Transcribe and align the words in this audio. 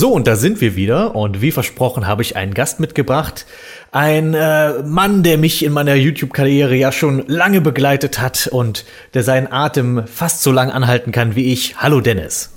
So, 0.00 0.12
und 0.12 0.28
da 0.28 0.36
sind 0.36 0.60
wir 0.60 0.76
wieder. 0.76 1.16
Und 1.16 1.42
wie 1.42 1.50
versprochen 1.50 2.06
habe 2.06 2.22
ich 2.22 2.36
einen 2.36 2.54
Gast 2.54 2.78
mitgebracht. 2.78 3.46
Ein 3.90 4.32
äh, 4.32 4.74
Mann, 4.84 5.24
der 5.24 5.38
mich 5.38 5.64
in 5.64 5.72
meiner 5.72 5.96
YouTube-Karriere 5.96 6.76
ja 6.76 6.92
schon 6.92 7.26
lange 7.26 7.60
begleitet 7.60 8.20
hat 8.20 8.46
und 8.46 8.84
der 9.14 9.24
seinen 9.24 9.50
Atem 9.50 10.06
fast 10.06 10.42
so 10.42 10.52
lang 10.52 10.70
anhalten 10.70 11.10
kann 11.10 11.34
wie 11.34 11.52
ich. 11.52 11.78
Hallo 11.78 12.00
Dennis. 12.00 12.50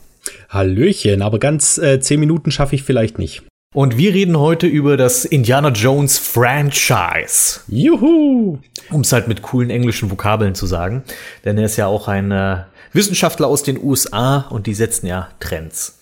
Hallöchen, 0.49 1.23
aber 1.23 1.39
ganz 1.39 1.79
äh, 1.79 1.99
zehn 1.99 2.19
Minuten 2.19 2.51
schaffe 2.51 2.75
ich 2.75 2.83
vielleicht 2.83 3.17
nicht. 3.17 3.41
Und 3.73 3.97
wir 3.97 4.13
reden 4.13 4.37
heute 4.37 4.67
über 4.67 4.95
das 4.95 5.25
Indiana 5.25 5.69
Jones 5.69 6.19
Franchise. 6.19 7.61
Juhu! 7.67 8.59
Um 8.91 9.01
es 9.01 9.13
halt 9.13 9.27
mit 9.27 9.41
coolen 9.41 9.71
englischen 9.71 10.11
Vokabeln 10.11 10.53
zu 10.53 10.67
sagen. 10.67 11.01
Denn 11.43 11.57
er 11.57 11.65
ist 11.65 11.77
ja 11.77 11.87
auch 11.87 12.07
ein 12.07 12.29
äh, 12.29 12.57
Wissenschaftler 12.93 13.47
aus 13.47 13.63
den 13.63 13.83
USA 13.83 14.45
und 14.51 14.67
die 14.67 14.75
setzen 14.75 15.07
ja 15.07 15.29
Trends. 15.39 16.00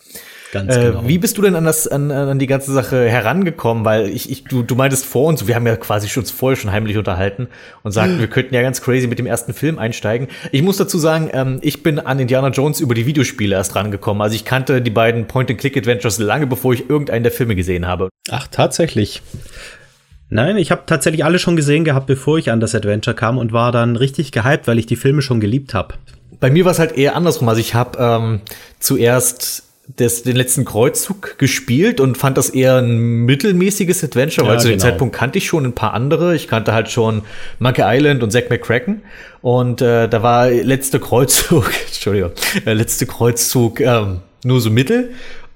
Ganz 0.52 0.76
äh, 0.76 0.86
genau. 0.86 1.08
Wie 1.08 1.18
bist 1.18 1.38
du 1.38 1.42
denn 1.42 1.56
an, 1.56 1.64
das, 1.64 1.88
an, 1.88 2.12
an 2.12 2.40
die 2.40 2.48
ganze 2.48 2.74
Sache 2.74 3.08
herangekommen? 3.08 3.86
Weil 3.86 4.10
ich, 4.10 4.32
ich 4.32 4.46
du, 4.46 4.64
du 4.64 4.76
meintest 4.76 5.06
vor 5.06 5.28
uns, 5.28 5.48
wir 5.48 5.56
haben 5.56 5.68
ja 5.68 5.76
quasi 5.76 6.10
schon 6.10 6.26
vorher 6.26 6.58
schon 6.58 6.72
heimlich 6.72 6.98
unterhalten 6.98 7.48
und 7.84 7.92
sagten, 7.92 8.14
hm. 8.14 8.20
wir 8.20 8.28
könnten 8.28 8.56
ja 8.56 8.62
ganz 8.62 8.82
crazy 8.82 9.08
mit 9.08 9.20
dem 9.20 9.28
ersten 9.28 9.54
Film 9.54 9.78
einsteigen. 9.78 10.28
Ich 10.52 10.62
muss 10.64 10.78
dazu 10.78 10.98
sagen, 10.98 11.30
ähm, 11.34 11.60
ich 11.62 11.84
bin 11.84 12.00
an 12.00 12.20
Indiana 12.20 12.50
Jones 12.50 12.80
über 12.80 12.96
die 12.96 13.06
Videospiele 13.06 13.56
erst 13.56 13.76
rangekommen. 13.76 14.22
Also 14.22 14.36
ich 14.36 14.46
kannte 14.46 14.82
die 14.82 14.90
beiden 14.90 15.28
Point-and-Click-Adventures 15.28 16.18
lange 16.20 16.48
bevor 16.48 16.74
ich 16.74 16.90
irgendeinen 16.90 17.24
der 17.24 17.32
Filme 17.32 17.56
gesehen 17.56 17.86
habe. 17.86 18.10
Ach, 18.32 18.48
tatsächlich. 18.48 19.22
Nein, 20.30 20.58
ich 20.58 20.72
habe 20.72 20.84
tatsächlich 20.86 21.26
alle 21.26 21.40
schon 21.40 21.56
gesehen 21.56 21.84
gehabt, 21.84 22.06
bevor 22.06 22.38
ich 22.38 22.52
an 22.52 22.60
das 22.60 22.76
Adventure 22.76 23.16
kam 23.16 23.38
und 23.38 23.52
war 23.52 23.72
dann 23.72 23.96
richtig 23.96 24.32
gehypt, 24.32 24.68
weil 24.68 24.78
ich 24.78 24.86
die 24.86 24.96
Filme 24.96 25.22
schon 25.22 25.40
geliebt 25.40 25.74
habe. 25.74 25.96
Bei 26.40 26.52
mir 26.52 26.66
war 26.66 26.72
es 26.72 26.80
halt 26.80 26.98
eher 26.98 27.16
andersrum. 27.16 27.50
Also 27.50 27.60
ich 27.60 27.74
habe 27.74 27.98
ähm, 28.00 28.42
zuerst 28.80 29.69
des, 29.98 30.22
den 30.22 30.36
letzten 30.36 30.66
Kreuzzug 30.66 31.38
gespielt 31.40 32.00
und 32.00 32.18
fand 32.18 32.38
das 32.38 32.50
eher 32.50 32.78
ein 32.78 33.26
mittelmäßiges 33.26 34.04
Adventure, 34.04 34.48
weil 34.48 34.56
ja, 34.56 34.60
zu 34.60 34.68
dem 34.68 34.78
genau. 34.78 34.90
Zeitpunkt 34.90 35.16
kannte 35.16 35.40
ich 35.40 35.48
schon 35.48 35.66
ein 35.66 35.74
paar 35.74 35.94
andere. 35.94 36.36
Ich 36.36 36.48
kannte 36.48 36.74
halt 36.74 36.90
schon 36.90 37.24
Monkey 37.58 37.82
Island 37.84 38.22
und 38.22 38.32
Zack 38.32 38.52
McCracken. 38.52 39.02
Und 39.42 39.82
äh, 39.82 40.08
da 40.08 40.22
war 40.22 40.50
letzte 40.50 41.00
Kreuzzug, 41.00 41.72
Entschuldigung, 41.88 42.32
äh, 42.66 42.74
letzte 42.74 43.08
Kreuzzug 43.08 43.80
ähm, 43.80 44.20
nur 44.44 44.62
so 44.62 44.70
mittel. 44.70 45.12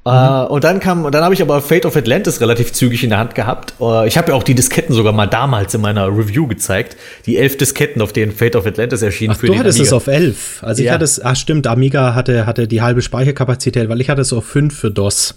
Mhm. 0.05 0.11
Uh, 0.11 0.45
und 0.47 0.65
dann 0.65 0.81
kam, 0.81 1.09
dann 1.11 1.23
habe 1.23 1.33
ich 1.33 1.41
aber 1.41 1.61
Fate 1.61 1.85
of 1.85 1.95
Atlantis 1.95 2.41
relativ 2.41 2.73
zügig 2.73 3.03
in 3.03 3.11
der 3.11 3.19
Hand 3.19 3.35
gehabt. 3.35 3.73
Uh, 3.79 4.03
ich 4.03 4.17
habe 4.17 4.31
ja 4.31 4.35
auch 4.35 4.43
die 4.43 4.53
Disketten 4.53 4.93
sogar 4.93 5.13
mal 5.13 5.27
damals 5.27 5.73
in 5.73 5.81
meiner 5.81 6.07
Review 6.07 6.45
gezeigt. 6.47 6.97
Die 7.25 7.37
elf 7.37 7.57
Disketten, 7.57 8.01
auf 8.01 8.11
denen 8.11 8.33
Fate 8.33 8.57
of 8.57 8.65
Atlantis 8.65 9.01
erschien 9.01 9.31
ach, 9.31 9.37
für 9.37 9.47
du 9.47 9.57
hattest 9.57 9.79
Amiga. 9.79 9.87
es 9.87 9.93
auf 9.93 10.07
elf. 10.07 10.61
Also 10.61 10.83
ich 10.83 10.91
hatte 10.91 11.05
es, 11.05 11.23
ach 11.23 11.37
stimmt, 11.37 11.67
Amiga 11.67 12.15
hatte, 12.15 12.45
hatte 12.45 12.67
die 12.67 12.81
halbe 12.81 13.01
Speicherkapazität, 13.01 13.87
weil 13.87 14.01
ich 14.01 14.09
hatte 14.09 14.21
es 14.21 14.33
auf 14.33 14.45
fünf 14.45 14.77
für 14.77 14.91
DOS. 14.91 15.35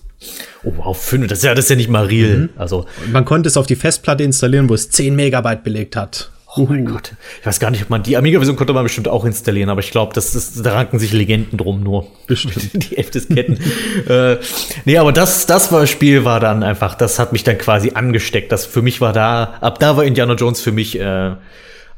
Oh, 0.65 0.73
wow, 0.77 0.97
fünf, 0.97 1.29
das 1.29 1.39
ist 1.39 1.45
ja, 1.45 1.55
das 1.55 1.67
ist 1.67 1.71
ja 1.71 1.77
nicht 1.77 1.91
mal 1.91 2.07
real. 2.07 2.37
Mhm. 2.37 2.49
Also. 2.57 2.87
man 3.13 3.25
konnte 3.25 3.49
es 3.49 3.57
auf 3.57 3.67
die 3.67 3.77
Festplatte 3.77 4.25
installieren, 4.25 4.69
wo 4.69 4.75
es 4.75 4.91
10 4.91 5.15
Megabyte 5.15 5.63
belegt 5.63 5.95
hat. 5.95 6.31
Oh 6.59 6.67
mein 6.69 6.87
Gott. 6.87 7.13
Ich 7.41 7.47
weiß 7.47 7.61
gar 7.61 7.71
nicht, 7.71 7.83
ob 7.83 7.91
man 7.91 8.03
die 8.03 8.17
Amiga-Version 8.17 8.57
konnte 8.57 8.73
man 8.73 8.83
bestimmt 8.83 9.09
auch 9.09 9.27
installieren, 9.27 9.69
aber 9.69 9.81
ich 9.81 9.91
glaube, 9.91 10.15
das 10.15 10.35
ist, 10.35 10.65
da 10.65 10.73
ranken 10.73 10.99
sich 10.99 11.13
Legenden 11.13 11.59
drum 11.59 11.83
nur. 11.83 12.07
Bestimmt. 12.27 12.71
Die 12.91 12.97
elf 12.97 13.11
Disketten. 13.11 13.59
äh, 14.09 14.39
nee, 14.87 14.97
aber 14.97 15.13
das, 15.13 15.45
das 15.47 15.71
war 15.71 15.87
Spiel 15.87 16.25
war 16.25 16.41
dann 16.41 16.63
einfach, 16.63 16.95
das 16.95 17.19
hat 17.19 17.33
mich 17.33 17.45
dann 17.45 17.59
quasi 17.59 17.93
angesteckt. 17.95 18.53
Das 18.53 18.65
für 18.65 18.81
mich 18.81 19.03
war 19.03 19.13
da, 19.13 19.55
ab 19.61 19.79
da 19.81 19.99
war 19.99 20.05
Indiana 20.05 20.35
Jones 20.35 20.63
für 20.63 20.73
mich 20.73 20.99
äh, 20.99 21.33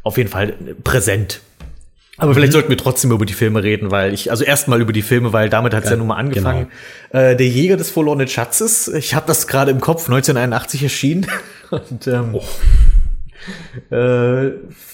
auf 0.03 0.17
jeden 0.17 0.31
Fall 0.31 0.55
präsent. 0.83 1.41
Aber 2.17 2.31
mhm. 2.31 2.35
vielleicht 2.35 2.53
sollten 2.53 2.69
wir 2.69 2.77
trotzdem 2.77 3.13
über 3.13 3.25
die 3.25 3.33
Filme 3.33 3.63
reden, 3.63 3.93
weil 3.93 4.13
ich, 4.13 4.33
also 4.33 4.43
erstmal 4.43 4.81
über 4.81 4.93
die 4.93 5.03
Filme, 5.03 5.33
weil 5.33 5.49
damit 5.49 5.73
hat 5.73 5.85
es 5.85 5.91
ja, 5.91 5.95
ja 5.95 5.99
nun 5.99 6.09
mal 6.09 6.17
angefangen. 6.17 6.67
Genau. 7.13 7.25
Äh, 7.25 7.37
der 7.37 7.47
Jäger 7.47 7.77
des 7.77 7.91
verlorenen 7.91 8.27
Schatzes, 8.27 8.89
ich 8.89 9.15
habe 9.15 9.27
das 9.29 9.47
gerade 9.47 9.71
im 9.71 9.81
Kopf, 9.81 10.09
1981 10.09 10.83
erschienen. 10.83 11.27
Und, 11.71 12.07
ähm, 12.09 12.31
oh. 12.33 12.43
Äh, 13.91 14.51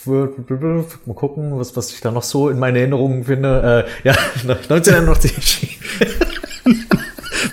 mal 0.06 1.14
gucken, 1.14 1.58
was, 1.58 1.76
was 1.76 1.92
ich 1.92 2.00
da 2.00 2.10
noch 2.10 2.22
so 2.22 2.48
in 2.48 2.58
meinen 2.58 2.76
Erinnerungen 2.76 3.24
finde. 3.24 3.86
Äh, 4.04 4.08
ja, 4.08 4.12
1981 4.42 5.80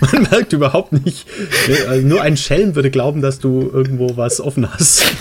Man 0.00 0.22
merkt 0.30 0.52
überhaupt 0.52 0.92
nicht. 0.92 1.26
Also 1.88 2.06
nur 2.06 2.22
ein 2.22 2.36
Schelm 2.36 2.74
würde 2.74 2.90
glauben, 2.90 3.20
dass 3.20 3.38
du 3.38 3.70
irgendwo 3.72 4.16
was 4.16 4.40
offen 4.40 4.72
hast. 4.72 5.04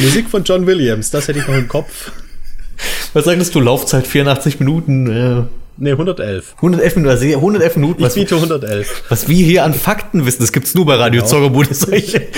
Musik 0.00 0.28
von 0.28 0.44
John 0.44 0.66
Williams, 0.66 1.10
das 1.10 1.28
hätte 1.28 1.38
ich 1.38 1.48
noch 1.48 1.54
im 1.54 1.68
Kopf. 1.68 2.12
Was 3.12 3.24
sagtest 3.24 3.54
du? 3.54 3.60
Laufzeit 3.60 4.06
84 4.06 4.60
Minuten. 4.60 5.06
Äh, 5.10 5.42
Nee, 5.76 5.92
111. 5.92 6.54
111 6.56 6.96
Minuten, 6.96 7.34
111 7.34 7.76
Minuten. 7.76 8.02
Was, 8.02 8.16
ich 8.16 8.22
biete 8.22 8.36
111. 8.36 9.04
Was 9.08 9.28
wir 9.28 9.44
hier 9.44 9.64
an 9.64 9.74
Fakten 9.74 10.24
wissen, 10.24 10.42
das 10.42 10.52
gibt's 10.52 10.74
nur 10.74 10.86
bei 10.86 10.94
Radio 10.94 11.22
genau. 11.22 11.30
Zorrobude, 11.30 11.74
solche, 11.74 12.28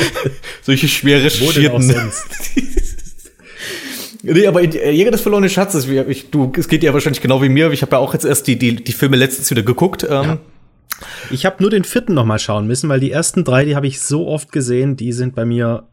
solche 0.63 0.89
schwer 0.89 1.23
recherchierten. 1.23 1.93
nee, 4.23 4.47
aber 4.47 4.63
Jäger 4.63 5.11
des 5.11 5.21
verlorenen 5.21 5.51
Schatzes, 5.51 5.87
ich, 5.87 6.31
du, 6.31 6.51
es 6.57 6.69
geht 6.69 6.83
ja 6.83 6.95
wahrscheinlich 6.95 7.21
genau 7.21 7.43
wie 7.43 7.51
mir, 7.51 7.71
ich 7.73 7.83
habe 7.83 7.93
ja 7.93 7.99
auch 7.99 8.15
jetzt 8.15 8.25
erst 8.25 8.47
die, 8.47 8.59
die, 8.59 8.77
die 8.77 8.93
Filme 8.93 9.17
letztens 9.17 9.51
wieder 9.51 9.63
geguckt. 9.63 10.05
Ähm, 10.05 10.09
ja. 10.11 10.39
Ich 11.31 11.45
habe 11.45 11.57
nur 11.61 11.71
den 11.71 11.85
vierten 11.85 12.15
noch 12.15 12.25
mal 12.25 12.39
schauen 12.39 12.67
müssen, 12.67 12.89
weil 12.89 13.01
die 13.01 13.11
ersten 13.11 13.45
drei, 13.45 13.67
die 13.67 13.77
habe 13.77 13.87
ich 13.87 14.01
so 14.01 14.27
oft 14.29 14.51
gesehen, 14.51 14.97
die 14.97 15.13
sind 15.13 15.35
bei 15.35 15.45
mir 15.45 15.89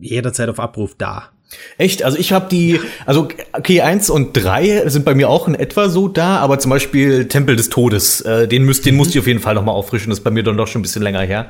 jederzeit 0.00 0.48
auf 0.48 0.60
Abruf 0.60 0.94
da. 0.96 1.33
Echt? 1.78 2.02
Also 2.02 2.18
ich 2.18 2.32
habe 2.32 2.46
die, 2.50 2.80
also 3.06 3.28
okay, 3.52 3.80
eins 3.80 4.10
und 4.10 4.32
drei 4.32 4.88
sind 4.88 5.04
bei 5.04 5.14
mir 5.14 5.28
auch 5.28 5.48
in 5.48 5.54
etwa 5.54 5.88
so 5.88 6.08
da, 6.08 6.38
aber 6.38 6.58
zum 6.58 6.70
Beispiel 6.70 7.26
Tempel 7.28 7.56
des 7.56 7.68
Todes, 7.68 8.20
äh, 8.20 8.46
den, 8.46 8.64
müsst, 8.64 8.86
den 8.86 8.94
mhm. 8.94 8.98
musste 8.98 9.14
ich 9.14 9.20
auf 9.20 9.26
jeden 9.26 9.40
Fall 9.40 9.54
noch 9.54 9.64
mal 9.64 9.72
auffrischen, 9.72 10.10
das 10.10 10.18
ist 10.18 10.24
bei 10.24 10.30
mir 10.30 10.42
dann 10.42 10.56
doch 10.56 10.66
schon 10.66 10.80
ein 10.80 10.82
bisschen 10.82 11.02
länger 11.02 11.20
her. 11.20 11.46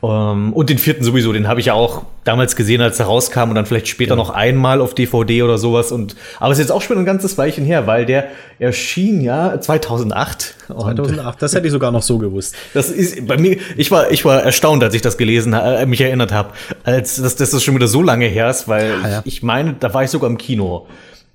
Um, 0.00 0.10
ähm, 0.10 0.52
und 0.52 0.70
den 0.70 0.78
vierten 0.78 1.04
sowieso, 1.04 1.32
den 1.32 1.48
habe 1.48 1.60
ich 1.60 1.66
ja 1.66 1.74
auch 1.74 2.02
damals 2.24 2.56
gesehen, 2.56 2.80
als 2.80 2.98
er 2.98 3.06
rauskam 3.06 3.50
und 3.50 3.54
dann 3.54 3.66
vielleicht 3.66 3.88
später 3.88 4.10
ja. 4.10 4.16
noch 4.16 4.30
einmal 4.30 4.80
auf 4.80 4.94
DVD 4.94 5.42
oder 5.42 5.58
sowas. 5.58 5.92
Und 5.92 6.16
aber 6.40 6.52
es 6.52 6.58
ist 6.58 6.64
jetzt 6.64 6.72
auch 6.72 6.82
schon 6.82 6.98
ein 6.98 7.04
ganzes 7.04 7.38
Weilchen 7.38 7.64
her, 7.64 7.86
weil 7.86 8.04
der 8.04 8.28
erschien 8.58 9.20
ja 9.20 9.60
2008. 9.60 10.55
2008, 10.66 11.40
das 11.42 11.54
hätte 11.54 11.66
ich 11.66 11.72
sogar 11.72 11.90
noch 11.90 12.02
so 12.02 12.18
gewusst. 12.18 12.54
Das 12.74 12.90
ist 12.90 13.26
bei 13.26 13.36
mir, 13.36 13.58
ich 13.76 13.90
war, 13.90 14.10
ich 14.10 14.24
war 14.24 14.42
erstaunt, 14.42 14.82
als 14.82 14.94
ich 14.94 15.02
das 15.02 15.16
gelesen, 15.16 15.52
äh, 15.52 15.86
mich 15.86 16.00
erinnert 16.00 16.32
habe, 16.32 16.50
als 16.84 17.16
dass, 17.16 17.36
dass 17.36 17.50
das 17.50 17.62
schon 17.62 17.74
wieder 17.74 17.88
so 17.88 18.02
lange 18.02 18.26
her 18.26 18.50
ist, 18.50 18.68
weil 18.68 18.90
ja. 19.02 19.22
ich, 19.24 19.36
ich 19.36 19.42
meine, 19.42 19.74
da 19.78 19.92
war 19.94 20.04
ich 20.04 20.10
sogar 20.10 20.30
im 20.30 20.38
Kino 20.38 20.86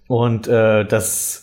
und 0.08 0.48
äh, 0.48 0.86
das 0.86 1.42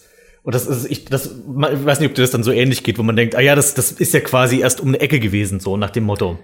und 0.48 0.54
das 0.54 0.66
ist, 0.66 0.90
ich, 0.90 1.04
das, 1.04 1.26
ich 1.26 1.84
weiß 1.84 2.00
nicht, 2.00 2.08
ob 2.08 2.14
dir 2.14 2.22
das 2.22 2.30
dann 2.30 2.42
so 2.42 2.52
ähnlich 2.52 2.82
geht, 2.82 2.98
wo 2.98 3.02
man 3.02 3.16
denkt, 3.16 3.36
ah 3.36 3.40
ja, 3.40 3.54
das, 3.54 3.74
das 3.74 3.92
ist 3.92 4.14
ja 4.14 4.20
quasi 4.20 4.60
erst 4.60 4.80
um 4.80 4.88
eine 4.88 5.00
Ecke 5.00 5.20
gewesen, 5.20 5.60
so 5.60 5.76
nach 5.76 5.90
dem 5.90 6.04
Motto. 6.04 6.38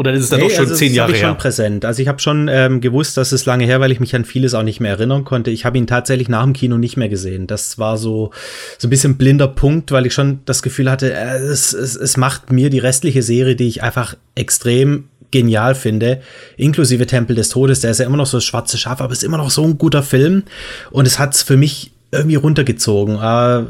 Oder 0.00 0.14
ist 0.14 0.22
es 0.22 0.30
dann 0.30 0.40
nee, 0.40 0.46
doch 0.46 0.54
schon 0.54 0.64
also 0.64 0.74
zehn 0.76 0.94
Jahre 0.94 1.12
ich 1.12 1.18
her? 1.20 1.28
schon 1.28 1.36
präsent. 1.36 1.84
Also 1.84 2.00
ich 2.00 2.08
habe 2.08 2.20
schon 2.20 2.48
ähm, 2.48 2.80
gewusst, 2.80 3.18
dass 3.18 3.32
es 3.32 3.44
lange 3.44 3.66
her, 3.66 3.80
weil 3.80 3.92
ich 3.92 4.00
mich 4.00 4.16
an 4.16 4.24
vieles 4.24 4.54
auch 4.54 4.62
nicht 4.62 4.80
mehr 4.80 4.92
erinnern 4.92 5.24
konnte. 5.24 5.50
Ich 5.50 5.66
habe 5.66 5.76
ihn 5.76 5.86
tatsächlich 5.86 6.30
nach 6.30 6.42
dem 6.42 6.54
Kino 6.54 6.78
nicht 6.78 6.96
mehr 6.96 7.10
gesehen. 7.10 7.46
Das 7.46 7.78
war 7.78 7.98
so 7.98 8.30
so 8.78 8.86
ein 8.86 8.90
bisschen 8.90 9.18
blinder 9.18 9.46
Punkt, 9.46 9.92
weil 9.92 10.06
ich 10.06 10.14
schon 10.14 10.40
das 10.46 10.62
Gefühl 10.62 10.90
hatte, 10.90 11.12
äh, 11.12 11.36
es, 11.36 11.74
es, 11.74 11.96
es 11.96 12.16
macht 12.16 12.50
mir 12.50 12.70
die 12.70 12.78
restliche 12.78 13.22
Serie, 13.22 13.56
die 13.56 13.68
ich 13.68 13.82
einfach 13.82 14.16
extrem 14.34 15.10
genial 15.30 15.74
finde, 15.74 16.22
inklusive 16.56 17.04
Tempel 17.06 17.36
des 17.36 17.50
Todes. 17.50 17.80
Der 17.80 17.90
ist 17.90 18.00
ja 18.00 18.06
immer 18.06 18.16
noch 18.16 18.24
so 18.24 18.38
das 18.38 18.44
schwarze 18.44 18.78
Schaf, 18.78 19.02
aber 19.02 19.12
ist 19.12 19.22
immer 19.22 19.36
noch 19.36 19.50
so 19.50 19.64
ein 19.64 19.76
guter 19.76 20.02
Film. 20.02 20.44
Und 20.90 21.06
es 21.06 21.18
hat's 21.18 21.42
für 21.42 21.58
mich 21.58 21.92
irgendwie 22.10 22.36
runtergezogen. 22.36 23.16
Äh, 23.16 23.64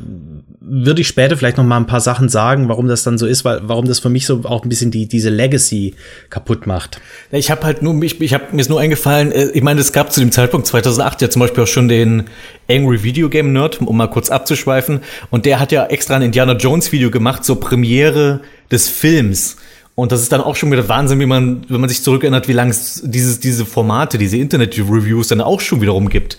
würde 0.62 1.00
ich 1.00 1.08
später 1.08 1.38
vielleicht 1.38 1.56
noch 1.56 1.64
mal 1.64 1.78
ein 1.78 1.86
paar 1.86 2.02
Sachen 2.02 2.28
sagen, 2.28 2.68
warum 2.68 2.86
das 2.86 3.02
dann 3.02 3.16
so 3.16 3.26
ist, 3.26 3.46
weil 3.46 3.60
warum 3.62 3.86
das 3.86 3.98
für 3.98 4.10
mich 4.10 4.26
so 4.26 4.42
auch 4.44 4.62
ein 4.62 4.68
bisschen 4.68 4.90
die 4.90 5.06
diese 5.06 5.30
Legacy 5.30 5.94
kaputt 6.28 6.66
macht. 6.66 7.00
Ich 7.30 7.50
habe 7.50 7.64
halt 7.64 7.80
nur 7.80 8.00
ich, 8.02 8.20
ich 8.20 8.34
habe 8.34 8.44
mir 8.52 8.60
ist 8.60 8.68
nur 8.68 8.78
eingefallen, 8.78 9.32
äh, 9.32 9.50
ich 9.52 9.62
meine, 9.62 9.80
es 9.80 9.92
gab 9.92 10.12
zu 10.12 10.20
dem 10.20 10.32
Zeitpunkt 10.32 10.66
2008 10.66 11.22
ja 11.22 11.30
zum 11.30 11.40
Beispiel 11.40 11.64
auch 11.64 11.68
schon 11.68 11.88
den 11.88 12.24
Angry 12.68 13.02
Video 13.02 13.30
Game 13.30 13.54
Nerd, 13.54 13.80
um 13.80 13.96
mal 13.96 14.08
kurz 14.08 14.28
abzuschweifen, 14.28 15.00
und 15.30 15.46
der 15.46 15.60
hat 15.60 15.72
ja 15.72 15.86
extra 15.86 16.16
ein 16.16 16.22
Indiana 16.22 16.52
Jones 16.52 16.92
Video 16.92 17.10
gemacht 17.10 17.42
zur 17.44 17.58
Premiere 17.58 18.40
des 18.70 18.88
Films. 18.88 19.56
Und 19.94 20.12
das 20.12 20.22
ist 20.22 20.32
dann 20.32 20.40
auch 20.40 20.56
schon 20.56 20.70
wieder 20.70 20.88
Wahnsinn, 20.88 21.20
wie 21.20 21.26
man, 21.26 21.62
wenn 21.68 21.80
man 21.80 21.88
sich 21.88 22.02
zurückerinnert, 22.02 22.48
wie 22.48 22.52
lange 22.52 22.70
es 22.70 23.02
dieses, 23.04 23.40
diese 23.40 23.66
Formate, 23.66 24.18
diese 24.18 24.36
Internet-Reviews 24.36 25.28
dann 25.28 25.40
auch 25.40 25.60
schon 25.60 25.80
wiederum 25.82 26.08
gibt. 26.08 26.38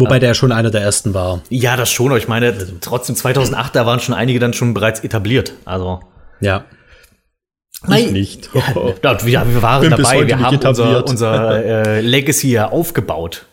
Wobei 0.00 0.18
der 0.18 0.34
schon 0.34 0.52
einer 0.52 0.70
der 0.70 0.82
ersten 0.82 1.14
war. 1.14 1.42
Ja, 1.50 1.76
das 1.76 1.90
schon, 1.90 2.08
aber 2.08 2.18
ich 2.18 2.28
meine, 2.28 2.54
trotzdem 2.80 3.16
2008, 3.16 3.74
da 3.74 3.86
waren 3.86 4.00
schon 4.00 4.14
einige 4.14 4.38
dann 4.38 4.52
schon 4.52 4.74
bereits 4.74 5.00
etabliert. 5.00 5.54
Also. 5.64 6.00
Ja. 6.40 6.64
Ich 7.96 8.10
nicht. 8.10 8.50
Ja, 8.54 8.62
wir, 9.24 9.62
waren 9.62 9.90
dabei, 9.90 10.26
wir 10.26 10.40
haben 10.40 10.58
unser, 10.58 11.06
unser 11.06 11.64
äh, 11.64 12.00
Legacy 12.00 12.50
ja 12.50 12.70
aufgebaut. 12.70 13.46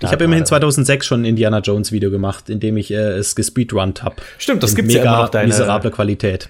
Ich 0.00 0.12
habe 0.12 0.24
immerhin 0.24 0.44
2006 0.44 1.06
schon 1.06 1.22
ein 1.22 1.24
Indiana 1.24 1.60
Jones 1.60 1.90
Video 1.90 2.10
gemacht, 2.10 2.50
in 2.50 2.60
dem 2.60 2.76
ich 2.76 2.90
äh, 2.90 2.94
es 2.94 3.34
gespeedrunnt 3.34 4.02
habe. 4.02 4.16
Stimmt, 4.38 4.62
das 4.62 4.74
gibt 4.74 4.90
ja 4.92 5.02
immer 5.02 5.22
noch 5.22 5.28
deine 5.28 5.48
miserable 5.48 5.90
Qualität. 5.90 6.48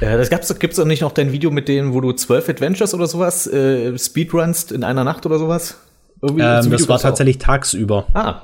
Äh, 0.00 0.16
das 0.16 0.30
gab's, 0.30 0.58
gibt's 0.58 0.78
auch 0.78 0.84
nicht 0.84 1.02
noch 1.02 1.12
dein 1.12 1.32
Video 1.32 1.50
mit 1.50 1.68
denen, 1.68 1.92
wo 1.92 2.00
du 2.00 2.12
zwölf 2.12 2.48
Adventures 2.48 2.94
oder 2.94 3.06
sowas 3.06 3.46
äh, 3.46 3.96
speedrunst 3.98 4.72
in 4.72 4.84
einer 4.84 5.04
Nacht 5.04 5.26
oder 5.26 5.38
sowas? 5.38 5.76
Ähm, 6.22 6.38
das 6.38 6.88
war 6.88 6.98
tatsächlich 6.98 7.36
auch. 7.36 7.46
tagsüber. 7.46 8.06
Ah, 8.14 8.42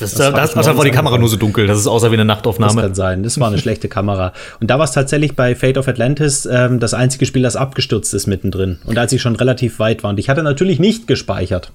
Das, 0.00 0.14
das, 0.14 0.32
das, 0.32 0.54
das 0.54 0.76
war 0.76 0.84
die 0.84 0.90
Kamera 0.90 1.18
nur 1.18 1.28
so 1.28 1.36
dunkel, 1.36 1.66
das 1.66 1.78
ist 1.78 1.86
außer 1.86 2.10
wie 2.10 2.14
eine 2.14 2.24
Nachtaufnahme. 2.24 2.74
Das 2.74 2.82
kann 2.82 2.94
sein, 2.94 3.22
das 3.22 3.38
war 3.38 3.48
eine 3.48 3.58
schlechte 3.62 3.88
Kamera. 3.88 4.32
Und 4.60 4.70
da 4.70 4.78
war 4.78 4.84
es 4.84 4.92
tatsächlich 4.92 5.36
bei 5.36 5.54
Fate 5.54 5.78
of 5.78 5.88
Atlantis 5.88 6.48
ähm, 6.50 6.80
das 6.80 6.94
einzige 6.94 7.26
Spiel, 7.26 7.42
das 7.42 7.56
abgestürzt 7.56 8.14
ist 8.14 8.26
mittendrin. 8.26 8.78
Und 8.86 8.98
als 8.98 9.12
ich 9.12 9.22
schon 9.22 9.36
relativ 9.36 9.78
weit 9.78 10.02
war. 10.02 10.10
Und 10.10 10.18
ich 10.18 10.28
hatte 10.28 10.42
natürlich 10.42 10.78
nicht 10.78 11.06
gespeichert. 11.06 11.72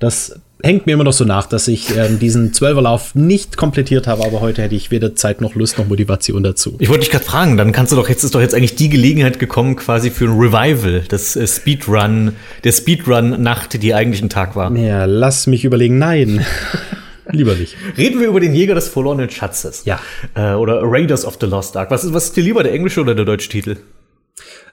Das 0.00 0.40
hängt 0.62 0.86
mir 0.86 0.92
immer 0.92 1.04
noch 1.04 1.12
so 1.12 1.24
nach, 1.24 1.46
dass 1.46 1.68
ich 1.68 1.96
ähm, 1.96 2.18
diesen 2.18 2.52
Zwölferlauf 2.52 3.14
nicht 3.14 3.56
komplettiert 3.56 4.06
habe, 4.06 4.24
aber 4.24 4.40
heute 4.40 4.62
hätte 4.62 4.74
ich 4.74 4.90
weder 4.90 5.14
Zeit 5.14 5.40
noch 5.40 5.54
Lust 5.54 5.78
noch 5.78 5.86
Motivation 5.86 6.42
dazu. 6.42 6.76
Ich 6.78 6.88
wollte 6.88 7.02
dich 7.02 7.10
gerade 7.10 7.24
fragen, 7.24 7.56
dann 7.56 7.72
kannst 7.72 7.92
du 7.92 7.96
doch 7.96 8.08
jetzt 8.08 8.24
ist 8.24 8.34
doch 8.34 8.40
jetzt 8.40 8.54
eigentlich 8.54 8.74
die 8.74 8.88
Gelegenheit 8.88 9.38
gekommen, 9.38 9.76
quasi 9.76 10.10
für 10.10 10.24
ein 10.24 10.38
Revival, 10.38 11.04
das 11.08 11.36
äh, 11.36 11.46
Speedrun, 11.46 12.32
der 12.64 12.72
Speedrun-Nacht, 12.72 13.82
die 13.82 13.94
eigentlich 13.94 14.22
ein 14.22 14.28
Tag 14.28 14.56
war. 14.56 14.74
Ja, 14.76 15.04
lass 15.04 15.46
mich 15.46 15.64
überlegen, 15.64 15.98
nein. 15.98 16.44
Lieber 17.32 17.54
nicht. 17.54 17.76
Reden 17.96 18.20
wir 18.20 18.28
über 18.28 18.40
den 18.40 18.54
Jäger 18.54 18.74
des 18.74 18.88
verlorenen 18.88 19.30
Schatzes. 19.30 19.84
Ja. 19.84 20.00
Äh, 20.34 20.52
oder 20.52 20.80
Raiders 20.82 21.24
of 21.24 21.38
the 21.40 21.46
Lost 21.46 21.76
Ark. 21.76 21.90
Was 21.90 22.04
ist, 22.04 22.14
was 22.14 22.24
ist 22.24 22.36
dir 22.36 22.44
lieber, 22.44 22.62
der 22.62 22.72
englische 22.72 23.00
oder 23.00 23.14
der 23.14 23.24
deutsche 23.24 23.48
Titel? 23.48 23.76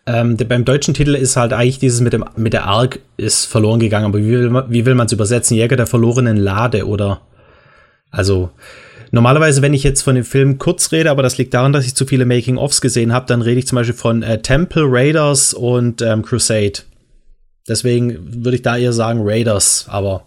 Ähm, 0.05 0.37
der, 0.37 0.45
beim 0.45 0.65
deutschen 0.65 0.93
Titel 0.93 1.15
ist 1.15 1.35
halt 1.35 1.53
eigentlich 1.53 1.79
dieses 1.79 2.01
mit 2.01 2.13
dem 2.13 2.25
mit 2.35 2.53
der 2.53 2.65
Ark 2.65 2.99
ist 3.17 3.45
verloren 3.45 3.79
gegangen, 3.79 4.05
aber 4.05 4.19
wie 4.19 4.31
will 4.31 4.49
man 4.49 4.71
wie 4.71 4.85
will 4.85 4.95
man 4.95 5.07
es 5.07 5.11
übersetzen? 5.11 5.55
Jäger 5.55 5.75
der 5.75 5.87
verlorenen 5.87 6.37
Lade 6.37 6.87
oder 6.87 7.21
also 8.09 8.49
normalerweise, 9.11 9.61
wenn 9.61 9.73
ich 9.73 9.83
jetzt 9.83 10.01
von 10.01 10.15
dem 10.15 10.23
Film 10.23 10.57
kurz 10.57 10.91
rede, 10.91 11.11
aber 11.11 11.21
das 11.21 11.37
liegt 11.37 11.53
daran, 11.53 11.73
dass 11.73 11.85
ich 11.85 11.95
zu 11.95 12.05
viele 12.05 12.25
Making-ofs 12.25 12.81
gesehen 12.81 13.13
habe, 13.13 13.25
dann 13.27 13.41
rede 13.41 13.59
ich 13.59 13.67
zum 13.67 13.75
Beispiel 13.75 13.95
von 13.95 14.23
äh, 14.23 14.41
Temple 14.41 14.85
Raiders 14.87 15.53
und 15.53 16.01
ähm, 16.01 16.23
Crusade. 16.23 16.81
Deswegen 17.67 18.43
würde 18.43 18.55
ich 18.55 18.61
da 18.63 18.77
eher 18.77 18.93
sagen 18.93 19.19
Raiders, 19.21 19.85
aber 19.89 20.23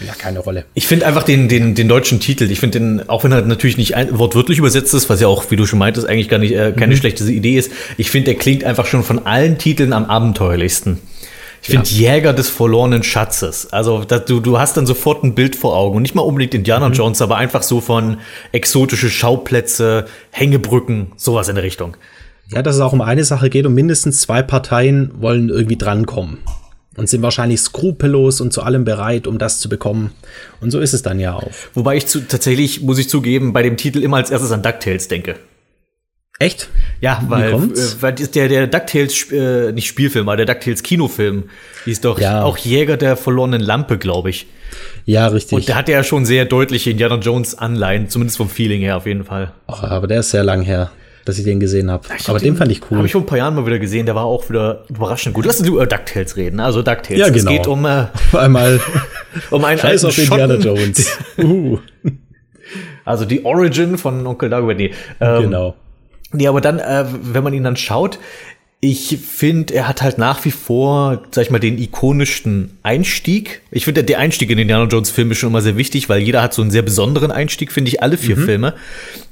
ja 0.00 0.12
keine 0.14 0.40
Rolle. 0.40 0.64
Ich 0.74 0.86
finde 0.86 1.06
einfach 1.06 1.22
den, 1.22 1.48
den, 1.48 1.74
den 1.74 1.88
deutschen 1.88 2.20
Titel, 2.20 2.50
ich 2.50 2.60
finde 2.60 2.78
den, 2.78 3.08
auch 3.08 3.24
wenn 3.24 3.32
er 3.32 3.42
natürlich 3.42 3.76
nicht 3.76 3.94
ein, 3.94 4.18
wortwörtlich 4.18 4.58
übersetzt 4.58 4.94
ist, 4.94 5.08
was 5.08 5.20
ja 5.20 5.28
auch, 5.28 5.50
wie 5.50 5.56
du 5.56 5.66
schon 5.66 5.78
meintest, 5.78 6.08
eigentlich 6.08 6.28
gar 6.28 6.38
nicht 6.38 6.52
äh, 6.52 6.72
keine 6.72 6.94
mhm. 6.94 6.98
schlechte 6.98 7.24
Idee 7.24 7.56
ist, 7.56 7.72
ich 7.96 8.10
finde, 8.10 8.26
der 8.26 8.34
klingt 8.34 8.64
einfach 8.64 8.86
schon 8.86 9.02
von 9.04 9.26
allen 9.26 9.58
Titeln 9.58 9.92
am 9.92 10.04
abenteuerlichsten. 10.04 10.98
Ich 11.62 11.70
finde 11.70 11.88
ja. 11.88 12.12
Jäger 12.14 12.32
des 12.32 12.48
verlorenen 12.48 13.02
Schatzes. 13.02 13.72
Also 13.72 14.04
da, 14.04 14.18
du, 14.18 14.38
du 14.40 14.58
hast 14.58 14.76
dann 14.76 14.86
sofort 14.86 15.24
ein 15.24 15.34
Bild 15.34 15.56
vor 15.56 15.76
Augen. 15.76 15.96
Und 15.96 16.02
nicht 16.02 16.14
mal 16.14 16.22
unbedingt 16.22 16.54
Indiana 16.54 16.88
mhm. 16.88 16.94
Jones, 16.94 17.20
aber 17.22 17.38
einfach 17.38 17.64
so 17.64 17.80
von 17.80 18.18
exotische 18.52 19.10
Schauplätze, 19.10 20.06
Hängebrücken, 20.30 21.12
sowas 21.16 21.48
in 21.48 21.56
der 21.56 21.64
Richtung. 21.64 21.96
Ja, 22.52 22.62
dass 22.62 22.76
es 22.76 22.80
auch 22.80 22.92
um 22.92 23.00
eine 23.00 23.24
Sache 23.24 23.50
geht 23.50 23.66
und 23.66 23.74
mindestens 23.74 24.20
zwei 24.20 24.42
Parteien 24.42 25.10
wollen 25.18 25.48
irgendwie 25.48 25.76
drankommen 25.76 26.38
und 26.96 27.08
sind 27.08 27.22
wahrscheinlich 27.22 27.60
skrupellos 27.60 28.40
und 28.40 28.52
zu 28.52 28.62
allem 28.62 28.84
bereit, 28.84 29.26
um 29.26 29.38
das 29.38 29.60
zu 29.60 29.68
bekommen. 29.68 30.12
Und 30.60 30.70
so 30.70 30.80
ist 30.80 30.92
es 30.92 31.02
dann 31.02 31.20
ja 31.20 31.34
auch. 31.34 31.50
Wobei 31.74 31.96
ich 31.96 32.06
zu, 32.06 32.20
tatsächlich, 32.26 32.82
muss 32.82 32.98
ich 32.98 33.08
zugeben, 33.08 33.52
bei 33.52 33.62
dem 33.62 33.76
Titel 33.76 34.02
immer 34.02 34.16
als 34.16 34.30
erstes 34.30 34.52
an 34.52 34.62
DuckTales 34.62 35.08
denke. 35.08 35.36
Echt? 36.38 36.68
Ja, 37.00 37.22
weil, 37.28 37.54
äh, 37.54 37.56
weil 38.00 38.12
der, 38.12 38.48
der 38.48 38.66
DuckTales, 38.66 39.32
äh, 39.32 39.72
nicht 39.72 39.86
Spielfilm, 39.86 40.28
aber 40.28 40.36
der 40.36 40.46
DuckTales 40.46 40.82
Kinofilm 40.82 41.44
hieß 41.86 42.02
doch 42.02 42.18
ja. 42.20 42.42
auch 42.42 42.58
Jäger 42.58 42.98
der 42.98 43.16
verlorenen 43.16 43.62
Lampe, 43.62 43.96
glaube 43.96 44.30
ich. 44.30 44.46
Ja, 45.06 45.28
richtig. 45.28 45.56
Und 45.56 45.68
der 45.68 45.76
hat 45.76 45.88
ja 45.88 46.04
schon 46.04 46.26
sehr 46.26 46.44
deutliche 46.44 46.90
Indiana 46.90 47.16
Jones 47.16 47.56
Anleihen, 47.56 48.10
zumindest 48.10 48.36
vom 48.36 48.50
Feeling 48.50 48.82
her 48.82 48.98
auf 48.98 49.06
jeden 49.06 49.24
Fall. 49.24 49.52
Oh, 49.66 49.76
aber 49.80 50.06
der 50.06 50.20
ist 50.20 50.30
sehr 50.30 50.44
lang 50.44 50.60
her 50.62 50.90
dass 51.26 51.38
ich 51.38 51.44
den 51.44 51.58
gesehen 51.58 51.90
habe. 51.90 52.08
Aber 52.28 52.38
den, 52.38 52.54
den, 52.54 52.56
fand 52.56 52.70
ich 52.70 52.80
cool. 52.88 52.98
Habe 52.98 53.06
ich 53.06 53.12
vor 53.12 53.20
ein 53.20 53.26
paar 53.26 53.36
Jahren 53.36 53.54
mal 53.56 53.66
wieder 53.66 53.80
gesehen, 53.80 54.06
der 54.06 54.14
war 54.14 54.24
auch 54.24 54.48
wieder 54.48 54.84
überraschend 54.88 55.34
gut. 55.34 55.44
Lass 55.44 55.58
uns 55.58 55.68
über 55.68 55.84
DuckTales 55.84 56.36
reden. 56.36 56.60
Also 56.60 56.82
DuckTales. 56.82 57.18
Ja, 57.18 57.28
genau. 57.28 57.50
Es 57.50 57.56
geht 57.56 57.66
um 57.66 57.84
äh, 57.84 58.06
einmal 58.32 58.80
um 59.50 59.64
einen 59.64 59.78
Scheiß 59.78 60.04
auf 60.04 60.16
Indiana 60.16 60.54
Jones. 60.54 61.18
uh. 61.38 61.78
Also 63.04 63.24
die 63.24 63.44
Origin 63.44 63.98
von 63.98 64.24
Onkel 64.24 64.48
Dagobert. 64.50 64.78
Nee, 64.78 64.92
ähm, 65.20 65.42
genau. 65.42 65.74
Nee, 66.32 66.46
aber 66.46 66.60
dann, 66.60 66.78
äh, 66.78 67.04
wenn 67.22 67.42
man 67.42 67.52
ihn 67.52 67.64
dann 67.64 67.76
schaut, 67.76 68.20
ich 68.80 69.18
finde, 69.18 69.72
er 69.74 69.88
hat 69.88 70.02
halt 70.02 70.18
nach 70.18 70.44
wie 70.44 70.50
vor, 70.50 71.22
sag 71.30 71.44
ich 71.44 71.50
mal, 71.50 71.58
den 71.58 71.78
ikonischsten 71.78 72.76
Einstieg. 72.82 73.62
Ich 73.70 73.86
finde, 73.86 74.04
der 74.04 74.18
Einstieg 74.18 74.50
in 74.50 74.58
den 74.58 74.62
Indiana 74.62 74.84
Jones 74.84 75.10
Film 75.10 75.30
ist 75.30 75.38
schon 75.38 75.48
immer 75.48 75.62
sehr 75.62 75.78
wichtig, 75.78 76.10
weil 76.10 76.20
jeder 76.20 76.42
hat 76.42 76.52
so 76.52 76.60
einen 76.60 76.70
sehr 76.70 76.82
besonderen 76.82 77.30
Einstieg, 77.30 77.72
finde 77.72 77.90
ich, 77.90 78.02
alle 78.02 78.18
vier 78.18 78.36
mhm. 78.36 78.44
Filme. 78.44 78.74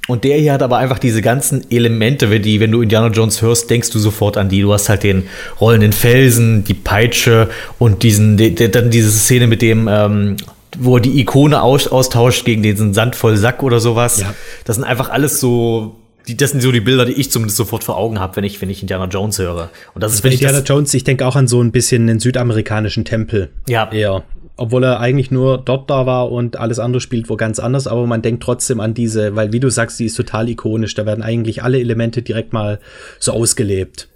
Und 0.08 0.24
der 0.24 0.38
hier 0.38 0.54
hat 0.54 0.62
aber 0.62 0.78
einfach 0.78 0.98
diese 0.98 1.20
ganzen 1.20 1.70
Elemente, 1.70 2.30
wenn, 2.30 2.42
die, 2.42 2.58
wenn 2.58 2.70
du 2.70 2.80
Indiana 2.80 3.08
Jones 3.08 3.42
hörst, 3.42 3.68
denkst 3.68 3.90
du 3.90 3.98
sofort 3.98 4.38
an 4.38 4.48
die. 4.48 4.62
Du 4.62 4.72
hast 4.72 4.88
halt 4.88 5.02
den 5.02 5.24
rollenden 5.60 5.92
Felsen, 5.92 6.64
die 6.64 6.74
Peitsche 6.74 7.50
und 7.78 8.02
diesen, 8.02 8.38
die, 8.38 8.54
die, 8.54 8.70
dann 8.70 8.90
diese 8.90 9.10
Szene 9.10 9.46
mit 9.46 9.60
dem, 9.60 9.88
ähm, 9.88 10.36
wo 10.78 10.96
er 10.96 11.00
die 11.00 11.20
Ikone 11.20 11.62
aus, 11.62 11.86
austauscht 11.86 12.46
gegen 12.46 12.62
diesen 12.62 12.94
sandvollen 12.94 13.36
Sack 13.38 13.62
oder 13.62 13.78
sowas. 13.78 14.20
Ja. 14.20 14.34
Das 14.64 14.76
sind 14.76 14.84
einfach 14.84 15.10
alles 15.10 15.38
so 15.38 15.96
die, 16.26 16.36
das 16.36 16.50
sind 16.52 16.60
so 16.60 16.72
die 16.72 16.80
Bilder, 16.80 17.04
die 17.04 17.12
ich 17.12 17.30
zumindest 17.30 17.56
sofort 17.56 17.84
vor 17.84 17.96
Augen 17.96 18.20
habe, 18.20 18.36
wenn 18.36 18.44
ich, 18.44 18.60
wenn 18.60 18.70
ich 18.70 18.82
Indiana 18.82 19.06
Jones 19.06 19.38
höre. 19.38 19.70
Und 19.94 20.02
das 20.02 20.14
ist, 20.14 20.24
wenn 20.24 20.32
Indiana 20.32 20.60
ich 20.60 20.68
Jones, 20.68 20.94
ich 20.94 21.04
denke 21.04 21.26
auch 21.26 21.36
an 21.36 21.48
so 21.48 21.62
ein 21.62 21.72
bisschen 21.72 22.06
den 22.06 22.20
südamerikanischen 22.20 23.04
Tempel. 23.04 23.50
Ja. 23.68 23.90
Eher 23.92 24.24
obwohl 24.56 24.84
er 24.84 25.00
eigentlich 25.00 25.30
nur 25.30 25.58
dort 25.58 25.90
da 25.90 26.06
war 26.06 26.30
und 26.30 26.56
alles 26.56 26.78
andere 26.78 27.00
spielt 27.00 27.28
wo 27.28 27.36
ganz 27.36 27.58
anders, 27.58 27.86
aber 27.86 28.06
man 28.06 28.22
denkt 28.22 28.42
trotzdem 28.42 28.80
an 28.80 28.94
diese, 28.94 29.34
weil 29.34 29.52
wie 29.52 29.60
du 29.60 29.68
sagst, 29.68 29.98
die 29.98 30.04
ist 30.04 30.14
total 30.14 30.48
ikonisch, 30.48 30.94
da 30.94 31.06
werden 31.06 31.22
eigentlich 31.22 31.62
alle 31.62 31.80
Elemente 31.80 32.22
direkt 32.22 32.52
mal 32.52 32.78
so 33.18 33.32
ausgelebt. 33.32 34.08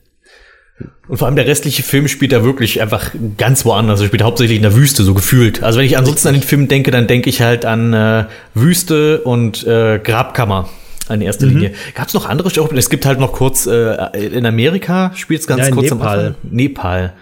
Und 1.09 1.17
vor 1.17 1.27
allem 1.27 1.35
der 1.35 1.47
restliche 1.47 1.83
Film 1.83 2.07
spielt 2.07 2.31
da 2.31 2.45
wirklich 2.45 2.81
einfach 2.81 3.11
ganz 3.37 3.65
woanders. 3.65 4.01
Er 4.01 4.07
spielt 4.07 4.23
hauptsächlich 4.23 4.59
in 4.59 4.63
der 4.63 4.77
Wüste, 4.77 5.03
so 5.03 5.13
gefühlt. 5.13 5.65
Also 5.65 5.81
wenn 5.81 5.87
ich 5.87 5.99
ansonsten 5.99 6.29
an 6.29 6.35
den 6.35 6.43
Film 6.45 6.69
denke, 6.69 6.93
dann 6.93 7.09
denke 7.09 7.29
ich 7.31 7.41
halt 7.43 7.65
an 7.65 7.93
äh, 7.93 8.27
Wüste 8.55 9.23
und 9.23 9.67
äh, 9.67 9.99
Grabkammer 9.99 10.69
in 11.15 11.23
erster 11.23 11.47
mhm. 11.47 11.53
Linie. 11.53 11.73
Gab 11.95 12.09
es 12.09 12.15
noch 12.15 12.29
andere 12.29 12.51
Schauplätze? 12.51 12.79
Es 12.79 12.91
gibt 12.91 13.07
halt 13.07 13.19
noch 13.19 13.33
kurz 13.33 13.67
äh, 13.67 13.95
in 14.19 14.47
Amerika 14.47 15.13
spielt 15.15 15.41
es 15.41 15.47
ganz 15.47 15.69
ja, 15.69 15.71
kurz 15.71 15.91
Nepal. 15.91 16.19
am 16.19 16.27
Anfang. 16.27 16.35
Nepal. 16.51 17.13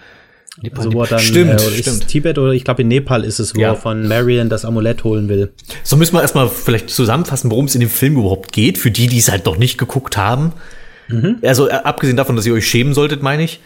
Nepal, 0.61 0.85
also 0.85 0.93
wo 0.93 1.03
er 1.03 1.07
dann, 1.07 1.19
stimmt, 1.19 1.61
äh, 1.61 1.83
stimmt. 1.83 2.07
Tibet 2.07 2.37
oder 2.39 2.51
ich 2.51 2.63
glaube 2.63 2.81
in 2.81 2.87
Nepal 2.87 3.23
ist 3.23 3.39
es, 3.39 3.55
wo 3.55 3.59
ja. 3.59 3.69
er 3.69 3.75
von 3.75 4.07
Marion 4.07 4.49
das 4.49 4.65
Amulett 4.65 5.03
holen 5.03 5.29
will. 5.29 5.53
So 5.83 5.97
müssen 5.97 6.15
wir 6.15 6.21
erstmal 6.21 6.49
vielleicht 6.49 6.89
zusammenfassen, 6.89 7.51
worum 7.51 7.65
es 7.65 7.75
in 7.75 7.81
dem 7.81 7.89
Film 7.89 8.17
überhaupt 8.17 8.51
geht, 8.51 8.79
für 8.79 8.89
die, 8.89 9.07
die 9.07 9.19
es 9.19 9.29
halt 9.29 9.45
noch 9.45 9.57
nicht 9.57 9.77
geguckt 9.77 10.17
haben. 10.17 10.53
Mhm. 11.09 11.37
Also 11.43 11.69
äh, 11.69 11.73
abgesehen 11.73 12.17
davon, 12.17 12.35
dass 12.35 12.45
ihr 12.45 12.53
euch 12.53 12.67
schämen 12.67 12.95
solltet, 12.95 13.21
meine 13.21 13.43
ich. 13.43 13.59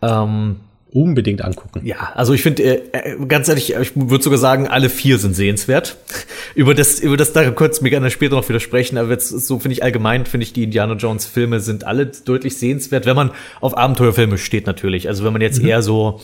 Ähm, 0.00 0.56
unbedingt 0.92 1.42
angucken. 1.42 1.84
Ja, 1.84 2.12
also 2.14 2.32
ich 2.32 2.42
finde, 2.42 2.62
äh, 2.62 2.80
äh, 2.92 3.26
ganz 3.26 3.48
ehrlich, 3.48 3.74
ich 3.74 3.92
würde 3.94 4.22
sogar 4.22 4.38
sagen, 4.38 4.68
alle 4.68 4.88
vier 4.88 5.18
sind 5.18 5.34
sehenswert. 5.34 5.96
über 6.54 6.74
das, 6.74 7.00
über 7.00 7.16
das 7.16 7.32
da 7.32 7.50
kurz 7.50 7.80
mir 7.80 7.90
gerne 7.90 8.10
später 8.10 8.36
noch 8.36 8.48
widersprechen, 8.48 8.98
aber 8.98 9.10
jetzt 9.10 9.28
so 9.28 9.58
finde 9.58 9.74
ich 9.74 9.82
allgemein, 9.82 10.26
finde 10.26 10.44
ich, 10.44 10.52
die 10.52 10.64
Indiana 10.64 10.94
Jones 10.94 11.26
Filme 11.26 11.60
sind 11.60 11.84
alle 11.84 12.06
deutlich 12.06 12.56
sehenswert, 12.56 13.06
wenn 13.06 13.16
man 13.16 13.30
auf 13.60 13.76
Abenteuerfilme 13.76 14.38
steht 14.38 14.66
natürlich. 14.66 15.08
Also 15.08 15.24
wenn 15.24 15.32
man 15.32 15.42
jetzt 15.42 15.62
mhm. 15.62 15.68
eher 15.68 15.82
so 15.82 16.20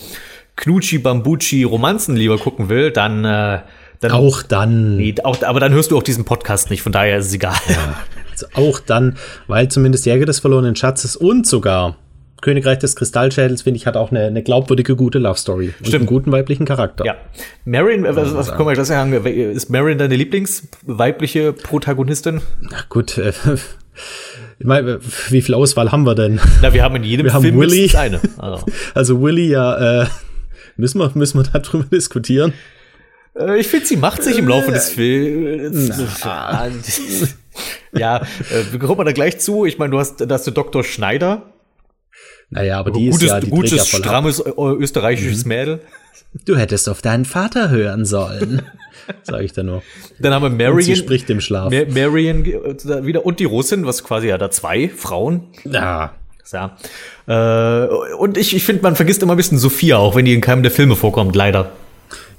Knutschi, 0.57 0.99
Bambucci, 0.99 1.65
Romanzen 1.65 2.17
lieber 2.17 2.39
gucken 2.39 2.69
will, 2.69 2.91
dann, 2.91 3.25
äh, 3.25 3.61
dann 4.01 4.13
auch 4.13 4.43
dann. 4.43 4.97
Nee, 4.97 5.15
auch, 5.25 5.43
aber 5.43 5.61
dann 5.61 5.73
hörst 5.73 5.91
du 5.91 5.99
auch 5.99 6.03
diesen 6.03 6.25
Podcast 6.25 6.71
nicht, 6.71 6.83
von 6.83 6.93
daher 6.93 7.19
ist 7.19 7.27
es 7.27 7.35
egal. 7.35 7.57
Ja, 7.69 8.01
also 8.31 8.47
auch 8.55 8.81
dann, 8.81 9.17
weil 9.47 9.69
zumindest 9.69 10.07
Jäger 10.07 10.27
des 10.27 10.41
verlorenen 10.41 10.75
Schatzes 10.77 11.17
und 11.17 11.47
sogar 11.47 11.97
Königreich 12.45 12.79
des 12.79 12.95
Kristallschädels, 12.95 13.63
finde 13.63 13.79
ich, 13.79 13.87
hat 13.87 13.97
auch 13.97 14.11
eine, 14.11 14.27
eine 14.27 14.43
glaubwürdige, 14.43 14.97
gute 14.97 15.19
Love 15.19 15.39
Story. 15.39 15.69
Und 15.79 15.87
Stimmt. 15.89 15.95
einen 15.95 16.07
guten 16.07 16.31
weiblichen 16.31 16.67
Charakter. 16.67 17.07
Ja. 17.07 17.17
Marion, 17.65 18.05
was, 18.05 18.17
was, 18.17 18.35
was 18.35 18.55
komm 18.55 18.67
mal, 18.67 18.77
das 18.77 18.89
sagen, 18.89 19.15
ist 19.15 19.71
Marion 19.71 19.97
deine 19.97 20.15
Lieblingsweibliche 20.15 21.55
Protagonistin? 21.55 22.43
Ach 22.75 22.87
gut, 22.91 23.17
äh, 23.17 23.33
ich 24.59 24.67
meine, 24.67 25.01
wie 25.31 25.41
viel 25.41 25.55
Auswahl 25.55 25.91
haben 25.91 26.05
wir 26.05 26.15
denn? 26.15 26.39
Na, 26.61 26.75
wir 26.75 26.83
haben 26.83 26.97
in 26.97 27.05
jedem 27.05 27.25
wir 27.25 27.31
Film 27.33 27.45
haben 27.55 27.61
Willy. 27.61 27.91
eine. 27.97 28.21
Also. 28.37 28.67
also 28.95 29.23
Willy, 29.23 29.49
ja, 29.49 30.03
äh, 30.03 30.07
müssen 30.77 30.99
wir, 30.99 31.11
müssen 31.15 31.39
wir 31.39 31.61
darüber 31.61 31.85
diskutieren? 31.85 32.53
Äh, 33.39 33.59
ich 33.59 33.69
finde, 33.69 33.87
sie 33.87 33.97
macht 33.97 34.23
sich 34.23 34.37
im 34.37 34.49
Laufe 34.49 34.71
des 34.71 34.91
Films. 34.91 36.23
ja, 37.97 38.19
äh, 38.19 38.23
wir 38.71 38.79
kommen 38.81 39.07
da 39.07 39.13
gleich 39.13 39.39
zu. 39.39 39.65
Ich 39.65 39.79
meine, 39.79 39.93
du 39.93 39.99
hast, 39.99 40.21
da 40.21 40.29
hast 40.29 40.47
du 40.47 40.51
Dr. 40.51 40.85
Schneider, 40.85 41.54
naja, 42.55 42.79
aber, 42.79 42.91
aber 42.91 42.99
die 42.99 43.07
gutes, 43.07 43.23
ist 43.23 43.29
ja, 43.29 43.41
die 43.41 43.51
gutes, 43.51 43.89
strammes 43.89 44.43
österreichisches 44.57 45.45
mhm. 45.45 45.49
Mädel. 45.49 45.81
Du 46.45 46.57
hättest 46.57 46.89
auf 46.89 47.03
deinen 47.03 47.25
Vater 47.25 47.71
hören 47.71 48.05
sollen. 48.05 48.63
Sag 49.23 49.43
ich 49.43 49.53
da 49.53 49.63
nur. 49.63 49.83
Dann 50.19 50.33
haben 50.33 50.43
wir 50.43 50.51
Marion. 50.51 50.77
Und 50.77 50.83
sie 50.83 50.97
spricht 50.97 51.29
im 51.31 51.41
Schlaf. 51.41 51.73
Marion 51.73 52.45
wieder 52.45 53.27
und 53.27 53.41
die 53.41 53.45
Russin, 53.45 53.87
was 53.87 54.03
quasi 54.03 54.29
ja 54.29 54.39
da 54.39 54.51
zwei 54.51 54.89
Frauen. 54.89 55.43
Ja. 55.65 56.15
Ja. 56.53 56.77
Äh, 57.27 57.89
und 58.17 58.37
ich, 58.37 58.55
ich 58.55 58.65
finde, 58.65 58.83
man 58.83 58.97
vergisst 58.97 59.23
immer 59.23 59.35
ein 59.35 59.37
bisschen 59.37 59.59
Sophia, 59.59 59.97
auch 59.97 60.15
wenn 60.15 60.25
die 60.25 60.35
in 60.35 60.41
keinem 60.41 60.63
der 60.63 60.71
Filme 60.71 60.95
vorkommt, 60.95 61.35
leider. 61.35 61.73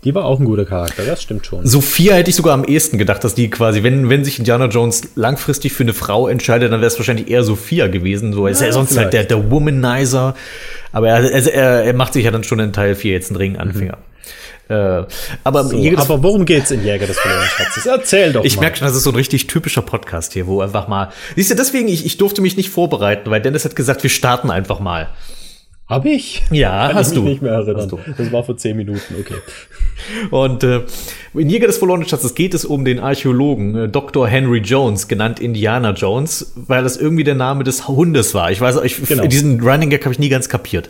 Die 0.05 0.13
war 0.13 0.25
auch 0.25 0.39
ein 0.39 0.45
guter 0.45 0.65
Charakter, 0.65 1.03
das 1.03 1.23
stimmt 1.23 1.47
schon. 1.47 1.65
Sophia 1.65 2.13
hätte 2.13 2.29
ich 2.29 2.35
sogar 2.35 2.53
am 2.53 2.63
ehesten 2.63 2.99
gedacht, 2.99 3.23
dass 3.23 3.33
die 3.33 3.49
quasi, 3.49 3.81
wenn, 3.81 4.07
wenn 4.07 4.23
sich 4.23 4.37
Indiana 4.37 4.67
Jones 4.67 5.09
langfristig 5.15 5.73
für 5.73 5.81
eine 5.81 5.93
Frau 5.93 6.27
entscheidet, 6.27 6.71
dann 6.71 6.79
wäre 6.79 6.87
es 6.87 6.99
wahrscheinlich 6.99 7.27
eher 7.27 7.43
Sophia 7.43 7.87
gewesen. 7.87 8.31
So 8.31 8.45
ist 8.45 8.61
ja, 8.61 8.67
er 8.67 8.73
sonst 8.73 8.89
vielleicht. 8.89 9.05
halt 9.05 9.13
der, 9.13 9.23
der 9.23 9.51
Womanizer. 9.51 10.35
Aber 10.91 11.09
er, 11.09 11.23
er, 11.33 11.85
er 11.85 11.93
macht 11.93 12.13
sich 12.13 12.23
ja 12.23 12.29
dann 12.29 12.43
schon 12.43 12.59
in 12.59 12.71
Teil 12.71 12.93
4 12.93 13.13
jetzt 13.13 13.31
einen 13.31 13.37
Ringanfänger. 13.37 13.97
Mhm. 13.97 14.15
Äh, 14.67 15.03
aber, 15.43 15.63
so, 15.63 15.77
aber 15.97 16.23
worum 16.23 16.45
geht's 16.45 16.71
in 16.71 16.83
Jäger 16.83 17.07
des 17.07 17.19
verlorenen 17.19 17.49
Schatzes? 17.49 17.85
Erzähl 17.85 18.33
doch 18.33 18.43
Ich 18.43 18.59
merke 18.59 18.77
schon, 18.77 18.87
das 18.87 18.95
ist 18.95 19.03
so 19.03 19.11
ein 19.11 19.15
richtig 19.15 19.47
typischer 19.47 19.81
Podcast 19.81 20.33
hier, 20.33 20.47
wo 20.47 20.61
einfach 20.61 20.87
mal. 20.87 21.11
Siehst 21.35 21.51
du, 21.51 21.55
deswegen, 21.55 21.87
ich, 21.87 22.05
ich 22.05 22.17
durfte 22.17 22.41
mich 22.41 22.57
nicht 22.57 22.69
vorbereiten, 22.69 23.29
weil 23.29 23.41
Dennis 23.41 23.65
hat 23.65 23.75
gesagt, 23.75 24.03
wir 24.03 24.09
starten 24.09 24.51
einfach 24.51 24.79
mal. 24.79 25.09
Hab 25.87 26.05
ich? 26.05 26.41
Ja, 26.49 26.87
Kann 26.87 26.95
hast 26.97 27.11
ich 27.11 27.15
mich 27.17 27.23
du. 27.23 27.29
nicht 27.29 27.41
mehr 27.43 27.51
erinnern. 27.53 27.91
Das 28.17 28.31
war 28.31 28.43
vor 28.43 28.57
zehn 28.57 28.75
Minuten, 28.75 29.15
okay. 29.19 29.35
Und 30.31 30.63
äh, 30.63 30.81
in 31.35 31.47
Jäger 31.49 31.67
des 31.67 31.77
verlorenen 31.77 32.07
Schatzes 32.07 32.33
geht 32.33 32.55
es 32.55 32.65
um 32.65 32.85
den 32.85 32.99
Archäologen 32.99 33.75
äh, 33.75 33.87
Dr. 33.89 34.27
Henry 34.27 34.59
Jones, 34.59 35.07
genannt 35.07 35.39
Indiana 35.39 35.91
Jones, 35.91 36.53
weil 36.55 36.81
das 36.83 36.97
irgendwie 36.97 37.23
der 37.23 37.35
Name 37.35 37.63
des 37.63 37.87
Hundes 37.87 38.33
war. 38.33 38.49
Ich 38.51 38.59
weiß, 38.61 38.81
ich, 38.83 39.03
Genau. 39.05 39.27
diesen 39.27 39.61
Running 39.61 39.91
Gag 39.91 40.03
habe 40.05 40.13
ich 40.13 40.19
nie 40.19 40.29
ganz 40.29 40.49
kapiert. 40.49 40.89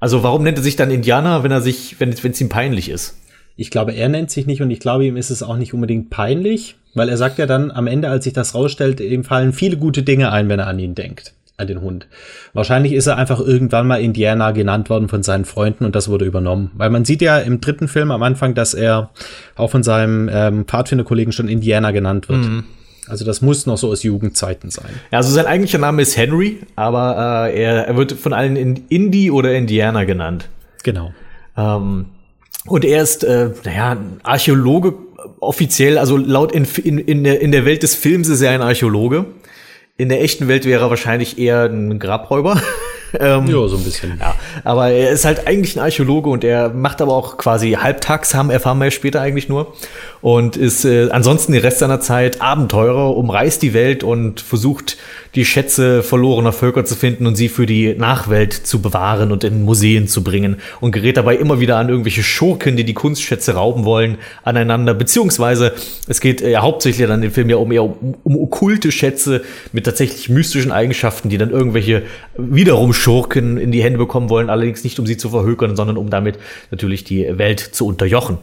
Also 0.00 0.22
warum 0.22 0.42
nennt 0.42 0.56
er 0.58 0.62
sich 0.64 0.76
dann 0.76 0.90
Indianer, 0.90 1.42
wenn 1.42 1.50
er 1.50 1.60
sich, 1.60 1.96
wenn 1.98 2.10
es 2.10 2.40
ihm 2.40 2.48
peinlich 2.48 2.88
ist? 2.88 3.16
Ich 3.56 3.70
glaube, 3.70 3.92
er 3.92 4.08
nennt 4.08 4.30
sich 4.30 4.46
nicht 4.46 4.62
und 4.62 4.70
ich 4.70 4.78
glaube, 4.80 5.04
ihm 5.04 5.16
ist 5.16 5.30
es 5.30 5.42
auch 5.42 5.56
nicht 5.56 5.74
unbedingt 5.74 6.10
peinlich, 6.10 6.76
weil 6.94 7.08
er 7.08 7.16
sagt 7.16 7.38
ja 7.38 7.46
dann 7.46 7.70
am 7.72 7.88
Ende, 7.88 8.08
als 8.08 8.24
sich 8.24 8.32
das 8.32 8.54
rausstellt, 8.54 9.00
ihm 9.00 9.24
fallen 9.24 9.52
viele 9.52 9.76
gute 9.76 10.02
Dinge 10.04 10.30
ein, 10.30 10.48
wenn 10.48 10.60
er 10.60 10.68
an 10.68 10.78
ihn 10.78 10.94
denkt, 10.94 11.34
an 11.58 11.66
den 11.66 11.80
Hund. 11.80 12.06
Wahrscheinlich 12.54 12.92
ist 12.92 13.08
er 13.08 13.16
einfach 13.16 13.40
irgendwann 13.40 13.86
mal 13.86 14.00
Indiana 14.00 14.52
genannt 14.52 14.88
worden 14.88 15.08
von 15.08 15.24
seinen 15.24 15.44
Freunden 15.44 15.84
und 15.84 15.94
das 15.94 16.08
wurde 16.08 16.24
übernommen. 16.24 16.70
Weil 16.74 16.88
man 16.88 17.04
sieht 17.04 17.20
ja 17.20 17.38
im 17.38 17.60
dritten 17.60 17.88
Film 17.88 18.12
am 18.12 18.22
Anfang, 18.22 18.54
dass 18.54 18.74
er 18.74 19.10
auch 19.56 19.70
von 19.70 19.82
seinem 19.82 20.30
ähm, 20.32 20.64
Pfadfinderkollegen 20.64 21.32
schon 21.32 21.48
Indiana 21.48 21.90
genannt 21.90 22.28
wird. 22.28 22.46
Also 23.08 23.24
das 23.24 23.42
muss 23.42 23.66
noch 23.66 23.76
so 23.76 23.90
aus 23.90 24.02
Jugendzeiten 24.02 24.70
sein. 24.70 24.90
Ja, 25.10 25.18
also 25.18 25.32
sein 25.32 25.46
eigentlicher 25.46 25.78
Name 25.78 26.02
ist 26.02 26.16
Henry, 26.16 26.60
aber 26.76 27.48
äh, 27.48 27.62
er, 27.62 27.88
er 27.88 27.96
wird 27.96 28.12
von 28.12 28.32
allen 28.32 28.54
in 28.54 28.84
Indy 28.88 29.30
oder 29.30 29.52
Indiana 29.54 30.04
genannt. 30.04 30.48
Genau. 30.84 31.12
Ähm, 31.56 32.06
und 32.66 32.84
er 32.84 33.02
ist, 33.02 33.24
äh, 33.24 33.50
naja, 33.64 33.96
Archäologe 34.22 34.94
offiziell, 35.40 35.98
also 35.98 36.16
laut 36.16 36.52
in, 36.52 36.66
in, 36.84 36.98
in, 36.98 37.24
der, 37.24 37.40
in 37.40 37.50
der 37.50 37.64
Welt 37.64 37.82
des 37.82 37.94
Films 37.94 38.28
ist 38.28 38.42
er 38.42 38.52
ein 38.52 38.62
Archäologe. 38.62 39.24
In 40.00 40.08
der 40.08 40.22
echten 40.22 40.46
Welt 40.46 40.64
wäre 40.64 40.84
er 40.84 40.90
wahrscheinlich 40.90 41.38
eher 41.38 41.64
ein 41.64 41.98
Grabräuber. 41.98 42.62
ähm, 43.18 43.48
Ja, 43.48 43.66
so 43.66 43.76
ein 43.76 43.82
bisschen. 43.82 44.16
ja, 44.20 44.36
aber 44.62 44.90
er 44.90 45.10
ist 45.10 45.24
halt 45.24 45.48
eigentlich 45.48 45.74
ein 45.76 45.82
Archäologe 45.82 46.30
und 46.30 46.44
er 46.44 46.68
macht 46.68 47.02
aber 47.02 47.12
auch 47.12 47.36
quasi 47.36 47.72
halbtags, 47.72 48.32
haben 48.32 48.50
erfahren 48.50 48.78
wir 48.78 48.92
später 48.92 49.20
eigentlich 49.20 49.48
nur. 49.48 49.74
Und 50.20 50.56
ist 50.56 50.84
äh, 50.84 51.10
ansonsten 51.10 51.50
den 51.50 51.62
Rest 51.62 51.80
seiner 51.80 52.00
Zeit 52.00 52.40
Abenteurer, 52.40 53.16
umreist 53.16 53.60
die 53.62 53.74
Welt 53.74 54.04
und 54.04 54.40
versucht, 54.40 54.98
die 55.38 55.44
Schätze 55.44 56.02
verlorener 56.02 56.52
Völker 56.52 56.84
zu 56.84 56.96
finden 56.96 57.24
und 57.24 57.36
sie 57.36 57.48
für 57.48 57.64
die 57.64 57.94
Nachwelt 57.94 58.52
zu 58.52 58.82
bewahren 58.82 59.30
und 59.30 59.44
in 59.44 59.64
Museen 59.64 60.08
zu 60.08 60.24
bringen. 60.24 60.56
Und 60.80 60.90
gerät 60.90 61.16
dabei 61.16 61.36
immer 61.36 61.60
wieder 61.60 61.76
an 61.76 61.88
irgendwelche 61.88 62.24
Schurken, 62.24 62.76
die 62.76 62.82
die 62.82 62.92
Kunstschätze 62.92 63.54
rauben 63.54 63.84
wollen, 63.84 64.18
aneinander. 64.42 64.94
Beziehungsweise 64.94 65.74
es 66.08 66.20
geht 66.20 66.40
ja 66.40 66.62
hauptsächlich 66.62 67.06
dann 67.06 67.22
im 67.22 67.30
Film 67.30 67.48
ja 67.50 67.56
um 67.56 67.70
eher 67.70 67.84
um, 67.84 68.16
um 68.24 68.36
okkulte 68.36 68.90
Schätze 68.90 69.42
mit 69.70 69.84
tatsächlich 69.84 70.28
mystischen 70.28 70.72
Eigenschaften, 70.72 71.28
die 71.28 71.38
dann 71.38 71.50
irgendwelche 71.50 72.02
wiederum 72.36 72.92
Schurken 72.92 73.58
in 73.58 73.70
die 73.70 73.84
Hände 73.84 73.98
bekommen 73.98 74.30
wollen, 74.30 74.50
allerdings 74.50 74.82
nicht 74.82 74.98
um 74.98 75.06
sie 75.06 75.18
zu 75.18 75.30
verhökern, 75.30 75.76
sondern 75.76 75.98
um 75.98 76.10
damit 76.10 76.36
natürlich 76.72 77.04
die 77.04 77.38
Welt 77.38 77.60
zu 77.60 77.86
unterjochen. 77.86 78.38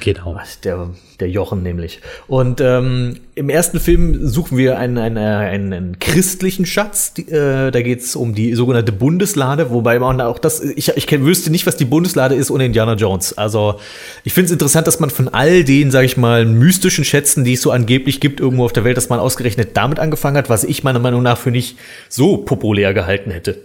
Genau. 0.00 0.40
Der, 0.64 0.90
der 1.20 1.28
Jochen 1.28 1.62
nämlich. 1.62 2.00
Und 2.26 2.60
ähm, 2.60 3.20
im 3.34 3.48
ersten 3.48 3.78
Film 3.78 4.26
suchen 4.26 4.58
wir 4.58 4.78
einen, 4.78 4.98
einen, 4.98 5.18
einen, 5.18 5.72
einen 5.72 5.98
christlichen 5.98 6.66
Schatz. 6.66 7.12
Die, 7.14 7.28
äh, 7.28 7.70
da 7.70 7.82
geht's 7.82 8.16
um 8.16 8.34
die 8.34 8.54
sogenannte 8.54 8.90
Bundeslade, 8.90 9.70
wobei 9.70 9.98
man 9.98 10.20
auch 10.20 10.38
das, 10.38 10.60
ich, 10.60 10.88
ich 10.96 11.20
wüsste 11.20 11.50
nicht, 11.50 11.66
was 11.66 11.76
die 11.76 11.84
Bundeslade 11.84 12.34
ist 12.34 12.50
ohne 12.50 12.66
Indiana 12.66 12.94
Jones. 12.94 13.38
Also 13.38 13.78
ich 14.24 14.32
finde 14.32 14.46
es 14.46 14.52
interessant, 14.52 14.86
dass 14.86 14.98
man 14.98 15.10
von 15.10 15.28
all 15.28 15.62
den, 15.62 15.90
sag 15.90 16.04
ich 16.04 16.16
mal, 16.16 16.44
mystischen 16.46 17.04
Schätzen, 17.04 17.44
die 17.44 17.52
es 17.52 17.62
so 17.62 17.70
angeblich 17.70 18.18
gibt 18.20 18.40
irgendwo 18.40 18.64
auf 18.64 18.72
der 18.72 18.84
Welt, 18.84 18.96
dass 18.96 19.08
man 19.08 19.20
ausgerechnet 19.20 19.76
damit 19.76 20.00
angefangen 20.00 20.36
hat, 20.36 20.48
was 20.48 20.64
ich 20.64 20.82
meiner 20.82 20.98
Meinung 20.98 21.22
nach 21.22 21.38
für 21.38 21.50
nicht 21.50 21.78
so 22.08 22.38
populär 22.38 22.92
gehalten 22.92 23.30
hätte. 23.30 23.60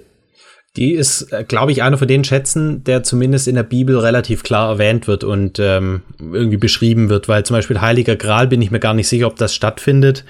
Die 0.78 0.94
ist, 0.94 1.34
äh, 1.34 1.44
glaube 1.46 1.72
ich, 1.74 1.84
einer 1.84 1.98
von 1.98 2.08
den 2.08 2.24
Schätzen, 2.24 2.84
der 2.86 3.04
zumindest 3.04 3.48
in 3.48 3.56
der 3.56 3.64
Bibel 3.64 3.98
relativ 4.00 4.44
klar 4.44 4.70
erwähnt 4.70 5.06
wird 5.08 5.24
und 5.26 5.60
ähm, 5.60 6.02
irgendwie 6.20 6.58
beschrieben 6.58 7.10
wird, 7.10 7.28
weil 7.28 7.44
zum 7.46 7.56
Beispiel 7.58 7.82
Heiliger 7.82 8.16
Gral 8.16 8.48
bin 8.48 8.62
ich 8.62 8.72
mir 8.72 8.80
gar 8.80 8.94
nicht 8.94 9.10
sicher, 9.10 9.28
ob 9.28 9.36
das 9.36 9.54
stattfindet. 9.54 10.24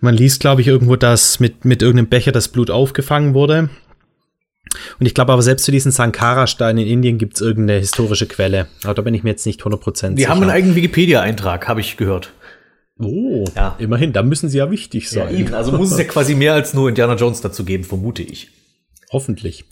Man 0.00 0.14
liest, 0.14 0.40
glaube 0.40 0.60
ich, 0.60 0.68
irgendwo, 0.68 0.94
dass 0.96 1.40
mit, 1.40 1.64
mit 1.64 1.82
irgendeinem 1.82 2.08
Becher 2.08 2.30
das 2.30 2.48
Blut 2.48 2.70
aufgefangen 2.70 3.34
wurde. 3.34 3.68
Und 5.00 5.06
ich 5.06 5.14
glaube 5.14 5.32
aber 5.32 5.42
selbst 5.42 5.64
zu 5.64 5.72
diesen 5.72 5.92
Sankara-Steinen 5.92 6.84
in 6.84 6.90
Indien 6.90 7.18
gibt 7.18 7.34
es 7.36 7.40
irgendeine 7.40 7.80
historische 7.80 8.26
Quelle. 8.26 8.66
Aber 8.84 8.94
da 8.94 9.02
bin 9.02 9.14
ich 9.14 9.22
mir 9.24 9.30
jetzt 9.30 9.46
nicht 9.46 9.62
100% 9.62 9.94
sicher. 9.94 10.10
Die 10.14 10.28
haben 10.28 10.40
einen 10.42 10.50
eigenen 10.50 10.76
Wikipedia-Eintrag, 10.76 11.66
habe 11.68 11.80
ich 11.80 11.96
gehört. 11.96 12.32
Oh, 12.98 13.44
Ja. 13.56 13.74
immerhin, 13.80 14.12
da 14.12 14.22
müssen 14.22 14.48
sie 14.48 14.58
ja 14.58 14.70
wichtig 14.70 15.10
sein. 15.10 15.52
Also 15.52 15.72
muss 15.72 15.90
es 15.90 15.98
ja 15.98 16.04
quasi 16.04 16.36
mehr 16.36 16.54
als 16.54 16.74
nur 16.74 16.88
Indiana 16.88 17.14
Jones 17.16 17.40
dazu 17.40 17.64
geben, 17.64 17.82
vermute 17.82 18.22
ich. 18.22 18.50
Hoffentlich. 19.12 19.64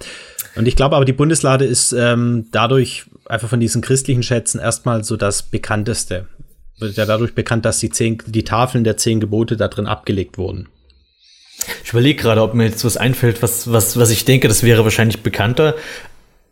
Und 0.55 0.69
ich 0.69 0.77
glaube 0.77 0.97
aber, 0.97 1.05
die 1.05 1.13
Bundeslade 1.13 1.65
ist 1.65 1.93
ähm, 1.93 2.47
dadurch 2.51 3.07
einfach 3.27 3.49
von 3.49 3.61
diesen 3.61 3.81
christlichen 3.81 4.23
Schätzen 4.23 4.61
erstmal 4.61 5.05
so 5.05 5.17
das 5.17 5.43
bekannteste. 5.43 6.27
Wird 6.79 6.97
ja 6.97 7.07
dadurch 7.07 7.35
bekannt, 7.35 7.65
dass 7.65 7.79
die, 7.79 7.91
zehn, 7.91 8.19
die 8.27 8.45
Tafeln 8.45 8.85
der 8.85 8.97
zehn 8.97 9.21
Gebote 9.21 9.57
da 9.57 9.69
drin 9.69 9.87
abgelegt 9.87 10.37
wurden. 10.37 10.69
Ich 11.85 11.91
überlege 11.91 12.21
gerade, 12.21 12.43
ob 12.43 12.55
mir 12.55 12.65
jetzt 12.65 12.85
was 12.85 12.97
einfällt, 12.97 13.43
was, 13.43 13.73
was, 13.73 13.97
was 13.97 14.11
ich 14.11 14.25
denke, 14.25 14.49
das 14.49 14.63
wäre 14.63 14.85
wahrscheinlich 14.85 15.23
bekannter. 15.23 15.77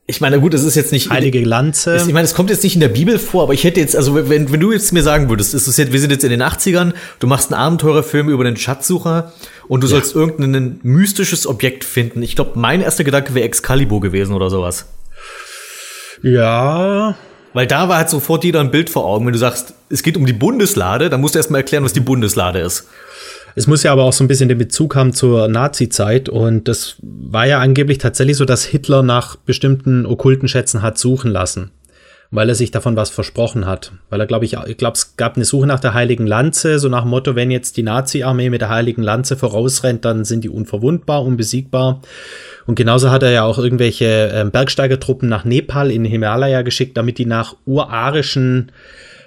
Ich 0.06 0.20
meine, 0.20 0.40
gut, 0.40 0.54
es 0.54 0.64
ist 0.64 0.74
jetzt 0.74 0.90
nicht. 0.90 1.10
Heilige 1.10 1.40
Lanze. 1.40 1.96
Ich 1.96 2.12
meine, 2.12 2.24
es 2.24 2.34
kommt 2.34 2.50
jetzt 2.50 2.64
nicht 2.64 2.74
in 2.74 2.80
der 2.80 2.88
Bibel 2.88 3.18
vor, 3.18 3.44
aber 3.44 3.54
ich 3.54 3.62
hätte 3.62 3.78
jetzt, 3.78 3.94
also 3.94 4.28
wenn, 4.28 4.52
wenn 4.52 4.60
du 4.60 4.72
jetzt 4.72 4.92
mir 4.92 5.04
sagen 5.04 5.28
würdest, 5.28 5.54
ist 5.54 5.68
es 5.68 5.76
jetzt, 5.76 5.92
wir 5.92 6.00
sind 6.00 6.10
jetzt 6.10 6.24
in 6.24 6.30
den 6.30 6.42
80ern, 6.42 6.94
du 7.20 7.26
machst 7.28 7.52
einen 7.52 7.62
Abenteurerfilm 7.62 8.28
über 8.28 8.42
den 8.42 8.56
Schatzsucher 8.56 9.32
und 9.70 9.84
du 9.84 9.86
sollst 9.86 10.16
irgendein 10.16 10.80
mystisches 10.82 11.46
Objekt 11.46 11.84
finden. 11.84 12.24
Ich 12.24 12.34
glaube, 12.34 12.58
mein 12.58 12.80
erster 12.80 13.04
Gedanke 13.04 13.36
wäre 13.36 13.46
Excalibur 13.46 14.00
gewesen 14.00 14.34
oder 14.34 14.50
sowas. 14.50 14.86
ja, 16.24 17.14
Weil 17.52 17.68
da 17.68 17.88
war 17.88 17.98
halt 17.98 18.10
sofort 18.10 18.42
jeder 18.42 18.58
ein 18.58 18.72
Bild 18.72 18.90
vor 18.90 19.04
Augen. 19.04 19.26
Wenn 19.26 19.32
du 19.32 19.38
sagst, 19.38 19.74
es 19.88 20.02
geht 20.02 20.16
um 20.16 20.26
die 20.26 20.32
Bundeslade, 20.32 21.08
dann 21.08 21.20
musst 21.20 21.36
du 21.36 21.38
erstmal 21.38 21.60
erklären, 21.60 21.84
was 21.84 21.92
die 21.92 22.00
Bundeslade 22.00 22.58
ist. 22.58 22.88
Es 23.54 23.68
muss 23.68 23.84
ja 23.84 23.92
aber 23.92 24.02
auch 24.02 24.12
so 24.12 24.24
ein 24.24 24.28
bisschen 24.28 24.48
den 24.48 24.58
Bezug 24.58 24.96
haben 24.96 25.12
zur 25.12 25.46
Nazi-Zeit 25.46 26.28
und 26.28 26.66
das 26.66 26.96
war 27.00 27.46
ja 27.46 27.60
angeblich 27.60 27.98
tatsächlich 27.98 28.38
so, 28.38 28.44
dass 28.44 28.64
Hitler 28.64 29.04
nach 29.04 29.36
bestimmten 29.36 30.04
okkulten 30.04 30.48
Schätzen 30.48 30.82
hat 30.82 30.98
suchen 30.98 31.30
lassen, 31.30 31.70
weil 32.30 32.48
er 32.48 32.54
sich 32.54 32.70
davon 32.70 32.94
was 32.94 33.10
versprochen 33.10 33.66
hat. 33.66 33.92
Weil 34.08 34.20
er, 34.20 34.26
glaube 34.26 34.44
ich, 34.44 34.56
ich 34.66 34.76
glaube, 34.76 34.94
es 34.94 35.16
gab 35.16 35.34
eine 35.34 35.44
Suche 35.44 35.66
nach 35.66 35.80
der 35.80 35.94
Heiligen 35.94 36.26
Lanze, 36.26 36.78
so 36.78 36.88
nach 36.88 37.02
dem 37.02 37.10
Motto, 37.10 37.34
wenn 37.34 37.50
jetzt 37.50 37.76
die 37.76 37.82
Nazi-Armee 37.82 38.50
mit 38.50 38.60
der 38.60 38.68
Heiligen 38.68 39.02
Lanze 39.02 39.36
vorausrennt, 39.36 40.04
dann 40.04 40.24
sind 40.24 40.44
die 40.44 40.48
unverwundbar, 40.48 41.24
unbesiegbar. 41.24 42.02
Und 42.66 42.76
genauso 42.76 43.10
hat 43.10 43.24
er 43.24 43.30
ja 43.32 43.42
auch 43.42 43.58
irgendwelche 43.58 44.30
ähm, 44.32 44.52
Bergsteigertruppen 44.52 45.28
nach 45.28 45.44
Nepal 45.44 45.90
in 45.90 46.04
den 46.04 46.12
Himalaya 46.12 46.62
geschickt, 46.62 46.96
damit 46.96 47.18
die 47.18 47.26
nach 47.26 47.56
urarischen 47.66 48.70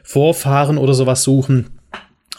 Vorfahren 0.04 0.78
oder 0.78 0.94
sowas 0.94 1.24
suchen. 1.24 1.72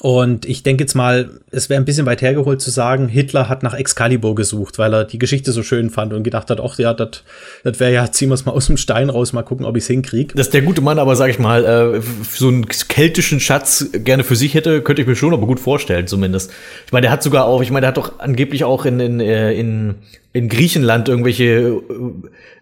Und 0.00 0.44
ich 0.44 0.62
denke 0.64 0.82
jetzt 0.82 0.94
mal, 0.94 1.30
es 1.50 1.70
wäre 1.70 1.80
ein 1.80 1.84
bisschen 1.84 2.04
weit 2.04 2.20
hergeholt 2.20 2.60
zu 2.60 2.70
sagen, 2.70 3.08
Hitler 3.08 3.48
hat 3.48 3.62
nach 3.62 3.74
Excalibur 3.74 4.34
gesucht, 4.34 4.78
weil 4.78 4.92
er 4.92 5.04
die 5.04 5.18
Geschichte 5.18 5.52
so 5.52 5.62
schön 5.62 5.88
fand 5.88 6.12
und 6.12 6.24
gedacht 6.24 6.50
hat, 6.50 6.60
ach 6.60 6.78
ja, 6.78 6.92
das 6.92 7.22
wäre 7.62 7.92
ja, 7.92 8.10
ziehen 8.12 8.28
wir 8.28 8.34
es 8.34 8.44
mal 8.44 8.52
aus 8.52 8.66
dem 8.66 8.76
Stein 8.76 9.08
raus, 9.08 9.32
mal 9.32 9.42
gucken, 9.42 9.64
ob 9.64 9.76
ich 9.76 9.84
es 9.84 9.86
hinkriege. 9.86 10.34
Dass 10.34 10.50
der 10.50 10.62
gute 10.62 10.80
Mann 10.80 10.98
aber, 10.98 11.14
sag 11.14 11.30
ich 11.30 11.38
mal, 11.38 11.64
äh, 11.64 12.00
so 12.28 12.48
einen 12.48 12.66
keltischen 12.66 13.38
Schatz 13.38 13.86
gerne 13.92 14.24
für 14.24 14.36
sich 14.36 14.54
hätte, 14.54 14.82
könnte 14.82 15.02
ich 15.02 15.08
mir 15.08 15.16
schon 15.16 15.32
aber 15.32 15.46
gut 15.46 15.60
vorstellen, 15.60 16.06
zumindest. 16.06 16.50
Ich 16.86 16.92
meine, 16.92 17.02
der 17.02 17.10
hat 17.12 17.22
sogar 17.22 17.46
auch, 17.46 17.62
ich 17.62 17.70
meine, 17.70 17.82
der 17.82 17.88
hat 17.88 17.96
doch 17.96 18.18
angeblich 18.18 18.64
auch 18.64 18.84
in, 18.86 18.98
in, 18.98 19.20
äh, 19.20 19.52
in, 19.54 19.94
in 20.32 20.48
Griechenland 20.48 21.08
irgendwelche 21.08 21.80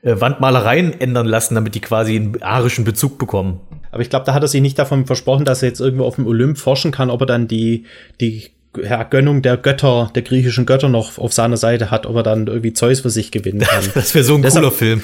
äh, 0.02 0.20
Wandmalereien 0.20 1.00
ändern 1.00 1.26
lassen, 1.26 1.54
damit 1.54 1.74
die 1.74 1.80
quasi 1.80 2.14
einen 2.14 2.42
arischen 2.42 2.84
Bezug 2.84 3.18
bekommen. 3.18 3.60
Aber 3.92 4.02
ich 4.02 4.10
glaube, 4.10 4.26
da 4.26 4.34
hat 4.34 4.42
er 4.42 4.48
sich 4.48 4.60
nicht 4.60 4.78
davon 4.78 5.06
versprochen, 5.06 5.44
dass 5.44 5.62
er 5.62 5.68
jetzt 5.68 5.80
irgendwo 5.80 6.04
auf 6.04 6.16
dem 6.16 6.26
Olymp 6.26 6.58
forschen 6.58 6.90
kann, 6.90 7.10
ob 7.10 7.20
er 7.20 7.26
dann 7.26 7.46
die, 7.46 7.84
die 8.20 8.48
ja, 8.82 9.02
Gönnung 9.04 9.42
der 9.42 9.58
Götter, 9.58 10.10
der 10.14 10.22
griechischen 10.22 10.66
Götter 10.66 10.88
noch 10.88 11.18
auf 11.18 11.32
seiner 11.32 11.58
Seite 11.58 11.90
hat, 11.90 12.06
ob 12.06 12.16
er 12.16 12.22
dann 12.24 12.46
irgendwie 12.48 12.72
Zeus 12.72 13.00
für 13.00 13.10
sich 13.10 13.30
gewinnen 13.30 13.60
kann. 13.68 13.84
Das 13.94 14.14
wäre 14.14 14.24
so 14.24 14.34
ein 14.34 14.42
Deshalb- 14.42 14.64
cooler 14.64 14.72
Film. 14.74 15.02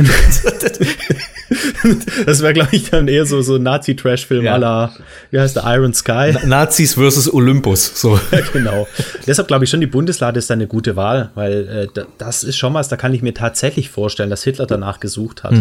Das 2.25 2.42
wäre, 2.44 2.54
glaube 2.54 2.70
ich, 2.74 2.89
dann 2.92 3.08
eher 3.08 3.25
so, 3.25 3.42
so 3.42 3.56
ein 3.56 3.63
Nazi-Trash-Film 3.63 4.46
Ja. 4.46 4.56
à 4.56 4.58
la, 4.60 4.94
wie 5.32 5.39
heißt 5.39 5.56
der, 5.56 5.63
Iron 5.66 5.94
Sky. 5.94 6.36
Nazis 6.46 6.94
versus 6.94 7.32
Olympus. 7.34 8.00
So. 8.00 8.20
genau. 8.54 8.88
Deshalb 9.25 9.48
glaube 9.48 9.63
ich 9.63 9.72
schon, 9.72 9.82
die 9.82 9.88
Bundeslade 9.88 10.38
ist 10.38 10.50
da 10.50 10.54
eine 10.54 10.68
gute 10.68 10.96
Wahl, 10.96 11.32
weil 11.36 11.68
äh, 11.68 11.88
da- 11.94 12.06
das 12.18 12.44
ist 12.44 12.58
schon 12.58 12.74
was, 12.74 12.88
da 12.88 12.98
kann 12.98 13.13
ich 13.13 13.22
mir 13.24 13.34
tatsächlich 13.34 13.89
vorstellen, 13.89 14.30
dass 14.30 14.44
Hitler 14.44 14.68
danach 14.68 15.00
gesucht 15.00 15.44
hat. 15.44 15.54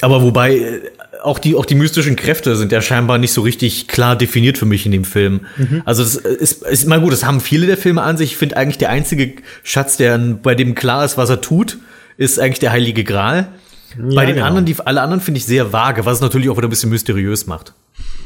Aber 0.00 0.22
wobei, 0.22 0.56
äh, 0.56 0.80
auch 1.22 1.38
die, 1.38 1.54
auch 1.54 1.64
die 1.64 1.74
mystischen 1.74 2.16
Kräfte 2.16 2.56
sind 2.56 2.72
ja 2.72 2.80
scheinbar 2.80 3.18
nicht 3.18 3.32
so 3.32 3.42
richtig 3.42 3.88
klar 3.88 4.16
definiert 4.16 4.58
für 4.58 4.66
mich 4.66 4.86
in 4.86 4.92
dem 4.92 5.04
Film. 5.04 5.42
Also 5.84 6.02
das 6.02 6.16
ist, 6.16 6.62
ist 6.62 6.86
mal 6.86 7.00
gut, 7.00 7.12
das 7.12 7.24
haben 7.24 7.40
viele 7.40 7.66
der 7.66 7.76
Filme 7.76 8.02
an 8.02 8.16
sich. 8.16 8.32
Ich 8.32 8.36
finde 8.36 8.56
eigentlich 8.56 8.78
der 8.78 8.90
einzige 8.90 9.34
Schatz, 9.62 9.96
der 9.96 10.18
bei 10.18 10.54
dem 10.54 10.74
klar 10.74 11.04
ist, 11.04 11.16
was 11.16 11.30
er 11.30 11.40
tut, 11.40 11.78
ist 12.16 12.38
eigentlich 12.38 12.58
der 12.58 12.72
Heilige 12.72 13.04
Gral. 13.04 13.48
Ja, 13.96 14.14
Bei 14.14 14.26
den 14.26 14.36
genau. 14.36 14.46
anderen, 14.46 14.64
die 14.66 14.76
alle 14.84 15.02
anderen 15.02 15.20
finde 15.20 15.38
ich 15.38 15.46
sehr 15.46 15.72
vage, 15.72 16.04
was 16.06 16.16
es 16.16 16.20
natürlich 16.20 16.48
auch 16.48 16.56
wieder 16.56 16.68
ein 16.68 16.70
bisschen 16.70 16.90
mysteriös 16.90 17.46
macht. 17.46 17.74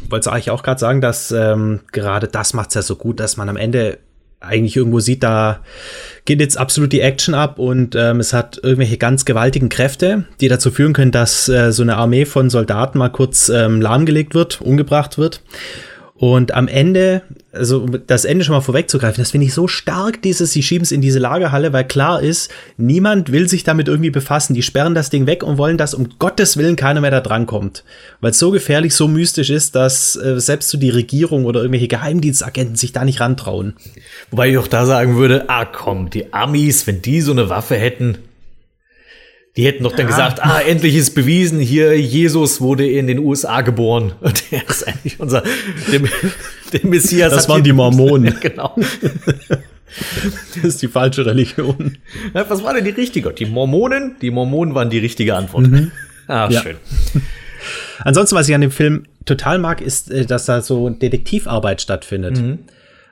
Wollte 0.08 0.30
eigentlich 0.32 0.50
auch 0.50 0.62
gerade 0.62 0.78
sagen, 0.78 1.00
dass 1.00 1.32
ähm, 1.32 1.80
gerade 1.92 2.28
das 2.28 2.54
macht 2.54 2.68
es 2.68 2.74
ja 2.74 2.82
so 2.82 2.96
gut, 2.96 3.18
dass 3.18 3.36
man 3.36 3.48
am 3.48 3.56
Ende 3.56 3.98
eigentlich 4.40 4.76
irgendwo 4.76 5.00
sieht, 5.00 5.22
da 5.22 5.60
geht 6.24 6.40
jetzt 6.40 6.58
absolut 6.58 6.92
die 6.92 7.00
Action 7.00 7.34
ab 7.34 7.58
und 7.58 7.94
ähm, 7.94 8.20
es 8.20 8.32
hat 8.32 8.60
irgendwelche 8.62 8.98
ganz 8.98 9.24
gewaltigen 9.24 9.68
Kräfte, 9.68 10.24
die 10.40 10.48
dazu 10.48 10.70
führen 10.70 10.92
können, 10.92 11.12
dass 11.12 11.48
äh, 11.48 11.72
so 11.72 11.82
eine 11.82 11.96
Armee 11.96 12.24
von 12.24 12.50
Soldaten 12.50 12.98
mal 12.98 13.08
kurz 13.08 13.48
ähm, 13.48 13.80
lahmgelegt 13.80 14.34
wird, 14.34 14.60
umgebracht 14.60 15.18
wird. 15.18 15.40
Und 16.18 16.54
am 16.54 16.66
Ende, 16.66 17.22
also 17.52 17.86
das 17.86 18.24
Ende 18.24 18.42
schon 18.42 18.54
mal 18.54 18.62
vorwegzugreifen, 18.62 19.20
das 19.22 19.32
finde 19.32 19.46
ich 19.46 19.52
so 19.52 19.68
stark, 19.68 20.22
dieses, 20.22 20.50
sie 20.52 20.62
schieben 20.62 20.82
es 20.82 20.90
in 20.90 21.02
diese 21.02 21.18
Lagerhalle, 21.18 21.74
weil 21.74 21.84
klar 21.84 22.22
ist, 22.22 22.50
niemand 22.78 23.32
will 23.32 23.48
sich 23.48 23.64
damit 23.64 23.88
irgendwie 23.88 24.10
befassen. 24.10 24.54
Die 24.54 24.62
sperren 24.62 24.94
das 24.94 25.10
Ding 25.10 25.26
weg 25.26 25.42
und 25.42 25.58
wollen, 25.58 25.76
dass 25.76 25.92
um 25.92 26.08
Gottes 26.18 26.56
Willen 26.56 26.76
keiner 26.76 27.02
mehr 27.02 27.10
da 27.10 27.20
drankommt. 27.20 27.84
Weil 28.20 28.30
es 28.30 28.38
so 28.38 28.50
gefährlich, 28.50 28.94
so 28.94 29.08
mystisch 29.08 29.50
ist, 29.50 29.74
dass 29.74 30.16
äh, 30.16 30.40
selbst 30.40 30.70
so 30.70 30.78
die 30.78 30.90
Regierung 30.90 31.44
oder 31.44 31.60
irgendwelche 31.60 31.88
Geheimdienstagenten 31.88 32.76
sich 32.76 32.92
da 32.92 33.04
nicht 33.04 33.20
rantrauen. 33.20 33.74
Wobei 34.30 34.48
ich 34.48 34.58
auch 34.58 34.68
da 34.68 34.86
sagen 34.86 35.16
würde, 35.16 35.50
ah 35.50 35.66
komm, 35.66 36.08
die 36.08 36.32
Amis, 36.32 36.86
wenn 36.86 37.02
die 37.02 37.20
so 37.20 37.32
eine 37.32 37.50
Waffe 37.50 37.76
hätten, 37.76 38.16
die 39.56 39.64
hätten 39.64 39.84
doch 39.84 39.92
dann 39.92 40.06
ja. 40.06 40.10
gesagt, 40.10 40.44
ah, 40.44 40.60
endlich 40.60 40.94
ist 40.96 41.14
bewiesen, 41.14 41.58
hier 41.60 41.98
Jesus 41.98 42.60
wurde 42.60 42.88
in 42.88 43.06
den 43.06 43.18
USA 43.18 43.62
geboren. 43.62 44.12
Und 44.20 44.50
der 44.50 44.68
ist 44.68 44.86
eigentlich 44.86 45.18
unser, 45.18 45.42
der, 45.90 46.00
der 46.72 46.86
Messias. 46.86 47.32
Das 47.32 47.48
waren 47.48 47.62
die 47.62 47.72
Mormonen. 47.72 48.26
Ja, 48.34 48.38
genau. 48.40 48.76
Das 50.54 50.64
ist 50.64 50.82
die 50.82 50.88
falsche 50.88 51.24
Religion. 51.24 51.96
Was 52.34 52.62
war 52.62 52.74
denn 52.74 52.84
die 52.84 52.90
richtige? 52.90 53.32
Die 53.32 53.46
Mormonen? 53.46 54.16
Die 54.20 54.30
Mormonen 54.30 54.74
waren 54.74 54.90
die 54.90 54.98
richtige 54.98 55.34
Antwort. 55.34 55.68
Mhm. 55.68 55.90
Ah, 56.26 56.48
ja. 56.50 56.60
schön. 56.60 56.76
Ansonsten, 58.00 58.36
was 58.36 58.46
ich 58.46 58.54
an 58.54 58.60
dem 58.60 58.72
Film 58.72 59.04
total 59.24 59.58
mag, 59.58 59.80
ist, 59.80 60.10
äh, 60.10 60.26
dass 60.26 60.44
da 60.44 60.60
so 60.60 60.90
Detektivarbeit 60.90 61.80
stattfindet. 61.80 62.36
Mhm. 62.36 62.58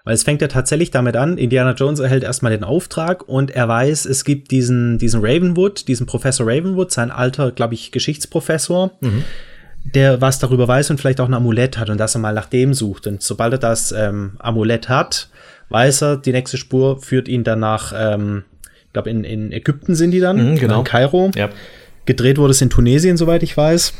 Weil 0.04 0.14
es 0.14 0.22
fängt 0.22 0.42
ja 0.42 0.48
tatsächlich 0.48 0.90
damit 0.90 1.16
an, 1.16 1.38
Indiana 1.38 1.72
Jones 1.72 1.98
erhält 1.98 2.24
erstmal 2.24 2.52
den 2.52 2.62
Auftrag 2.62 3.26
und 3.26 3.50
er 3.50 3.68
weiß, 3.68 4.04
es 4.04 4.24
gibt 4.24 4.50
diesen, 4.50 4.98
diesen 4.98 5.20
Ravenwood, 5.24 5.88
diesen 5.88 6.06
Professor 6.06 6.46
Ravenwood, 6.46 6.92
sein 6.92 7.10
alter, 7.10 7.52
glaube 7.52 7.72
ich, 7.72 7.90
Geschichtsprofessor, 7.90 8.90
mhm. 9.00 9.24
der 9.82 10.20
was 10.20 10.38
darüber 10.38 10.68
weiß 10.68 10.90
und 10.90 11.00
vielleicht 11.00 11.20
auch 11.20 11.28
ein 11.28 11.32
Amulett 11.32 11.78
hat 11.78 11.88
und 11.88 11.96
dass 11.96 12.14
er 12.14 12.20
mal 12.20 12.34
nach 12.34 12.50
dem 12.50 12.74
sucht. 12.74 13.06
Und 13.06 13.22
sobald 13.22 13.54
er 13.54 13.58
das 13.58 13.92
ähm, 13.92 14.32
Amulett 14.40 14.90
hat, 14.90 15.30
weiß 15.70 16.02
er, 16.02 16.16
die 16.18 16.32
nächste 16.32 16.58
Spur 16.58 17.00
führt 17.00 17.26
ihn 17.26 17.42
dann 17.42 17.60
nach, 17.60 17.94
ähm, 17.96 18.44
ich 18.86 18.92
glaube, 18.92 19.08
in, 19.08 19.24
in 19.24 19.52
Ägypten 19.52 19.94
sind 19.94 20.10
die 20.10 20.20
dann, 20.20 20.50
mhm, 20.50 20.56
genau. 20.56 20.80
in 20.80 20.84
Kairo. 20.84 21.30
Ja. 21.34 21.48
Gedreht 22.04 22.36
wurde 22.36 22.50
es 22.50 22.60
in 22.60 22.68
Tunesien, 22.68 23.16
soweit 23.16 23.42
ich 23.42 23.56
weiß 23.56 23.94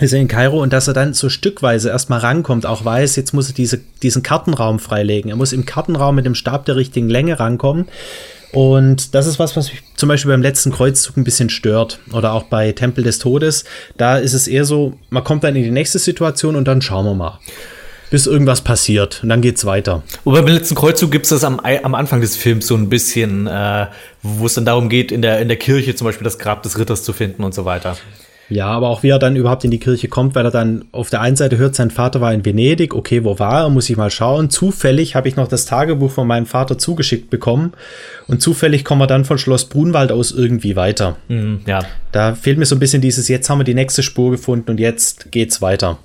ist 0.00 0.12
er 0.12 0.20
in 0.20 0.28
Kairo 0.28 0.62
und 0.62 0.72
dass 0.72 0.88
er 0.88 0.94
dann 0.94 1.14
so 1.14 1.28
stückweise 1.28 1.90
erstmal 1.90 2.20
rankommt, 2.20 2.66
auch 2.66 2.84
weiß, 2.84 3.16
jetzt 3.16 3.34
muss 3.34 3.48
er 3.48 3.54
diese, 3.54 3.80
diesen 4.02 4.22
Kartenraum 4.22 4.78
freilegen. 4.78 5.30
Er 5.30 5.36
muss 5.36 5.52
im 5.52 5.66
Kartenraum 5.66 6.14
mit 6.14 6.26
dem 6.26 6.34
Stab 6.34 6.64
der 6.64 6.76
richtigen 6.76 7.08
Länge 7.08 7.38
rankommen. 7.38 7.86
Und 8.52 9.14
das 9.14 9.26
ist 9.26 9.38
was, 9.38 9.56
was 9.56 9.70
mich 9.70 9.82
zum 9.94 10.08
Beispiel 10.08 10.32
beim 10.32 10.42
letzten 10.42 10.72
Kreuzzug 10.72 11.16
ein 11.16 11.24
bisschen 11.24 11.50
stört. 11.50 12.00
Oder 12.12 12.32
auch 12.32 12.44
bei 12.44 12.72
Tempel 12.72 13.04
des 13.04 13.18
Todes. 13.18 13.64
Da 13.96 14.16
ist 14.18 14.32
es 14.32 14.48
eher 14.48 14.64
so, 14.64 14.94
man 15.10 15.22
kommt 15.22 15.44
dann 15.44 15.54
in 15.54 15.62
die 15.62 15.70
nächste 15.70 15.98
Situation 15.98 16.56
und 16.56 16.66
dann 16.66 16.82
schauen 16.82 17.04
wir 17.04 17.14
mal. 17.14 17.38
Bis 18.10 18.26
irgendwas 18.26 18.62
passiert 18.62 19.20
und 19.22 19.28
dann 19.28 19.40
geht's 19.40 19.64
weiter. 19.64 20.02
Wobei 20.24 20.42
beim 20.42 20.54
letzten 20.54 20.74
Kreuzzug 20.74 21.12
gibt's 21.12 21.28
das 21.28 21.44
am, 21.44 21.60
am 21.60 21.94
Anfang 21.94 22.20
des 22.20 22.36
Films 22.36 22.66
so 22.66 22.74
ein 22.74 22.88
bisschen, 22.88 23.46
äh, 23.46 23.86
wo 24.24 24.46
es 24.46 24.54
dann 24.54 24.64
darum 24.64 24.88
geht, 24.88 25.12
in 25.12 25.22
der, 25.22 25.38
in 25.38 25.46
der 25.46 25.56
Kirche 25.56 25.94
zum 25.94 26.06
Beispiel 26.06 26.24
das 26.24 26.40
Grab 26.40 26.64
des 26.64 26.76
Ritters 26.76 27.04
zu 27.04 27.12
finden 27.12 27.44
und 27.44 27.54
so 27.54 27.64
weiter. 27.64 27.96
Ja, 28.50 28.66
aber 28.66 28.88
auch 28.88 29.04
wie 29.04 29.10
er 29.10 29.20
dann 29.20 29.36
überhaupt 29.36 29.64
in 29.64 29.70
die 29.70 29.78
Kirche 29.78 30.08
kommt, 30.08 30.34
weil 30.34 30.44
er 30.44 30.50
dann 30.50 30.84
auf 30.90 31.08
der 31.08 31.20
einen 31.20 31.36
Seite 31.36 31.56
hört, 31.56 31.76
sein 31.76 31.92
Vater 31.92 32.20
war 32.20 32.34
in 32.34 32.44
Venedig, 32.44 32.94
okay, 32.94 33.22
wo 33.22 33.38
war 33.38 33.62
er, 33.62 33.68
muss 33.70 33.88
ich 33.88 33.96
mal 33.96 34.10
schauen. 34.10 34.50
Zufällig 34.50 35.14
habe 35.14 35.28
ich 35.28 35.36
noch 35.36 35.46
das 35.46 35.66
Tagebuch 35.66 36.10
von 36.10 36.26
meinem 36.26 36.46
Vater 36.46 36.76
zugeschickt 36.76 37.30
bekommen 37.30 37.72
und 38.26 38.42
zufällig 38.42 38.84
kommen 38.84 39.00
wir 39.00 39.06
dann 39.06 39.24
von 39.24 39.38
Schloss 39.38 39.66
Brunwald 39.66 40.10
aus 40.10 40.32
irgendwie 40.32 40.74
weiter. 40.74 41.16
Mhm, 41.28 41.60
ja. 41.66 41.84
Da 42.10 42.34
fehlt 42.34 42.58
mir 42.58 42.66
so 42.66 42.74
ein 42.74 42.80
bisschen 42.80 43.00
dieses, 43.00 43.28
jetzt 43.28 43.48
haben 43.48 43.58
wir 43.58 43.64
die 43.64 43.74
nächste 43.74 44.02
Spur 44.02 44.32
gefunden 44.32 44.72
und 44.72 44.80
jetzt 44.80 45.30
geht's 45.30 45.62
weiter. 45.62 45.98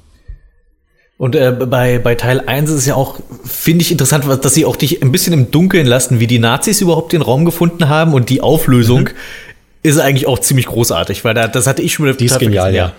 Und 1.18 1.36
äh, 1.36 1.52
bei, 1.52 1.98
bei 1.98 2.14
Teil 2.16 2.42
1 2.46 2.70
ist 2.70 2.76
es 2.76 2.86
ja 2.86 2.96
auch, 2.96 3.22
finde 3.46 3.84
ich 3.84 3.92
interessant, 3.92 4.26
dass 4.44 4.54
sie 4.54 4.66
auch 4.66 4.76
dich 4.76 5.02
ein 5.02 5.14
bisschen 5.14 5.34
im 5.34 5.50
Dunkeln 5.50 5.88
lassen, 5.88 6.20
wie 6.20 6.28
die 6.28 6.40
Nazis 6.40 6.82
überhaupt 6.82 7.14
den 7.14 7.22
Raum 7.22 7.46
gefunden 7.46 7.88
haben 7.88 8.14
und 8.14 8.30
die 8.30 8.42
Auflösung. 8.42 9.04
Mhm 9.04 9.45
ist 9.86 10.00
eigentlich 10.00 10.28
auch 10.28 10.40
ziemlich 10.40 10.66
großartig, 10.66 11.24
weil 11.24 11.34
da, 11.34 11.48
das 11.48 11.68
hatte 11.68 11.82
ich 11.82 11.94
schon 11.94 12.06
wieder 12.06 12.18
Die 12.18 12.26
ist 12.26 12.40
genial, 12.40 12.74
ja. 12.74 12.94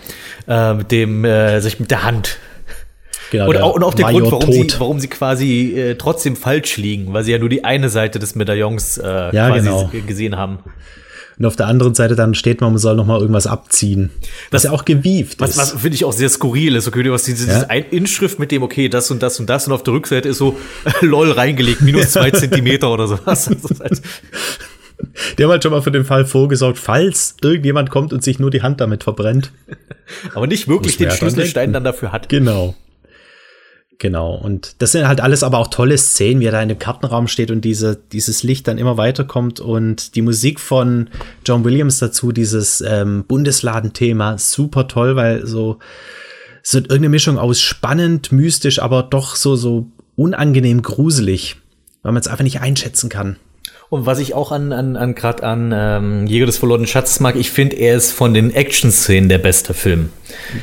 ja. 0.46 0.70
Äh, 0.70 0.75
mit 0.75 0.92
dem, 0.92 1.25
äh, 1.25 1.61
sich 1.61 1.81
mit 1.81 1.90
der 1.90 2.05
Hand. 2.05 2.38
Genau, 3.31 3.49
und, 3.49 3.57
auch, 3.57 3.75
und 3.75 3.83
auch 3.83 3.94
der 3.94 4.07
Grund, 4.07 4.31
warum 4.31 4.53
sie, 4.53 4.68
warum 4.79 5.01
sie 5.01 5.09
quasi 5.09 5.75
äh, 5.77 5.94
trotzdem 5.96 6.37
falsch 6.37 6.77
liegen, 6.77 7.12
weil 7.12 7.25
sie 7.25 7.33
ja 7.33 7.38
nur 7.38 7.49
die 7.49 7.64
eine 7.64 7.88
Seite 7.88 8.20
des 8.20 8.37
Medaillons 8.37 8.99
äh, 8.99 9.35
ja, 9.35 9.51
quasi 9.51 9.68
genau. 9.68 9.90
gesehen 10.07 10.37
haben. 10.37 10.61
Und 11.38 11.44
auf 11.44 11.57
der 11.57 11.66
anderen 11.66 11.94
Seite 11.94 12.16
dann 12.16 12.35
steht 12.35 12.61
man, 12.62 12.70
man 12.70 12.79
soll 12.79 12.96
noch 12.96 13.05
mal 13.05 13.20
irgendwas 13.20 13.46
abziehen. 13.46 14.11
Was, 14.51 14.53
was 14.53 14.62
ja 14.62 14.70
auch 14.70 14.85
gewieft 14.85 15.40
was, 15.40 15.51
ist. 15.51 15.59
Was 15.59 15.72
finde 15.72 15.96
ich 15.96 16.05
auch 16.05 16.12
sehr 16.12 16.31
skurril 16.31 16.77
ist. 16.77 16.88
Okay, 16.88 17.11
was 17.11 17.25
diese, 17.25 17.51
ja? 17.51 17.64
diese 17.64 17.94
Inschrift 17.94 18.38
mit 18.38 18.51
dem, 18.53 18.62
okay, 18.62 18.88
das 18.88 19.11
und 19.11 19.22
das 19.22 19.38
und 19.38 19.51
das 19.51 19.66
und 19.66 19.75
auf 19.75 19.83
der 19.83 19.92
Rückseite 19.92 20.29
ist 20.29 20.38
so 20.38 20.57
lol 21.01 21.33
reingelegt, 21.33 21.83
minus 21.83 22.12
zwei 22.12 22.31
Zentimeter 22.33 22.90
oder 22.90 23.09
sowas. 23.09 23.51
Die 25.38 25.44
haben 25.44 25.50
halt 25.50 25.62
schon 25.62 25.72
mal 25.72 25.82
für 25.82 25.90
den 25.90 26.04
Fall 26.04 26.24
vorgesorgt, 26.24 26.78
falls 26.78 27.37
irgendjemand 27.42 27.90
kommt 27.90 28.12
und 28.12 28.22
sich 28.22 28.38
nur 28.38 28.50
die 28.50 28.62
Hand 28.62 28.80
damit 28.80 29.04
verbrennt. 29.04 29.52
Aber 30.35 30.46
nicht 30.46 30.68
wirklich 30.68 30.96
den 30.96 31.11
Schlüsselstein 31.11 31.72
dann 31.72 31.85
dafür 31.85 32.12
hat. 32.12 32.28
Genau. 32.28 32.74
Genau. 33.98 34.35
Und 34.35 34.76
das 34.78 34.92
sind 34.92 35.09
halt 35.09 35.20
alles 35.20 35.42
aber 35.42 35.59
auch 35.59 35.68
tolle 35.68 35.96
Szenen, 35.96 36.40
wie 36.40 36.46
er 36.46 36.52
da 36.52 36.62
in 36.62 36.68
dem 36.68 36.78
Kartenraum 36.78 37.28
steht 37.28 37.50
und 37.50 37.62
diese, 37.62 37.96
dieses 38.12 38.42
Licht 38.42 38.68
dann 38.68 38.78
immer 38.78 38.96
weiterkommt 38.96 39.59
und 39.61 40.14
die 40.16 40.22
Musik 40.22 40.61
von 40.61 41.09
John 41.46 41.64
Williams 41.64 41.98
dazu, 41.98 42.32
dieses 42.32 42.82
ähm, 42.82 43.24
Bundesladen-Thema, 43.26 44.38
super 44.38 44.88
toll, 44.88 45.16
weil 45.16 45.46
so, 45.46 45.78
so 46.62 46.78
irgendeine 46.78 47.09
Mischung 47.09 47.38
aus 47.38 47.61
spannend, 47.61 48.32
mystisch, 48.32 48.80
aber 48.80 49.02
doch 49.02 49.35
so, 49.35 49.56
so 49.56 49.87
unangenehm 50.14 50.82
gruselig, 50.82 51.56
weil 52.02 52.12
man 52.12 52.20
es 52.20 52.28
einfach 52.28 52.44
nicht 52.44 52.61
einschätzen 52.61 53.09
kann. 53.09 53.37
Und 53.88 54.05
was 54.05 54.18
ich 54.18 54.35
auch 54.35 54.51
an, 54.51 54.72
an, 54.72 54.96
an 54.96 55.14
gerade 55.14 55.44
an 55.44 55.72
ähm, 55.72 56.27
Jäger 56.27 56.46
des 56.46 56.59
verlorenen 56.59 56.88
Schatzes 56.88 57.20
mag, 57.20 57.37
ich 57.37 57.53
finde, 57.53 57.77
er 57.77 57.96
ist 57.96 58.11
von 58.11 58.35
den 58.35 58.53
Action-Szenen 58.53 59.29
der 59.29 59.38
beste 59.38 59.75
Film. 59.75 60.11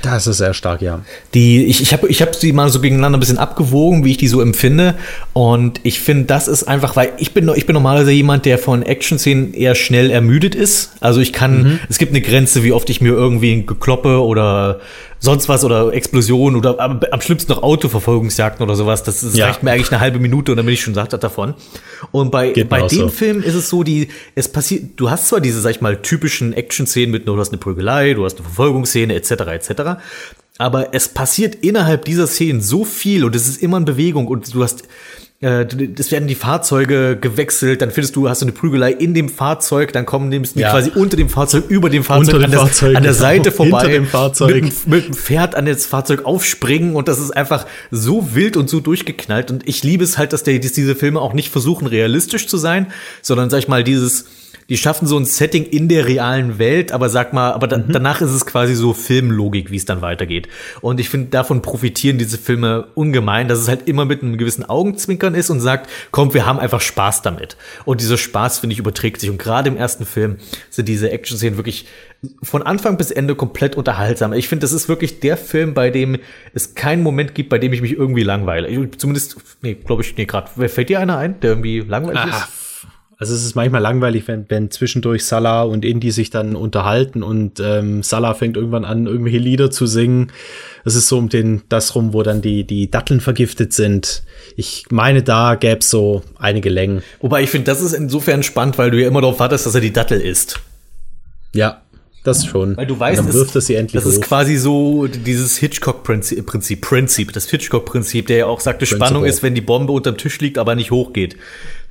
Das 0.01 0.27
ist 0.27 0.39
sehr 0.39 0.53
stark, 0.53 0.81
ja. 0.81 0.99
Die, 1.33 1.63
ich, 1.63 1.81
ich 1.81 1.93
habe 1.93 2.09
ich 2.09 2.21
hab 2.21 2.35
sie 2.35 2.51
mal 2.51 2.67
so 2.69 2.81
gegeneinander 2.81 3.17
ein 3.17 3.21
bisschen 3.21 3.37
abgewogen, 3.37 4.03
wie 4.03 4.11
ich 4.11 4.17
die 4.17 4.27
so 4.27 4.41
empfinde. 4.41 4.95
Und 5.31 5.79
ich 5.83 6.01
finde, 6.01 6.25
das 6.25 6.49
ist 6.49 6.63
einfach, 6.63 6.97
weil 6.97 7.13
ich 7.17 7.33
bin, 7.33 7.49
ich 7.55 7.65
bin 7.65 7.75
normalerweise 7.75 8.11
jemand, 8.11 8.45
der 8.45 8.57
von 8.57 8.83
Action-Szenen 8.83 9.53
eher 9.53 9.75
schnell 9.75 10.11
ermüdet 10.11 10.53
ist. 10.53 10.91
Also 10.99 11.21
ich 11.21 11.31
kann, 11.31 11.63
mhm. 11.63 11.79
es 11.87 11.99
gibt 11.99 12.11
eine 12.11 12.21
Grenze, 12.21 12.63
wie 12.63 12.73
oft 12.73 12.89
ich 12.89 12.99
mir 12.99 13.13
irgendwie 13.13 13.53
ein 13.53 13.65
Gekloppe 13.65 14.21
oder 14.21 14.81
sonst 15.23 15.47
was 15.47 15.63
oder 15.63 15.93
Explosionen 15.93 16.57
oder 16.59 16.79
am, 16.81 16.99
am 17.09 17.21
schlimmsten 17.21 17.53
noch 17.53 17.63
Autoverfolgungsjagden 17.63 18.61
oder 18.61 18.75
sowas. 18.75 19.03
Das, 19.03 19.21
das 19.21 19.35
ja. 19.35 19.45
reicht 19.45 19.63
mir 19.63 19.71
eigentlich 19.71 19.89
eine 19.89 20.01
halbe 20.01 20.19
Minute 20.19 20.51
und 20.51 20.57
dann 20.57 20.65
bin 20.65 20.73
ich 20.73 20.81
schon 20.81 20.93
satt 20.93 21.13
davon. 21.23 21.53
Und 22.11 22.29
bei, 22.29 22.51
bei 22.67 22.81
dem 22.87 22.99
so. 22.99 23.07
Film 23.07 23.41
ist 23.41 23.55
es 23.55 23.69
so, 23.69 23.83
die, 23.83 24.09
es 24.35 24.49
passiert, 24.49 24.91
du 24.97 25.09
hast 25.09 25.29
zwar 25.29 25.39
diese, 25.39 25.61
sag 25.61 25.71
ich 25.71 25.81
mal, 25.81 26.01
typischen 26.01 26.51
Action-Szenen 26.51 27.11
mit, 27.11 27.25
du 27.25 27.39
hast 27.39 27.49
eine 27.49 27.57
Prügelei, 27.57 28.13
du 28.13 28.25
hast 28.25 28.35
eine 28.35 28.43
Verfolgungsszene 28.43 29.15
etc. 29.15 29.31
etc. 29.31 29.81
Aber 30.57 30.93
es 30.93 31.07
passiert 31.07 31.55
innerhalb 31.55 32.03
dieser 32.03 32.27
Szenen 32.27 32.59
so 32.59 32.83
viel 32.83 33.23
und 33.23 33.33
es 33.33 33.47
ist 33.47 33.63
immer 33.63 33.77
in 33.77 33.85
Bewegung 33.85 34.27
und 34.27 34.53
du 34.53 34.61
hast 34.61 34.83
äh, 35.43 35.67
es 35.97 36.11
werden 36.11 36.27
die 36.27 36.35
Fahrzeuge 36.35 37.17
gewechselt, 37.19 37.81
dann 37.81 37.91
findest 37.91 38.15
du, 38.15 38.29
hast 38.29 38.41
du 38.41 38.45
eine 38.45 38.53
Prügelei 38.53 38.91
in 38.91 39.13
dem 39.13 39.29
Fahrzeug, 39.29 39.91
dann 39.93 40.05
kommen 40.05 40.31
die 40.31 40.41
ja. 40.59 40.71
quasi 40.71 40.91
unter 40.95 41.17
dem 41.17 41.29
Fahrzeug, 41.29 41.65
über 41.67 41.89
dem 41.89 42.03
Fahrzeug, 42.03 42.35
dem 42.35 42.45
an, 42.45 42.51
der, 42.51 42.59
Fahrzeug, 42.61 42.95
an 42.95 43.03
der 43.03 43.13
Seite 43.13 43.51
genau. 43.51 43.55
vorbei, 43.55 43.79
hinter 43.81 43.93
dem 43.93 44.07
Fahrzeug. 44.07 44.63
Mit, 44.63 44.87
mit 44.87 45.07
dem 45.07 45.13
Pferd 45.13 45.55
an 45.55 45.65
das 45.65 45.85
Fahrzeug 45.85 46.25
aufspringen 46.25 46.95
und 46.95 47.07
das 47.07 47.19
ist 47.19 47.31
einfach 47.31 47.65
so 47.91 48.33
wild 48.35 48.57
und 48.57 48.69
so 48.69 48.79
durchgeknallt 48.79 49.51
und 49.51 49.67
ich 49.67 49.83
liebe 49.83 50.03
es 50.03 50.17
halt, 50.17 50.33
dass, 50.33 50.43
der, 50.43 50.59
dass 50.59 50.71
diese 50.71 50.95
Filme 50.95 51.19
auch 51.19 51.33
nicht 51.33 51.51
versuchen, 51.51 51.87
realistisch 51.87 52.47
zu 52.47 52.57
sein, 52.57 52.87
sondern, 53.21 53.49
sag 53.49 53.59
ich 53.59 53.67
mal, 53.67 53.83
dieses 53.83 54.25
die 54.69 54.77
schaffen 54.77 55.07
so 55.07 55.17
ein 55.17 55.25
Setting 55.25 55.65
in 55.65 55.89
der 55.89 56.07
realen 56.07 56.59
Welt, 56.59 56.91
aber 56.91 57.09
sag 57.09 57.33
mal, 57.33 57.51
aber 57.51 57.67
da, 57.67 57.77
mhm. 57.77 57.91
danach 57.91 58.21
ist 58.21 58.31
es 58.31 58.45
quasi 58.45 58.75
so 58.75 58.93
Filmlogik, 58.93 59.71
wie 59.71 59.77
es 59.77 59.85
dann 59.85 60.01
weitergeht. 60.01 60.47
Und 60.81 60.99
ich 60.99 61.09
finde, 61.09 61.29
davon 61.29 61.61
profitieren 61.61 62.17
diese 62.17 62.37
Filme 62.37 62.87
ungemein, 62.95 63.47
dass 63.47 63.59
es 63.59 63.67
halt 63.67 63.87
immer 63.87 64.05
mit 64.05 64.21
einem 64.21 64.37
gewissen 64.37 64.67
Augenzwinkern 64.67 65.35
ist 65.35 65.49
und 65.49 65.59
sagt, 65.59 65.89
komm, 66.11 66.33
wir 66.33 66.45
haben 66.45 66.59
einfach 66.59 66.81
Spaß 66.81 67.21
damit. 67.21 67.57
Und 67.85 68.01
dieser 68.01 68.17
Spaß, 68.17 68.59
finde 68.59 68.73
ich, 68.73 68.79
überträgt 68.79 69.21
sich. 69.21 69.29
Und 69.29 69.37
gerade 69.37 69.69
im 69.69 69.77
ersten 69.77 70.05
Film 70.05 70.37
sind 70.69 70.87
diese 70.87 71.11
Action-Szenen 71.11 71.57
wirklich 71.57 71.85
von 72.41 72.63
Anfang 72.63 72.97
bis 72.97 73.11
Ende 73.11 73.35
komplett 73.35 73.75
unterhaltsam. 73.75 74.33
Ich 74.33 74.47
finde, 74.47 74.63
das 74.63 74.71
ist 74.71 74.87
wirklich 74.87 75.19
der 75.19 75.35
Film, 75.35 75.73
bei 75.73 75.89
dem 75.89 76.19
es 76.53 76.73
keinen 76.75 77.03
Moment 77.03 77.35
gibt, 77.35 77.49
bei 77.49 77.57
dem 77.57 77.73
ich 77.73 77.81
mich 77.81 77.93
irgendwie 77.93 78.23
langweile. 78.23 78.67
Ich, 78.67 78.97
zumindest, 78.97 79.35
nee, 79.61 79.73
glaube 79.73 80.03
ich, 80.03 80.15
nee, 80.15 80.25
gerade. 80.25 80.69
Fällt 80.69 80.89
dir 80.89 80.99
einer 80.99 81.17
ein, 81.17 81.39
der 81.41 81.51
irgendwie 81.51 81.81
langweilig 81.81 82.21
ah, 82.21 82.27
ist? 82.37 82.62
Also 83.17 83.35
es 83.35 83.45
ist 83.45 83.55
manchmal 83.55 83.81
langweilig, 83.81 84.27
wenn, 84.27 84.45
wenn 84.49 84.71
zwischendurch 84.71 85.25
Salah 85.25 85.63
und 85.63 85.85
Indy 85.85 86.11
sich 86.11 86.29
dann 86.29 86.55
unterhalten 86.55 87.23
und 87.23 87.59
ähm, 87.59 88.03
Salah 88.03 88.33
fängt 88.33 88.57
irgendwann 88.57 88.85
an, 88.85 89.05
irgendwelche 89.05 89.37
Lieder 89.37 89.71
zu 89.71 89.85
singen. 89.85 90.31
Es 90.83 90.95
ist 90.95 91.07
so 91.07 91.17
um 91.17 91.29
den 91.29 91.61
das 91.69 91.95
rum, 91.95 92.13
wo 92.13 92.23
dann 92.23 92.41
die, 92.41 92.65
die 92.65 92.89
Datteln 92.89 93.21
vergiftet 93.21 93.71
sind. 93.73 94.23
Ich 94.57 94.85
meine, 94.89 95.23
da 95.23 95.55
gäbe 95.55 95.79
es 95.79 95.89
so 95.89 96.23
einige 96.37 96.69
Längen. 96.69 97.03
Wobei 97.21 97.43
ich 97.43 97.49
finde, 97.49 97.65
das 97.65 97.81
ist 97.81 97.93
insofern 97.93 98.43
spannend, 98.43 98.77
weil 98.77 98.91
du 98.91 98.99
ja 98.99 99.07
immer 99.07 99.21
darauf 99.21 99.39
wartest, 99.39 99.65
dass 99.65 99.75
er 99.75 99.81
die 99.81 99.93
Dattel 99.93 100.19
isst. 100.19 100.59
Ja, 101.53 101.83
das 102.23 102.45
schon. 102.45 102.77
Weil 102.77 102.87
du 102.87 102.97
weißt, 102.97 103.19
dann 103.19 103.33
wirft 103.33 103.55
es 103.55 103.67
sie 103.67 103.75
endlich 103.75 104.01
das 104.01 104.11
ist 104.11 104.21
quasi 104.21 104.55
so 104.55 105.07
dieses 105.07 105.57
Hitchcock-Prinzip, 105.57 106.45
Prinzip, 106.45 106.81
Prinzip, 106.81 107.33
das 107.33 107.49
Hitchcock-Prinzip, 107.49 108.27
der 108.27 108.37
ja 108.37 108.45
auch 108.45 108.61
sagte, 108.61 108.85
Spannung 108.85 109.25
ist, 109.25 109.43
wenn 109.43 109.55
die 109.55 109.61
Bombe 109.61 109.91
unterm 109.91 110.17
Tisch 110.17 110.39
liegt, 110.39 110.57
aber 110.57 110.75
nicht 110.75 110.91
hochgeht. 110.91 111.35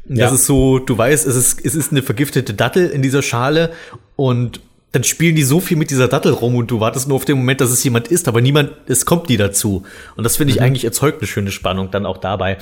Das 0.04 0.18
ja. 0.18 0.34
ist 0.34 0.46
so, 0.46 0.78
du 0.78 0.96
weißt, 0.98 1.26
es 1.26 1.36
ist, 1.36 1.64
es 1.64 1.74
ist 1.74 1.92
eine 1.92 2.02
vergiftete 2.02 2.54
Dattel 2.54 2.88
in 2.88 3.02
dieser 3.02 3.22
Schale 3.22 3.72
und 4.16 4.60
dann 4.92 5.04
spielen 5.04 5.34
die 5.34 5.42
so 5.42 5.58
viel 5.58 5.78
mit 5.78 5.90
dieser 5.90 6.06
Dattel 6.06 6.32
rum 6.32 6.54
und 6.54 6.70
du 6.70 6.78
wartest 6.78 7.08
nur 7.08 7.16
auf 7.16 7.24
den 7.24 7.38
Moment, 7.38 7.62
dass 7.62 7.70
es 7.70 7.82
jemand 7.82 8.08
ist, 8.08 8.28
aber 8.28 8.42
niemand, 8.42 8.72
es 8.86 9.06
kommt 9.06 9.30
nie 9.30 9.38
dazu. 9.38 9.84
Und 10.16 10.24
das 10.24 10.36
finde 10.36 10.52
ich 10.52 10.60
mhm. 10.60 10.66
eigentlich 10.66 10.84
erzeugt 10.84 11.20
eine 11.20 11.26
schöne 11.26 11.50
Spannung 11.50 11.90
dann 11.90 12.04
auch 12.04 12.18
dabei. 12.18 12.58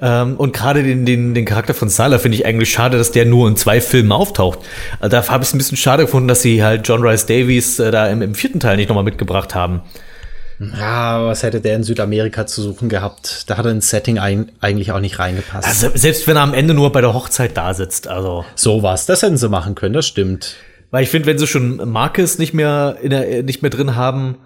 Ähm, 0.00 0.36
und 0.36 0.52
gerade 0.52 0.84
den, 0.84 1.04
den, 1.04 1.34
den 1.34 1.44
Charakter 1.44 1.74
von 1.74 1.88
Salah 1.88 2.20
finde 2.20 2.38
ich 2.38 2.46
eigentlich 2.46 2.70
schade, 2.70 2.96
dass 2.96 3.10
der 3.10 3.26
nur 3.26 3.48
in 3.48 3.56
zwei 3.56 3.80
Filmen 3.80 4.12
auftaucht. 4.12 4.60
Äh, 5.00 5.08
da 5.08 5.26
habe 5.26 5.42
ich 5.42 5.48
es 5.48 5.54
ein 5.54 5.58
bisschen 5.58 5.76
schade 5.76 6.04
gefunden, 6.04 6.28
dass 6.28 6.42
sie 6.42 6.62
halt 6.62 6.86
John 6.86 7.02
Rice 7.02 7.26
Davies 7.26 7.80
äh, 7.80 7.90
da 7.90 8.06
im, 8.06 8.22
im 8.22 8.36
vierten 8.36 8.60
Teil 8.60 8.76
nicht 8.76 8.88
nochmal 8.88 9.04
mitgebracht 9.04 9.56
haben. 9.56 9.82
Ja, 10.58 11.26
was 11.26 11.42
hätte 11.42 11.60
der 11.60 11.76
in 11.76 11.82
Südamerika 11.82 12.46
zu 12.46 12.62
suchen 12.62 12.88
gehabt? 12.88 13.50
Da 13.50 13.56
hat 13.56 13.66
er 13.66 13.72
ins 13.72 13.90
Setting 13.90 14.18
ein, 14.18 14.52
eigentlich 14.60 14.92
auch 14.92 15.00
nicht 15.00 15.18
reingepasst. 15.18 15.66
Also, 15.66 15.90
selbst 15.94 16.26
wenn 16.26 16.36
er 16.36 16.42
am 16.42 16.54
Ende 16.54 16.74
nur 16.74 16.92
bei 16.92 17.00
der 17.00 17.14
Hochzeit 17.14 17.56
da 17.56 17.74
sitzt, 17.74 18.08
also. 18.08 18.44
Sowas, 18.54 19.06
das 19.06 19.22
hätten 19.22 19.36
sie 19.36 19.48
machen 19.48 19.74
können, 19.74 19.94
das 19.94 20.06
stimmt. 20.06 20.56
Weil 20.90 21.02
ich 21.02 21.10
finde, 21.10 21.26
wenn 21.26 21.38
sie 21.38 21.46
schon 21.46 21.76
Marcus 21.90 22.38
nicht 22.38 22.54
mehr, 22.54 22.98
in 23.02 23.10
der, 23.10 23.42
nicht 23.42 23.62
mehr 23.62 23.70
drin 23.70 23.96
haben, 23.96 24.36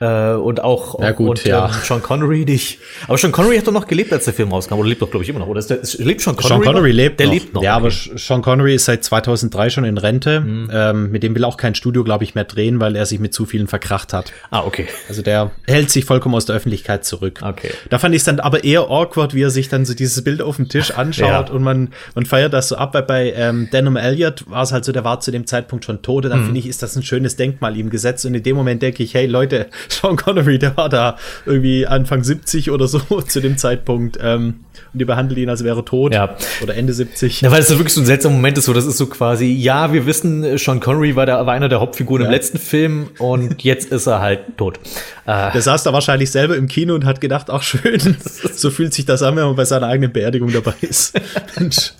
äh, 0.00 0.32
und 0.32 0.62
auch 0.62 0.98
ja, 1.00 1.12
gut, 1.12 1.28
und, 1.28 1.44
ja. 1.44 1.66
Ähm, 1.66 1.72
Sean 1.82 2.02
Connery 2.02 2.44
nicht. 2.44 2.78
Aber 3.06 3.18
Sean 3.18 3.32
Connery 3.32 3.58
hat 3.58 3.66
doch 3.66 3.72
noch 3.72 3.86
gelebt, 3.86 4.12
als 4.12 4.24
der 4.24 4.34
Film 4.34 4.50
rauskam. 4.50 4.74
Oder 4.74 4.88
lebt 4.88 5.02
doch, 5.02 5.10
glaube 5.10 5.24
ich, 5.24 5.28
immer 5.28 5.40
noch. 5.40 5.46
Oder 5.46 5.60
ist 5.60 5.68
der, 5.68 5.80
lebt 5.98 6.22
Sean 6.22 6.36
Connery? 6.36 6.48
Sean 6.48 6.62
Connery 6.62 6.90
noch? 6.90 6.96
lebt 6.96 7.20
der 7.20 7.26
noch. 7.26 7.34
lebt 7.34 7.54
noch. 7.54 7.62
Ja, 7.62 7.76
okay. 7.76 7.86
aber 7.86 8.18
Sean 8.18 8.40
Connery 8.40 8.74
ist 8.76 8.86
seit 8.86 9.04
2003 9.04 9.70
schon 9.70 9.84
in 9.84 9.98
Rente. 9.98 10.40
Mhm. 10.40 10.70
Ähm, 10.72 11.10
mit 11.10 11.22
dem 11.22 11.34
will 11.34 11.44
auch 11.44 11.58
kein 11.58 11.74
Studio, 11.74 12.02
glaube 12.02 12.24
ich, 12.24 12.34
mehr 12.34 12.44
drehen, 12.44 12.80
weil 12.80 12.96
er 12.96 13.04
sich 13.04 13.20
mit 13.20 13.34
zu 13.34 13.44
vielen 13.44 13.68
verkracht 13.68 14.14
hat. 14.14 14.32
Ah, 14.50 14.62
okay. 14.64 14.88
Also 15.08 15.20
der 15.20 15.50
hält 15.66 15.90
sich 15.90 16.06
vollkommen 16.06 16.34
aus 16.34 16.46
der 16.46 16.56
Öffentlichkeit 16.56 17.04
zurück. 17.04 17.40
Okay. 17.42 17.70
Da 17.90 17.98
fand 17.98 18.14
ich 18.14 18.20
es 18.20 18.24
dann 18.24 18.40
aber 18.40 18.64
eher 18.64 18.90
awkward, 18.90 19.34
wie 19.34 19.42
er 19.42 19.50
sich 19.50 19.68
dann 19.68 19.84
so 19.84 19.92
dieses 19.92 20.24
Bild 20.24 20.40
auf 20.40 20.56
dem 20.56 20.68
Tisch 20.68 20.90
anschaut 20.96 21.48
ja. 21.48 21.54
und 21.54 21.62
man, 21.62 21.90
man 22.14 22.24
feiert 22.24 22.54
das 22.54 22.68
so 22.68 22.76
ab, 22.76 22.94
weil 22.94 23.02
bei 23.02 23.32
ähm, 23.36 23.68
Denham 23.70 23.96
Elliott 23.96 24.48
war 24.48 24.62
es 24.62 24.72
halt 24.72 24.86
so, 24.86 24.92
der 24.92 25.04
war 25.04 25.20
zu 25.20 25.30
dem 25.30 25.46
Zeitpunkt 25.46 25.84
schon 25.84 26.00
tot. 26.00 26.24
Und 26.24 26.30
dann 26.30 26.40
mhm. 26.40 26.44
finde 26.46 26.60
ich, 26.60 26.66
ist 26.66 26.82
das 26.82 26.96
ein 26.96 27.02
schönes 27.02 27.36
Denkmal 27.36 27.76
ihm 27.76 27.90
gesetzt. 27.90 28.24
Und 28.24 28.34
in 28.34 28.42
dem 28.42 28.56
Moment 28.56 28.80
denke 28.80 29.02
ich, 29.02 29.12
hey 29.12 29.26
Leute, 29.26 29.66
Sean 30.00 30.16
Connery, 30.16 30.58
der 30.58 30.76
war 30.76 30.88
da 30.88 31.16
irgendwie 31.46 31.86
Anfang 31.86 32.24
70 32.24 32.70
oder 32.70 32.86
so 32.86 32.98
zu 33.26 33.40
dem 33.40 33.58
Zeitpunkt. 33.58 34.18
Ähm, 34.22 34.60
und 34.92 34.98
die 34.98 35.04
behandeln 35.04 35.40
ihn, 35.40 35.48
als 35.48 35.62
wäre 35.62 35.80
er 35.80 35.84
tot. 35.84 36.12
Ja. 36.12 36.36
Oder 36.62 36.74
Ende 36.74 36.92
70. 36.92 37.42
Ja, 37.42 37.50
weil 37.50 37.60
es 37.60 37.68
so 37.68 37.78
wirklich 37.78 37.94
so 37.94 38.00
ein 38.00 38.06
seltsamer 38.06 38.34
Moment 38.34 38.58
ist, 38.58 38.64
so 38.64 38.72
das 38.72 38.86
ist 38.86 38.96
so 38.96 39.06
quasi, 39.06 39.46
ja, 39.46 39.92
wir 39.92 40.06
wissen, 40.06 40.58
Sean 40.58 40.80
Connery 40.80 41.14
war, 41.14 41.26
der, 41.26 41.46
war 41.46 41.54
einer 41.54 41.68
der 41.68 41.80
Hauptfiguren 41.80 42.22
ja. 42.22 42.28
im 42.28 42.32
letzten 42.32 42.58
Film 42.58 43.10
und 43.18 43.62
jetzt 43.62 43.92
ist 43.92 44.06
er 44.06 44.20
halt 44.20 44.56
tot. 44.56 44.80
Äh, 45.26 45.52
der 45.52 45.62
saß 45.62 45.84
da 45.84 45.92
wahrscheinlich 45.92 46.30
selber 46.30 46.56
im 46.56 46.66
Kino 46.66 46.94
und 46.94 47.04
hat 47.04 47.20
gedacht, 47.20 47.50
ach 47.50 47.62
schön, 47.62 48.16
so 48.20 48.70
fühlt 48.70 48.94
sich 48.94 49.06
das 49.06 49.22
an, 49.22 49.36
wenn 49.36 49.44
man 49.44 49.56
bei 49.56 49.64
seiner 49.64 49.86
eigenen 49.86 50.12
Beerdigung 50.12 50.52
dabei 50.52 50.74
ist. 50.80 51.20
Mensch. 51.56 51.92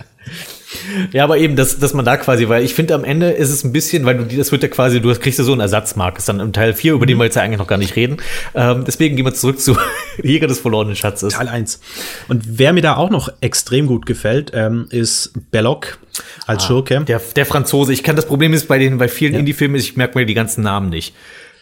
Ja, 1.11 1.23
aber 1.23 1.37
eben, 1.37 1.55
dass, 1.55 1.79
dass 1.79 1.93
man 1.93 2.05
da 2.05 2.17
quasi, 2.17 2.47
weil 2.47 2.63
ich 2.63 2.73
finde, 2.73 2.95
am 2.95 3.03
Ende 3.03 3.31
ist 3.31 3.49
es 3.49 3.63
ein 3.63 3.71
bisschen, 3.71 4.05
weil 4.05 4.17
du, 4.17 4.37
das 4.37 4.51
wird 4.51 4.63
ja 4.63 4.69
quasi, 4.69 5.01
du 5.01 5.13
kriegst 5.15 5.37
ja 5.37 5.45
so 5.45 5.51
einen 5.51 5.61
Ersatzmarkt, 5.61 6.17
ist 6.17 6.29
dann 6.29 6.39
im 6.39 6.53
Teil 6.53 6.73
4, 6.73 6.93
über 6.93 7.05
den 7.05 7.17
wir 7.17 7.25
jetzt 7.25 7.35
ja 7.35 7.41
eigentlich 7.41 7.59
noch 7.59 7.67
gar 7.67 7.77
nicht 7.77 7.95
reden. 7.95 8.17
Ähm, 8.55 8.83
deswegen 8.85 9.15
gehen 9.15 9.25
wir 9.25 9.33
zurück 9.33 9.59
zu 9.59 9.77
Jäger 10.23 10.47
des 10.47 10.59
verlorenen 10.59 10.95
Schatzes. 10.95 11.33
Teil 11.33 11.47
1. 11.47 11.79
Und 12.27 12.43
wer 12.45 12.73
mir 12.73 12.81
da 12.81 12.95
auch 12.95 13.09
noch 13.09 13.31
extrem 13.41 13.87
gut 13.87 14.05
gefällt, 14.05 14.51
ähm, 14.53 14.87
ist 14.89 15.33
Belloc 15.51 15.99
als 16.47 16.63
ah, 16.63 16.67
Schurke. 16.67 17.01
Der, 17.01 17.21
der 17.35 17.45
Franzose. 17.45 17.93
Ich 17.93 18.03
kann 18.03 18.15
das 18.15 18.25
Problem 18.25 18.53
ist 18.53 18.67
bei 18.67 18.77
den, 18.77 18.97
bei 18.97 19.07
vielen 19.07 19.33
ja. 19.33 19.39
Indie-Filmen, 19.39 19.75
ich 19.75 19.97
merke 19.97 20.17
mir 20.17 20.25
die 20.25 20.33
ganzen 20.33 20.63
Namen 20.63 20.89
nicht. 20.89 21.13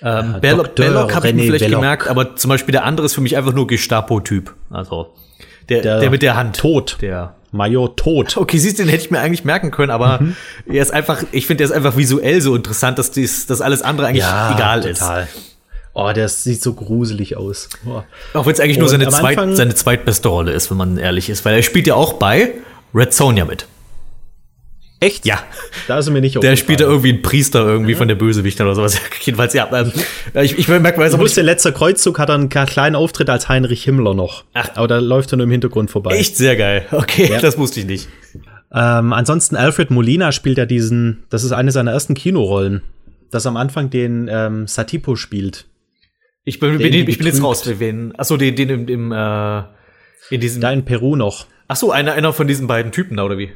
Ähm, 0.01 0.07
ja, 0.33 0.39
Belloc, 0.39 0.75
Belloc 0.75 1.13
habe 1.13 1.27
ich 1.27 1.33
mir 1.33 1.43
vielleicht 1.43 1.65
Belloc. 1.65 1.81
gemerkt, 1.81 2.07
aber 2.07 2.35
zum 2.35 2.49
Beispiel 2.49 2.71
der 2.71 2.85
andere 2.85 3.05
ist 3.05 3.15
für 3.15 3.21
mich 3.21 3.35
einfach 3.35 3.53
nur 3.53 3.67
Gestapo-Typ. 3.67 4.53
Also 4.69 5.13
der, 5.69 5.81
der, 5.81 5.99
der 5.99 6.09
mit 6.09 6.21
der 6.21 6.35
Hand. 6.35 6.57
Tot. 6.57 6.97
Der 7.01 7.35
Major 7.51 7.95
tot. 7.95 8.37
Okay, 8.37 8.57
siehst 8.57 8.79
du, 8.79 8.83
den 8.83 8.89
hätte 8.89 9.05
ich 9.05 9.11
mir 9.11 9.19
eigentlich 9.19 9.43
merken 9.43 9.71
können, 9.71 9.91
aber 9.91 10.21
mhm. 10.21 10.35
er 10.67 10.81
ist 10.81 10.91
einfach, 10.91 11.23
ich 11.31 11.47
finde, 11.47 11.63
er 11.63 11.69
ist 11.69 11.75
einfach 11.75 11.97
visuell 11.97 12.41
so 12.41 12.55
interessant, 12.55 12.99
dass 12.99 13.11
dies, 13.11 13.47
dass 13.47 13.61
alles 13.61 13.81
andere 13.81 14.07
eigentlich 14.07 14.23
ja, 14.23 14.53
egal 14.53 14.81
total. 14.81 15.23
ist. 15.23 15.29
Oh, 15.93 16.11
der 16.13 16.29
sieht 16.29 16.61
so 16.61 16.73
gruselig 16.73 17.35
aus. 17.35 17.69
Oh. 17.85 18.03
Auch 18.33 18.45
wenn 18.45 18.53
es 18.53 18.59
eigentlich 18.59 18.77
Und 18.77 18.81
nur 18.81 18.89
seine, 18.89 19.09
zweit, 19.09 19.57
seine 19.57 19.73
zweitbeste 19.73 20.29
Rolle 20.29 20.51
ist, 20.51 20.69
wenn 20.69 20.77
man 20.77 20.97
ehrlich 20.97 21.29
ist, 21.29 21.43
weil 21.45 21.55
er 21.55 21.63
spielt 21.63 21.87
ja 21.87 21.95
auch 21.95 22.13
bei 22.13 22.53
Red 22.93 23.13
Sonja 23.13 23.45
mit. 23.45 23.65
Echt? 25.01 25.25
Ja. 25.25 25.41
Da 25.87 25.99
ist 25.99 26.07
er 26.07 26.13
mir 26.13 26.19
nicht 26.19 26.41
Der 26.43 26.55
spielt 26.57 26.81
da 26.81 26.85
irgendwie 26.85 27.09
einen 27.09 27.21
Priester 27.21 27.65
irgendwie 27.65 27.93
ja. 27.93 27.97
von 27.97 28.09
der 28.09 28.15
Bösewicht 28.15 28.59
oder 28.59 28.75
sowas. 28.75 28.99
Jedenfalls, 29.21 29.53
ja. 29.53 29.69
Ähm, 29.71 29.93
ich, 30.43 30.57
ich 30.57 30.67
merke 30.67 30.99
mal, 30.99 31.09
so. 31.09 31.17
der 31.17 31.43
letzte 31.43 31.71
Kreuzzug 31.71 32.19
hat 32.19 32.29
einen 32.29 32.49
kleinen 32.49 32.95
Auftritt 32.95 33.29
als 33.29 33.47
Heinrich 33.47 33.83
Himmler 33.83 34.13
noch. 34.13 34.43
Ach. 34.53 34.69
Aber 34.75 34.87
da 34.87 34.99
läuft 34.99 35.31
er 35.33 35.37
nur 35.37 35.45
im 35.45 35.51
Hintergrund 35.51 35.89
vorbei. 35.89 36.17
Echt 36.17 36.35
sehr 36.35 36.57
geil. 36.57 36.85
Okay, 36.91 37.29
ja. 37.31 37.39
das 37.39 37.57
wusste 37.57 37.79
ich 37.79 37.85
nicht. 37.85 38.09
Ähm, 38.73 39.13
ansonsten 39.13 39.55
Alfred 39.55 39.89
Molina 39.89 40.31
spielt 40.31 40.57
ja 40.57 40.65
diesen, 40.65 41.23
das 41.29 41.43
ist 41.43 41.53
eine 41.53 41.71
seiner 41.71 41.91
ersten 41.91 42.13
Kinorollen, 42.13 42.81
das 43.31 43.45
am 43.45 43.57
Anfang 43.57 43.89
den 43.89 44.29
ähm, 44.31 44.67
Satipo 44.67 45.15
spielt. 45.15 45.65
Ich 46.43 46.59
bin, 46.59 46.77
bin, 46.77 46.93
ich 46.93 47.17
bin 47.17 47.27
jetzt 47.27 47.41
raus. 47.41 47.63
Wen? 47.79 48.13
Achso, 48.17 48.37
den, 48.37 48.55
den 48.55 48.69
im, 48.69 48.87
im 48.87 49.11
äh, 49.11 49.63
in 50.29 50.41
diesem. 50.41 50.61
Da 50.61 50.71
in 50.71 50.83
Peru 50.83 51.15
noch. 51.15 51.45
Achso, 51.67 51.91
einer, 51.91 52.13
einer 52.13 52.33
von 52.33 52.47
diesen 52.47 52.67
beiden 52.67 52.91
Typen, 52.91 53.19
oder 53.19 53.37
wie? 53.37 53.51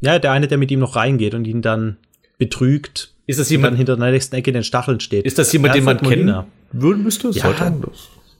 Ja, 0.00 0.18
der 0.18 0.32
eine, 0.32 0.48
der 0.48 0.58
mit 0.58 0.70
ihm 0.70 0.80
noch 0.80 0.96
reingeht 0.96 1.34
und 1.34 1.46
ihn 1.46 1.62
dann 1.62 1.96
betrügt. 2.38 3.12
Ist 3.26 3.38
das 3.38 3.50
jemand, 3.50 3.72
dann 3.72 3.76
hinter 3.76 3.96
der 3.96 4.10
nächsten 4.10 4.34
Ecke 4.34 4.50
in 4.50 4.54
den 4.54 4.64
Stacheln 4.64 5.00
steht? 5.00 5.24
Ist 5.24 5.38
das 5.38 5.52
jemand, 5.52 5.74
den 5.74 5.84
man 5.84 6.00
kennen 6.00 6.44
würden 6.72 7.04
müsste? 7.04 7.28
Ja, 7.28 7.42
Sollte 7.42 7.72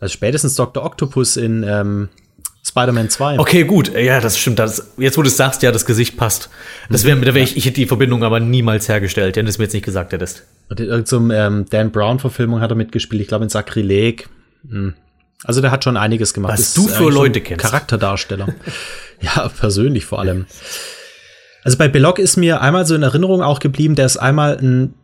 also 0.01 0.13
spätestens 0.13 0.55
Dr. 0.55 0.83
Octopus 0.83 1.37
in 1.37 1.63
ähm, 1.63 2.09
Spider-Man 2.67 3.11
2. 3.11 3.39
Okay, 3.39 3.65
gut. 3.65 3.93
Ja, 3.95 4.21
das 4.21 4.39
stimmt. 4.39 4.59
Das, 4.59 4.93
jetzt, 4.97 5.19
wo 5.19 5.23
du 5.23 5.29
es 5.29 5.37
sagst, 5.37 5.63
ja, 5.63 5.73
das 5.73 5.85
Gesicht 5.85 6.17
passt. 6.17 6.49
Das 6.89 7.05
wäre, 7.05 7.21
da 7.21 7.35
wäre 7.35 7.45
ich, 7.45 7.57
ich 7.57 7.67
hätte 7.67 7.77
die 7.77 7.87
Verbindung 7.87 8.25
aber 8.25 8.41
niemals 8.41 8.89
hergestellt, 8.89 9.37
wenn 9.37 9.45
du 9.45 9.51
es 9.51 9.59
mir 9.59 9.65
jetzt 9.65 9.75
nicht 9.75 9.85
gesagt 9.85 10.13
hättest. 10.13 10.45
Und 10.69 10.81
in 10.81 10.87
irgendeiner 10.87 11.47
ähm, 11.47 11.67
Dan 11.69 11.91
Brown-Verfilmung 11.91 12.61
hat 12.61 12.71
er 12.71 12.77
mitgespielt. 12.77 13.21
Ich 13.21 13.29
glaube, 13.29 13.45
in 13.45 13.51
Sakrileg. 13.51 14.29
Hm. 14.69 14.95
Also 15.45 15.61
der 15.61 15.71
hat 15.71 15.85
schon 15.85 15.97
einiges 15.97 16.35
gemacht. 16.35 16.53
Was 16.53 16.75
du 16.75 16.87
für 16.87 17.11
Leute 17.11 17.41
kennst. 17.41 17.65
Charakterdarsteller. 17.65 18.49
ja, 19.21 19.49
persönlich 19.49 20.05
vor 20.05 20.19
allem. 20.19 20.47
Also 21.63 21.79
bei 21.79 21.89
Belloc 21.89 22.19
ist 22.19 22.37
mir 22.37 22.61
einmal 22.61 22.87
so 22.87 22.95
in 22.95 23.03
Erinnerung 23.03 23.43
auch 23.43 23.59
geblieben, 23.59 23.95
der 23.95 24.07
ist 24.07 24.17
einmal 24.17 24.57
ein 24.59 24.95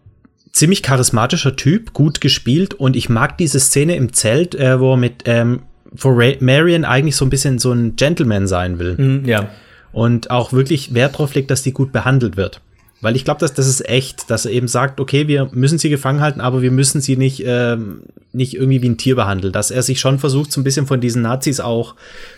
ziemlich 0.52 0.82
charismatischer 0.82 1.56
Typ, 1.56 1.92
gut 1.92 2.20
gespielt 2.20 2.74
und 2.74 2.96
ich 2.96 3.08
mag 3.08 3.36
diese 3.36 3.60
Szene 3.60 3.96
im 3.96 4.12
Zelt, 4.12 4.54
äh, 4.54 4.80
wo 4.80 4.94
er 4.94 4.96
mit 4.96 5.22
ähm, 5.26 5.62
wo 5.92 6.08
Ray 6.08 6.38
Marion 6.40 6.84
eigentlich 6.84 7.16
so 7.16 7.24
ein 7.24 7.30
bisschen 7.30 7.58
so 7.58 7.72
ein 7.72 7.96
Gentleman 7.96 8.46
sein 8.46 8.78
will. 8.78 8.96
Mhm, 8.96 9.24
ja. 9.24 9.48
Und 9.92 10.30
auch 10.30 10.52
wirklich 10.52 10.94
Wert 10.94 11.18
drauf 11.18 11.34
legt, 11.34 11.50
dass 11.50 11.62
die 11.62 11.72
gut 11.72 11.92
behandelt 11.92 12.36
wird. 12.36 12.60
Weil 13.06 13.14
ich 13.14 13.24
glaube, 13.24 13.38
dass 13.38 13.54
das 13.54 13.68
ist 13.68 13.88
echt, 13.88 14.32
dass 14.32 14.46
er 14.46 14.50
eben 14.50 14.66
sagt, 14.66 14.98
okay, 14.98 15.28
wir 15.28 15.48
müssen 15.52 15.78
sie 15.78 15.90
gefangen 15.90 16.20
halten, 16.20 16.40
aber 16.40 16.60
wir 16.60 16.72
müssen 16.72 17.00
sie 17.00 17.16
nicht, 17.16 17.40
ähm, 17.46 18.00
nicht 18.32 18.54
irgendwie 18.54 18.82
wie 18.82 18.88
ein 18.88 18.96
Tier 18.96 19.14
behandeln. 19.14 19.52
Dass 19.52 19.70
er 19.70 19.84
sich 19.84 20.00
schon 20.00 20.18
versucht, 20.18 20.50
so 20.50 20.60
ein 20.60 20.64
bisschen 20.64 20.88
von 20.88 21.00
diesen 21.00 21.22
Nazis 21.22 21.60
auch 21.60 21.94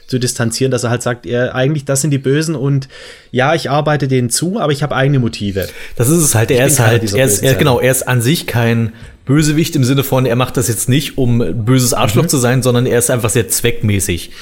zu 0.09 0.19
distanzieren, 0.19 0.71
dass 0.71 0.85
er 0.85 0.91
halt 0.91 1.01
sagt, 1.01 1.25
er, 1.25 1.55
eigentlich 1.55 1.87
das 1.87 2.03
sind 2.03 2.11
die 2.11 2.19
Bösen 2.19 2.55
und 2.55 2.87
ja, 3.31 3.55
ich 3.55 3.71
arbeite 3.71 4.09
denen 4.09 4.29
zu, 4.29 4.61
aber 4.61 4.71
ich 4.71 4.83
habe 4.83 4.95
eigene 4.95 5.21
Motive. 5.21 5.67
Das 5.97 6.11
ist 6.11 6.23
es 6.23 6.35
halt, 6.35 6.51
er 6.51 6.67
ist 6.67 6.81
halt, 6.81 7.15
er 7.15 7.25
ist, 7.25 7.43
er, 7.43 7.55
genau, 7.55 7.81
er 7.81 7.91
ist 7.91 8.07
an 8.07 8.21
sich 8.21 8.47
kein 8.47 8.93
Bösewicht 9.25 9.75
im 9.75 9.85
Sinne 9.85 10.05
von, 10.05 10.27
er 10.27 10.37
macht 10.37 10.59
das 10.59 10.69
jetzt 10.69 10.91
nicht, 10.91 11.17
um 11.17 11.65
böses 11.65 11.95
Arschloch 11.95 12.25
mhm. 12.25 12.29
zu 12.29 12.37
sein, 12.37 12.63
sondern 12.63 12.85
er 12.85 12.99
ist 12.99 13.11
einfach 13.11 13.31
sehr 13.31 13.49
zweckmäßig. 13.49 14.33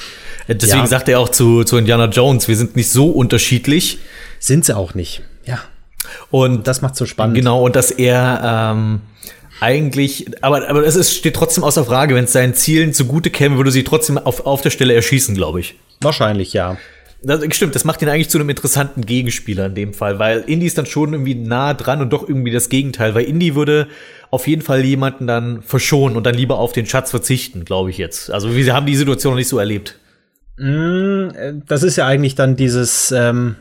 Deswegen 0.49 0.79
ja. 0.79 0.87
sagt 0.87 1.07
er 1.07 1.21
auch 1.21 1.29
zu, 1.29 1.63
zu 1.63 1.77
Indiana 1.77 2.07
Jones, 2.07 2.49
wir 2.49 2.57
sind 2.57 2.75
nicht 2.75 2.89
so 2.89 3.11
unterschiedlich. 3.11 3.99
Sind 4.39 4.65
sie 4.65 4.75
auch 4.75 4.93
nicht, 4.93 5.21
ja. 5.45 5.61
Und 6.31 6.67
das 6.67 6.81
macht 6.81 6.95
so 6.95 7.05
spannend. 7.05 7.35
Genau, 7.35 7.63
und 7.63 7.75
dass 7.75 7.91
er 7.91 8.73
ähm, 8.73 9.01
eigentlich, 9.59 10.27
aber, 10.41 10.69
aber 10.69 10.85
es 10.85 10.95
ist, 10.95 11.15
steht 11.15 11.35
trotzdem 11.35 11.63
außer 11.63 11.85
Frage, 11.85 12.15
wenn 12.15 12.25
es 12.25 12.33
seinen 12.33 12.53
Zielen 12.53 12.93
zugute 12.93 13.29
käme, 13.29 13.57
würde 13.57 13.71
sie 13.71 13.83
trotzdem 13.83 14.17
auf, 14.17 14.45
auf 14.45 14.61
der 14.61 14.69
Stelle 14.69 14.93
erschießen, 14.93 15.35
glaube 15.35 15.59
ich. 15.59 15.75
Wahrscheinlich, 16.01 16.53
ja. 16.53 16.77
Das, 17.23 17.43
stimmt, 17.55 17.73
das 17.73 17.83
macht 17.83 18.01
ihn 18.03 18.09
eigentlich 18.09 18.29
zu 18.29 18.37
einem 18.37 18.49
interessanten 18.49 19.05
Gegenspieler 19.05 19.65
in 19.65 19.75
dem 19.75 19.93
Fall, 19.93 20.19
weil 20.19 20.43
Indy 20.45 20.67
ist 20.67 20.77
dann 20.77 20.85
schon 20.85 21.13
irgendwie 21.13 21.33
nah 21.33 21.73
dran 21.73 22.01
und 22.01 22.13
doch 22.13 22.27
irgendwie 22.27 22.51
das 22.51 22.69
Gegenteil, 22.69 23.15
weil 23.15 23.23
Indy 23.23 23.55
würde 23.55 23.87
auf 24.29 24.47
jeden 24.47 24.61
Fall 24.61 24.85
jemanden 24.85 25.25
dann 25.25 25.63
verschonen 25.63 26.15
und 26.15 26.25
dann 26.25 26.35
lieber 26.35 26.59
auf 26.59 26.73
den 26.73 26.85
Schatz 26.85 27.09
verzichten, 27.09 27.65
glaube 27.65 27.89
ich 27.89 27.97
jetzt. 27.97 28.29
Also 28.29 28.55
wir 28.55 28.73
haben 28.73 28.85
die 28.85 28.95
Situation 28.95 29.33
noch 29.33 29.37
nicht 29.37 29.47
so 29.47 29.57
erlebt. 29.57 29.97
Mm, 30.57 31.29
das 31.67 31.81
ist 31.81 31.95
ja 31.95 32.05
eigentlich 32.05 32.35
dann 32.35 32.55
dieses, 32.55 33.11
ähm, 33.11 33.55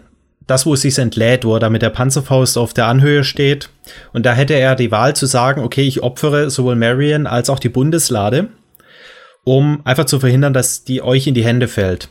das, 0.46 0.66
wo 0.66 0.74
es 0.74 0.82
sich 0.82 0.98
entlädt, 0.98 1.44
wo 1.44 1.54
er 1.54 1.60
da 1.60 1.70
mit 1.70 1.82
der 1.82 1.90
Panzerfaust 1.90 2.56
auf 2.56 2.72
der 2.72 2.86
Anhöhe 2.86 3.24
steht. 3.24 3.68
Und 4.12 4.26
da 4.26 4.32
hätte 4.32 4.54
er 4.54 4.76
die 4.76 4.90
Wahl 4.90 5.16
zu 5.16 5.26
sagen, 5.26 5.62
okay, 5.62 5.82
ich 5.82 6.02
opfere 6.02 6.50
sowohl 6.50 6.76
Marion 6.76 7.26
als 7.26 7.50
auch 7.50 7.58
die 7.58 7.68
Bundeslade, 7.68 8.48
um 9.44 9.80
einfach 9.84 10.04
zu 10.04 10.20
verhindern, 10.20 10.52
dass 10.52 10.84
die 10.84 11.02
euch 11.02 11.26
in 11.26 11.34
die 11.34 11.44
Hände 11.44 11.68
fällt. 11.68 12.08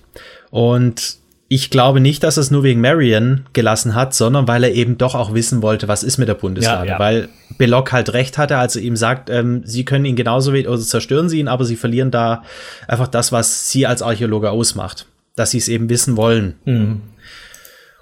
Und 0.51 1.17
ich 1.47 1.69
glaube 1.69 1.99
nicht, 1.99 2.23
dass 2.23 2.37
er 2.37 2.41
es 2.41 2.51
nur 2.51 2.63
wegen 2.63 2.81
Marion 2.81 3.45
gelassen 3.53 3.93
hat, 3.93 4.13
sondern 4.13 4.47
weil 4.47 4.63
er 4.63 4.73
eben 4.73 4.97
doch 4.97 5.15
auch 5.15 5.33
wissen 5.33 5.61
wollte, 5.61 5.87
was 5.87 6.03
ist 6.03 6.17
mit 6.17 6.27
der 6.27 6.33
Bundeslade. 6.33 6.87
Ja, 6.87 6.93
ja. 6.93 6.99
Weil 6.99 7.29
Belloc 7.57 7.91
halt 7.91 8.13
recht 8.13 8.37
hatte, 8.37 8.57
als 8.57 8.75
er 8.75 8.81
ihm 8.81 8.95
sagt, 8.95 9.29
ähm, 9.29 9.61
sie 9.63 9.85
können 9.85 10.05
ihn 10.05 10.15
genauso 10.15 10.53
wie, 10.53 10.67
oder 10.67 10.79
zerstören 10.79 11.29
sie 11.29 11.39
ihn, 11.39 11.47
aber 11.47 11.63
sie 11.63 11.75
verlieren 11.75 12.09
da 12.09 12.43
einfach 12.87 13.07
das, 13.07 13.31
was 13.31 13.69
sie 13.69 13.85
als 13.85 14.01
Archäologe 14.01 14.49
ausmacht. 14.49 15.05
Dass 15.35 15.51
sie 15.51 15.57
es 15.57 15.67
eben 15.67 15.89
wissen 15.89 16.17
wollen. 16.17 16.55
Mhm. 16.65 17.01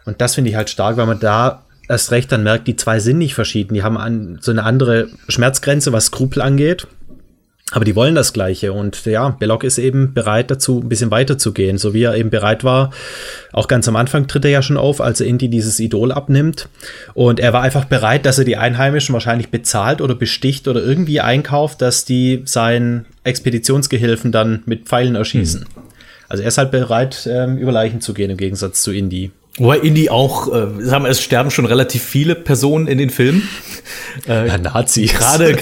Und 0.06 0.22
das 0.22 0.36
finde 0.36 0.50
ich 0.50 0.56
halt 0.56 0.70
stark, 0.70 0.98
weil 0.98 1.06
man 1.06 1.20
da 1.20 1.64
erst 1.88 2.12
recht 2.12 2.32
dann 2.32 2.44
merkt, 2.44 2.68
die 2.68 2.76
zwei 2.76 3.00
sind 3.00 3.18
nicht 3.18 3.36
verschieden. 3.36 3.74
Die 3.74 3.84
haben 3.84 3.98
an, 3.98 4.38
so 4.42 4.52
eine 4.52 4.64
andere 4.64 5.08
Schmerzgrenze, 5.28 5.92
was 5.94 6.06
Skrupel 6.06 6.42
angeht. 6.42 6.88
Aber 7.72 7.86
die 7.86 7.96
wollen 7.96 8.14
das 8.14 8.34
Gleiche. 8.34 8.72
Und 8.72 9.04
ja, 9.06 9.30
Belloc 9.30 9.64
ist 9.64 9.80
eben 9.80 10.14
bereit 10.14 10.52
dazu, 10.52 10.80
ein 10.80 10.90
bisschen 10.90 11.10
weiter 11.10 11.40
zu 11.40 11.54
gehen. 11.54 11.80
So 11.80 11.94
wie 11.94 12.04
er 12.04 12.16
eben 12.16 12.30
bereit 12.30 12.64
war. 12.64 12.92
Auch 13.52 13.68
ganz 13.68 13.88
am 13.88 13.96
Anfang 13.96 14.28
tritt 14.28 14.46
er 14.46 14.52
ja 14.52 14.62
schon 14.62 14.78
auf, 14.78 15.02
als 15.02 15.22
er 15.22 15.28
Indy 15.28 15.50
dieses 15.50 15.80
Idol 15.80 16.12
abnimmt. 16.12 16.70
Und 17.16 17.40
er 17.40 17.52
war 17.52 17.64
einfach 17.64 17.86
bereit, 17.86 18.28
dass 18.28 18.38
er 18.38 18.46
die 18.46 18.58
Einheimischen 18.58 19.14
wahrscheinlich 19.14 19.50
bezahlt 19.50 20.02
oder 20.02 20.14
besticht 20.14 20.68
oder 20.68 20.84
irgendwie 20.84 21.20
einkauft, 21.20 21.82
dass 21.82 22.06
die 22.06 22.44
seinen 22.46 23.08
Expeditionsgehilfen 23.24 24.32
dann 24.32 24.62
mit 24.66 24.86
Pfeilen 24.86 25.16
erschießen. 25.16 25.62
Hm. 25.62 25.84
Also 26.30 26.44
er 26.44 26.50
ist 26.50 26.58
halt 26.60 26.72
bereit, 26.72 27.28
ähm, 27.32 27.58
über 27.58 27.72
Leichen 27.72 28.02
zu 28.02 28.14
gehen, 28.14 28.30
im 28.30 28.38
Gegensatz 28.38 28.84
zu 28.84 28.92
Indy. 28.92 29.32
Wobei 29.60 29.80
Indie 29.80 30.10
auch, 30.10 30.48
äh, 30.48 30.68
sagen 30.80 31.04
wir, 31.04 31.10
es 31.10 31.22
sterben 31.22 31.52
schon 31.52 31.66
relativ 31.66 32.04
viele 32.04 32.34
Personen 32.34 32.88
in 32.88 32.98
den 32.98 33.10
Filmen. 33.10 33.48
Äh, 34.28 34.48
ja, 34.48 34.58
Nazis. 34.60 35.12
Gerade, 35.12 35.56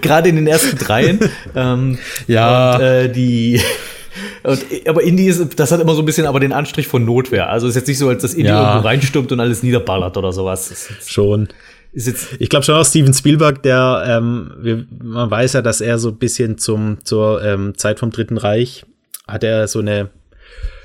gerade 0.00 0.28
in 0.28 0.36
den 0.36 0.46
ersten 0.46 0.78
dreien. 0.78 1.18
Ähm, 1.54 1.98
ja. 2.26 2.76
Und, 2.76 2.80
äh, 2.80 3.08
die, 3.12 3.60
und, 4.44 4.64
aber 4.86 5.02
Indie 5.02 5.26
ist, 5.26 5.58
das 5.58 5.72
hat 5.72 5.80
immer 5.80 5.94
so 5.94 6.02
ein 6.02 6.06
bisschen 6.06 6.26
aber 6.26 6.38
den 6.40 6.52
Anstrich 6.52 6.86
von 6.86 7.04
Notwehr. 7.04 7.50
Also 7.50 7.66
ist 7.66 7.74
jetzt 7.74 7.88
nicht 7.88 7.98
so, 7.98 8.08
als 8.08 8.22
dass 8.22 8.34
Indie 8.34 8.48
ja. 8.48 8.68
irgendwo 8.68 8.86
reinstürmt 8.86 9.32
und 9.32 9.40
alles 9.40 9.62
niederballert 9.62 10.16
oder 10.16 10.32
sowas. 10.32 10.88
Schon. 11.06 11.48
ich 11.92 12.48
glaube 12.48 12.64
schon 12.64 12.76
auch 12.76 12.86
Steven 12.86 13.12
Spielberg, 13.12 13.62
der, 13.64 14.04
ähm, 14.06 14.52
wir, 14.60 14.86
man 15.02 15.30
weiß 15.30 15.54
ja, 15.54 15.62
dass 15.62 15.80
er 15.80 15.98
so 15.98 16.10
ein 16.10 16.18
bisschen 16.18 16.56
zum, 16.56 16.98
zur 17.04 17.44
ähm, 17.44 17.76
Zeit 17.76 17.98
vom 17.98 18.10
Dritten 18.10 18.38
Reich 18.38 18.86
hat 19.26 19.44
er 19.44 19.68
so 19.68 19.80
eine 19.80 20.08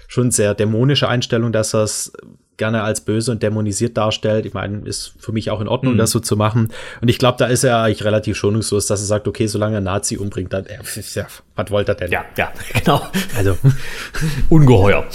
schon 0.08 0.32
sehr 0.32 0.54
dämonische 0.54 1.08
Einstellung, 1.08 1.52
dass 1.52 1.74
er 1.74 1.84
es 1.84 2.14
gerne 2.58 2.84
als 2.84 3.02
böse 3.02 3.32
und 3.32 3.44
dämonisiert 3.44 3.98
darstellt. 3.98 4.46
Ich 4.46 4.54
meine, 4.54 4.88
ist 4.88 5.14
für 5.20 5.32
mich 5.32 5.50
auch 5.50 5.62
in 5.62 5.68
Ordnung, 5.68 5.94
mhm. 5.94 5.98
das 5.98 6.12
so 6.12 6.20
zu 6.20 6.38
machen. 6.38 6.70
Und 7.02 7.08
ich 7.08 7.18
glaube, 7.18 7.38
da 7.38 7.48
ist 7.48 7.64
er 7.64 7.80
eigentlich 7.80 8.04
relativ 8.04 8.38
schonungslos, 8.38 8.88
dass 8.88 9.02
er 9.02 9.06
sagt, 9.06 9.28
okay, 9.28 9.48
solange 9.48 9.76
er 9.76 9.82
Nazi 9.82 10.18
umbringt, 10.18 10.54
dann, 10.54 10.66
äh, 10.66 10.78
ja, 11.14 11.28
was 11.56 11.72
wollte 11.72 11.92
er 11.94 11.96
denn? 11.96 12.12
Ja, 12.12 12.26
ja, 12.38 12.52
genau. 12.74 13.02
Also, 13.36 13.58
ungeheuer. 14.50 15.06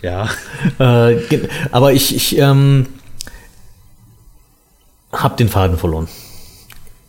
Ja. 0.00 0.28
Äh, 0.78 1.16
aber 1.70 1.92
ich, 1.92 2.14
ich 2.14 2.36
ähm, 2.38 2.86
habe 5.12 5.36
den 5.36 5.48
Faden 5.48 5.78
verloren. 5.78 6.08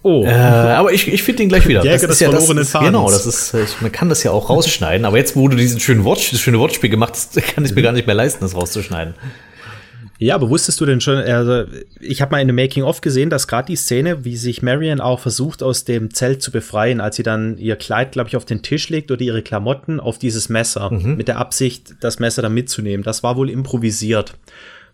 Oh. 0.03 0.25
Äh, 0.25 0.31
aber 0.31 0.91
ich, 0.91 1.07
ich 1.07 1.23
finde 1.23 1.43
ihn 1.43 1.49
gleich 1.49 1.65
wieder. 1.65 1.81
Jäger 1.83 2.07
das 2.07 2.17
ist 2.17 2.19
ja 2.19 2.29
das, 2.29 2.45
Genau, 2.73 3.09
das 3.09 3.25
ist, 3.25 3.53
ich, 3.53 3.81
man 3.81 3.91
kann 3.91 4.09
das 4.09 4.21
ja 4.23 4.31
auch 4.31 4.49
rausschneiden. 4.49 5.05
Aber 5.05 5.17
jetzt, 5.17 5.35
wo 5.35 5.47
du 5.47 5.55
diesen 5.55 5.79
schönen 5.79 6.05
Watch, 6.05 6.31
das 6.31 6.41
schöne 6.41 6.59
Wortspiel 6.59 6.89
gemacht 6.89 7.13
hast, 7.13 7.41
kann 7.55 7.63
ich 7.63 7.71
mir 7.71 7.81
mhm. 7.81 7.85
gar 7.85 7.91
nicht 7.93 8.05
mehr 8.05 8.15
leisten, 8.15 8.41
das 8.41 8.53
rauszuschneiden. 8.53 9.15
Ja, 10.23 10.35
aber 10.35 10.49
wusstest 10.49 10.79
du 10.79 10.85
denn 10.85 11.01
schon, 11.01 11.17
also 11.17 11.65
ich 11.99 12.21
habe 12.21 12.31
mal 12.31 12.39
in 12.39 12.47
dem 12.47 12.55
Making-of 12.55 13.01
gesehen, 13.01 13.29
dass 13.29 13.45
gerade 13.45 13.65
die 13.65 13.75
Szene, 13.75 14.23
wie 14.23 14.37
sich 14.37 14.61
Marion 14.61 15.01
auch 15.01 15.19
versucht, 15.19 15.61
aus 15.61 15.83
dem 15.83 16.13
Zelt 16.13 16.41
zu 16.41 16.49
befreien, 16.49 17.01
als 17.01 17.17
sie 17.17 17.23
dann 17.23 17.57
ihr 17.57 17.75
Kleid, 17.75 18.13
glaube 18.13 18.29
ich, 18.29 18.37
auf 18.37 18.45
den 18.45 18.61
Tisch 18.61 18.87
legt 18.87 19.11
oder 19.11 19.21
ihre 19.21 19.41
Klamotten 19.41 19.99
auf 19.99 20.17
dieses 20.17 20.47
Messer, 20.47 20.91
mhm. 20.93 21.17
mit 21.17 21.27
der 21.27 21.39
Absicht, 21.39 21.95
das 21.99 22.19
Messer 22.19 22.41
dann 22.41 22.53
mitzunehmen. 22.53 23.03
Das 23.03 23.21
war 23.21 23.35
wohl 23.35 23.49
improvisiert. 23.49 24.35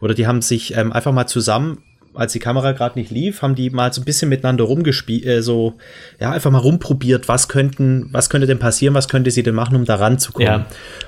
Oder 0.01 0.15
die 0.15 0.25
haben 0.25 0.41
sich 0.41 0.75
ähm, 0.75 0.91
einfach 0.91 1.11
mal 1.11 1.27
zusammen 1.27 1.83
als 2.19 2.33
die 2.33 2.39
Kamera 2.39 2.73
gerade 2.73 2.99
nicht 2.99 3.11
lief, 3.11 3.41
haben 3.41 3.55
die 3.55 3.69
mal 3.69 3.93
so 3.93 4.01
ein 4.01 4.05
bisschen 4.05 4.29
miteinander 4.29 4.65
rumgespielt, 4.65 5.25
äh, 5.25 5.41
so, 5.41 5.75
ja, 6.19 6.31
einfach 6.31 6.51
mal 6.51 6.59
rumprobiert, 6.59 7.27
was 7.27 7.47
könnten, 7.47 8.09
was 8.11 8.29
könnte 8.29 8.47
denn 8.47 8.59
passieren, 8.59 8.93
was 8.93 9.07
könnte 9.07 9.31
sie 9.31 9.43
denn 9.43 9.55
machen, 9.55 9.75
um 9.75 9.85
da 9.85 9.95
ranzukommen. 9.95 10.47
Ja. 10.47 10.65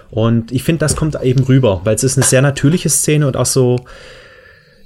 Und 0.10 0.52
ich 0.52 0.64
finde, 0.64 0.80
das 0.80 0.96
kommt 0.96 1.22
eben 1.22 1.44
rüber, 1.44 1.82
weil 1.84 1.96
es 1.96 2.04
ist 2.04 2.18
eine 2.18 2.26
sehr 2.26 2.42
natürliche 2.42 2.90
Szene 2.90 3.28
und 3.28 3.36
auch 3.36 3.46
so, 3.46 3.86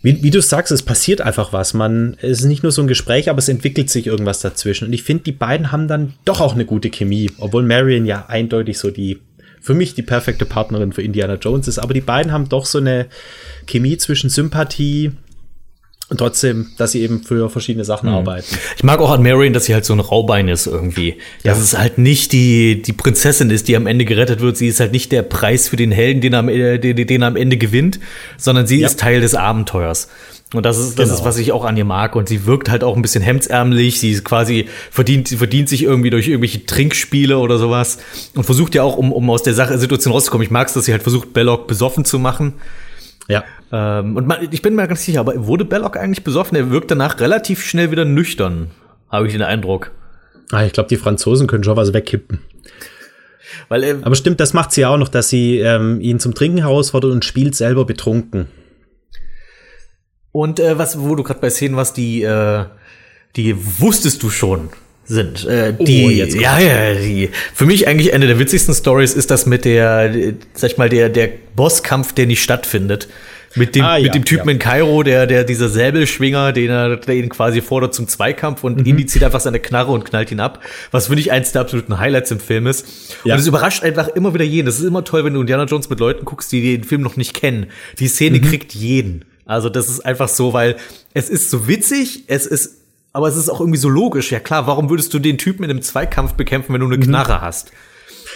wie, 0.05 0.21
wie 0.21 0.29
du 0.29 0.41
sagst, 0.41 0.71
es 0.71 0.83
passiert 0.83 1.21
einfach 1.21 1.51
was. 1.51 1.73
Man, 1.73 2.15
es 2.21 2.41
ist 2.41 2.45
nicht 2.45 2.61
nur 2.61 2.71
so 2.71 2.81
ein 2.81 2.87
Gespräch, 2.87 3.29
aber 3.29 3.39
es 3.39 3.49
entwickelt 3.49 3.89
sich 3.89 4.05
irgendwas 4.05 4.39
dazwischen. 4.39 4.87
Und 4.87 4.93
ich 4.93 5.01
finde, 5.01 5.23
die 5.23 5.31
beiden 5.31 5.71
haben 5.71 5.87
dann 5.87 6.13
doch 6.25 6.41
auch 6.41 6.53
eine 6.53 6.65
gute 6.65 6.91
Chemie, 6.91 7.31
obwohl 7.39 7.63
Marion 7.63 8.05
ja 8.05 8.25
eindeutig 8.27 8.77
so 8.77 8.91
die, 8.91 9.19
für 9.61 9.73
mich 9.73 9.95
die 9.95 10.03
perfekte 10.03 10.45
Partnerin 10.45 10.91
für 10.91 11.01
Indiana 11.01 11.35
Jones 11.35 11.67
ist. 11.67 11.79
Aber 11.79 11.95
die 11.95 12.01
beiden 12.01 12.31
haben 12.31 12.49
doch 12.49 12.67
so 12.67 12.77
eine 12.77 13.07
Chemie 13.65 13.97
zwischen 13.97 14.29
Sympathie, 14.29 15.11
und 16.07 16.17
trotzdem, 16.17 16.67
dass 16.77 16.91
sie 16.91 17.01
eben 17.01 17.23
für 17.23 17.49
verschiedene 17.49 17.83
Sachen 17.83 18.09
mhm. 18.09 18.15
arbeiten. 18.15 18.55
Ich 18.77 18.83
mag 18.83 18.99
auch 18.99 19.09
an 19.09 19.23
Marion, 19.23 19.53
dass 19.53 19.65
sie 19.65 19.73
halt 19.73 19.85
so 19.85 19.93
ein 19.93 19.99
Raubein 19.99 20.47
ist 20.47 20.67
irgendwie. 20.67 21.17
Ja. 21.43 21.51
Dass 21.51 21.59
es 21.59 21.75
halt 21.75 21.97
nicht 21.97 22.31
die, 22.31 22.81
die 22.83 22.93
Prinzessin 22.93 23.49
ist, 23.49 23.67
die 23.67 23.75
am 23.75 23.87
Ende 23.87 24.05
gerettet 24.05 24.39
wird. 24.39 24.55
Sie 24.55 24.67
ist 24.67 24.79
halt 24.79 24.91
nicht 24.91 25.11
der 25.11 25.23
Preis 25.23 25.67
für 25.67 25.77
den 25.77 25.91
Helden, 25.91 26.21
den 26.21 26.33
er 26.33 26.39
am, 26.39 26.47
den, 26.47 27.07
den 27.07 27.21
er 27.21 27.27
am 27.27 27.35
Ende 27.35 27.57
gewinnt, 27.57 27.99
sondern 28.37 28.67
sie 28.67 28.81
ja. 28.81 28.87
ist 28.87 28.99
Teil 28.99 29.19
des 29.19 29.33
Abenteuers. 29.33 30.09
Und 30.53 30.63
das 30.63 30.77
ist, 30.77 30.99
das 30.99 31.09
genau. 31.09 31.19
ist, 31.19 31.25
was 31.25 31.37
ich 31.37 31.51
auch 31.51 31.65
an 31.65 31.75
ihr 31.75 31.85
mag. 31.85 32.15
Und 32.15 32.29
sie 32.29 32.45
wirkt 32.45 32.69
halt 32.69 32.83
auch 32.83 32.95
ein 32.95 33.01
bisschen 33.01 33.23
hemdsärmlich. 33.23 33.99
Sie 33.99 34.11
ist 34.11 34.23
quasi 34.23 34.67
verdient, 34.91 35.29
verdient 35.29 35.69
sich 35.69 35.81
irgendwie 35.81 36.11
durch 36.11 36.27
irgendwelche 36.27 36.67
Trinkspiele 36.67 37.39
oder 37.39 37.57
sowas. 37.57 37.97
Und 38.35 38.43
versucht 38.43 38.75
ja 38.75 38.83
auch, 38.83 38.97
um, 38.97 39.11
um 39.11 39.27
aus 39.31 39.41
der 39.41 39.55
Sache, 39.55 39.79
Situation 39.79 40.13
rauszukommen. 40.13 40.45
Ich 40.45 40.51
mag 40.51 40.67
es, 40.67 40.75
dass 40.75 40.85
sie 40.85 40.91
halt 40.91 41.01
versucht, 41.01 41.33
Belloc 41.33 41.67
besoffen 41.67 42.05
zu 42.05 42.19
machen. 42.19 42.53
Ja. 43.27 43.43
Ähm, 43.71 44.15
und 44.15 44.27
man, 44.27 44.47
ich 44.51 44.61
bin 44.61 44.75
mir 44.75 44.87
ganz 44.87 45.03
sicher, 45.03 45.19
aber 45.19 45.47
wurde 45.47 45.65
Belloc 45.65 45.97
eigentlich 45.97 46.23
besoffen? 46.23 46.55
Er 46.55 46.69
wirkt 46.69 46.91
danach 46.91 47.19
relativ 47.19 47.63
schnell 47.63 47.91
wieder 47.91 48.05
nüchtern, 48.05 48.71
habe 49.09 49.27
ich 49.27 49.33
den 49.33 49.41
Eindruck. 49.41 49.91
Ah, 50.51 50.63
ich 50.63 50.73
glaube, 50.73 50.89
die 50.89 50.97
Franzosen 50.97 51.47
können 51.47 51.63
schon 51.63 51.77
was 51.77 51.93
wegkippen. 51.93 52.39
Weil, 53.69 53.83
äh, 53.83 53.95
aber 54.01 54.15
stimmt, 54.15 54.39
das 54.39 54.53
macht 54.53 54.71
sie 54.71 54.85
auch 54.85 54.97
noch, 54.97 55.09
dass 55.09 55.29
sie 55.29 55.59
ähm, 55.59 55.99
ihn 56.01 56.19
zum 56.19 56.35
Trinken 56.35 56.59
herausfordert 56.59 57.11
und 57.11 57.25
spielt 57.25 57.55
selber 57.55 57.85
betrunken. 57.85 58.47
Und 60.31 60.59
äh, 60.59 60.77
was, 60.77 60.99
wo 60.99 61.15
du 61.15 61.23
gerade 61.23 61.39
bei 61.39 61.49
Szenen 61.49 61.75
warst, 61.75 61.97
die, 61.97 62.21
äh, 62.21 62.65
die 63.35 63.55
wusstest 63.79 64.21
du 64.21 64.29
schon 64.29 64.69
sind. 65.05 65.45
Äh, 65.45 65.73
oh, 65.77 65.83
die, 65.83 66.05
oh, 66.05 66.09
jetzt 66.09 66.35
ja, 66.35 66.59
ja, 66.59 66.93
die. 66.93 67.29
Für 67.53 67.65
mich 67.65 67.87
eigentlich 67.87 68.13
eine 68.13 68.27
der 68.27 68.39
witzigsten 68.39 68.73
Stories 68.73 69.13
ist 69.13 69.31
das 69.31 69.45
mit 69.45 69.65
der, 69.65 70.13
sag 70.53 70.71
ich 70.71 70.77
mal, 70.77 70.89
der, 70.89 71.09
der 71.09 71.29
Bosskampf, 71.55 72.13
der 72.13 72.25
nicht 72.25 72.43
stattfindet. 72.43 73.07
Mit 73.57 73.73
dem, 73.75 73.85
ah, 73.85 73.95
ja, 73.95 74.03
mit 74.03 74.15
dem 74.15 74.25
Typen 74.25 74.49
ja. 74.49 74.53
in 74.53 74.59
Kairo, 74.59 75.01
der, 75.03 75.27
der, 75.27 75.45
dieser 75.45 75.69
Säbelschwinger, 75.69 76.51
den 76.51 76.69
er, 76.69 76.97
der 76.97 77.15
ihn 77.15 77.29
quasi 77.29 77.61
fordert 77.61 77.93
zum 77.93 78.07
Zweikampf 78.07 78.65
und 78.65 78.79
mhm. 78.79 78.85
Indy 78.85 79.05
zieht 79.05 79.23
einfach 79.23 79.39
seine 79.39 79.61
Knarre 79.61 79.93
und 79.93 80.03
knallt 80.03 80.29
ihn 80.31 80.41
ab. 80.41 80.61
Was 80.91 81.07
für 81.07 81.15
mich 81.15 81.31
eins 81.31 81.53
der 81.53 81.61
absoluten 81.61 81.97
Highlights 81.97 82.31
im 82.31 82.41
Film 82.41 82.67
ist. 82.67 82.85
Ja. 83.23 83.33
Und 83.33 83.39
es 83.39 83.47
überrascht 83.47 83.83
einfach 83.83 84.09
immer 84.09 84.33
wieder 84.33 84.43
jeden. 84.43 84.65
Das 84.65 84.77
ist 84.77 84.83
immer 84.83 85.05
toll, 85.05 85.23
wenn 85.23 85.33
du 85.33 85.39
Indiana 85.39 85.63
Jones 85.63 85.89
mit 85.89 86.01
Leuten 86.01 86.25
guckst, 86.25 86.51
die 86.51 86.77
den 86.77 86.83
Film 86.83 87.01
noch 87.01 87.15
nicht 87.15 87.33
kennen. 87.33 87.67
Die 87.97 88.09
Szene 88.09 88.39
mhm. 88.39 88.41
kriegt 88.41 88.73
jeden. 88.73 89.23
Also 89.45 89.69
das 89.69 89.87
ist 89.87 90.05
einfach 90.05 90.27
so, 90.27 90.51
weil 90.51 90.75
es 91.13 91.29
ist 91.29 91.49
so 91.49 91.67
witzig, 91.67 92.23
es 92.27 92.45
ist 92.45 92.84
aber 93.15 93.29
es 93.29 93.37
ist 93.37 93.47
auch 93.47 93.61
irgendwie 93.61 93.79
so 93.79 93.87
logisch. 93.87 94.33
Ja 94.33 94.41
klar, 94.41 94.67
warum 94.67 94.89
würdest 94.89 95.13
du 95.13 95.19
den 95.19 95.37
Typen 95.37 95.63
in 95.63 95.69
einem 95.69 95.81
Zweikampf 95.81 96.33
bekämpfen, 96.33 96.73
wenn 96.73 96.81
du 96.81 96.87
eine 96.87 96.97
mhm. 96.97 97.03
Knarre 97.03 97.39
hast? 97.39 97.71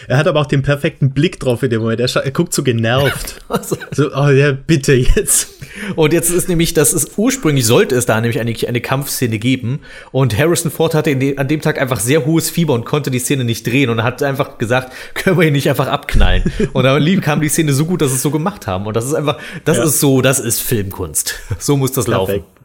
Er 0.08 0.16
hat 0.16 0.26
aber 0.26 0.40
auch 0.40 0.46
den 0.46 0.62
perfekten 0.62 1.12
Blick 1.12 1.38
drauf 1.38 1.62
in 1.64 1.70
dem 1.70 1.82
Moment. 1.82 2.00
Er, 2.00 2.16
er 2.16 2.32
guckt 2.32 2.54
so 2.54 2.64
genervt. 2.64 3.42
also. 3.50 3.76
So, 3.92 4.16
oh 4.16 4.30
ja, 4.30 4.54
bitte 4.54 4.94
jetzt. 4.94 5.50
Und 5.98 6.14
jetzt 6.14 6.30
ist 6.30 6.48
nämlich, 6.48 6.74
das 6.74 6.94
ist 6.94 7.18
ursprünglich 7.18 7.66
sollte 7.66 7.94
es 7.96 8.06
da 8.06 8.22
nämlich 8.22 8.40
eigentlich 8.40 8.70
eine 8.70 8.80
Kampfszene 8.80 9.38
geben. 9.38 9.82
Und 10.14 10.38
Harrison 10.38 10.72
Ford 10.72 10.94
hatte 10.96 11.14
de, 11.14 11.36
an 11.36 11.50
dem 11.50 11.60
Tag 11.60 11.82
einfach 11.82 12.00
sehr 12.00 12.26
hohes 12.26 12.50
Fieber 12.50 12.74
und 12.74 12.86
konnte 12.86 13.12
die 13.12 13.20
Szene 13.20 13.44
nicht 13.44 13.68
drehen 13.68 13.90
und 13.90 14.02
hat 14.02 14.24
einfach 14.24 14.60
gesagt, 14.60 14.94
können 15.14 15.38
wir 15.38 15.46
ihn 15.46 15.54
nicht 15.54 15.68
einfach 15.68 15.88
abknallen. 15.88 16.44
und 16.72 16.84
dann 16.86 17.20
kam 17.20 17.42
die 17.42 17.50
Szene 17.50 17.74
so 17.74 17.86
gut, 17.86 18.02
dass 18.02 18.12
sie 18.12 18.16
es 18.16 18.22
so 18.22 18.32
gemacht 18.32 18.66
haben. 18.66 18.86
Und 18.86 18.96
das 18.96 19.06
ist 19.06 19.14
einfach, 19.14 19.40
das 19.66 19.76
ja. 19.76 19.84
ist 19.84 20.00
so, 20.00 20.22
das 20.22 20.40
ist 20.40 20.62
Filmkunst. 20.62 21.36
So 21.58 21.76
muss 21.76 21.92
das 21.92 22.06
Perfekt. 22.06 22.30
laufen. 22.30 22.59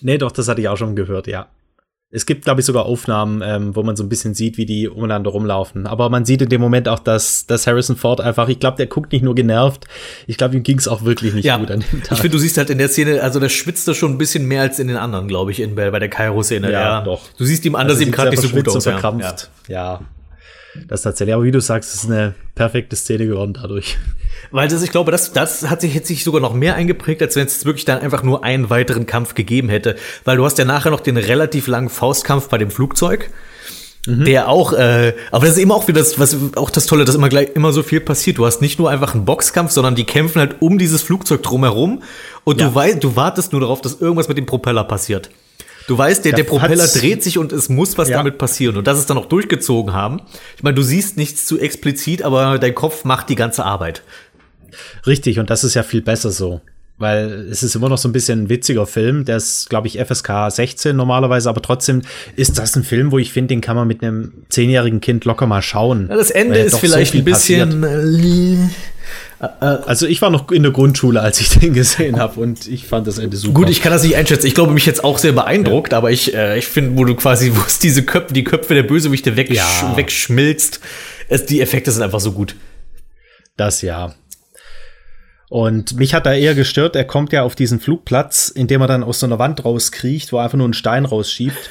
Nee, 0.00 0.18
doch, 0.18 0.32
das 0.32 0.48
hatte 0.48 0.60
ich 0.60 0.68
auch 0.68 0.76
schon 0.76 0.96
gehört, 0.96 1.26
ja. 1.26 1.48
Es 2.10 2.24
gibt, 2.24 2.44
glaube 2.44 2.60
ich, 2.60 2.66
sogar 2.66 2.86
Aufnahmen, 2.86 3.42
ähm, 3.44 3.76
wo 3.76 3.82
man 3.82 3.94
so 3.94 4.02
ein 4.02 4.08
bisschen 4.08 4.32
sieht, 4.32 4.56
wie 4.56 4.64
die 4.64 4.88
umeinander 4.88 5.30
rumlaufen. 5.30 5.86
Aber 5.86 6.08
man 6.08 6.24
sieht 6.24 6.40
in 6.40 6.48
dem 6.48 6.58
Moment 6.58 6.88
auch, 6.88 7.00
dass, 7.00 7.46
dass 7.46 7.66
Harrison 7.66 7.96
Ford 7.96 8.22
einfach, 8.22 8.48
ich 8.48 8.58
glaube, 8.58 8.78
der 8.78 8.86
guckt 8.86 9.12
nicht 9.12 9.22
nur 9.22 9.34
genervt, 9.34 9.84
ich 10.26 10.38
glaube, 10.38 10.56
ihm 10.56 10.62
ging 10.62 10.78
es 10.78 10.88
auch 10.88 11.04
wirklich 11.04 11.34
nicht 11.34 11.44
ja. 11.44 11.58
gut 11.58 11.70
an 11.70 11.84
dem 11.92 12.02
Tag. 12.02 12.12
Ich 12.12 12.18
finde, 12.20 12.36
du 12.36 12.38
siehst 12.38 12.56
halt 12.56 12.70
in 12.70 12.78
der 12.78 12.88
Szene, 12.88 13.22
also 13.22 13.40
der 13.40 13.50
schwitzt 13.50 13.86
da 13.88 13.92
schon 13.92 14.12
ein 14.12 14.18
bisschen 14.18 14.46
mehr 14.46 14.62
als 14.62 14.78
in 14.78 14.88
den 14.88 14.96
anderen, 14.96 15.28
glaube 15.28 15.50
ich, 15.50 15.60
in, 15.60 15.74
bei 15.74 15.90
der 15.90 16.08
Kairo-Szene. 16.08 16.72
Ja, 16.72 16.80
ja, 16.80 17.00
doch. 17.02 17.20
Du 17.36 17.44
siehst 17.44 17.66
ihm 17.66 17.74
anders 17.74 17.96
also 17.96 18.02
eben 18.04 18.12
gerade 18.12 18.30
nicht 18.30 18.40
so 18.40 18.48
gut 18.48 18.66
aus. 18.70 18.84
Verkrampft. 18.84 19.50
Ja. 19.68 20.00
ja. 20.00 20.00
Das 20.86 21.02
tatsächlich, 21.02 21.34
aber 21.34 21.44
wie 21.44 21.50
du 21.50 21.60
sagst, 21.60 21.94
es 21.94 22.04
ist 22.04 22.10
eine 22.10 22.34
perfekte 22.54 22.96
Szene 22.96 23.26
geworden 23.26 23.54
dadurch. 23.54 23.98
Weil 24.50 24.68
das, 24.68 24.82
ich 24.82 24.90
glaube, 24.90 25.10
das, 25.10 25.32
das 25.32 25.68
hat 25.68 25.80
sich 25.80 25.94
jetzt 25.94 26.08
sich 26.08 26.24
sogar 26.24 26.40
noch 26.40 26.54
mehr 26.54 26.74
eingeprägt, 26.74 27.22
als 27.22 27.36
wenn 27.36 27.46
es 27.46 27.64
wirklich 27.64 27.84
dann 27.84 27.98
einfach 27.98 28.22
nur 28.22 28.44
einen 28.44 28.70
weiteren 28.70 29.06
Kampf 29.06 29.34
gegeben 29.34 29.68
hätte. 29.68 29.96
Weil 30.24 30.36
du 30.36 30.44
hast 30.44 30.58
ja 30.58 30.64
nachher 30.64 30.90
noch 30.90 31.00
den 31.00 31.16
relativ 31.16 31.66
langen 31.66 31.88
Faustkampf 31.88 32.48
bei 32.48 32.58
dem 32.58 32.70
Flugzeug. 32.70 33.30
Mhm. 34.06 34.24
Der 34.24 34.48
auch, 34.48 34.72
äh, 34.72 35.14
aber 35.30 35.46
das 35.46 35.56
ist 35.56 35.60
eben 35.60 35.72
auch 35.72 35.88
wieder 35.88 35.98
das, 35.98 36.18
was 36.18 36.36
auch 36.56 36.70
das 36.70 36.86
Tolle, 36.86 37.04
dass 37.04 37.14
immer 37.14 37.28
gleich 37.28 37.50
immer 37.54 37.72
so 37.72 37.82
viel 37.82 38.00
passiert. 38.00 38.38
Du 38.38 38.46
hast 38.46 38.62
nicht 38.62 38.78
nur 38.78 38.88
einfach 38.88 39.14
einen 39.14 39.24
Boxkampf, 39.24 39.72
sondern 39.72 39.96
die 39.96 40.04
kämpfen 40.04 40.38
halt 40.38 40.62
um 40.62 40.78
dieses 40.78 41.02
Flugzeug 41.02 41.42
drumherum 41.42 42.02
und 42.44 42.60
ja. 42.60 42.68
du 42.68 42.74
weißt, 42.74 43.04
du 43.04 43.16
wartest 43.16 43.52
nur 43.52 43.60
darauf, 43.60 43.82
dass 43.82 44.00
irgendwas 44.00 44.28
mit 44.28 44.38
dem 44.38 44.46
Propeller 44.46 44.84
passiert. 44.84 45.30
Du 45.88 45.96
weißt, 45.96 46.22
der, 46.26 46.34
der 46.34 46.44
Propeller 46.44 46.86
dreht 46.86 47.22
sich 47.22 47.38
und 47.38 47.50
es 47.50 47.70
muss 47.70 47.96
was 47.96 48.10
ja. 48.10 48.18
damit 48.18 48.36
passieren. 48.36 48.76
Und 48.76 48.86
das 48.86 48.98
ist 48.98 49.08
dann 49.08 49.16
auch 49.16 49.24
durchgezogen 49.24 49.94
haben. 49.94 50.20
Ich 50.54 50.62
meine, 50.62 50.74
du 50.74 50.82
siehst 50.82 51.16
nichts 51.16 51.46
zu 51.46 51.58
explizit, 51.58 52.22
aber 52.22 52.58
dein 52.58 52.74
Kopf 52.74 53.04
macht 53.04 53.30
die 53.30 53.36
ganze 53.36 53.64
Arbeit. 53.64 54.02
Richtig, 55.06 55.38
und 55.38 55.48
das 55.48 55.64
ist 55.64 55.72
ja 55.72 55.82
viel 55.82 56.02
besser 56.02 56.30
so. 56.30 56.60
Weil 56.98 57.46
es 57.50 57.62
ist 57.62 57.74
immer 57.74 57.88
noch 57.88 57.96
so 57.96 58.06
ein 58.06 58.12
bisschen 58.12 58.42
ein 58.42 58.48
witziger 58.50 58.86
Film. 58.86 59.24
Der 59.24 59.38
ist, 59.38 59.70
glaube 59.70 59.86
ich, 59.86 59.98
FSK 59.98 60.50
16 60.50 60.94
normalerweise, 60.94 61.48
aber 61.48 61.62
trotzdem 61.62 62.02
ist 62.36 62.58
das 62.58 62.76
ein 62.76 62.84
Film, 62.84 63.10
wo 63.10 63.18
ich 63.18 63.32
finde, 63.32 63.54
den 63.54 63.62
kann 63.62 63.74
man 63.74 63.88
mit 63.88 64.02
einem 64.02 64.32
zehnjährigen 64.50 65.00
Kind 65.00 65.24
locker 65.24 65.46
mal 65.46 65.62
schauen. 65.62 66.08
Ja, 66.10 66.16
das 66.16 66.30
Ende 66.30 66.58
ist 66.58 66.78
vielleicht 66.78 67.12
so 67.12 67.18
ein 67.18 67.24
bisschen. 67.24 67.80
Passiert. 67.80 68.70
Also 69.40 70.06
ich 70.06 70.20
war 70.20 70.30
noch 70.30 70.50
in 70.50 70.64
der 70.64 70.72
Grundschule, 70.72 71.20
als 71.20 71.40
ich 71.40 71.50
den 71.60 71.72
gesehen 71.72 72.18
habe 72.18 72.40
und 72.40 72.66
ich 72.66 72.86
fand 72.86 73.06
das 73.06 73.18
Ende 73.18 73.36
super. 73.36 73.54
Gut, 73.54 73.70
ich 73.70 73.80
kann 73.80 73.92
das 73.92 74.02
nicht 74.02 74.16
einschätzen. 74.16 74.46
Ich 74.46 74.54
glaube, 74.54 74.72
mich 74.72 74.86
jetzt 74.86 75.04
auch 75.04 75.18
sehr 75.18 75.32
beeindruckt, 75.32 75.92
ja. 75.92 75.98
aber 75.98 76.10
ich, 76.10 76.34
äh, 76.34 76.58
ich 76.58 76.66
finde, 76.66 76.98
wo 76.98 77.04
du 77.04 77.14
quasi, 77.14 77.52
wo 77.54 77.60
es 77.66 77.78
diese 77.78 78.04
Köpfe, 78.04 78.34
die 78.34 78.44
Köpfe 78.44 78.74
der 78.74 78.82
Bösewichte 78.82 79.36
wegsch 79.36 79.54
ja. 79.54 79.96
wegschmilzt, 79.96 80.80
es, 81.28 81.46
die 81.46 81.60
Effekte 81.60 81.92
sind 81.92 82.02
einfach 82.02 82.20
so 82.20 82.32
gut. 82.32 82.56
Das 83.56 83.82
ja. 83.82 84.14
Und 85.48 85.96
mich 85.96 86.14
hat 86.14 86.26
da 86.26 86.34
eher 86.34 86.54
gestört, 86.54 86.94
er 86.94 87.04
kommt 87.04 87.32
ja 87.32 87.42
auf 87.42 87.54
diesen 87.54 87.80
Flugplatz, 87.80 88.48
indem 88.48 88.82
er 88.82 88.86
dann 88.86 89.02
aus 89.02 89.20
so 89.20 89.26
einer 89.26 89.38
Wand 89.38 89.64
rauskriecht, 89.64 90.32
wo 90.32 90.38
er 90.38 90.44
einfach 90.44 90.58
nur 90.58 90.66
einen 90.66 90.74
Stein 90.74 91.04
rausschiebt. 91.04 91.70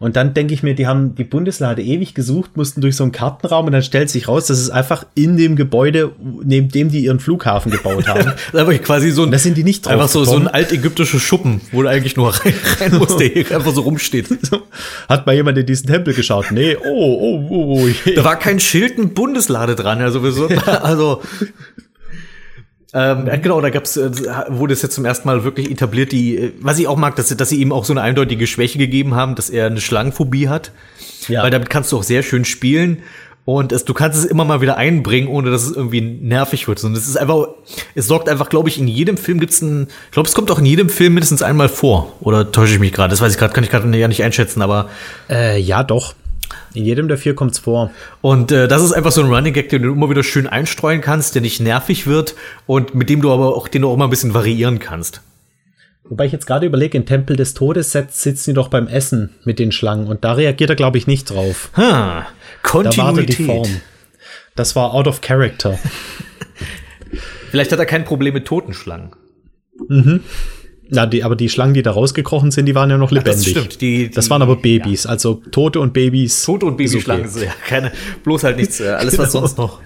Und 0.00 0.14
dann 0.14 0.32
denke 0.32 0.54
ich 0.54 0.62
mir, 0.62 0.74
die 0.74 0.86
haben 0.86 1.16
die 1.16 1.24
Bundeslade 1.24 1.82
ewig 1.82 2.14
gesucht, 2.14 2.56
mussten 2.56 2.80
durch 2.80 2.94
so 2.94 3.02
einen 3.02 3.10
Kartenraum 3.10 3.66
und 3.66 3.72
dann 3.72 3.82
stellt 3.82 4.08
sich 4.10 4.28
raus, 4.28 4.46
das 4.46 4.60
ist 4.60 4.70
einfach 4.70 5.04
in 5.16 5.36
dem 5.36 5.56
Gebäude, 5.56 6.12
neben 6.44 6.68
dem 6.68 6.88
die 6.88 7.00
ihren 7.00 7.18
Flughafen 7.18 7.72
gebaut 7.72 8.06
haben. 8.08 8.32
das 8.52 8.68
ist 8.68 8.84
quasi 8.84 9.10
so 9.10 9.24
ein, 9.24 9.32
das 9.32 9.42
sind 9.42 9.56
die 9.56 9.64
nicht 9.64 9.84
drauf 9.84 9.94
Einfach 9.94 10.08
so, 10.08 10.24
so 10.24 10.36
ein 10.36 10.46
altägyptischer 10.46 11.18
Schuppen, 11.18 11.60
wo 11.72 11.82
du 11.82 11.88
eigentlich 11.88 12.16
nur 12.16 12.32
rein, 12.32 12.54
rein 12.80 12.94
musst, 12.96 13.18
der 13.18 13.28
hier 13.28 13.50
einfach 13.50 13.74
so 13.74 13.80
rumsteht. 13.80 14.28
Hat 15.08 15.26
mal 15.26 15.34
jemand 15.34 15.58
in 15.58 15.66
diesen 15.66 15.88
Tempel 15.88 16.14
geschaut? 16.14 16.52
Nee, 16.52 16.76
oh, 16.76 16.86
oh, 16.86 17.46
oh. 17.50 17.82
oh. 17.82 18.12
Da 18.14 18.22
war 18.22 18.38
kein 18.38 18.60
Schild 18.60 18.98
mit 18.98 19.14
Bundeslade 19.14 19.74
dran, 19.74 20.00
also, 20.00 20.20
also 20.64 21.22
ähm, 22.94 23.28
genau, 23.42 23.60
da 23.60 23.68
gab's, 23.70 23.96
äh, 23.96 24.10
wurde 24.48 24.72
es 24.72 24.82
jetzt 24.82 24.94
zum 24.94 25.04
ersten 25.04 25.28
Mal 25.28 25.44
wirklich 25.44 25.70
etabliert, 25.70 26.12
die, 26.12 26.36
äh, 26.36 26.52
was 26.60 26.78
ich 26.78 26.86
auch 26.86 26.96
mag, 26.96 27.16
dass, 27.16 27.28
dass 27.28 27.48
sie 27.48 27.60
ihm 27.60 27.72
auch 27.72 27.84
so 27.84 27.92
eine 27.92 28.00
eindeutige 28.00 28.46
Schwäche 28.46 28.78
gegeben 28.78 29.14
haben, 29.14 29.34
dass 29.34 29.50
er 29.50 29.66
eine 29.66 29.80
Schlangenphobie 29.80 30.48
hat. 30.48 30.72
Ja. 31.28 31.42
Weil 31.42 31.50
damit 31.50 31.68
kannst 31.68 31.92
du 31.92 31.98
auch 31.98 32.02
sehr 32.02 32.22
schön 32.22 32.44
spielen. 32.44 33.02
Und 33.44 33.72
es, 33.72 33.86
du 33.86 33.94
kannst 33.94 34.18
es 34.18 34.26
immer 34.26 34.44
mal 34.44 34.60
wieder 34.60 34.76
einbringen, 34.76 35.28
ohne 35.28 35.50
dass 35.50 35.64
es 35.64 35.74
irgendwie 35.74 36.02
nervig 36.02 36.68
wird. 36.68 36.84
Und 36.84 36.94
es 36.94 37.08
ist 37.08 37.16
einfach, 37.16 37.48
es 37.94 38.06
sorgt 38.06 38.28
einfach, 38.28 38.50
glaube 38.50 38.68
ich, 38.68 38.78
in 38.78 38.86
jedem 38.88 39.16
Film 39.16 39.40
gibt's 39.40 39.62
ein, 39.62 39.88
ich 40.06 40.10
glaube, 40.10 40.28
es 40.28 40.34
kommt 40.34 40.50
auch 40.50 40.58
in 40.58 40.66
jedem 40.66 40.90
Film 40.90 41.14
mindestens 41.14 41.40
einmal 41.40 41.70
vor. 41.70 42.12
Oder 42.20 42.52
täusche 42.52 42.74
ich 42.74 42.78
mich 42.78 42.92
gerade? 42.92 43.10
Das 43.10 43.22
weiß 43.22 43.32
ich 43.32 43.38
gerade, 43.38 43.54
kann 43.54 43.64
ich 43.64 43.70
gerade 43.70 43.96
ja 43.96 44.06
nicht 44.06 44.22
einschätzen, 44.22 44.60
aber. 44.60 44.90
Äh, 45.30 45.58
ja, 45.60 45.82
doch. 45.82 46.14
In 46.74 46.84
jedem 46.84 47.08
der 47.08 47.18
vier 47.18 47.34
kommt's 47.34 47.58
vor. 47.58 47.90
Und 48.20 48.52
äh, 48.52 48.68
das 48.68 48.82
ist 48.82 48.92
einfach 48.92 49.12
so 49.12 49.22
ein 49.22 49.32
Running 49.32 49.52
Gag, 49.52 49.68
den 49.68 49.82
du 49.82 49.92
immer 49.92 50.10
wieder 50.10 50.22
schön 50.22 50.46
einstreuen 50.46 51.00
kannst, 51.00 51.34
der 51.34 51.42
nicht 51.42 51.60
nervig 51.60 52.06
wird 52.06 52.34
und 52.66 52.94
mit 52.94 53.08
dem 53.10 53.22
du 53.22 53.32
aber 53.32 53.56
auch, 53.56 53.68
den 53.68 53.82
du 53.82 53.90
auch 53.90 53.96
mal 53.96 54.04
ein 54.04 54.10
bisschen 54.10 54.34
variieren 54.34 54.78
kannst. 54.78 55.20
Wobei 56.04 56.24
ich 56.24 56.32
jetzt 56.32 56.46
gerade 56.46 56.66
überlege, 56.66 56.96
in 56.96 57.04
Tempel 57.04 57.36
des 57.36 57.54
Todes 57.54 57.92
sitzen 57.92 58.50
die 58.50 58.54
doch 58.54 58.68
beim 58.68 58.88
Essen 58.88 59.34
mit 59.44 59.58
den 59.58 59.72
Schlangen 59.72 60.06
und 60.06 60.24
da 60.24 60.32
reagiert 60.32 60.70
er, 60.70 60.76
glaube 60.76 60.96
ich, 60.96 61.06
nicht 61.06 61.30
drauf. 61.30 61.70
Ha, 61.76 62.26
Kontinuität. 62.62 63.28
Da 63.30 63.36
die 63.36 63.44
Form. 63.44 63.80
Das 64.56 64.74
war 64.74 64.94
out 64.94 65.06
of 65.06 65.20
character. 65.20 65.78
Vielleicht 67.50 67.72
hat 67.72 67.78
er 67.78 67.86
kein 67.86 68.04
Problem 68.04 68.34
mit 68.34 68.46
toten 68.46 68.72
Schlangen. 68.72 69.12
Mhm. 69.88 70.20
Na, 70.90 71.06
die, 71.06 71.22
aber 71.22 71.36
die 71.36 71.48
Schlangen, 71.48 71.74
die 71.74 71.82
da 71.82 71.90
rausgekrochen 71.90 72.50
sind, 72.50 72.66
die 72.66 72.74
waren 72.74 72.88
ja 72.88 72.96
noch 72.96 73.10
lebendig. 73.10 73.34
Ach, 73.34 73.42
das 73.42 73.50
stimmt. 73.50 73.80
Die, 73.80 74.08
die, 74.08 74.10
das 74.10 74.30
waren 74.30 74.40
aber 74.40 74.56
Babys, 74.56 75.04
ja. 75.04 75.10
also 75.10 75.42
Tote 75.50 75.80
und 75.80 75.92
Babys. 75.92 76.44
Tote 76.44 76.66
und 76.66 76.76
Babyschlangen, 76.76 77.28
okay. 77.28 77.44
ja, 77.46 77.52
keine, 77.66 77.92
bloß 78.24 78.44
halt 78.44 78.56
nichts, 78.56 78.80
äh, 78.80 78.88
alles 78.88 79.18
was 79.18 79.32
genau. 79.32 79.46
sonst 79.46 79.58
noch. 79.58 79.80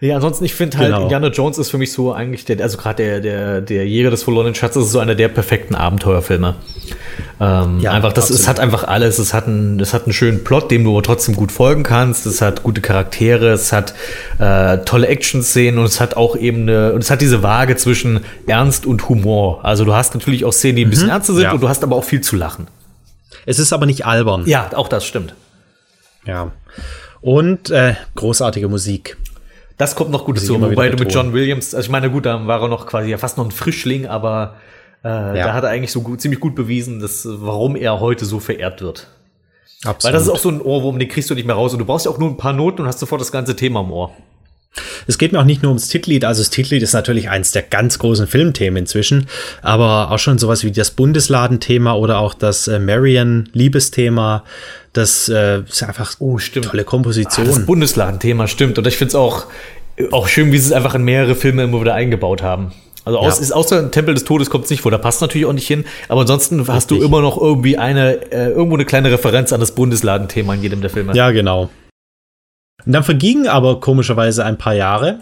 Ja, 0.00 0.14
ansonsten, 0.14 0.46
ich 0.46 0.54
finde 0.54 0.78
halt, 0.78 0.88
genau. 0.88 1.02
Indiana 1.02 1.28
Jones 1.28 1.58
ist 1.58 1.70
für 1.70 1.76
mich 1.76 1.92
so 1.92 2.14
eigentlich 2.14 2.46
der, 2.46 2.58
also 2.60 2.78
gerade 2.78 3.02
der, 3.02 3.20
der, 3.20 3.60
der 3.60 3.86
Jäger 3.86 4.10
des 4.10 4.22
verlorenen 4.22 4.54
Schatzes 4.54 4.86
ist 4.86 4.92
so 4.92 4.98
einer 4.98 5.14
der 5.14 5.28
perfekten 5.28 5.74
Abenteuerfilme. 5.74 6.54
Ähm, 7.38 7.80
ja, 7.80 7.92
einfach, 7.92 8.14
das, 8.14 8.30
es 8.30 8.48
hat 8.48 8.60
einfach 8.60 8.84
alles. 8.84 9.18
Es 9.18 9.34
hat, 9.34 9.46
einen, 9.46 9.78
es 9.78 9.92
hat 9.92 10.04
einen 10.04 10.14
schönen 10.14 10.42
Plot, 10.42 10.70
dem 10.70 10.84
du 10.84 10.92
aber 10.92 11.02
trotzdem 11.02 11.36
gut 11.36 11.52
folgen 11.52 11.82
kannst. 11.82 12.24
Es 12.24 12.40
hat 12.40 12.62
gute 12.62 12.80
Charaktere, 12.80 13.48
es 13.48 13.72
hat 13.72 13.92
äh, 14.38 14.78
tolle 14.78 15.06
Action-Szenen 15.06 15.78
und 15.78 15.84
es 15.84 16.00
hat 16.00 16.16
auch 16.16 16.34
eben 16.34 16.62
eine, 16.62 16.94
und 16.94 17.02
es 17.02 17.10
hat 17.10 17.20
diese 17.20 17.42
Waage 17.42 17.76
zwischen 17.76 18.20
Ernst 18.46 18.86
und 18.86 19.06
Humor. 19.10 19.62
Also 19.66 19.84
du 19.84 19.94
hast 19.94 20.14
natürlich 20.14 20.46
auch 20.46 20.52
Szenen, 20.52 20.76
die 20.76 20.84
ein 20.86 20.90
bisschen 20.90 21.06
mhm, 21.06 21.12
ernster 21.12 21.34
sind 21.34 21.42
ja. 21.42 21.52
und 21.52 21.62
du 21.62 21.68
hast 21.68 21.84
aber 21.84 21.96
auch 21.96 22.04
viel 22.04 22.22
zu 22.22 22.36
lachen. 22.36 22.68
Es 23.44 23.58
ist 23.58 23.74
aber 23.74 23.84
nicht 23.84 24.06
albern. 24.06 24.44
Ja, 24.46 24.70
auch 24.74 24.88
das 24.88 25.04
stimmt. 25.04 25.34
Ja. 26.26 26.52
Und 27.20 27.70
äh, 27.70 27.96
großartige 28.14 28.68
Musik. 28.68 29.18
Das 29.80 29.94
kommt 29.94 30.10
noch 30.10 30.26
gut 30.26 30.36
dazu, 30.36 30.60
wobei 30.60 30.90
du 30.90 31.02
mit 31.02 31.10
John 31.10 31.32
Williams, 31.32 31.74
also 31.74 31.86
ich 31.86 31.90
meine, 31.90 32.10
gut, 32.10 32.26
da 32.26 32.46
war 32.46 32.60
er 32.60 32.68
noch 32.68 32.86
quasi 32.86 33.08
ja 33.08 33.16
fast 33.16 33.38
noch 33.38 33.46
ein 33.46 33.50
Frischling, 33.50 34.06
aber 34.06 34.56
äh, 35.02 35.08
ja. 35.08 35.32
da 35.46 35.54
hat 35.54 35.64
er 35.64 35.70
eigentlich 35.70 35.90
so 35.90 36.02
gut, 36.02 36.20
ziemlich 36.20 36.38
gut 36.38 36.54
bewiesen, 36.54 37.00
dass, 37.00 37.26
warum 37.26 37.76
er 37.76 37.98
heute 37.98 38.26
so 38.26 38.40
verehrt 38.40 38.82
wird. 38.82 39.06
Absolut. 39.86 40.04
Weil 40.04 40.12
das 40.12 40.24
ist 40.24 40.28
auch 40.28 40.36
so 40.36 40.50
ein 40.50 40.60
Ohrwurm, 40.60 40.98
den 40.98 41.08
kriegst 41.08 41.30
du 41.30 41.34
nicht 41.34 41.46
mehr 41.46 41.56
raus 41.56 41.72
und 41.72 41.78
du 41.78 41.86
brauchst 41.86 42.04
ja 42.04 42.12
auch 42.12 42.18
nur 42.18 42.28
ein 42.28 42.36
paar 42.36 42.52
Noten 42.52 42.82
und 42.82 42.88
hast 42.88 42.98
sofort 42.98 43.22
das 43.22 43.32
ganze 43.32 43.56
Thema 43.56 43.80
im 43.80 43.90
Ohr. 43.90 44.12
Es 45.06 45.18
geht 45.18 45.32
mir 45.32 45.40
auch 45.40 45.44
nicht 45.44 45.62
nur 45.62 45.70
ums 45.70 45.88
Titellied, 45.88 46.24
also 46.24 46.40
das 46.40 46.50
Titellied 46.50 46.82
ist 46.82 46.92
natürlich 46.92 47.28
eins 47.28 47.50
der 47.52 47.62
ganz 47.62 47.98
großen 47.98 48.26
Filmthemen 48.26 48.76
inzwischen, 48.76 49.26
aber 49.62 50.10
auch 50.10 50.18
schon 50.18 50.38
sowas 50.38 50.62
wie 50.62 50.70
das 50.70 50.92
Bundesladenthema 50.92 51.94
oder 51.94 52.18
auch 52.18 52.34
das 52.34 52.68
äh, 52.68 52.78
Marion-Liebesthema, 52.78 54.44
das 54.92 55.28
äh, 55.28 55.62
ist 55.62 55.82
einfach 55.82 56.14
oh, 56.20 56.38
stimmt. 56.38 56.66
tolle 56.66 56.84
Komposition. 56.84 57.46
Ah, 57.46 57.50
das 57.50 57.66
Bundesladenthema 57.66 58.46
stimmt 58.46 58.78
und 58.78 58.86
ich 58.86 58.96
finde 58.96 59.10
es 59.10 59.14
auch, 59.16 59.46
auch 60.12 60.28
schön, 60.28 60.52
wie 60.52 60.58
sie 60.58 60.66
es 60.66 60.72
einfach 60.72 60.94
in 60.94 61.02
mehrere 61.02 61.34
Filme 61.34 61.64
immer 61.64 61.80
wieder 61.80 61.94
eingebaut 61.94 62.42
haben. 62.42 62.72
Also 63.04 63.18
aus, 63.18 63.38
ja. 63.38 63.42
ist, 63.42 63.52
außer 63.52 63.90
Tempel 63.90 64.14
des 64.14 64.24
Todes 64.24 64.50
kommt 64.50 64.64
es 64.64 64.70
nicht 64.70 64.82
vor, 64.82 64.90
da 64.90 64.98
passt 64.98 65.20
natürlich 65.22 65.46
auch 65.46 65.52
nicht 65.52 65.66
hin, 65.66 65.84
aber 66.08 66.20
ansonsten 66.20 66.56
Richtig. 66.56 66.74
hast 66.74 66.90
du 66.90 67.02
immer 67.02 67.22
noch 67.22 67.40
irgendwie 67.40 67.78
eine, 67.78 68.30
äh, 68.30 68.50
irgendwo 68.50 68.76
eine 68.76 68.84
kleine 68.84 69.10
Referenz 69.10 69.52
an 69.52 69.60
das 69.60 69.74
Bundesladenthema 69.74 70.54
in 70.54 70.62
jedem 70.62 70.80
der 70.82 70.90
Filme. 70.90 71.14
Ja, 71.14 71.30
genau. 71.30 71.70
Und 72.86 72.92
dann 72.92 73.04
vergingen 73.04 73.48
aber 73.48 73.80
komischerweise 73.80 74.44
ein 74.44 74.58
paar 74.58 74.74
Jahre. 74.74 75.20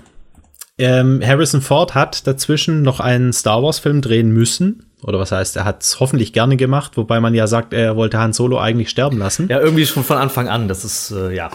Ähm, 0.78 1.20
Harrison 1.24 1.60
Ford 1.60 1.94
hat 1.94 2.26
dazwischen 2.26 2.82
noch 2.82 3.00
einen 3.00 3.32
Star 3.32 3.62
Wars-Film 3.62 4.00
drehen 4.00 4.30
müssen. 4.30 4.84
Oder 5.02 5.18
was 5.18 5.32
heißt, 5.32 5.56
er 5.56 5.64
hat 5.64 5.82
es 5.82 6.00
hoffentlich 6.00 6.32
gerne 6.32 6.56
gemacht, 6.56 6.96
wobei 6.96 7.20
man 7.20 7.34
ja 7.34 7.46
sagt, 7.46 7.72
er 7.72 7.96
wollte 7.96 8.18
Han 8.18 8.32
Solo 8.32 8.58
eigentlich 8.58 8.90
sterben 8.90 9.18
lassen. 9.18 9.48
Ja, 9.48 9.60
irgendwie 9.60 9.86
schon 9.86 10.04
von 10.04 10.18
Anfang 10.18 10.48
an. 10.48 10.68
Das 10.68 10.84
ist, 10.84 11.12
äh, 11.12 11.34
ja. 11.34 11.50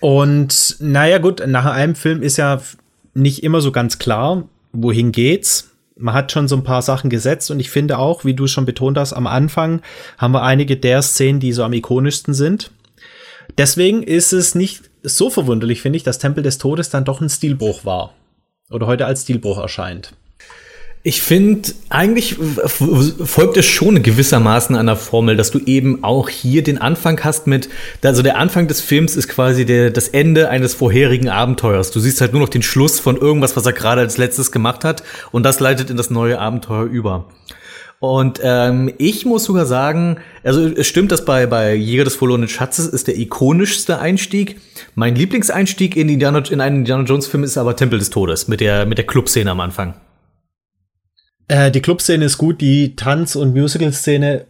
Und 0.00 0.76
naja, 0.80 1.18
gut, 1.18 1.42
nach 1.46 1.64
einem 1.64 1.94
Film 1.94 2.22
ist 2.22 2.36
ja 2.36 2.60
nicht 3.14 3.42
immer 3.42 3.60
so 3.60 3.72
ganz 3.72 3.98
klar, 3.98 4.44
wohin 4.72 5.12
geht's. 5.12 5.70
Man 5.96 6.14
hat 6.14 6.32
schon 6.32 6.48
so 6.48 6.56
ein 6.56 6.64
paar 6.64 6.82
Sachen 6.82 7.08
gesetzt 7.08 7.50
und 7.50 7.60
ich 7.60 7.70
finde 7.70 7.98
auch, 7.98 8.24
wie 8.24 8.34
du 8.34 8.48
schon 8.48 8.66
betont 8.66 8.98
hast, 8.98 9.12
am 9.12 9.28
Anfang 9.28 9.80
haben 10.18 10.34
wir 10.34 10.42
einige 10.42 10.76
der 10.76 11.02
Szenen, 11.02 11.38
die 11.38 11.52
so 11.52 11.62
am 11.62 11.72
ikonischsten 11.72 12.34
sind. 12.34 12.72
Deswegen 13.56 14.02
ist 14.02 14.32
es 14.32 14.56
nicht 14.56 14.90
so 15.04 15.30
verwunderlich, 15.30 15.82
finde 15.82 15.98
ich, 15.98 16.02
dass 16.02 16.18
Tempel 16.18 16.42
des 16.42 16.58
Todes 16.58 16.90
dann 16.90 17.04
doch 17.04 17.20
ein 17.20 17.28
Stilbruch 17.28 17.84
war. 17.84 18.14
Oder 18.70 18.86
heute 18.86 19.06
als 19.06 19.22
Stilbruch 19.22 19.58
erscheint. 19.58 20.12
Ich 21.06 21.20
finde, 21.20 21.68
eigentlich 21.90 22.36
folgt 22.66 23.58
es 23.58 23.66
schon 23.66 24.02
gewissermaßen 24.02 24.74
einer 24.74 24.96
Formel, 24.96 25.36
dass 25.36 25.50
du 25.50 25.58
eben 25.58 26.02
auch 26.02 26.30
hier 26.30 26.62
den 26.62 26.78
Anfang 26.78 27.22
hast 27.22 27.46
mit, 27.46 27.68
also 28.02 28.22
der 28.22 28.38
Anfang 28.38 28.68
des 28.68 28.80
Films 28.80 29.14
ist 29.14 29.28
quasi 29.28 29.66
der, 29.66 29.90
das 29.90 30.08
Ende 30.08 30.48
eines 30.48 30.72
vorherigen 30.72 31.28
Abenteuers. 31.28 31.90
Du 31.90 32.00
siehst 32.00 32.22
halt 32.22 32.32
nur 32.32 32.40
noch 32.40 32.48
den 32.48 32.62
Schluss 32.62 33.00
von 33.00 33.18
irgendwas, 33.18 33.54
was 33.54 33.66
er 33.66 33.74
gerade 33.74 34.00
als 34.00 34.16
letztes 34.16 34.50
gemacht 34.50 34.82
hat 34.82 35.02
und 35.30 35.42
das 35.42 35.60
leitet 35.60 35.90
in 35.90 35.98
das 35.98 36.08
neue 36.08 36.38
Abenteuer 36.38 36.84
über. 36.84 37.26
Und 38.00 38.40
ähm, 38.42 38.92
ich 38.98 39.24
muss 39.24 39.44
sogar 39.44 39.64
sagen, 39.64 40.18
also 40.42 40.66
es 40.66 40.86
stimmt, 40.86 41.10
dass 41.10 41.24
bei, 41.24 41.46
bei 41.46 41.74
Jäger 41.74 42.04
des 42.04 42.16
verlorenen 42.16 42.48
Schatzes 42.48 42.86
ist 42.86 43.08
der 43.08 43.16
ikonischste 43.16 43.98
Einstieg. 43.98 44.60
Mein 44.94 45.14
Lieblingseinstieg 45.14 45.96
in, 45.96 46.08
Indiana, 46.08 46.40
in 46.50 46.60
einen 46.60 46.80
Indiana 46.80 47.04
Jones 47.04 47.26
Film 47.26 47.44
ist 47.44 47.56
aber 47.56 47.76
Tempel 47.76 47.98
des 47.98 48.10
Todes 48.10 48.46
mit 48.46 48.60
der, 48.60 48.84
mit 48.84 48.98
der 48.98 49.06
Clubszene 49.06 49.50
am 49.50 49.60
Anfang. 49.60 49.94
Äh, 51.48 51.70
die 51.70 51.80
Clubszene 51.80 52.24
ist 52.24 52.38
gut, 52.38 52.60
die 52.60 52.96
Tanz- 52.96 53.36
und 53.36 53.54
Musical-Szene 53.54 54.46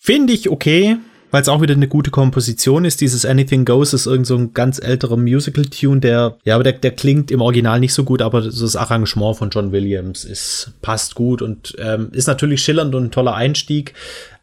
finde 0.00 0.32
ich 0.32 0.50
okay. 0.50 0.96
Weil 1.30 1.42
es 1.42 1.48
auch 1.48 1.60
wieder 1.60 1.74
eine 1.74 1.88
gute 1.88 2.10
Komposition 2.10 2.84
ist. 2.84 3.00
Dieses 3.00 3.26
Anything 3.26 3.64
Goes 3.64 3.92
ist 3.92 4.06
irgend 4.06 4.26
so 4.26 4.36
ein 4.36 4.54
ganz 4.54 4.80
älterer 4.82 5.16
Musical-Tune, 5.16 6.00
der, 6.00 6.36
ja, 6.44 6.54
aber 6.54 6.64
der, 6.64 6.74
der 6.74 6.92
klingt 6.92 7.30
im 7.30 7.40
Original 7.40 7.80
nicht 7.80 7.94
so 7.94 8.04
gut, 8.04 8.22
aber 8.22 8.42
das 8.42 8.76
Arrangement 8.76 9.36
von 9.36 9.50
John 9.50 9.72
Williams 9.72 10.24
ist, 10.24 10.72
passt 10.82 11.14
gut 11.14 11.42
und 11.42 11.74
ähm, 11.78 12.08
ist 12.12 12.26
natürlich 12.26 12.62
schillernd 12.62 12.94
und 12.94 13.04
ein 13.04 13.10
toller 13.10 13.34
Einstieg. 13.34 13.94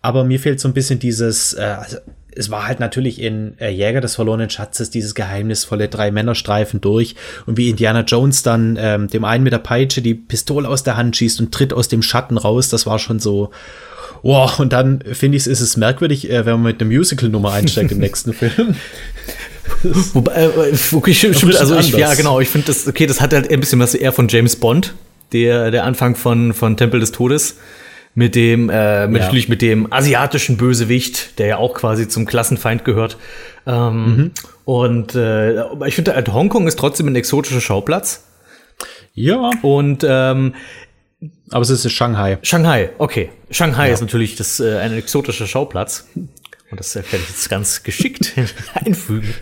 Aber 0.02 0.24
mir 0.24 0.40
fehlt 0.40 0.60
so 0.60 0.68
ein 0.68 0.74
bisschen 0.74 1.00
dieses, 1.00 1.54
äh, 1.54 1.62
also 1.62 1.98
es 2.36 2.50
war 2.50 2.68
halt 2.68 2.80
natürlich 2.80 3.22
in 3.22 3.58
äh, 3.60 3.70
Jäger 3.70 4.02
des 4.02 4.16
verlorenen 4.16 4.50
Schatzes 4.50 4.90
dieses 4.90 5.16
geheimnisvolle 5.16 5.88
drei 5.88 6.12
Männerstreifen 6.12 6.82
durch. 6.82 7.16
Und 7.46 7.58
wie 7.58 7.70
Indiana 7.70 8.02
Jones 8.02 8.44
dann 8.44 8.78
ähm, 8.80 9.08
dem 9.08 9.26
einen 9.26 9.44
mit 9.44 9.54
der 9.54 9.60
Peitsche 9.60 10.02
die 10.02 10.16
Pistole 10.16 10.68
aus 10.68 10.84
der 10.84 10.98
Hand 10.98 11.16
schießt 11.16 11.40
und 11.40 11.54
tritt 11.54 11.74
aus 11.74 11.88
dem 11.88 12.02
Schatten 12.02 12.38
raus, 12.38 12.70
das 12.70 12.86
war 12.86 13.00
schon 13.00 13.20
so, 13.20 13.52
Wow, 14.24 14.60
und 14.60 14.72
dann 14.72 15.02
finde 15.12 15.38
ich, 15.38 15.48
ist 15.48 15.60
es 15.60 15.76
merkwürdig, 15.76 16.30
äh, 16.30 16.46
wenn 16.46 16.54
man 16.54 16.64
mit 16.64 16.82
einer 16.82 16.90
Musical-Nummer 16.90 17.52
einsteigt 17.52 17.92
im 17.92 18.00
nächsten 18.00 18.34
Film. 18.34 18.76
Wobei, 19.84 20.46
äh, 20.46 20.74
okay, 20.94 21.14
stimmt 21.14 21.58
also 21.58 21.78
ich, 21.78 21.92
ja, 21.92 22.14
genau, 22.14 22.40
ich 22.40 22.48
finde 22.48 22.68
das, 22.68 22.88
okay, 22.88 23.06
das 23.06 23.20
hat 23.20 23.34
halt 23.34 23.52
ein 23.52 23.60
bisschen 23.60 23.80
was 23.80 23.94
eher 23.94 24.14
von 24.14 24.30
James 24.30 24.56
Bond, 24.56 24.94
der, 25.34 25.72
der 25.72 25.84
Anfang 25.84 26.16
von, 26.16 26.54
von 26.54 26.78
Tempel 26.78 27.02
des 27.02 27.12
Todes 27.12 27.58
mit 28.16 28.36
dem, 28.36 28.70
äh, 28.70 29.08
mit, 29.08 29.18
ja. 29.18 29.26
natürlich 29.26 29.50
mit 29.50 29.62
dem 29.62 29.92
asiatischen 29.92 30.58
Bösewicht, 30.58 31.40
der 31.40 31.48
ja 31.48 31.58
auch 31.58 31.74
quasi 31.74 32.08
zum 32.08 32.26
Klassenfeind 32.26 32.86
gehört. 32.86 33.18
Ähm, 33.66 34.06
mhm. 34.06 34.32
Und 34.66 35.16
äh, 35.16 35.64
ich 35.88 35.96
finde, 35.96 36.16
halt, 36.16 36.32
Hongkong 36.32 36.68
ist 36.68 36.78
trotzdem 36.78 37.08
ein 37.08 37.16
exotischer 37.16 37.62
Schauplatz. 37.62 38.26
Ja. 39.14 39.52
Und 39.62 40.06
ähm, 40.08 40.54
aber 41.52 41.62
es 41.62 41.70
ist 41.70 41.90
Shanghai. 41.92 42.38
Shanghai, 42.42 42.90
okay. 42.98 43.30
Shanghai 43.50 43.88
ja. 43.88 43.94
ist 43.94 44.02
natürlich 44.02 44.36
das, 44.36 44.60
äh, 44.60 44.78
ein 44.80 44.94
exotischer 44.94 45.48
Schauplatz. 45.48 46.08
Und 46.16 46.80
das 46.80 46.96
werde 46.96 47.08
ich 47.12 47.30
jetzt 47.30 47.50
ganz 47.50 47.84
geschickt 47.84 48.34
einfügen. 48.74 49.34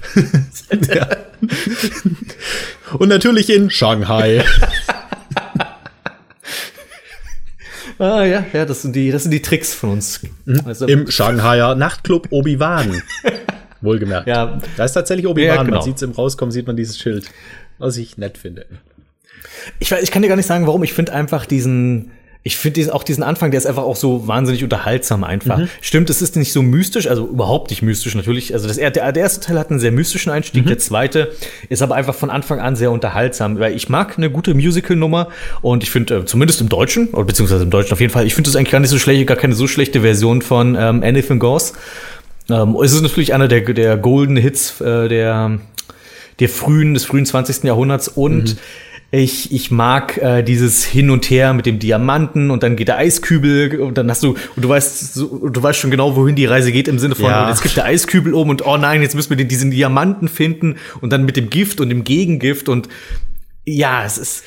ja. 0.93 1.07
Und 2.97 3.09
natürlich 3.09 3.49
in 3.49 3.69
Shanghai. 3.69 4.43
ah 8.01 8.25
ja, 8.25 8.45
ja, 8.51 8.65
das 8.65 8.81
sind 8.81 8.95
die, 8.95 9.11
das 9.11 9.23
sind 9.23 9.31
die 9.31 9.41
Tricks 9.41 9.73
von 9.73 9.91
uns. 9.91 10.21
Mhm. 10.45 10.61
Also, 10.65 10.87
Im 10.87 11.09
Shanghaier 11.09 11.75
Nachtclub 11.75 12.27
Obi-Wan. 12.31 13.01
Wohlgemerkt. 13.81 14.27
Ja. 14.27 14.59
Da 14.77 14.85
ist 14.85 14.93
tatsächlich 14.93 15.27
Obi-Wan. 15.27 15.55
Ja, 15.55 15.63
genau. 15.63 15.77
Man 15.77 15.85
sieht 15.85 15.95
es 15.95 16.01
im 16.01 16.11
Rauskommen, 16.11 16.51
sieht 16.51 16.67
man 16.67 16.75
dieses 16.75 16.99
Schild. 16.99 17.29
Was 17.77 17.97
ich 17.97 18.17
nett 18.17 18.37
finde. 18.37 18.65
Ich, 19.79 19.91
ich 19.91 20.11
kann 20.11 20.21
dir 20.21 20.27
gar 20.27 20.35
nicht 20.35 20.45
sagen, 20.45 20.67
warum. 20.67 20.83
Ich 20.83 20.93
finde 20.93 21.13
einfach 21.13 21.45
diesen, 21.45 22.11
ich 22.43 22.57
finde 22.57 22.93
auch 22.93 23.03
diesen 23.03 23.21
Anfang, 23.21 23.51
der 23.51 23.59
ist 23.59 23.67
einfach 23.67 23.83
auch 23.83 23.95
so 23.95 24.27
wahnsinnig 24.27 24.63
unterhaltsam 24.63 25.23
einfach. 25.23 25.59
Mhm. 25.59 25.69
Stimmt, 25.79 26.09
es 26.09 26.23
ist 26.23 26.35
nicht 26.35 26.51
so 26.51 26.63
mystisch, 26.63 27.05
also 27.05 27.27
überhaupt 27.27 27.69
nicht 27.69 27.83
mystisch 27.83 28.15
natürlich. 28.15 28.53
Also 28.55 28.67
das, 28.67 28.77
der, 28.77 28.89
der 28.89 29.15
erste 29.15 29.41
Teil 29.41 29.59
hat 29.59 29.69
einen 29.69 29.79
sehr 29.79 29.91
mystischen 29.91 30.31
Einstieg, 30.31 30.63
mhm. 30.63 30.69
der 30.69 30.79
zweite 30.79 31.31
ist 31.69 31.83
aber 31.83 31.93
einfach 31.93 32.15
von 32.15 32.31
Anfang 32.31 32.59
an 32.59 32.75
sehr 32.75 32.89
unterhaltsam, 32.89 33.59
weil 33.59 33.75
ich 33.75 33.89
mag 33.89 34.17
eine 34.17 34.31
gute 34.31 34.55
Musical-Nummer 34.55 35.27
und 35.61 35.83
ich 35.83 35.91
finde, 35.91 36.17
äh, 36.17 36.25
zumindest 36.25 36.61
im 36.61 36.69
Deutschen, 36.69 37.09
oder 37.09 37.25
beziehungsweise 37.25 37.63
im 37.63 37.69
Deutschen 37.69 37.93
auf 37.93 38.01
jeden 38.01 38.11
Fall, 38.11 38.25
ich 38.25 38.33
finde 38.33 38.49
das 38.49 38.55
eigentlich 38.55 38.71
gar 38.71 38.79
nicht 38.79 38.89
so 38.89 38.97
schlecht, 38.97 39.27
gar 39.27 39.37
keine 39.37 39.53
so 39.53 39.67
schlechte 39.67 40.01
Version 40.01 40.41
von 40.41 40.75
ähm, 40.75 41.03
Anything 41.03 41.37
Goes. 41.37 41.73
Ähm, 42.49 42.75
es 42.83 42.91
ist 42.91 43.01
natürlich 43.01 43.35
einer 43.35 43.49
der, 43.49 43.61
der 43.61 43.97
Golden 43.97 44.35
Hits 44.35 44.81
äh, 44.81 45.07
der, 45.07 45.59
der 46.39 46.49
frühen, 46.49 46.95
des 46.95 47.05
frühen 47.05 47.27
20. 47.27 47.65
Jahrhunderts 47.65 48.07
und 48.07 48.55
mhm 48.55 48.59
ich, 49.14 49.51
ich 49.51 49.72
mag 49.72 50.18
äh, 50.18 50.41
dieses 50.41 50.86
Hin 50.86 51.09
und 51.09 51.30
Her 51.30 51.53
mit 51.53 51.66
dem 51.66 51.80
Diamanten 51.80 52.49
und 52.49 52.64
dann 52.64 52.78
geht 52.78 52.88
der 52.88 52.97
Eiskübel 52.97 53.82
und 53.82 53.97
dann 53.97 54.09
hast 54.09 54.24
du, 54.24 54.38
und 54.55 54.64
du 54.64 54.70
weißt, 54.70 55.14
so, 55.14 55.49
du 55.49 55.62
weißt 55.62 55.78
schon 55.78 55.91
genau, 55.91 56.16
wohin 56.16 56.36
die 56.36 56.45
Reise 56.45 56.72
geht 56.72 56.88
im 56.88 56.97
Sinne 56.97 57.16
von, 57.16 57.26
ja. 57.26 57.49
jetzt 57.49 57.62
gibt 57.62 57.76
der 57.76 57.84
Eiskübel 57.84 58.34
oben 58.34 58.51
und 58.51 58.66
oh 58.66 58.78
nein, 58.78 59.01
jetzt 59.01 59.14
müssen 59.14 59.30
wir 59.30 59.38
den, 59.38 59.49
diesen 59.49 59.70
Diamanten 59.70 60.30
finden 60.30 60.78
und 61.01 61.12
dann 61.12 61.26
mit 61.26 61.36
dem 61.36 61.49
Gift 61.49 61.82
und 61.82 61.89
dem 61.89 62.05
Gegengift 62.05 62.70
und 62.70 62.88
ja, 63.66 64.05
es 64.05 64.18
ist, 64.18 64.45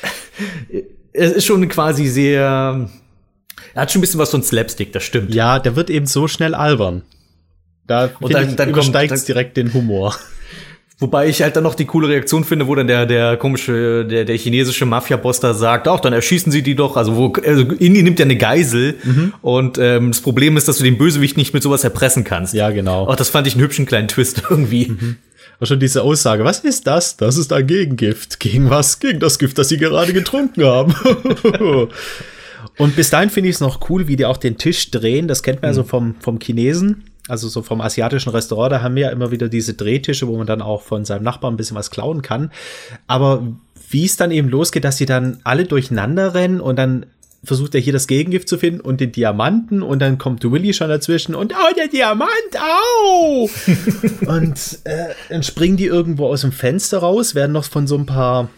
es 1.13 1.31
ist 1.33 1.45
schon 1.45 1.67
quasi 1.67 2.07
sehr, 2.07 2.89
er 3.75 3.81
hat 3.81 3.91
schon 3.91 3.99
ein 3.99 4.01
bisschen 4.01 4.19
was 4.19 4.31
von 4.31 4.41
Slapstick, 4.41 4.91
das 4.93 5.03
stimmt. 5.03 5.35
Ja, 5.35 5.59
der 5.59 5.75
wird 5.75 5.91
eben 5.91 6.07
so 6.07 6.27
schnell 6.27 6.55
albern. 6.55 7.03
Da 7.85 8.09
und 8.19 8.33
dann, 8.33 8.55
dann 8.55 8.69
übersteigt 8.69 9.11
es 9.11 9.25
direkt 9.25 9.57
den 9.57 9.75
Humor. 9.75 10.15
Wobei 10.97 11.27
ich 11.27 11.41
halt 11.41 11.57
dann 11.57 11.63
noch 11.63 11.75
die 11.75 11.85
coole 11.85 12.07
Reaktion 12.07 12.45
finde, 12.45 12.67
wo 12.67 12.75
dann 12.75 12.87
der, 12.87 13.05
der 13.05 13.35
komische, 13.35 14.05
der, 14.05 14.23
der 14.23 14.37
chinesische 14.37 14.85
Mafia-Boss 14.85 15.41
da 15.41 15.53
sagt, 15.53 15.89
auch 15.89 15.99
dann 15.99 16.13
erschießen 16.13 16.53
sie 16.53 16.61
die 16.61 16.75
doch. 16.75 16.95
Also, 16.95 17.17
wo, 17.17 17.33
also 17.45 17.63
Indie 17.63 18.01
nimmt 18.01 18.17
ja 18.17 18.23
eine 18.23 18.37
Geisel 18.37 18.95
mhm. 19.03 19.33
und 19.41 19.77
ähm, 19.77 20.11
das 20.11 20.21
Problem 20.21 20.55
ist, 20.55 20.69
dass 20.69 20.77
du 20.77 20.85
den 20.85 20.97
Bösewicht 20.97 21.35
nicht 21.35 21.53
mit 21.53 21.63
sowas 21.63 21.83
erpressen 21.83 22.23
kannst. 22.23 22.53
Ja, 22.53 22.69
genau. 22.69 23.07
Auch 23.07 23.17
das 23.17 23.27
fand 23.27 23.45
ich 23.45 23.55
einen 23.55 23.63
hübschen 23.63 23.85
kleinen 23.85 24.07
Twist 24.07 24.43
irgendwie. 24.49 24.87
Mhm. 24.87 25.17
Auch 25.59 25.65
schon 25.65 25.81
diese 25.81 26.01
Aussage, 26.01 26.45
was 26.45 26.59
ist 26.59 26.87
das? 26.87 27.17
Das 27.17 27.37
ist 27.37 27.51
ein 27.51 27.67
Gegengift. 27.67 28.39
Gegen 28.39 28.69
was? 28.69 28.99
Gegen 28.99 29.19
das 29.19 29.37
Gift, 29.37 29.57
das 29.57 29.67
sie 29.67 29.77
gerade 29.77 30.13
getrunken 30.13 30.63
haben. 30.63 30.95
und 32.77 32.95
bis 32.95 33.09
dahin 33.09 33.29
finde 33.29 33.49
ich 33.49 33.55
es 33.55 33.61
noch 33.61 33.89
cool, 33.89 34.07
wie 34.07 34.15
die 34.15 34.25
auch 34.25 34.37
den 34.37 34.57
Tisch 34.57 34.91
drehen. 34.91 35.27
Das 35.27 35.43
kennt 35.43 35.61
man 35.61 35.71
mhm. 35.71 35.75
ja 35.77 35.81
so 35.81 35.83
vom, 35.83 36.15
vom 36.21 36.39
Chinesen 36.39 37.03
also 37.27 37.47
so 37.47 37.61
vom 37.61 37.81
asiatischen 37.81 38.29
Restaurant, 38.29 38.71
da 38.71 38.81
haben 38.81 38.95
wir 38.95 39.03
ja 39.03 39.09
immer 39.09 39.31
wieder 39.31 39.49
diese 39.49 39.73
Drehtische, 39.73 40.27
wo 40.27 40.37
man 40.37 40.47
dann 40.47 40.61
auch 40.61 40.81
von 40.81 41.05
seinem 41.05 41.23
Nachbarn 41.23 41.55
ein 41.55 41.57
bisschen 41.57 41.77
was 41.77 41.91
klauen 41.91 42.21
kann. 42.21 42.51
Aber 43.07 43.47
wie 43.89 44.05
es 44.05 44.17
dann 44.17 44.31
eben 44.31 44.49
losgeht, 44.49 44.83
dass 44.83 44.97
sie 44.97 45.05
dann 45.05 45.39
alle 45.43 45.65
durcheinander 45.65 46.33
rennen 46.33 46.61
und 46.61 46.77
dann 46.77 47.05
versucht 47.43 47.75
er 47.75 47.81
hier 47.81 47.93
das 47.93 48.07
Gegengift 48.07 48.49
zu 48.49 48.57
finden 48.57 48.81
und 48.81 48.99
den 48.99 49.11
Diamanten 49.11 49.83
und 49.83 49.99
dann 49.99 50.17
kommt 50.17 50.43
Willy 50.43 50.73
schon 50.73 50.89
dazwischen 50.89 51.35
und 51.35 51.53
oh, 51.53 51.73
der 51.75 51.87
Diamant, 51.87 52.29
au! 52.59 53.49
und 54.27 54.79
äh, 54.83 55.13
dann 55.29 55.43
springen 55.43 55.77
die 55.77 55.85
irgendwo 55.85 56.27
aus 56.27 56.41
dem 56.41 56.51
Fenster 56.51 56.99
raus, 56.99 57.35
werden 57.35 57.51
noch 57.51 57.65
von 57.65 57.87
so 57.87 57.97
ein 57.97 58.05
paar, 58.05 58.49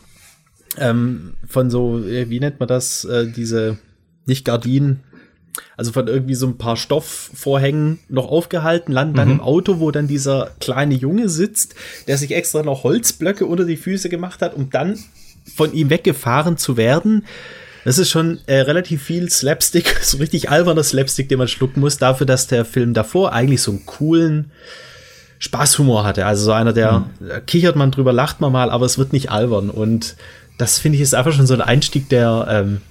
ähm, 0.78 1.34
von 1.47 1.70
so, 1.70 1.99
äh, 1.99 2.30
wie 2.30 2.39
nennt 2.39 2.59
man 2.59 2.68
das, 2.68 3.03
äh, 3.05 3.28
diese, 3.28 3.78
nicht 4.26 4.45
Gardinen, 4.45 5.01
also 5.76 5.91
von 5.91 6.08
irgendwie 6.08 6.36
so 6.36 6.47
ein 6.47 6.58
paar 6.58 6.78
Stoffvorhängen 6.78 7.99
noch 8.10 8.28
aufgehalten, 8.28 8.91
landen 8.91 9.16
dann 9.16 9.28
mhm. 9.28 9.36
im 9.36 9.41
Auto, 9.41 9.80
wo 9.80 9.91
dann 9.91 10.08
dieser 10.08 10.51
kleine 10.60 10.95
Junge 10.95 11.30
sitzt, 11.30 11.76
der 12.08 12.18
sich 12.18 12.32
extra 12.32 12.64
noch 12.64 12.84
Holzblöcke 12.84 13.45
unter 13.45 13.66
die 13.66 13.78
Füße 13.78 14.10
gemacht 14.10 14.41
hat, 14.41 14.53
um 14.53 14.70
dann 14.70 14.97
von 15.55 15.74
ihm 15.74 15.89
weggefahren 15.89 16.58
zu 16.58 16.78
werden. 16.78 17.26
Das 17.86 17.97
ist 17.97 18.10
schon 18.10 18.39
äh, 18.47 18.60
relativ 18.60 19.03
viel 19.03 19.30
Slapstick, 19.30 19.99
so 20.01 20.18
richtig 20.18 20.49
alberner 20.49 20.84
Slapstick, 20.84 21.30
den 21.30 21.38
man 21.38 21.47
schlucken 21.47 21.80
muss, 21.80 21.97
dafür, 21.97 22.26
dass 22.28 22.47
der 22.47 22.66
Film 22.66 22.93
davor 22.93 23.32
eigentlich 23.32 23.62
so 23.62 23.72
einen 23.72 23.86
coolen 23.86 24.51
Spaßhumor 25.39 26.03
hatte. 26.03 26.26
Also 26.26 26.45
so 26.45 26.51
einer, 26.51 26.74
der 26.74 27.05
mhm. 27.20 27.45
kichert 27.45 27.76
man 27.76 27.91
drüber, 27.91 28.12
lacht 28.12 28.41
man 28.41 28.51
mal, 28.51 28.72
aber 28.72 28.86
es 28.86 28.97
wird 28.97 29.14
nicht 29.14 29.32
albern. 29.32 29.70
Und 29.70 30.16
das 30.58 30.80
finde 30.80 30.97
ich 30.97 31.01
ist 31.01 31.16
einfach 31.16 31.34
schon 31.34 31.47
so 31.47 31.53
ein 31.53 31.62
Einstieg, 31.62 32.10
der 32.10 32.47
ähm, 32.49 32.82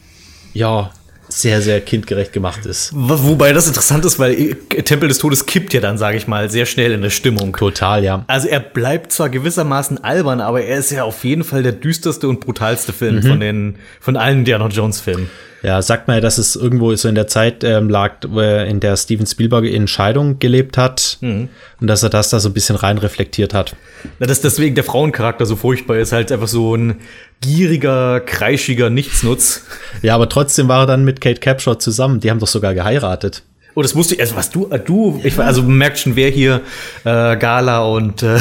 ja 0.54 0.90
sehr, 1.36 1.60
sehr 1.60 1.82
kindgerecht 1.82 2.32
gemacht 2.32 2.64
ist. 2.64 2.92
Wobei 2.94 3.52
das 3.52 3.68
interessant 3.68 4.06
ist, 4.06 4.18
weil 4.18 4.54
Tempel 4.54 5.06
des 5.06 5.18
Todes 5.18 5.44
kippt 5.44 5.74
ja 5.74 5.80
dann, 5.80 5.98
sage 5.98 6.16
ich 6.16 6.26
mal, 6.26 6.48
sehr 6.48 6.64
schnell 6.64 6.92
in 6.92 7.02
der 7.02 7.10
Stimmung. 7.10 7.54
Total, 7.54 8.02
ja. 8.02 8.24
Also 8.26 8.48
er 8.48 8.60
bleibt 8.60 9.12
zwar 9.12 9.28
gewissermaßen 9.28 10.02
albern, 10.02 10.40
aber 10.40 10.62
er 10.62 10.78
ist 10.78 10.90
ja 10.92 11.04
auf 11.04 11.24
jeden 11.24 11.44
Fall 11.44 11.62
der 11.62 11.72
düsterste 11.72 12.26
und 12.26 12.40
brutalste 12.40 12.94
Film 12.94 13.16
mhm. 13.16 13.22
von 13.22 13.40
den 13.40 13.76
von 14.00 14.16
allen 14.16 14.38
Indiana 14.38 14.68
Jones 14.68 15.00
Filmen. 15.00 15.28
Ja, 15.62 15.82
sagt 15.82 16.06
man 16.06 16.18
ja, 16.18 16.20
dass 16.20 16.38
es 16.38 16.54
irgendwo 16.54 16.94
so 16.94 17.08
in 17.08 17.14
der 17.14 17.26
Zeit 17.26 17.64
ähm, 17.64 17.90
lag, 17.90 18.22
in 18.22 18.80
der 18.80 18.96
Steven 18.96 19.26
Spielberg 19.26 19.64
in 19.64 19.88
Scheidung 19.88 20.38
gelebt 20.38 20.78
hat 20.78 21.18
mhm. 21.20 21.48
und 21.80 21.86
dass 21.86 22.02
er 22.02 22.08
das 22.08 22.30
da 22.30 22.40
so 22.40 22.48
ein 22.48 22.52
bisschen 22.52 22.76
rein 22.76 22.98
reflektiert 22.98 23.52
hat. 23.52 23.74
Na, 24.20 24.26
dass 24.26 24.40
deswegen 24.40 24.74
der 24.74 24.84
Frauencharakter 24.84 25.44
so 25.44 25.56
furchtbar 25.56 25.96
ist, 25.96 26.12
halt 26.12 26.30
einfach 26.30 26.48
so 26.48 26.76
ein 26.76 26.96
gieriger, 27.40 28.20
kreischiger 28.20 28.90
Nichtsnutz. 28.90 29.64
Ja, 30.02 30.14
aber 30.14 30.28
trotzdem 30.28 30.68
war 30.68 30.82
er 30.82 30.86
dann 30.86 31.04
mit 31.04 31.20
Kate 31.20 31.40
Capshaw 31.40 31.78
zusammen. 31.78 32.20
Die 32.20 32.30
haben 32.30 32.40
doch 32.40 32.46
sogar 32.46 32.74
geheiratet. 32.74 33.42
Oh, 33.74 33.82
das 33.82 33.94
wusste 33.94 34.14
ich. 34.14 34.20
Also 34.20 34.36
was 34.36 34.50
du, 34.50 34.68
äh, 34.70 34.78
du, 34.78 35.20
ich 35.22 35.38
also 35.38 35.62
merkt 35.62 35.98
schon, 35.98 36.16
wer 36.16 36.30
hier 36.30 36.62
äh, 37.04 37.36
Gala 37.36 37.84
und 37.84 38.22
äh, 38.22 38.40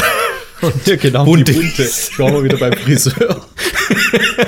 und 0.61 0.85
ja, 0.87 0.95
genau, 0.95 1.25
Bunte. 1.25 1.53
Bunte. 1.53 1.83
Schauen 1.83 2.33
wir 2.33 2.43
wieder 2.43 2.57
beim 2.57 2.73
Friseur. 2.73 3.45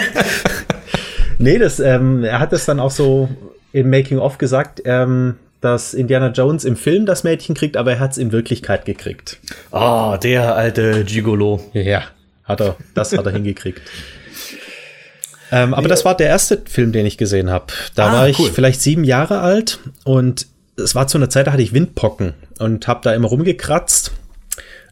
nee, 1.37 1.57
das, 1.57 1.79
ähm, 1.79 2.23
er 2.23 2.39
hat 2.39 2.53
das 2.53 2.65
dann 2.65 2.79
auch 2.79 2.91
so 2.91 3.29
im 3.73 3.89
Making-of 3.89 4.37
gesagt, 4.37 4.81
ähm, 4.85 5.35
dass 5.61 5.93
Indiana 5.93 6.29
Jones 6.29 6.65
im 6.65 6.75
Film 6.75 7.05
das 7.05 7.23
Mädchen 7.23 7.55
kriegt, 7.55 7.77
aber 7.77 7.93
er 7.93 7.99
hat 7.99 8.11
es 8.11 8.17
in 8.17 8.31
Wirklichkeit 8.31 8.85
gekriegt. 8.85 9.39
Ah, 9.71 10.13
oh, 10.13 10.17
der 10.17 10.55
alte 10.55 11.03
Gigolo. 11.03 11.59
Ja, 11.73 12.03
hat 12.43 12.61
er, 12.61 12.75
das 12.93 13.15
hat 13.15 13.25
er 13.25 13.31
hingekriegt. 13.31 13.81
Ähm, 15.51 15.73
aber 15.73 15.87
das 15.87 16.05
war 16.05 16.15
der 16.15 16.27
erste 16.27 16.61
Film, 16.65 16.91
den 16.91 17.05
ich 17.05 17.17
gesehen 17.17 17.49
habe. 17.49 17.67
Da 17.95 18.09
ah, 18.09 18.13
war 18.13 18.29
ich 18.29 18.39
cool. 18.39 18.49
vielleicht 18.53 18.81
sieben 18.81 19.03
Jahre 19.03 19.39
alt 19.39 19.79
und 20.03 20.47
es 20.75 20.93
war 20.95 21.07
zu 21.07 21.17
einer 21.17 21.29
Zeit, 21.29 21.47
da 21.47 21.53
hatte 21.53 21.63
ich 21.63 21.73
Windpocken 21.73 22.33
und 22.59 22.87
habe 22.87 23.01
da 23.03 23.13
immer 23.13 23.27
rumgekratzt. 23.27 24.11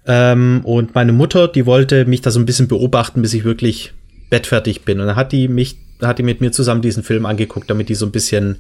Ähm, 0.08 0.62
und 0.64 0.96
meine 0.96 1.12
Mutter, 1.12 1.48
die 1.48 1.66
wollte 1.66 2.06
mich 2.06 2.22
da 2.22 2.32
so 2.32 2.40
ein 2.40 2.46
bisschen 2.46 2.68
beobachten, 2.68 3.22
bis 3.22 3.34
ich 3.34 3.44
wirklich 3.44 3.94
bettfertig 4.30 4.84
bin. 4.84 5.00
Und 5.00 5.08
dann 5.08 5.16
hat 5.16 5.32
die 5.32 5.48
mich, 5.48 5.78
hat 6.02 6.20
die 6.20 6.24
mit 6.24 6.42
mir 6.42 6.52
zusammen 6.52 6.82
diesen 6.82 7.04
Film 7.04 7.26
angeguckt, 7.26 7.70
damit 7.70 7.90
die 7.90 7.96
so 7.96 8.06
ein 8.06 8.12
bisschen 8.12 8.58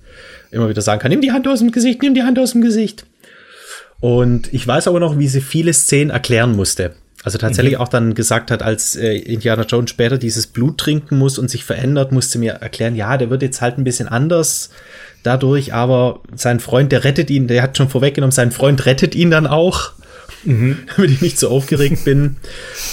immer 0.51 0.69
wieder 0.69 0.81
sagen 0.81 1.01
kann, 1.01 1.11
nimm 1.11 1.21
die 1.21 1.31
Hand 1.31 1.47
aus 1.47 1.59
dem 1.59 1.71
Gesicht, 1.71 2.01
nimm 2.01 2.13
die 2.13 2.23
Hand 2.23 2.39
aus 2.39 2.51
dem 2.51 2.61
Gesicht. 2.61 3.05
Und 3.99 4.53
ich 4.53 4.67
weiß 4.67 4.87
aber 4.87 4.99
noch, 4.99 5.17
wie 5.17 5.27
sie 5.27 5.41
viele 5.41 5.73
Szenen 5.73 6.11
erklären 6.11 6.55
musste. 6.55 6.93
Also 7.25 7.39
tatsächlich 7.39 7.73
mhm. 7.73 7.81
auch 7.81 7.87
dann 7.87 8.13
gesagt 8.13 8.51
hat, 8.51 8.61
als 8.61 8.95
äh, 8.95 9.17
Indiana 9.17 9.63
Jones 9.63 9.89
später 9.89 10.19
dieses 10.19 10.45
Blut 10.45 10.77
trinken 10.77 11.17
muss 11.17 11.39
und 11.39 11.49
sich 11.49 11.65
verändert, 11.65 12.11
musste 12.11 12.37
mir 12.37 12.53
erklären, 12.53 12.95
ja, 12.95 13.17
der 13.17 13.31
wird 13.31 13.41
jetzt 13.41 13.61
halt 13.61 13.79
ein 13.79 13.83
bisschen 13.83 14.07
anders 14.07 14.69
dadurch, 15.23 15.73
aber 15.73 16.21
sein 16.35 16.59
Freund, 16.59 16.91
der 16.91 17.03
rettet 17.03 17.31
ihn, 17.31 17.47
der 17.47 17.63
hat 17.63 17.75
schon 17.75 17.89
vorweggenommen, 17.89 18.31
sein 18.31 18.51
Freund 18.51 18.85
rettet 18.85 19.15
ihn 19.15 19.31
dann 19.31 19.47
auch 19.47 19.93
mhm. 20.43 20.77
damit 20.95 21.11
ich 21.11 21.21
nicht 21.21 21.39
so 21.39 21.49
aufgeregt 21.49 22.05
bin. 22.05 22.37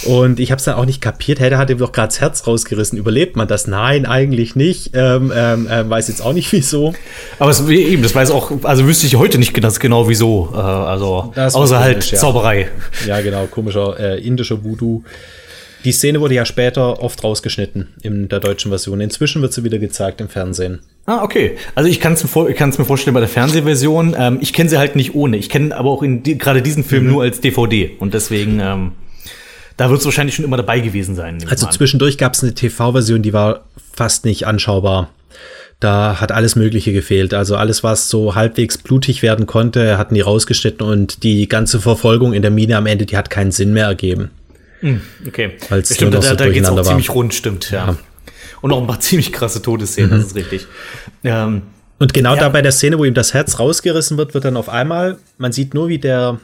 Und 0.05 0.39
ich 0.39 0.51
habe 0.51 0.59
es 0.59 0.65
dann 0.65 0.75
auch 0.75 0.85
nicht 0.85 1.01
kapiert. 1.01 1.39
Hey, 1.39 1.49
der 1.49 1.57
hat 1.57 1.69
ihm 1.69 1.77
doch 1.77 1.91
gerade 1.91 2.07
das 2.07 2.21
Herz 2.21 2.47
rausgerissen. 2.47 2.97
Überlebt 2.97 3.35
man 3.35 3.47
das? 3.47 3.67
Nein, 3.67 4.05
eigentlich 4.05 4.55
nicht. 4.55 4.91
Ähm, 4.93 5.31
ähm, 5.35 5.67
äh, 5.67 5.89
weiß 5.89 6.07
jetzt 6.07 6.21
auch 6.21 6.33
nicht 6.33 6.51
wieso. 6.51 6.93
Aber 7.39 7.51
es, 7.51 7.67
eben, 7.67 8.03
das 8.03 8.15
weiß 8.15 8.31
auch, 8.31 8.51
also 8.63 8.85
wüsste 8.85 9.07
ich 9.07 9.15
heute 9.15 9.37
nicht 9.37 9.53
ganz 9.53 9.79
genau 9.79 10.09
wieso. 10.09 10.49
Äh, 10.53 10.57
also 10.57 11.31
das 11.35 11.55
außer 11.55 11.79
halt 11.79 12.01
komisch, 12.01 12.13
Zauberei. 12.13 12.69
Ja. 13.05 13.17
ja, 13.17 13.21
genau, 13.21 13.45
komischer 13.47 13.99
äh, 13.99 14.21
indischer 14.21 14.63
Voodoo. 14.63 15.03
Die 15.83 15.91
Szene 15.91 16.21
wurde 16.21 16.35
ja 16.35 16.45
später 16.45 17.03
oft 17.03 17.23
rausgeschnitten 17.23 17.89
in 18.01 18.29
der 18.29 18.39
deutschen 18.39 18.71
Version. 18.71 19.01
Inzwischen 19.01 19.41
wird 19.41 19.53
sie 19.53 19.63
wieder 19.65 19.79
gezeigt 19.79 20.21
im 20.21 20.29
Fernsehen. 20.29 20.79
Ah, 21.05 21.21
okay. 21.23 21.57
Also 21.75 21.89
ich 21.89 21.99
kann 21.99 22.13
es 22.13 22.23
mir, 22.23 22.29
vorstellen 22.29 23.13
bei 23.13 23.19
der 23.19 23.29
Fernsehversion. 23.29 24.15
Ähm, 24.17 24.37
ich 24.41 24.53
kenne 24.53 24.69
sie 24.69 24.77
halt 24.77 24.95
nicht 24.95 25.13
ohne. 25.13 25.37
Ich 25.37 25.49
kenne 25.49 25.75
aber 25.75 25.89
auch 25.89 26.03
die, 26.05 26.37
gerade 26.37 26.61
diesen 26.61 26.83
Film 26.83 27.05
mhm. 27.05 27.11
nur 27.11 27.23
als 27.23 27.41
DVD. 27.41 27.91
Und 27.99 28.13
deswegen, 28.13 28.59
ähm, 28.61 28.93
da 29.75 29.89
wird 29.89 29.99
es 29.99 30.05
wahrscheinlich 30.05 30.35
schon 30.35 30.45
immer 30.45 30.57
dabei 30.57 30.79
gewesen 30.79 31.15
sein. 31.15 31.43
Also 31.49 31.67
zwischendurch 31.67 32.17
gab 32.17 32.33
es 32.33 32.43
eine 32.43 32.53
TV-Version, 32.53 33.21
die 33.21 33.33
war 33.33 33.65
fast 33.93 34.23
nicht 34.23 34.47
anschaubar. 34.47 35.09
Da 35.81 36.21
hat 36.21 36.31
alles 36.31 36.55
Mögliche 36.55 36.93
gefehlt. 36.93 37.33
Also 37.33 37.57
alles, 37.57 37.83
was 37.83 38.09
so 38.09 38.35
halbwegs 38.35 38.77
blutig 38.77 39.21
werden 39.21 39.45
konnte, 39.45 39.97
hatten 39.97 40.15
die 40.15 40.21
rausgeschnitten 40.21 40.87
und 40.87 41.23
die 41.23 41.49
ganze 41.49 41.81
Verfolgung 41.81 42.31
in 42.31 42.41
der 42.41 42.51
Mine 42.51 42.77
am 42.77 42.85
Ende, 42.85 43.05
die 43.05 43.17
hat 43.17 43.29
keinen 43.29 43.51
Sinn 43.51 43.73
mehr 43.73 43.87
ergeben. 43.87 44.31
Hm, 44.79 45.01
okay. 45.27 45.51
Es 45.69 45.89
da, 45.89 46.21
so 46.21 46.35
da 46.35 46.49
geht 46.49 46.63
es 46.63 46.69
auch 46.69 46.77
war. 46.77 46.83
ziemlich 46.83 47.09
rund, 47.09 47.33
stimmt, 47.33 47.71
ja. 47.71 47.87
ja. 47.87 47.97
Und 48.61 48.71
auch 48.71 48.81
ein 48.81 48.87
paar 48.87 48.99
ziemlich 49.01 49.31
krasse 49.31 49.61
Todesszenen, 49.61 50.11
mhm. 50.11 50.15
das 50.15 50.27
ist 50.27 50.35
richtig. 50.35 50.67
Ähm, 51.23 51.63
und 51.99 52.13
genau 52.13 52.35
ja. 52.35 52.41
da 52.41 52.49
bei 52.49 52.61
der 52.61 52.71
Szene, 52.71 52.99
wo 52.99 53.05
ihm 53.05 53.13
das 53.13 53.33
Herz 53.33 53.59
rausgerissen 53.59 54.17
wird, 54.17 54.33
wird 54.33 54.45
dann 54.45 54.57
auf 54.57 54.67
einmal, 54.69 55.17
man 55.37 55.51
sieht 55.51 55.73
nur, 55.73 55.87
wie 55.87 55.99
der, 55.99 56.39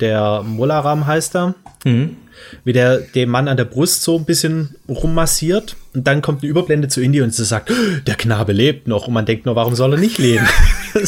der 0.00 0.42
Molaram 0.42 1.06
heißt 1.06 1.36
er, 1.36 1.54
mhm. 1.84 2.16
wie 2.64 2.72
der 2.72 2.98
den 2.98 3.28
Mann 3.28 3.48
an 3.48 3.56
der 3.56 3.66
Brust 3.66 4.02
so 4.02 4.16
ein 4.16 4.24
bisschen 4.24 4.76
rummassiert. 4.88 5.76
Und 5.94 6.06
dann 6.06 6.22
kommt 6.22 6.42
eine 6.42 6.50
Überblende 6.50 6.88
zu 6.88 7.02
Indie 7.02 7.20
und 7.20 7.34
sie 7.34 7.44
sagt, 7.44 7.70
der 8.06 8.14
Knabe 8.14 8.52
lebt 8.52 8.88
noch. 8.88 9.08
Und 9.08 9.14
man 9.14 9.26
denkt 9.26 9.44
nur, 9.46 9.56
warum 9.56 9.74
soll 9.74 9.92
er 9.92 9.98
nicht 9.98 10.18
leben? 10.18 10.48
er 10.94 11.04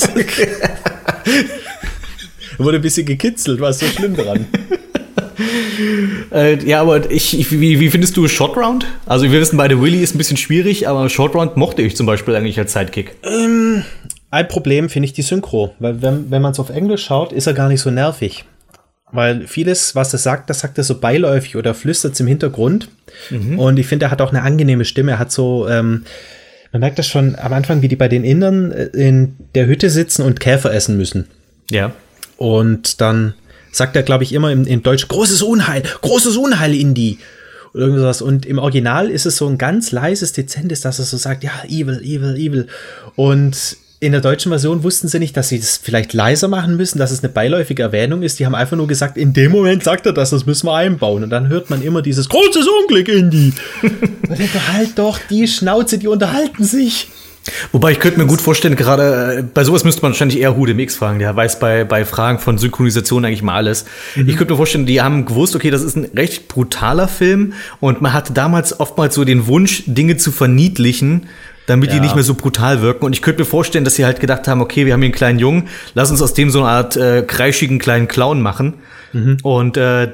wurde 2.58 2.76
ein 2.78 2.82
bisschen 2.82 3.06
gekitzelt, 3.06 3.60
was 3.60 3.80
ist 3.80 3.88
so 3.88 3.96
schlimm 3.96 4.14
dran? 4.16 4.46
Äh, 6.32 6.64
ja, 6.64 6.80
aber 6.80 7.10
ich, 7.10 7.38
ich, 7.38 7.50
wie, 7.50 7.80
wie 7.80 7.90
findest 7.90 8.16
du 8.16 8.26
Short 8.28 8.56
Round? 8.56 8.86
Also 9.06 9.30
wir 9.30 9.40
wissen 9.40 9.56
beide, 9.56 9.80
Willy 9.80 10.02
ist 10.02 10.14
ein 10.14 10.18
bisschen 10.18 10.36
schwierig, 10.36 10.88
aber 10.88 11.08
Short 11.08 11.34
Round 11.34 11.56
mochte 11.56 11.82
ich 11.82 11.96
zum 11.96 12.06
Beispiel 12.06 12.34
eigentlich 12.34 12.58
als 12.58 12.72
Sidekick. 12.72 13.16
Ähm, 13.22 13.84
ein 14.30 14.48
Problem 14.48 14.88
finde 14.88 15.06
ich 15.06 15.12
die 15.12 15.22
Synchro, 15.22 15.74
weil 15.78 16.02
wenn, 16.02 16.30
wenn 16.30 16.42
man 16.42 16.52
es 16.52 16.60
auf 16.60 16.70
Englisch 16.70 17.04
schaut, 17.04 17.32
ist 17.32 17.46
er 17.46 17.54
gar 17.54 17.68
nicht 17.68 17.80
so 17.80 17.90
nervig. 17.90 18.44
Weil 19.12 19.46
vieles, 19.48 19.96
was 19.96 20.12
er 20.12 20.20
sagt, 20.20 20.50
das 20.50 20.60
sagt 20.60 20.78
er 20.78 20.84
so 20.84 21.00
beiläufig 21.00 21.56
oder 21.56 21.74
flüstert 21.74 22.14
es 22.14 22.20
im 22.20 22.28
Hintergrund. 22.28 22.88
Mhm. 23.30 23.58
Und 23.58 23.78
ich 23.78 23.86
finde, 23.86 24.06
er 24.06 24.10
hat 24.10 24.20
auch 24.20 24.30
eine 24.30 24.42
angenehme 24.42 24.84
Stimme. 24.84 25.12
Er 25.12 25.18
hat 25.18 25.32
so, 25.32 25.68
ähm, 25.68 26.04
man 26.72 26.80
merkt 26.80 26.98
das 26.98 27.08
schon 27.08 27.36
am 27.36 27.52
Anfang, 27.52 27.82
wie 27.82 27.88
die 27.88 27.96
bei 27.96 28.08
den 28.08 28.24
Indern 28.24 28.70
äh, 28.70 28.84
in 28.86 29.36
der 29.54 29.66
Hütte 29.66 29.90
sitzen 29.90 30.22
und 30.22 30.38
Käfer 30.38 30.72
essen 30.72 30.96
müssen. 30.96 31.26
Ja. 31.70 31.92
Und 32.36 33.00
dann 33.00 33.34
sagt 33.72 33.96
er, 33.96 34.02
glaube 34.02 34.24
ich, 34.24 34.32
immer 34.32 34.50
im, 34.52 34.66
im 34.66 34.82
Deutsch, 34.82 35.08
großes 35.08 35.42
Unheil, 35.42 35.82
großes 36.02 36.36
Unheil, 36.36 36.74
Indie. 36.74 37.18
Oder 37.72 37.86
irgendwas. 37.86 38.20
Und 38.20 38.46
im 38.46 38.58
Original 38.58 39.10
ist 39.10 39.26
es 39.26 39.36
so 39.36 39.46
ein 39.46 39.58
ganz 39.58 39.92
leises, 39.92 40.32
dezentes, 40.32 40.80
dass 40.80 40.98
er 40.98 41.04
so 41.04 41.16
sagt, 41.16 41.44
ja, 41.44 41.52
evil, 41.68 42.00
evil, 42.02 42.36
evil. 42.36 42.66
Und 43.14 43.76
in 44.00 44.12
der 44.12 44.22
deutschen 44.22 44.50
Version 44.50 44.82
wussten 44.82 45.08
sie 45.08 45.18
nicht, 45.18 45.36
dass 45.36 45.50
sie 45.50 45.60
das 45.60 45.76
vielleicht 45.76 46.14
leiser 46.14 46.48
machen 46.48 46.76
müssen, 46.76 46.98
dass 46.98 47.10
es 47.10 47.22
eine 47.22 47.28
beiläufige 47.28 47.82
Erwähnung 47.82 48.22
ist. 48.22 48.38
Die 48.38 48.46
haben 48.46 48.54
einfach 48.54 48.76
nur 48.76 48.86
gesagt, 48.86 49.18
in 49.18 49.34
dem 49.34 49.52
Moment 49.52 49.84
sagt 49.84 50.06
er 50.06 50.14
das, 50.14 50.30
das 50.30 50.46
müssen 50.46 50.66
wir 50.66 50.74
einbauen. 50.74 51.22
Und 51.22 51.30
dann 51.30 51.48
hört 51.48 51.68
man 51.68 51.82
immer 51.82 52.00
dieses 52.00 52.28
großes 52.30 52.66
Unglück, 52.66 53.08
Indie. 53.08 53.52
da 54.28 54.34
denkt 54.34 54.54
er, 54.54 54.72
halt 54.72 54.98
doch 54.98 55.18
die 55.28 55.46
Schnauze, 55.46 55.98
die 55.98 56.08
unterhalten 56.08 56.64
sich. 56.64 57.08
Wobei 57.72 57.92
ich 57.92 58.00
könnte 58.00 58.18
mir 58.18 58.26
gut 58.26 58.40
vorstellen, 58.40 58.76
gerade 58.76 59.38
äh, 59.38 59.42
bei 59.42 59.64
sowas 59.64 59.84
müsste 59.84 60.02
man 60.02 60.12
wahrscheinlich 60.12 60.40
eher 60.40 60.56
Hude 60.56 60.74
Mix 60.74 60.96
fragen. 60.96 61.18
Der 61.18 61.34
weiß 61.34 61.58
bei, 61.58 61.84
bei 61.84 62.04
Fragen 62.04 62.38
von 62.38 62.58
Synchronisation 62.58 63.24
eigentlich 63.24 63.42
mal 63.42 63.56
alles. 63.56 63.84
Mhm. 64.16 64.28
Ich 64.28 64.36
könnte 64.36 64.52
mir 64.52 64.56
vorstellen, 64.56 64.86
die 64.86 65.00
haben 65.00 65.24
gewusst, 65.26 65.56
okay, 65.56 65.70
das 65.70 65.82
ist 65.82 65.96
ein 65.96 66.08
recht 66.16 66.48
brutaler 66.48 67.08
Film 67.08 67.54
und 67.80 68.00
man 68.00 68.12
hatte 68.12 68.32
damals 68.32 68.78
oftmals 68.80 69.14
so 69.14 69.24
den 69.24 69.46
Wunsch, 69.46 69.82
Dinge 69.86 70.16
zu 70.16 70.32
verniedlichen, 70.32 71.28
damit 71.66 71.90
ja. 71.90 71.96
die 71.96 72.00
nicht 72.00 72.14
mehr 72.14 72.24
so 72.24 72.34
brutal 72.34 72.82
wirken. 72.82 73.04
Und 73.04 73.12
ich 73.12 73.22
könnte 73.22 73.42
mir 73.42 73.46
vorstellen, 73.46 73.84
dass 73.84 73.94
sie 73.94 74.04
halt 74.04 74.20
gedacht 74.20 74.48
haben, 74.48 74.60
okay, 74.60 74.86
wir 74.86 74.92
haben 74.92 75.00
hier 75.00 75.06
einen 75.06 75.14
kleinen 75.14 75.38
Jungen, 75.38 75.68
lass 75.94 76.10
uns 76.10 76.20
aus 76.20 76.34
dem 76.34 76.50
so 76.50 76.60
eine 76.60 76.68
Art 76.68 76.96
äh, 76.96 77.22
kreischigen 77.22 77.78
kleinen 77.78 78.08
Clown 78.08 78.42
machen. 78.42 78.74
Mhm. 79.12 79.38
Und 79.42 79.76
äh, 79.76 80.08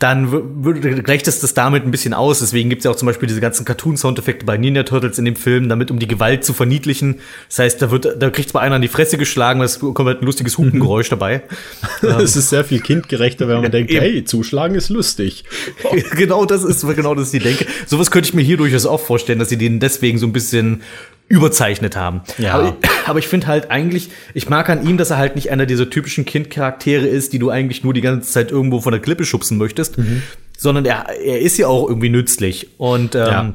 dann 0.00 1.02
gleicht 1.04 1.28
es 1.28 1.40
das 1.40 1.52
damit 1.52 1.84
ein 1.84 1.90
bisschen 1.90 2.14
aus. 2.14 2.40
Deswegen 2.40 2.70
gibt 2.70 2.80
es 2.80 2.84
ja 2.84 2.90
auch 2.90 2.96
zum 2.96 3.04
Beispiel 3.04 3.28
diese 3.28 3.42
ganzen 3.42 3.66
Cartoon-Soundeffekte 3.66 4.46
bei 4.46 4.56
Ninja 4.56 4.82
Turtles 4.82 5.18
in 5.18 5.26
dem 5.26 5.36
Film, 5.36 5.68
damit 5.68 5.90
um 5.90 5.98
die 5.98 6.08
Gewalt 6.08 6.42
zu 6.42 6.54
verniedlichen. 6.54 7.20
Das 7.48 7.58
heißt, 7.58 7.82
da 7.82 7.90
wird, 7.90 8.16
da 8.18 8.30
kriegt 8.30 8.54
mal 8.54 8.60
einer 8.60 8.76
an 8.76 8.82
die 8.82 8.88
Fresse 8.88 9.18
geschlagen, 9.18 9.60
es 9.60 9.78
kommt 9.78 9.98
halt 9.98 10.22
ein 10.22 10.24
lustiges 10.24 10.56
Hupengeräusch 10.56 11.08
mhm. 11.08 11.10
dabei. 11.10 11.42
Es 12.20 12.36
ist 12.36 12.50
sehr 12.50 12.64
viel 12.64 12.80
kindgerechter, 12.80 13.46
wenn 13.48 13.60
man 13.60 13.70
denkt, 13.70 13.92
hey, 13.92 14.24
zuschlagen 14.24 14.74
ist 14.74 14.88
lustig. 14.88 15.44
genau 16.16 16.44
das 16.44 16.64
ist, 16.64 16.86
genau 16.96 17.14
das 17.14 17.26
ist 17.26 17.34
die 17.34 17.38
Denke. 17.38 17.66
Sowas 17.86 18.10
könnte 18.10 18.28
ich 18.28 18.34
mir 18.34 18.42
hier 18.42 18.56
durchaus 18.56 18.86
auch 18.86 19.00
vorstellen, 19.00 19.38
dass 19.38 19.48
sie 19.48 19.58
den 19.58 19.80
deswegen 19.80 20.18
so 20.18 20.26
ein 20.26 20.32
bisschen 20.32 20.82
überzeichnet 21.30 21.96
haben. 21.96 22.20
Ja. 22.36 22.54
Aber, 22.54 22.76
aber 23.06 23.18
ich 23.20 23.28
finde 23.28 23.46
halt 23.46 23.70
eigentlich, 23.70 24.10
ich 24.34 24.50
mag 24.50 24.68
an 24.68 24.86
ihm, 24.86 24.98
dass 24.98 25.10
er 25.10 25.16
halt 25.16 25.36
nicht 25.36 25.50
einer 25.50 25.64
dieser 25.64 25.88
typischen 25.88 26.26
Kindcharaktere 26.26 27.06
ist, 27.06 27.32
die 27.32 27.38
du 27.38 27.48
eigentlich 27.48 27.82
nur 27.82 27.94
die 27.94 28.02
ganze 28.02 28.30
Zeit 28.30 28.50
irgendwo 28.50 28.80
von 28.80 28.92
der 28.92 29.00
Klippe 29.00 29.24
schubsen 29.24 29.56
möchtest, 29.56 29.96
mhm. 29.96 30.22
sondern 30.58 30.84
er, 30.84 31.06
er 31.24 31.40
ist 31.40 31.56
ja 31.56 31.68
auch 31.68 31.88
irgendwie 31.88 32.10
nützlich 32.10 32.68
und 32.76 33.14
ähm, 33.14 33.20
ja. 33.20 33.54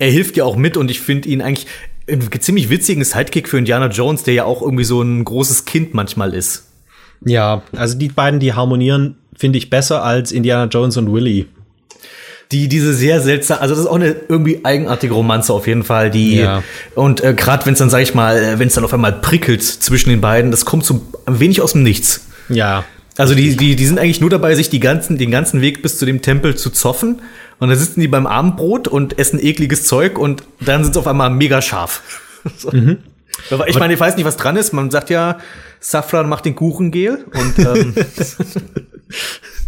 er 0.00 0.10
hilft 0.10 0.36
ja 0.36 0.44
auch 0.44 0.56
mit 0.56 0.76
und 0.76 0.90
ich 0.90 1.00
finde 1.00 1.28
ihn 1.28 1.40
eigentlich 1.40 1.68
einen 2.08 2.28
ziemlich 2.40 2.68
witzigen 2.68 3.04
Sidekick 3.04 3.48
für 3.48 3.58
Indiana 3.58 3.86
Jones, 3.88 4.24
der 4.24 4.34
ja 4.34 4.44
auch 4.44 4.60
irgendwie 4.60 4.84
so 4.84 5.00
ein 5.00 5.24
großes 5.24 5.66
Kind 5.66 5.94
manchmal 5.94 6.34
ist. 6.34 6.66
Ja, 7.24 7.62
also 7.76 7.96
die 7.96 8.08
beiden, 8.08 8.40
die 8.40 8.54
harmonieren, 8.54 9.16
finde 9.36 9.58
ich 9.58 9.70
besser 9.70 10.02
als 10.02 10.32
Indiana 10.32 10.64
Jones 10.64 10.96
und 10.96 11.12
Willy 11.12 11.46
die 12.52 12.68
diese 12.68 12.94
sehr 12.94 13.20
seltsam, 13.20 13.58
also 13.60 13.74
das 13.74 13.84
ist 13.84 13.90
auch 13.90 13.96
eine 13.96 14.16
irgendwie 14.28 14.64
eigenartige 14.64 15.12
Romanze 15.12 15.52
auf 15.52 15.66
jeden 15.66 15.84
Fall, 15.84 16.10
die 16.10 16.36
ja. 16.36 16.62
und 16.94 17.22
äh, 17.22 17.34
gerade 17.34 17.66
wenn 17.66 17.74
es 17.74 17.78
dann 17.78 17.90
sag 17.90 18.00
ich 18.00 18.14
mal, 18.14 18.36
äh, 18.38 18.58
wenn 18.58 18.68
es 18.68 18.74
dann 18.74 18.84
auf 18.84 18.94
einmal 18.94 19.12
prickelt 19.12 19.62
zwischen 19.62 20.10
den 20.10 20.20
beiden, 20.20 20.50
das 20.50 20.64
kommt 20.64 20.84
so 20.84 21.02
ein 21.26 21.40
wenig 21.40 21.60
aus 21.60 21.72
dem 21.72 21.82
Nichts. 21.82 22.26
Ja. 22.48 22.84
Also 23.18 23.34
die, 23.34 23.56
die, 23.56 23.74
die 23.74 23.86
sind 23.86 23.98
eigentlich 23.98 24.20
nur 24.20 24.30
dabei, 24.30 24.54
sich 24.54 24.70
die 24.70 24.78
ganzen, 24.78 25.18
den 25.18 25.32
ganzen 25.32 25.60
Weg 25.60 25.82
bis 25.82 25.98
zu 25.98 26.06
dem 26.06 26.22
Tempel 26.22 26.54
zu 26.54 26.70
zoffen. 26.70 27.20
Und 27.58 27.68
dann 27.68 27.76
sitzen 27.76 28.00
die 28.00 28.06
beim 28.06 28.28
Abendbrot 28.28 28.86
und 28.86 29.18
essen 29.18 29.44
ekliges 29.44 29.84
Zeug 29.84 30.18
und 30.18 30.44
dann 30.60 30.84
sind 30.84 30.92
sie 30.92 31.00
auf 31.00 31.08
einmal 31.08 31.28
mega 31.28 31.60
scharf. 31.60 32.22
so. 32.56 32.70
mhm. 32.70 32.98
Ich 33.66 33.78
meine, 33.78 33.92
ich 33.92 34.00
weiß 34.00 34.16
nicht, 34.16 34.24
was 34.24 34.36
dran 34.36 34.56
ist. 34.56 34.72
Man 34.72 34.90
sagt 34.90 35.10
ja, 35.10 35.38
Safran 35.80 36.28
macht 36.28 36.44
den 36.44 36.54
Kuchen 36.54 36.90
gel 36.90 37.24
und 37.34 37.58
ähm, 37.58 37.94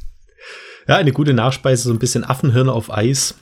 Ja, 0.90 0.96
eine 0.96 1.12
gute 1.12 1.34
Nachspeise, 1.34 1.84
so 1.84 1.92
ein 1.92 2.00
bisschen 2.00 2.24
Affenhirn 2.24 2.68
auf 2.68 2.92
Eis. 2.92 3.36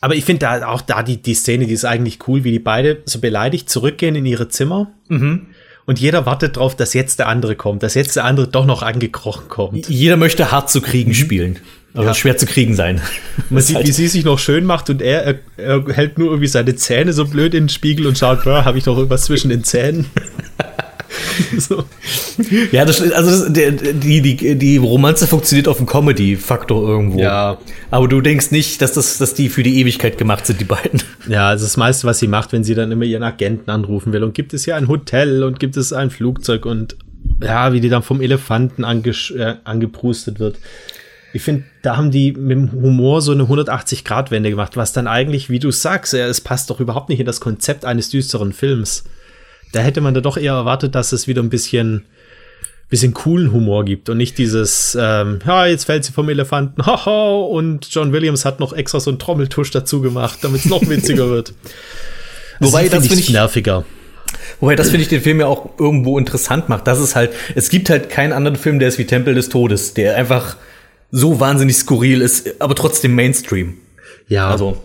Aber 0.00 0.14
ich 0.14 0.24
finde 0.24 0.46
da 0.46 0.66
auch 0.66 0.80
da 0.80 1.02
die, 1.02 1.20
die 1.20 1.34
Szene, 1.34 1.66
die 1.66 1.74
ist 1.74 1.84
eigentlich 1.84 2.26
cool, 2.26 2.42
wie 2.42 2.52
die 2.52 2.58
beide 2.58 3.02
so 3.04 3.18
beleidigt 3.20 3.68
zurückgehen 3.68 4.14
in 4.14 4.24
ihre 4.24 4.48
Zimmer. 4.48 4.90
Mhm. 5.08 5.48
Und 5.84 6.00
jeder 6.00 6.24
wartet 6.24 6.56
drauf, 6.56 6.74
dass 6.74 6.94
jetzt 6.94 7.18
der 7.18 7.28
andere 7.28 7.54
kommt, 7.54 7.82
dass 7.82 7.92
jetzt 7.92 8.16
der 8.16 8.24
andere 8.24 8.48
doch 8.48 8.64
noch 8.64 8.80
angekrochen 8.80 9.48
kommt. 9.48 9.90
Jeder 9.90 10.16
möchte 10.16 10.50
hart 10.50 10.70
zu 10.70 10.80
kriegen 10.80 11.10
mhm. 11.10 11.14
spielen. 11.14 11.58
Also 11.92 12.08
ja. 12.08 12.14
schwer 12.14 12.38
zu 12.38 12.46
kriegen 12.46 12.74
sein. 12.74 13.02
Man 13.50 13.62
sieht, 13.62 13.86
wie 13.86 13.92
sie 13.92 14.08
sich 14.08 14.24
noch 14.24 14.38
schön 14.38 14.64
macht 14.64 14.88
und 14.88 15.02
er, 15.02 15.22
er, 15.24 15.38
er, 15.58 15.84
hält 15.94 16.16
nur 16.16 16.28
irgendwie 16.28 16.48
seine 16.48 16.76
Zähne 16.76 17.12
so 17.12 17.26
blöd 17.26 17.52
in 17.52 17.64
den 17.64 17.68
Spiegel 17.68 18.06
und 18.06 18.16
schaut, 18.16 18.46
habe 18.46 18.78
ich 18.78 18.84
doch 18.84 18.96
irgendwas 18.96 19.24
zwischen 19.24 19.50
den 19.50 19.64
Zähnen. 19.64 20.06
so. 21.58 21.84
Ja, 22.72 22.84
das, 22.84 23.00
also 23.00 23.44
das, 23.44 23.52
der, 23.52 23.72
die, 23.72 24.20
die, 24.22 24.56
die 24.56 24.76
Romanze 24.76 25.26
funktioniert 25.26 25.68
auf 25.68 25.78
dem 25.78 25.86
Comedy-Faktor 25.86 26.88
irgendwo. 26.88 27.20
Ja. 27.20 27.58
Aber 27.90 28.08
du 28.08 28.20
denkst 28.20 28.50
nicht, 28.50 28.82
dass, 28.82 28.92
das, 28.92 29.18
dass 29.18 29.34
die 29.34 29.48
für 29.48 29.62
die 29.62 29.80
Ewigkeit 29.80 30.18
gemacht 30.18 30.46
sind, 30.46 30.60
die 30.60 30.64
beiden. 30.64 31.02
Ja, 31.28 31.48
also 31.48 31.64
das 31.64 31.76
meiste, 31.76 32.06
was 32.06 32.18
sie 32.18 32.28
macht, 32.28 32.52
wenn 32.52 32.64
sie 32.64 32.74
dann 32.74 32.92
immer 32.92 33.04
ihren 33.04 33.22
Agenten 33.22 33.70
anrufen 33.70 34.12
will. 34.12 34.24
Und 34.24 34.34
gibt 34.34 34.54
es 34.54 34.64
hier 34.64 34.76
ein 34.76 34.88
Hotel 34.88 35.42
und 35.42 35.60
gibt 35.60 35.76
es 35.76 35.92
ein 35.92 36.10
Flugzeug 36.10 36.66
und 36.66 36.96
ja, 37.42 37.72
wie 37.72 37.80
die 37.80 37.88
dann 37.88 38.02
vom 38.02 38.20
Elefanten 38.20 38.84
ange, 38.84 39.10
äh, 39.36 39.54
angeprustet 39.64 40.40
wird. 40.40 40.58
Ich 41.32 41.42
finde, 41.42 41.64
da 41.82 41.96
haben 41.96 42.10
die 42.10 42.32
mit 42.32 42.52
dem 42.52 42.72
Humor 42.72 43.20
so 43.20 43.32
eine 43.32 43.44
180-Grad-Wende 43.44 44.50
gemacht, 44.50 44.76
was 44.76 44.92
dann 44.92 45.06
eigentlich, 45.06 45.50
wie 45.50 45.58
du 45.58 45.70
sagst, 45.70 46.14
es 46.14 46.40
passt 46.40 46.70
doch 46.70 46.80
überhaupt 46.80 47.10
nicht 47.10 47.20
in 47.20 47.26
das 47.26 47.40
Konzept 47.40 47.84
eines 47.84 48.08
düsteren 48.08 48.52
Films. 48.52 49.04
Da 49.72 49.80
hätte 49.80 50.00
man 50.00 50.14
da 50.14 50.20
doch 50.20 50.36
eher 50.36 50.54
erwartet, 50.54 50.94
dass 50.94 51.12
es 51.12 51.26
wieder 51.26 51.42
ein 51.42 51.50
bisschen 51.50 52.04
bisschen 52.88 53.12
coolen 53.12 53.52
Humor 53.52 53.84
gibt 53.84 54.08
und 54.08 54.16
nicht 54.16 54.38
dieses, 54.38 54.96
ähm, 54.98 55.40
ja, 55.46 55.66
jetzt 55.66 55.84
fällt 55.84 56.04
sie 56.04 56.12
vom 56.12 56.28
Elefanten, 56.28 56.82
haha, 56.86 57.34
und 57.34 57.86
John 57.90 58.12
Williams 58.12 58.44
hat 58.44 58.60
noch 58.60 58.72
extra 58.72 59.00
so 59.00 59.10
einen 59.10 59.18
Trommeltusch 59.18 59.70
dazu 59.70 60.00
gemacht, 60.00 60.38
damit 60.42 60.64
es 60.64 60.70
noch 60.70 60.80
witziger 60.88 61.28
wird. 61.28 61.52
Wobei, 62.60 62.88
das 62.88 63.00
finde 63.00 63.08
find 63.08 63.20
ich 63.20 63.30
nerviger. 63.30 63.84
Wobei, 64.60 64.74
das 64.74 64.90
finde 64.90 65.02
ich 65.02 65.08
den 65.08 65.20
Film 65.20 65.40
ja 65.40 65.46
auch 65.46 65.78
irgendwo 65.78 66.18
interessant 66.18 66.68
macht. 66.68 66.86
Das 66.86 66.98
ist 66.98 67.14
halt, 67.14 67.30
es 67.54 67.68
gibt 67.68 67.90
halt 67.90 68.10
keinen 68.10 68.32
anderen 68.32 68.56
Film, 68.56 68.78
der 68.78 68.88
ist 68.88 68.98
wie 68.98 69.04
Tempel 69.04 69.34
des 69.34 69.48
Todes, 69.48 69.94
der 69.94 70.16
einfach 70.16 70.56
so 71.10 71.40
wahnsinnig 71.40 71.76
skurril 71.76 72.20
ist, 72.20 72.60
aber 72.60 72.74
trotzdem 72.74 73.14
Mainstream. 73.14 73.76
Ja. 74.26 74.50
Also, 74.50 74.78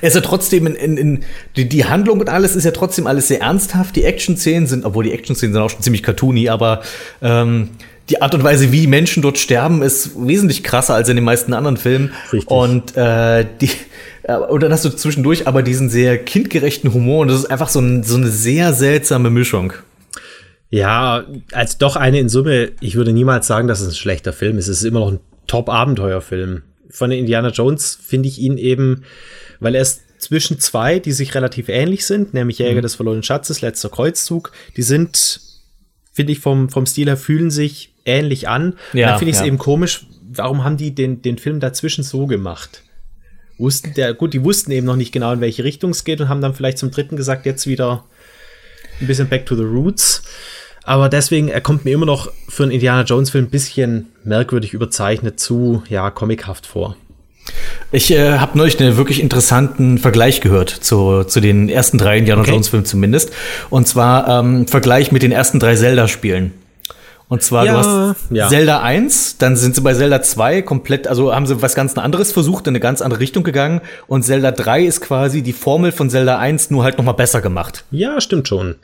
er 0.00 0.08
ist 0.08 0.14
ja 0.14 0.20
trotzdem 0.20 0.66
in, 0.66 0.74
in, 0.74 0.96
in 0.96 1.24
die, 1.56 1.68
die 1.68 1.84
Handlung 1.84 2.20
und 2.20 2.28
alles 2.28 2.56
ist 2.56 2.64
ja 2.64 2.70
trotzdem 2.70 3.06
alles 3.06 3.28
sehr 3.28 3.40
ernsthaft. 3.40 3.96
Die 3.96 4.04
Action-Szenen 4.04 4.66
sind, 4.66 4.84
obwohl 4.84 5.04
die 5.04 5.12
Action-Szenen 5.12 5.52
sind 5.52 5.62
auch 5.62 5.70
schon 5.70 5.82
ziemlich 5.82 6.02
cartoony, 6.02 6.48
aber 6.48 6.82
ähm, 7.22 7.70
die 8.08 8.22
Art 8.22 8.34
und 8.34 8.42
Weise, 8.42 8.72
wie 8.72 8.86
Menschen 8.86 9.22
dort 9.22 9.38
sterben, 9.38 9.82
ist 9.82 10.12
wesentlich 10.16 10.64
krasser 10.64 10.94
als 10.94 11.08
in 11.08 11.16
den 11.16 11.24
meisten 11.24 11.52
anderen 11.52 11.76
Filmen. 11.76 12.12
Richtig. 12.32 12.50
Und 12.50 12.96
äh, 12.96 13.44
die 13.60 13.70
äh, 14.22 14.36
und 14.36 14.62
dann 14.62 14.72
hast 14.72 14.84
du 14.84 14.90
zwischendurch 14.90 15.46
aber 15.46 15.62
diesen 15.62 15.90
sehr 15.90 16.18
kindgerechten 16.18 16.92
Humor 16.94 17.22
und 17.22 17.28
das 17.28 17.40
ist 17.40 17.50
einfach 17.50 17.68
so, 17.68 17.80
ein, 17.80 18.04
so 18.04 18.16
eine 18.16 18.28
sehr 18.28 18.72
seltsame 18.72 19.30
Mischung. 19.30 19.72
Ja, 20.70 21.24
als 21.52 21.78
doch 21.78 21.96
eine 21.96 22.20
in 22.20 22.28
Summe, 22.28 22.72
ich 22.80 22.94
würde 22.94 23.12
niemals 23.12 23.46
sagen, 23.46 23.68
dass 23.68 23.80
es 23.80 23.88
ein 23.88 23.94
schlechter 23.94 24.34
Film 24.34 24.58
ist. 24.58 24.68
Es 24.68 24.78
ist 24.78 24.84
immer 24.84 25.00
noch 25.00 25.12
ein 25.12 25.20
Top-Abenteuerfilm. 25.46 26.62
Von 26.90 27.10
Indiana 27.10 27.50
Jones 27.50 27.98
finde 28.02 28.28
ich 28.28 28.38
ihn 28.38 28.58
eben, 28.58 29.04
weil 29.60 29.74
er 29.74 29.82
ist 29.82 30.02
zwischen 30.18 30.58
zwei, 30.58 30.98
die 30.98 31.12
sich 31.12 31.34
relativ 31.34 31.68
ähnlich 31.68 32.04
sind, 32.06 32.34
nämlich 32.34 32.58
Jäger 32.58 32.80
mhm. 32.80 32.82
des 32.82 32.96
verlorenen 32.96 33.22
Schatzes, 33.22 33.60
letzter 33.60 33.88
Kreuzzug. 33.88 34.52
Die 34.76 34.82
sind, 34.82 35.40
finde 36.12 36.32
ich, 36.32 36.40
vom, 36.40 36.68
vom 36.68 36.86
Stil 36.86 37.06
her 37.06 37.16
fühlen 37.16 37.50
sich 37.50 37.94
ähnlich 38.04 38.48
an. 38.48 38.74
Ja, 38.92 39.10
dann 39.10 39.18
finde 39.18 39.30
ich 39.30 39.36
es 39.36 39.40
ja. 39.40 39.46
eben 39.46 39.58
komisch, 39.58 40.06
warum 40.28 40.64
haben 40.64 40.76
die 40.76 40.94
den, 40.94 41.22
den 41.22 41.38
Film 41.38 41.60
dazwischen 41.60 42.04
so 42.04 42.26
gemacht? 42.26 42.82
Wussten 43.58 43.94
der, 43.94 44.14
gut, 44.14 44.34
die 44.34 44.44
wussten 44.44 44.70
eben 44.70 44.86
noch 44.86 44.96
nicht 44.96 45.12
genau, 45.12 45.32
in 45.32 45.40
welche 45.40 45.64
Richtung 45.64 45.90
es 45.90 46.04
geht 46.04 46.20
und 46.20 46.28
haben 46.28 46.40
dann 46.40 46.54
vielleicht 46.54 46.78
zum 46.78 46.90
dritten 46.90 47.16
gesagt, 47.16 47.44
jetzt 47.44 47.66
wieder 47.66 48.04
ein 49.00 49.06
bisschen 49.06 49.28
back 49.28 49.46
to 49.46 49.56
the 49.56 49.62
roots. 49.62 50.22
Aber 50.88 51.10
deswegen, 51.10 51.48
er 51.48 51.60
kommt 51.60 51.84
mir 51.84 51.92
immer 51.92 52.06
noch 52.06 52.32
für 52.48 52.62
einen 52.62 52.72
Indiana 52.72 53.02
Jones-Film 53.02 53.44
ein 53.44 53.50
bisschen 53.50 54.06
merkwürdig 54.24 54.72
überzeichnet 54.72 55.38
zu, 55.38 55.82
ja, 55.90 56.10
comichaft 56.10 56.66
vor. 56.66 56.96
Ich 57.92 58.10
äh, 58.10 58.38
habe 58.38 58.56
neulich 58.56 58.80
einen 58.80 58.96
wirklich 58.96 59.20
interessanten 59.20 59.98
Vergleich 59.98 60.40
gehört 60.40 60.70
zu, 60.70 61.24
zu 61.24 61.40
den 61.40 61.68
ersten 61.68 61.98
drei 61.98 62.16
Indiana 62.16 62.40
okay. 62.40 62.52
Jones-Filmen 62.52 62.86
zumindest. 62.86 63.30
Und 63.68 63.86
zwar 63.86 64.40
ähm, 64.40 64.66
Vergleich 64.66 65.12
mit 65.12 65.22
den 65.22 65.30
ersten 65.30 65.60
drei 65.60 65.76
Zelda-Spielen. 65.76 66.54
Und 67.28 67.42
zwar, 67.42 67.66
ja, 67.66 67.72
du 67.72 67.78
hast 67.80 68.16
ja. 68.30 68.48
Zelda 68.48 68.80
1, 68.80 69.36
dann 69.36 69.56
sind 69.56 69.74
sie 69.74 69.82
bei 69.82 69.92
Zelda 69.92 70.22
2 70.22 70.62
komplett, 70.62 71.06
also 71.06 71.34
haben 71.34 71.46
sie 71.46 71.60
was 71.60 71.74
ganz 71.74 71.98
anderes 71.98 72.32
versucht, 72.32 72.66
in 72.66 72.70
eine 72.70 72.80
ganz 72.80 73.02
andere 73.02 73.20
Richtung 73.20 73.44
gegangen. 73.44 73.82
Und 74.06 74.22
Zelda 74.22 74.52
3 74.52 74.84
ist 74.84 75.02
quasi 75.02 75.42
die 75.42 75.52
Formel 75.52 75.92
von 75.92 76.08
Zelda 76.08 76.38
1 76.38 76.70
nur 76.70 76.84
halt 76.84 76.96
noch 76.96 77.04
mal 77.04 77.12
besser 77.12 77.42
gemacht. 77.42 77.84
Ja, 77.90 78.22
stimmt 78.22 78.48
schon. 78.48 78.76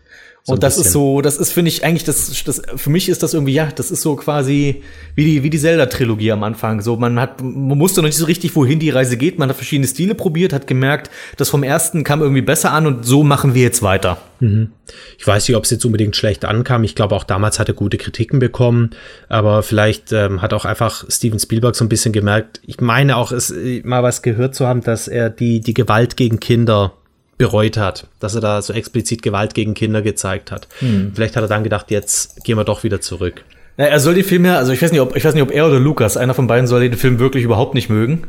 So 0.46 0.52
und 0.52 0.62
das 0.62 0.76
ist 0.76 0.92
so, 0.92 1.22
das 1.22 1.38
ist, 1.38 1.52
finde 1.52 1.70
ich, 1.70 1.84
eigentlich, 1.84 2.04
das, 2.04 2.44
das, 2.44 2.60
für 2.76 2.90
mich 2.90 3.08
ist 3.08 3.22
das 3.22 3.32
irgendwie, 3.32 3.54
ja, 3.54 3.70
das 3.74 3.90
ist 3.90 4.02
so 4.02 4.14
quasi 4.14 4.82
wie 5.14 5.24
die, 5.24 5.42
wie 5.42 5.48
die 5.48 5.58
Zelda-Trilogie 5.58 6.32
am 6.32 6.42
Anfang. 6.42 6.82
So, 6.82 6.96
man 6.98 7.18
hat, 7.18 7.42
man 7.42 7.80
wusste 7.80 8.02
noch 8.02 8.08
nicht 8.08 8.18
so 8.18 8.26
richtig, 8.26 8.54
wohin 8.54 8.78
die 8.78 8.90
Reise 8.90 9.16
geht. 9.16 9.38
Man 9.38 9.48
hat 9.48 9.56
verschiedene 9.56 9.88
Stile 9.88 10.14
probiert, 10.14 10.52
hat 10.52 10.66
gemerkt, 10.66 11.10
das 11.38 11.48
vom 11.48 11.62
ersten 11.62 12.04
kam 12.04 12.20
irgendwie 12.20 12.42
besser 12.42 12.72
an 12.72 12.86
und 12.86 13.06
so 13.06 13.24
machen 13.24 13.54
wir 13.54 13.62
jetzt 13.62 13.80
weiter. 13.80 14.18
Mhm. 14.40 14.68
Ich 15.16 15.26
weiß 15.26 15.48
nicht, 15.48 15.56
ob 15.56 15.64
es 15.64 15.70
jetzt 15.70 15.86
unbedingt 15.86 16.14
schlecht 16.14 16.44
ankam. 16.44 16.84
Ich 16.84 16.94
glaube, 16.94 17.14
auch 17.14 17.24
damals 17.24 17.58
hat 17.58 17.68
er 17.68 17.74
gute 17.74 17.96
Kritiken 17.96 18.38
bekommen, 18.38 18.90
aber 19.30 19.62
vielleicht 19.62 20.12
ähm, 20.12 20.42
hat 20.42 20.52
auch 20.52 20.66
einfach 20.66 21.06
Steven 21.08 21.38
Spielberg 21.38 21.74
so 21.74 21.86
ein 21.86 21.88
bisschen 21.88 22.12
gemerkt. 22.12 22.60
Ich 22.66 22.82
meine 22.82 23.16
auch, 23.16 23.32
es 23.32 23.54
mal 23.82 24.02
was 24.02 24.20
gehört 24.20 24.54
zu 24.54 24.66
haben, 24.66 24.82
dass 24.82 25.08
er 25.08 25.30
die, 25.30 25.60
die 25.60 25.72
Gewalt 25.72 26.18
gegen 26.18 26.38
Kinder 26.38 26.92
bereut 27.36 27.76
hat, 27.76 28.06
dass 28.20 28.34
er 28.34 28.40
da 28.40 28.62
so 28.62 28.72
explizit 28.72 29.22
Gewalt 29.22 29.54
gegen 29.54 29.74
Kinder 29.74 30.02
gezeigt 30.02 30.50
hat. 30.50 30.68
Hm. 30.78 31.12
Vielleicht 31.14 31.36
hat 31.36 31.42
er 31.42 31.48
dann 31.48 31.64
gedacht, 31.64 31.90
jetzt 31.90 32.44
gehen 32.44 32.56
wir 32.56 32.64
doch 32.64 32.84
wieder 32.84 33.00
zurück. 33.00 33.44
Ja, 33.76 33.86
er 33.86 34.00
soll 34.00 34.14
die 34.14 34.22
Filme, 34.22 34.56
also 34.56 34.72
ich 34.72 34.80
weiß 34.80 34.92
nicht, 34.92 35.00
ob 35.00 35.16
ich 35.16 35.24
weiß 35.24 35.34
nicht, 35.34 35.42
ob 35.42 35.50
er 35.50 35.66
oder 35.66 35.80
Lukas, 35.80 36.16
einer 36.16 36.34
von 36.34 36.46
beiden 36.46 36.66
soll 36.66 36.80
den 36.80 36.96
Film 36.98 37.18
wirklich 37.18 37.44
überhaupt 37.44 37.74
nicht 37.74 37.90
mögen. 37.90 38.24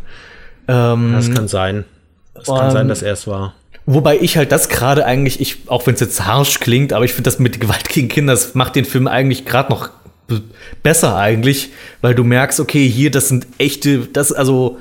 Ähm, 0.68 1.14
das 1.14 1.32
kann 1.32 1.48
sein. 1.48 1.86
Das 2.34 2.46
kann 2.46 2.72
sein, 2.72 2.88
dass 2.88 3.02
er 3.02 3.14
es 3.14 3.28
war. 3.28 3.54
Wobei 3.86 4.18
ich 4.18 4.36
halt 4.36 4.52
das 4.52 4.70
gerade 4.70 5.06
eigentlich, 5.06 5.40
ich, 5.40 5.58
auch 5.68 5.86
wenn 5.86 5.94
es 5.94 6.00
jetzt 6.00 6.26
harsch 6.26 6.60
klingt, 6.60 6.92
aber 6.92 7.06
ich 7.06 7.14
finde 7.14 7.30
das 7.30 7.38
mit 7.38 7.62
Gewalt 7.62 7.88
gegen 7.90 8.08
Kinder, 8.08 8.34
das 8.34 8.56
macht 8.56 8.76
den 8.76 8.86
Film 8.86 9.08
eigentlich 9.08 9.46
gerade 9.46 9.72
noch 9.72 9.90
besser 10.82 11.16
eigentlich, 11.16 11.70
weil 12.02 12.16
du 12.16 12.24
merkst, 12.24 12.60
okay, 12.60 12.88
hier, 12.90 13.12
das 13.12 13.30
sind 13.30 13.46
echte, 13.60 14.00
das, 14.12 14.32
also 14.32 14.80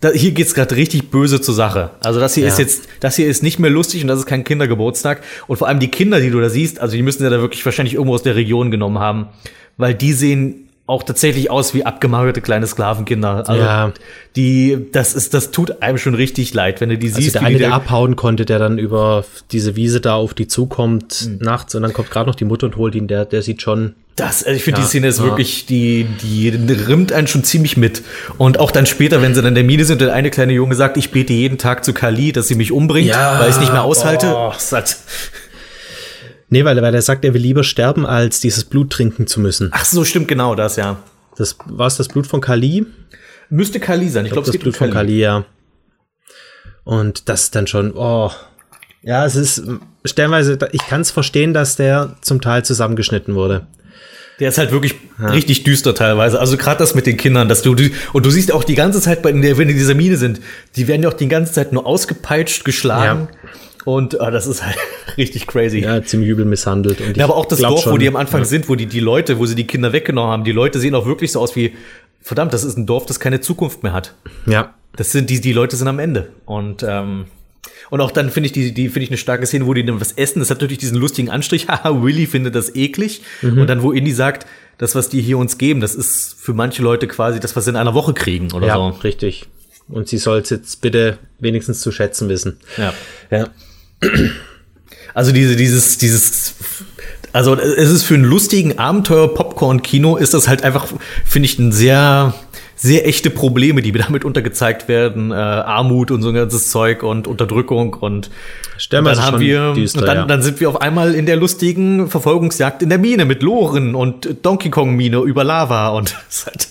da, 0.00 0.10
hier 0.10 0.32
geht's 0.32 0.54
gerade 0.54 0.76
richtig 0.76 1.10
böse 1.10 1.40
zur 1.40 1.54
Sache. 1.54 1.90
Also 2.02 2.20
das 2.20 2.34
hier 2.34 2.44
ja. 2.44 2.48
ist 2.50 2.58
jetzt, 2.58 2.88
das 3.00 3.16
hier 3.16 3.28
ist 3.28 3.42
nicht 3.42 3.58
mehr 3.58 3.70
lustig 3.70 4.02
und 4.02 4.08
das 4.08 4.18
ist 4.18 4.26
kein 4.26 4.44
Kindergeburtstag. 4.44 5.22
Und 5.46 5.58
vor 5.58 5.68
allem 5.68 5.78
die 5.78 5.88
Kinder, 5.88 6.20
die 6.20 6.30
du 6.30 6.40
da 6.40 6.48
siehst, 6.48 6.80
also 6.80 6.96
die 6.96 7.02
müssen 7.02 7.22
ja 7.22 7.28
da 7.28 7.40
wirklich 7.40 7.64
wahrscheinlich 7.64 7.94
irgendwo 7.94 8.14
aus 8.14 8.22
der 8.22 8.34
Region 8.34 8.70
genommen 8.70 8.98
haben, 8.98 9.28
weil 9.76 9.94
die 9.94 10.14
sehen 10.14 10.69
auch 10.90 11.04
tatsächlich 11.04 11.50
aus 11.50 11.72
wie 11.72 11.86
abgemagerte 11.86 12.40
kleine 12.40 12.66
Sklavenkinder. 12.66 13.48
Also 13.48 13.62
ja. 13.62 13.92
die, 14.36 14.88
das 14.92 15.14
ist, 15.14 15.32
das 15.32 15.52
tut 15.52 15.82
einem 15.82 15.98
schon 15.98 16.14
richtig 16.14 16.52
leid, 16.52 16.80
wenn 16.80 16.88
du 16.88 16.98
die 16.98 17.06
also 17.08 17.20
siehst. 17.20 17.36
Der 17.36 17.42
eine, 17.42 17.58
der 17.58 17.72
abhauen 17.72 18.16
konnte, 18.16 18.44
der 18.44 18.58
dann 18.58 18.78
über 18.78 19.24
diese 19.52 19.76
Wiese 19.76 20.00
da 20.00 20.16
auf 20.16 20.34
die 20.34 20.48
zukommt 20.48 21.26
mhm. 21.26 21.38
nachts 21.38 21.74
und 21.74 21.82
dann 21.82 21.92
kommt 21.92 22.10
gerade 22.10 22.28
noch 22.28 22.34
die 22.34 22.44
Mutter 22.44 22.66
und 22.66 22.76
holt 22.76 22.94
ihn, 22.94 23.06
der, 23.06 23.24
der 23.24 23.42
sieht 23.42 23.62
schon. 23.62 23.94
Das, 24.16 24.42
also 24.42 24.56
ich 24.56 24.64
finde, 24.64 24.80
ja, 24.80 24.84
die 24.84 24.88
Szene 24.88 25.06
ist 25.06 25.18
ja. 25.18 25.24
wirklich, 25.24 25.64
die, 25.64 26.06
die 26.22 26.48
rimmt 26.48 27.12
einen 27.12 27.26
schon 27.26 27.44
ziemlich 27.44 27.76
mit. 27.76 28.02
Und 28.36 28.58
auch 28.58 28.70
dann 28.70 28.84
später, 28.84 29.22
wenn 29.22 29.34
sie 29.34 29.40
dann 29.40 29.50
in 29.50 29.54
der 29.54 29.64
Mine 29.64 29.84
sind, 29.84 30.00
der 30.00 30.12
eine 30.12 30.30
kleine 30.30 30.52
Junge 30.52 30.74
sagt, 30.74 30.96
ich 30.98 31.10
bete 31.10 31.32
jeden 31.32 31.56
Tag 31.56 31.84
zu 31.84 31.94
Kali, 31.94 32.32
dass 32.32 32.48
sie 32.48 32.54
mich 32.54 32.72
umbringt, 32.72 33.14
weil 33.14 33.48
ich 33.48 33.54
es 33.54 33.60
nicht 33.60 33.72
mehr 33.72 33.84
aushalte. 33.84 34.26
Oh. 34.34 34.52
Halt 34.52 34.96
Nee, 36.50 36.64
weil, 36.64 36.82
weil 36.82 36.94
er 36.94 37.02
sagt, 37.02 37.24
er 37.24 37.32
will 37.32 37.40
lieber 37.40 37.62
sterben, 37.62 38.04
als 38.04 38.40
dieses 38.40 38.64
Blut 38.64 38.90
trinken 38.90 39.26
zu 39.26 39.40
müssen. 39.40 39.70
Ach 39.72 39.84
so, 39.84 40.04
stimmt 40.04 40.28
genau 40.28 40.56
das, 40.56 40.76
ja. 40.76 40.98
Das 41.36 41.56
war 41.64 41.86
es 41.86 41.96
das 41.96 42.08
Blut 42.08 42.26
von 42.26 42.40
Kali? 42.40 42.86
Müsste 43.48 43.80
Kali 43.80 44.08
sein. 44.08 44.26
Ich, 44.26 44.32
glaube, 44.32 44.44
glaub, 44.44 44.54
das 44.54 44.62
Blut 44.62 44.76
von 44.76 44.90
Kali, 44.90 45.20
ja. 45.20 45.44
Und 46.84 47.28
das 47.28 47.44
ist 47.44 47.54
dann 47.54 47.68
schon, 47.68 47.92
oh. 47.96 48.30
Ja, 49.02 49.24
es 49.24 49.36
ist 49.36 49.62
stellenweise, 50.04 50.58
ich 50.72 50.86
kann 50.86 51.00
es 51.00 51.10
verstehen, 51.10 51.54
dass 51.54 51.76
der 51.76 52.16
zum 52.20 52.40
Teil 52.40 52.64
zusammengeschnitten 52.64 53.34
wurde. 53.34 53.66
Der 54.40 54.48
ist 54.48 54.58
halt 54.58 54.72
wirklich 54.72 54.94
ja. 55.20 55.28
richtig 55.28 55.64
düster 55.64 55.94
teilweise. 55.94 56.40
Also 56.40 56.56
gerade 56.56 56.78
das 56.78 56.94
mit 56.94 57.06
den 57.06 57.16
Kindern, 57.16 57.48
dass 57.48 57.62
du 57.62 57.76
und 58.12 58.26
du 58.26 58.30
siehst 58.30 58.52
auch 58.52 58.64
die 58.64 58.74
ganze 58.74 59.00
Zeit, 59.00 59.22
wenn 59.22 59.42
die 59.42 59.48
in 59.48 59.68
dieser 59.68 59.94
Mine 59.94 60.16
sind, 60.16 60.40
die 60.76 60.88
werden 60.88 61.02
ja 61.02 61.10
auch 61.10 61.14
die 61.14 61.28
ganze 61.28 61.52
Zeit 61.52 61.72
nur 61.72 61.86
ausgepeitscht, 61.86 62.64
geschlagen. 62.64 63.28
Ja. 63.30 63.50
Und 63.84 64.20
ah, 64.20 64.30
das 64.30 64.46
ist 64.46 64.64
halt 64.64 64.76
richtig 65.16 65.46
crazy. 65.46 65.78
Ja, 65.78 66.02
ziemlich 66.02 66.30
übel 66.30 66.44
misshandelt. 66.44 67.00
Und 67.00 67.16
ja, 67.16 67.24
aber 67.24 67.36
auch 67.36 67.46
das 67.46 67.60
Dorf, 67.60 67.82
schon, 67.82 67.92
wo 67.92 67.98
die 67.98 68.08
am 68.08 68.16
Anfang 68.16 68.42
ja. 68.42 68.44
sind, 68.44 68.68
wo 68.68 68.74
die, 68.74 68.86
die 68.86 69.00
Leute, 69.00 69.38
wo 69.38 69.46
sie 69.46 69.54
die 69.54 69.66
Kinder 69.66 69.92
weggenommen 69.92 70.30
haben, 70.30 70.44
die 70.44 70.52
Leute 70.52 70.78
sehen 70.78 70.94
auch 70.94 71.06
wirklich 71.06 71.32
so 71.32 71.40
aus 71.40 71.56
wie, 71.56 71.72
verdammt, 72.20 72.52
das 72.52 72.64
ist 72.64 72.76
ein 72.76 72.86
Dorf, 72.86 73.06
das 73.06 73.20
keine 73.20 73.40
Zukunft 73.40 73.82
mehr 73.82 73.92
hat. 73.92 74.14
Ja. 74.46 74.74
Das 74.96 75.12
sind 75.12 75.30
die, 75.30 75.40
die 75.40 75.52
Leute 75.52 75.76
sind 75.76 75.88
am 75.88 75.98
Ende. 75.98 76.30
Und, 76.44 76.84
ähm, 76.86 77.26
und 77.90 78.00
auch 78.00 78.10
dann 78.10 78.30
finde 78.30 78.48
ich 78.48 78.52
die, 78.52 78.72
die 78.72 78.88
finde 78.88 79.04
ich 79.04 79.10
eine 79.10 79.18
starke 79.18 79.46
Szene, 79.46 79.66
wo 79.66 79.74
die 79.74 79.84
dann 79.84 80.00
was 80.00 80.12
essen. 80.12 80.40
Das 80.40 80.50
hat 80.50 80.58
natürlich 80.58 80.78
diesen 80.78 80.98
lustigen 80.98 81.30
Anstrich. 81.30 81.68
Haha, 81.68 82.02
Willy 82.02 82.26
findet 82.26 82.54
das 82.54 82.74
eklig. 82.74 83.22
Mhm. 83.42 83.62
Und 83.62 83.66
dann, 83.66 83.82
wo 83.82 83.92
Indy 83.92 84.12
sagt, 84.12 84.46
das, 84.78 84.94
was 84.94 85.08
die 85.08 85.20
hier 85.20 85.38
uns 85.38 85.58
geben, 85.58 85.80
das 85.80 85.94
ist 85.94 86.34
für 86.38 86.54
manche 86.54 86.82
Leute 86.82 87.06
quasi 87.06 87.40
das, 87.40 87.54
was 87.56 87.64
sie 87.64 87.70
in 87.70 87.76
einer 87.76 87.94
Woche 87.94 88.14
kriegen 88.14 88.52
oder 88.52 88.66
ja, 88.66 88.76
so. 88.76 88.88
richtig. 89.02 89.48
Und 89.88 90.08
sie 90.08 90.18
soll 90.18 90.38
es 90.38 90.50
jetzt 90.50 90.80
bitte 90.80 91.18
wenigstens 91.38 91.80
zu 91.80 91.92
schätzen 91.92 92.28
wissen. 92.28 92.58
Ja. 92.76 92.94
Ja. 93.30 93.48
Also 95.12 95.32
diese, 95.32 95.56
dieses, 95.56 95.98
dieses, 95.98 96.54
also 97.32 97.54
es 97.54 97.90
ist 97.90 98.04
für 98.04 98.14
einen 98.14 98.24
lustigen 98.24 98.78
Abenteuer-Popcorn-Kino 98.78 100.16
ist 100.16 100.34
das 100.34 100.48
halt 100.48 100.62
einfach, 100.62 100.86
finde 101.24 101.46
ich, 101.46 101.58
ein 101.58 101.72
sehr, 101.72 102.34
sehr 102.76 103.06
echte 103.06 103.30
Probleme, 103.30 103.82
die 103.82 103.92
damit 103.92 104.24
untergezeigt 104.24 104.88
werden. 104.88 105.32
Äh, 105.32 105.34
Armut 105.34 106.10
und 106.10 106.22
so 106.22 106.28
ein 106.28 106.34
ganzes 106.34 106.70
Zeug 106.70 107.02
und 107.02 107.26
Unterdrückung 107.26 107.94
und 107.94 108.30
Stellen 108.78 109.04
dann 109.04 109.22
haben 109.22 109.40
wir 109.40 109.74
düster, 109.74 110.00
und 110.00 110.06
dann, 110.06 110.16
ja. 110.16 110.24
dann 110.26 110.42
sind 110.42 110.60
wir 110.60 110.68
auf 110.68 110.80
einmal 110.80 111.14
in 111.14 111.26
der 111.26 111.36
lustigen 111.36 112.08
Verfolgungsjagd 112.08 112.82
in 112.82 112.88
der 112.88 112.98
Mine 112.98 113.24
mit 113.24 113.42
Loren 113.42 113.94
und 113.94 114.28
Donkey 114.42 114.70
Kong 114.70 114.96
Mine 114.96 115.18
über 115.18 115.44
Lava 115.44 115.88
und 115.88 116.16
es 116.30 116.46
halt 116.46 116.68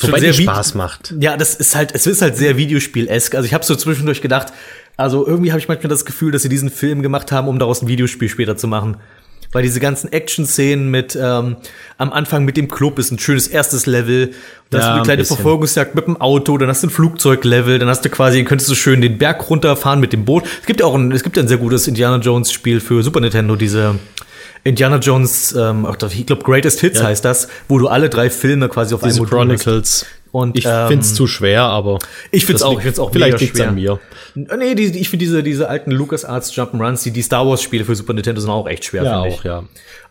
Wobei 0.00 0.20
sehr 0.20 0.32
Spaß 0.32 0.74
macht. 0.74 1.14
Ja, 1.20 1.36
das 1.36 1.54
ist 1.54 1.76
halt, 1.76 1.94
es 1.94 2.06
ist 2.06 2.22
halt 2.22 2.36
sehr 2.36 2.56
Videospiel-esk. 2.56 3.34
Also 3.34 3.46
ich 3.46 3.54
habe 3.54 3.64
so 3.64 3.74
zwischendurch 3.74 4.22
gedacht, 4.22 4.52
also 4.96 5.26
irgendwie 5.26 5.50
habe 5.50 5.60
ich 5.60 5.68
manchmal 5.68 5.88
das 5.88 6.04
Gefühl, 6.04 6.32
dass 6.32 6.42
sie 6.42 6.48
diesen 6.48 6.70
Film 6.70 7.02
gemacht 7.02 7.32
haben, 7.32 7.48
um 7.48 7.58
daraus 7.58 7.82
ein 7.82 7.88
Videospiel 7.88 8.28
später 8.28 8.56
zu 8.56 8.68
machen. 8.68 8.96
Weil 9.52 9.62
diese 9.62 9.80
ganzen 9.80 10.10
Action-Szenen 10.10 10.90
mit 10.90 11.14
ähm, 11.20 11.56
am 11.98 12.12
Anfang 12.12 12.46
mit 12.46 12.56
dem 12.56 12.68
Club 12.68 12.98
ist 12.98 13.10
ein 13.10 13.18
schönes 13.18 13.46
erstes 13.46 13.84
Level. 13.84 14.30
Dann 14.70 14.80
ja, 14.80 14.86
hast 14.86 14.86
du 14.86 14.94
eine 14.94 15.02
kleine 15.02 15.24
Verfolgungsjagd 15.26 15.94
mit 15.94 16.06
dem 16.06 16.18
Auto, 16.18 16.56
dann 16.56 16.70
hast 16.70 16.82
du 16.82 16.86
ein 16.86 16.90
Flugzeuglevel, 16.90 17.78
dann 17.78 17.88
hast 17.88 18.02
du 18.02 18.08
quasi, 18.08 18.42
könntest 18.44 18.70
du 18.70 18.74
schön 18.74 19.02
den 19.02 19.18
Berg 19.18 19.50
runterfahren 19.50 20.00
mit 20.00 20.14
dem 20.14 20.24
Boot. 20.24 20.44
Es 20.60 20.66
gibt 20.66 20.80
ja 20.80 20.86
auch 20.86 20.94
ein, 20.94 21.12
es 21.12 21.22
gibt 21.22 21.36
ja 21.36 21.42
ein 21.42 21.48
sehr 21.48 21.58
gutes 21.58 21.86
Indiana 21.86 22.16
Jones-Spiel 22.16 22.80
für 22.80 23.02
Super 23.02 23.20
Nintendo, 23.20 23.54
diese 23.54 23.98
Indiana 24.64 24.96
Jones, 24.96 25.52
ähm, 25.52 25.86
ich 26.10 26.26
glaube 26.26 26.44
Greatest 26.44 26.80
Hits 26.80 27.00
ja. 27.00 27.06
heißt 27.06 27.24
das, 27.24 27.48
wo 27.68 27.78
du 27.78 27.88
alle 27.88 28.08
drei 28.08 28.30
Filme 28.30 28.68
quasi 28.68 28.94
auf 28.94 29.02
Diese 29.02 29.20
einem 29.20 29.28
Chronicles. 29.28 30.06
Und, 30.32 30.56
ich 30.56 30.64
ähm, 30.64 30.88
finde 30.88 31.04
es 31.04 31.14
zu 31.14 31.26
schwer, 31.26 31.64
aber 31.64 31.98
ich 32.30 32.46
finde 32.46 32.56
es 32.56 32.62
auch, 32.62 32.78
ich 32.78 32.84
find's 32.84 32.98
auch 32.98 33.12
vielleicht 33.12 33.38
liegt 33.40 33.60
an 33.60 33.74
mir. 33.74 34.00
Nee, 34.34 34.74
die, 34.74 34.98
ich 34.98 35.10
finde 35.10 35.24
diese, 35.24 35.42
diese 35.42 35.68
alten 35.68 35.90
LucasArts 35.90 36.54
Jump'n'Runs, 36.54 37.02
die, 37.04 37.10
die 37.10 37.20
Star 37.20 37.46
Wars 37.46 37.62
Spiele 37.62 37.84
für 37.84 37.94
Super 37.94 38.14
Nintendo 38.14 38.40
sind 38.40 38.50
auch 38.50 38.66
echt 38.66 38.86
schwer, 38.86 39.04
ja, 39.04 39.20
auch, 39.20 39.44
ja. 39.44 39.64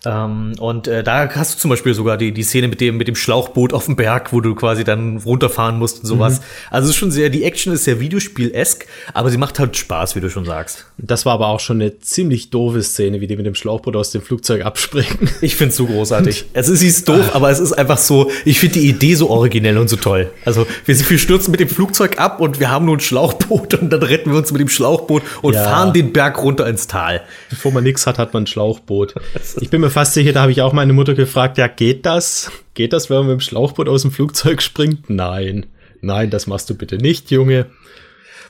Ähm, 0.04 0.54
und 0.60 0.88
äh, 0.88 1.04
da 1.04 1.30
hast 1.36 1.56
du 1.56 1.60
zum 1.60 1.70
Beispiel 1.70 1.94
sogar 1.94 2.18
die, 2.18 2.32
die 2.32 2.44
Szene 2.44 2.68
mit 2.68 2.82
dem, 2.82 2.98
mit 2.98 3.08
dem 3.08 3.16
Schlauchboot 3.16 3.74
auf 3.74 3.86
dem 3.86 3.96
Berg, 3.96 4.34
wo 4.34 4.42
du 4.42 4.56
quasi 4.56 4.84
dann 4.84 5.18
runterfahren 5.18 5.78
musst 5.78 6.00
und 6.00 6.08
sowas. 6.08 6.40
Mhm. 6.40 6.46
Also 6.72 6.86
es 6.86 6.96
ist 6.96 7.00
schon 7.00 7.12
sehr, 7.12 7.30
die 7.30 7.44
Action 7.44 7.72
ist 7.72 7.84
sehr 7.84 8.00
Videospiel-esk, 8.00 8.88
aber 9.14 9.30
sie 9.30 9.38
macht 9.38 9.60
halt 9.60 9.78
Spaß, 9.78 10.16
wie 10.16 10.22
du 10.22 10.30
schon 10.30 10.46
sagst. 10.46 10.86
Das 10.98 11.26
war 11.26 11.34
aber 11.34 11.48
auch 11.48 11.60
schon 11.60 11.82
eine 11.82 12.00
ziemlich 12.00 12.50
doofe 12.50 12.82
Szene, 12.82 13.22
wie 13.22 13.28
die 13.28 13.36
mit 13.36 13.46
dem 13.46 13.54
Schlauchboot 13.54 13.96
aus 13.96 14.12
dem 14.12 14.22
Flugzeug 14.22 14.66
abspringen. 14.66 15.30
Ich 15.42 15.56
find's 15.56 15.76
so 15.76 15.86
großartig. 15.86 16.46
es 16.54 16.70
ist, 16.70 16.80
sie 16.80 16.88
ist 16.88 17.08
doof, 17.10 17.32
aber 17.34 17.50
es 17.50 17.60
ist 17.60 17.74
einfach 17.74 17.98
so, 17.98 18.32
ich 18.46 18.60
finde 18.60 18.80
die 18.80 18.90
Idee 18.90 19.16
so 19.16 19.30
originell 19.30 19.78
und 19.78 19.90
so 19.90 19.96
toll. 19.96 20.30
Also 20.46 20.68
wir, 20.86 21.10
wir 21.10 21.18
stürzen 21.18 21.52
mit 21.52 21.60
dem 21.60 21.70
Flugzeug 21.70 22.20
ab 22.20 22.40
und 22.40 22.60
wir 22.60 22.70
haben 22.70 22.86
nur 22.86 22.98
ein 22.98 23.00
Schlauchboot 23.00 23.76
und 23.76 23.90
dann 23.92 24.04
retten 24.04 24.32
wir 24.32 24.38
uns 24.38 24.52
mit 24.52 24.62
dem 24.62 24.70
Schlauchboot 24.70 25.24
und 25.42 25.54
ja. 25.54 25.64
fahren 25.64 25.94
den 25.94 26.14
Berg 26.14 26.42
runter 26.42 26.68
ins 26.68 26.88
Tal. 26.88 27.22
Bevor 27.50 27.72
man 27.72 27.84
nichts 27.84 28.06
hat, 28.06 28.18
hat 28.18 28.34
man 28.34 28.44
ein 28.44 28.48
Schlauchboot. 28.48 29.16
Ich 29.60 29.70
bin 29.70 29.82
mir 29.82 29.91
fast 29.92 30.14
sicher, 30.14 30.34
da 30.34 30.42
habe 30.42 30.52
ich 30.52 30.62
auch 30.62 30.74
meine 30.74 30.94
Mutter 30.94 31.14
gefragt, 31.14 31.58
ja, 31.58 31.68
geht 31.68 32.06
das? 32.06 32.52
Geht 32.74 32.94
das, 32.94 33.10
wenn 33.10 33.18
man 33.18 33.28
mit 33.28 33.34
dem 33.34 33.40
Schlauchboot 33.42 33.88
aus 33.88 34.02
dem 34.02 34.12
Flugzeug 34.12 34.62
springt? 34.62 35.10
Nein. 35.10 35.68
Nein, 36.02 36.30
das 36.30 36.48
machst 36.48 36.70
du 36.70 36.76
bitte 36.76 36.98
nicht, 36.98 37.30
Junge. 37.32 37.68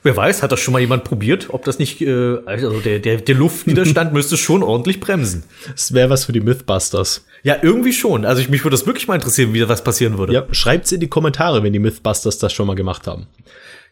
Wer 0.04 0.18
weiß, 0.18 0.42
hat 0.42 0.52
das 0.52 0.60
schon 0.60 0.72
mal 0.72 0.80
jemand 0.80 1.04
probiert, 1.04 1.48
ob 1.50 1.64
das 1.64 1.78
nicht, 1.78 2.02
äh, 2.02 2.38
also 2.46 2.80
der, 2.80 3.00
der, 3.00 3.18
der 3.18 3.36
Luftwiderstand 3.36 4.14
müsste 4.14 4.36
schon 4.36 4.64
ordentlich 4.64 5.00
bremsen. 5.00 5.44
Das 5.72 5.94
wäre 5.94 6.10
was 6.10 6.26
für 6.26 6.32
die 6.32 6.40
Mythbusters. 6.40 7.26
Ja, 7.44 7.58
irgendwie 7.62 7.94
schon. 7.94 8.26
Also 8.26 8.42
ich, 8.42 8.50
mich 8.50 8.64
würde 8.64 8.76
das 8.76 8.88
wirklich 8.88 9.08
mal 9.08 9.16
interessieren, 9.16 9.54
wie 9.54 9.60
da 9.60 9.70
was 9.70 9.84
passieren 9.84 10.18
würde. 10.18 10.34
Ja, 10.34 10.46
schreibt's 10.52 10.92
in 10.92 11.02
die 11.02 11.08
Kommentare, 11.08 11.62
wenn 11.62 11.74
die 11.74 11.80
Mythbusters 11.80 12.40
das 12.40 12.52
schon 12.52 12.66
mal 12.66 12.76
gemacht 12.76 13.06
haben. 13.06 13.28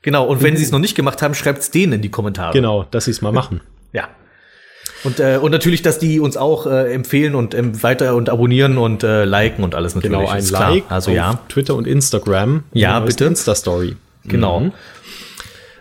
Genau, 0.01 0.25
und 0.25 0.41
wenn 0.41 0.55
sie 0.55 0.63
es 0.63 0.71
noch 0.71 0.79
nicht 0.79 0.95
gemacht 0.95 1.21
haben, 1.21 1.35
schreibt's 1.35 1.69
denen 1.69 1.93
in 1.93 2.01
die 2.01 2.09
Kommentare. 2.09 2.53
Genau, 2.53 2.85
dass 2.89 3.05
sie 3.05 3.11
es 3.11 3.21
mal 3.21 3.31
machen. 3.31 3.61
Ja. 3.93 4.09
Und, 5.03 5.19
äh, 5.19 5.39
und 5.41 5.51
natürlich, 5.51 5.81
dass 5.81 5.99
die 5.99 6.19
uns 6.19 6.35
auch 6.37 6.65
äh, 6.65 6.93
empfehlen 6.93 7.35
und 7.35 7.53
ähm, 7.53 7.81
weiter 7.81 8.15
und 8.15 8.29
abonnieren 8.29 8.77
und 8.77 9.03
äh, 9.03 9.25
liken 9.25 9.63
und 9.63 9.75
alles 9.75 9.95
natürlich. 9.95 10.17
Genau, 10.17 10.29
ein 10.29 10.45
Like 10.45 10.83
also, 10.89 11.11
ja. 11.11 11.39
Twitter 11.47 11.75
und 11.75 11.87
Instagram. 11.87 12.63
Ja, 12.73 12.99
bitte. 12.99 13.25
Insta-Story. 13.25 13.95
Genau. 14.25 14.59
Mhm. 14.59 14.71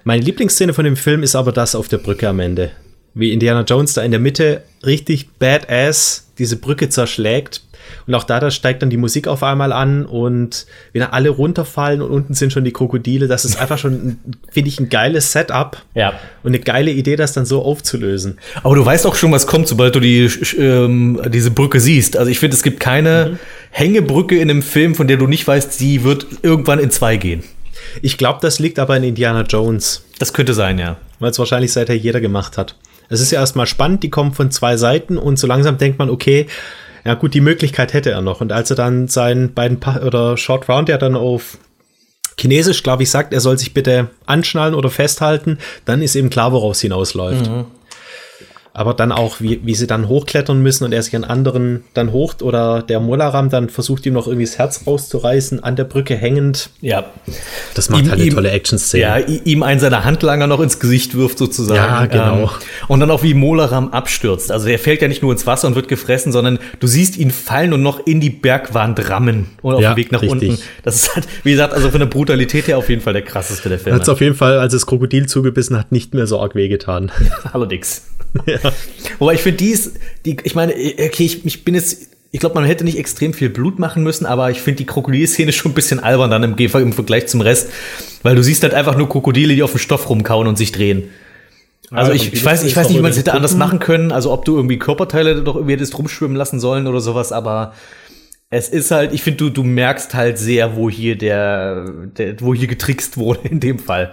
Meine 0.05 0.23
Lieblingsszene 0.23 0.73
von 0.73 0.85
dem 0.85 0.97
Film 0.97 1.23
ist 1.23 1.35
aber 1.35 1.53
das 1.53 1.75
auf 1.75 1.89
der 1.89 1.99
Brücke 1.99 2.29
am 2.29 2.41
Ende. 2.41 2.71
Wie 3.15 3.33
Indiana 3.33 3.63
Jones 3.63 3.95
da 3.95 4.03
in 4.03 4.11
der 4.11 4.21
Mitte 4.21 4.63
richtig 4.85 5.31
badass 5.39 6.29
diese 6.39 6.57
Brücke 6.57 6.89
zerschlägt 6.89 7.63
und 8.09 8.15
auch 8.15 8.25
da, 8.25 8.41
da 8.41 8.51
steigt 8.51 8.81
dann 8.81 8.89
die 8.89 8.97
Musik 8.97 9.29
auf 9.29 9.43
einmal 9.43 9.71
an 9.71 10.07
und 10.07 10.65
wenn 10.95 11.03
alle 11.03 11.29
runterfallen 11.29 12.01
und 12.01 12.11
unten 12.11 12.33
sind 12.33 12.55
schon 12.55 12.65
die 12.65 12.73
Krokodile, 12.73 13.29
das 13.29 13.45
ist 13.45 13.61
einfach 13.61 13.77
schon, 13.77 14.17
finde 14.51 14.71
ich, 14.71 14.81
ein 14.81 14.89
geiles 14.89 15.31
Setup. 15.33 15.77
Ja. 15.95 16.15
Und 16.43 16.53
eine 16.53 16.59
geile 16.59 16.91
Idee, 16.91 17.17
das 17.17 17.35
dann 17.35 17.45
so 17.45 17.63
aufzulösen. 17.63 18.39
Aber 18.63 18.75
du 18.75 18.85
weißt 18.85 19.07
auch 19.07 19.15
schon, 19.15 19.31
was 19.31 19.47
kommt, 19.47 19.69
sobald 19.69 19.95
du 19.95 20.01
die, 20.01 20.25
ähm, 20.59 21.21
diese 21.29 21.51
Brücke 21.51 21.81
siehst. 21.81 22.17
Also 22.17 22.31
ich 22.31 22.39
finde, 22.39 22.57
es 22.57 22.63
gibt 22.63 22.81
keine 22.81 23.33
mhm. 23.33 23.39
Hängebrücke 23.73 24.39
in 24.39 24.51
einem 24.51 24.63
Film, 24.63 24.95
von 24.95 25.07
der 25.07 25.19
du 25.19 25.27
nicht 25.27 25.47
weißt, 25.47 25.75
sie 25.75 26.03
wird 26.03 26.25
irgendwann 26.43 26.79
in 26.79 26.91
zwei 26.91 27.19
gehen. 27.19 27.43
Ich 28.01 28.17
glaube, 28.17 28.39
das 28.41 28.59
liegt 28.59 28.79
aber 28.79 28.97
in 28.97 29.05
Indiana 29.05 29.43
Jones. 29.43 30.07
Das 30.19 30.33
könnte 30.33 30.55
sein, 30.55 30.79
ja. 30.79 30.97
Weil 31.19 31.33
es 31.33 31.39
wahrscheinlich 31.39 31.75
seither 31.75 31.97
jeder 31.97 32.23
gemacht 32.23 32.57
hat. 32.57 32.75
Es 33.11 33.21
ist 33.21 33.33
ja 33.33 33.41
erstmal 33.41 33.67
spannend, 33.67 34.03
die 34.03 34.09
kommen 34.09 34.33
von 34.33 34.51
zwei 34.51 34.79
Seiten 34.79 35.19
und 35.19 35.39
so 35.39 35.47
langsam 35.47 35.77
denkt 35.77 35.99
man, 35.99 36.09
okay, 36.09 36.47
ja 37.05 37.15
gut, 37.15 37.35
die 37.35 37.41
Möglichkeit 37.41 37.93
hätte 37.93 38.11
er 38.11 38.21
noch. 38.21 38.41
Und 38.41 38.53
als 38.53 38.71
er 38.71 38.77
dann 38.77 39.09
seinen 39.09 39.55
beiden 39.55 39.81
pa 39.81 40.01
oder 40.01 40.37
Short 40.37 40.69
Round 40.69 40.89
ja 40.89 40.99
dann 40.99 41.15
auf 41.15 41.59
Chinesisch, 42.39 42.83
glaube 42.83 43.03
ich, 43.03 43.11
sagt, 43.11 43.33
er 43.33 43.41
soll 43.41 43.59
sich 43.59 43.75
bitte 43.75 44.11
anschnallen 44.27 44.75
oder 44.75 44.91
festhalten, 44.91 45.59
dann 45.85 46.03
ist 46.03 46.15
eben 46.15 46.31
klar, 46.31 46.53
woraus 46.53 46.81
hinausläuft. 46.81 47.49
Mhm 47.49 47.65
aber 48.79 48.95
dann 48.95 49.11
auch, 49.11 49.41
wie, 49.41 49.59
wie 49.65 49.75
sie 49.75 49.89
dann 49.89 50.07
hochklettern 50.07 50.63
müssen 50.63 50.85
und 50.85 50.93
er 50.93 51.03
sich 51.03 51.17
an 51.17 51.25
anderen 51.25 51.83
dann 51.95 52.13
hoch 52.13 52.35
oder 52.43 52.81
der 52.81 53.01
Molaram 53.01 53.51
dann 53.51 53.71
versucht 53.71 54.07
ihm 54.07 54.15
noch 54.15 54.29
irgendwie 54.29 54.45
das 54.45 54.57
Herz 54.57 54.87
rauszureißen, 54.87 55.65
an 55.65 55.75
der 55.75 55.83
Brücke 55.83 56.15
hängend. 56.15 56.71
Ja. 56.81 57.07
Das 57.75 57.91
macht 57.91 58.05
ihm, 58.05 58.11
halt 58.11 58.21
eine 58.21 58.29
ihm, 58.29 58.35
tolle 58.35 58.53
Action-Szene. 58.53 59.03
Ja, 59.03 59.19
ihm 59.19 59.65
einen 59.65 59.81
seiner 59.81 60.05
Handlanger 60.05 60.47
noch 60.47 60.61
ins 60.61 60.79
Gesicht 60.79 61.17
wirft 61.17 61.39
sozusagen. 61.39 61.75
Ja, 61.75 62.07
genau. 62.07 62.43
Ähm, 62.43 62.49
und 62.87 63.01
dann 63.01 63.11
auch 63.11 63.25
wie 63.25 63.35
Molaram 63.35 63.89
abstürzt. 63.89 64.53
Also 64.53 64.69
er 64.69 64.79
fällt 64.79 65.03
ja 65.03 65.09
nicht 65.09 65.23
nur 65.23 65.33
ins 65.33 65.45
Wasser 65.45 65.67
und 65.67 65.75
wird 65.75 65.89
gefressen, 65.89 66.31
sondern 66.31 66.61
du 66.79 66.87
siehst 66.87 67.17
ihn 67.17 67.33
fallen 67.33 67.73
und 67.73 67.83
noch 67.83 68.07
in 68.07 68.21
die 68.21 68.31
Bergwand 68.31 69.11
rammen 69.11 69.47
und 69.61 69.75
auf 69.75 69.83
ja, 69.83 69.95
dem 69.95 69.97
Weg 69.97 70.13
nach 70.13 70.23
richtig. 70.23 70.51
unten. 70.51 70.63
Das 70.85 70.95
ist 70.95 71.17
halt, 71.17 71.27
wie 71.43 71.51
gesagt, 71.51 71.75
also 71.75 71.91
von 71.91 71.99
der 71.99 72.07
Brutalität 72.07 72.69
her 72.69 72.79
auf 72.79 72.89
jeden 72.89 73.03
Fall 73.03 73.13
der 73.13 73.23
krasseste 73.23 73.71
der 73.71 73.81
Filme. 73.81 73.97
Hat 73.97 74.05
es 74.05 74.09
auf 74.09 74.21
jeden 74.21 74.37
Fall, 74.37 74.61
als 74.61 74.73
es 74.73 74.87
Krokodil 74.87 75.27
zugebissen 75.27 75.77
hat, 75.77 75.91
nicht 75.91 76.15
mehr 76.15 76.29
so 76.29 76.39
arg 76.41 76.55
wehgetan. 76.55 77.11
Allerdings. 77.53 78.03
ja. 78.47 78.59
Wobei 79.19 79.35
ich 79.35 79.41
finde, 79.41 79.59
die 79.59 79.71
ist, 79.71 79.93
die, 80.25 80.37
ich 80.43 80.55
meine, 80.55 80.73
okay, 80.73 81.25
ich, 81.25 81.45
ich 81.45 81.65
bin 81.65 81.75
jetzt, 81.75 82.09
ich 82.31 82.41
glaube, 82.41 82.55
man 82.55 82.65
hätte 82.65 82.85
nicht 82.85 82.99
extrem 82.99 83.33
viel 83.33 83.49
Blut 83.49 83.79
machen 83.79 84.03
müssen, 84.03 84.27
aber 84.27 84.51
ich 84.51 84.61
finde 84.61 84.79
die 84.79 84.87
Krokodilszene 84.87 85.53
schon 85.53 85.73
ein 85.73 85.75
bisschen 85.75 86.01
albern 86.01 86.31
dann 86.31 86.43
im, 86.43 86.57
im 86.57 86.93
Vergleich 86.93 87.27
zum 87.27 87.41
Rest, 87.41 87.71
weil 88.23 88.35
du 88.35 88.43
siehst 88.43 88.63
halt 88.63 88.75
einfach 88.75 88.97
nur 88.97 89.09
Krokodile, 89.09 89.55
die 89.55 89.63
auf 89.63 89.73
dem 89.73 89.79
Stoff 89.79 90.09
rumkauen 90.09 90.47
und 90.47 90.57
sich 90.57 90.73
drehen. 90.73 91.05
Also 91.91 92.13
ich, 92.13 92.33
ich 92.35 92.45
weiß, 92.45 92.65
ich 92.65 92.77
weiß 92.77 92.89
nicht, 92.89 92.99
wie 92.99 93.03
man 93.03 93.13
es 93.13 93.19
hätte 93.19 93.33
anders 93.33 93.57
machen 93.57 93.79
können. 93.79 94.13
Also 94.13 94.31
ob 94.31 94.45
du 94.45 94.57
irgendwie 94.57 94.79
Körperteile 94.79 95.43
doch 95.43 95.57
irgendwie 95.57 95.73
hättest 95.73 95.97
rumschwimmen 95.97 96.37
lassen 96.37 96.61
sollen 96.61 96.87
oder 96.87 97.01
sowas, 97.01 97.33
aber 97.33 97.73
es 98.51 98.69
ist 98.69 98.91
halt, 98.91 99.13
ich 99.13 99.23
finde, 99.23 99.39
du, 99.39 99.51
du 99.51 99.63
merkst 99.63 100.15
halt 100.15 100.39
sehr, 100.39 100.77
wo 100.77 100.89
hier 100.89 101.17
der, 101.17 101.91
der, 102.17 102.41
wo 102.41 102.55
hier 102.55 102.69
getrickst 102.69 103.17
wurde 103.19 103.49
in 103.49 103.61
dem 103.61 103.79
Fall. 103.79 104.13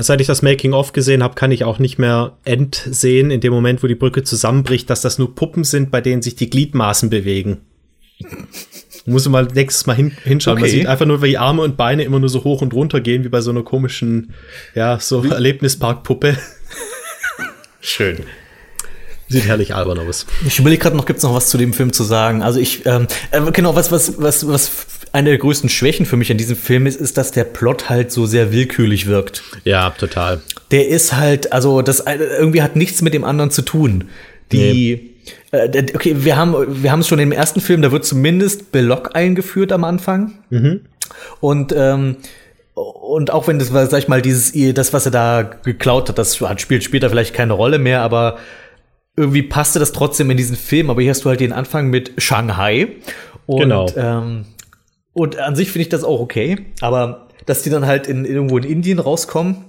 Seit 0.00 0.20
ich 0.20 0.28
das 0.28 0.42
Making-of 0.42 0.92
gesehen 0.92 1.22
habe, 1.24 1.34
kann 1.34 1.50
ich 1.50 1.64
auch 1.64 1.80
nicht 1.80 1.98
mehr 1.98 2.36
entsehen, 2.44 3.32
in 3.32 3.40
dem 3.40 3.52
Moment, 3.52 3.82
wo 3.82 3.88
die 3.88 3.96
Brücke 3.96 4.22
zusammenbricht, 4.22 4.88
dass 4.88 5.00
das 5.00 5.18
nur 5.18 5.34
Puppen 5.34 5.64
sind, 5.64 5.90
bei 5.90 6.00
denen 6.00 6.22
sich 6.22 6.36
die 6.36 6.48
Gliedmaßen 6.48 7.10
bewegen. 7.10 7.62
Muss 9.06 9.28
mal 9.28 9.48
nächstes 9.52 9.86
Mal 9.86 9.96
hin, 9.96 10.12
hinschauen. 10.22 10.58
Okay. 10.58 10.62
Man 10.62 10.70
sieht 10.70 10.86
einfach 10.86 11.06
nur, 11.06 11.22
wie 11.22 11.36
Arme 11.36 11.62
und 11.62 11.76
Beine 11.76 12.04
immer 12.04 12.20
nur 12.20 12.28
so 12.28 12.44
hoch 12.44 12.62
und 12.62 12.72
runter 12.72 13.00
gehen, 13.00 13.24
wie 13.24 13.28
bei 13.28 13.40
so 13.40 13.50
einer 13.50 13.62
komischen, 13.62 14.32
ja, 14.74 15.00
so 15.00 15.24
Erlebnisparkpuppe. 15.24 16.38
Schön. 17.80 18.18
Sieht 19.34 19.48
herrlich 19.48 19.74
albern 19.74 19.98
aus. 19.98 20.26
Ich 20.46 20.58
überlege 20.58 20.82
gerade 20.82 20.96
noch, 20.96 21.06
gibt 21.06 21.18
es 21.18 21.22
noch 21.22 21.34
was 21.34 21.48
zu 21.48 21.58
dem 21.58 21.72
Film 21.72 21.92
zu 21.92 22.04
sagen? 22.04 22.42
Also 22.42 22.60
ich, 22.60 22.86
ähm, 22.86 23.06
äh, 23.30 23.40
genau, 23.52 23.74
was, 23.74 23.90
was, 23.90 24.20
was, 24.20 24.46
was 24.46 24.86
eine 25.12 25.30
der 25.30 25.38
größten 25.38 25.68
Schwächen 25.68 26.06
für 26.06 26.16
mich 26.16 26.30
an 26.30 26.38
diesem 26.38 26.56
Film 26.56 26.86
ist, 26.86 27.00
ist, 27.00 27.16
dass 27.16 27.30
der 27.30 27.44
Plot 27.44 27.88
halt 27.88 28.10
so 28.10 28.26
sehr 28.26 28.52
willkürlich 28.52 29.06
wirkt. 29.06 29.42
Ja, 29.64 29.90
total. 29.90 30.40
Der 30.70 30.88
ist 30.88 31.14
halt, 31.14 31.52
also 31.52 31.82
das 31.82 32.00
äh, 32.00 32.16
irgendwie 32.16 32.62
hat 32.62 32.76
nichts 32.76 33.02
mit 33.02 33.14
dem 33.14 33.24
anderen 33.24 33.50
zu 33.50 33.62
tun. 33.62 34.04
Die, 34.52 35.14
nee. 35.52 35.58
äh, 35.58 35.86
okay, 35.94 36.16
wir 36.18 36.36
haben, 36.36 36.82
wir 36.82 36.92
haben 36.92 37.00
es 37.00 37.08
schon 37.08 37.18
im 37.18 37.32
ersten 37.32 37.60
Film, 37.60 37.82
da 37.82 37.92
wird 37.92 38.04
zumindest 38.04 38.72
Belloc 38.72 39.14
eingeführt 39.14 39.72
am 39.72 39.84
Anfang. 39.84 40.38
Mhm. 40.50 40.80
Und 41.40 41.74
ähm, 41.76 42.16
und 42.74 43.32
auch 43.32 43.46
wenn 43.46 43.60
das, 43.60 43.68
sag 43.68 43.98
ich 43.98 44.08
mal, 44.08 44.20
dieses, 44.20 44.52
das, 44.74 44.92
was 44.92 45.06
er 45.06 45.12
da 45.12 45.42
geklaut 45.42 46.08
hat, 46.08 46.18
das 46.18 46.36
spielt 46.36 46.82
später 46.82 47.08
vielleicht 47.08 47.32
keine 47.32 47.52
Rolle 47.52 47.78
mehr, 47.78 48.02
aber 48.02 48.38
irgendwie 49.16 49.42
passte 49.42 49.78
das 49.78 49.92
trotzdem 49.92 50.30
in 50.30 50.36
diesen 50.36 50.56
Film, 50.56 50.90
aber 50.90 51.02
hier 51.02 51.10
hast 51.10 51.24
du 51.24 51.28
halt 51.28 51.40
den 51.40 51.52
Anfang 51.52 51.88
mit 51.88 52.12
Shanghai. 52.18 52.88
Und, 53.46 53.60
genau. 53.60 53.88
Ähm, 53.96 54.46
und 55.12 55.38
an 55.38 55.54
sich 55.54 55.70
finde 55.70 55.82
ich 55.82 55.88
das 55.88 56.04
auch 56.04 56.20
okay, 56.20 56.66
aber 56.80 57.28
dass 57.46 57.62
die 57.62 57.70
dann 57.70 57.86
halt 57.86 58.06
in, 58.06 58.24
irgendwo 58.24 58.58
in 58.58 58.64
Indien 58.64 58.98
rauskommen 58.98 59.64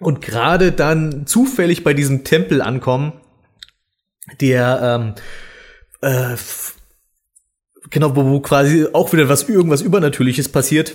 und 0.00 0.20
gerade 0.20 0.72
dann 0.72 1.26
zufällig 1.26 1.82
bei 1.82 1.94
diesem 1.94 2.22
Tempel 2.22 2.62
ankommen, 2.62 3.12
der 4.40 5.00
ähm, 5.00 5.14
äh, 6.02 6.36
genau, 7.90 8.14
wo, 8.14 8.24
wo 8.26 8.40
quasi 8.40 8.86
auch 8.92 9.12
wieder 9.12 9.28
was 9.28 9.48
irgendwas 9.48 9.80
Übernatürliches 9.80 10.50
passiert 10.50 10.94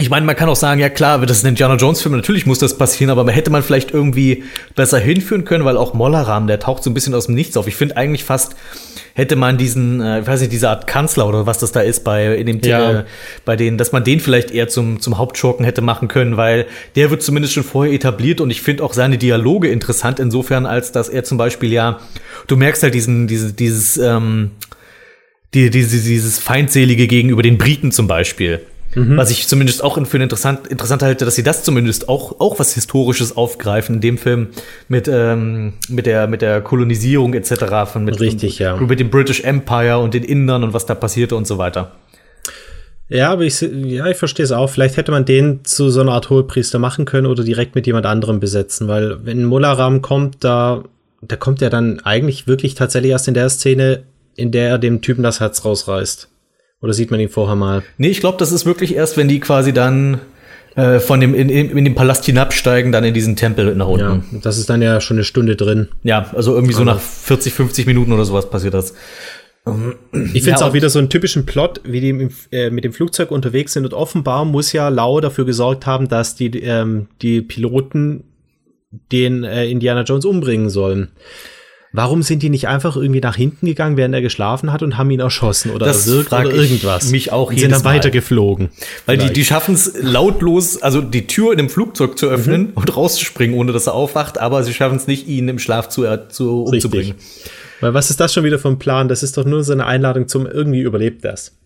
ich 0.00 0.10
meine, 0.10 0.24
man 0.24 0.36
kann 0.36 0.48
auch 0.48 0.56
sagen, 0.56 0.80
ja 0.80 0.88
klar, 0.88 1.18
das 1.20 1.38
ist 1.38 1.44
ein 1.44 1.50
Indiana 1.50 1.76
Jones 1.76 2.00
Film, 2.00 2.16
natürlich 2.16 2.46
muss 2.46 2.58
das 2.58 2.78
passieren, 2.78 3.10
aber 3.10 3.30
hätte 3.30 3.50
man 3.50 3.62
vielleicht 3.62 3.92
irgendwie 3.92 4.44
besser 4.74 4.98
hinführen 4.98 5.44
können, 5.44 5.64
weil 5.64 5.76
auch 5.76 5.94
Mollaram, 5.94 6.46
der 6.46 6.58
taucht 6.58 6.82
so 6.82 6.90
ein 6.90 6.94
bisschen 6.94 7.14
aus 7.14 7.26
dem 7.26 7.34
Nichts 7.34 7.56
auf. 7.56 7.66
Ich 7.66 7.76
finde 7.76 7.96
eigentlich 7.96 8.24
fast 8.24 8.56
hätte 9.14 9.36
man 9.36 9.58
diesen, 9.58 10.00
äh, 10.00 10.20
ich 10.20 10.26
weiß 10.26 10.40
nicht, 10.40 10.52
diese 10.52 10.70
Art 10.70 10.86
Kanzler 10.86 11.28
oder 11.28 11.46
was 11.46 11.58
das 11.58 11.72
da 11.72 11.80
ist 11.80 12.04
bei 12.04 12.34
in 12.36 12.46
dem 12.46 12.60
ja. 12.60 13.00
äh, 13.00 13.04
bei 13.44 13.56
denen, 13.56 13.76
dass 13.76 13.92
man 13.92 14.04
den 14.04 14.20
vielleicht 14.20 14.50
eher 14.50 14.68
zum 14.68 15.00
zum 15.00 15.18
Hauptschurken 15.18 15.64
hätte 15.64 15.82
machen 15.82 16.08
können, 16.08 16.36
weil 16.36 16.66
der 16.96 17.10
wird 17.10 17.22
zumindest 17.22 17.54
schon 17.54 17.64
vorher 17.64 17.92
etabliert 17.92 18.40
und 18.40 18.50
ich 18.50 18.62
finde 18.62 18.82
auch 18.82 18.94
seine 18.94 19.18
Dialoge 19.18 19.68
interessant 19.68 20.20
insofern, 20.20 20.64
als 20.64 20.92
dass 20.92 21.08
er 21.08 21.24
zum 21.24 21.36
Beispiel 21.36 21.72
ja, 21.72 22.00
du 22.46 22.56
merkst 22.56 22.82
halt 22.82 22.94
diesen 22.94 23.26
diese 23.26 23.52
dieses 23.52 23.96
ähm, 23.98 24.52
die, 25.52 25.68
diese, 25.68 25.98
dieses 25.98 26.38
feindselige 26.38 27.08
gegenüber 27.08 27.42
den 27.42 27.58
Briten 27.58 27.90
zum 27.90 28.06
Beispiel 28.06 28.60
Mhm. 28.94 29.16
Was 29.16 29.30
ich 29.30 29.46
zumindest 29.46 29.84
auch 29.84 30.04
für 30.04 30.18
interessant, 30.18 30.66
interessant 30.66 31.02
halte, 31.02 31.24
dass 31.24 31.36
sie 31.36 31.42
das 31.42 31.62
zumindest 31.62 32.08
auch, 32.08 32.40
auch 32.40 32.58
was 32.58 32.74
Historisches 32.74 33.36
aufgreifen 33.36 33.96
in 33.96 34.00
dem 34.00 34.18
Film 34.18 34.48
mit, 34.88 35.08
ähm, 35.08 35.74
mit, 35.88 36.06
der, 36.06 36.26
mit 36.26 36.42
der 36.42 36.60
Kolonisierung 36.60 37.34
etc. 37.34 37.90
Von 37.92 38.04
mit, 38.04 38.18
Richtig, 38.20 38.58
ja. 38.58 38.76
Mit 38.76 38.98
dem 38.98 39.10
British 39.10 39.44
Empire 39.44 39.98
und 39.98 40.14
den 40.14 40.24
Indern 40.24 40.64
und 40.64 40.74
was 40.74 40.86
da 40.86 40.94
passierte 40.94 41.36
und 41.36 41.46
so 41.46 41.58
weiter. 41.58 41.92
Ja, 43.08 43.32
aber 43.32 43.42
ich, 43.42 43.60
ja, 43.60 44.06
ich 44.06 44.16
verstehe 44.16 44.44
es 44.44 44.52
auch. 44.52 44.70
Vielleicht 44.70 44.96
hätte 44.96 45.10
man 45.10 45.24
den 45.24 45.64
zu 45.64 45.90
so 45.90 46.00
einer 46.00 46.12
Art 46.12 46.30
Hohepriester 46.30 46.78
machen 46.78 47.04
können 47.04 47.26
oder 47.26 47.42
direkt 47.42 47.74
mit 47.74 47.86
jemand 47.86 48.06
anderem 48.06 48.38
besetzen, 48.38 48.86
weil 48.86 49.24
wenn 49.24 49.44
Mularam 49.44 50.00
kommt, 50.00 50.44
da, 50.44 50.84
da 51.20 51.36
kommt 51.36 51.60
er 51.60 51.70
dann 51.70 52.00
eigentlich 52.00 52.46
wirklich 52.46 52.76
tatsächlich 52.76 53.10
erst 53.10 53.26
in 53.26 53.34
der 53.34 53.50
Szene, 53.50 54.04
in 54.36 54.52
der 54.52 54.68
er 54.68 54.78
dem 54.78 55.00
Typen 55.00 55.24
das 55.24 55.40
Herz 55.40 55.64
rausreißt. 55.64 56.29
Oder 56.82 56.92
sieht 56.92 57.10
man 57.10 57.20
ihn 57.20 57.28
vorher 57.28 57.56
mal? 57.56 57.82
Nee, 57.98 58.08
ich 58.08 58.20
glaube, 58.20 58.38
das 58.38 58.52
ist 58.52 58.64
wirklich 58.64 58.94
erst, 58.94 59.16
wenn 59.16 59.28
die 59.28 59.40
quasi 59.40 59.72
dann 59.72 60.20
äh, 60.76 60.98
von 60.98 61.20
dem 61.20 61.34
in, 61.34 61.48
in, 61.48 61.76
in 61.76 61.84
den 61.84 61.94
Palast 61.94 62.24
hinabsteigen, 62.24 62.92
dann 62.92 63.04
in 63.04 63.12
diesen 63.12 63.36
Tempel 63.36 63.74
nach 63.74 63.86
unten. 63.86 64.24
Ja, 64.32 64.40
das 64.40 64.58
ist 64.58 64.70
dann 64.70 64.80
ja 64.80 65.00
schon 65.00 65.16
eine 65.16 65.24
Stunde 65.24 65.56
drin. 65.56 65.88
Ja, 66.02 66.30
also 66.34 66.54
irgendwie 66.54 66.74
so 66.74 66.84
nach 66.84 67.00
40, 67.00 67.52
50 67.52 67.86
Minuten 67.86 68.12
oder 68.12 68.24
sowas 68.24 68.48
passiert 68.48 68.74
das. 68.74 68.94
Ich 70.12 70.42
finde 70.42 70.54
es 70.54 70.60
ja, 70.60 70.66
auch 70.66 70.72
wieder 70.72 70.88
so 70.88 70.98
einen 70.98 71.10
typischen 71.10 71.44
Plot, 71.44 71.82
wie 71.84 72.00
die 72.00 72.08
im, 72.08 72.30
äh, 72.50 72.70
mit 72.70 72.84
dem 72.84 72.94
Flugzeug 72.94 73.30
unterwegs 73.30 73.74
sind. 73.74 73.84
Und 73.84 73.92
offenbar 73.92 74.46
muss 74.46 74.72
ja 74.72 74.88
Lau 74.88 75.20
dafür 75.20 75.44
gesorgt 75.44 75.86
haben, 75.86 76.08
dass 76.08 76.34
die, 76.34 76.48
ähm, 76.60 77.08
die 77.20 77.42
Piloten 77.42 78.24
den 79.12 79.44
äh, 79.44 79.66
Indiana 79.66 80.02
Jones 80.02 80.24
umbringen 80.24 80.70
sollen. 80.70 81.10
Warum 81.92 82.22
sind 82.22 82.44
die 82.44 82.50
nicht 82.50 82.68
einfach 82.68 82.96
irgendwie 82.96 83.20
nach 83.20 83.34
hinten 83.34 83.66
gegangen, 83.66 83.96
während 83.96 84.14
er 84.14 84.22
geschlafen 84.22 84.72
hat 84.72 84.82
und 84.84 84.96
haben 84.96 85.10
ihn 85.10 85.18
erschossen 85.18 85.72
oder, 85.72 85.86
das 85.86 86.08
oder 86.08 86.44
irgendwas? 86.44 87.10
Mich 87.10 87.32
auch 87.32 87.50
und 87.50 87.58
sind 87.58 87.72
dann 87.72 87.82
weitergeflogen. 87.82 88.68
Weil 89.06 89.18
die, 89.18 89.32
die 89.32 89.44
schaffen 89.44 89.74
es 89.74 89.94
lautlos, 90.00 90.80
also 90.80 91.00
die 91.00 91.26
Tür 91.26 91.50
in 91.50 91.58
dem 91.58 91.68
Flugzeug 91.68 92.16
zu 92.16 92.28
öffnen 92.28 92.68
mhm. 92.68 92.72
und 92.74 92.96
rauszuspringen, 92.96 93.56
ohne 93.56 93.72
dass 93.72 93.88
er 93.88 93.94
aufwacht, 93.94 94.38
aber 94.38 94.62
sie 94.62 94.72
schaffen 94.72 94.98
es 94.98 95.08
nicht, 95.08 95.26
ihn 95.26 95.48
im 95.48 95.58
Schlaf 95.58 95.88
zu, 95.88 96.04
äh, 96.04 96.28
zu 96.28 96.62
umzubringen. 96.62 97.16
Weil 97.80 97.92
was 97.92 98.10
ist 98.10 98.20
das 98.20 98.32
schon 98.32 98.44
wieder 98.44 98.60
für 98.60 98.68
ein 98.68 98.78
Plan? 98.78 99.08
Das 99.08 99.24
ist 99.24 99.36
doch 99.36 99.44
nur 99.44 99.64
so 99.64 99.72
eine 99.72 99.86
Einladung 99.86 100.28
zum 100.28 100.46
irgendwie 100.46 100.82
überlebt 100.82 101.24
das. 101.24 101.56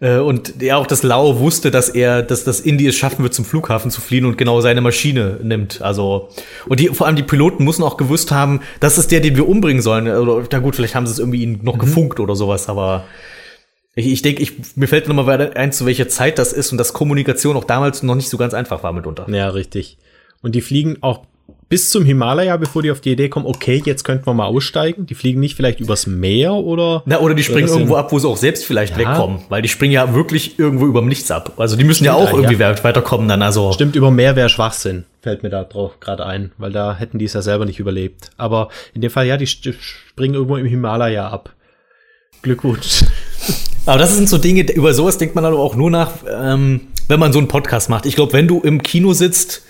Äh, 0.00 0.18
und 0.18 0.60
ja, 0.60 0.76
auch 0.76 0.86
das 0.86 1.02
Lau 1.02 1.38
wusste, 1.38 1.70
dass 1.70 1.88
er, 1.88 2.22
dass 2.22 2.44
das 2.44 2.60
Indie 2.60 2.86
es 2.86 2.96
schaffen 2.96 3.22
wird, 3.22 3.34
zum 3.34 3.44
Flughafen 3.44 3.90
zu 3.90 4.00
fliehen 4.00 4.24
und 4.24 4.38
genau 4.38 4.60
seine 4.60 4.80
Maschine 4.80 5.38
nimmt. 5.42 5.82
Also, 5.82 6.28
und 6.66 6.80
die, 6.80 6.88
vor 6.88 7.06
allem 7.06 7.16
die 7.16 7.22
Piloten 7.22 7.64
müssen 7.64 7.82
auch 7.82 7.96
gewusst 7.96 8.32
haben, 8.32 8.60
das 8.80 8.98
ist 8.98 9.12
der, 9.12 9.20
den 9.20 9.36
wir 9.36 9.48
umbringen 9.48 9.82
sollen. 9.82 10.08
Oder, 10.08 10.46
na 10.50 10.58
gut, 10.58 10.76
vielleicht 10.76 10.94
haben 10.94 11.06
sie 11.06 11.12
es 11.12 11.18
irgendwie 11.18 11.42
ihn 11.42 11.60
noch 11.62 11.74
mhm. 11.74 11.80
gefunkt 11.80 12.18
oder 12.20 12.34
sowas, 12.34 12.68
aber 12.68 13.04
ich, 13.94 14.06
ich 14.06 14.22
denke, 14.22 14.42
ich, 14.42 14.76
mir 14.76 14.88
fällt 14.88 15.08
nochmal 15.08 15.52
ein, 15.54 15.72
zu 15.72 15.84
welcher 15.84 16.08
Zeit 16.08 16.38
das 16.38 16.52
ist 16.52 16.72
und 16.72 16.78
dass 16.78 16.92
Kommunikation 16.92 17.56
auch 17.56 17.64
damals 17.64 18.02
noch 18.02 18.14
nicht 18.14 18.30
so 18.30 18.38
ganz 18.38 18.54
einfach 18.54 18.82
war 18.82 18.92
mitunter. 18.92 19.26
Ja, 19.28 19.50
richtig. 19.50 19.98
Und 20.42 20.54
die 20.54 20.62
fliegen 20.62 20.98
auch 21.02 21.26
bis 21.70 21.88
zum 21.88 22.04
Himalaya, 22.04 22.56
bevor 22.56 22.82
die 22.82 22.90
auf 22.90 23.00
die 23.00 23.12
Idee 23.12 23.28
kommen, 23.28 23.46
okay, 23.46 23.80
jetzt 23.86 24.02
könnten 24.02 24.26
wir 24.26 24.34
mal 24.34 24.46
aussteigen. 24.46 25.06
Die 25.06 25.14
fliegen 25.14 25.38
nicht 25.38 25.54
vielleicht 25.54 25.78
übers 25.78 26.08
Meer 26.08 26.52
oder. 26.52 27.04
Na, 27.06 27.20
oder 27.20 27.34
die 27.34 27.44
springen 27.44 27.68
oder 27.68 27.74
irgendwo 27.74 27.94
ab, 27.94 28.10
wo 28.10 28.18
sie 28.18 28.26
auch 28.26 28.36
selbst 28.36 28.66
vielleicht 28.66 28.98
ja. 28.98 28.98
wegkommen. 28.98 29.38
Weil 29.48 29.62
die 29.62 29.68
springen 29.68 29.92
ja 29.92 30.12
wirklich 30.12 30.58
irgendwo 30.58 30.86
überm 30.86 31.06
Nichts 31.06 31.30
ab. 31.30 31.54
Also 31.58 31.76
die 31.76 31.84
müssen 31.84 32.04
ja 32.04 32.12
auch 32.12 32.32
irgendwie 32.32 32.56
ja. 32.56 32.84
weiterkommen 32.84 33.28
dann. 33.28 33.40
Also. 33.40 33.72
Stimmt, 33.72 33.94
über 33.94 34.10
Meer 34.10 34.34
wäre 34.34 34.48
Schwachsinn. 34.48 35.04
Fällt 35.22 35.44
mir 35.44 35.48
da 35.48 35.62
drauf 35.62 36.00
gerade 36.00 36.26
ein. 36.26 36.50
Weil 36.58 36.72
da 36.72 36.96
hätten 36.96 37.18
die 37.18 37.26
es 37.26 37.34
ja 37.34 37.42
selber 37.42 37.66
nicht 37.66 37.78
überlebt. 37.78 38.30
Aber 38.36 38.68
in 38.92 39.00
dem 39.00 39.10
Fall, 39.12 39.28
ja, 39.28 39.36
die 39.36 39.46
springen 39.46 40.34
irgendwo 40.34 40.56
im 40.56 40.66
Himalaya 40.66 41.28
ab. 41.28 41.54
Glückwunsch. 42.42 43.04
Aber 43.86 43.98
das 43.98 44.16
sind 44.16 44.28
so 44.28 44.38
Dinge, 44.38 44.70
über 44.72 44.92
sowas 44.92 45.18
denkt 45.18 45.36
man 45.36 45.44
dann 45.44 45.54
auch 45.54 45.76
nur 45.76 45.90
nach, 45.90 46.10
ähm, 46.28 46.88
wenn 47.06 47.20
man 47.20 47.32
so 47.32 47.38
einen 47.38 47.48
Podcast 47.48 47.88
macht. 47.88 48.06
Ich 48.06 48.16
glaube, 48.16 48.32
wenn 48.32 48.48
du 48.48 48.60
im 48.60 48.82
Kino 48.82 49.12
sitzt, 49.12 49.62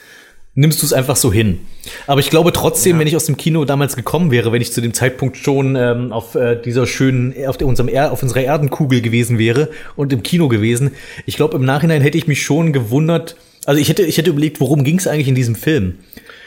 nimmst 0.54 0.82
du 0.82 0.86
es 0.86 0.92
einfach 0.92 1.16
so 1.16 1.32
hin. 1.32 1.60
Aber 2.06 2.20
ich 2.20 2.30
glaube 2.30 2.52
trotzdem, 2.52 2.96
ja. 2.96 3.00
wenn 3.00 3.06
ich 3.06 3.16
aus 3.16 3.26
dem 3.26 3.36
Kino 3.36 3.64
damals 3.64 3.96
gekommen 3.96 4.30
wäre, 4.30 4.52
wenn 4.52 4.60
ich 4.60 4.72
zu 4.72 4.80
dem 4.80 4.92
Zeitpunkt 4.92 5.36
schon 5.36 5.76
ähm, 5.76 6.12
auf 6.12 6.34
äh, 6.34 6.60
dieser 6.60 6.86
schönen, 6.86 7.34
auf, 7.46 7.56
der, 7.56 7.66
unserem 7.66 7.88
er 7.88 8.12
auf 8.12 8.22
unserer 8.22 8.42
Erdenkugel 8.42 9.00
gewesen 9.00 9.38
wäre 9.38 9.68
und 9.96 10.12
im 10.12 10.22
Kino 10.22 10.48
gewesen, 10.48 10.92
ich 11.26 11.36
glaube 11.36 11.56
im 11.56 11.64
Nachhinein 11.64 12.02
hätte 12.02 12.18
ich 12.18 12.26
mich 12.26 12.42
schon 12.42 12.72
gewundert, 12.72 13.36
also 13.64 13.80
ich 13.80 13.88
hätte, 13.88 14.02
ich 14.02 14.18
hätte 14.18 14.30
überlegt, 14.30 14.60
worum 14.60 14.84
ging 14.84 14.98
es 14.98 15.06
eigentlich 15.06 15.28
in 15.28 15.34
diesem 15.34 15.54
Film? 15.54 15.98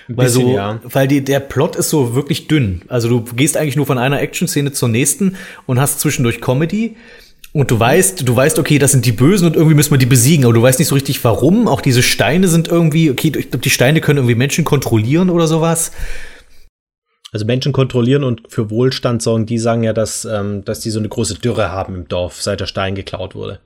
Ein 0.09 0.17
weil 0.17 0.25
bisschen, 0.25 0.41
so, 0.41 0.53
ja. 0.53 0.81
weil 0.83 1.07
die, 1.07 1.23
der 1.23 1.39
Plot 1.39 1.77
ist 1.77 1.89
so 1.89 2.13
wirklich 2.13 2.47
dünn. 2.47 2.81
Also 2.89 3.07
du 3.07 3.21
gehst 3.21 3.55
eigentlich 3.55 3.77
nur 3.77 3.85
von 3.85 3.97
einer 3.97 4.21
Action-Szene 4.21 4.73
zur 4.73 4.89
nächsten 4.89 5.37
und 5.65 5.79
hast 5.79 6.01
zwischendurch 6.01 6.41
Comedy. 6.41 6.97
Und 7.53 7.69
du 7.69 7.79
weißt, 7.79 8.27
du 8.27 8.35
weißt, 8.35 8.57
okay, 8.57 8.79
das 8.79 8.91
sind 8.91 9.05
die 9.05 9.11
Bösen 9.11 9.45
und 9.45 9.55
irgendwie 9.55 9.75
müssen 9.75 9.91
wir 9.91 9.99
die 9.99 10.07
besiegen, 10.07 10.45
aber 10.45 10.55
du 10.55 10.61
weißt 10.63 10.79
nicht 10.79 10.87
so 10.87 10.95
richtig 10.95 11.23
warum. 11.23 11.67
Auch 11.67 11.81
diese 11.81 12.01
Steine 12.01 12.47
sind 12.47 12.67
irgendwie, 12.67 13.11
okay, 13.11 13.27
ich 13.27 13.51
glaube, 13.51 13.59
die 13.59 13.69
Steine 13.69 14.01
können 14.01 14.17
irgendwie 14.17 14.35
Menschen 14.35 14.65
kontrollieren 14.65 15.29
oder 15.29 15.45
sowas. 15.45 15.91
Also 17.31 17.45
Menschen 17.45 17.71
kontrollieren 17.71 18.23
und 18.23 18.41
für 18.49 18.71
Wohlstand 18.71 19.21
sorgen, 19.21 19.45
die 19.45 19.59
sagen 19.59 19.83
ja, 19.83 19.93
dass, 19.93 20.25
ähm, 20.25 20.65
dass 20.65 20.79
die 20.79 20.89
so 20.89 20.99
eine 20.99 21.09
große 21.09 21.35
Dürre 21.35 21.71
haben 21.71 21.95
im 21.95 22.07
Dorf, 22.07 22.41
seit 22.41 22.59
der 22.59 22.65
Stein 22.65 22.95
geklaut 22.95 23.35
wurde. 23.35 23.59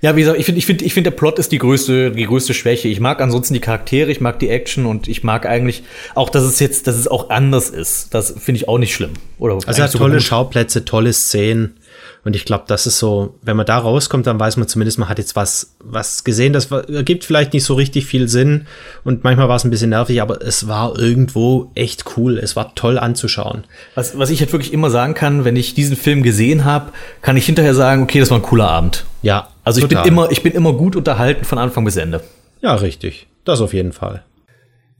Ja, 0.00 0.14
wie 0.14 0.20
gesagt, 0.20 0.38
ich 0.38 0.46
finde, 0.46 0.58
ich 0.60 0.66
finde, 0.66 0.84
ich 0.84 0.94
finde, 0.94 1.10
der 1.10 1.16
Plot 1.16 1.38
ist 1.38 1.50
die 1.50 1.58
größte, 1.58 2.12
die 2.12 2.24
größte 2.24 2.54
Schwäche. 2.54 2.88
Ich 2.88 3.00
mag 3.00 3.20
ansonsten 3.20 3.54
die 3.54 3.60
Charaktere, 3.60 4.10
ich 4.10 4.20
mag 4.20 4.38
die 4.38 4.48
Action 4.48 4.86
und 4.86 5.08
ich 5.08 5.24
mag 5.24 5.44
eigentlich 5.44 5.82
auch, 6.14 6.30
dass 6.30 6.44
es 6.44 6.60
jetzt, 6.60 6.86
dass 6.86 6.96
es 6.96 7.08
auch 7.08 7.30
anders 7.30 7.68
ist. 7.68 8.14
Das 8.14 8.32
finde 8.38 8.60
ich 8.60 8.68
auch 8.68 8.78
nicht 8.78 8.94
schlimm. 8.94 9.14
Oder 9.38 9.58
also 9.66 9.82
hat 9.82 9.92
tolle 9.92 10.20
Schauplätze, 10.20 10.84
tolle 10.84 11.12
Szenen. 11.12 11.78
Und 12.24 12.36
ich 12.36 12.44
glaube, 12.44 12.64
das 12.66 12.86
ist 12.86 12.98
so, 12.98 13.34
wenn 13.42 13.56
man 13.56 13.66
da 13.66 13.78
rauskommt, 13.78 14.26
dann 14.26 14.38
weiß 14.38 14.56
man 14.56 14.68
zumindest, 14.68 14.98
man 14.98 15.08
hat 15.08 15.18
jetzt 15.18 15.36
was, 15.36 15.74
was 15.78 16.24
gesehen. 16.24 16.52
Das 16.52 16.70
ergibt 16.70 17.24
vielleicht 17.24 17.52
nicht 17.52 17.64
so 17.64 17.74
richtig 17.74 18.06
viel 18.06 18.28
Sinn 18.28 18.66
und 19.04 19.24
manchmal 19.24 19.48
war 19.48 19.56
es 19.56 19.64
ein 19.64 19.70
bisschen 19.70 19.90
nervig, 19.90 20.20
aber 20.20 20.42
es 20.42 20.68
war 20.68 20.98
irgendwo 20.98 21.70
echt 21.74 22.04
cool. 22.16 22.38
Es 22.38 22.56
war 22.56 22.74
toll 22.74 22.98
anzuschauen. 22.98 23.64
Was, 23.94 24.18
was 24.18 24.30
ich 24.30 24.40
halt 24.40 24.52
wirklich 24.52 24.72
immer 24.72 24.90
sagen 24.90 25.14
kann, 25.14 25.44
wenn 25.44 25.56
ich 25.56 25.74
diesen 25.74 25.96
Film 25.96 26.22
gesehen 26.22 26.64
habe, 26.64 26.92
kann 27.22 27.36
ich 27.36 27.46
hinterher 27.46 27.74
sagen, 27.74 28.02
okay, 28.02 28.20
das 28.20 28.30
war 28.30 28.38
ein 28.38 28.42
cooler 28.42 28.68
Abend. 28.68 29.04
Ja. 29.22 29.48
Also 29.64 29.80
ich 29.80 29.88
bin 29.88 29.98
immer, 30.04 30.30
ich 30.30 30.42
bin 30.42 30.52
immer 30.52 30.72
gut 30.72 30.96
unterhalten 30.96 31.44
von 31.44 31.58
Anfang 31.58 31.84
bis 31.84 31.96
Ende. 31.96 32.22
Ja, 32.60 32.74
richtig. 32.74 33.26
Das 33.44 33.60
auf 33.60 33.72
jeden 33.72 33.92
Fall. 33.92 34.22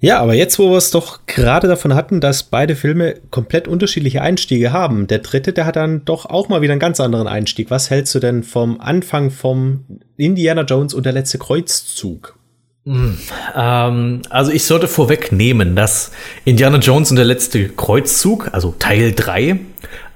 Ja, 0.01 0.21
aber 0.21 0.35
jetzt, 0.35 0.61
wo 0.61 0.71
wir 0.71 0.77
es 0.77 0.93
doch 0.93 1.27
gerade 1.27 1.67
davon 1.67 1.95
hatten, 1.95 2.21
dass 2.21 2.45
beide 2.45 2.77
Filme 2.77 3.17
komplett 3.31 3.67
unterschiedliche 3.67 4.23
Einstiege 4.23 4.73
haben, 4.73 5.09
der 5.09 5.19
dritte, 5.19 5.53
der 5.53 5.67
hat 5.67 5.75
dann 5.75 6.05
doch 6.05 6.27
auch 6.27 6.49
mal 6.49 6.63
wieder 6.63 6.73
einen 6.73 6.81
ganz 6.81 7.01
anderen 7.01 7.27
Einstieg. 7.27 7.71
Was 7.71 7.91
hältst 7.91 8.15
du 8.15 8.21
denn 8.21 8.45
vom 8.45 8.81
Anfang 8.81 9.31
vom 9.33 9.85
Indiana 10.17 10.63
Jones 10.63 10.95
und 10.95 11.05
der 11.05 11.13
letzte 11.13 11.39
Kreuzzug? 11.39 12.39
Hm, 12.85 13.19
ähm, 13.57 14.23
also 14.31 14.53
ich 14.53 14.65
sollte 14.65 14.87
vorwegnehmen, 14.87 15.75
dass 15.75 16.13
Indiana 16.45 16.79
Jones 16.79 17.11
und 17.11 17.17
der 17.17 17.25
letzte 17.25 17.69
Kreuzzug, 17.69 18.51
also 18.53 18.77
Teil 18.79 19.13
3, 19.13 19.59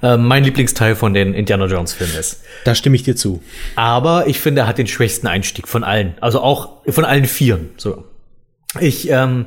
äh, 0.01 0.17
mein 0.17 0.45
Lieblingsteil 0.45 0.95
von 0.95 1.13
den 1.13 1.33
Indiana 1.33 1.65
Jones 1.65 1.91
Filmen 1.91 2.15
ist. 2.15 2.41
Da 2.63 2.73
stimme 2.73 2.95
ich 2.95 3.03
dir 3.03 3.17
zu. 3.17 3.43
Aber 3.75 4.27
ich 4.27 4.39
finde, 4.39 4.61
er 4.61 4.67
hat 4.67 4.77
den 4.77 4.87
schwächsten 4.87 5.27
Einstieg 5.27 5.67
von 5.67 5.83
allen. 5.83 6.15
Also 6.21 6.39
auch 6.39 6.83
von 6.87 7.03
allen 7.03 7.25
Vieren. 7.25 7.71
So. 7.75 8.05
Ich, 8.79 9.09
ähm, 9.09 9.45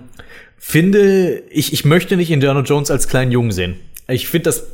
finde, 0.58 1.42
ich, 1.50 1.72
ich 1.72 1.84
möchte 1.84 2.16
nicht 2.16 2.30
Indiana 2.30 2.60
Jones 2.60 2.90
als 2.90 3.08
kleinen 3.08 3.32
Jungen 3.32 3.52
sehen. 3.52 3.76
Ich 4.08 4.28
finde, 4.28 4.44
das, 4.44 4.64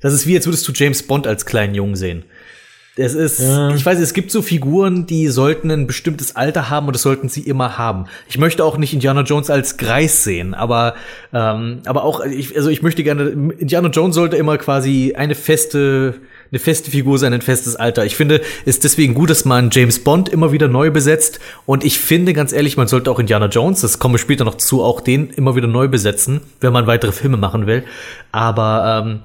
das 0.00 0.14
ist 0.14 0.26
wie, 0.26 0.36
als 0.36 0.46
würdest 0.46 0.66
du 0.68 0.72
James 0.72 1.02
Bond 1.02 1.26
als 1.26 1.46
kleinen 1.46 1.74
Jungen 1.74 1.96
sehen. 1.96 2.24
Es 2.96 3.14
ist, 3.14 3.40
ja. 3.40 3.74
ich 3.74 3.84
weiß, 3.84 3.98
es 3.98 4.14
gibt 4.14 4.30
so 4.30 4.40
Figuren, 4.40 5.04
die 5.06 5.26
sollten 5.26 5.68
ein 5.70 5.88
bestimmtes 5.88 6.36
Alter 6.36 6.70
haben 6.70 6.86
und 6.86 6.92
das 6.92 7.02
sollten 7.02 7.28
sie 7.28 7.40
immer 7.40 7.76
haben. 7.76 8.06
Ich 8.28 8.38
möchte 8.38 8.64
auch 8.64 8.76
nicht 8.76 8.94
Indiana 8.94 9.22
Jones 9.22 9.50
als 9.50 9.78
Greis 9.78 10.22
sehen, 10.22 10.54
aber, 10.54 10.94
ähm, 11.32 11.80
aber 11.86 12.04
auch, 12.04 12.24
ich, 12.24 12.56
also 12.56 12.70
ich 12.70 12.82
möchte 12.82 13.02
gerne, 13.02 13.30
Indiana 13.58 13.88
Jones 13.88 14.14
sollte 14.14 14.36
immer 14.36 14.58
quasi 14.58 15.14
eine 15.16 15.34
feste, 15.34 16.14
eine 16.50 16.58
feste 16.58 16.90
Figur 16.90 17.18
sein, 17.18 17.32
ein 17.32 17.42
festes 17.42 17.76
Alter. 17.76 18.04
Ich 18.04 18.16
finde, 18.16 18.40
ist 18.64 18.84
deswegen 18.84 19.14
gut, 19.14 19.30
dass 19.30 19.44
man 19.44 19.70
James 19.72 19.98
Bond 19.98 20.28
immer 20.28 20.52
wieder 20.52 20.68
neu 20.68 20.90
besetzt. 20.90 21.40
Und 21.66 21.84
ich 21.84 21.98
finde, 21.98 22.32
ganz 22.32 22.52
ehrlich, 22.52 22.76
man 22.76 22.88
sollte 22.88 23.10
auch 23.10 23.18
Indiana 23.18 23.46
Jones, 23.46 23.80
das 23.80 23.98
komme 23.98 24.18
später 24.18 24.44
noch 24.44 24.56
zu, 24.56 24.82
auch 24.82 25.00
den 25.00 25.30
immer 25.30 25.56
wieder 25.56 25.66
neu 25.66 25.88
besetzen, 25.88 26.40
wenn 26.60 26.72
man 26.72 26.86
weitere 26.86 27.12
Filme 27.12 27.36
machen 27.36 27.66
will. 27.66 27.84
Aber 28.32 29.04
ähm, 29.04 29.20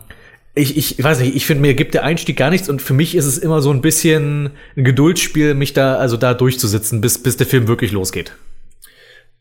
ich, 0.55 0.77
ich 0.77 1.03
weiß 1.03 1.19
nicht, 1.19 1.35
ich 1.35 1.45
finde, 1.45 1.61
mir 1.61 1.73
gibt 1.73 1.93
der 1.93 2.03
Einstieg 2.03 2.37
gar 2.37 2.49
nichts 2.49 2.69
und 2.69 2.81
für 2.81 2.93
mich 2.93 3.15
ist 3.15 3.25
es 3.25 3.37
immer 3.37 3.61
so 3.61 3.71
ein 3.71 3.81
bisschen 3.81 4.51
ein 4.75 4.83
Geduldsspiel, 4.83 5.53
mich 5.53 5.73
da, 5.73 5.95
also 5.95 6.17
da 6.17 6.33
durchzusitzen, 6.33 7.01
bis, 7.01 7.21
bis 7.21 7.37
der 7.37 7.47
Film 7.47 7.67
wirklich 7.67 7.91
losgeht. 7.91 8.33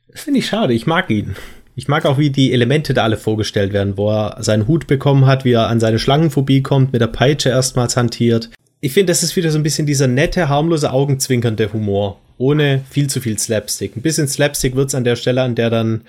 Das 0.08 0.22
finde 0.22 0.40
ich 0.40 0.46
schade, 0.46 0.74
ich 0.74 0.86
mag 0.86 1.10
ihn. 1.10 1.36
Ich 1.78 1.86
mag 1.86 2.06
auch, 2.06 2.18
wie 2.18 2.30
die 2.30 2.52
Elemente 2.52 2.92
da 2.92 3.04
alle 3.04 3.16
vorgestellt 3.16 3.72
werden, 3.72 3.96
wo 3.96 4.10
er 4.10 4.42
seinen 4.42 4.66
Hut 4.66 4.88
bekommen 4.88 5.26
hat, 5.26 5.44
wie 5.44 5.52
er 5.52 5.68
an 5.68 5.78
seine 5.78 6.00
Schlangenphobie 6.00 6.60
kommt, 6.60 6.92
mit 6.92 7.00
der 7.00 7.06
Peitsche 7.06 7.50
erstmals 7.50 7.96
hantiert. 7.96 8.50
Ich 8.80 8.92
finde, 8.92 9.12
das 9.12 9.22
ist 9.22 9.36
wieder 9.36 9.52
so 9.52 9.60
ein 9.60 9.62
bisschen 9.62 9.86
dieser 9.86 10.08
nette, 10.08 10.48
harmlose, 10.48 10.92
augenzwinkernde 10.92 11.72
Humor. 11.72 12.18
Ohne 12.36 12.80
viel 12.90 13.08
zu 13.08 13.20
viel 13.20 13.38
Slapstick. 13.38 13.96
Ein 13.96 14.02
bisschen 14.02 14.26
Slapstick 14.26 14.74
wird's 14.74 14.96
an 14.96 15.04
der 15.04 15.14
Stelle, 15.14 15.42
an 15.42 15.54
der 15.54 15.70
dann, 15.70 16.02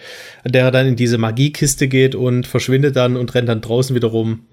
an 0.43 0.53
der 0.53 0.63
er 0.63 0.71
dann 0.71 0.87
in 0.87 0.95
diese 0.95 1.19
Magiekiste 1.19 1.87
geht 1.87 2.15
und 2.15 2.47
verschwindet 2.47 2.95
dann 2.95 3.15
und 3.15 3.35
rennt 3.35 3.47
dann 3.47 3.61
draußen 3.61 3.95
wieder 3.95 4.07
rum. 4.07 4.47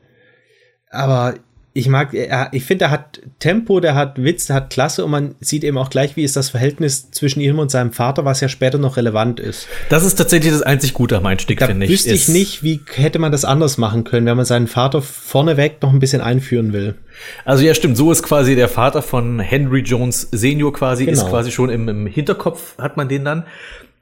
Aber 0.91 1.37
ich 1.77 1.89
mag, 1.89 2.15
ich 2.53 2.65
finde, 2.65 2.87
er 2.87 2.91
hat 2.91 3.21
Tempo, 3.39 3.81
der 3.81 3.95
hat 3.95 4.23
Witz, 4.23 4.47
der 4.47 4.57
hat 4.57 4.71
Klasse 4.71 5.05
und 5.05 5.11
man 5.11 5.35
sieht 5.41 5.63
eben 5.63 5.77
auch 5.77 5.91
gleich, 5.91 6.17
wie 6.17 6.25
ist 6.25 6.35
das 6.35 6.49
Verhältnis 6.49 7.11
zwischen 7.11 7.41
ihm 7.41 7.59
und 7.59 7.71
seinem 7.71 7.93
Vater, 7.93 8.25
was 8.25 8.41
ja 8.41 8.49
später 8.49 8.79
noch 8.79 8.97
relevant 8.97 9.41
ist. 9.41 9.69
Das 9.91 10.03
ist 10.03 10.15
tatsächlich 10.15 10.55
das 10.55 10.63
einzig 10.63 10.95
Gute 10.95 11.19
am 11.19 11.27
Einstieg, 11.27 11.63
finde 11.63 11.85
ich. 11.85 11.93
Wüsste 11.93 12.15
ich 12.15 12.29
nicht, 12.29 12.63
wie 12.63 12.81
hätte 12.95 13.19
man 13.19 13.31
das 13.31 13.45
anders 13.45 13.77
machen 13.77 14.05
können, 14.05 14.25
wenn 14.25 14.39
man 14.39 14.47
seinen 14.47 14.69
Vater 14.69 15.03
vorneweg 15.03 15.83
noch 15.83 15.93
ein 15.93 15.99
bisschen 15.99 16.23
einführen 16.23 16.73
will. 16.73 16.95
Also 17.45 17.63
ja, 17.63 17.75
stimmt, 17.75 17.99
so 17.99 18.11
ist 18.11 18.23
quasi 18.23 18.57
der 18.57 18.69
Vater 18.69 19.03
von 19.03 19.39
Henry 19.39 19.81
Jones 19.81 20.29
Senior 20.33 20.73
quasi, 20.73 21.05
genau. 21.05 21.21
ist 21.21 21.29
quasi 21.29 21.53
schon 21.53 21.69
im, 21.69 21.91
im 21.91 22.07
Hinterkopf, 22.07 22.79
hat 22.79 22.97
man 22.97 23.11
den 23.11 23.27
dann. 23.27 23.45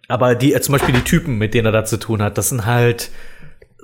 Aber 0.07 0.37
die, 0.37 0.53
zum 0.61 0.75
Beispiel 0.75 0.95
die 0.95 1.01
Typen, 1.01 1.39
mit 1.39 1.55
denen 1.55 1.67
er 1.67 1.73
da 1.73 1.85
zu 1.85 1.97
tun 1.97 2.23
hat, 2.23 2.39
das 2.39 2.51
sind 2.51 2.67
halt, 2.67 3.11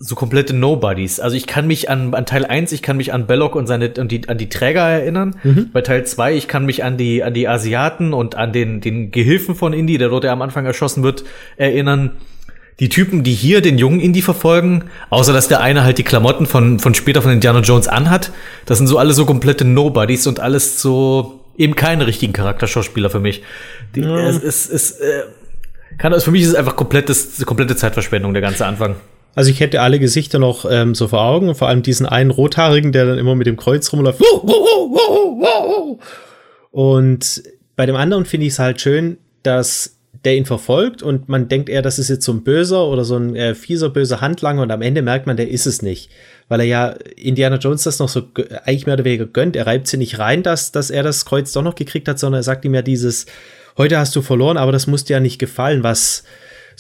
so 0.03 0.15
komplette 0.15 0.55
Nobodies. 0.55 1.21
Also 1.21 1.37
ich 1.37 1.47
kann 1.47 1.67
mich 1.67 1.91
an, 1.91 2.15
an 2.15 2.25
Teil 2.25 2.47
1, 2.47 2.73
ich 2.73 2.81
kann 2.81 2.97
mich 2.97 3.13
an 3.13 3.27
Belloc 3.27 3.55
und 3.55 3.67
seine 3.67 3.93
und 3.99 4.11
die, 4.11 4.27
an 4.31 4.39
die 4.39 4.49
Träger 4.49 4.81
erinnern. 4.81 5.37
Mhm. 5.45 5.71
Bei 5.75 5.83
Teil 5.83 6.07
2, 6.07 6.35
ich 6.35 6.49
kann 6.49 6.65
mich 6.65 6.83
an 6.83 6.97
die, 6.97 7.23
an 7.23 7.35
die 7.35 7.47
Asiaten 7.47 8.15
und 8.15 8.35
an 8.35 8.51
den, 8.55 8.81
den 8.81 9.11
Gehilfen 9.11 9.55
von 9.55 9.75
Indy, 9.75 9.99
der 9.99 10.09
dort 10.09 10.25
ja 10.25 10.33
am 10.33 10.41
Anfang 10.41 10.65
erschossen 10.65 11.03
wird, 11.03 11.25
erinnern. 11.59 12.13
Die 12.81 12.89
Typen, 12.89 13.25
die 13.25 13.35
hier 13.35 13.61
den 13.61 13.77
jungen 13.77 14.01
Indy 14.01 14.23
verfolgen, 14.23 14.85
außer 15.11 15.35
dass 15.35 15.49
der 15.49 15.61
eine 15.61 15.85
halt 15.85 15.99
die 15.99 16.03
Klamotten 16.03 16.47
von, 16.47 16.79
von 16.79 16.95
später 16.95 17.21
von 17.21 17.31
Indiana 17.31 17.61
Jones 17.61 17.87
anhat, 17.87 18.33
das 18.65 18.79
sind 18.79 18.87
so 18.87 18.97
alle 18.97 19.13
so 19.13 19.27
komplette 19.27 19.67
Nobodies 19.67 20.27
und 20.27 20.41
alles 20.41 20.81
so 20.81 21.45
eben 21.59 21.77
keine 21.77 22.07
richtigen 22.07 22.33
Charakterschauspieler 22.33 23.11
für 23.11 23.21
mich. 23.21 23.43
Die, 23.95 24.01
ja. 24.01 24.31
Es 24.31 24.39
ist, 24.39 24.73
es, 24.73 24.93
äh, 24.93 25.25
kann, 25.99 26.15
also 26.15 26.25
für 26.25 26.31
mich 26.31 26.41
ist 26.41 26.49
es 26.49 26.55
einfach 26.55 26.77
komplettes, 26.77 27.45
komplette 27.45 27.77
Zeitverschwendung, 27.77 28.33
der 28.33 28.41
ganze 28.41 28.65
Anfang. 28.65 28.97
Also 29.35 29.51
ich 29.51 29.61
hätte 29.61 29.81
alle 29.81 29.99
Gesichter 29.99 30.39
noch 30.39 30.65
ähm, 30.69 30.95
so 30.95 31.09
vor 31.09 31.23
Augen, 31.23 31.55
vor 31.55 31.69
allem 31.69 31.83
diesen 31.83 32.07
einen 32.07 32.31
Rothaarigen, 32.31 32.93
der 32.93 33.07
dann 33.07 33.19
immer 33.19 33.35
mit 33.35 33.47
dem 33.47 33.57
Kreuz 33.57 33.93
rumläuft. 33.93 34.21
Und 36.73 37.43
bei 37.77 37.87
dem 37.87 37.97
anderen 37.97 38.25
finde 38.25 38.47
ich 38.47 38.55
es 38.55 38.59
halt 38.59 38.81
schön, 38.81 39.19
dass 39.43 39.97
der 40.25 40.37
ihn 40.37 40.45
verfolgt 40.45 41.03
und 41.03 41.29
man 41.29 41.49
denkt 41.49 41.71
eher, 41.71 41.81
das 41.81 41.99
ist 41.99 42.11
jetzt 42.11 42.27
so 42.27 42.33
ein 42.33 42.45
böser 42.45 42.87
oder 42.87 43.05
so 43.05 43.17
ein 43.17 43.35
äh, 43.35 43.55
fieser, 43.55 43.89
böser 43.89 44.21
Handlanger 44.21 44.63
und 44.63 44.71
am 44.71 44.83
Ende 44.83 45.01
merkt 45.01 45.27
man, 45.27 45.37
der 45.39 45.49
ist 45.49 45.67
es 45.67 45.81
nicht. 45.81 46.11
Weil 46.49 46.61
er 46.61 46.67
ja 46.67 46.89
Indiana 47.17 47.57
Jones 47.57 47.85
das 47.85 48.01
noch 48.01 48.09
so 48.11 48.29
eigentlich 48.65 48.85
mehr 48.85 48.97
oder 48.97 49.05
weniger 49.05 49.25
gönnt. 49.25 49.57
Er 49.57 49.67
reibt 49.67 49.87
sie 49.87 49.97
nicht 49.97 50.19
rein, 50.19 50.43
dass, 50.43 50.73
dass 50.73 50.91
er 50.91 51.03
das 51.03 51.25
Kreuz 51.25 51.53
doch 51.53 51.63
noch 51.63 51.75
gekriegt 51.75 52.07
hat, 52.07 52.19
sondern 52.19 52.41
er 52.41 52.45
sagt 52.45 52.67
ihm 52.67 52.75
ja 52.75 52.83
dieses, 52.83 53.25
heute 53.79 53.99
hast 53.99 54.15
du 54.15 54.21
verloren, 54.21 54.59
aber 54.59 54.73
das 54.73 54.87
muss 54.87 55.05
dir 55.05 55.15
ja 55.15 55.21
nicht 55.21 55.39
gefallen, 55.39 55.83
was 55.83 56.25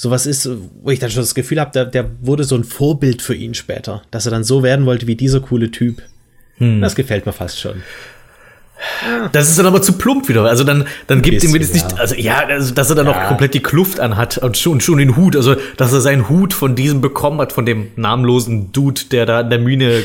sowas 0.00 0.24
ist, 0.24 0.48
wo 0.82 0.90
ich 0.90 0.98
dann 0.98 1.10
schon 1.10 1.20
das 1.20 1.34
Gefühl 1.34 1.60
habe, 1.60 1.72
der, 1.72 1.84
der 1.84 2.08
wurde 2.22 2.44
so 2.44 2.54
ein 2.54 2.64
Vorbild 2.64 3.20
für 3.20 3.34
ihn 3.34 3.52
später, 3.52 4.00
dass 4.10 4.24
er 4.24 4.30
dann 4.30 4.44
so 4.44 4.62
werden 4.62 4.86
wollte 4.86 5.06
wie 5.06 5.14
dieser 5.14 5.40
coole 5.40 5.70
Typ. 5.70 6.00
Hm. 6.56 6.80
Das 6.80 6.94
gefällt 6.94 7.26
mir 7.26 7.34
fast 7.34 7.60
schon. 7.60 7.82
Das 9.32 9.50
ist 9.50 9.58
dann 9.58 9.66
aber 9.66 9.82
zu 9.82 9.98
plump 9.98 10.30
wieder. 10.30 10.42
Also 10.44 10.64
dann, 10.64 10.86
dann 11.06 11.20
gibt 11.20 11.44
ihm 11.44 11.52
wenigstens 11.52 11.82
nicht, 11.82 12.00
also 12.00 12.14
ja, 12.14 12.46
also, 12.46 12.72
dass 12.72 12.88
er 12.88 12.96
dann 12.96 13.08
ja. 13.08 13.12
noch 13.12 13.28
komplett 13.28 13.52
die 13.52 13.60
Kluft 13.60 14.00
anhat 14.00 14.38
und 14.38 14.56
schon, 14.56 14.80
schon 14.80 14.96
den 14.96 15.16
Hut, 15.16 15.36
also 15.36 15.56
dass 15.76 15.92
er 15.92 16.00
seinen 16.00 16.30
Hut 16.30 16.54
von 16.54 16.76
diesem 16.76 17.02
bekommen 17.02 17.38
hat, 17.38 17.52
von 17.52 17.66
dem 17.66 17.88
namenlosen 17.96 18.72
Dude, 18.72 19.02
der 19.12 19.26
da 19.26 19.42
in 19.42 19.50
der 19.50 19.58
Mine 19.58 20.02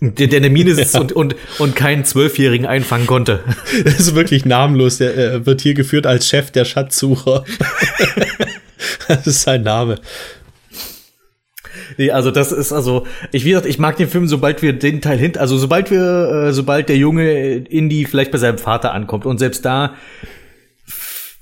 der, 0.00 0.28
der 0.28 0.36
in 0.36 0.42
der 0.44 0.52
Mine 0.52 0.76
sitzt 0.76 0.94
ja. 0.94 1.00
und, 1.00 1.12
und, 1.12 1.34
und 1.58 1.74
keinen 1.74 2.04
Zwölfjährigen 2.04 2.64
einfangen 2.66 3.08
konnte. 3.08 3.40
Das 3.84 3.98
ist 3.98 4.14
wirklich 4.14 4.44
namenlos. 4.44 4.98
Der 4.98 5.16
äh, 5.16 5.46
wird 5.46 5.60
hier 5.62 5.74
geführt 5.74 6.06
als 6.06 6.28
Chef 6.28 6.52
der 6.52 6.64
Schatzsucher. 6.64 7.44
das 9.08 9.26
ist 9.26 9.42
sein 9.42 9.62
Name. 9.62 9.96
Nee, 11.96 12.10
also 12.10 12.30
das 12.30 12.52
ist 12.52 12.72
also, 12.72 13.06
ich 13.32 13.44
wie 13.44 13.50
gesagt, 13.50 13.66
ich 13.66 13.78
mag 13.78 13.96
den 13.96 14.08
Film, 14.08 14.28
sobald 14.28 14.62
wir 14.62 14.72
den 14.72 15.00
Teil 15.00 15.18
hin, 15.18 15.36
also 15.36 15.56
sobald 15.56 15.90
wir, 15.90 16.46
äh, 16.48 16.52
sobald 16.52 16.88
der 16.88 16.96
Junge 16.96 17.56
Indy 17.56 18.04
vielleicht 18.04 18.30
bei 18.30 18.38
seinem 18.38 18.58
Vater 18.58 18.92
ankommt 18.92 19.26
und 19.26 19.38
selbst 19.38 19.64
da, 19.64 19.94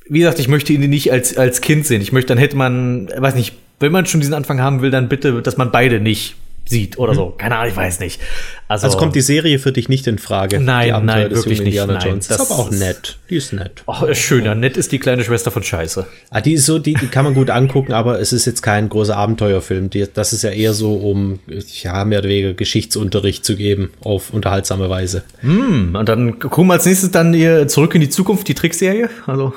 wie 0.09 0.20
gesagt, 0.20 0.38
ich 0.38 0.49
möchte 0.49 0.72
ihn 0.72 0.88
nicht 0.88 1.12
als 1.12 1.36
als 1.36 1.61
Kind 1.61 1.86
sehen. 1.86 2.01
Ich 2.01 2.12
möchte, 2.12 2.28
dann 2.28 2.38
hätte 2.38 2.57
man, 2.57 3.09
weiß 3.16 3.34
nicht, 3.34 3.55
wenn 3.78 3.93
man 3.93 4.07
schon 4.07 4.20
diesen 4.20 4.34
Anfang 4.34 4.61
haben 4.61 4.82
will, 4.82 4.91
dann 4.91 5.09
bitte, 5.09 5.41
dass 5.43 5.57
man 5.57 5.70
beide 5.70 6.01
nicht 6.01 6.36
sieht 6.70 6.98
oder 6.98 7.14
so. 7.14 7.34
Keine 7.36 7.56
Ahnung, 7.56 7.70
ich 7.70 7.76
weiß 7.76 8.00
nicht. 8.00 8.20
Also, 8.68 8.86
also 8.86 8.98
kommt 8.98 9.16
die 9.16 9.20
Serie 9.20 9.58
für 9.58 9.72
dich 9.72 9.88
nicht 9.88 10.06
in 10.06 10.18
Frage? 10.18 10.60
Nein, 10.60 11.04
nein, 11.04 11.30
wirklich 11.30 11.60
nicht. 11.60 11.84
Nein, 11.84 11.98
Jones. 12.00 12.28
Das 12.28 12.40
ist 12.40 12.50
aber 12.50 12.60
auch 12.60 12.70
nett. 12.70 13.18
Die 13.28 13.36
ist 13.36 13.52
nett. 13.52 13.82
Ach, 13.86 14.04
ist 14.04 14.20
schön. 14.20 14.44
Ja, 14.44 14.54
nett 14.54 14.76
ist 14.76 14.92
die 14.92 15.00
kleine 15.00 15.24
Schwester 15.24 15.50
von 15.50 15.62
Scheiße. 15.62 16.06
Ah, 16.30 16.40
die 16.40 16.54
ist 16.54 16.66
so, 16.66 16.78
die, 16.78 16.94
die 16.94 17.08
kann 17.08 17.24
man 17.24 17.34
gut 17.34 17.50
angucken, 17.50 17.92
aber 17.92 18.20
es 18.20 18.32
ist 18.32 18.46
jetzt 18.46 18.62
kein 18.62 18.88
großer 18.88 19.16
Abenteuerfilm. 19.16 19.90
Die, 19.90 20.06
das 20.12 20.32
ist 20.32 20.42
ja 20.42 20.50
eher 20.50 20.72
so, 20.72 20.94
um 20.94 21.40
ja 21.82 22.04
mehr 22.04 22.20
oder 22.20 22.28
weniger 22.28 22.54
Geschichtsunterricht 22.54 23.44
zu 23.44 23.56
geben 23.56 23.90
auf 24.02 24.32
unterhaltsame 24.32 24.88
Weise. 24.88 25.24
Hm, 25.40 25.96
und 25.96 26.08
dann 26.08 26.38
gucken 26.38 26.68
wir 26.68 26.74
als 26.74 26.86
nächstes 26.86 27.10
dann 27.10 27.34
hier 27.34 27.66
zurück 27.66 27.94
in 27.96 28.00
die 28.00 28.10
Zukunft, 28.10 28.46
die 28.46 28.54
Trickserie. 28.54 29.10
Also 29.26 29.52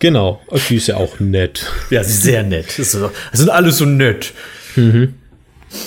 Genau, 0.00 0.40
die 0.68 0.76
ist 0.76 0.86
ja 0.86 0.96
auch 0.96 1.18
nett. 1.18 1.66
Ja, 1.90 2.04
sie 2.04 2.12
ist 2.12 2.22
sehr 2.22 2.42
nett. 2.44 2.78
Das, 2.78 2.92
sind 3.32 3.50
alles 3.50 3.78
so 3.78 3.84
nett. 3.84 4.32
Mhm. 4.76 5.14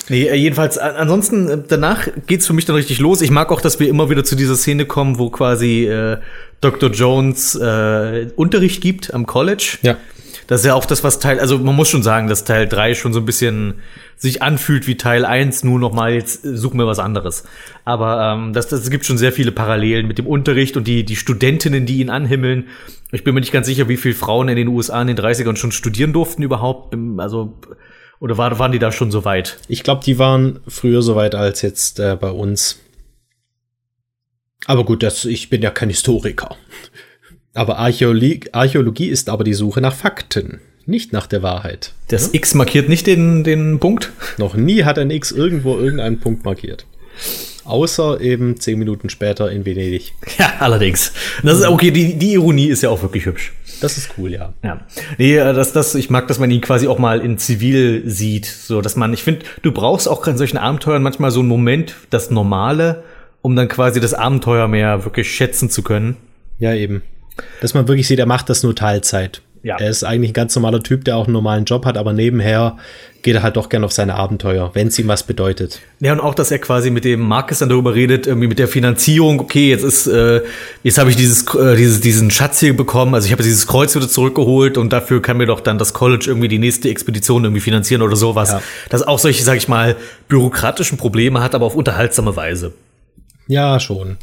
Nee, 0.09 0.27
äh, 0.27 0.35
jedenfalls, 0.35 0.77
ansonsten, 0.77 1.49
äh, 1.49 1.57
danach 1.67 2.07
geht's 2.27 2.47
für 2.47 2.53
mich 2.53 2.65
dann 2.65 2.75
richtig 2.75 2.99
los. 2.99 3.21
Ich 3.21 3.31
mag 3.31 3.51
auch, 3.51 3.61
dass 3.61 3.79
wir 3.79 3.87
immer 3.89 4.09
wieder 4.09 4.23
zu 4.23 4.35
dieser 4.35 4.55
Szene 4.55 4.85
kommen, 4.85 5.17
wo 5.17 5.29
quasi 5.29 5.85
äh, 5.85 6.17
Dr. 6.61 6.91
Jones 6.91 7.55
äh, 7.55 8.27
Unterricht 8.35 8.81
gibt 8.81 9.13
am 9.13 9.25
College. 9.25 9.77
Ja. 9.81 9.97
Das 10.47 10.61
ist 10.61 10.65
ja 10.65 10.73
auch 10.73 10.85
das, 10.85 11.03
was 11.03 11.19
Teil, 11.19 11.39
also 11.39 11.57
man 11.59 11.75
muss 11.75 11.89
schon 11.89 12.03
sagen, 12.03 12.27
dass 12.27 12.43
Teil 12.43 12.67
3 12.67 12.93
schon 12.93 13.13
so 13.13 13.19
ein 13.19 13.25
bisschen 13.25 13.75
sich 14.17 14.41
anfühlt 14.41 14.85
wie 14.85 14.97
Teil 14.97 15.23
1, 15.25 15.63
nur 15.63 15.79
noch 15.79 15.93
mal 15.93 16.13
jetzt 16.13 16.43
suchen 16.43 16.77
wir 16.77 16.85
was 16.85 16.99
anderes. 16.99 17.45
Aber 17.85 18.33
ähm, 18.33 18.53
das, 18.53 18.67
das 18.67 18.89
gibt 18.89 19.05
schon 19.05 19.17
sehr 19.17 19.31
viele 19.31 19.51
Parallelen 19.51 20.07
mit 20.07 20.17
dem 20.17 20.27
Unterricht 20.27 20.77
und 20.77 20.87
die, 20.87 21.05
die 21.05 21.15
Studentinnen, 21.15 21.85
die 21.85 21.99
ihn 21.99 22.09
anhimmeln. 22.09 22.67
Ich 23.11 23.23
bin 23.23 23.33
mir 23.33 23.39
nicht 23.39 23.53
ganz 23.53 23.65
sicher, 23.65 23.87
wie 23.87 23.97
viele 23.97 24.13
Frauen 24.13 24.49
in 24.49 24.57
den 24.57 24.67
USA 24.67 25.01
in 25.01 25.07
den 25.07 25.17
30ern 25.17 25.55
schon 25.55 25.71
studieren 25.71 26.13
durften 26.13 26.43
überhaupt. 26.43 26.95
Also 27.17 27.57
oder 28.21 28.37
war, 28.37 28.57
waren 28.59 28.71
die 28.71 28.79
da 28.79 28.91
schon 28.91 29.11
so 29.11 29.25
weit? 29.25 29.57
Ich 29.67 29.83
glaube, 29.83 30.03
die 30.05 30.19
waren 30.19 30.59
früher 30.67 31.01
so 31.01 31.15
weit 31.15 31.35
als 31.35 31.63
jetzt 31.63 31.99
äh, 31.99 32.15
bei 32.15 32.29
uns. 32.29 32.79
Aber 34.67 34.85
gut, 34.85 35.01
das, 35.01 35.25
ich 35.25 35.49
bin 35.49 35.63
ja 35.63 35.71
kein 35.71 35.89
Historiker. 35.89 36.55
Aber 37.55 37.79
Archäologie, 37.79 38.41
Archäologie 38.53 39.07
ist 39.07 39.27
aber 39.27 39.43
die 39.43 39.55
Suche 39.55 39.81
nach 39.81 39.95
Fakten, 39.95 40.61
nicht 40.85 41.11
nach 41.11 41.25
der 41.25 41.41
Wahrheit. 41.41 41.93
Das 42.09 42.27
ja? 42.27 42.29
X 42.33 42.53
markiert 42.53 42.89
nicht 42.89 43.07
den, 43.07 43.43
den 43.43 43.79
Punkt? 43.79 44.11
Noch 44.37 44.53
nie 44.53 44.83
hat 44.83 44.99
ein 44.99 45.09
X 45.09 45.31
irgendwo 45.31 45.79
irgendeinen 45.79 46.19
Punkt 46.19 46.45
markiert. 46.45 46.85
Außer 47.65 48.21
eben 48.21 48.59
zehn 48.59 48.77
Minuten 48.77 49.09
später 49.09 49.51
in 49.51 49.65
Venedig. 49.65 50.13
Ja, 50.37 50.53
allerdings. 50.59 51.11
Das 51.41 51.59
ist 51.59 51.65
okay, 51.65 51.89
die, 51.89 52.19
die 52.19 52.33
Ironie 52.33 52.67
ist 52.67 52.83
ja 52.83 52.89
auch 52.89 53.01
wirklich 53.01 53.25
hübsch. 53.25 53.51
Das 53.81 53.97
ist 53.97 54.11
cool, 54.17 54.31
ja. 54.31 54.53
Ja. 54.63 54.79
Nee, 55.17 55.35
äh, 55.35 55.53
das, 55.53 55.73
das, 55.73 55.95
ich 55.95 56.09
mag, 56.09 56.27
dass 56.27 56.39
man 56.39 56.49
ihn 56.51 56.61
quasi 56.61 56.87
auch 56.87 56.99
mal 56.99 57.19
in 57.19 57.37
Zivil 57.37 58.03
sieht. 58.05 58.45
So, 58.45 58.81
dass 58.81 58.95
man, 58.95 59.11
ich 59.13 59.23
finde, 59.23 59.45
du 59.63 59.71
brauchst 59.71 60.07
auch 60.07 60.25
in 60.27 60.37
solchen 60.37 60.57
Abenteuern 60.57 61.03
manchmal 61.03 61.31
so 61.31 61.39
einen 61.39 61.49
Moment, 61.49 61.95
das 62.11 62.29
Normale, 62.31 63.03
um 63.41 63.55
dann 63.55 63.67
quasi 63.67 63.99
das 63.99 64.13
Abenteuer 64.13 64.67
mehr 64.67 65.03
wirklich 65.03 65.35
schätzen 65.35 65.69
zu 65.69 65.81
können. 65.81 66.15
Ja, 66.59 66.73
eben. 66.73 67.01
Dass 67.59 67.73
man 67.73 67.87
wirklich 67.87 68.07
sieht, 68.07 68.19
er 68.19 68.27
macht 68.27 68.49
das 68.49 68.63
nur 68.63 68.75
Teilzeit. 68.75 69.41
Ja. 69.63 69.77
Er 69.77 69.89
ist 69.89 70.03
eigentlich 70.03 70.31
ein 70.31 70.33
ganz 70.33 70.55
normaler 70.55 70.81
Typ, 70.81 71.05
der 71.05 71.17
auch 71.17 71.25
einen 71.25 71.33
normalen 71.33 71.65
Job 71.65 71.85
hat, 71.85 71.97
aber 71.97 72.13
nebenher 72.13 72.77
geht 73.21 73.35
er 73.35 73.43
halt 73.43 73.57
doch 73.57 73.69
gern 73.69 73.83
auf 73.83 73.91
seine 73.91 74.15
Abenteuer, 74.15 74.71
wenn 74.73 74.87
es 74.87 74.97
ihm 74.97 75.07
was 75.07 75.23
bedeutet. 75.23 75.79
Ja, 75.99 76.13
und 76.13 76.19
auch, 76.19 76.33
dass 76.33 76.49
er 76.49 76.57
quasi 76.57 76.89
mit 76.89 77.05
dem 77.05 77.19
Marcus 77.19 77.59
dann 77.59 77.69
darüber 77.69 77.93
redet, 77.93 78.25
irgendwie 78.25 78.47
mit 78.47 78.57
der 78.57 78.67
Finanzierung, 78.67 79.39
okay, 79.39 79.69
jetzt 79.69 79.83
ist, 79.83 80.07
äh, 80.07 80.41
jetzt 80.81 80.97
habe 80.97 81.11
ich 81.11 81.15
dieses, 81.15 81.45
äh, 81.53 81.75
dieses, 81.75 82.01
diesen 82.01 82.31
Schatz 82.31 82.59
hier 82.59 82.75
bekommen, 82.75 83.13
also 83.13 83.27
ich 83.27 83.31
habe 83.31 83.43
dieses 83.43 83.67
Kreuz 83.67 83.95
wieder 83.95 84.09
zurückgeholt 84.09 84.79
und 84.79 84.91
dafür 84.91 85.21
kann 85.21 85.37
mir 85.37 85.45
doch 85.45 85.59
dann 85.59 85.77
das 85.77 85.93
College 85.93 86.25
irgendwie 86.27 86.47
die 86.47 86.57
nächste 86.57 86.89
Expedition 86.89 87.43
irgendwie 87.43 87.61
finanzieren 87.61 88.01
oder 88.01 88.15
sowas. 88.15 88.49
Ja. 88.49 88.61
Das 88.89 89.03
auch 89.03 89.19
solche, 89.19 89.43
sag 89.43 89.57
ich 89.57 89.67
mal, 89.67 89.95
bürokratischen 90.27 90.97
Probleme 90.97 91.43
hat, 91.43 91.53
aber 91.53 91.67
auf 91.67 91.75
unterhaltsame 91.75 92.35
Weise. 92.35 92.73
Ja, 93.47 93.79
schon. 93.79 94.17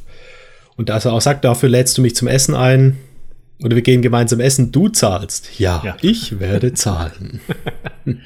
Und 0.77 0.89
dass 0.89 1.05
er 1.05 1.13
auch 1.13 1.21
sagt, 1.21 1.45
dafür 1.45 1.69
lädst 1.69 1.99
du 1.99 2.03
mich 2.03 2.17
zum 2.17 2.27
Essen 2.29 2.55
ein, 2.55 2.99
oder 3.61 3.75
wir 3.75 3.83
gehen 3.83 4.03
gemeinsam 4.03 4.39
essen, 4.39 4.71
du 4.71 4.89
zahlst. 4.89 5.59
Ja, 5.59 5.83
ja. 5.85 5.97
ich 6.01 6.39
werde 6.39 6.75
zahlen. 6.75 7.41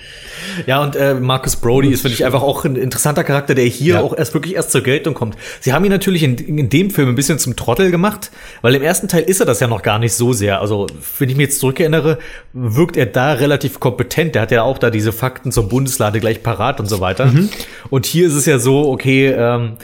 ja, 0.67 0.83
und 0.83 0.95
äh, 0.95 1.15
Marcus 1.15 1.57
Brody 1.57 1.89
ist, 1.89 2.03
finde 2.03 2.17
ich, 2.17 2.25
einfach 2.27 2.43
auch 2.43 2.67
ein 2.67 2.77
interessanter 2.77 3.25
Charakter, 3.25 3.55
der 3.55 3.65
hier 3.65 3.95
ja. 3.95 4.01
auch 4.03 4.15
erst 4.15 4.35
wirklich 4.35 4.55
erst 4.55 4.73
zur 4.73 4.83
Geltung 4.83 5.15
kommt. 5.15 5.37
Sie 5.61 5.73
haben 5.73 5.87
ihn 5.87 5.91
natürlich 5.91 6.23
in, 6.23 6.37
in 6.37 6.69
dem 6.69 6.91
Film 6.91 7.09
ein 7.09 7.15
bisschen 7.15 7.39
zum 7.39 7.57
Trottel 7.57 7.91
gemacht, 7.91 8.31
weil 8.61 8.75
im 8.75 8.83
ersten 8.83 9.09
Teil 9.09 9.23
ist 9.23 9.41
er 9.41 9.47
das 9.47 9.61
ja 9.61 9.69
noch 9.69 9.81
gar 9.81 9.99
nicht 9.99 10.13
so 10.13 10.35
sehr. 10.35 10.61
Also, 10.61 10.87
wenn 11.19 11.31
ich 11.31 11.37
mich 11.37 11.47
jetzt 11.47 11.61
zurückerinnere, 11.61 12.19
wirkt 12.53 12.99
er 12.99 13.07
da 13.07 13.33
relativ 13.33 13.81
kompetent. 13.81 14.35
Der 14.35 14.43
hat 14.43 14.51
ja 14.51 14.63
auch 14.63 14.77
da 14.77 14.91
diese 14.91 15.13
Fakten 15.13 15.51
zur 15.51 15.67
Bundeslade 15.67 16.21
gleich 16.21 16.43
parat 16.43 16.79
und 16.79 16.87
so 16.87 17.01
weiter. 17.01 17.27
Mhm. 17.27 17.49
Und 17.89 18.05
hier 18.05 18.27
ist 18.27 18.35
es 18.35 18.45
ja 18.45 18.59
so, 18.59 18.91
okay, 18.91 19.29
ähm, 19.29 19.79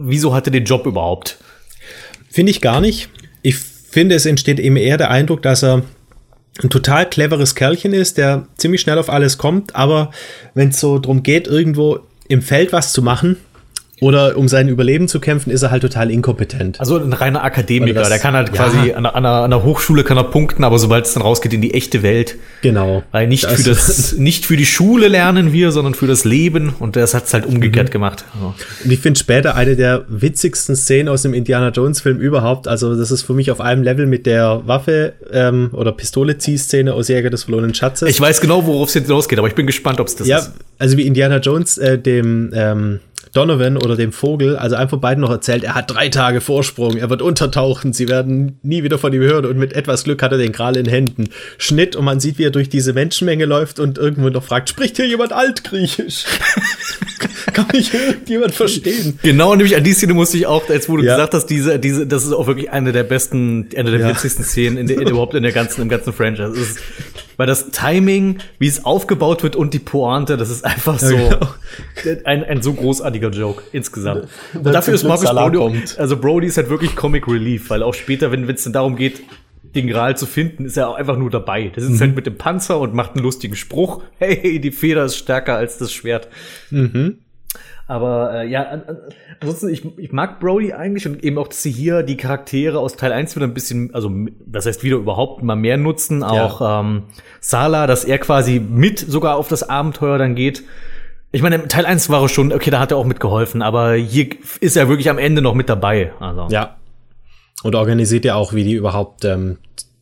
wieso 0.00 0.34
hat 0.34 0.48
er 0.48 0.50
den 0.50 0.64
Job 0.64 0.84
überhaupt? 0.84 1.38
Finde 2.28 2.50
ich 2.50 2.60
gar 2.60 2.80
nicht. 2.80 3.08
Ich 3.42 3.77
finde, 3.98 4.14
es 4.14 4.26
entsteht 4.26 4.60
eben 4.60 4.76
eher 4.76 4.96
der 4.96 5.10
Eindruck, 5.10 5.42
dass 5.42 5.64
er 5.64 5.82
ein 6.62 6.70
total 6.70 7.10
cleveres 7.10 7.56
Kerlchen 7.56 7.92
ist, 7.92 8.16
der 8.16 8.46
ziemlich 8.56 8.80
schnell 8.80 8.96
auf 8.96 9.10
alles 9.10 9.38
kommt, 9.38 9.74
aber 9.74 10.12
wenn 10.54 10.68
es 10.68 10.78
so 10.78 11.00
darum 11.00 11.24
geht, 11.24 11.48
irgendwo 11.48 11.98
im 12.28 12.40
Feld 12.40 12.72
was 12.72 12.92
zu 12.92 13.02
machen, 13.02 13.38
Oder 14.00 14.36
um 14.36 14.48
sein 14.48 14.68
Überleben 14.68 15.08
zu 15.08 15.20
kämpfen, 15.20 15.50
ist 15.50 15.62
er 15.62 15.70
halt 15.70 15.82
total 15.82 16.10
inkompetent. 16.10 16.80
Also 16.80 16.98
ein 16.98 17.12
reiner 17.12 17.42
Akademiker, 17.42 18.00
das, 18.00 18.08
der 18.08 18.18
kann 18.18 18.34
halt 18.34 18.52
quasi 18.52 18.92
an, 18.92 19.06
an, 19.06 19.14
einer, 19.14 19.28
an 19.28 19.52
einer 19.52 19.64
Hochschule 19.64 20.04
kann 20.04 20.16
er 20.16 20.24
punkten, 20.24 20.64
aber 20.64 20.78
sobald 20.78 21.06
es 21.06 21.14
dann 21.14 21.22
rausgeht 21.22 21.52
in 21.52 21.60
die 21.60 21.74
echte 21.74 22.02
Welt. 22.02 22.36
Genau. 22.62 23.02
Weil 23.10 23.26
nicht 23.26 23.44
das 23.44 23.54
für 23.54 23.68
das, 23.68 24.12
nicht 24.16 24.46
für 24.46 24.56
die 24.56 24.66
Schule 24.66 25.08
lernen 25.08 25.52
wir, 25.52 25.72
sondern 25.72 25.94
für 25.94 26.06
das 26.06 26.24
Leben 26.24 26.74
und 26.78 26.96
das 26.96 27.14
hat 27.14 27.26
es 27.26 27.34
halt 27.34 27.46
umgekehrt 27.46 27.88
mhm. 27.88 27.92
gemacht. 27.92 28.24
Ja. 28.40 28.54
Und 28.84 28.90
ich 28.90 29.00
finde 29.00 29.18
später 29.18 29.56
eine 29.56 29.76
der 29.76 30.04
witzigsten 30.08 30.76
Szenen 30.76 31.08
aus 31.08 31.22
dem 31.22 31.34
Indiana 31.34 31.70
Jones 31.70 32.00
Film 32.00 32.18
überhaupt. 32.18 32.68
Also 32.68 32.94
das 32.94 33.10
ist 33.10 33.22
für 33.22 33.34
mich 33.34 33.50
auf 33.50 33.60
einem 33.60 33.82
Level 33.82 34.06
mit 34.06 34.26
der 34.26 34.62
Waffe 34.66 35.14
ähm, 35.32 35.70
oder 35.72 35.92
Pistole-Ziehszene 35.92 36.92
aus 36.92 37.08
Jäger 37.08 37.30
des 37.30 37.44
verlorenen 37.44 37.74
Schatzes. 37.74 38.08
Ich 38.08 38.20
weiß 38.20 38.40
genau, 38.40 38.66
worauf 38.66 38.88
es 38.88 38.94
jetzt 38.94 39.08
losgeht, 39.08 39.38
aber 39.38 39.48
ich 39.48 39.54
bin 39.54 39.66
gespannt, 39.66 40.00
ob 40.00 40.06
es 40.06 40.16
das 40.16 40.28
ja, 40.28 40.38
ist. 40.38 40.46
Ja, 40.46 40.52
also 40.78 40.96
wie 40.96 41.06
Indiana 41.06 41.38
Jones 41.38 41.78
äh, 41.78 41.98
dem 41.98 42.50
ähm, 42.54 43.00
Donovan 43.32 43.76
oder 43.76 43.96
dem 43.96 44.12
Vogel, 44.12 44.56
also 44.56 44.76
einfach 44.76 44.98
beiden 44.98 45.20
noch 45.20 45.30
erzählt, 45.30 45.64
er 45.64 45.74
hat 45.74 45.90
drei 45.90 46.08
Tage 46.08 46.40
Vorsprung, 46.40 46.96
er 46.96 47.10
wird 47.10 47.22
untertauchen, 47.22 47.92
sie 47.92 48.08
werden 48.08 48.58
nie 48.62 48.82
wieder 48.82 48.98
von 48.98 49.12
ihm 49.12 49.22
hören 49.22 49.46
und 49.46 49.58
mit 49.58 49.72
etwas 49.72 50.04
Glück 50.04 50.22
hat 50.22 50.32
er 50.32 50.38
den 50.38 50.52
Gral 50.52 50.76
in 50.76 50.86
Händen. 50.86 51.28
Schnitt 51.58 51.96
und 51.96 52.04
man 52.04 52.20
sieht, 52.20 52.38
wie 52.38 52.44
er 52.44 52.50
durch 52.50 52.68
diese 52.68 52.92
Menschenmenge 52.92 53.44
läuft 53.44 53.78
und 53.80 53.98
irgendwo 53.98 54.28
noch 54.28 54.44
fragt, 54.44 54.68
spricht 54.68 54.96
hier 54.96 55.06
jemand 55.06 55.32
Altgriechisch? 55.32 56.24
Kann 57.52 57.66
mich 57.72 57.92
irgendjemand 57.92 58.54
verstehen? 58.54 59.18
Genau, 59.22 59.54
nämlich 59.54 59.76
an 59.76 59.84
die 59.84 59.92
Szene 59.92 60.14
musste 60.14 60.36
ich 60.36 60.46
auch, 60.46 60.68
als 60.68 60.88
wo 60.88 60.96
du 60.96 61.04
ja. 61.04 61.14
gesagt 61.14 61.34
hast, 61.34 61.46
diese, 61.46 61.78
diese, 61.78 62.06
das 62.06 62.24
ist 62.24 62.32
auch 62.32 62.46
wirklich 62.46 62.70
eine 62.70 62.92
der 62.92 63.04
besten, 63.04 63.68
eine 63.76 63.90
der 63.90 64.00
ja. 64.00 64.08
witzigsten 64.10 64.44
Szenen 64.44 64.76
in 64.76 64.86
der, 64.86 65.00
in, 65.00 65.08
überhaupt 65.08 65.34
in 65.34 65.42
der 65.42 65.52
ganzen, 65.52 65.82
im 65.82 65.88
ganzen 65.88 66.12
Franchise. 66.12 66.76
Weil 67.38 67.46
das 67.46 67.70
Timing, 67.70 68.38
wie 68.58 68.66
es 68.66 68.84
aufgebaut 68.84 69.44
wird 69.44 69.56
und 69.56 69.72
die 69.72 69.78
Pointe, 69.78 70.36
das 70.36 70.50
ist 70.50 70.64
einfach 70.64 70.98
so 70.98 71.14
ja, 71.14 71.34
genau. 71.34 71.48
ein, 72.24 72.44
ein 72.44 72.62
so 72.62 72.74
großartiger 72.74 73.30
Joke 73.30 73.62
insgesamt. 73.72 74.28
Und 74.52 74.66
dafür 74.66 74.92
ist 74.92 75.04
Marcus 75.04 75.30
Brody, 75.30 75.56
kommt. 75.56 75.98
also 75.98 76.16
Brody 76.16 76.48
ist 76.48 76.56
halt 76.56 76.68
wirklich 76.68 76.96
Comic 76.96 77.28
Relief, 77.28 77.70
weil 77.70 77.84
auch 77.84 77.94
später, 77.94 78.32
wenn 78.32 78.48
es 78.50 78.64
dann 78.64 78.72
darum 78.72 78.96
geht, 78.96 79.22
den 79.74 79.86
Gral 79.86 80.16
zu 80.16 80.26
finden, 80.26 80.64
ist 80.64 80.76
er 80.76 80.88
auch 80.88 80.96
einfach 80.96 81.16
nur 81.16 81.30
dabei. 81.30 81.68
Der 81.68 81.82
sitzt 81.82 81.96
mhm. 81.96 82.00
halt 82.00 82.16
mit 82.16 82.26
dem 82.26 82.36
Panzer 82.36 82.80
und 82.80 82.92
macht 82.92 83.14
einen 83.14 83.22
lustigen 83.22 83.54
Spruch. 83.54 84.02
Hey, 84.18 84.58
die 84.58 84.72
Feder 84.72 85.04
ist 85.04 85.16
stärker 85.16 85.54
als 85.54 85.78
das 85.78 85.92
Schwert. 85.92 86.28
Mhm. 86.70 87.18
Aber 87.88 88.34
äh, 88.34 88.48
ja, 88.48 88.82
ansonsten, 89.40 89.70
ich, 89.70 89.98
ich 89.98 90.12
mag 90.12 90.40
Brody 90.40 90.74
eigentlich 90.74 91.06
und 91.06 91.24
eben 91.24 91.38
auch, 91.38 91.48
dass 91.48 91.62
sie 91.62 91.70
hier 91.70 92.02
die 92.02 92.18
Charaktere 92.18 92.78
aus 92.78 92.96
Teil 92.96 93.12
1 93.12 93.34
wieder 93.34 93.46
ein 93.46 93.54
bisschen, 93.54 93.94
also 93.94 94.12
das 94.44 94.66
heißt 94.66 94.84
wieder 94.84 94.98
überhaupt 94.98 95.42
mal 95.42 95.56
mehr 95.56 95.78
nutzen. 95.78 96.22
Auch 96.22 96.60
ja. 96.60 96.80
ähm, 96.80 97.04
Sala, 97.40 97.86
dass 97.86 98.04
er 98.04 98.18
quasi 98.18 98.60
mit 98.60 98.98
sogar 98.98 99.36
auf 99.36 99.48
das 99.48 99.68
Abenteuer 99.68 100.18
dann 100.18 100.34
geht. 100.34 100.64
Ich 101.32 101.40
meine, 101.40 101.66
Teil 101.66 101.86
1 101.86 102.10
war 102.10 102.20
er 102.20 102.28
schon, 102.28 102.52
okay, 102.52 102.70
da 102.70 102.78
hat 102.78 102.90
er 102.90 102.98
auch 102.98 103.06
mitgeholfen, 103.06 103.62
aber 103.62 103.94
hier 103.94 104.28
ist 104.60 104.76
er 104.76 104.88
wirklich 104.90 105.08
am 105.08 105.18
Ende 105.18 105.40
noch 105.40 105.54
mit 105.54 105.70
dabei. 105.70 106.12
Also. 106.20 106.48
Ja. 106.50 106.76
Und 107.62 107.74
organisiert 107.74 108.26
ja 108.26 108.34
auch, 108.34 108.52
wie 108.52 108.64
die 108.64 108.74
überhaupt 108.74 109.24
ähm, 109.24 109.56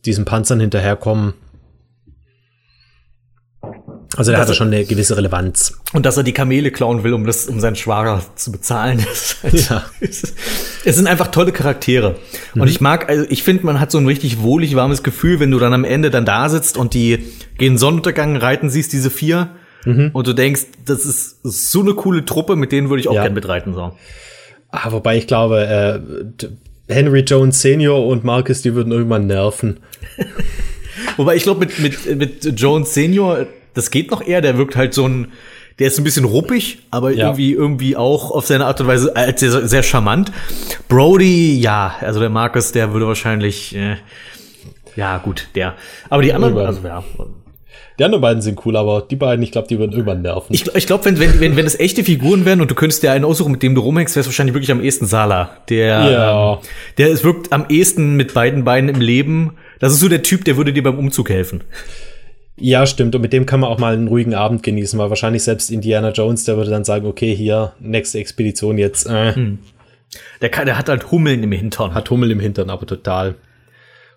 diesen 0.05 0.25
Panzern 0.25 0.59
hinterherkommen 0.59 1.35
also 4.17 4.31
da 4.31 4.39
hat 4.39 4.49
er 4.49 4.55
schon 4.55 4.67
eine 4.67 4.83
gewisse 4.83 5.15
Relevanz. 5.15 5.77
Und 5.93 6.05
dass 6.05 6.17
er 6.17 6.23
die 6.23 6.33
Kamele 6.33 6.71
klauen 6.71 7.03
will, 7.03 7.13
um 7.13 7.25
das, 7.25 7.47
um 7.47 7.59
seinen 7.59 7.75
Schwager 7.75 8.23
zu 8.35 8.51
bezahlen. 8.51 9.05
Halt, 9.43 9.69
ja. 9.69 9.85
es 10.01 10.95
sind 10.95 11.07
einfach 11.07 11.27
tolle 11.27 11.51
Charaktere. 11.51 12.15
Mhm. 12.53 12.61
Und 12.61 12.67
ich 12.67 12.81
mag, 12.81 13.07
also 13.09 13.25
ich 13.29 13.43
finde, 13.43 13.65
man 13.65 13.79
hat 13.79 13.91
so 13.91 13.99
ein 13.99 14.07
richtig 14.07 14.41
wohlig 14.41 14.75
warmes 14.75 15.03
Gefühl, 15.03 15.39
wenn 15.39 15.51
du 15.51 15.59
dann 15.59 15.73
am 15.73 15.83
Ende 15.83 16.09
dann 16.09 16.25
da 16.25 16.49
sitzt 16.49 16.77
und 16.77 16.93
die 16.93 17.19
gehen 17.57 17.77
Sonnenuntergang 17.77 18.37
reiten 18.37 18.69
siehst, 18.69 18.91
diese 18.91 19.11
vier. 19.11 19.49
Mhm. 19.85 20.09
Und 20.13 20.27
du 20.27 20.33
denkst, 20.33 20.65
das 20.85 21.05
ist 21.05 21.37
so 21.43 21.81
eine 21.81 21.93
coole 21.93 22.25
Truppe, 22.25 22.55
mit 22.55 22.71
denen 22.71 22.89
würde 22.89 23.01
ich 23.01 23.07
auch 23.07 23.13
ja. 23.13 23.23
gern 23.23 23.33
mitreiten, 23.33 23.73
so. 23.73 23.93
Ah, 24.71 24.91
wobei 24.91 25.17
ich 25.17 25.27
glaube, 25.27 25.65
äh, 25.65 26.93
Henry 26.93 27.21
Jones 27.21 27.61
Senior 27.61 28.05
und 28.05 28.23
Marcus, 28.23 28.61
die 28.63 28.73
würden 28.73 28.91
irgendwann 28.91 29.27
nerven. 29.27 29.77
Wobei 31.17 31.35
ich 31.35 31.43
glaube, 31.43 31.65
mit, 31.65 31.79
mit, 31.79 32.17
mit 32.17 32.59
Jones 32.59 32.93
Senior, 32.93 33.45
das 33.77 33.91
geht 33.91 34.11
noch 34.11 34.25
eher, 34.25 34.41
der 34.41 34.57
wirkt 34.57 34.75
halt 34.75 34.93
so 34.93 35.07
ein, 35.07 35.31
der 35.79 35.87
ist 35.87 35.97
ein 35.99 36.03
bisschen 36.03 36.25
ruppig, 36.25 36.79
aber 36.89 37.11
ja. 37.11 37.27
irgendwie, 37.27 37.53
irgendwie 37.53 37.95
auch 37.95 38.31
auf 38.31 38.47
seine 38.47 38.65
Art 38.65 38.81
und 38.81 38.87
Weise 38.87 39.15
als 39.15 39.39
sehr, 39.39 39.67
sehr 39.67 39.83
charmant. 39.83 40.31
Brody, 40.87 41.59
ja, 41.59 41.95
also 42.01 42.19
der 42.19 42.29
Marcus, 42.29 42.71
der 42.71 42.93
würde 42.93 43.07
wahrscheinlich, 43.07 43.75
äh, 43.75 43.97
ja, 44.95 45.19
gut, 45.19 45.47
der. 45.53 45.75
Aber 46.09 46.23
die 46.23 46.33
anderen, 46.33 46.57
also 46.57 46.85
ja. 46.85 47.03
Die 47.99 48.03
anderen 48.03 48.21
beiden 48.21 48.41
sind 48.43 48.63
cool, 48.63 48.77
aber 48.77 49.01
die 49.01 49.15
beiden, 49.15 49.43
ich 49.43 49.51
glaube, 49.51 49.67
die 49.67 49.79
würden 49.79 49.91
irgendwann 49.91 50.21
nerven. 50.21 50.53
Ich, 50.53 50.67
ich 50.75 50.85
glaube, 50.85 51.05
wenn, 51.05 51.19
wenn, 51.19 51.39
wenn, 51.39 51.55
wenn 51.55 51.65
es 51.65 51.79
echte 51.79 52.03
Figuren 52.03 52.45
wären 52.45 52.61
und 52.61 52.69
du 52.69 52.75
könntest 52.75 53.01
dir 53.01 53.11
einen 53.11 53.25
aussuchen, 53.25 53.51
mit 53.51 53.63
dem 53.63 53.73
du 53.73 53.81
rumhängst, 53.81 54.15
wäre 54.15 54.21
es 54.21 54.27
wahrscheinlich 54.27 54.53
wirklich 54.53 54.71
am 54.71 54.83
ehesten 54.83 55.07
Sala. 55.07 55.57
Der, 55.69 56.11
ja. 56.11 56.53
ähm, 56.53 56.59
der 56.99 57.09
ist, 57.09 57.23
wirkt 57.23 57.51
am 57.51 57.65
ehesten 57.69 58.15
mit 58.15 58.35
beiden 58.35 58.63
Beinen 58.63 58.89
im 58.89 59.01
Leben. 59.01 59.57
Das 59.79 59.93
ist 59.93 59.99
so 59.99 60.09
der 60.09 60.21
Typ, 60.21 60.45
der 60.45 60.57
würde 60.57 60.73
dir 60.73 60.83
beim 60.83 60.97
Umzug 60.99 61.29
helfen. 61.29 61.63
Ja, 62.59 62.85
stimmt. 62.87 63.13
Und 63.15 63.21
mit 63.21 63.33
dem 63.33 63.45
kann 63.45 63.59
man 63.59 63.69
auch 63.69 63.77
mal 63.77 63.93
einen 63.93 64.07
ruhigen 64.07 64.33
Abend 64.33 64.63
genießen, 64.63 64.97
weil 64.97 65.09
wahrscheinlich 65.09 65.43
selbst 65.43 65.69
Indiana 65.69 66.11
Jones, 66.11 66.43
der 66.43 66.57
würde 66.57 66.71
dann 66.71 66.83
sagen, 66.83 67.05
okay, 67.05 67.35
hier, 67.35 67.73
nächste 67.79 68.19
Expedition 68.19 68.77
jetzt. 68.77 69.07
Äh. 69.07 69.35
Hm. 69.35 69.59
Der, 70.41 70.49
kann, 70.49 70.65
der 70.65 70.77
hat 70.77 70.89
halt 70.89 71.11
Hummeln 71.11 71.43
im 71.43 71.51
Hintern. 71.51 71.93
Hat 71.93 72.09
Hummeln 72.09 72.31
im 72.31 72.39
Hintern, 72.39 72.69
aber 72.69 72.85
total. 72.85 73.35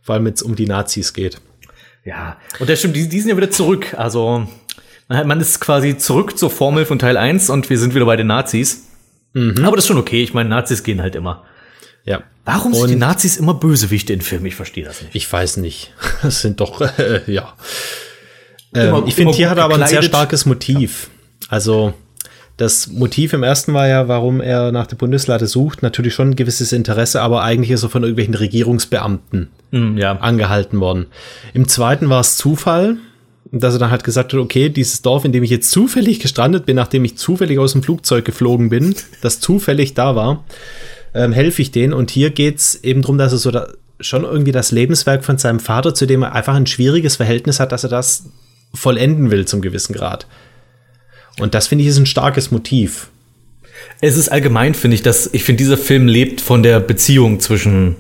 Vor 0.03 0.15
allem, 0.15 0.25
wenn 0.25 0.33
es 0.33 0.43
um 0.43 0.57
die 0.57 0.67
Nazis 0.67 1.13
geht. 1.13 1.41
Ja, 2.05 2.39
und 2.59 2.69
der 2.69 2.77
stimmt, 2.77 2.97
die, 2.97 3.09
die 3.09 3.21
sind 3.21 3.29
ja 3.29 3.37
wieder 3.37 3.51
zurück. 3.51 3.95
Also, 3.99 4.47
man 5.09 5.41
ist 5.41 5.61
quasi 5.61 5.99
zurück 5.99 6.39
zur 6.39 6.49
Formel 6.51 6.87
von 6.87 6.99
Teil 6.99 7.19
1 7.19 7.51
und 7.51 7.69
wir 7.69 7.79
sind 7.79 7.95
wieder 7.95 8.07
bei 8.07 8.17
den 8.17 8.29
Nazis. 8.29 8.87
Mhm. 9.35 9.65
Aber 9.65 9.77
das 9.77 9.85
ist 9.85 9.89
schon 9.89 9.99
okay. 9.99 10.23
Ich 10.23 10.33
meine, 10.33 10.49
Nazis 10.49 10.83
gehen 10.83 11.03
halt 11.03 11.15
immer. 11.15 11.45
Ja. 12.05 12.23
Warum 12.45 12.73
sind 12.73 12.89
die 12.89 12.97
Nazis 12.97 13.37
immer 13.37 13.55
Bösewichte 13.55 14.13
in 14.13 14.23
Filmen? 14.23 14.47
Ich 14.47 14.57
verstehe 14.57 14.85
das 14.85 15.03
nicht. 15.03 15.15
Ich 15.15 15.31
weiß 15.31 15.59
nicht. 15.59 15.93
Das 16.23 16.41
sind 16.41 16.61
doch, 16.61 16.81
äh, 16.81 17.23
ja. 17.27 17.55
Ähm, 18.75 19.05
ich 19.07 19.15
finde, 19.15 19.33
hier 19.35 19.51
hat 19.51 19.59
er 19.59 19.65
aber 19.65 19.77
ein 19.77 19.87
sehr 19.87 20.03
starkes 20.03 20.47
Motiv. 20.47 21.11
Also, 21.49 21.95
das 22.57 22.89
Motiv 22.89 23.33
im 23.33 23.43
ersten 23.43 23.73
war 23.73 23.89
ja, 23.89 24.07
warum 24.07 24.41
er 24.41 24.71
nach 24.71 24.87
der 24.87 24.97
Bundeslade 24.97 25.47
sucht, 25.47 25.83
natürlich 25.83 26.15
schon 26.15 26.31
ein 26.31 26.37
gewisses 26.37 26.73
Interesse, 26.73 27.23
aber 27.23 27.43
eigentlich 27.43 27.71
ist 27.71 27.83
er 27.83 27.89
von 27.89 28.03
irgendwelchen 28.03 28.35
Regierungsbeamten 28.35 29.49
mm, 29.71 29.97
ja. 29.97 30.19
angehalten 30.19 30.79
worden. 30.79 31.07
Im 31.55 31.69
zweiten 31.69 32.11
war 32.11 32.21
es 32.21 32.37
Zufall, 32.37 32.99
dass 33.51 33.75
er 33.75 33.81
dann 33.81 33.91
halt 33.91 34.05
gesagt 34.05 34.33
hat, 34.33 34.39
okay, 34.39 34.69
dieses 34.69 35.03
Dorf, 35.03 35.25
in 35.25 35.33
dem 35.33 35.43
ich 35.43 35.51
jetzt 35.51 35.71
zufällig 35.71 36.21
gestrandet 36.21 36.67
bin, 36.67 36.77
nachdem 36.77 37.05
ich 37.05 37.17
zufällig 37.17 37.59
aus 37.59 37.73
dem 37.73 37.83
Flugzeug 37.83 38.25
geflogen 38.25 38.69
bin, 38.69 38.95
das 39.23 39.41
zufällig 39.41 39.95
da 39.95 40.15
war, 40.15 40.45
ähm, 41.15 41.33
helfe 41.33 41.63
ich 41.63 41.73
denen. 41.73 41.93
Und 41.93 42.11
hier 42.11 42.31
geht's 42.31 42.77
eben 42.83 43.03
drum, 43.03 43.19
dass 43.19 43.33
er 43.33 43.39
so 43.39 43.51
da 43.51 43.69
schon 44.01 44.25
irgendwie 44.25 44.53
das 44.53 44.71
Lebenswerk 44.71 45.25
von 45.25 45.39
seinem 45.39 45.61
Vater, 45.61 45.95
zu 45.95 46.07
dem 46.07 46.23
er 46.23 46.35
einfach 46.35 46.55
ein 46.55 46.67
schwieriges 46.67 47.17
Verhältnis 47.17 47.61
hat, 47.61 47.73
dass 47.73 47.85
er 47.85 47.91
das 47.91 48.25
vollenden 48.75 49.31
will 49.31 49.47
zum 49.47 49.61
gewissen 49.61 49.95
Grad. 49.95 50.27
Und 51.39 51.55
das 51.55 51.67
finde 51.67 51.85
ich 51.85 51.91
ist 51.91 51.99
ein 51.99 52.07
starkes 52.07 52.51
Motiv. 52.51 53.11
Es 54.01 54.17
ist 54.17 54.31
allgemein, 54.31 54.75
finde 54.75 54.95
ich, 54.95 55.03
dass 55.03 55.31
ich 55.33 55.45
finde, 55.45 55.63
dieser 55.63 55.79
Film 55.79 56.07
lebt 56.07 56.41
von 56.41 56.63
der 56.63 56.81
Beziehung 56.81 57.41
zwischen 57.41 57.97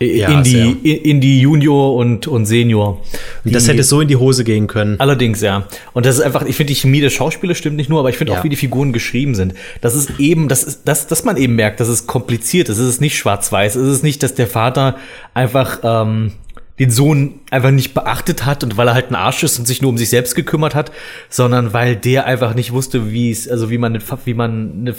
ja, 0.00 0.28
in, 0.28 0.42
die, 0.42 0.96
in, 0.96 1.20
die 1.20 1.40
Junior 1.40 1.94
und, 1.94 2.26
und 2.26 2.46
Senior. 2.46 3.00
Und 3.44 3.54
das 3.54 3.68
hätte 3.68 3.82
so 3.84 4.00
in 4.00 4.08
die 4.08 4.16
Hose 4.16 4.44
gehen 4.44 4.66
können. 4.66 4.98
Allerdings, 4.98 5.40
ja. 5.40 5.66
Und 5.92 6.04
das 6.04 6.16
ist 6.16 6.22
einfach, 6.22 6.44
ich 6.44 6.56
finde, 6.56 6.72
die 6.72 6.80
Chemie 6.80 7.00
der 7.00 7.10
Schauspieler 7.10 7.54
stimmt 7.54 7.76
nicht 7.76 7.88
nur, 7.88 8.00
aber 8.00 8.10
ich 8.10 8.16
finde 8.16 8.32
ja. 8.32 8.38
auch, 8.38 8.44
wie 8.44 8.48
die 8.48 8.56
Figuren 8.56 8.92
geschrieben 8.92 9.34
sind. 9.34 9.54
Das 9.80 9.94
ist 9.94 10.18
eben, 10.18 10.48
das 10.48 10.64
ist, 10.64 10.82
das, 10.84 11.06
dass 11.06 11.24
man 11.24 11.36
eben 11.36 11.54
merkt, 11.54 11.80
dass 11.80 11.88
es 11.88 12.06
kompliziert 12.06 12.68
ist. 12.68 12.78
Es 12.78 12.88
ist 12.88 13.00
nicht 13.00 13.16
schwarz-weiß. 13.16 13.76
Es 13.76 13.88
ist 13.88 14.02
nicht, 14.02 14.22
dass 14.22 14.34
der 14.34 14.48
Vater 14.48 14.96
einfach 15.32 15.78
ähm, 15.82 16.32
den 16.78 16.90
Sohn 16.90 17.40
einfach 17.50 17.70
nicht 17.70 17.94
beachtet 17.94 18.44
hat 18.44 18.64
und 18.64 18.76
weil 18.76 18.88
er 18.88 18.94
halt 18.94 19.10
ein 19.10 19.14
Arsch 19.14 19.42
ist 19.44 19.58
und 19.58 19.66
sich 19.66 19.80
nur 19.80 19.90
um 19.90 19.98
sich 19.98 20.08
selbst 20.08 20.34
gekümmert 20.34 20.74
hat, 20.74 20.90
sondern 21.28 21.72
weil 21.72 21.94
der 21.94 22.26
einfach 22.26 22.54
nicht 22.54 22.72
wusste, 22.72 23.12
wie 23.12 23.30
es, 23.30 23.48
also 23.48 23.70
wie 23.70 23.78
man, 23.78 23.98
wie 24.24 24.34
man 24.34 24.72
eine, 24.80 24.94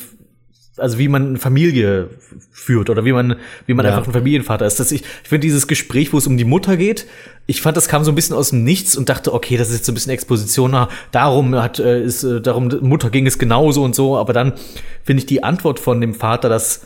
also 0.77 0.97
wie 0.97 1.07
man 1.07 1.27
eine 1.29 1.37
Familie 1.37 2.09
führt 2.51 2.89
oder 2.89 3.03
wie 3.03 3.11
man, 3.11 3.35
wie 3.65 3.73
man 3.73 3.85
ja. 3.85 3.91
einfach 3.91 4.07
ein 4.07 4.13
Familienvater 4.13 4.65
ist. 4.65 4.79
Das 4.79 4.91
ich, 4.91 5.01
ich 5.01 5.29
finde 5.29 5.45
dieses 5.45 5.67
Gespräch, 5.67 6.13
wo 6.13 6.17
es 6.17 6.27
um 6.27 6.37
die 6.37 6.45
Mutter 6.45 6.77
geht, 6.77 7.07
ich 7.47 7.61
fand, 7.61 7.77
das 7.77 7.87
kam 7.87 8.03
so 8.03 8.11
ein 8.11 8.15
bisschen 8.15 8.35
aus 8.35 8.49
dem 8.49 8.63
Nichts 8.63 8.95
und 8.95 9.09
dachte, 9.09 9.33
okay, 9.33 9.57
das 9.57 9.69
ist 9.69 9.75
jetzt 9.75 9.85
so 9.85 9.91
ein 9.91 9.95
bisschen 9.95 10.11
Exposition. 10.11 10.87
Darum 11.11 11.55
hat, 11.55 11.79
äh, 11.79 12.03
ist, 12.03 12.23
äh, 12.23 12.41
darum 12.41 12.69
Mutter 12.81 13.09
ging 13.09 13.27
es 13.27 13.37
genauso 13.37 13.83
und 13.83 13.93
so. 13.95 14.17
Aber 14.17 14.33
dann 14.33 14.53
finde 15.03 15.19
ich 15.19 15.27
die 15.27 15.43
Antwort 15.43 15.79
von 15.79 16.01
dem 16.01 16.15
Vater, 16.15 16.49
dass 16.49 16.81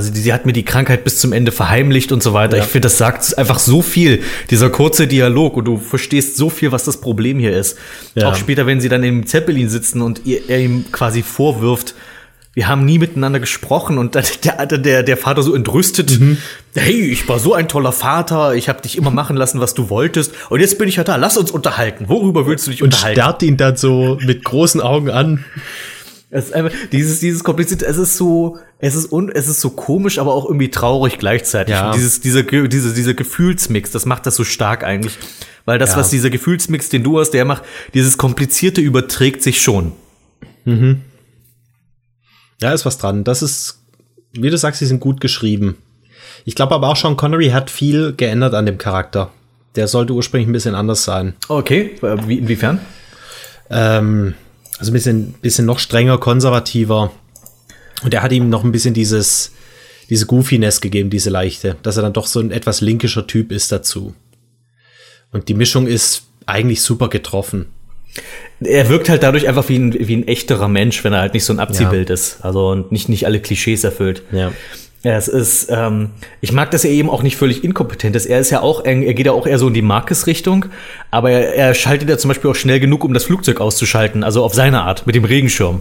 sie, 0.00 0.12
sie, 0.20 0.32
hat 0.32 0.46
mir 0.46 0.52
die 0.52 0.64
Krankheit 0.64 1.04
bis 1.04 1.18
zum 1.18 1.32
Ende 1.32 1.52
verheimlicht 1.52 2.12
und 2.12 2.22
so 2.22 2.32
weiter. 2.32 2.56
Ja. 2.56 2.64
Ich 2.64 2.68
finde, 2.68 2.86
das 2.86 2.98
sagt 2.98 3.38
einfach 3.38 3.58
so 3.58 3.82
viel, 3.82 4.22
dieser 4.50 4.70
kurze 4.70 5.06
Dialog 5.06 5.56
und 5.56 5.64
du 5.66 5.78
verstehst 5.78 6.36
so 6.36 6.50
viel, 6.50 6.72
was 6.72 6.84
das 6.84 7.00
Problem 7.00 7.38
hier 7.38 7.56
ist. 7.56 7.78
Ja. 8.14 8.28
Auch 8.28 8.36
später, 8.36 8.66
wenn 8.66 8.80
sie 8.80 8.88
dann 8.88 9.04
im 9.04 9.26
Zeppelin 9.26 9.68
sitzen 9.68 10.02
und 10.02 10.22
ihr, 10.24 10.48
er 10.48 10.60
ihm 10.60 10.86
quasi 10.92 11.22
vorwirft, 11.22 11.94
wir 12.54 12.68
haben 12.68 12.84
nie 12.84 12.98
miteinander 12.98 13.40
gesprochen 13.40 13.98
und 13.98 14.14
der, 14.44 14.66
der, 14.66 15.02
der 15.02 15.16
Vater 15.16 15.42
so 15.42 15.54
entrüstet, 15.54 16.20
mhm. 16.20 16.38
hey, 16.74 17.00
ich 17.10 17.28
war 17.28 17.38
so 17.38 17.54
ein 17.54 17.68
toller 17.68 17.92
Vater, 17.92 18.54
ich 18.54 18.68
habe 18.68 18.82
dich 18.82 18.98
immer 18.98 19.10
machen 19.10 19.36
lassen, 19.36 19.60
was 19.60 19.74
du 19.74 19.88
wolltest 19.88 20.32
und 20.50 20.60
jetzt 20.60 20.78
bin 20.78 20.88
ich 20.88 20.96
ja 20.96 21.04
da, 21.04 21.16
lass 21.16 21.36
uns 21.36 21.50
unterhalten. 21.50 22.08
Worüber 22.08 22.46
willst 22.46 22.66
du 22.66 22.70
dich 22.70 22.82
und 22.82 22.88
unterhalten? 22.88 23.18
Und 23.18 23.22
starrt 23.22 23.42
ihn 23.42 23.56
dann 23.56 23.76
so 23.76 24.18
mit 24.24 24.44
großen 24.44 24.80
Augen 24.80 25.10
an. 25.10 25.44
Es 26.34 26.46
ist 26.46 26.54
einfach, 26.54 26.72
dieses, 26.92 27.20
dieses 27.20 27.44
komplizierte, 27.44 27.84
es 27.84 27.98
ist 27.98 28.16
so, 28.16 28.56
es 28.78 28.94
ist 28.94 29.12
un, 29.12 29.30
es 29.30 29.48
ist 29.48 29.60
so 29.60 29.68
komisch, 29.68 30.18
aber 30.18 30.32
auch 30.32 30.46
irgendwie 30.46 30.70
traurig 30.70 31.18
gleichzeitig. 31.18 31.74
Ja. 31.74 31.88
Und 31.88 31.94
dieses, 31.94 32.20
dieser, 32.22 32.42
Ge- 32.42 32.68
diese, 32.68 32.94
dieser 32.94 33.12
Gefühlsmix, 33.12 33.90
das 33.90 34.06
macht 34.06 34.24
das 34.24 34.36
so 34.36 34.44
stark 34.44 34.82
eigentlich. 34.82 35.18
Weil 35.66 35.78
das, 35.78 35.90
Ja. 35.90 35.98
was 35.98 36.08
dieser 36.08 36.30
Gefühlsmix, 36.30 36.88
den 36.88 37.02
du 37.04 37.20
hast, 37.20 37.32
der 37.32 37.44
macht, 37.44 37.64
dieses 37.92 38.16
Komplizierte 38.16 38.80
überträgt 38.80 39.42
sich 39.42 39.60
schon. 39.60 39.92
Ja, 42.60 42.72
ist 42.72 42.86
was 42.86 42.96
dran. 42.98 43.24
Das 43.24 43.42
ist, 43.42 43.80
wie 44.32 44.48
du 44.48 44.56
sagst, 44.56 44.78
sie 44.78 44.86
sind 44.86 45.00
gut 45.00 45.20
geschrieben. 45.20 45.76
Ich 46.44 46.54
glaube 46.54 46.74
aber 46.74 46.88
auch 46.88 46.96
Sean 46.96 47.16
Connery 47.16 47.50
hat 47.50 47.68
viel 47.70 48.14
geändert 48.16 48.54
an 48.54 48.64
dem 48.66 48.78
Charakter. 48.78 49.30
Der 49.76 49.86
sollte 49.86 50.12
ursprünglich 50.14 50.48
ein 50.48 50.52
bisschen 50.52 50.74
anders 50.74 51.04
sein. 51.04 51.34
Okay, 51.48 51.90
wie, 52.26 52.38
inwiefern? 52.38 52.80
Ähm, 53.70 54.34
also 54.82 54.90
ein 54.90 54.94
bisschen, 54.94 55.34
bisschen 55.34 55.64
noch 55.64 55.78
strenger, 55.78 56.18
konservativer. 56.18 57.12
Und 58.02 58.12
er 58.12 58.22
hat 58.24 58.32
ihm 58.32 58.48
noch 58.48 58.64
ein 58.64 58.72
bisschen 58.72 58.94
dieses, 58.94 59.52
diese 60.10 60.26
Goofiness 60.26 60.80
gegeben, 60.80 61.08
diese 61.08 61.30
leichte, 61.30 61.76
dass 61.84 61.96
er 61.96 62.02
dann 62.02 62.12
doch 62.12 62.26
so 62.26 62.40
ein 62.40 62.50
etwas 62.50 62.80
linkischer 62.80 63.28
Typ 63.28 63.52
ist 63.52 63.70
dazu. 63.70 64.12
Und 65.30 65.48
die 65.48 65.54
Mischung 65.54 65.86
ist 65.86 66.24
eigentlich 66.46 66.82
super 66.82 67.08
getroffen. 67.08 67.66
Er 68.58 68.88
wirkt 68.88 69.08
halt 69.08 69.22
dadurch 69.22 69.46
einfach 69.46 69.68
wie 69.68 69.78
ein, 69.78 69.94
wie 69.94 70.16
ein 70.16 70.26
echterer 70.26 70.66
Mensch, 70.66 71.04
wenn 71.04 71.12
er 71.12 71.20
halt 71.20 71.34
nicht 71.34 71.44
so 71.44 71.52
ein 71.52 71.60
Abziehbild 71.60 72.10
ist. 72.10 72.38
Also 72.44 72.70
und 72.70 72.90
nicht, 72.90 73.08
nicht 73.08 73.24
alle 73.24 73.38
Klischees 73.38 73.84
erfüllt. 73.84 74.24
Ja. 74.32 74.50
Ja, 75.04 75.16
es 75.16 75.26
ist, 75.26 75.68
ähm, 75.68 76.10
ich 76.40 76.52
mag, 76.52 76.70
dass 76.70 76.84
er 76.84 76.90
eben 76.92 77.10
auch 77.10 77.24
nicht 77.24 77.36
völlig 77.36 77.64
inkompetent 77.64 78.14
ist. 78.14 78.26
Er 78.26 78.38
ist 78.38 78.50
ja 78.50 78.60
auch, 78.60 78.84
er 78.84 79.14
geht 79.14 79.26
ja 79.26 79.32
auch 79.32 79.48
eher 79.48 79.58
so 79.58 79.66
in 79.66 79.74
die 79.74 79.82
Marcus-Richtung, 79.82 80.66
aber 81.10 81.30
er, 81.30 81.54
er 81.56 81.74
schaltet 81.74 82.08
ja 82.08 82.18
zum 82.18 82.28
Beispiel 82.28 82.50
auch 82.50 82.54
schnell 82.54 82.78
genug, 82.78 83.02
um 83.04 83.12
das 83.12 83.24
Flugzeug 83.24 83.60
auszuschalten, 83.60 84.22
also 84.22 84.44
auf 84.44 84.54
seine 84.54 84.82
Art, 84.82 85.06
mit 85.06 85.16
dem 85.16 85.24
Regenschirm. 85.24 85.80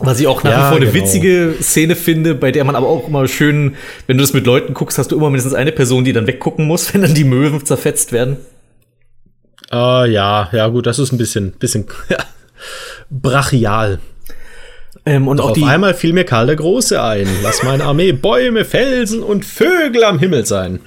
Was 0.00 0.18
ich 0.20 0.26
auch 0.26 0.42
nach 0.44 0.50
Ja, 0.50 0.58
wie 0.58 0.68
vor 0.68 0.76
eine 0.76 0.90
genau. 0.90 1.04
witzige 1.04 1.54
Szene 1.60 1.96
finde, 1.96 2.34
bei 2.34 2.52
der 2.52 2.64
man 2.64 2.76
aber 2.76 2.88
auch 2.88 3.08
immer 3.08 3.26
schön, 3.26 3.74
wenn 4.06 4.16
du 4.16 4.22
das 4.22 4.32
mit 4.32 4.46
Leuten 4.46 4.74
guckst, 4.74 4.98
hast 4.98 5.10
du 5.10 5.16
immer 5.16 5.30
mindestens 5.30 5.54
eine 5.54 5.72
Person, 5.72 6.04
die 6.04 6.12
dann 6.12 6.26
weggucken 6.26 6.66
muss, 6.66 6.92
wenn 6.94 7.02
dann 7.02 7.14
die 7.14 7.24
Möwen 7.24 7.64
zerfetzt 7.64 8.12
werden. 8.12 8.38
Äh, 9.70 10.10
ja, 10.10 10.48
ja, 10.52 10.68
gut, 10.68 10.86
das 10.86 10.98
ist 10.98 11.12
ein 11.12 11.18
bisschen, 11.18 11.52
bisschen 11.52 11.86
ja, 12.08 12.18
brachial. 13.10 13.98
Ähm, 15.06 15.28
und 15.28 15.40
auch 15.40 15.50
Auf 15.50 15.52
die, 15.54 15.64
einmal 15.64 15.94
fiel 15.94 16.12
mir 16.12 16.24
Karl 16.24 16.46
der 16.46 16.56
Große 16.56 17.02
ein. 17.02 17.26
Lass 17.42 17.62
meine 17.62 17.84
Armee 17.84 18.12
Bäume, 18.12 18.64
Felsen 18.64 19.22
und 19.22 19.44
Vögel 19.44 20.04
am 20.04 20.18
Himmel 20.18 20.46
sein. 20.46 20.80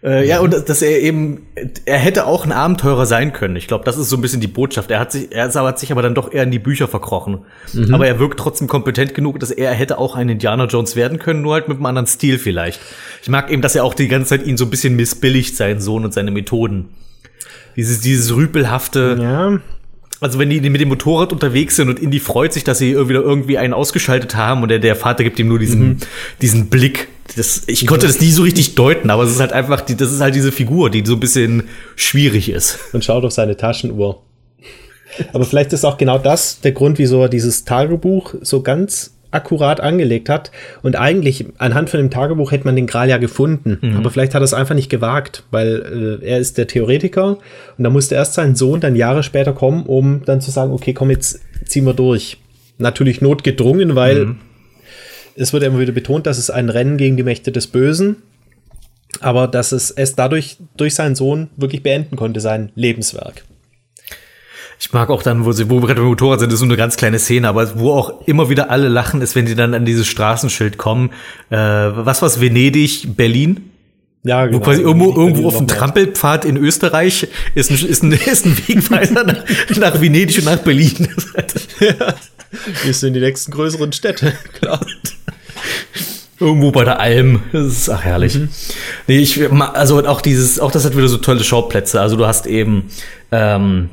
Äh, 0.00 0.28
ja, 0.28 0.38
und 0.38 0.54
dass 0.68 0.80
er 0.80 1.00
eben, 1.00 1.48
er 1.84 1.98
hätte 1.98 2.26
auch 2.26 2.44
ein 2.44 2.52
Abenteurer 2.52 3.04
sein 3.04 3.32
können. 3.32 3.56
Ich 3.56 3.66
glaube, 3.66 3.84
das 3.84 3.98
ist 3.98 4.08
so 4.10 4.16
ein 4.16 4.20
bisschen 4.20 4.40
die 4.40 4.46
Botschaft. 4.46 4.92
Er 4.92 5.00
hat 5.00 5.10
sich, 5.10 5.32
er 5.32 5.52
hat 5.52 5.78
sich 5.80 5.90
aber 5.90 6.02
dann 6.02 6.14
doch 6.14 6.32
eher 6.32 6.44
in 6.44 6.52
die 6.52 6.60
Bücher 6.60 6.86
verkrochen. 6.86 7.40
Aber 7.92 8.06
er 8.06 8.20
wirkt 8.20 8.38
trotzdem 8.38 8.68
kompetent 8.68 9.14
genug, 9.14 9.40
dass 9.40 9.50
er 9.50 9.72
hätte 9.72 9.98
auch 9.98 10.14
ein 10.14 10.28
Indiana 10.28 10.66
Jones 10.66 10.94
werden 10.94 11.18
können, 11.18 11.42
nur 11.42 11.54
halt 11.54 11.66
mit 11.66 11.78
einem 11.78 11.86
anderen 11.86 12.06
Stil 12.06 12.38
vielleicht. 12.38 12.80
Ich 13.22 13.28
mag 13.28 13.50
eben, 13.50 13.60
dass 13.60 13.74
er 13.74 13.82
auch 13.82 13.94
die 13.94 14.06
ganze 14.06 14.28
Zeit 14.28 14.46
ihn 14.46 14.56
so 14.56 14.66
ein 14.66 14.70
bisschen 14.70 14.94
missbilligt, 14.94 15.56
seinen 15.56 15.80
Sohn 15.80 16.04
und 16.04 16.14
seine 16.14 16.30
Methoden. 16.30 16.90
Dieses, 17.74 18.00
dieses 18.00 18.34
rüpelhafte, 18.34 19.18
Ja, 19.20 19.58
also 20.20 20.38
wenn 20.38 20.50
die 20.50 20.60
mit 20.60 20.80
dem 20.80 20.88
Motorrad 20.88 21.32
unterwegs 21.32 21.76
sind 21.76 21.88
und 21.88 22.00
Indy 22.00 22.18
freut 22.18 22.52
sich, 22.52 22.64
dass 22.64 22.78
sie 22.78 22.96
wieder 23.08 23.22
irgendwie 23.22 23.58
einen 23.58 23.72
ausgeschaltet 23.72 24.34
haben 24.34 24.62
und 24.62 24.68
der, 24.68 24.78
der 24.78 24.96
Vater 24.96 25.24
gibt 25.24 25.38
ihm 25.38 25.48
nur 25.48 25.58
diesen, 25.58 26.00
diesen 26.42 26.68
Blick. 26.68 27.08
Das, 27.36 27.62
ich 27.66 27.86
konnte 27.86 28.06
das 28.06 28.20
nie 28.20 28.30
so 28.30 28.42
richtig 28.42 28.74
deuten, 28.74 29.10
aber 29.10 29.22
es 29.22 29.30
ist 29.30 29.40
halt 29.40 29.52
einfach, 29.52 29.80
die, 29.82 29.96
das 29.96 30.12
ist 30.12 30.20
halt 30.20 30.34
diese 30.34 30.50
Figur, 30.50 30.90
die 30.90 31.04
so 31.04 31.14
ein 31.14 31.20
bisschen 31.20 31.64
schwierig 31.94 32.48
ist. 32.48 32.78
und 32.92 33.04
schaut 33.04 33.24
auf 33.24 33.32
seine 33.32 33.56
Taschenuhr. 33.56 34.22
Aber 35.32 35.44
vielleicht 35.44 35.72
ist 35.72 35.84
auch 35.84 35.98
genau 35.98 36.18
das 36.18 36.60
der 36.60 36.72
Grund, 36.72 36.98
wieso 36.98 37.22
er 37.22 37.28
dieses 37.28 37.64
Tagebuch 37.64 38.34
so 38.40 38.62
ganz 38.62 39.17
akkurat 39.30 39.80
angelegt 39.80 40.28
hat. 40.28 40.50
Und 40.82 40.96
eigentlich, 40.96 41.46
anhand 41.58 41.90
von 41.90 41.98
dem 41.98 42.10
Tagebuch 42.10 42.52
hätte 42.52 42.64
man 42.64 42.76
den 42.76 42.86
Gral 42.86 43.08
ja 43.08 43.18
gefunden. 43.18 43.78
Aber 43.96 44.10
vielleicht 44.10 44.34
hat 44.34 44.40
er 44.40 44.44
es 44.44 44.54
einfach 44.54 44.74
nicht 44.74 44.88
gewagt, 44.88 45.44
weil 45.50 46.20
äh, 46.22 46.26
er 46.26 46.38
ist 46.38 46.58
der 46.58 46.66
Theoretiker 46.66 47.38
und 47.76 47.84
da 47.84 47.90
musste 47.90 48.14
erst 48.14 48.34
sein 48.34 48.54
Sohn 48.54 48.80
dann 48.80 48.96
Jahre 48.96 49.22
später 49.22 49.52
kommen, 49.52 49.84
um 49.84 50.22
dann 50.24 50.40
zu 50.40 50.50
sagen, 50.50 50.72
okay, 50.72 50.94
komm, 50.94 51.10
jetzt 51.10 51.40
ziehen 51.64 51.84
wir 51.84 51.94
durch. 51.94 52.38
Natürlich 52.78 53.20
notgedrungen, 53.20 53.96
weil 53.96 54.36
es 55.34 55.52
wird 55.52 55.62
immer 55.62 55.78
wieder 55.78 55.92
betont, 55.92 56.26
dass 56.26 56.38
es 56.38 56.50
ein 56.50 56.68
Rennen 56.68 56.96
gegen 56.96 57.16
die 57.16 57.22
Mächte 57.22 57.52
des 57.52 57.66
Bösen, 57.66 58.16
aber 59.20 59.46
dass 59.48 59.72
es 59.72 59.90
es 59.90 60.14
dadurch 60.14 60.58
durch 60.76 60.94
seinen 60.94 61.14
Sohn 61.14 61.48
wirklich 61.56 61.82
beenden 61.82 62.16
konnte, 62.16 62.40
sein 62.40 62.70
Lebenswerk. 62.74 63.44
Ich 64.80 64.92
mag 64.92 65.10
auch 65.10 65.22
dann, 65.22 65.44
wo 65.44 65.52
sie, 65.52 65.68
wo 65.68 65.80
gerade 65.80 66.00
beim 66.00 66.08
Motorrad 66.08 66.40
sind, 66.40 66.52
ist 66.52 66.60
so 66.60 66.64
eine 66.64 66.76
ganz 66.76 66.96
kleine 66.96 67.18
Szene, 67.18 67.48
aber 67.48 67.78
wo 67.78 67.92
auch 67.92 68.26
immer 68.26 68.48
wieder 68.48 68.70
alle 68.70 68.88
lachen, 68.88 69.22
ist, 69.22 69.34
wenn 69.34 69.46
die 69.46 69.56
dann 69.56 69.74
an 69.74 69.84
dieses 69.84 70.06
Straßenschild 70.06 70.78
kommen. 70.78 71.10
Äh, 71.50 71.56
was 71.56 72.22
war's? 72.22 72.40
Venedig, 72.40 73.16
Berlin? 73.16 73.70
Ja, 74.22 74.46
genau. 74.46 74.58
Wo 74.58 74.62
quasi 74.62 74.82
irgendwo, 74.82 75.12
irgendwo 75.14 75.48
auf 75.48 75.56
dem. 75.56 75.66
Trampelpfad 75.66 76.44
in 76.44 76.56
Österreich 76.56 77.28
ist 77.54 77.70
ein, 77.70 77.86
ist 77.86 78.02
ein, 78.02 78.12
ist 78.26 78.46
ein 78.46 78.56
Wegweiser 78.56 79.24
nach, 79.24 79.44
nach 79.76 80.00
Venedig 80.00 80.38
und 80.38 80.44
nach 80.44 80.58
Berlin. 80.58 81.08
Wir 82.84 82.94
sind 82.94 83.14
die 83.14 83.20
nächsten 83.20 83.52
größeren 83.52 83.92
Städte, 83.92 84.32
klar. 84.60 84.80
Irgendwo 86.40 86.70
bei 86.70 86.84
der 86.84 87.00
Alm. 87.00 87.42
Das 87.52 87.66
ist 87.66 87.90
ach 87.90 88.04
herrlich. 88.04 88.38
Nee, 89.06 89.18
ich, 89.18 89.40
also 89.50 90.06
auch 90.06 90.20
dieses, 90.20 90.60
auch 90.60 90.70
das 90.70 90.84
hat 90.84 90.96
wieder 90.96 91.08
so 91.08 91.18
tolle 91.18 91.42
Schauplätze. 91.42 92.00
Also 92.00 92.16
du 92.16 92.26
hast 92.26 92.46
eben, 92.46 92.90
ähm, 93.32 93.90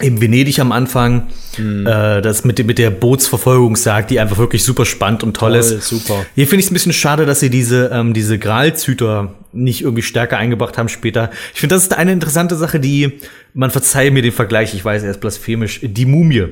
eben 0.00 0.20
Venedig 0.20 0.58
am 0.58 0.72
Anfang, 0.72 1.28
äh, 1.58 2.22
das 2.22 2.44
mit, 2.44 2.64
mit 2.64 2.78
der 2.78 2.90
Bootsverfolgungsjagd, 2.90 4.10
die 4.10 4.20
einfach 4.20 4.38
wirklich 4.38 4.64
super 4.64 4.84
spannend 4.84 5.22
und 5.22 5.36
toll, 5.36 5.52
Toll, 5.52 5.60
ist. 5.60 5.86
super. 5.88 6.24
Hier 6.34 6.46
finde 6.46 6.60
ich 6.60 6.66
es 6.66 6.70
ein 6.70 6.74
bisschen 6.74 6.92
schade, 6.92 7.26
dass 7.26 7.40
sie 7.40 7.50
diese, 7.50 7.90
ähm, 7.92 8.14
diese 8.14 8.38
Gralzüter 8.38 9.34
nicht 9.52 9.82
irgendwie 9.82 10.02
stärker 10.02 10.38
eingebracht 10.38 10.78
haben 10.78 10.88
später. 10.88 11.30
Ich 11.54 11.60
finde, 11.60 11.74
das 11.74 11.84
ist 11.84 11.94
eine 11.94 12.12
interessante 12.12 12.56
Sache, 12.56 12.80
die, 12.80 13.18
man 13.54 13.70
verzeihe 13.70 14.10
mir 14.10 14.22
den 14.22 14.32
Vergleich, 14.32 14.74
ich 14.74 14.84
weiß, 14.84 15.02
er 15.02 15.10
ist 15.10 15.20
blasphemisch, 15.20 15.80
die 15.82 16.06
Mumie. 16.06 16.48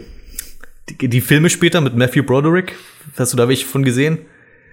Die, 0.88 1.08
die 1.08 1.20
Filme 1.20 1.50
später 1.50 1.80
mit 1.80 1.96
Matthew 1.96 2.24
Broderick, 2.24 2.74
hast 3.16 3.32
du 3.32 3.36
da 3.36 3.48
welche 3.48 3.66
von 3.66 3.84
gesehen? 3.84 4.18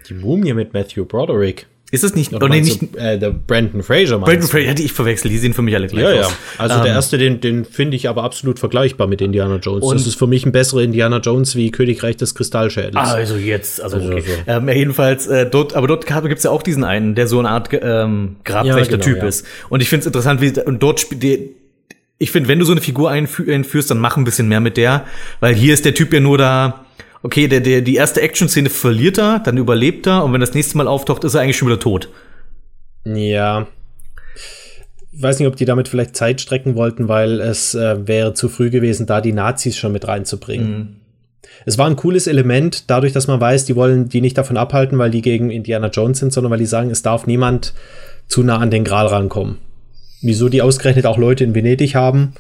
Die 0.10 0.14
Mumie 0.14 0.53
mit 0.53 0.73
Matthew 0.73 1.06
Broderick. 1.06 1.68
Ist 1.89 2.03
es 2.03 2.15
nicht, 2.15 2.34
Oder 2.34 2.47
oder 2.47 2.55
nee, 2.55 2.61
nicht, 2.61 2.81
du, 2.81 2.97
äh, 2.99 3.18
der 3.18 3.30
Brandon 3.31 3.81
Fraser 3.81 4.18
meinst 4.18 4.26
Brandon? 4.26 4.49
Fraser, 4.49 4.65
ja, 4.65 4.73
die 4.73 4.84
ich 4.84 4.91
verwechsel, 4.91 5.30
die 5.31 5.38
sehen 5.38 5.53
für 5.53 5.61
mich 5.61 5.73
alle 5.73 5.88
gleich 5.88 6.03
Ja, 6.03 6.14
ja. 6.15 6.22
aus. 6.26 6.34
Also 6.57 6.76
Ähm, 6.76 6.84
der 6.84 6.91
erste, 6.93 7.18
den, 7.18 7.39
den 7.39 7.64
finde 7.64 7.95
ich 7.95 8.09
aber 8.09 8.23
absolut 8.23 8.59
vergleichbar 8.59 9.07
mit 9.07 9.22
Indiana 9.22 9.55
Jones. 9.55 9.85
Und- 9.85 9.95
das 9.95 10.05
ist 10.05 10.15
für 10.19 10.27
mich 10.27 10.45
ein 10.45 10.51
besserer 10.51 10.81
Indiana 10.81 11.19
Jones 11.19 11.55
wie 11.55 11.72
Königreich 11.72 12.18
des 12.18 12.35
Kristallschädels. 12.35 12.95
Also 12.97 13.38
jetzt, 13.38 13.81
also, 13.81 13.97
Also 13.97 14.09
okay. 14.11 14.22
so. 14.26 14.31
Ähm, 14.51 14.68
ja, 14.68 14.73
jedenfalls, 14.76 15.27
äh, 15.27 15.49
dort, 15.49 15.76
aber 15.76 15.88
dort 15.88 16.05
gibt's 16.05 16.43
ja 16.43 16.51
auch 16.51 16.61
diesen 16.61 16.84
einen, 16.84 17.15
der 17.15 17.27
so 17.27 17.39
eine 17.39 17.49
Art 17.49 17.69
ähm, 17.72 18.35
Grabwächter-Typ 18.43 19.05
Ja, 19.07 19.14
genau, 19.14 19.23
ja. 19.23 19.30
ist. 19.30 19.45
Und 19.69 19.81
ich 19.81 19.88
finde 19.88 20.01
es 20.01 20.07
interessant, 20.07 20.41
wie 20.41 20.59
und 20.61 20.84
dort 20.84 20.99
spielt 20.99 21.23
ich 22.19 22.31
finde, 22.31 22.49
wenn 22.49 22.57
du 22.59 22.65
so 22.65 22.72
eine 22.72 22.81
Figur 22.81 23.11
einfü 23.11 23.49
einführst, 23.53 23.91
dann 23.91 23.99
mach 23.99 24.18
ein 24.18 24.23
bisschen 24.23 24.47
mehr 24.49 24.59
mit 24.59 24.76
der, 24.76 25.05
weil 25.39 25.53
hier 25.53 25.73
ist 25.73 25.85
der 25.85 25.93
Typ 25.93 26.11
ja 26.14 26.19
nur 26.19 26.38
da. 26.38 26.84
Okay, 27.28 27.49
der, 27.49 27.60
der, 27.60 27.82
die 27.82 27.95
erste 27.95 28.22
Action-Szene 28.22 28.70
verliert 28.70 29.18
er, 29.18 29.40
dann 29.40 29.58
überlebt 29.58 30.08
er 30.08 30.24
und 30.24 30.32
wenn 30.32 30.40
das 30.40 30.54
nächste 30.54 30.78
Mal 30.78 30.88
auftaucht, 30.88 31.26
ist 31.26 31.34
er 31.34 31.41
eigentlich 31.41 31.58
schon 31.58 31.68
wieder 31.68 31.82
tot. 31.82 32.08
Ja. 33.04 33.68
Ich 35.12 35.22
weiß 35.22 35.38
nicht, 35.38 35.48
ob 35.49 35.58
die 35.58 35.66
damit 35.66 35.90
vielleicht 35.90 36.16
Zeit 36.16 36.40
strecken 36.40 36.76
wollten, 36.76 37.10
weil 37.10 37.41
es 37.41 37.76
äh, 37.76 38.08
wäre 38.08 38.34
zu 38.34 38.48
früh 38.48 38.70
gewesen, 38.70 39.08
da 39.08 39.20
die 39.20 39.34
Nazis 39.34 39.76
schon 39.76 39.91
mit 39.91 40.08
reinzubringen. 40.08 41.02
Es 41.66 41.78
war 41.78 41.88
ein 41.88 41.98
cooles 41.98 42.28
Element, 42.28 42.90
dadurch, 42.90 43.12
dass 43.12 43.28
man 43.28 43.41
weiß, 43.41 43.66
die 43.66 43.76
wollen 43.76 44.08
die 44.08 44.22
nicht 44.22 44.38
davon 44.38 44.56
abhalten, 44.56 44.98
weil 44.98 45.12
die 45.12 45.22
gegen 45.22 45.52
Indiana 45.52 45.90
Jones 45.90 46.20
sind, 46.20 46.32
sondern 46.32 46.52
weil 46.52 46.60
die 46.60 46.66
sagen, 46.66 46.91
es 46.91 47.02
darf 47.02 47.28
niemand 47.28 47.74
zu 48.30 48.41
nah 48.41 48.60
an 48.60 48.72
den 48.72 48.86
Gral 48.86 49.08
rankommen. 49.08 49.58
Wieso 50.22 50.48
die 50.48 50.62
ausgerechnet 50.62 51.06
auch 51.06 51.18
Leute 51.18 51.44
in 51.44 51.54
Venedig 51.54 51.94
haben, 51.94 52.36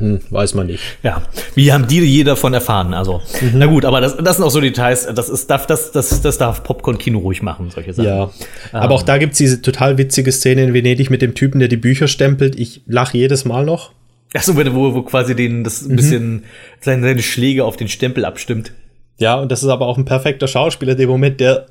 hm, 0.00 0.20
weiß 0.30 0.54
man 0.54 0.66
nicht. 0.66 0.82
Ja, 1.02 1.22
wie 1.54 1.72
haben 1.72 1.86
die 1.86 2.00
je 2.00 2.24
davon 2.24 2.54
erfahren? 2.54 2.94
Also, 2.94 3.20
na 3.54 3.66
gut, 3.66 3.84
aber 3.84 4.00
das, 4.00 4.16
das 4.16 4.36
sind 4.36 4.44
auch 4.44 4.50
so 4.50 4.60
Details, 4.60 5.06
das 5.14 5.28
ist, 5.28 5.48
darf, 5.48 5.66
das, 5.66 5.92
das, 5.92 6.20
das 6.22 6.38
darf 6.38 6.64
Popcorn-Kino 6.64 7.18
ruhig 7.18 7.42
machen, 7.42 7.70
solche 7.70 7.92
Sachen. 7.92 8.08
Ja, 8.08 8.30
aber 8.72 8.94
auch 8.94 9.02
da 9.02 9.18
gibt's 9.18 9.38
diese 9.38 9.62
total 9.62 9.98
witzige 9.98 10.32
Szene 10.32 10.64
in 10.64 10.74
Venedig 10.74 11.10
mit 11.10 11.22
dem 11.22 11.34
Typen, 11.34 11.60
der 11.60 11.68
die 11.68 11.76
Bücher 11.76 12.08
stempelt. 12.08 12.58
Ich 12.58 12.82
lache 12.86 13.16
jedes 13.16 13.44
Mal 13.44 13.64
noch. 13.64 13.92
Achso, 14.34 14.56
wo, 14.56 14.94
wo 14.94 15.02
quasi 15.02 15.34
den, 15.34 15.64
das 15.64 15.82
ein 15.82 15.96
bisschen 15.96 16.44
seine, 16.80 17.02
seine 17.02 17.22
Schläge 17.22 17.64
auf 17.64 17.76
den 17.76 17.88
Stempel 17.88 18.24
abstimmt. 18.24 18.72
Ja, 19.18 19.34
und 19.34 19.52
das 19.52 19.62
ist 19.62 19.68
aber 19.68 19.86
auch 19.86 19.98
ein 19.98 20.04
perfekter 20.04 20.48
Schauspieler, 20.48 20.94
der 20.94 21.06
Moment, 21.06 21.40
der 21.40 21.66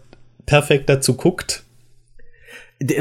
perfekt 0.45 0.89
dazu 0.89 1.15
guckt. 1.15 1.63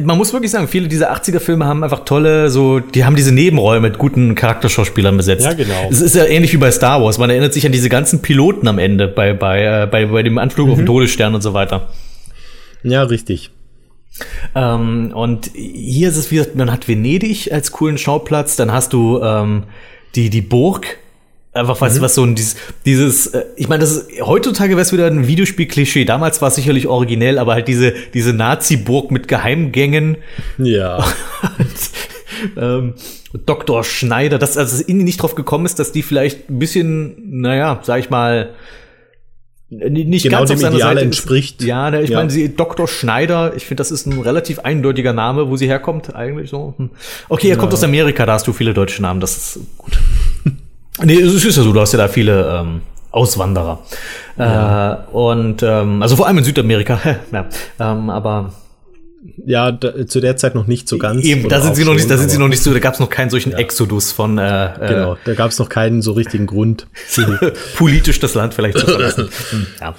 Man 0.02 0.18
muss 0.18 0.32
wirklich 0.32 0.50
sagen, 0.50 0.66
viele 0.66 0.88
dieser 0.88 1.14
80er-Filme 1.14 1.64
haben 1.64 1.84
einfach 1.84 2.04
tolle, 2.04 2.50
so, 2.50 2.80
die 2.80 3.04
haben 3.04 3.14
diese 3.14 3.32
Nebenräume 3.32 3.88
mit 3.88 3.98
guten 3.98 4.34
Charakterschauspielern 4.34 5.16
besetzt. 5.16 5.44
Ja, 5.44 5.52
genau. 5.52 5.88
Es 5.88 6.00
ist 6.00 6.16
ja 6.16 6.24
ähnlich 6.24 6.52
wie 6.52 6.56
bei 6.56 6.72
Star 6.72 7.00
Wars. 7.00 7.18
Man 7.18 7.30
erinnert 7.30 7.52
sich 7.52 7.64
an 7.64 7.70
diese 7.70 7.88
ganzen 7.88 8.20
Piloten 8.20 8.66
am 8.66 8.80
Ende 8.80 9.06
bei, 9.06 9.34
bei, 9.34 9.82
äh, 9.82 9.86
bei, 9.86 10.06
bei 10.06 10.24
dem 10.24 10.38
Anflug 10.38 10.70
auf 10.70 10.78
den 10.78 10.86
Todesstern 10.86 11.32
und 11.36 11.42
so 11.42 11.54
weiter. 11.54 11.90
Ja, 12.82 13.04
richtig. 13.04 13.52
Ähm, 14.56 15.12
und 15.14 15.50
hier 15.54 16.08
ist 16.08 16.16
es 16.16 16.32
wie, 16.32 16.42
man 16.54 16.72
hat 16.72 16.88
Venedig 16.88 17.52
als 17.52 17.70
coolen 17.70 17.98
Schauplatz, 17.98 18.56
dann 18.56 18.72
hast 18.72 18.92
du 18.92 19.20
ähm, 19.22 19.64
die, 20.14 20.30
die 20.30 20.42
Burg. 20.42 20.98
Einfach 21.58 21.80
was, 21.80 21.96
mhm. 21.96 22.02
was 22.02 22.14
so 22.14 22.24
ein 22.24 22.34
dieses, 22.34 22.56
dieses 22.84 23.26
äh, 23.28 23.44
ich 23.56 23.68
meine, 23.68 23.80
das 23.80 23.92
ist 23.92 24.20
heutzutage 24.22 24.70
wäre 24.70 24.82
es 24.82 24.92
wieder 24.92 25.06
ein 25.06 25.26
Videospiel-Klischee. 25.26 26.04
Damals 26.04 26.40
war 26.40 26.48
es 26.48 26.54
sicherlich 26.54 26.86
originell, 26.86 27.38
aber 27.38 27.54
halt 27.54 27.68
diese, 27.68 27.92
diese 28.14 28.32
Nazi-Burg 28.32 29.10
mit 29.10 29.28
Geheimgängen. 29.28 30.18
Ja. 30.58 31.04
ähm, 32.56 32.94
Dr. 33.46 33.84
Schneider, 33.84 34.38
dass 34.38 34.56
also 34.56 34.82
Indie 34.84 35.04
nicht 35.04 35.22
drauf 35.22 35.34
gekommen 35.34 35.66
ist, 35.66 35.78
dass 35.78 35.92
die 35.92 36.02
vielleicht 36.02 36.48
ein 36.48 36.58
bisschen, 36.58 37.40
naja, 37.40 37.80
sag 37.82 38.00
ich 38.00 38.10
mal, 38.10 38.54
nicht 39.70 40.22
genau 40.22 40.38
ganz 40.38 40.50
dem 40.50 40.64
auf 40.64 40.74
Ideal 40.74 40.94
Seite 40.94 41.00
entspricht. 41.02 41.60
Ist, 41.60 41.66
ja, 41.66 41.92
ich 42.00 42.10
ja. 42.10 42.18
meine, 42.18 42.30
sie 42.30 42.54
Dr. 42.54 42.88
Schneider, 42.88 43.54
ich 43.54 43.66
finde, 43.66 43.82
das 43.82 43.90
ist 43.90 44.06
ein 44.06 44.18
relativ 44.20 44.60
eindeutiger 44.60 45.12
Name, 45.12 45.50
wo 45.50 45.56
sie 45.56 45.66
herkommt, 45.66 46.14
eigentlich 46.14 46.48
so. 46.48 46.74
Hm. 46.78 46.90
Okay, 47.28 47.48
er 47.48 47.56
ja. 47.56 47.60
kommt 47.60 47.74
aus 47.74 47.84
Amerika, 47.84 48.24
da 48.24 48.32
hast 48.34 48.46
du 48.46 48.54
viele 48.54 48.72
deutsche 48.72 49.02
Namen, 49.02 49.20
das 49.20 49.36
ist 49.36 49.60
gut. 49.76 49.98
Nee, 51.02 51.20
es 51.20 51.34
ist 51.34 51.56
ja 51.56 51.62
so, 51.62 51.72
du 51.72 51.80
hast 51.80 51.92
ja 51.92 51.98
da 51.98 52.08
viele 52.08 52.60
ähm, 52.60 52.82
Auswanderer. 53.10 53.78
Ja. 54.36 54.92
Äh, 54.92 54.96
und 55.12 55.62
ähm, 55.62 56.02
also 56.02 56.16
vor 56.16 56.26
allem 56.26 56.38
in 56.38 56.44
Südamerika, 56.44 57.00
ja, 57.32 57.46
ähm, 57.80 58.10
aber 58.10 58.52
ja, 59.44 59.72
da, 59.72 60.06
zu 60.06 60.20
der 60.20 60.36
Zeit 60.36 60.54
noch 60.54 60.66
nicht 60.66 60.88
so 60.88 60.96
ganz. 60.96 61.24
Eben, 61.24 61.48
da 61.48 61.60
sind 61.60 61.74
sie 61.74 61.84
noch 61.84 61.94
nicht, 61.94 62.08
da 62.08 62.16
sind 62.16 62.30
sie 62.30 62.38
noch 62.38 62.48
nicht 62.48 62.62
so, 62.62 62.72
da 62.72 62.78
gab 62.78 62.94
es 62.94 63.00
noch 63.00 63.10
keinen 63.10 63.30
solchen 63.30 63.52
ja. 63.52 63.58
Exodus 63.58 64.12
von. 64.12 64.38
Äh, 64.38 64.66
äh 64.66 64.88
genau, 64.88 65.16
da 65.24 65.34
gab 65.34 65.50
es 65.50 65.58
noch 65.58 65.68
keinen 65.68 66.02
so 66.02 66.12
richtigen 66.12 66.46
Grund, 66.46 66.86
politisch 67.76 68.20
das 68.20 68.34
Land 68.34 68.54
vielleicht 68.54 68.78
zu 68.78 68.86
verlassen. 68.86 69.28
ja. 69.80 69.94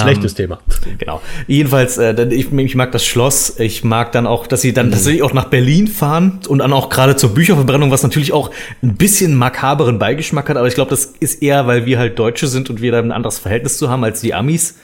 Schlechtes 0.00 0.32
ähm, 0.32 0.36
Thema. 0.36 0.58
Genau. 0.98 1.22
Jedenfalls, 1.46 1.98
äh, 1.98 2.20
ich, 2.30 2.52
ich, 2.52 2.74
mag 2.74 2.90
das 2.90 3.04
Schloss. 3.04 3.60
Ich 3.60 3.84
mag 3.84 4.10
dann 4.12 4.26
auch, 4.26 4.46
dass 4.46 4.62
sie 4.62 4.72
dann 4.72 4.88
mhm. 4.88 4.92
tatsächlich 4.92 5.22
auch 5.22 5.32
nach 5.32 5.46
Berlin 5.46 5.86
fahren 5.86 6.40
und 6.48 6.58
dann 6.58 6.72
auch 6.72 6.88
gerade 6.88 7.14
zur 7.14 7.32
Bücherverbrennung, 7.32 7.92
was 7.92 8.02
natürlich 8.02 8.32
auch 8.32 8.50
ein 8.82 8.96
bisschen 8.96 9.36
makaberen 9.36 10.00
Beigeschmack 10.00 10.48
hat. 10.48 10.56
Aber 10.56 10.66
ich 10.66 10.74
glaube, 10.74 10.90
das 10.90 11.04
ist 11.20 11.42
eher, 11.42 11.68
weil 11.68 11.86
wir 11.86 11.98
halt 11.98 12.18
Deutsche 12.18 12.48
sind 12.48 12.70
und 12.70 12.82
wir 12.82 12.90
da 12.90 12.98
ein 12.98 13.12
anderes 13.12 13.38
Verhältnis 13.38 13.78
zu 13.78 13.88
haben 13.88 14.02
als 14.02 14.20
die 14.20 14.34
Amis 14.34 14.74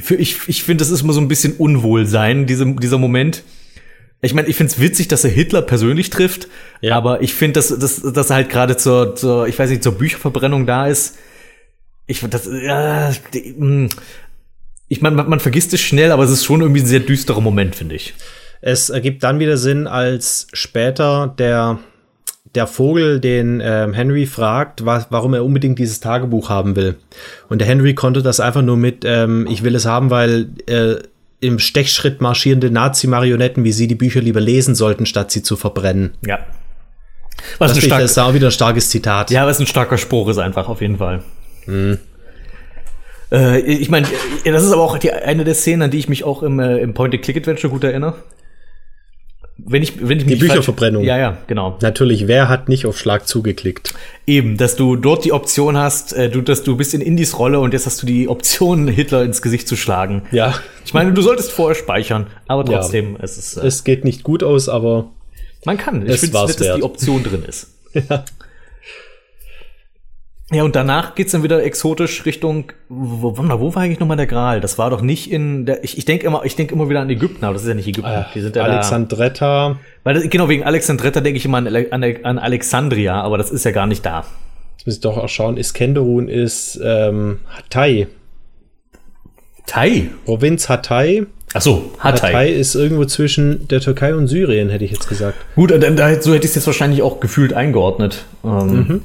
für, 0.00 0.16
ich, 0.16 0.48
ich 0.48 0.62
finde, 0.62 0.82
das 0.82 0.90
ist 0.90 1.02
immer 1.02 1.12
so 1.12 1.20
ein 1.20 1.28
bisschen 1.28 1.54
Unwohlsein, 1.56 2.46
diese, 2.46 2.66
dieser 2.74 2.98
Moment. 2.98 3.42
Ich 4.20 4.34
meine, 4.34 4.48
ich 4.48 4.56
finde 4.56 4.72
es 4.72 4.80
witzig, 4.80 5.08
dass 5.08 5.24
er 5.24 5.30
Hitler 5.30 5.62
persönlich 5.62 6.10
trifft, 6.10 6.48
ja. 6.80 6.96
aber 6.96 7.22
ich 7.22 7.34
finde, 7.34 7.54
dass, 7.54 7.68
dass, 7.68 8.00
dass 8.00 8.30
er 8.30 8.36
halt 8.36 8.48
gerade 8.48 8.76
zur, 8.76 9.14
zur, 9.16 9.48
ich 9.48 9.58
weiß 9.58 9.68
nicht, 9.70 9.82
zur 9.82 9.98
Bücherverbrennung 9.98 10.66
da 10.66 10.86
ist. 10.86 11.18
Ich 12.06 12.20
das, 12.20 12.46
ja, 12.46 13.12
hm. 13.32 13.88
ich 14.88 15.02
meine, 15.02 15.16
man, 15.16 15.28
man 15.28 15.40
vergisst 15.40 15.72
es 15.74 15.80
schnell, 15.80 16.10
aber 16.10 16.24
es 16.24 16.30
ist 16.30 16.44
schon 16.44 16.60
irgendwie 16.60 16.80
ein 16.80 16.86
sehr 16.86 17.00
düsterer 17.00 17.40
Moment, 17.40 17.74
finde 17.76 17.94
ich. 17.94 18.14
Es 18.60 18.88
ergibt 18.88 19.22
dann 19.22 19.40
wieder 19.40 19.58
Sinn, 19.58 19.86
als 19.86 20.46
später 20.54 21.34
der 21.38 21.80
der 22.54 22.66
Vogel 22.66 23.20
den 23.20 23.60
ähm, 23.64 23.92
Henry 23.94 24.26
fragt, 24.26 24.84
was, 24.84 25.08
warum 25.10 25.34
er 25.34 25.44
unbedingt 25.44 25.78
dieses 25.78 26.00
Tagebuch 26.00 26.48
haben 26.48 26.76
will. 26.76 26.96
Und 27.48 27.60
der 27.60 27.68
Henry 27.68 27.94
konnte 27.94 28.22
das 28.22 28.40
einfach 28.40 28.62
nur 28.62 28.76
mit, 28.76 29.04
ähm, 29.04 29.46
ich 29.50 29.62
will 29.62 29.74
es 29.74 29.86
haben, 29.86 30.10
weil 30.10 30.48
äh, 30.66 30.96
im 31.40 31.58
Stechschritt 31.58 32.20
marschierende 32.20 32.70
Nazi-Marionetten 32.70 33.64
wie 33.64 33.72
sie 33.72 33.86
die 33.86 33.96
Bücher 33.96 34.20
lieber 34.20 34.40
lesen 34.40 34.74
sollten, 34.74 35.04
statt 35.04 35.30
sie 35.30 35.42
zu 35.42 35.56
verbrennen. 35.56 36.14
Ja. 36.24 36.38
Was 37.58 37.72
das, 37.72 37.78
ein 37.78 37.86
stark, 37.86 38.00
das 38.00 38.12
ist 38.12 38.18
auch 38.18 38.34
wieder 38.34 38.48
ein 38.48 38.52
starkes 38.52 38.88
Zitat. 38.88 39.30
Ja, 39.30 39.46
was 39.46 39.58
ein 39.58 39.66
starker 39.66 39.98
Spruch 39.98 40.28
ist 40.28 40.38
einfach, 40.38 40.68
auf 40.68 40.80
jeden 40.80 40.98
Fall. 40.98 41.22
Mhm. 41.66 41.98
Äh, 43.32 43.58
ich 43.60 43.90
meine, 43.90 44.06
das 44.44 44.62
ist 44.62 44.72
aber 44.72 44.82
auch 44.82 44.96
die, 44.98 45.12
eine 45.12 45.44
der 45.44 45.54
Szenen, 45.54 45.82
an 45.82 45.90
die 45.90 45.98
ich 45.98 46.08
mich 46.08 46.24
auch 46.24 46.42
im, 46.42 46.60
äh, 46.60 46.78
im 46.78 46.94
Point-and-Click-Adventure 46.94 47.70
gut 47.70 47.84
erinnere 47.84 48.14
wenn 49.56 49.82
ich, 49.82 50.06
wenn 50.06 50.18
ich 50.18 50.26
die 50.26 50.36
Bücherverbrennung. 50.36 51.04
Ja, 51.04 51.16
ja, 51.16 51.38
genau. 51.46 51.78
Natürlich, 51.80 52.26
wer 52.26 52.48
hat 52.48 52.68
nicht 52.68 52.86
auf 52.86 52.98
Schlag 52.98 53.28
zugeklickt? 53.28 53.94
Eben, 54.26 54.56
dass 54.56 54.74
du 54.74 54.96
dort 54.96 55.24
die 55.24 55.32
Option 55.32 55.76
hast, 55.76 56.12
äh, 56.12 56.28
du, 56.28 56.40
dass 56.40 56.64
du 56.64 56.76
bist 56.76 56.92
in 56.92 57.00
Indies 57.00 57.38
Rolle 57.38 57.60
und 57.60 57.72
jetzt 57.72 57.86
hast 57.86 58.02
du 58.02 58.06
die 58.06 58.28
Option, 58.28 58.88
Hitler 58.94 59.22
ins 59.22 59.42
Gesicht 59.42 59.68
zu 59.68 59.76
schlagen. 59.76 60.22
Ja. 60.32 60.54
Ich 60.84 60.92
meine, 60.92 61.12
du 61.12 61.22
solltest 61.22 61.52
vorher 61.52 61.76
speichern, 61.76 62.26
aber 62.48 62.64
trotzdem, 62.64 63.12
ja. 63.12 63.20
es 63.22 63.38
ist. 63.38 63.56
Äh, 63.56 63.66
es 63.66 63.84
geht 63.84 64.04
nicht 64.04 64.24
gut 64.24 64.42
aus, 64.42 64.68
aber. 64.68 65.10
Man 65.64 65.78
kann. 65.78 66.06
Ich 66.06 66.18
finde 66.18 66.38
es 66.38 66.48
nett, 66.48 66.60
dass 66.60 66.76
die 66.76 66.82
Option 66.82 67.22
drin 67.22 67.44
ist. 67.46 67.68
ja. 67.92 68.24
Ja, 70.54 70.62
und 70.62 70.76
danach 70.76 71.16
geht's 71.16 71.32
dann 71.32 71.42
wieder 71.42 71.64
exotisch 71.64 72.24
Richtung, 72.24 72.72
wo, 72.88 73.36
wo, 73.36 73.60
wo 73.60 73.74
war 73.74 73.82
eigentlich 73.82 73.98
nochmal 73.98 74.16
der 74.16 74.28
Gral? 74.28 74.60
Das 74.60 74.78
war 74.78 74.88
doch 74.88 75.00
nicht 75.00 75.30
in 75.32 75.66
der, 75.66 75.82
ich, 75.82 75.98
ich 75.98 76.04
denke 76.04 76.26
immer, 76.26 76.44
ich 76.44 76.54
denke 76.54 76.74
immer 76.74 76.88
wieder 76.88 77.00
an 77.00 77.10
Ägypten, 77.10 77.44
aber 77.44 77.54
das 77.54 77.62
ist 77.62 77.68
ja 77.68 77.74
nicht 77.74 77.88
Ägypten. 77.88 78.10
Äh, 78.10 78.24
die 78.34 78.40
sind 78.40 78.54
ja 78.54 78.62
Alexandretta. 78.62 79.70
Da, 79.70 79.76
weil 80.04 80.14
das, 80.14 80.30
genau, 80.30 80.48
wegen 80.48 80.62
Alexandretta 80.62 81.20
denke 81.20 81.38
ich 81.38 81.44
immer 81.44 81.58
an, 81.58 81.66
an, 81.66 82.04
an, 82.22 82.38
Alexandria, 82.38 83.20
aber 83.20 83.36
das 83.36 83.50
ist 83.50 83.64
ja 83.64 83.72
gar 83.72 83.88
nicht 83.88 84.06
da. 84.06 84.24
Jetzt 84.76 84.86
muss 84.86 84.94
ich 84.94 85.00
doch 85.00 85.18
auch 85.18 85.28
schauen, 85.28 85.56
Iskenderun 85.56 86.28
ist 86.28 86.80
ähm, 86.84 87.40
Hatay. 87.48 88.06
Hatay? 89.62 90.10
Provinz 90.24 90.68
Hatay. 90.68 91.26
Ach 91.52 91.62
so, 91.62 91.90
Hatay. 91.98 92.32
Hatay 92.32 92.54
ist 92.54 92.76
irgendwo 92.76 93.06
zwischen 93.06 93.66
der 93.66 93.80
Türkei 93.80 94.14
und 94.14 94.28
Syrien, 94.28 94.70
hätte 94.70 94.84
ich 94.84 94.92
jetzt 94.92 95.08
gesagt. 95.08 95.36
Gut, 95.56 95.72
da, 95.72 95.80
so 96.20 96.32
hätte 96.32 96.44
ich 96.44 96.50
es 96.50 96.54
jetzt 96.54 96.66
wahrscheinlich 96.66 97.02
auch 97.02 97.18
gefühlt 97.18 97.54
eingeordnet. 97.54 98.24
Ähm, 98.44 98.66
mhm. 98.66 99.02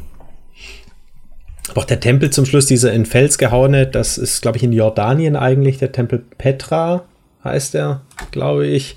Auch 1.75 1.85
der 1.85 1.99
Tempel 1.99 2.29
zum 2.29 2.45
Schluss, 2.45 2.65
dieser 2.65 2.91
in 2.93 3.05
Fels 3.05 3.37
gehauene, 3.37 3.87
das 3.87 4.17
ist, 4.17 4.41
glaube 4.41 4.57
ich, 4.57 4.63
in 4.63 4.73
Jordanien 4.73 5.35
eigentlich, 5.35 5.77
der 5.77 5.91
Tempel 5.91 6.23
Petra 6.37 7.05
heißt 7.43 7.73
der, 7.73 8.01
glaube 8.31 8.67
ich. 8.67 8.95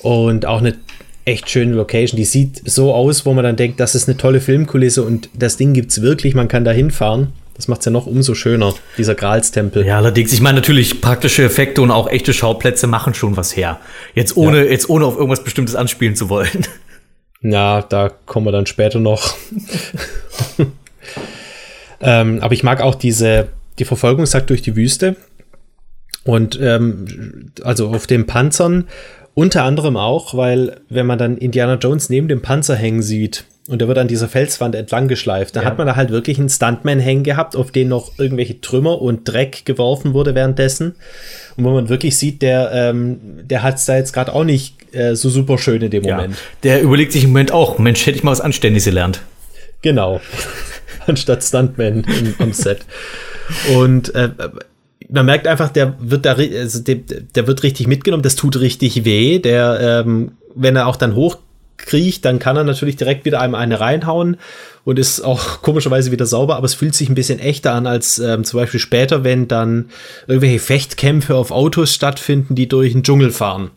Und 0.00 0.46
auch 0.46 0.58
eine 0.58 0.74
echt 1.24 1.48
schöne 1.48 1.74
Location. 1.74 2.16
Die 2.16 2.24
sieht 2.24 2.62
so 2.64 2.92
aus, 2.92 3.24
wo 3.24 3.32
man 3.32 3.44
dann 3.44 3.56
denkt, 3.56 3.80
das 3.80 3.94
ist 3.94 4.08
eine 4.08 4.16
tolle 4.16 4.40
Filmkulisse 4.40 5.02
und 5.02 5.30
das 5.34 5.56
Ding 5.56 5.72
gibt 5.72 5.90
es 5.90 6.02
wirklich, 6.02 6.34
man 6.34 6.48
kann 6.48 6.64
da 6.64 6.70
hinfahren. 6.70 7.32
Das 7.54 7.68
macht 7.68 7.80
es 7.80 7.84
ja 7.86 7.92
noch 7.92 8.06
umso 8.06 8.34
schöner, 8.34 8.74
dieser 8.98 9.14
Gralstempel. 9.14 9.86
Ja, 9.86 9.98
allerdings, 9.98 10.32
ich 10.32 10.40
meine 10.40 10.56
natürlich, 10.56 11.00
praktische 11.00 11.44
Effekte 11.44 11.82
und 11.82 11.92
auch 11.92 12.08
echte 12.08 12.32
Schauplätze 12.32 12.88
machen 12.88 13.14
schon 13.14 13.36
was 13.36 13.56
her. 13.56 13.80
Jetzt 14.14 14.36
ohne, 14.36 14.64
ja. 14.64 14.72
jetzt 14.72 14.90
ohne 14.90 15.06
auf 15.06 15.16
irgendwas 15.16 15.44
Bestimmtes 15.44 15.76
anspielen 15.76 16.16
zu 16.16 16.28
wollen. 16.28 16.66
Ja, 17.42 17.82
da 17.82 18.08
kommen 18.08 18.46
wir 18.46 18.52
dann 18.52 18.66
später 18.66 18.98
noch. 18.98 19.36
Ähm, 22.04 22.38
aber 22.40 22.54
ich 22.54 22.62
mag 22.62 22.80
auch 22.80 22.94
diese, 22.94 23.48
die 23.78 23.84
Verfolgungsjagd 23.84 24.50
durch 24.50 24.62
die 24.62 24.76
Wüste. 24.76 25.16
Und 26.24 26.58
ähm, 26.60 27.50
also 27.62 27.88
auf 27.88 28.06
den 28.06 28.26
Panzern 28.26 28.84
unter 29.34 29.64
anderem 29.64 29.96
auch, 29.96 30.34
weil 30.34 30.80
wenn 30.88 31.06
man 31.06 31.18
dann 31.18 31.36
Indiana 31.36 31.74
Jones 31.74 32.08
neben 32.08 32.28
dem 32.28 32.40
Panzer 32.40 32.76
hängen 32.76 33.02
sieht 33.02 33.44
und 33.68 33.80
der 33.80 33.88
wird 33.88 33.98
an 33.98 34.06
dieser 34.06 34.28
Felswand 34.28 34.74
entlang 34.74 35.08
geschleift, 35.08 35.56
dann 35.56 35.64
ja. 35.64 35.70
hat 35.70 35.76
man 35.76 35.86
da 35.86 35.96
halt 35.96 36.10
wirklich 36.10 36.38
einen 36.38 36.48
Stuntman 36.48 37.00
hängen 37.00 37.24
gehabt, 37.24 37.56
auf 37.56 37.72
den 37.72 37.88
noch 37.88 38.12
irgendwelche 38.18 38.60
Trümmer 38.60 39.02
und 39.02 39.28
Dreck 39.28 39.64
geworfen 39.64 40.14
wurde 40.14 40.34
währenddessen. 40.34 40.94
Und 41.56 41.64
wo 41.64 41.70
man 41.70 41.88
wirklich 41.88 42.16
sieht, 42.16 42.42
der, 42.42 42.70
ähm, 42.72 43.18
der 43.42 43.62
hat 43.62 43.76
es 43.76 43.86
da 43.86 43.96
jetzt 43.96 44.12
gerade 44.12 44.32
auch 44.32 44.44
nicht 44.44 44.94
äh, 44.94 45.16
so 45.16 45.28
super 45.30 45.58
schön 45.58 45.82
in 45.82 45.90
dem 45.90 46.04
Moment. 46.04 46.34
Ja. 46.34 46.40
Der 46.62 46.82
überlegt 46.82 47.12
sich 47.12 47.24
im 47.24 47.30
Moment 47.30 47.50
auch, 47.50 47.78
Mensch, 47.78 48.06
hätte 48.06 48.16
ich 48.16 48.22
mal 48.22 48.30
was 48.30 48.40
Anständiges 48.40 48.84
gelernt. 48.84 49.20
Genau. 49.82 50.20
anstatt 51.06 51.42
Stuntman 51.42 52.04
im, 52.04 52.34
am 52.38 52.52
Set. 52.52 52.80
Und 53.76 54.14
äh, 54.14 54.30
man 55.08 55.26
merkt 55.26 55.46
einfach, 55.46 55.70
der 55.70 55.94
wird 56.00 56.24
da, 56.24 56.32
also 56.34 56.80
der, 56.80 56.96
der, 56.96 57.46
wird 57.46 57.62
richtig 57.62 57.86
mitgenommen, 57.86 58.22
das 58.22 58.36
tut 58.36 58.58
richtig 58.60 59.04
weh. 59.04 59.38
Der, 59.38 60.02
ähm, 60.04 60.32
wenn 60.54 60.76
er 60.76 60.86
auch 60.86 60.96
dann 60.96 61.14
hochkriecht, 61.14 62.24
dann 62.24 62.38
kann 62.38 62.56
er 62.56 62.64
natürlich 62.64 62.96
direkt 62.96 63.24
wieder 63.24 63.40
einem 63.40 63.54
eine 63.54 63.80
reinhauen 63.80 64.38
und 64.84 64.98
ist 64.98 65.20
auch 65.20 65.62
komischerweise 65.62 66.10
wieder 66.10 66.26
sauber, 66.26 66.56
aber 66.56 66.66
es 66.66 66.74
fühlt 66.74 66.94
sich 66.94 67.08
ein 67.08 67.14
bisschen 67.14 67.38
echter 67.38 67.72
an 67.72 67.86
als 67.86 68.18
ähm, 68.18 68.44
zum 68.44 68.60
Beispiel 68.60 68.80
später, 68.80 69.24
wenn 69.24 69.48
dann 69.48 69.90
irgendwelche 70.26 70.58
Fechtkämpfe 70.58 71.34
auf 71.34 71.50
Autos 71.50 71.92
stattfinden, 71.92 72.54
die 72.54 72.68
durch 72.68 72.92
den 72.92 73.02
Dschungel 73.02 73.30
fahren. 73.30 73.70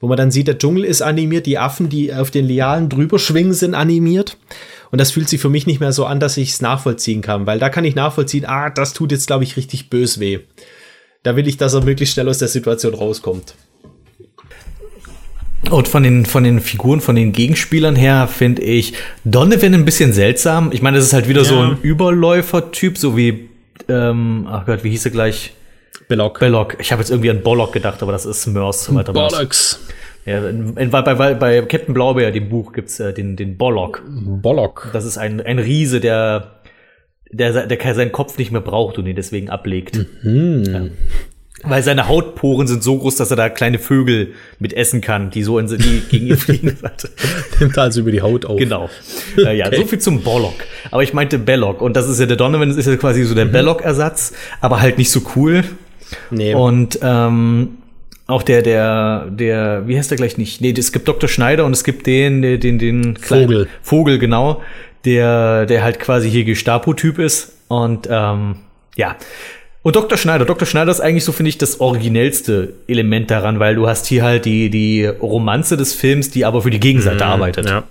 Wo 0.00 0.08
man 0.08 0.16
dann 0.16 0.30
sieht, 0.30 0.48
der 0.48 0.58
Dschungel 0.58 0.84
ist 0.84 1.02
animiert, 1.02 1.46
die 1.46 1.58
Affen, 1.58 1.88
die 1.88 2.12
auf 2.12 2.30
den 2.30 2.46
Lialen 2.46 2.88
drüber 2.88 3.18
schwingen, 3.18 3.54
sind 3.54 3.74
animiert. 3.74 4.36
Und 4.90 5.00
das 5.00 5.10
fühlt 5.10 5.28
sich 5.28 5.40
für 5.40 5.48
mich 5.48 5.66
nicht 5.66 5.80
mehr 5.80 5.92
so 5.92 6.04
an, 6.04 6.20
dass 6.20 6.36
ich 6.36 6.50
es 6.50 6.60
nachvollziehen 6.60 7.22
kann, 7.22 7.46
weil 7.46 7.58
da 7.58 7.68
kann 7.68 7.84
ich 7.84 7.94
nachvollziehen, 7.94 8.44
ah, 8.46 8.70
das 8.70 8.92
tut 8.92 9.12
jetzt, 9.12 9.26
glaube 9.26 9.44
ich, 9.44 9.56
richtig 9.56 9.90
bös 9.90 10.20
weh. 10.20 10.40
Da 11.22 11.34
will 11.34 11.48
ich, 11.48 11.56
dass 11.56 11.74
er 11.74 11.82
möglichst 11.82 12.14
schnell 12.14 12.28
aus 12.28 12.38
der 12.38 12.48
Situation 12.48 12.94
rauskommt. 12.94 13.54
Und 15.70 15.88
von 15.88 16.02
den, 16.02 16.26
von 16.26 16.44
den 16.44 16.60
Figuren, 16.60 17.00
von 17.00 17.16
den 17.16 17.32
Gegenspielern 17.32 17.96
her 17.96 18.28
finde 18.28 18.62
ich 18.62 18.92
Donovan 19.24 19.74
ein 19.74 19.84
bisschen 19.84 20.12
seltsam. 20.12 20.70
Ich 20.72 20.82
meine, 20.82 20.98
das 20.98 21.06
ist 21.06 21.12
halt 21.12 21.28
wieder 21.28 21.42
ja. 21.42 21.48
so 21.48 21.58
ein 21.58 21.78
Überläufer-Typ, 21.82 22.96
so 22.96 23.16
wie, 23.16 23.48
ähm, 23.88 24.46
ach 24.48 24.66
Gott, 24.66 24.84
wie 24.84 24.90
hieß 24.90 25.06
er 25.06 25.10
gleich? 25.10 25.54
Belloc. 26.08 26.38
Belloc. 26.38 26.76
Ich 26.80 26.92
habe 26.92 27.02
jetzt 27.02 27.10
irgendwie 27.10 27.30
an 27.30 27.42
Bollock 27.42 27.72
gedacht, 27.72 28.02
aber 28.02 28.12
das 28.12 28.26
ist 28.26 28.46
Mörs. 28.46 28.86
Bollocks. 28.88 29.80
Ja, 30.24 30.48
in, 30.48 30.76
in, 30.76 30.90
bei, 30.90 31.02
bei, 31.02 31.34
bei 31.34 31.62
Captain 31.62 31.94
Blaubeer, 31.94 32.32
dem 32.32 32.48
Buch, 32.48 32.72
gibt's 32.72 32.98
äh, 32.98 33.12
den, 33.12 33.36
den 33.36 33.56
Bollock. 33.56 34.02
Bollock. 34.06 34.90
Das 34.92 35.04
ist 35.04 35.18
ein, 35.18 35.40
ein 35.40 35.60
Riese, 35.60 36.00
der, 36.00 36.60
der, 37.30 37.66
der 37.66 37.94
seinen 37.94 38.12
Kopf 38.12 38.36
nicht 38.36 38.50
mehr 38.50 38.60
braucht 38.60 38.98
und 38.98 39.06
ihn 39.06 39.14
deswegen 39.14 39.50
ablegt. 39.50 40.04
Mhm. 40.22 40.64
Ja. 40.64 40.86
Weil 41.62 41.82
seine 41.82 42.06
Hautporen 42.06 42.66
sind 42.66 42.82
so 42.82 42.98
groß, 42.98 43.16
dass 43.16 43.30
er 43.30 43.36
da 43.36 43.48
kleine 43.48 43.78
Vögel 43.78 44.34
mit 44.58 44.72
essen 44.72 45.00
kann, 45.00 45.30
die 45.30 45.42
so 45.42 45.58
in 45.58 45.66
die 45.68 46.02
gegen 46.08 46.26
ihn 46.26 46.36
fliegen. 46.36 46.76
Nimmt 47.60 47.78
also 47.78 48.00
über 48.00 48.10
die 48.10 48.20
Haut 48.20 48.44
auf. 48.44 48.58
Genau. 48.58 48.90
Äh, 49.38 49.56
ja, 49.56 49.66
okay. 49.68 49.76
so 49.76 49.86
viel 49.86 49.98
zum 49.98 50.22
Bollock. 50.22 50.54
Aber 50.90 51.02
ich 51.02 51.14
meinte 51.14 51.38
Belloc. 51.38 51.80
Und 51.80 51.96
das 51.96 52.08
ist 52.08 52.20
ja 52.20 52.26
der 52.26 52.36
Donovan, 52.36 52.68
das 52.68 52.76
ist 52.76 52.86
ja 52.86 52.96
quasi 52.96 53.24
so 53.24 53.34
der 53.34 53.46
mhm. 53.46 53.52
Belloc-Ersatz, 53.52 54.34
aber 54.60 54.80
halt 54.80 54.98
nicht 54.98 55.10
so 55.10 55.22
cool. 55.34 55.64
Nee. 56.30 56.54
Und 56.54 56.98
ähm, 57.02 57.78
auch 58.26 58.42
der, 58.42 58.62
der, 58.62 59.26
der, 59.30 59.86
wie 59.86 59.96
heißt 59.96 60.10
der 60.10 60.16
gleich 60.16 60.36
nicht? 60.36 60.60
Nee, 60.60 60.74
es 60.76 60.92
gibt 60.92 61.06
Dr. 61.06 61.28
Schneider 61.28 61.64
und 61.64 61.72
es 61.72 61.84
gibt 61.84 62.06
den, 62.06 62.42
den, 62.42 62.60
den, 62.60 62.78
den 62.78 63.16
Vogel. 63.16 63.68
Vogel, 63.82 64.18
genau. 64.18 64.62
Der, 65.04 65.66
der 65.66 65.84
halt 65.84 66.00
quasi 66.00 66.30
hier 66.30 66.44
Gestapo-Typ 66.44 67.18
ist. 67.18 67.56
Und 67.68 68.08
ähm, 68.10 68.56
ja. 68.96 69.16
Und 69.82 69.94
Dr. 69.94 70.18
Schneider, 70.18 70.44
Dr. 70.44 70.66
Schneider 70.66 70.90
ist 70.90 71.00
eigentlich 71.00 71.24
so, 71.24 71.30
finde 71.30 71.50
ich, 71.50 71.58
das 71.58 71.78
originellste 71.78 72.74
Element 72.88 73.30
daran, 73.30 73.60
weil 73.60 73.76
du 73.76 73.86
hast 73.86 74.06
hier 74.06 74.24
halt 74.24 74.44
die, 74.44 74.68
die 74.68 75.06
Romanze 75.06 75.76
des 75.76 75.94
Films, 75.94 76.30
die 76.30 76.44
aber 76.44 76.62
für 76.62 76.70
die 76.70 76.80
Gegenseite 76.80 77.24
mhm, 77.24 77.30
arbeitet. 77.30 77.66
Ja. 77.66 77.84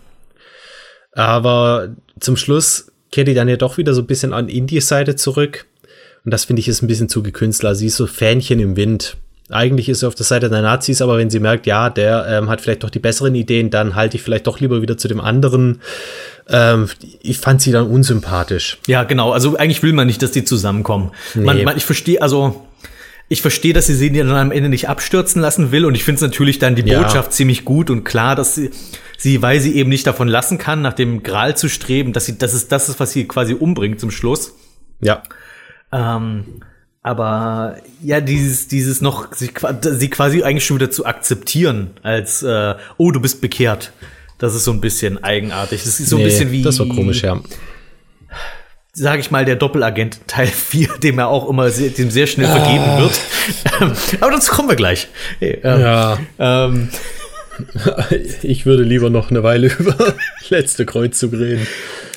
Aber 1.14 1.96
zum 2.20 2.36
Schluss 2.36 2.92
kehrt 3.14 3.30
die 3.30 3.34
dann 3.34 3.48
ja 3.48 3.56
doch 3.56 3.78
wieder 3.78 3.94
so 3.94 4.02
ein 4.02 4.08
bisschen 4.08 4.34
an 4.34 4.50
Indies 4.50 4.90
Seite 4.90 5.16
zurück. 5.16 5.68
Und 6.26 6.34
das 6.34 6.46
finde 6.46 6.60
ich 6.60 6.68
ist 6.68 6.82
ein 6.82 6.88
bisschen 6.88 7.08
zu 7.08 7.24
gekünstler. 7.24 7.76
Sie 7.76 7.88
ist 7.88 7.96
so 7.96 8.08
Fähnchen 8.08 8.60
im 8.60 8.76
Wind. 8.76 9.16
Eigentlich 9.50 9.90
ist 9.90 10.00
sie 10.00 10.08
auf 10.08 10.16
der 10.16 10.26
Seite 10.26 10.50
der 10.50 10.64
Nazis, 10.64 11.04
aber 11.04 11.20
wenn 11.20 11.30
sie 11.30 11.40
merkt, 11.40 11.68
ja, 11.68 11.92
der 11.92 12.26
ähm, 12.28 12.50
hat 12.50 12.62
vielleicht 12.62 12.84
doch 12.84 12.90
die 12.90 12.98
besseren 12.98 13.36
Ideen, 13.36 13.70
dann 13.70 13.94
halte 13.94 14.18
ich 14.18 14.24
vielleicht 14.24 14.48
doch 14.48 14.60
lieber 14.60 14.82
wieder 14.82 14.98
zu 14.98 15.08
dem 15.08 15.22
anderen. 15.22 15.82
Ähm, 16.50 16.90
ich 17.22 17.38
fand 17.38 17.62
sie 17.62 17.72
dann 17.72 17.88
unsympathisch. 17.88 18.80
Ja, 18.88 19.04
genau. 19.04 19.32
Also 19.34 19.56
eigentlich 19.56 19.84
will 19.84 19.94
man 19.94 20.08
nicht, 20.08 20.24
dass 20.24 20.32
die 20.32 20.44
zusammenkommen. 20.44 21.12
Nee. 21.36 21.44
Man, 21.44 21.64
man, 21.64 21.78
ich 21.78 21.86
verstehe, 21.86 22.20
also 22.24 22.66
ich 23.30 23.44
verstehe, 23.44 23.74
dass 23.74 23.86
sie 23.86 23.94
sie 23.94 24.12
dann 24.12 24.32
am 24.32 24.52
Ende 24.52 24.70
nicht 24.70 24.90
abstürzen 24.90 25.44
lassen 25.44 25.72
will 25.72 25.86
und 25.86 25.94
ich 25.94 26.04
finde 26.04 26.18
es 26.18 26.22
natürlich 26.22 26.58
dann 26.58 26.76
die 26.76 26.84
Botschaft 26.84 27.30
ja. 27.30 27.30
ziemlich 27.30 27.66
gut 27.66 27.92
und 27.92 28.04
klar, 28.04 28.36
dass 28.36 28.56
sie, 28.56 28.72
sie, 29.18 29.44
weil 29.44 29.60
sie 29.60 29.76
eben 29.76 29.90
nicht 29.90 30.08
davon 30.08 30.28
lassen 30.28 30.58
kann, 30.58 30.82
nach 30.82 30.94
dem 30.94 31.22
Gral 31.22 31.56
zu 31.56 31.70
streben, 31.70 32.14
dass 32.14 32.26
sie, 32.26 32.38
das 32.38 32.56
ist 32.56 32.72
das 32.72 32.90
ist, 32.90 33.00
was 33.00 33.12
sie 33.12 33.28
quasi 33.28 33.54
umbringt 33.54 34.00
zum 34.00 34.10
Schluss. 34.10 34.54
Ja. 35.02 35.22
Ähm, 35.96 36.46
aber 37.02 37.78
ja, 38.02 38.20
dieses, 38.20 38.68
dieses 38.68 39.00
noch, 39.00 39.34
sie, 39.34 39.52
sie 39.82 40.10
quasi 40.10 40.44
eigentlich 40.44 40.66
schon 40.66 40.78
wieder 40.78 40.90
zu 40.90 41.06
akzeptieren, 41.06 41.92
als 42.02 42.42
äh, 42.42 42.76
oh, 42.98 43.12
du 43.12 43.20
bist 43.20 43.42
bekehrt. 43.42 43.92
Das 44.38 44.56
ist 44.56 44.66
so 44.66 44.72
ein 44.72 44.82
bisschen 44.82 45.24
eigenartig. 45.24 45.84
Das 45.84 46.00
ist 46.00 46.10
so 46.10 46.18
ein 46.18 46.24
nee, 46.24 46.26
bisschen 46.26 46.52
wie. 46.52 46.64
Das 46.64 46.80
war 46.80 46.88
komisch, 46.88 47.22
ja. 47.22 47.40
Sag 48.92 49.20
ich 49.20 49.30
mal, 49.30 49.46
der 49.46 49.56
Doppelagent 49.56 50.28
Teil 50.28 50.48
4, 50.70 50.98
dem 51.04 51.20
er 51.20 51.28
auch 51.28 51.48
immer 51.48 51.70
sehr, 51.70 51.92
dem 51.92 52.10
sehr 52.10 52.28
schnell 52.28 52.48
vergeben 52.48 52.84
ah. 52.86 53.00
wird. 53.00 53.22
Aber 54.22 54.32
dazu 54.32 54.52
kommen 54.52 54.70
wir 54.70 54.76
gleich. 54.76 55.08
Hey, 55.40 55.60
ähm, 55.64 55.82
ja. 55.82 56.18
Ähm, 56.40 56.90
ich 58.42 58.66
würde 58.66 58.84
lieber 58.84 59.10
noch 59.10 59.30
eine 59.32 59.44
Weile 59.44 59.72
über 59.80 59.96
letzte 60.50 60.86
Kreuzzug 60.86 61.34
reden. 61.34 61.68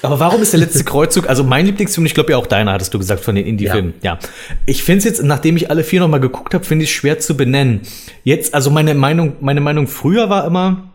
Aber 0.02 0.20
warum 0.20 0.42
ist 0.42 0.52
der 0.52 0.60
letzte 0.60 0.84
Kreuzzug? 0.84 1.28
Also 1.28 1.44
mein 1.44 1.66
Lieblingsfilm, 1.66 2.06
ich 2.06 2.14
glaube 2.14 2.32
ja 2.32 2.38
auch 2.38 2.46
deiner, 2.46 2.72
hattest 2.72 2.94
du 2.94 2.98
gesagt, 2.98 3.24
von 3.24 3.34
den 3.34 3.46
Indie-Filmen. 3.46 3.94
Ja. 4.02 4.14
ja. 4.14 4.18
Ich 4.66 4.84
finde 4.84 4.98
es 4.98 5.04
jetzt, 5.04 5.22
nachdem 5.22 5.56
ich 5.56 5.70
alle 5.70 5.82
vier 5.84 6.00
nochmal 6.00 6.20
geguckt 6.20 6.54
habe, 6.54 6.64
finde 6.64 6.84
ich 6.84 6.90
es 6.90 6.96
schwer 6.96 7.18
zu 7.18 7.36
benennen. 7.36 7.80
Jetzt, 8.24 8.54
also 8.54 8.70
meine 8.70 8.94
Meinung, 8.94 9.36
meine 9.40 9.60
Meinung 9.60 9.86
früher 9.86 10.30
war 10.30 10.46
immer, 10.46 10.87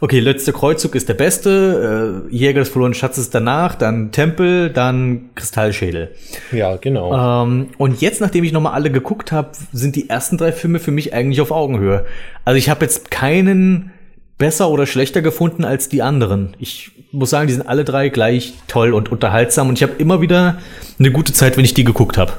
Okay, 0.00 0.20
letzter 0.20 0.52
Kreuzzug 0.52 0.94
ist 0.94 1.08
der 1.08 1.14
beste, 1.14 2.24
äh, 2.30 2.34
Jäger 2.34 2.60
des 2.60 2.70
verlorenen 2.70 2.94
Schatzes 2.94 3.30
danach, 3.30 3.74
dann 3.74 4.12
Tempel, 4.12 4.70
dann 4.70 5.30
Kristallschädel. 5.34 6.14
Ja, 6.52 6.76
genau. 6.76 7.44
Ähm, 7.44 7.68
und 7.78 8.00
jetzt, 8.00 8.20
nachdem 8.20 8.44
ich 8.44 8.52
nochmal 8.52 8.72
alle 8.72 8.90
geguckt 8.90 9.32
habe, 9.32 9.50
sind 9.72 9.96
die 9.96 10.08
ersten 10.08 10.38
drei 10.38 10.52
Filme 10.52 10.78
für 10.78 10.90
mich 10.90 11.14
eigentlich 11.14 11.40
auf 11.40 11.50
Augenhöhe. 11.50 12.04
Also 12.44 12.56
ich 12.56 12.68
habe 12.68 12.84
jetzt 12.84 13.10
keinen 13.10 13.92
besser 14.38 14.70
oder 14.70 14.86
schlechter 14.86 15.22
gefunden 15.22 15.64
als 15.64 15.88
die 15.88 16.02
anderen. 16.02 16.56
Ich 16.58 16.92
muss 17.12 17.30
sagen, 17.30 17.46
die 17.46 17.52
sind 17.52 17.66
alle 17.68 17.84
drei 17.84 18.08
gleich 18.08 18.54
toll 18.66 18.94
und 18.94 19.12
unterhaltsam 19.12 19.68
und 19.68 19.76
ich 19.76 19.82
habe 19.82 19.92
immer 19.98 20.20
wieder 20.20 20.58
eine 20.98 21.12
gute 21.12 21.32
Zeit, 21.32 21.56
wenn 21.56 21.64
ich 21.64 21.74
die 21.74 21.84
geguckt 21.84 22.16
habe. 22.16 22.32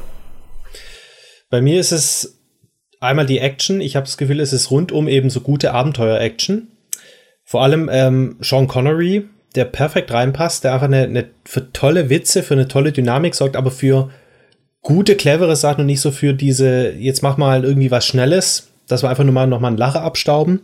Bei 1.49 1.61
mir 1.61 1.79
ist 1.79 1.91
es 1.91 2.39
einmal 2.99 3.25
die 3.25 3.39
Action. 3.39 3.81
Ich 3.81 3.95
habe 3.95 4.05
das 4.05 4.17
Gefühl, 4.17 4.39
es 4.39 4.51
ist 4.51 4.71
rundum 4.71 5.07
eben 5.07 5.29
so 5.29 5.41
gute 5.41 5.73
Abenteuer-Action. 5.73 6.69
Vor 7.52 7.64
allem 7.64 7.90
ähm, 7.91 8.38
Sean 8.40 8.69
Connery, 8.69 9.26
der 9.56 9.65
perfekt 9.65 10.10
reinpasst, 10.14 10.64
der 10.64 10.73
einfach 10.73 10.88
eine, 10.88 11.03
eine 11.03 11.26
für 11.44 11.73
tolle 11.73 12.10
Witze, 12.10 12.44
für 12.44 12.53
eine 12.53 12.69
tolle 12.69 12.94
Dynamik 12.94 13.36
sorgt, 13.36 13.57
aber 13.57 13.72
für 13.72 14.10
gute, 14.82 15.18
clevere 15.18 15.57
Sachen 15.57 15.82
und 15.82 15.88
nicht 15.88 15.99
so 15.99 16.11
für 16.11 16.34
diese, 16.34 16.91
jetzt 16.91 17.23
mach 17.23 17.36
mal 17.36 17.65
irgendwie 17.65 17.91
was 17.91 18.06
Schnelles, 18.06 18.69
dass 18.88 19.03
wir 19.03 19.10
einfach 19.10 19.26
nur 19.26 19.34
mal 19.34 19.48
noch 19.48 19.60
mal 19.60 19.68
einen 19.68 19.76
Lacher 19.76 20.02
abstauben. 20.02 20.61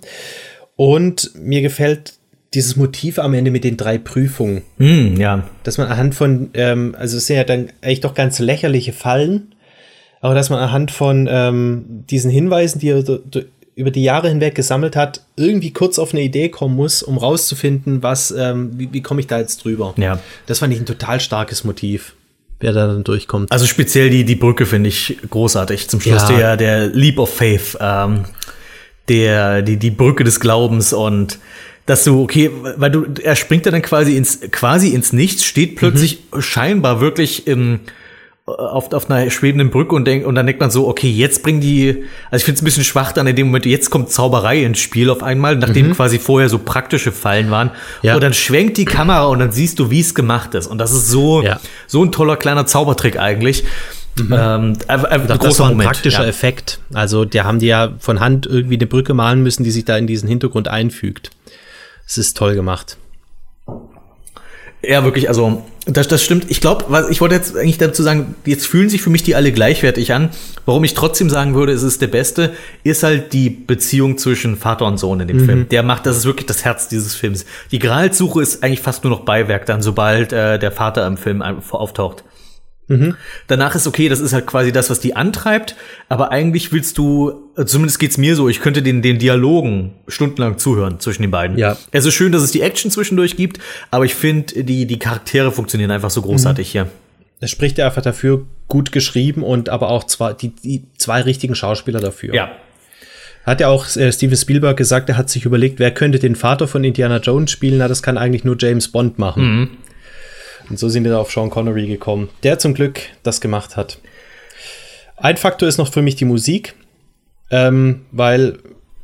Und 0.77 1.31
mir 1.35 1.61
gefällt 1.61 2.13
dieses 2.53 2.77
Motiv 2.77 3.19
am 3.19 3.33
Ende 3.33 3.51
mit 3.51 3.65
den 3.65 3.75
drei 3.75 3.97
Prüfungen. 3.97 4.61
Mm, 4.77 5.19
ja. 5.19 5.43
Dass 5.63 5.77
man 5.77 5.87
anhand 5.87 6.15
von, 6.15 6.51
ähm, 6.53 6.95
also 6.97 7.17
es 7.17 7.27
sind 7.27 7.35
ja 7.35 7.43
dann 7.43 7.67
eigentlich 7.81 7.99
doch 7.99 8.13
ganz 8.13 8.39
lächerliche 8.39 8.93
Fallen, 8.93 9.55
aber 10.21 10.35
dass 10.35 10.49
man 10.49 10.59
anhand 10.59 10.91
von 10.91 11.27
ähm, 11.29 12.05
diesen 12.09 12.31
Hinweisen, 12.31 12.79
die 12.79 12.91
er 12.91 13.03
über 13.77 13.91
die 13.91 14.01
Jahre 14.01 14.27
hinweg 14.27 14.55
gesammelt 14.55 14.95
hat, 14.95 15.21
irgendwie 15.35 15.71
kurz 15.71 15.99
auf 15.99 16.11
eine 16.11 16.23
Idee 16.23 16.49
kommen 16.49 16.75
muss, 16.75 17.03
um 17.03 17.17
rauszufinden, 17.17 18.01
was, 18.01 18.31
ähm, 18.31 18.71
wie, 18.73 18.91
wie 18.91 19.01
komme 19.03 19.19
ich 19.19 19.27
da 19.27 19.39
jetzt 19.39 19.63
drüber. 19.63 19.93
Ja. 19.97 20.19
Das 20.47 20.59
fand 20.59 20.73
ich 20.73 20.79
ein 20.79 20.87
total 20.87 21.19
starkes 21.19 21.63
Motiv 21.63 22.15
wer 22.59 22.73
da 22.73 22.87
dann 22.87 23.03
durchkommt. 23.03 23.51
Also 23.51 23.67
speziell 23.67 24.09
die, 24.09 24.25
die 24.25 24.33
Brücke 24.33 24.65
finde 24.65 24.89
ich 24.89 25.19
großartig. 25.29 25.89
Zum 25.89 26.01
Schluss 26.01 26.27
ja. 26.27 26.55
der, 26.55 26.57
der 26.57 26.87
Leap 26.87 27.19
of 27.19 27.31
Faith, 27.31 27.77
ähm, 27.79 28.25
der, 29.09 29.61
die, 29.61 29.77
die 29.77 29.91
Brücke 29.91 30.23
des 30.23 30.39
Glaubens 30.39 30.91
und 30.91 31.37
dass 31.85 32.03
du, 32.03 32.23
okay, 32.23 32.49
weil 32.77 32.89
du, 32.89 33.05
er 33.21 33.35
springt 33.35 33.67
ja 33.67 33.71
dann 33.71 33.83
quasi 33.83 34.17
ins, 34.17 34.41
quasi 34.51 34.89
ins 34.89 35.13
Nichts, 35.13 35.45
steht 35.45 35.75
plötzlich 35.75 36.23
mhm. 36.33 36.41
scheinbar 36.41 36.99
wirklich 36.99 37.45
im, 37.45 37.81
auf, 38.47 38.93
auf 38.93 39.09
einer 39.09 39.29
schwebenden 39.29 39.69
Brücke 39.69 39.93
und 39.93 40.05
denkt, 40.05 40.25
und 40.25 40.35
dann 40.35 40.45
denkt 40.45 40.61
man 40.61 40.71
so, 40.71 40.87
okay, 40.87 41.09
jetzt 41.09 41.43
bringen 41.43 41.59
die, 41.59 42.05
also 42.31 42.37
ich 42.37 42.45
finde 42.45 42.57
es 42.57 42.61
ein 42.61 42.65
bisschen 42.65 42.85
schwach 42.85 43.11
dann 43.11 43.27
in 43.27 43.35
dem 43.35 43.47
Moment, 43.47 43.65
jetzt 43.65 43.89
kommt 43.89 44.09
Zauberei 44.09 44.63
ins 44.63 44.79
Spiel 44.79 45.09
auf 45.09 45.21
einmal, 45.21 45.57
nachdem 45.57 45.89
mhm. 45.89 45.93
quasi 45.93 46.17
vorher 46.17 46.47
so 46.47 46.57
praktische 46.57 47.11
Fallen 47.11 47.51
waren. 47.51 47.71
Ja. 48.01 48.15
Und 48.15 48.23
dann 48.23 48.33
schwenkt 48.33 48.77
die 48.77 48.85
Kamera 48.85 49.25
und 49.25 49.39
dann 49.39 49.51
siehst 49.51 49.79
du, 49.79 49.91
wie 49.91 49.99
es 49.99 50.15
gemacht 50.15 50.55
ist. 50.55 50.67
Und 50.67 50.77
das 50.77 50.93
ist 50.93 51.09
so, 51.09 51.43
ja. 51.43 51.59
so 51.87 52.03
ein 52.03 52.13
toller 52.13 52.37
kleiner 52.37 52.65
Zaubertrick 52.65 53.19
eigentlich. 53.19 53.65
Mhm. 54.17 54.33
Ähm, 54.33 54.77
das, 54.87 55.39
das 55.39 55.59
war 55.59 55.67
ein 55.67 55.73
Moment, 55.73 55.89
praktischer 55.89 56.23
ja. 56.23 56.29
Effekt. 56.29 56.79
Also, 56.93 57.25
der 57.25 57.43
haben 57.43 57.59
die 57.59 57.67
ja 57.67 57.93
von 57.99 58.19
Hand 58.19 58.47
irgendwie 58.47 58.75
eine 58.75 58.87
Brücke 58.87 59.13
malen 59.13 59.43
müssen, 59.43 59.63
die 59.63 59.71
sich 59.71 59.85
da 59.85 59.97
in 59.97 60.07
diesen 60.07 60.27
Hintergrund 60.27 60.69
einfügt. 60.69 61.29
Es 62.07 62.17
ist 62.17 62.37
toll 62.37 62.55
gemacht. 62.55 62.97
Ja, 64.87 65.03
wirklich, 65.03 65.27
also 65.27 65.63
das, 65.85 66.07
das 66.07 66.23
stimmt. 66.23 66.45
Ich 66.49 66.61
glaube, 66.61 66.85
was 66.87 67.09
ich 67.09 67.19
wollte 67.19 67.35
jetzt 67.35 67.57
eigentlich 67.57 67.77
dazu 67.77 68.03
sagen, 68.03 68.35
jetzt 68.45 68.65
fühlen 68.67 68.87
sich 68.87 69.01
für 69.01 69.09
mich 69.09 69.21
die 69.21 69.35
alle 69.35 69.51
gleichwertig 69.51 70.13
an. 70.13 70.29
Warum 70.65 70.83
ich 70.85 70.93
trotzdem 70.93 71.29
sagen 71.29 71.55
würde, 71.55 71.73
es 71.73 71.83
ist 71.83 72.01
der 72.01 72.07
beste, 72.07 72.53
ist 72.83 73.03
halt 73.03 73.33
die 73.33 73.49
Beziehung 73.49 74.17
zwischen 74.17 74.55
Vater 74.55 74.85
und 74.85 74.97
Sohn 74.97 75.19
in 75.19 75.27
dem 75.27 75.41
mhm. 75.41 75.45
Film. 75.45 75.69
Der 75.69 75.83
macht, 75.83 76.05
das 76.05 76.15
ist 76.15 76.25
wirklich 76.25 76.45
das 76.45 76.63
Herz 76.63 76.87
dieses 76.87 77.15
Films. 77.15 77.45
Die 77.71 77.79
Gralsuche 77.79 78.41
ist 78.41 78.63
eigentlich 78.63 78.81
fast 78.81 79.03
nur 79.03 79.11
noch 79.11 79.21
Beiwerk 79.21 79.65
dann, 79.65 79.81
sobald 79.81 80.31
äh, 80.31 80.57
der 80.57 80.71
Vater 80.71 81.05
im 81.05 81.17
Film 81.17 81.41
auftaucht. 81.41 82.23
Mhm. 82.87 83.15
Danach 83.47 83.75
ist 83.75 83.85
okay, 83.85 84.09
das 84.09 84.19
ist 84.19 84.33
halt 84.33 84.45
quasi 84.45 84.71
das, 84.71 84.89
was 84.89 84.99
die 84.99 85.15
antreibt, 85.15 85.75
aber 86.07 86.31
eigentlich 86.31 86.71
willst 86.71 86.97
du, 86.97 87.49
zumindest 87.65 87.99
geht's 87.99 88.17
mir 88.17 88.35
so, 88.35 88.47
ich 88.47 88.61
könnte 88.61 88.81
den, 88.81 89.01
den 89.01 89.19
Dialogen 89.19 89.93
stundenlang 90.07 90.57
zuhören 90.57 90.99
zwischen 90.99 91.21
den 91.21 91.31
beiden. 91.31 91.57
Ja. 91.57 91.77
Es 91.91 92.05
ist 92.05 92.13
schön, 92.13 92.31
dass 92.31 92.43
es 92.43 92.51
die 92.51 92.61
Action 92.61 92.89
zwischendurch 92.89 93.35
gibt, 93.35 93.59
aber 93.91 94.05
ich 94.05 94.15
finde, 94.15 94.63
die, 94.63 94.85
die 94.85 94.99
Charaktere 94.99 95.51
funktionieren 95.51 95.91
einfach 95.91 96.09
so 96.09 96.21
großartig 96.21 96.69
mhm. 96.69 96.71
hier. 96.71 96.87
Es 97.39 97.51
spricht 97.51 97.77
ja 97.77 97.85
einfach 97.85 98.01
dafür, 98.01 98.45
gut 98.67 98.91
geschrieben 98.91 99.43
und 99.43 99.69
aber 99.69 99.89
auch 99.89 100.05
zwei, 100.05 100.33
die, 100.33 100.49
die 100.49 100.83
zwei 100.97 101.21
richtigen 101.21 101.55
Schauspieler 101.55 101.99
dafür. 101.99 102.33
Ja. 102.33 102.51
Hat 103.45 103.61
ja 103.61 103.69
auch 103.69 103.85
äh, 103.95 104.11
Steven 104.11 104.35
Spielberg 104.35 104.75
gesagt, 104.75 105.07
er 105.07 105.17
hat 105.17 105.29
sich 105.29 105.45
überlegt, 105.45 105.79
wer 105.79 105.91
könnte 105.91 106.19
den 106.19 106.35
Vater 106.35 106.67
von 106.67 106.83
Indiana 106.83 107.17
Jones 107.17 107.51
spielen? 107.51 107.77
Na, 107.77 107.87
das 107.87 108.03
kann 108.03 108.17
eigentlich 108.17 108.43
nur 108.43 108.57
James 108.59 108.89
Bond 108.89 109.19
machen. 109.19 109.43
Mhm. 109.43 109.69
Und 110.69 110.79
so 110.79 110.89
sind 110.89 111.03
wir 111.03 111.19
auf 111.19 111.31
Sean 111.31 111.49
Connery 111.49 111.87
gekommen, 111.87 112.29
der 112.43 112.59
zum 112.59 112.73
Glück 112.73 112.99
das 113.23 113.41
gemacht 113.41 113.77
hat. 113.77 113.99
Ein 115.15 115.37
Faktor 115.37 115.67
ist 115.67 115.77
noch 115.77 115.91
für 115.91 116.01
mich 116.01 116.15
die 116.15 116.25
Musik, 116.25 116.75
ähm, 117.49 118.05
weil 118.11 118.59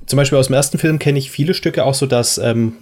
zum 0.05 0.17
Beispiel 0.17 0.37
aus 0.37 0.47
dem 0.47 0.55
ersten 0.55 0.77
Film 0.77 0.99
kenne 0.99 1.19
ich 1.19 1.31
viele 1.31 1.53
Stücke, 1.53 1.85
auch 1.85 1.93
so 1.93 2.05
das 2.05 2.37
ähm, 2.37 2.73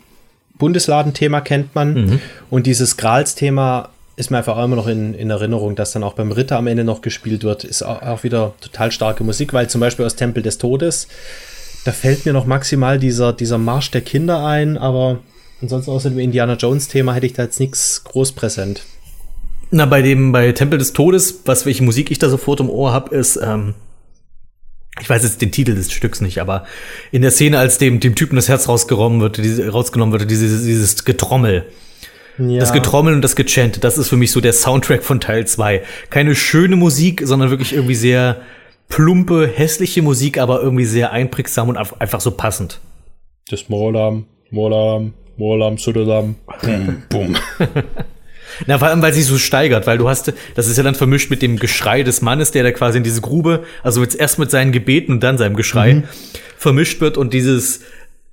Bundesladen-Thema 0.57 1.41
kennt 1.41 1.73
man 1.75 1.93
mhm. 1.93 2.19
und 2.49 2.67
dieses 2.67 2.97
Grals-Thema 2.97 3.89
ist 4.15 4.29
mir 4.29 4.37
einfach 4.37 4.61
immer 4.63 4.75
noch 4.75 4.87
in, 4.87 5.13
in, 5.13 5.29
Erinnerung, 5.29 5.75
dass 5.75 5.93
dann 5.93 6.03
auch 6.03 6.13
beim 6.13 6.31
Ritter 6.31 6.57
am 6.57 6.67
Ende 6.67 6.83
noch 6.83 7.01
gespielt 7.01 7.43
wird, 7.43 7.63
ist 7.63 7.81
auch, 7.81 8.01
auch 8.01 8.23
wieder 8.23 8.53
total 8.59 8.91
starke 8.91 9.23
Musik, 9.23 9.53
weil 9.53 9.69
zum 9.69 9.81
Beispiel 9.81 10.05
aus 10.05 10.15
Tempel 10.15 10.43
des 10.43 10.57
Todes, 10.57 11.07
da 11.85 11.91
fällt 11.91 12.25
mir 12.25 12.33
noch 12.33 12.45
maximal 12.45 12.99
dieser, 12.99 13.33
dieser 13.33 13.57
Marsch 13.57 13.89
der 13.91 14.01
Kinder 14.01 14.45
ein, 14.45 14.77
aber 14.77 15.19
Ansonsten 15.61 15.91
außer 15.91 16.09
dem 16.09 16.19
Indiana 16.19 16.55
Jones-Thema 16.55 17.13
hätte 17.13 17.25
ich 17.25 17.33
da 17.33 17.43
jetzt 17.43 17.59
nichts 17.59 18.03
groß 18.03 18.31
präsent. 18.31 18.83
Na, 19.69 19.85
bei 19.85 20.01
dem, 20.01 20.31
bei 20.31 20.51
Tempel 20.51 20.79
des 20.79 20.93
Todes, 20.93 21.41
was 21.45 21.65
welche 21.65 21.83
Musik 21.83 22.11
ich 22.11 22.19
da 22.19 22.29
sofort 22.29 22.59
im 22.59 22.69
Ohr 22.69 22.91
habe, 22.91 23.15
ist 23.15 23.39
ähm, 23.41 23.75
ich 24.99 25.09
weiß 25.09 25.23
jetzt 25.23 25.41
den 25.41 25.51
Titel 25.51 25.75
des 25.75 25.91
Stücks 25.91 26.19
nicht, 26.21 26.39
aber 26.39 26.65
in 27.11 27.21
der 27.21 27.31
Szene, 27.31 27.59
als 27.59 27.77
dem, 27.77 27.99
dem 27.99 28.15
Typen 28.15 28.35
das 28.35 28.49
Herz 28.49 28.67
rausgenommen 28.67 29.21
wird, 29.21 29.37
diese, 29.37 29.69
rausgenommen 29.69 30.17
wird, 30.17 30.29
dieses, 30.29 30.63
dieses 30.63 31.05
Getrommel. 31.05 31.65
Ja. 32.37 32.59
Das 32.59 32.73
Getrommel 32.73 33.13
und 33.13 33.21
das 33.21 33.35
Gechant, 33.35 33.83
das 33.83 33.97
ist 33.97 34.09
für 34.09 34.17
mich 34.17 34.31
so 34.31 34.41
der 34.41 34.53
Soundtrack 34.53 35.03
von 35.03 35.19
Teil 35.19 35.45
2. 35.47 35.83
Keine 36.09 36.35
schöne 36.35 36.75
Musik, 36.75 37.21
sondern 37.23 37.49
wirklich 37.49 37.73
irgendwie 37.73 37.95
sehr 37.95 38.41
plumpe, 38.89 39.47
hässliche 39.47 40.01
Musik, 40.01 40.37
aber 40.37 40.61
irgendwie 40.61 40.85
sehr 40.85 41.11
einprägsam 41.11 41.69
und 41.69 41.77
einfach 41.77 42.19
so 42.19 42.31
passend. 42.31 42.79
Das 43.49 43.69
Molam, 43.69 44.25
Molam, 44.49 45.13
Molam, 45.37 45.77
Sudalam, 45.77 46.35
bum, 46.61 47.03
bum. 47.09 47.35
Na, 48.67 48.77
vor 48.77 48.89
allem, 48.89 49.01
weil 49.01 49.13
sie 49.13 49.21
so 49.21 49.37
steigert, 49.37 49.87
weil 49.87 49.97
du 49.97 50.09
hast, 50.09 50.33
das 50.55 50.67
ist 50.67 50.77
ja 50.77 50.83
dann 50.83 50.95
vermischt 50.95 51.29
mit 51.29 51.41
dem 51.41 51.57
Geschrei 51.57 52.03
des 52.03 52.21
Mannes, 52.21 52.51
der 52.51 52.63
da 52.63 52.71
quasi 52.71 52.97
in 52.97 53.03
diese 53.03 53.21
Grube, 53.21 53.63
also 53.83 54.01
jetzt 54.01 54.19
erst 54.19 54.39
mit 54.39 54.51
seinen 54.51 54.71
Gebeten 54.71 55.13
und 55.13 55.23
dann 55.23 55.37
seinem 55.37 55.55
Geschrei 55.55 55.95
mhm. 55.95 56.03
vermischt 56.57 57.01
wird 57.01 57.17
und 57.17 57.33
dieses, 57.33 57.81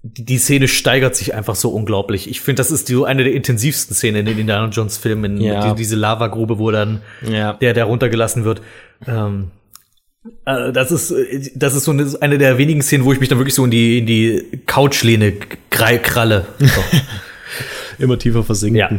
die 0.02 0.38
Szene 0.38 0.68
steigert 0.68 1.16
sich 1.16 1.34
einfach 1.34 1.54
so 1.54 1.70
unglaublich. 1.70 2.28
Ich 2.28 2.40
finde, 2.40 2.60
das 2.60 2.70
ist 2.70 2.88
die, 2.88 3.04
eine 3.04 3.24
der 3.24 3.32
intensivsten 3.32 3.94
Szenen 3.94 4.20
in 4.20 4.26
den 4.26 4.38
Indiana 4.38 4.68
Jones 4.68 4.96
Filmen, 4.96 5.40
ja. 5.40 5.70
die, 5.70 5.76
diese 5.76 5.96
Lavagrube, 5.96 6.58
wo 6.58 6.70
dann 6.70 7.02
ja. 7.22 7.54
der, 7.54 7.74
der 7.74 7.84
runtergelassen 7.84 8.44
wird. 8.44 8.62
Ähm, 9.06 9.50
äh, 10.44 10.72
das 10.72 10.90
ist, 10.90 11.14
das 11.54 11.74
ist 11.74 11.84
so 11.84 11.92
eine, 11.92 12.10
eine, 12.20 12.38
der 12.38 12.58
wenigen 12.58 12.82
Szenen, 12.82 13.04
wo 13.04 13.12
ich 13.12 13.20
mich 13.20 13.28
dann 13.28 13.38
wirklich 13.38 13.54
so 13.54 13.64
in 13.64 13.70
die, 13.70 13.98
in 13.98 14.06
die 14.06 14.60
Couchlehne 14.66 15.32
kralle. 15.70 16.46
So. 16.58 16.66
Immer 17.98 18.18
tiefer 18.18 18.44
versinken. 18.44 18.76
Ja. 18.76 18.90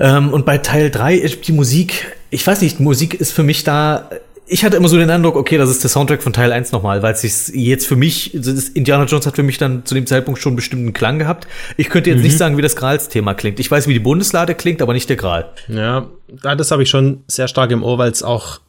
Ähm, 0.00 0.32
und 0.32 0.44
bei 0.44 0.58
Teil 0.58 0.90
3 0.90 1.14
ist 1.14 1.46
die 1.46 1.52
Musik, 1.52 2.06
ich 2.30 2.46
weiß 2.46 2.62
nicht, 2.62 2.80
Musik 2.80 3.14
ist 3.14 3.32
für 3.32 3.42
mich 3.42 3.62
da, 3.64 4.10
ich 4.46 4.64
hatte 4.64 4.76
immer 4.76 4.88
so 4.88 4.96
den 4.96 5.08
Eindruck, 5.08 5.36
okay, 5.36 5.56
das 5.56 5.70
ist 5.70 5.82
der 5.82 5.90
Soundtrack 5.90 6.22
von 6.22 6.32
Teil 6.32 6.52
1 6.52 6.72
nochmal, 6.72 7.02
weil 7.02 7.14
es 7.14 7.20
sich 7.20 7.54
jetzt 7.54 7.86
für 7.86 7.96
mich, 7.96 8.34
Indiana 8.74 9.04
Jones 9.04 9.26
hat 9.26 9.36
für 9.36 9.42
mich 9.42 9.58
dann 9.58 9.86
zu 9.86 9.94
dem 9.94 10.06
Zeitpunkt 10.06 10.40
schon 10.40 10.50
einen 10.50 10.56
bestimmten 10.56 10.92
Klang 10.92 11.18
gehabt. 11.18 11.46
Ich 11.76 11.88
könnte 11.90 12.10
jetzt 12.10 12.18
mhm. 12.18 12.24
nicht 12.24 12.38
sagen, 12.38 12.56
wie 12.56 12.62
das 12.62 12.76
Grals-Thema 12.76 13.34
klingt. 13.34 13.60
Ich 13.60 13.70
weiß, 13.70 13.86
wie 13.86 13.94
die 13.94 14.00
Bundeslade 14.00 14.54
klingt, 14.54 14.82
aber 14.82 14.92
nicht 14.92 15.08
der 15.08 15.16
Gral. 15.16 15.50
Ja, 15.68 16.08
das 16.42 16.70
habe 16.70 16.82
ich 16.82 16.90
schon 16.90 17.22
sehr 17.28 17.48
stark 17.48 17.70
im 17.70 17.82
Ohr, 17.82 17.98
weil 17.98 18.10
es 18.10 18.22
auch 18.22 18.60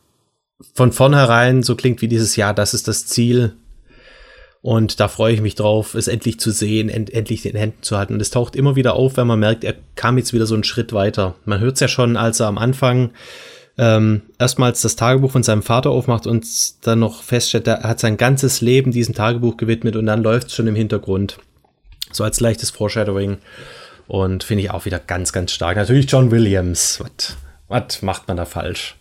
von 0.73 0.91
vornherein 0.91 1.63
so 1.63 1.75
klingt 1.75 2.01
wie 2.01 2.07
dieses 2.07 2.35
Jahr, 2.35 2.53
das 2.53 2.73
ist 2.73 2.87
das 2.87 3.05
Ziel, 3.05 3.55
und 4.65 4.99
da 4.99 5.09
freue 5.09 5.31
ich 5.31 5.41
mich 5.41 5.53
drauf, 5.53 5.93
es 5.93 6.07
endlich 6.07 6.39
zu 6.39 6.49
sehen, 6.49 6.89
end 6.89 7.13
endlich 7.13 7.45
in 7.45 7.51
den 7.51 7.59
Händen 7.59 7.83
zu 7.83 7.99
halten. 7.99 8.15
Und 8.15 8.19
es 8.19 8.31
taucht 8.31 8.55
immer 8.55 8.75
wieder 8.75 8.95
auf, 8.95 9.15
wenn 9.15 9.27
man 9.27 9.39
merkt, 9.39 9.63
er 9.63 9.75
kam 9.93 10.17
jetzt 10.17 10.33
wieder 10.33 10.47
so 10.47 10.55
einen 10.55 10.63
Schritt 10.63 10.91
weiter. 10.91 11.35
Man 11.45 11.59
hört 11.59 11.75
es 11.75 11.81
ja 11.81 11.87
schon, 11.87 12.17
als 12.17 12.39
er 12.39 12.47
am 12.47 12.57
Anfang 12.57 13.11
ähm, 13.77 14.23
erstmals 14.39 14.81
das 14.81 14.95
Tagebuch 14.95 15.29
von 15.29 15.43
seinem 15.43 15.61
Vater 15.61 15.91
aufmacht 15.91 16.25
und 16.25 16.47
dann 16.87 16.97
noch 16.97 17.21
feststellt, 17.21 17.67
er 17.67 17.83
hat 17.83 17.99
sein 17.99 18.17
ganzes 18.17 18.61
Leben 18.61 18.91
diesem 18.91 19.13
Tagebuch 19.13 19.55
gewidmet 19.57 19.97
und 19.97 20.07
dann 20.07 20.23
läuft 20.23 20.47
es 20.47 20.55
schon 20.55 20.65
im 20.65 20.75
Hintergrund. 20.75 21.37
So 22.11 22.23
als 22.23 22.39
leichtes 22.39 22.71
Foreshadowing. 22.71 23.37
Und 24.07 24.43
finde 24.43 24.63
ich 24.63 24.71
auch 24.71 24.85
wieder 24.85 24.97
ganz, 24.97 25.31
ganz 25.31 25.51
stark. 25.51 25.77
Natürlich 25.77 26.09
John 26.09 26.31
Williams. 26.31 27.03
Was 27.67 28.01
macht 28.01 28.27
man 28.27 28.37
da 28.37 28.45
falsch? 28.45 28.95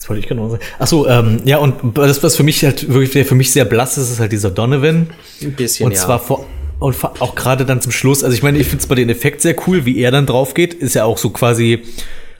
Jetzt 0.00 0.08
wollte 0.08 0.20
ich 0.20 0.28
genau 0.28 0.48
sagen. 0.48 0.62
Achso, 0.78 1.06
ähm, 1.06 1.42
ja, 1.44 1.58
und 1.58 1.98
das, 1.98 2.22
was 2.22 2.34
für 2.34 2.42
mich 2.42 2.64
halt 2.64 2.88
wirklich, 2.88 3.26
für 3.26 3.34
mich 3.34 3.52
sehr 3.52 3.66
blass 3.66 3.98
ist, 3.98 4.10
ist 4.10 4.18
halt 4.18 4.32
dieser 4.32 4.50
Donovan. 4.50 5.08
Ein 5.42 5.52
bisschen, 5.52 5.84
Und 5.84 5.92
ja. 5.92 5.98
zwar 5.98 6.18
vor, 6.18 6.46
und 6.78 6.96
auch 7.20 7.34
gerade 7.34 7.66
dann 7.66 7.82
zum 7.82 7.92
Schluss, 7.92 8.24
also 8.24 8.34
ich 8.34 8.42
meine, 8.42 8.56
ich 8.56 8.66
finde 8.66 8.80
es 8.80 8.86
bei 8.86 8.94
den 8.94 9.10
Effekt 9.10 9.42
sehr 9.42 9.54
cool, 9.66 9.84
wie 9.84 9.98
er 9.98 10.10
dann 10.10 10.24
drauf 10.24 10.54
geht. 10.54 10.72
Ist 10.72 10.94
ja 10.94 11.04
auch 11.04 11.18
so 11.18 11.28
quasi, 11.28 11.82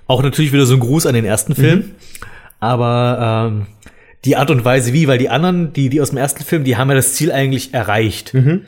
auch 0.07 0.23
natürlich 0.23 0.55
wieder 0.55 0.65
so 0.65 0.73
ein 0.73 0.81
Gruß 0.81 1.05
an 1.05 1.13
den 1.13 1.27
ersten 1.27 1.55
Film. 1.55 1.79
Mhm. 1.81 1.91
Aber 2.61 3.51
ähm, 3.53 3.67
die 4.25 4.37
Art 4.37 4.51
und 4.51 4.65
Weise 4.65 4.95
wie, 4.95 5.07
weil 5.07 5.19
die 5.19 5.29
anderen, 5.29 5.75
die, 5.75 5.91
die 5.91 6.01
aus 6.01 6.09
dem 6.09 6.19
ersten 6.19 6.43
Film, 6.43 6.65
die 6.65 6.79
haben 6.79 6.89
ja 6.89 6.95
das 6.95 7.13
Ziel 7.13 7.31
eigentlich 7.31 7.75
erreicht. 7.75 8.33
Mhm. 8.33 8.63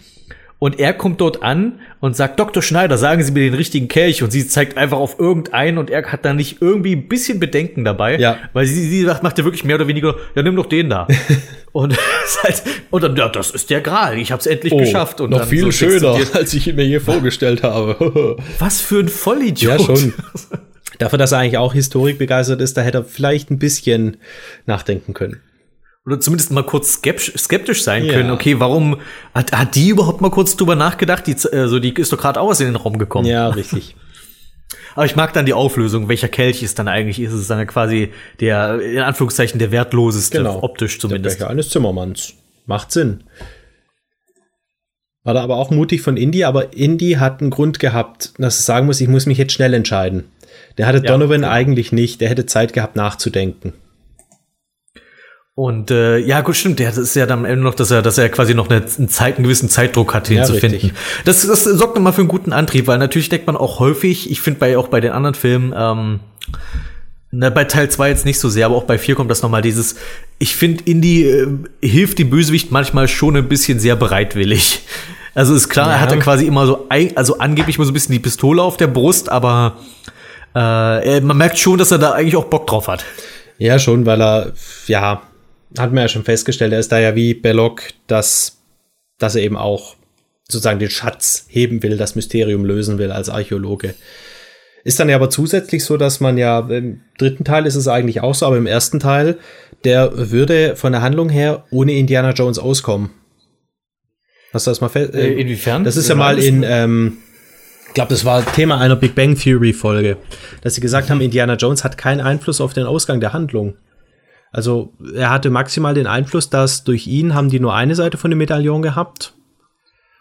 Und 0.63 0.79
er 0.79 0.93
kommt 0.93 1.21
dort 1.21 1.43
an 1.43 1.81
und 1.99 2.15
sagt, 2.15 2.39
Dr. 2.39 2.63
Schneider, 2.63 2.97
sagen 2.97 3.25
Sie 3.25 3.33
mir 3.33 3.41
den 3.41 3.55
richtigen 3.55 3.89
Kelch. 3.89 4.23
Und 4.23 4.31
sie 4.31 4.47
zeigt 4.47 4.79
einfach 4.79 4.99
auf 4.99 5.19
irgendeinen 5.19 5.77
und 5.77 5.91
er 5.91 6.05
hat 6.05 6.25
da 6.25 6.35
nicht 6.35 6.63
irgendwie 6.63 6.95
ein 6.95 7.09
bisschen 7.09 7.41
Bedenken 7.41 7.85
dabei. 7.85 8.17
Ja. 8.17 8.39
Weil 8.53 8.67
sie, 8.67 8.89
sie 8.89 9.03
macht, 9.03 9.25
macht 9.25 9.39
ja 9.39 9.45
wirklich 9.45 9.65
mehr 9.65 9.75
oder 9.75 9.89
weniger, 9.89 10.15
ja, 10.37 10.43
nimm 10.45 10.55
doch 10.55 10.67
den 10.67 10.89
da. 10.89 11.09
und, 11.73 11.99
halt, 12.45 12.63
und 12.93 13.03
dann, 13.03 13.17
ja, 13.17 13.29
das 13.29 13.51
ist 13.51 13.71
der 13.71 13.81
Gral. 13.81 14.17
Ich 14.19 14.31
hab's 14.31 14.47
endlich 14.47 14.73
oh, 14.73 14.77
geschafft. 14.77 15.21
Und 15.21 15.31
noch 15.31 15.47
viel 15.47 15.63
so 15.63 15.73
schöner, 15.73 16.17
als 16.33 16.55
ich 16.55 16.69
ihn 16.69 16.77
mir 16.77 16.85
hier 16.85 17.01
vorgestellt 17.01 17.65
habe. 17.65 18.37
Was 18.61 18.81
für 18.81 19.01
ein 19.01 19.09
Vollidiot. 19.09 19.81
Ja, 19.81 19.85
schon. 19.85 20.15
Dafür, 20.99 21.19
dass 21.19 21.33
er 21.33 21.39
eigentlich 21.39 21.59
auch 21.59 21.73
Historik 21.73 22.19
begeistert 22.19 22.61
ist, 22.61 22.77
da 22.77 22.83
hätte 22.83 22.99
er 22.99 23.05
vielleicht 23.05 23.51
ein 23.51 23.59
bisschen 23.59 24.17
nachdenken 24.67 25.13
können 25.13 25.41
oder 26.05 26.19
zumindest 26.21 26.51
mal 26.51 26.65
kurz 26.65 26.95
skeptisch 26.95 27.85
sein 27.85 28.09
können. 28.09 28.29
Ja. 28.29 28.35
Okay, 28.35 28.59
warum 28.59 28.99
hat, 29.35 29.53
hat 29.53 29.75
die 29.75 29.89
überhaupt 29.89 30.21
mal 30.21 30.31
kurz 30.31 30.57
drüber 30.57 30.75
nachgedacht? 30.75 31.27
Die, 31.27 31.37
also 31.53 31.79
die 31.79 31.95
ist 31.95 32.13
doch 32.13 32.19
gerade 32.19 32.41
auch 32.41 32.49
aus 32.49 32.61
in 32.61 32.67
den 32.67 32.77
Raum 32.77 32.99
gekommen. 32.99 33.27
Ja, 33.27 33.49
richtig. 33.49 33.97
Aber 34.95 35.07
ich 35.07 35.17
mag 35.17 35.33
dann 35.33 35.47
die 35.47 35.55
Auflösung, 35.55 36.09
welcher 36.09 36.29
Kelch 36.29 36.63
es 36.63 36.75
dann 36.75 36.89
eigentlich 36.89 37.21
ist. 37.21 37.33
Es 37.33 37.43
ist 37.43 37.51
dann 37.51 37.67
quasi 37.67 38.11
der, 38.41 38.81
in 38.81 38.99
Anführungszeichen, 38.99 39.59
der 39.59 39.71
wertloseste, 39.71 40.39
genau. 40.39 40.63
optisch 40.63 40.99
zumindest. 40.99 41.39
Der 41.39 41.47
Becher 41.47 41.51
eines 41.51 41.71
Zimmermanns. 41.71 42.35
Macht 42.67 42.93
Sinn. 42.93 43.25
War 45.25 45.35
da 45.35 45.43
aber 45.43 45.57
auch 45.57 45.71
mutig 45.71 46.03
von 46.03 46.17
Indy, 46.17 46.45
aber 46.45 46.75
Indy 46.75 47.13
hat 47.13 47.41
einen 47.41 47.51
Grund 47.51 47.79
gehabt, 47.79 48.33
dass 48.39 48.59
er 48.59 48.63
sagen 48.63 48.87
muss, 48.87 49.01
ich 49.01 49.09
muss 49.09 49.27
mich 49.27 49.39
jetzt 49.39 49.53
schnell 49.53 49.73
entscheiden. 49.73 50.25
Der 50.79 50.87
hatte 50.87 50.99
ja, 50.99 51.05
Donovan 51.05 51.43
genau. 51.43 51.53
eigentlich 51.53 51.93
nicht, 51.93 52.21
der 52.21 52.29
hätte 52.29 52.47
Zeit 52.47 52.73
gehabt 52.73 52.97
nachzudenken. 52.97 53.73
Und 55.55 55.91
äh, 55.91 56.17
ja, 56.19 56.41
gut, 56.41 56.57
stimmt. 56.57 56.79
Der 56.79 56.97
ist 56.97 57.15
ja 57.15 57.27
dann 57.27 57.41
am 57.41 57.45
Ende 57.45 57.63
noch, 57.63 57.75
dass 57.75 57.91
er, 57.91 58.01
dass 58.01 58.17
er 58.17 58.31
quasi 58.31 58.55
noch 58.55 58.71
eine, 58.71 58.83
einen, 58.97 59.09
Zeit, 59.09 59.37
einen 59.37 59.45
gewissen 59.45 59.69
Zeitdruck 59.69 60.15
hat, 60.15 60.31
ihn 60.31 60.39
ja, 60.39 60.45
zu 60.45 60.55
finden. 60.55 60.93
Das, 61.27 61.47
das 61.47 61.65
sorgt 61.65 61.95
nochmal 61.95 62.15
für 62.15 62.23
einen 62.23 62.29
guten 62.29 62.53
Antrieb, 62.53 62.87
weil 62.87 62.99
natürlich 62.99 63.29
denkt 63.29 63.47
man 63.47 63.57
auch 63.57 63.79
häufig, 63.79 64.31
ich 64.31 64.41
finde 64.41 64.61
bei 64.61 64.79
auch 64.79 64.89
bei 64.89 65.01
den 65.01 65.13
anderen 65.13 65.35
Filmen, 65.35 65.75
ähm, 65.77 66.21
na, 67.31 67.51
bei 67.51 67.65
Teil 67.65 67.91
2 67.91 68.09
jetzt 68.09 68.25
nicht 68.25 68.39
so 68.39 68.49
sehr, 68.49 68.67
aber 68.67 68.77
auch 68.77 68.85
bei 68.85 68.99
4 68.99 69.15
kommt 69.15 69.31
das 69.31 69.43
nochmal 69.43 69.63
dieses, 69.63 69.97
ich 70.39 70.57
finde, 70.57 70.85
Indy 70.85 71.29
äh, 71.29 71.49
hilft 71.83 72.19
dem 72.19 72.31
Bösewicht 72.31 72.71
manchmal 72.71 73.09
schon 73.09 73.37
ein 73.37 73.49
bisschen 73.49 73.79
sehr 73.79 73.97
bereitwillig. 73.97 74.83
Also 75.35 75.55
ist 75.55 75.71
klar, 75.71 75.89
ja. 75.89 75.95
er 75.95 76.01
hat 76.01 76.11
dann 76.11 76.21
quasi 76.21 76.47
immer 76.47 76.67
so, 76.67 76.87
also 77.15 77.39
angeblich 77.39 77.77
immer 77.77 77.87
so 77.87 77.91
ein 77.91 77.95
bisschen 77.95 78.13
die 78.13 78.19
Pistole 78.19 78.61
auf 78.61 78.77
der 78.77 78.87
Brust, 78.87 79.31
aber 79.31 79.79
äh, 80.55 81.21
man 81.23 81.39
merkt 81.39 81.59
schon, 81.59 81.79
dass 81.79 81.91
er 81.91 81.97
da 81.97 82.13
eigentlich 82.13 82.37
auch 82.37 82.45
Bock 82.45 82.67
drauf 82.67 82.87
hat. 82.89 83.03
Ja, 83.57 83.79
schon, 83.79 84.05
weil 84.05 84.21
er, 84.21 84.53
ja, 84.89 85.23
hat 85.79 85.93
man 85.93 86.03
ja 86.03 86.09
schon 86.09 86.25
festgestellt, 86.25 86.73
er 86.73 86.81
ist 86.81 86.93
da 86.93 86.99
ja 86.99 87.15
wie 87.15 87.35
Belloc, 87.35 87.83
dass, 88.07 88.63
dass 89.19 89.35
er 89.35 89.43
eben 89.43 89.57
auch 89.57 89.97
sozusagen 90.49 90.79
den 90.79 90.91
Schatz 90.91 91.47
heben 91.49 91.83
will, 91.83 91.97
das 91.97 92.15
Mysterium 92.15 92.65
lösen 92.65 92.99
will 92.99 93.11
als 93.11 93.29
Archäologe. 93.29 93.95
Ist 94.85 94.99
dann 94.99 95.09
ja 95.09 95.17
aber 95.17 95.31
zusätzlich 95.31 95.85
so, 95.85 95.97
dass 95.97 96.21
man 96.21 96.37
ja, 96.37 96.59
im 96.69 97.01
dritten 97.17 97.45
Teil 97.45 97.67
ist 97.67 97.77
es 97.77 97.89
eigentlich 97.89 98.21
auch 98.21 98.35
so, 98.35 98.47
aber 98.47 98.57
im 98.57 98.67
ersten 98.67 98.99
Teil, 98.99 99.39
der 99.85 100.31
würde 100.31 100.77
von 100.77 100.93
der 100.93 101.03
Handlung 101.03 101.29
her 101.29 101.65
ohne 101.71 101.93
Indiana 101.93 102.33
Jones 102.33 102.59
auskommen. 102.59 103.11
Hast 104.53 104.67
du 104.67 104.71
das 104.71 104.81
mal 104.81 104.89
fest? 104.89 105.15
Äh, 105.15 105.33
inwiefern? 105.35 105.85
Das 105.85 105.97
ist 105.97 106.09
ja 106.09 106.15
mal 106.15 106.39
in, 106.39 106.65
ähm, 106.67 107.19
ich 107.89 107.95
glaube, 107.95 108.11
das 108.11 108.25
war 108.25 108.45
Thema 108.55 108.79
einer 108.79 108.97
Big 108.97 109.15
Bang 109.15 109.37
Theory 109.37 109.73
Folge, 109.73 110.17
dass 110.63 110.75
sie 110.75 110.81
gesagt 110.81 111.11
haben, 111.11 111.21
Indiana 111.21 111.55
Jones 111.55 111.85
hat 111.85 111.97
keinen 111.97 112.21
Einfluss 112.21 112.61
auf 112.61 112.73
den 112.73 112.85
Ausgang 112.85 113.21
der 113.21 113.33
Handlung. 113.33 113.77
Also 114.53 114.93
er 115.15 115.31
hatte 115.31 115.49
maximal 115.51 115.95
den 115.95 116.07
Einfluss, 116.07 116.51
dass 116.51 116.85
durch 116.85 117.07
ihn 117.07 117.35
haben 117.35 117.49
die 117.49 117.59
nur 117.59 117.75
eine 117.75 117.95
Seite 117.95 118.19
von 118.19 118.31
dem 118.31 118.39
Medaillon 118.39 118.83
gehabt. 118.83 119.35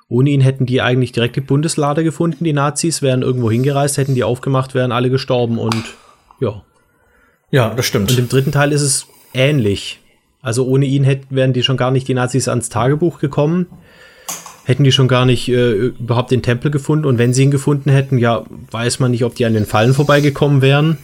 Ohne 0.08 0.30
ihn 0.30 0.42
hätten 0.42 0.66
die 0.66 0.82
eigentlich 0.82 1.12
direkt 1.12 1.36
die 1.36 1.42
Bundeslade 1.42 2.04
gefunden, 2.04 2.44
die 2.44 2.54
Nazis, 2.54 3.02
wären 3.02 3.22
irgendwo 3.22 3.52
hingereist, 3.52 3.98
hätten 3.98 4.16
die 4.16 4.24
aufgemacht, 4.24 4.74
wären 4.74 4.92
alle 4.92 5.10
gestorben 5.10 5.58
und 5.58 5.84
ja. 6.40 6.64
Ja, 7.52 7.74
das 7.74 7.86
stimmt. 7.86 8.12
Und 8.12 8.20
im 8.20 8.30
dritten 8.30 8.52
Teil 8.52 8.72
ist 8.72 8.82
es 8.82 9.08
ähnlich. 9.34 10.00
Also 10.42 10.66
ohne 10.66 10.86
ihn 10.86 11.04
hätten, 11.04 11.36
wären 11.36 11.54
die 11.54 11.64
schon 11.64 11.78
gar 11.78 11.92
nicht 11.92 12.08
die 12.08 12.14
Nazis 12.14 12.48
ans 12.48 12.70
Tagebuch 12.70 13.20
gekommen. 13.20 13.68
Hätten 14.64 14.84
die 14.84 14.92
schon 14.92 15.08
gar 15.08 15.26
nicht 15.26 15.50
äh, 15.50 15.72
überhaupt 15.72 16.32
den 16.32 16.42
Tempel 16.42 16.72
gefunden. 16.72 17.06
Und 17.06 17.18
wenn 17.18 17.34
sie 17.34 17.44
ihn 17.44 17.52
gefunden 17.52 17.90
hätten, 17.90 18.18
ja, 18.18 18.44
weiß 18.72 19.00
man 19.00 19.12
nicht, 19.12 19.24
ob 19.24 19.36
die 19.36 19.46
an 19.46 19.54
den 19.54 19.66
Fallen 19.66 19.94
vorbeigekommen 19.94 20.62
wären. 20.62 20.98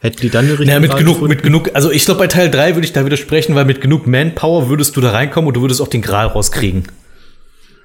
Hätten 0.00 0.20
die 0.20 0.30
dann 0.30 0.44
die 0.44 0.52
richtige 0.52 0.68
naja, 0.68 0.80
mit 0.80 0.96
genug, 0.96 1.14
gefunden? 1.14 1.34
mit 1.34 1.42
genug, 1.42 1.70
also 1.74 1.90
ich 1.90 2.04
glaube, 2.04 2.20
bei 2.20 2.26
Teil 2.28 2.50
3 2.50 2.76
würde 2.76 2.86
ich 2.86 2.92
da 2.92 3.04
widersprechen, 3.04 3.54
weil 3.54 3.64
mit 3.64 3.80
genug 3.80 4.06
Manpower 4.06 4.68
würdest 4.68 4.96
du 4.96 5.00
da 5.00 5.10
reinkommen 5.10 5.48
und 5.48 5.54
du 5.54 5.60
würdest 5.60 5.80
auch 5.80 5.88
den 5.88 6.02
Gral 6.02 6.26
rauskriegen. 6.26 6.84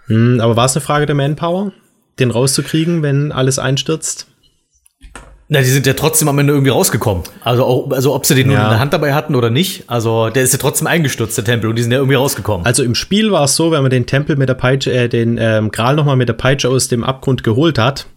Hm, 0.08 0.40
aber 0.40 0.56
war 0.56 0.66
es 0.66 0.76
eine 0.76 0.82
Frage 0.82 1.06
der 1.08 1.16
Manpower, 1.16 1.72
den 2.20 2.30
rauszukriegen, 2.30 3.02
wenn 3.02 3.32
alles 3.32 3.58
einstürzt? 3.58 4.28
Na, 5.50 5.60
die 5.60 5.66
sind 5.66 5.86
ja 5.86 5.94
trotzdem 5.94 6.28
am 6.30 6.40
Ende 6.40 6.54
irgendwie 6.54 6.72
rausgekommen. 6.72 7.24
Also, 7.44 7.66
auch, 7.66 7.92
also 7.92 8.16
ob 8.16 8.26
sie 8.26 8.34
den 8.34 8.50
ja. 8.50 8.58
nur 8.58 8.66
in 8.66 8.70
der 8.72 8.80
Hand 8.80 8.94
dabei 8.94 9.14
hatten 9.14 9.36
oder 9.36 9.50
nicht. 9.50 9.84
Also 9.88 10.30
der 10.30 10.44
ist 10.44 10.54
ja 10.54 10.60
trotzdem 10.60 10.88
eingestürzt, 10.88 11.38
der 11.38 11.44
Tempel, 11.44 11.70
und 11.70 11.76
die 11.76 11.82
sind 11.82 11.92
ja 11.92 11.98
irgendwie 11.98 12.16
rausgekommen. 12.16 12.66
Also 12.66 12.84
im 12.84 12.96
Spiel 12.96 13.32
war 13.32 13.44
es 13.44 13.56
so, 13.56 13.72
wenn 13.72 13.82
man 13.82 13.92
den 13.92 14.06
Tempel 14.06 14.36
mit 14.36 14.50
der 14.50 14.54
Peitsche, 14.54 14.92
äh, 14.92 15.10
den 15.10 15.38
ähm, 15.40 15.72
Gral 15.72 15.96
nochmal 15.96 16.16
mit 16.16 16.30
der 16.30 16.34
Peitsche 16.34 16.70
aus 16.70 16.88
dem 16.88 17.04
Abgrund 17.04 17.44
geholt 17.44 17.78
hat, 17.78 18.08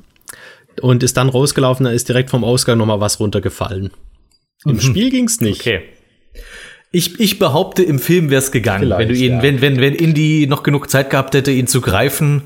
und 0.80 1.02
ist 1.02 1.16
dann 1.16 1.28
rausgelaufen, 1.28 1.84
da 1.84 1.90
ist 1.90 2.08
direkt 2.08 2.30
vom 2.30 2.44
Ausgang 2.44 2.78
noch 2.78 2.86
mal 2.86 3.00
was 3.00 3.20
runtergefallen. 3.20 3.90
Im 4.64 4.72
mhm. 4.72 4.80
Spiel 4.80 5.10
ging's 5.10 5.40
nicht. 5.40 5.60
Okay. 5.60 5.82
Ich, 6.92 7.20
ich 7.20 7.38
behaupte, 7.38 7.82
im 7.82 7.98
Film 7.98 8.30
wäre 8.30 8.38
es 8.38 8.52
gegangen. 8.52 8.84
Vielleicht, 8.84 9.00
wenn 9.00 9.08
du 9.08 9.14
ihn, 9.14 9.32
ja. 9.32 9.42
wenn, 9.42 9.60
wenn, 9.60 9.80
wenn 9.80 9.94
Indy 9.94 10.46
noch 10.48 10.62
genug 10.62 10.88
Zeit 10.88 11.10
gehabt 11.10 11.34
hätte, 11.34 11.50
ihn 11.50 11.66
zu 11.66 11.80
greifen, 11.80 12.42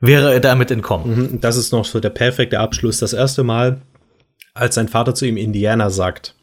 wäre 0.00 0.32
er 0.32 0.40
damit 0.40 0.70
entkommen. 0.70 1.32
Mhm, 1.32 1.40
Das 1.40 1.56
ist 1.56 1.72
noch 1.72 1.84
so 1.84 1.98
der 2.00 2.10
perfekte 2.10 2.60
Abschluss. 2.60 2.98
Das 2.98 3.12
erste 3.12 3.42
Mal, 3.42 3.82
als 4.52 4.76
sein 4.76 4.88
Vater 4.88 5.14
zu 5.14 5.26
ihm 5.26 5.36
Indiana 5.36 5.90
sagt, 5.90 6.34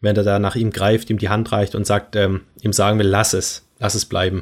wenn 0.00 0.16
er 0.16 0.24
da 0.24 0.38
nach 0.38 0.56
ihm 0.56 0.70
greift, 0.70 1.10
ihm 1.10 1.18
die 1.18 1.28
Hand 1.28 1.52
reicht 1.52 1.74
und 1.74 1.86
sagt, 1.86 2.16
ähm, 2.16 2.42
ihm 2.60 2.72
sagen 2.72 2.98
will, 2.98 3.06
lass 3.06 3.34
es, 3.34 3.66
lass 3.82 3.94
es 3.94 4.04
bleiben. 4.06 4.40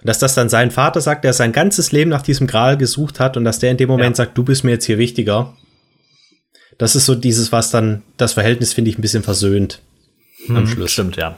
Und 0.00 0.08
dass 0.08 0.18
das 0.18 0.34
dann 0.34 0.48
sein 0.48 0.70
Vater 0.70 1.00
sagt, 1.00 1.24
der 1.24 1.32
sein 1.32 1.52
ganzes 1.52 1.92
Leben 1.92 2.10
nach 2.10 2.22
diesem 2.22 2.46
Gral 2.46 2.76
gesucht 2.76 3.20
hat 3.20 3.36
und 3.36 3.44
dass 3.44 3.58
der 3.60 3.70
in 3.70 3.76
dem 3.76 3.88
Moment 3.88 4.18
Ja. 4.18 4.24
sagt, 4.24 4.36
du 4.36 4.42
bist 4.42 4.64
mir 4.64 4.72
jetzt 4.72 4.84
hier 4.86 4.98
wichtiger. 4.98 5.54
Das 6.78 6.96
ist 6.96 7.06
so 7.06 7.14
dieses, 7.14 7.52
was 7.52 7.70
dann 7.70 8.02
das 8.16 8.32
Verhältnis, 8.32 8.72
finde 8.72 8.90
ich, 8.90 8.98
ein 8.98 9.02
bisschen 9.02 9.22
versöhnt 9.22 9.80
am 10.48 10.66
Schluss. 10.66 10.92
Stimmt, 10.92 11.16
ja. 11.16 11.36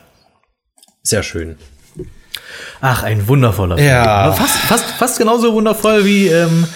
Sehr 1.02 1.22
schön. 1.22 1.56
Ach, 2.80 3.02
ein 3.02 3.26
wundervoller 3.28 3.76
Film. 3.76 3.88
Ja. 3.88 4.32
Fast, 4.32 4.56
fast, 4.58 4.84
fast 4.98 5.18
genauso 5.18 5.52
wundervoll 5.52 6.04
wie 6.04 6.28
ähm, 6.28 6.66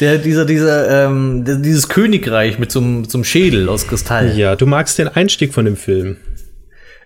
der, 0.00 0.18
dieser, 0.18 0.44
dieser, 0.44 1.06
ähm, 1.06 1.44
dieses 1.62 1.88
Königreich 1.88 2.58
mit 2.58 2.72
so 2.72 2.80
einem, 2.80 3.04
so 3.04 3.18
einem 3.18 3.24
Schädel 3.24 3.68
aus 3.68 3.86
Kristall. 3.86 4.36
Ja, 4.36 4.56
du 4.56 4.66
magst 4.66 4.98
den 4.98 5.08
Einstieg 5.08 5.52
von 5.54 5.64
dem 5.64 5.76
Film. 5.76 6.16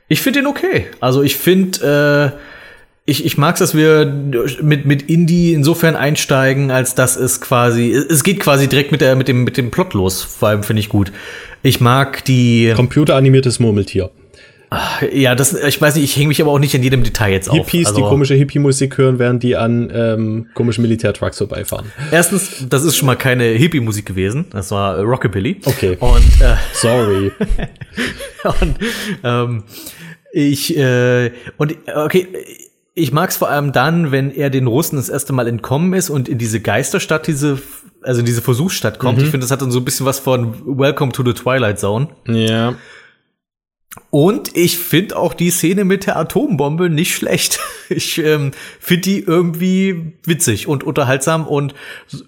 Ich 0.09 0.23
finde 0.23 0.41
den 0.41 0.47
okay. 0.47 0.87
Also 1.01 1.23
ich 1.23 1.37
finde, 1.37 2.33
äh, 2.35 2.39
ich, 3.09 3.25
ich 3.25 3.39
mag 3.39 3.55
es, 3.55 3.61
dass 3.61 3.75
wir 3.75 4.05
mit, 4.61 4.85
mit 4.85 5.03
Indie 5.03 5.55
insofern 5.55 5.97
einsteigen, 5.97 6.71
als 6.71 6.95
dass 6.95 7.17
es 7.17 7.41
quasi, 7.41 7.91
es 7.91 8.23
geht 8.23 8.39
quasi 8.39 8.69
direkt 8.69 8.93
mit, 8.93 9.01
der, 9.01 9.17
mit, 9.17 9.29
dem, 9.29 9.45
mit 9.45 9.57
dem 9.57 9.71
Plot 9.71 9.95
los. 9.95 10.23
Vor 10.23 10.49
allem 10.49 10.63
finde 10.63 10.81
ich 10.81 10.91
gut. 10.91 11.11
Ich 11.63 11.81
mag 11.81 12.23
die, 12.27 12.71
Computeranimiertes 12.77 13.61
Murmeltier. 13.61 14.11
ja, 15.11 15.35
das, 15.35 15.55
ich 15.55 15.81
weiß 15.81 15.95
nicht, 15.95 16.05
ich 16.05 16.17
hänge 16.17 16.29
mich 16.29 16.43
aber 16.43 16.51
auch 16.51 16.59
nicht 16.59 16.75
in 16.75 16.83
jedem 16.83 17.03
Detail 17.03 17.33
jetzt 17.33 17.49
auf. 17.49 17.57
Hippies, 17.57 17.87
Also, 17.87 18.03
die 18.03 18.07
komische 18.07 18.35
Hippie-Musik 18.35 18.99
hören, 18.99 19.19
während 19.19 19.43
die 19.43 19.57
an 19.57 19.91
ähm, 19.91 20.49
komischen 20.53 20.83
Militärtrucks 20.83 21.39
vorbeifahren. 21.39 21.91
Erstens, 22.11 22.67
das 22.69 22.85
ist 22.85 22.99
schon 22.99 23.07
mal 23.07 23.17
keine 23.17 23.45
Hippie-Musik 23.45 24.05
gewesen. 24.05 24.45
Das 24.51 24.71
war 24.71 25.01
Rockabilly. 25.01 25.63
Okay. 25.65 25.97
Und, 25.99 26.43
äh, 26.43 26.57
Sorry. 26.75 27.33
und 28.61 28.79
ähm, 29.25 29.63
ich 30.31 30.77
äh, 30.77 31.31
und 31.57 31.75
okay, 31.95 32.29
ich 32.99 33.13
mag 33.13 33.31
es 33.31 33.37
vor 33.37 33.49
allem 33.49 33.73
dann, 33.73 34.11
wenn 34.11 34.31
er 34.31 34.51
den 34.51 34.67
Russen 34.67 34.97
das 34.97 35.09
erste 35.09 35.33
Mal 35.33 35.47
entkommen 35.47 35.93
ist 35.95 36.11
und 36.11 36.29
in 36.29 36.39
diese 36.39 36.61
Geisterstadt, 36.61 37.27
diese 37.27 37.59
also 38.03 38.21
in 38.21 38.27
diese 38.27 38.43
Versuchsstadt 38.43 38.99
kommt. 38.99 39.21
Ich 39.21 39.29
finde, 39.29 39.45
das 39.45 39.51
hat 39.51 39.61
dann 39.61 39.71
so 39.71 39.81
ein 39.81 39.85
bisschen 39.85 40.07
was 40.07 40.19
von 40.19 40.79
Welcome 40.79 41.13
to 41.13 41.25
the 41.25 41.33
Twilight 41.33 41.79
Zone. 41.79 42.09
ja. 42.27 42.75
Und 44.11 44.57
ich 44.57 44.79
finde 44.79 45.17
auch 45.17 45.35
die 45.35 45.51
Szene 45.51 45.85
mit 45.85 46.07
der 46.07 46.17
Atombombe 46.17 46.91
nicht 46.91 47.15
schlecht. 47.15 47.59
Ich 47.91 48.19
ähm, 48.19 48.51
finde 48.81 49.01
die 49.01 49.21
irgendwie 49.21 50.13
witzig 50.23 50.67
und 50.67 50.85
unterhaltsam 50.85 51.47
und 51.47 51.75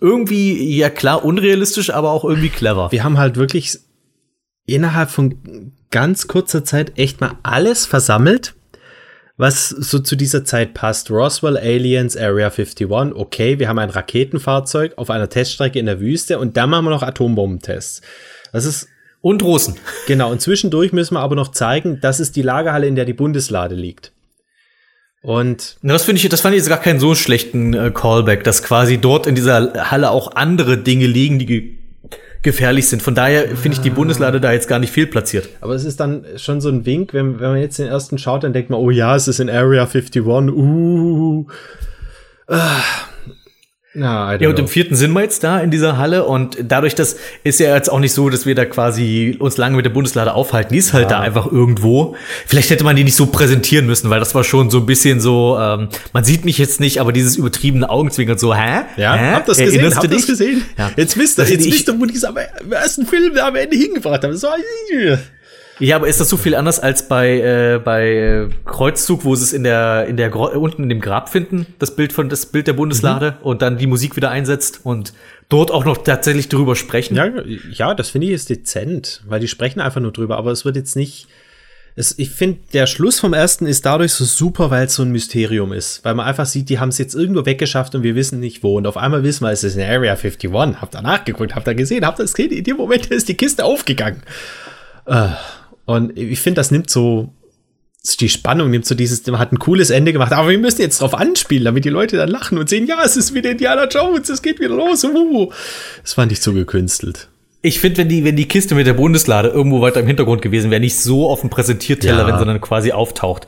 irgendwie, 0.01 0.75
ja 0.75 0.89
klar, 0.89 1.23
unrealistisch, 1.23 1.91
aber 1.91 2.13
auch 2.13 2.25
irgendwie 2.25 2.49
clever. 2.49 2.91
Wir 2.93 3.05
haben 3.05 3.19
halt 3.19 3.37
wirklich 3.37 3.79
innerhalb 4.65 5.11
von 5.11 5.73
ganz 5.91 6.29
kurzer 6.29 6.65
Zeit 6.65 6.97
echt 6.97 7.21
mal 7.21 7.33
alles 7.43 7.85
versammelt, 7.85 8.55
was 9.41 9.71
so 9.71 9.99
zu 9.99 10.17
dieser 10.17 10.45
Zeit 10.45 10.75
passt. 10.75 11.11
Roswell, 11.11 11.57
Aliens, 11.57 12.15
Area 12.15 12.51
51, 12.51 12.87
okay, 13.15 13.59
wir 13.59 13.69
haben 13.69 13.79
ein 13.79 13.89
Raketenfahrzeug 13.89 14.93
auf 14.97 15.09
einer 15.09 15.31
Teststrecke 15.31 15.79
in 15.79 15.87
der 15.87 15.99
Wüste 15.99 16.39
und 16.39 16.59
dann 16.59 16.69
machen 16.69 16.85
wir 16.85 16.91
noch 16.91 17.03
Atombombentests. 17.03 18.03
Das 18.53 18.67
ist 18.67 18.89
Und 19.23 19.43
Russen. 19.43 19.77
Genau, 20.07 20.31
und 20.31 20.43
zwischendurch 20.43 20.93
müssen 20.93 21.15
wir 21.15 21.21
aber 21.21 21.37
noch 21.37 21.53
zeigen, 21.53 22.01
das 22.03 22.21
ist 22.21 22.37
die 22.37 22.43
Lagerhalle, 22.43 22.87
in 22.87 22.97
der 22.97 23.07
die 23.07 23.15
Bundeslade 23.15 23.75
liegt. 23.75 24.13
Und 25.23 25.79
Na, 25.81 25.95
das 25.95 26.05
finde 26.05 26.21
ich, 26.21 26.29
das 26.29 26.43
fand 26.43 26.55
ich 26.55 26.61
jetzt 26.61 26.69
gar 26.69 26.81
keinen 26.81 27.01
so 27.01 27.15
schlechten 27.15 27.73
äh, 27.73 27.91
Callback, 27.91 28.45
dass 28.45 28.63
quasi 28.63 28.99
dort 28.99 29.27
in 29.27 29.35
dieser 29.35 29.91
Halle 29.91 30.11
auch 30.11 30.37
andere 30.37 30.77
Dinge 30.77 31.07
liegen, 31.07 31.39
die 31.39 31.80
gefährlich 32.43 32.89
sind. 32.89 33.03
Von 33.03 33.15
daher 33.15 33.49
finde 33.57 33.77
ich 33.77 33.81
die 33.81 33.91
Bundeslade 33.91 34.41
da 34.41 34.53
jetzt 34.53 34.69
gar 34.69 34.79
nicht 34.79 34.93
fehlplatziert. 34.93 35.49
aber 35.61 35.75
es 35.75 35.85
ist 35.85 36.01
dann 36.01 36.25
schon 36.37 36.61
so 36.61 36.69
ein 36.69 36.87
Wink, 36.87 37.13
wenn, 37.13 37.39
wenn 37.41 37.51
man 37.51 37.61
jetzt 37.61 37.79
den 37.79 37.89
ersten 37.89 38.19
schaut, 38.19 38.45
dann 38.45 38.53
denkt 38.53 38.71
man, 38.71 38.81
oh 38.81 38.91
ja, 38.91 39.15
es 39.15 39.29
ist 39.29 39.41
in 39.41 39.51
Area 39.51 39.83
51, 39.83 40.25
uh. 40.25 41.47
Ah. 42.47 42.81
Don't 43.93 44.01
Ja, 44.03 44.31
und 44.49 44.55
know. 44.55 44.63
im 44.63 44.69
vierten 44.69 44.95
sind 44.95 45.11
wir 45.15 45.23
jetzt 45.23 45.43
da 45.43 45.59
in 45.59 45.73
dieser 45.73 45.99
Halle 45.99 46.25
und 46.25 46.59
dadurch, 46.63 46.95
das 46.95 47.17
ist 47.43 47.59
ja 47.59 47.75
jetzt 47.75 47.91
auch 47.91 47.99
nicht 47.99 48.13
so, 48.13 48.31
dass 48.31 48.47
wir 48.47 48.55
da 48.55 48.65
quasi 48.65 49.35
uns 49.41 49.57
lange 49.57 49.75
mit 49.75 49.85
der 49.85 49.91
Bundeslade 49.91 50.33
aufhalten. 50.33 50.73
Die 50.75 50.79
ist 50.79 50.93
halt 50.93 51.11
da 51.11 51.19
einfach 51.19 51.51
irgendwo. 51.51 52.15
Vielleicht 52.47 52.71
hätte 52.71 52.85
man 52.85 52.95
die 52.95 53.03
nicht 53.03 53.17
so 53.17 53.27
präsentieren 53.27 53.87
müssen, 53.87 54.09
weil 54.09 54.21
das 54.21 54.33
war 54.33 54.45
schon 54.45 54.71
so 54.71 54.79
ein 54.79 54.87
bisschen 54.87 55.21
so, 55.21 55.59
ähm, 55.61 55.89
man 56.13 56.23
sieht 56.23 56.45
mich 56.45 56.57
jetzt 56.59 56.79
nicht, 56.79 57.01
aber 57.01 57.11
dieses 57.13 57.35
übertriebene 57.37 57.91
Augenzwinkern 57.91 58.39
so, 58.39 58.55
hä? 58.55 58.83
ja, 58.97 59.15
hä? 59.15 59.33
habt 59.33 59.49
ihr 59.49 59.55
das 59.55 59.59
gesehen? 59.59 59.81
Erinnerst 59.81 59.97
du 59.97 60.03
Habt 60.03 60.15
das 60.15 60.27
gesehen? 60.27 60.63
Ja. 60.79 60.91
Jetzt 60.97 61.19
wisst 61.19 61.39
ihr, 61.41 61.49
jetzt 61.49 61.67
ich- 61.67 61.73
wisst 61.75 61.89
ihr, 61.89 61.99
wo 62.01 62.05
die 62.05 62.15
es 62.15 62.23
am 62.23 62.37
ersten 62.71 63.07
Film 63.07 63.37
am 63.39 63.57
Ende 63.57 63.77
hingebracht 63.77 64.23
haben. 64.23 64.37
So, 64.37 64.47
Ja, 65.81 65.97
aber 65.97 66.09
ist 66.09 66.21
das 66.21 66.29
so 66.29 66.37
viel 66.37 66.55
anders 66.55 66.79
als 66.79 67.09
bei 67.09 67.41
äh, 67.41 67.81
bei 67.83 68.13
äh, 68.13 68.49
Kreuzzug, 68.67 69.25
wo 69.25 69.35
sie 69.35 69.45
es 69.45 69.53
in 69.53 69.65
der 69.65 70.07
in 70.07 70.17
der 70.17 70.35
unten 70.37 70.83
in 70.83 70.89
dem 70.91 71.01
Grab 71.01 71.31
finden, 71.31 71.67
das 71.79 71.97
Bild 71.97 72.13
von 72.13 72.29
das 72.29 72.47
Bild 72.47 72.67
der 72.67 72.75
Bundeslade 72.75 73.39
und 73.43 73.63
dann 73.63 73.79
die 73.79 73.87
Musik 73.87 74.15
wieder 74.15 74.31
einsetzt 74.31 74.81
und 74.85 75.15
dort 75.49 75.71
auch 75.71 75.85
noch 75.85 75.99
tatsächlich 75.99 76.49
drüber 76.49 76.77
sprechen. 76.77 77.17
Ja, 77.17 77.31
ja, 77.73 77.95
das 77.95 78.11
finde 78.11 78.29
ich 78.29 78.35
ist 78.35 78.51
dezent, 78.51 79.23
weil 79.27 79.41
die 79.41 79.49
sprechen 79.49 79.81
einfach 79.81 80.01
nur 80.01 80.13
drüber, 80.13 80.37
aber 80.37 80.51
es 80.51 80.65
wird 80.65 80.77
jetzt 80.77 80.97
nicht. 80.97 81.27
Es, 81.97 82.17
ich 82.19 82.31
finde, 82.31 82.61
der 82.73 82.87
Schluss 82.87 83.19
vom 83.19 83.35
ersten 83.35 83.67
ist 83.67 83.85
dadurch 83.85 84.13
so 84.13 84.25
super, 84.25 84.71
weil 84.71 84.87
es 84.87 84.95
so 84.95 85.03
ein 85.03 85.11
Mysterium 85.11 85.73
ist. 85.73 86.05
Weil 86.05 86.15
man 86.15 86.25
einfach 86.25 86.47
sieht, 86.47 86.69
die 86.69 86.79
haben 86.79 86.91
es 86.91 86.99
jetzt 86.99 87.15
irgendwo 87.15 87.45
weggeschafft 87.45 87.97
und 87.97 88.05
wir 88.05 88.15
wissen 88.15 88.39
nicht 88.39 88.63
wo. 88.63 88.77
Und 88.77 88.87
auf 88.87 88.97
einmal 88.97 89.25
wissen 89.25 89.45
wir, 89.45 89.51
es 89.51 89.65
ist 89.65 89.75
in 89.75 89.83
Area 89.83 90.13
51. 90.13 90.53
Habt 90.53 90.95
ihr 90.95 91.03
nachgeguckt, 91.03 91.57
habt 91.57 91.67
ihr 91.67 91.75
gesehen, 91.75 92.07
habt 92.07 92.21
ihr 92.21 92.27
es 92.27 92.33
gesehen? 92.33 92.53
In 92.53 92.63
dem 92.63 92.77
Moment 92.77 93.07
ist 93.07 93.29
die 93.29 93.37
Kiste 93.37 93.65
aufgegangen. 93.65 94.23
Äh, 95.05 95.31
Und 95.91 96.17
ich 96.17 96.41
finde, 96.41 96.61
das 96.61 96.71
nimmt 96.71 96.89
so 96.89 97.33
die 98.21 98.29
Spannung, 98.29 98.71
nimmt 98.71 98.87
so 98.87 98.95
dieses, 98.95 99.23
hat 99.33 99.53
ein 99.53 99.59
cooles 99.59 99.91
Ende 99.91 100.13
gemacht, 100.13 100.33
aber 100.33 100.49
wir 100.49 100.59
müssen 100.59 100.81
jetzt 100.81 101.01
drauf 101.01 101.15
anspielen, 101.15 101.65
damit 101.65 101.85
die 101.85 101.91
Leute 101.91 102.17
dann 102.17 102.29
lachen 102.29 102.57
und 102.59 102.69
sehen, 102.69 102.87
ja, 102.87 102.99
es 103.05 103.17
ist 103.17 103.35
wieder 103.35 103.51
Indiana 103.51 103.87
Jones, 103.89 104.29
es 104.29 104.41
geht 104.41 104.59
wieder 104.61 104.75
los. 104.75 105.05
Uh. 105.05 105.51
Das 106.03 106.15
fand 106.15 106.33
ich 106.33 106.41
zu 106.41 106.55
gekünstelt. 106.55 107.29
Ich 107.63 107.79
finde, 107.81 107.99
wenn 107.99 108.09
die 108.09 108.25
wenn 108.25 108.37
die 108.37 108.49
Kiste 108.49 108.75
mit 108.75 108.87
der 108.87 108.95
Bundeslade 108.95 109.49
irgendwo 109.49 109.83
weiter 109.83 110.01
im 110.01 110.07
Hintergrund 110.07 110.41
gewesen 110.41 110.71
wäre, 110.71 110.81
nicht 110.81 110.97
so 110.99 111.29
auf 111.29 111.41
dem 111.41 111.51
Präsentierteller, 111.51 112.27
Ja. 112.27 112.43
dann 112.45 112.61
quasi 112.61 112.93
auftaucht. 112.93 113.47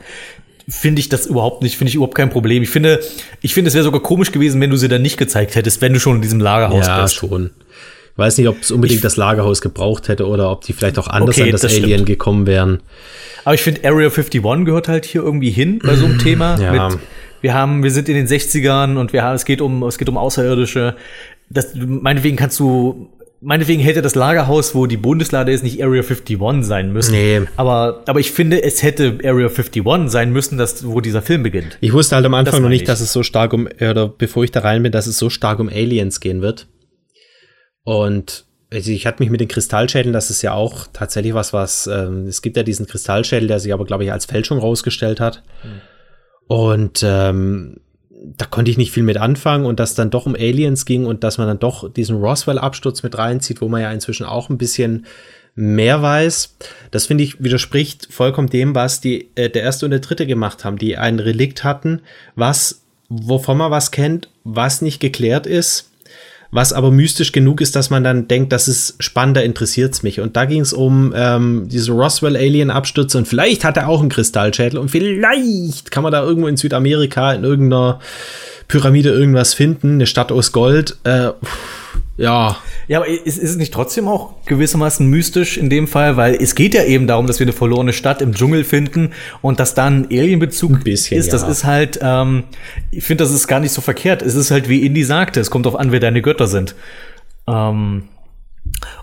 Finde 0.69 0.99
ich 0.99 1.09
das 1.09 1.25
überhaupt 1.25 1.63
nicht, 1.63 1.77
finde 1.77 1.89
ich 1.89 1.95
überhaupt 1.95 2.15
kein 2.15 2.29
Problem. 2.29 2.61
Ich 2.61 2.69
finde, 2.69 2.99
ich 3.41 3.53
finde, 3.55 3.69
es 3.69 3.73
wäre 3.73 3.83
sogar 3.83 4.01
komisch 4.03 4.31
gewesen, 4.31 4.61
wenn 4.61 4.69
du 4.69 4.77
sie 4.77 4.87
dann 4.87 5.01
nicht 5.01 5.17
gezeigt 5.17 5.55
hättest, 5.55 5.81
wenn 5.81 5.93
du 5.93 5.99
schon 5.99 6.17
in 6.17 6.21
diesem 6.21 6.39
Lagerhaus 6.39 6.85
Ja, 6.85 7.01
bist. 7.01 7.15
schon. 7.15 7.49
Ich 8.13 8.17
weiß 8.19 8.37
nicht, 8.37 8.47
ob 8.47 8.61
es 8.61 8.69
unbedingt 8.69 9.03
das 9.03 9.17
Lagerhaus 9.17 9.61
gebraucht 9.61 10.07
hätte 10.07 10.27
oder 10.27 10.51
ob 10.51 10.63
die 10.63 10.73
vielleicht 10.73 10.99
auch 10.99 11.07
anders 11.07 11.35
Okay, 11.35 11.45
an 11.45 11.51
das, 11.51 11.61
das 11.61 11.73
Alien 11.73 11.89
stimmt. 11.99 12.05
gekommen 12.05 12.45
wären. 12.45 12.83
Aber 13.43 13.55
ich 13.55 13.61
finde, 13.61 13.81
Area 13.83 14.09
51 14.09 14.65
gehört 14.65 14.87
halt 14.87 15.05
hier 15.05 15.23
irgendwie 15.23 15.49
hin 15.49 15.79
bei 15.83 15.95
so 15.95 16.05
einem 16.05 16.19
Thema. 16.23 16.59
Ja. 16.59 16.89
Mit, 16.89 16.99
wir 17.41 17.55
haben, 17.55 17.83
wir 17.83 17.89
sind 17.89 18.07
in 18.09 18.15
den 18.15 18.27
60ern 18.27 18.97
und 18.97 19.13
wir 19.13 19.23
haben, 19.23 19.35
es 19.35 19.45
geht 19.45 19.61
um, 19.61 19.81
es 19.83 19.97
geht 19.97 20.09
um 20.09 20.17
Außerirdische. 20.17 20.95
Das, 21.49 21.73
meinetwegen 21.75 22.37
kannst 22.37 22.59
du, 22.59 23.09
meinetwegen 23.41 23.81
hätte 23.81 24.03
das 24.03 24.13
Lagerhaus, 24.13 24.75
wo 24.75 24.85
die 24.85 24.95
Bundeslade 24.95 25.51
ist, 25.51 25.63
nicht 25.63 25.83
Area 25.83 26.03
51 26.03 26.37
sein 26.61 26.93
müssen. 26.93 27.13
Nee. 27.13 27.41
Aber, 27.57 28.03
aber 28.05 28.19
ich 28.19 28.31
finde, 28.31 28.61
es 28.61 28.83
hätte 28.83 29.17
Area 29.23 29.47
51 29.47 29.83
sein 30.05 30.31
müssen, 30.31 30.59
dass, 30.59 30.85
wo 30.87 31.01
dieser 31.01 31.23
Film 31.23 31.41
beginnt. 31.41 31.79
Ich 31.81 31.93
wusste 31.93 32.15
halt 32.15 32.25
am 32.27 32.35
Anfang 32.35 32.61
noch 32.61 32.69
nicht, 32.69 32.83
ich. 32.83 32.87
dass 32.87 33.01
es 33.01 33.11
so 33.11 33.23
stark 33.23 33.53
um, 33.53 33.67
oder 33.81 34.07
bevor 34.07 34.43
ich 34.43 34.51
da 34.51 34.59
rein 34.59 34.83
bin, 34.83 34.91
dass 34.91 35.07
es 35.07 35.17
so 35.17 35.31
stark 35.31 35.59
um 35.59 35.67
Aliens 35.67 36.19
gehen 36.19 36.41
wird. 36.43 36.67
Und 37.83 38.45
also 38.71 38.91
ich 38.91 39.05
hatte 39.05 39.21
mich 39.21 39.29
mit 39.29 39.39
den 39.39 39.47
Kristallschädeln, 39.47 40.13
das 40.13 40.29
ist 40.29 40.41
ja 40.41 40.53
auch 40.53 40.87
tatsächlich 40.91 41.33
was, 41.33 41.53
was, 41.53 41.87
ähm, 41.87 42.27
es 42.27 42.41
gibt 42.41 42.57
ja 42.57 42.63
diesen 42.63 42.87
Kristallschädel, 42.87 43.47
der 43.47 43.59
sich 43.59 43.71
aber, 43.71 43.85
glaube 43.85 44.03
ich, 44.03 44.11
als 44.11 44.25
Fälschung 44.25 44.57
rausgestellt 44.57 45.19
hat. 45.19 45.43
Und 46.47 47.03
ähm, 47.05 47.77
da 48.09 48.45
konnte 48.45 48.71
ich 48.71 48.77
nicht 48.77 48.91
viel 48.91 49.03
mit 49.03 49.17
anfangen 49.17 49.65
und 49.65 49.79
dass 49.79 49.95
dann 49.95 50.09
doch 50.09 50.25
um 50.25 50.35
Aliens 50.35 50.85
ging 50.85 51.05
und 51.05 51.23
dass 51.23 51.37
man 51.37 51.47
dann 51.47 51.59
doch 51.59 51.91
diesen 51.91 52.17
Roswell-Absturz 52.17 53.03
mit 53.03 53.17
reinzieht, 53.17 53.61
wo 53.61 53.67
man 53.67 53.81
ja 53.81 53.91
inzwischen 53.91 54.25
auch 54.25 54.49
ein 54.49 54.57
bisschen 54.57 55.05
mehr 55.55 56.01
weiß. 56.01 56.55
Das 56.89 57.05
finde 57.05 57.23
ich 57.23 57.43
widerspricht 57.43 58.07
vollkommen 58.11 58.49
dem, 58.49 58.73
was 58.73 59.01
die 59.01 59.29
äh, 59.35 59.49
der 59.49 59.61
erste 59.61 59.85
und 59.85 59.91
der 59.91 59.99
dritte 59.99 60.25
gemacht 60.25 60.65
haben, 60.65 60.77
die 60.77 60.97
ein 60.97 61.19
Relikt 61.19 61.63
hatten, 61.63 62.01
was 62.35 62.81
wovon 63.09 63.57
man 63.57 63.69
was 63.69 63.91
kennt, 63.91 64.29
was 64.43 64.81
nicht 64.81 64.99
geklärt 64.99 65.45
ist, 65.45 65.91
was 66.53 66.71
aber 66.71 66.91
mystisch 66.91 67.31
genug 67.31 67.61
ist, 67.61 67.75
dass 67.75 67.89
man 67.89 68.03
dann 68.03 68.27
denkt, 68.27 68.53
das 68.53 68.67
ist 68.67 68.95
spannender, 68.99 69.43
interessiert's 69.43 70.03
mich. 70.03 70.19
Und 70.19 70.37
da 70.37 70.45
ging 70.45 70.61
es 70.61 70.71
um 70.71 71.11
ähm, 71.15 71.67
diese 71.67 71.91
Roswell-Alien-Abstürze 71.91 73.17
und 73.17 73.27
vielleicht 73.27 73.63
hat 73.63 73.75
er 73.75 73.89
auch 73.89 74.01
einen 74.01 74.09
Kristallschädel 74.09 74.77
und 74.77 74.89
vielleicht 74.89 75.89
kann 75.89 76.03
man 76.03 76.11
da 76.11 76.21
irgendwo 76.21 76.47
in 76.47 76.55
Südamerika 76.55 77.33
in 77.33 77.43
irgendeiner 77.43 77.99
Pyramide 78.67 79.09
irgendwas 79.09 79.55
finden, 79.55 79.93
eine 79.93 80.05
Stadt 80.05 80.31
aus 80.31 80.51
Gold. 80.51 80.95
Äh, 81.03 81.31
Ja. 82.15 82.57
Ja, 82.87 82.99
aber 82.99 83.07
ist, 83.07 83.25
ist 83.25 83.49
es 83.49 83.55
nicht 83.55 83.73
trotzdem 83.73 84.07
auch 84.07 84.33
gewissermaßen 84.45 85.07
mystisch 85.07 85.57
in 85.57 85.69
dem 85.69 85.87
Fall? 85.87 86.15
Weil 86.15 86.35
es 86.35 86.53
geht 86.53 86.73
ja 86.73 86.83
eben 86.83 87.07
darum, 87.07 87.25
dass 87.25 87.39
wir 87.39 87.45
eine 87.45 87.53
verlorene 87.53 87.93
Stadt 87.93 88.21
im 88.21 88.33
Dschungel 88.33 88.63
finden 88.63 89.11
und 89.41 89.59
dass 89.59 89.73
dann 89.73 90.05
Alien-Bezug 90.11 90.85
ist. 90.85 91.11
Das 91.11 91.41
ja. 91.41 91.47
ist 91.47 91.63
halt, 91.63 91.99
ähm, 92.01 92.43
ich 92.91 93.03
finde, 93.03 93.23
das 93.23 93.33
ist 93.33 93.47
gar 93.47 93.59
nicht 93.59 93.71
so 93.71 93.81
verkehrt. 93.81 94.21
Es 94.21 94.35
ist 94.35 94.51
halt, 94.51 94.69
wie 94.69 94.85
Indy 94.85 95.03
sagte, 95.03 95.39
es 95.39 95.49
kommt 95.49 95.65
auf 95.65 95.75
an, 95.75 95.91
wer 95.91 95.99
deine 95.99 96.21
Götter 96.21 96.47
sind. 96.47 96.75
Ähm, 97.47 98.03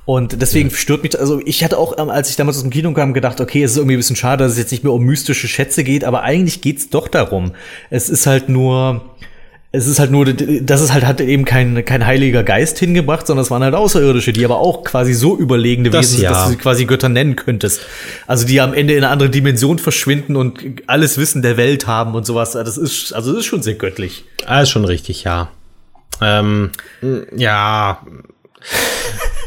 und 0.04 0.40
deswegen 0.40 0.70
stört 0.70 1.02
mich, 1.02 1.18
also 1.18 1.40
ich 1.44 1.62
hatte 1.64 1.78
auch, 1.78 1.98
ähm, 1.98 2.10
als 2.10 2.30
ich 2.30 2.36
damals 2.36 2.56
aus 2.56 2.62
dem 2.62 2.70
Kino 2.70 2.92
kam, 2.92 3.12
gedacht, 3.12 3.40
okay, 3.40 3.62
es 3.62 3.72
ist 3.72 3.76
irgendwie 3.76 3.96
ein 3.96 3.98
bisschen 3.98 4.16
schade, 4.16 4.44
dass 4.44 4.52
es 4.52 4.58
jetzt 4.58 4.70
nicht 4.70 4.84
mehr 4.84 4.92
um 4.92 5.02
mystische 5.04 5.48
Schätze 5.48 5.84
geht, 5.84 6.04
aber 6.04 6.22
eigentlich 6.22 6.60
geht's 6.60 6.90
doch 6.90 7.08
darum. 7.08 7.52
Es 7.90 8.08
ist 8.08 8.26
halt 8.26 8.48
nur, 8.48 9.04
es 9.72 9.86
ist 9.86 10.00
halt 10.00 10.10
nur, 10.10 10.24
das 10.24 10.80
ist 10.80 10.92
halt, 10.92 11.06
hat 11.06 11.20
eben 11.20 11.44
kein, 11.44 11.84
kein 11.84 12.04
heiliger 12.04 12.42
Geist 12.42 12.78
hingebracht, 12.80 13.26
sondern 13.26 13.44
es 13.44 13.52
waren 13.52 13.62
halt 13.62 13.74
Außerirdische, 13.74 14.32
die 14.32 14.44
aber 14.44 14.58
auch 14.58 14.82
quasi 14.82 15.12
so 15.12 15.36
überlegene 15.36 15.90
das, 15.90 16.12
Wesen, 16.12 16.24
ja. 16.24 16.30
dass 16.30 16.44
du 16.44 16.50
sie 16.50 16.56
quasi 16.56 16.86
Götter 16.86 17.08
nennen 17.08 17.36
könntest. 17.36 17.82
Also 18.26 18.46
die 18.46 18.60
am 18.60 18.74
Ende 18.74 18.94
in 18.94 19.04
eine 19.04 19.12
andere 19.12 19.30
Dimension 19.30 19.78
verschwinden 19.78 20.34
und 20.34 20.58
alles 20.88 21.18
Wissen 21.18 21.42
der 21.42 21.56
Welt 21.56 21.86
haben 21.86 22.16
und 22.16 22.26
sowas. 22.26 22.52
Das 22.52 22.76
ist, 22.76 23.12
also 23.12 23.30
das 23.30 23.40
ist 23.40 23.46
schon 23.46 23.62
sehr 23.62 23.74
göttlich. 23.74 24.24
Ah, 24.44 24.62
ist 24.62 24.70
schon 24.70 24.84
richtig, 24.84 25.22
ja. 25.22 25.50
Ähm, 26.20 26.70
ja, 27.36 28.04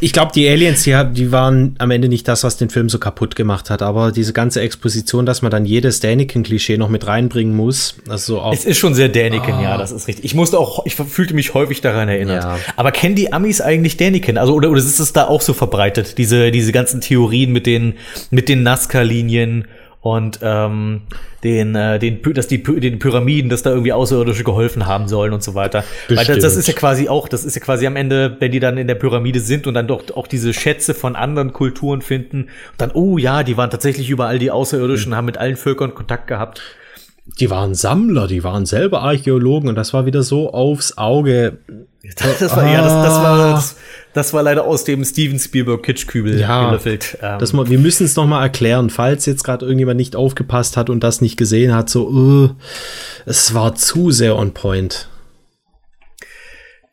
ich 0.04 0.12
glaube, 0.12 0.34
die 0.36 0.50
Aliens, 0.50 0.84
die, 0.84 0.94
die 1.14 1.32
waren 1.32 1.76
am 1.78 1.90
Ende 1.90 2.10
nicht 2.10 2.28
das, 2.28 2.44
was 2.44 2.58
den 2.58 2.70
Film 2.70 2.90
so 2.90 3.00
kaputt 3.00 3.38
gemacht 3.38 3.70
hat. 3.70 3.82
Aber 3.82 4.12
diese 4.12 4.34
ganze 4.34 4.60
Exposition, 4.60 5.26
dass 5.26 5.42
man 5.42 5.50
dann 5.50 5.64
jedes 5.64 6.02
Däniken-Klischee 6.02 6.78
noch 6.78 6.90
mit 6.90 7.08
reinbringen 7.08 7.56
muss. 7.56 7.96
Also 8.10 8.42
auch 8.42 8.54
es 8.54 8.66
ist 8.66 8.78
schon 8.78 8.96
sehr 8.96 9.08
Däniken, 9.08 9.56
oh. 9.60 9.64
ja, 9.64 9.78
das 9.78 9.94
ist 9.94 10.10
richtig. 10.10 10.26
Ich 10.26 10.36
musste 10.36 10.60
auch, 10.60 10.86
ich 10.86 10.96
fühlte 10.96 11.34
mich 11.34 11.54
häufig 11.54 11.80
daran 11.80 12.10
erinnert. 12.10 12.44
Ja. 12.44 12.60
Aber 12.76 12.92
kennen 12.92 13.16
die 13.16 13.32
Amis 13.32 13.62
eigentlich 13.62 13.96
Däniken? 13.96 14.38
Also, 14.38 14.54
oder, 14.54 14.70
oder 14.70 14.80
ist 14.80 15.00
es 15.00 15.14
da 15.14 15.26
auch 15.26 15.42
so 15.42 15.54
verbreitet? 15.54 16.18
Diese, 16.18 16.52
diese 16.52 16.74
ganzen 16.74 17.00
Theorien 17.00 17.54
mit 17.54 17.66
den, 17.66 17.94
mit 18.30 18.50
den 18.50 18.62
Nazca-Linien 18.62 19.66
und 20.04 20.40
ähm, 20.42 21.04
den, 21.46 21.76
äh, 21.76 21.98
den, 21.98 22.22
dass 22.34 22.48
die 22.48 22.62
den 22.62 23.00
Pyramiden, 23.00 23.50
dass 23.50 23.64
da 23.64 23.70
irgendwie 23.70 23.94
Außerirdische 23.94 24.44
geholfen 24.44 24.86
haben 24.86 25.08
sollen 25.08 25.32
und 25.32 25.42
so 25.42 25.56
weiter. 25.56 25.86
Bestimmt. 26.10 26.28
Weil 26.28 26.36
das, 26.36 26.44
das 26.44 26.58
ist 26.58 26.68
ja 26.68 26.74
quasi 26.74 27.08
auch, 27.08 27.30
das 27.30 27.46
ist 27.46 27.56
ja 27.56 27.62
quasi 27.62 27.88
am 27.88 27.96
Ende, 27.96 28.36
wenn 28.40 28.52
die 28.52 28.60
dann 28.60 28.78
in 28.78 28.88
der 28.88 28.96
Pyramide 28.96 29.40
sind 29.40 29.66
und 29.66 29.76
dann 29.76 29.88
doch 29.88 30.04
auch 30.14 30.28
diese 30.28 30.54
Schätze 30.54 30.94
von 30.94 31.16
anderen 31.16 31.54
Kulturen 31.54 32.02
finden, 32.02 32.50
dann, 32.78 32.92
oh 32.92 33.18
ja, 33.18 33.44
die 33.44 33.56
waren 33.56 33.70
tatsächlich 33.70 34.10
überall 34.10 34.40
die 34.40 34.52
Außerirdischen, 34.52 35.12
mhm. 35.12 35.16
haben 35.16 35.26
mit 35.26 35.38
allen 35.38 35.56
Völkern 35.56 35.96
Kontakt 35.96 36.28
gehabt. 36.28 36.62
Die 37.40 37.50
waren 37.50 37.74
Sammler, 37.74 38.28
die 38.28 38.44
waren 38.44 38.66
selber 38.66 39.04
Archäologen 39.04 39.70
und 39.70 39.76
das 39.76 39.94
war 39.94 40.06
wieder 40.06 40.24
so 40.24 40.52
aufs 40.52 40.98
Auge. 40.98 41.60
Das, 42.04 42.40
das 42.40 42.58
war, 42.58 42.64
ah. 42.64 42.72
ja, 42.74 42.82
das, 42.82 42.94
das 42.94 43.24
war, 43.24 43.52
das, 43.54 43.78
das 44.14 44.34
war 44.34 44.44
leider 44.44 44.66
aus 44.66 44.84
dem 44.84 45.04
Steven 45.04 45.40
Spielberg 45.40 45.84
Kitschkübel 45.84 46.40
ja, 46.40 46.68
gelöffelt. 46.68 47.18
Ähm. 47.22 47.40
Das, 47.40 47.54
wir 47.54 47.80
müssen 47.80 48.06
es 48.06 48.16
noch 48.16 48.28
mal 48.28 48.42
erklären, 48.42 48.90
falls 48.90 49.26
jetzt 49.26 49.44
gerade 49.44 49.66
irgendjemand 49.66 49.98
nicht 49.98 50.16
aufgepasst 50.16 50.78
hat 50.78 50.90
und 50.90 51.04
das 51.04 51.22
nicht 51.22 51.38
gesehen 51.38 51.74
hat. 51.74 51.90
So, 51.90 52.10
uh, 52.10 52.50
es 53.26 53.54
war 53.54 53.76
zu 53.76 54.12
sehr 54.12 54.38
on 54.38 54.54
point. 54.54 55.10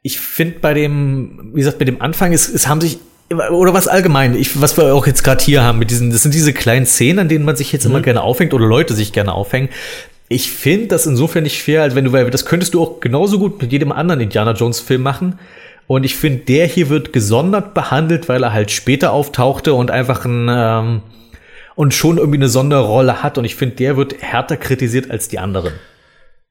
Ich 0.02 0.18
finde 0.18 0.60
bei 0.60 0.72
dem, 0.72 1.51
wie 1.52 1.59
gesagt, 1.60 1.78
bei 1.78 1.84
dem 1.84 2.01
Anfang, 2.01 2.32
es, 2.32 2.48
es 2.48 2.66
haben 2.66 2.80
sich 2.80 2.98
oder 3.32 3.72
was 3.74 3.86
allgemein, 3.86 4.34
ich, 4.34 4.60
was 4.60 4.76
wir 4.76 4.92
auch 4.92 5.06
jetzt 5.06 5.22
gerade 5.22 5.44
hier 5.44 5.62
haben 5.62 5.78
mit 5.78 5.90
diesen, 5.90 6.10
das 6.10 6.22
sind 6.22 6.34
diese 6.34 6.52
kleinen 6.52 6.84
Szenen, 6.84 7.20
an 7.20 7.28
denen 7.28 7.44
man 7.44 7.55
sich 7.55 7.70
jetzt 7.70 7.84
mhm. 7.84 7.92
immer 7.92 8.01
gerne 8.01 8.22
aufhängt 8.22 8.55
oder 8.55 8.66
Leute 8.66 8.94
sich 8.94 9.12
gerne 9.12 9.32
aufhängen. 9.32 9.68
Ich 10.28 10.51
finde 10.51 10.88
das 10.88 11.06
insofern 11.06 11.44
nicht 11.44 11.62
fair, 11.62 11.82
als 11.82 11.94
wenn 11.94 12.05
du, 12.05 12.12
weil 12.12 12.28
das 12.30 12.44
könntest 12.44 12.74
du 12.74 12.82
auch 12.82 13.01
genauso 13.01 13.38
gut 13.38 13.60
mit 13.60 13.70
jedem 13.72 13.92
anderen 13.92 14.20
Indiana 14.20 14.52
Jones 14.52 14.80
Film 14.80 15.02
machen. 15.02 15.38
Und 15.90 16.04
ich 16.04 16.14
finde, 16.14 16.44
der 16.44 16.68
hier 16.68 16.88
wird 16.88 17.12
gesondert 17.12 17.74
behandelt, 17.74 18.28
weil 18.28 18.44
er 18.44 18.52
halt 18.52 18.70
später 18.70 19.10
auftauchte 19.12 19.74
und 19.74 19.90
einfach 19.90 20.24
ein 20.24 20.46
ähm, 20.48 21.02
und 21.74 21.94
schon 21.94 22.18
irgendwie 22.18 22.38
eine 22.38 22.48
Sonderrolle 22.48 23.24
hat. 23.24 23.38
Und 23.38 23.44
ich 23.44 23.56
finde, 23.56 23.74
der 23.74 23.96
wird 23.96 24.22
härter 24.22 24.56
kritisiert 24.56 25.10
als 25.10 25.26
die 25.26 25.40
anderen. 25.40 25.72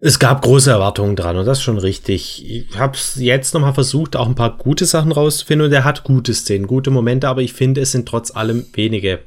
Es 0.02 0.20
gab 0.20 0.42
große 0.42 0.70
Erwartungen 0.70 1.16
dran 1.16 1.38
und 1.38 1.46
das 1.46 1.60
ist 1.60 1.64
schon 1.64 1.78
richtig. 1.78 2.46
Ich 2.46 2.78
habe 2.78 2.98
jetzt 3.16 3.54
noch 3.54 3.62
mal 3.62 3.72
versucht, 3.72 4.18
auch 4.18 4.28
ein 4.28 4.36
paar 4.36 4.58
gute 4.58 4.84
Sachen 4.84 5.14
rauszufinden 5.14 5.68
und 5.68 5.72
er 5.72 5.86
hat 5.86 6.04
gute 6.04 6.34
Szenen, 6.34 6.68
gute 6.68 6.92
Momente, 6.92 7.30
aber 7.30 7.42
ich 7.42 7.54
finde, 7.54 7.80
es 7.80 7.94
sind 7.94 8.10
trotz 8.10 8.36
allem 8.36 8.66
wenige. 8.74 9.20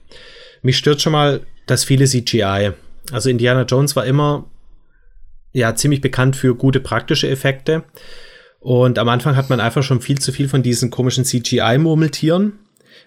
Mich 0.61 0.77
stört 0.77 1.01
schon 1.01 1.13
mal 1.13 1.41
das 1.67 1.85
viele 1.85 2.05
CGI. 2.05 2.73
Also 3.13 3.31
Indiana 3.31 3.63
Jones 3.63 3.97
war 3.97 4.05
immer 4.05 4.45
ja 5.55 5.75
ziemlich 5.75 6.03
bekannt 6.03 6.37
für 6.37 6.55
gute 6.55 6.81
praktische 6.81 7.31
Effekte. 7.31 7.85
Und 8.63 8.99
am 9.01 9.09
Anfang 9.09 9.37
hat 9.37 9.51
man 9.51 9.59
einfach 9.59 9.83
schon 9.83 10.01
viel 10.01 10.19
zu 10.19 10.31
viel 10.31 10.49
von 10.49 10.63
diesen 10.63 10.91
komischen 10.91 11.25
CGI-Murmeltieren. 11.25 12.53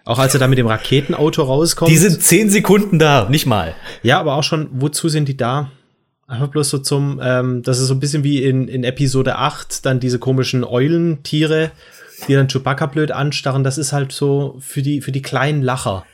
Auch 0.03 0.19
als 0.19 0.33
er 0.33 0.39
da 0.39 0.47
mit 0.47 0.57
dem 0.57 0.67
Raketenauto 0.67 1.43
rauskommt. 1.43 1.89
Die 1.89 1.97
sind 1.97 2.21
zehn 2.21 2.49
Sekunden 2.49 2.99
da, 2.99 3.27
nicht 3.29 3.45
mal. 3.45 3.73
Ja, 4.03 4.19
aber 4.19 4.35
auch 4.35 4.43
schon, 4.43 4.67
wozu 4.71 5.09
sind 5.09 5.27
die 5.27 5.37
da? 5.37 5.71
Einfach 6.27 6.49
bloß 6.49 6.69
so 6.69 6.77
zum, 6.79 7.19
ähm, 7.23 7.63
das 7.63 7.79
ist 7.79 7.87
so 7.87 7.93
ein 7.93 7.99
bisschen 7.99 8.23
wie 8.23 8.43
in, 8.43 8.67
in 8.67 8.83
Episode 8.83 9.37
8, 9.37 9.85
dann 9.85 9.99
diese 9.99 10.19
komischen 10.19 10.63
Eulentiere, 10.63 11.71
die 12.27 12.33
dann 12.33 12.47
Chewbacca 12.47 12.87
blöd 12.87 13.11
anstarren. 13.11 13.63
Das 13.63 13.77
ist 13.77 13.93
halt 13.93 14.11
so 14.11 14.57
für 14.59 14.81
die, 14.81 15.01
für 15.01 15.11
die 15.11 15.21
kleinen 15.21 15.61
Lacher. 15.61 16.05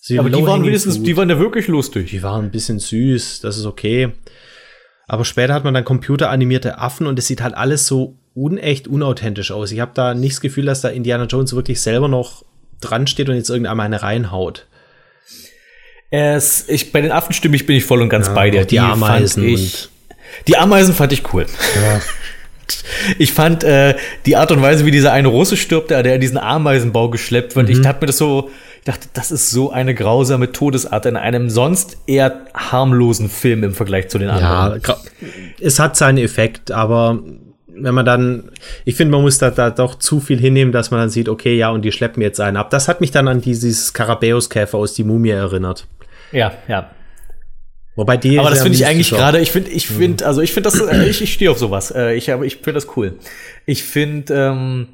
Sie 0.00 0.18
aber 0.18 0.30
die 0.30 0.46
waren 0.46 0.64
wenigstens, 0.64 1.02
die 1.02 1.16
waren 1.16 1.28
ja 1.28 1.38
wirklich 1.38 1.68
lustig. 1.68 2.10
Die 2.10 2.22
waren 2.22 2.46
ein 2.46 2.50
bisschen 2.50 2.78
süß, 2.78 3.40
das 3.40 3.58
ist 3.58 3.66
okay. 3.66 4.12
Aber 5.06 5.24
später 5.24 5.54
hat 5.54 5.64
man 5.64 5.74
dann 5.74 5.84
computeranimierte 5.84 6.78
Affen 6.78 7.06
und 7.06 7.18
es 7.18 7.26
sieht 7.26 7.40
halt 7.40 7.54
alles 7.54 7.86
so 7.86 8.16
unecht, 8.38 8.88
unauthentisch 8.88 9.50
aus. 9.50 9.72
Ich 9.72 9.80
habe 9.80 9.92
da 9.94 10.14
nicht 10.14 10.34
das 10.34 10.40
Gefühl, 10.40 10.66
dass 10.66 10.80
da 10.80 10.88
Indiana 10.88 11.24
Jones 11.24 11.54
wirklich 11.54 11.80
selber 11.80 12.08
noch 12.08 12.44
dran 12.80 13.06
steht 13.06 13.28
und 13.28 13.36
jetzt 13.36 13.50
irgendeiner 13.50 13.82
eine 13.82 14.02
reinhaut. 14.02 14.66
Es, 16.10 16.68
ich, 16.68 16.92
bei 16.92 17.00
den 17.00 17.12
Affen 17.12 17.34
stimme 17.34 17.56
ich, 17.56 17.66
bin 17.66 17.76
ich 17.76 17.84
voll 17.84 18.00
und 18.00 18.08
ganz 18.08 18.28
ja, 18.28 18.34
bei 18.34 18.50
dir. 18.50 18.62
Die, 18.62 18.76
die 18.76 18.78
Ameisen. 18.78 19.46
Ich, 19.46 19.88
die 20.46 20.56
Ameisen 20.56 20.94
fand 20.94 21.12
ich 21.12 21.32
cool. 21.32 21.46
Ja. 21.74 22.00
Ich 23.18 23.32
fand 23.32 23.64
äh, 23.64 23.96
die 24.26 24.36
Art 24.36 24.52
und 24.52 24.60
Weise, 24.60 24.84
wie 24.84 24.90
dieser 24.90 25.10
eine 25.12 25.28
Russe 25.28 25.56
stirbt, 25.56 25.90
der, 25.90 26.02
der 26.02 26.16
in 26.16 26.20
diesen 26.20 26.36
Ameisenbau 26.36 27.08
geschleppt 27.08 27.56
wird, 27.56 27.66
mhm. 27.66 27.72
ich 27.72 27.80
dachte 27.80 28.02
mir 28.02 28.08
das 28.08 28.18
so, 28.18 28.50
ich 28.80 28.84
dachte, 28.84 29.08
das 29.14 29.30
ist 29.30 29.50
so 29.50 29.70
eine 29.70 29.94
grausame 29.94 30.52
Todesart 30.52 31.06
in 31.06 31.16
einem 31.16 31.48
sonst 31.48 31.96
eher 32.06 32.44
harmlosen 32.52 33.30
Film 33.30 33.64
im 33.64 33.72
Vergleich 33.72 34.08
zu 34.08 34.18
den 34.18 34.28
anderen. 34.28 34.82
Ja, 34.86 34.96
es 35.60 35.78
hat 35.78 35.96
seinen 35.96 36.18
Effekt, 36.18 36.70
aber 36.70 37.22
wenn 37.82 37.94
man 37.94 38.04
dann, 38.04 38.50
ich 38.84 38.94
finde, 38.94 39.12
man 39.12 39.22
muss 39.22 39.38
da, 39.38 39.50
da 39.50 39.70
doch 39.70 39.96
zu 39.96 40.20
viel 40.20 40.38
hinnehmen, 40.38 40.72
dass 40.72 40.90
man 40.90 41.00
dann 41.00 41.10
sieht, 41.10 41.28
okay, 41.28 41.56
ja, 41.56 41.70
und 41.70 41.82
die 41.82 41.92
schleppen 41.92 42.22
jetzt 42.22 42.40
einen 42.40 42.56
ab. 42.56 42.70
Das 42.70 42.88
hat 42.88 43.00
mich 43.00 43.10
dann 43.10 43.28
an 43.28 43.40
dieses 43.40 43.92
Karabäus-Käfer 43.92 44.78
aus 44.78 44.94
die 44.94 45.04
Mumie 45.04 45.30
erinnert. 45.30 45.86
Ja, 46.32 46.52
ja. 46.68 46.90
Wobei 47.96 48.16
die. 48.16 48.38
Aber 48.38 48.50
das 48.50 48.62
finde 48.62 48.78
ich 48.78 48.86
eigentlich 48.86 49.10
gerade, 49.10 49.40
ich 49.40 49.50
finde, 49.50 49.70
ich 49.70 49.88
finde, 49.88 50.24
also 50.24 50.40
ich 50.40 50.52
finde 50.52 50.70
das, 50.70 50.80
äh, 50.80 51.08
ich, 51.08 51.20
ich 51.20 51.32
stehe 51.32 51.50
auf 51.50 51.58
sowas. 51.58 51.90
Äh, 51.90 52.14
ich 52.14 52.30
habe, 52.30 52.46
ich 52.46 52.54
finde 52.56 52.74
das 52.74 52.96
cool. 52.96 53.14
Ich 53.66 53.82
finde, 53.82 54.34
ähm, 54.34 54.88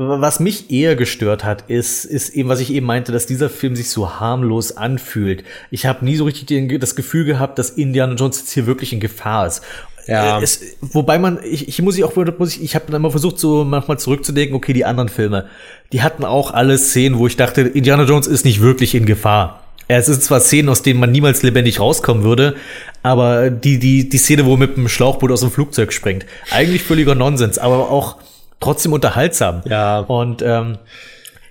was 0.00 0.38
mich 0.38 0.70
eher 0.70 0.94
gestört 0.94 1.44
hat, 1.44 1.64
ist, 1.68 2.04
ist 2.04 2.30
eben, 2.30 2.48
was 2.48 2.60
ich 2.60 2.72
eben 2.72 2.86
meinte, 2.86 3.10
dass 3.10 3.26
dieser 3.26 3.48
Film 3.50 3.74
sich 3.74 3.90
so 3.90 4.20
harmlos 4.20 4.76
anfühlt. 4.76 5.42
Ich 5.70 5.86
habe 5.86 6.04
nie 6.04 6.14
so 6.14 6.24
richtig 6.24 6.78
das 6.80 6.94
Gefühl 6.94 7.24
gehabt, 7.24 7.58
dass 7.58 7.70
Indiana 7.70 8.14
Jones 8.14 8.38
jetzt 8.38 8.52
hier 8.52 8.66
wirklich 8.66 8.92
in 8.92 9.00
Gefahr 9.00 9.46
ist. 9.48 9.62
Ja. 10.08 10.40
Äh, 10.40 10.42
es, 10.42 10.60
wobei 10.80 11.18
man, 11.18 11.38
ich, 11.44 11.68
ich 11.68 11.80
muss 11.82 11.96
ich 11.96 12.02
auch, 12.02 12.16
muss 12.38 12.56
ich, 12.56 12.62
ich 12.62 12.74
habe 12.74 12.86
dann 12.86 12.96
immer 12.96 13.10
versucht, 13.10 13.38
so 13.38 13.64
manchmal 13.64 13.98
zurückzudenken, 13.98 14.56
okay, 14.56 14.72
die 14.72 14.84
anderen 14.84 15.08
Filme, 15.08 15.46
die 15.92 16.02
hatten 16.02 16.24
auch 16.24 16.52
alle 16.52 16.78
Szenen, 16.78 17.18
wo 17.18 17.26
ich 17.26 17.36
dachte, 17.36 17.60
Indiana 17.60 18.04
Jones 18.04 18.26
ist 18.26 18.44
nicht 18.44 18.60
wirklich 18.60 18.94
in 18.94 19.06
Gefahr. 19.06 19.62
Es 19.86 20.06
sind 20.06 20.22
zwar 20.22 20.40
Szenen, 20.40 20.68
aus 20.68 20.82
denen 20.82 21.00
man 21.00 21.12
niemals 21.12 21.42
lebendig 21.42 21.80
rauskommen 21.80 22.22
würde, 22.22 22.56
aber 23.02 23.50
die, 23.50 23.78
die, 23.78 24.08
die 24.08 24.18
Szene, 24.18 24.44
wo 24.44 24.54
er 24.54 24.58
mit 24.58 24.76
dem 24.76 24.88
Schlauchboot 24.88 25.30
aus 25.30 25.40
dem 25.40 25.50
Flugzeug 25.50 25.92
springt, 25.92 26.26
eigentlich 26.50 26.82
völliger 26.82 27.14
Nonsens, 27.14 27.58
aber 27.58 27.90
auch 27.90 28.16
trotzdem 28.60 28.92
unterhaltsam. 28.92 29.62
Ja. 29.66 30.00
Und 30.00 30.42
ähm, 30.42 30.78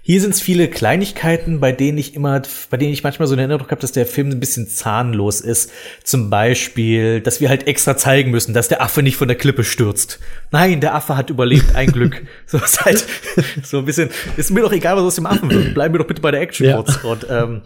hier 0.07 0.21
sind 0.21 0.33
es 0.33 0.39
viele 0.39 0.69
Kleinigkeiten, 0.69 1.59
bei 1.59 1.73
denen 1.73 1.97
ich 1.97 2.15
immer, 2.15 2.41
bei 2.69 2.77
denen 2.77 2.93
ich 2.93 3.03
manchmal 3.03 3.27
so 3.27 3.35
den 3.35 3.51
Eindruck 3.51 3.71
habe, 3.71 3.81
dass 3.81 3.91
der 3.91 4.05
Film 4.05 4.29
ein 4.29 4.39
bisschen 4.39 4.69
zahnlos 4.69 5.41
ist. 5.41 5.69
Zum 6.01 6.29
Beispiel, 6.29 7.19
dass 7.19 7.41
wir 7.41 7.49
halt 7.49 7.67
extra 7.67 7.97
zeigen 7.97 8.31
müssen, 8.31 8.53
dass 8.53 8.69
der 8.69 8.81
Affe 8.81 9.03
nicht 9.03 9.17
von 9.17 9.27
der 9.27 9.35
Klippe 9.35 9.65
stürzt. 9.65 10.21
Nein, 10.49 10.79
der 10.79 10.95
Affe 10.95 11.17
hat 11.17 11.29
überlebt, 11.29 11.75
ein 11.75 11.91
Glück. 11.91 12.23
So 12.45 12.57
ist 12.57 12.85
halt 12.85 13.05
so 13.63 13.79
ein 13.79 13.85
bisschen, 13.85 14.09
ist 14.37 14.51
mir 14.51 14.61
doch 14.61 14.71
egal, 14.71 14.95
was 14.95 15.03
aus 15.03 15.15
dem 15.15 15.25
Affen 15.25 15.51
wird. 15.51 15.73
Bleiben 15.73 15.93
wir 15.93 15.99
doch 15.99 16.07
bitte 16.07 16.21
bei 16.21 16.31
der 16.31 16.39
Action 16.39 16.67
ja. 16.67 16.77
Und 16.77 17.27
ähm, 17.29 17.61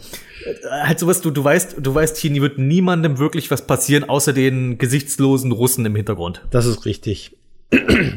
halt 0.63 0.97
sowas, 0.97 1.22
du, 1.22 1.30
du 1.30 1.43
weißt, 1.43 1.76
du 1.80 1.93
weißt, 1.93 2.18
hier 2.18 2.34
wird 2.41 2.57
niemandem 2.57 3.19
wirklich 3.19 3.51
was 3.51 3.68
passieren, 3.68 4.09
außer 4.09 4.34
den 4.34 4.80
gesichtslosen 4.80 5.51
Russen 5.51 5.85
im 5.85 5.95
Hintergrund. 5.95 6.41
Das 6.49 6.65
ist 6.65 6.85
richtig. 6.85 7.38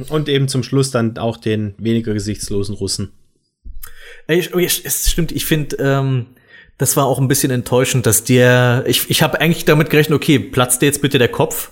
Und 0.08 0.30
eben 0.30 0.48
zum 0.48 0.62
Schluss 0.62 0.90
dann 0.90 1.18
auch 1.18 1.36
den 1.36 1.74
weniger 1.76 2.14
gesichtslosen 2.14 2.74
Russen. 2.74 3.10
Oh, 4.28 4.58
es 4.58 5.10
stimmt, 5.10 5.32
ich 5.32 5.44
finde, 5.44 5.76
ähm, 5.76 6.26
das 6.78 6.96
war 6.96 7.06
auch 7.06 7.18
ein 7.18 7.28
bisschen 7.28 7.50
enttäuschend, 7.52 8.06
dass 8.06 8.24
der, 8.24 8.84
ich, 8.86 9.08
ich 9.10 9.22
habe 9.22 9.40
eigentlich 9.40 9.64
damit 9.64 9.90
gerechnet, 9.90 10.16
okay, 10.16 10.38
platzt 10.38 10.82
dir 10.82 10.86
jetzt 10.86 11.02
bitte 11.02 11.18
der 11.18 11.28
Kopf, 11.28 11.70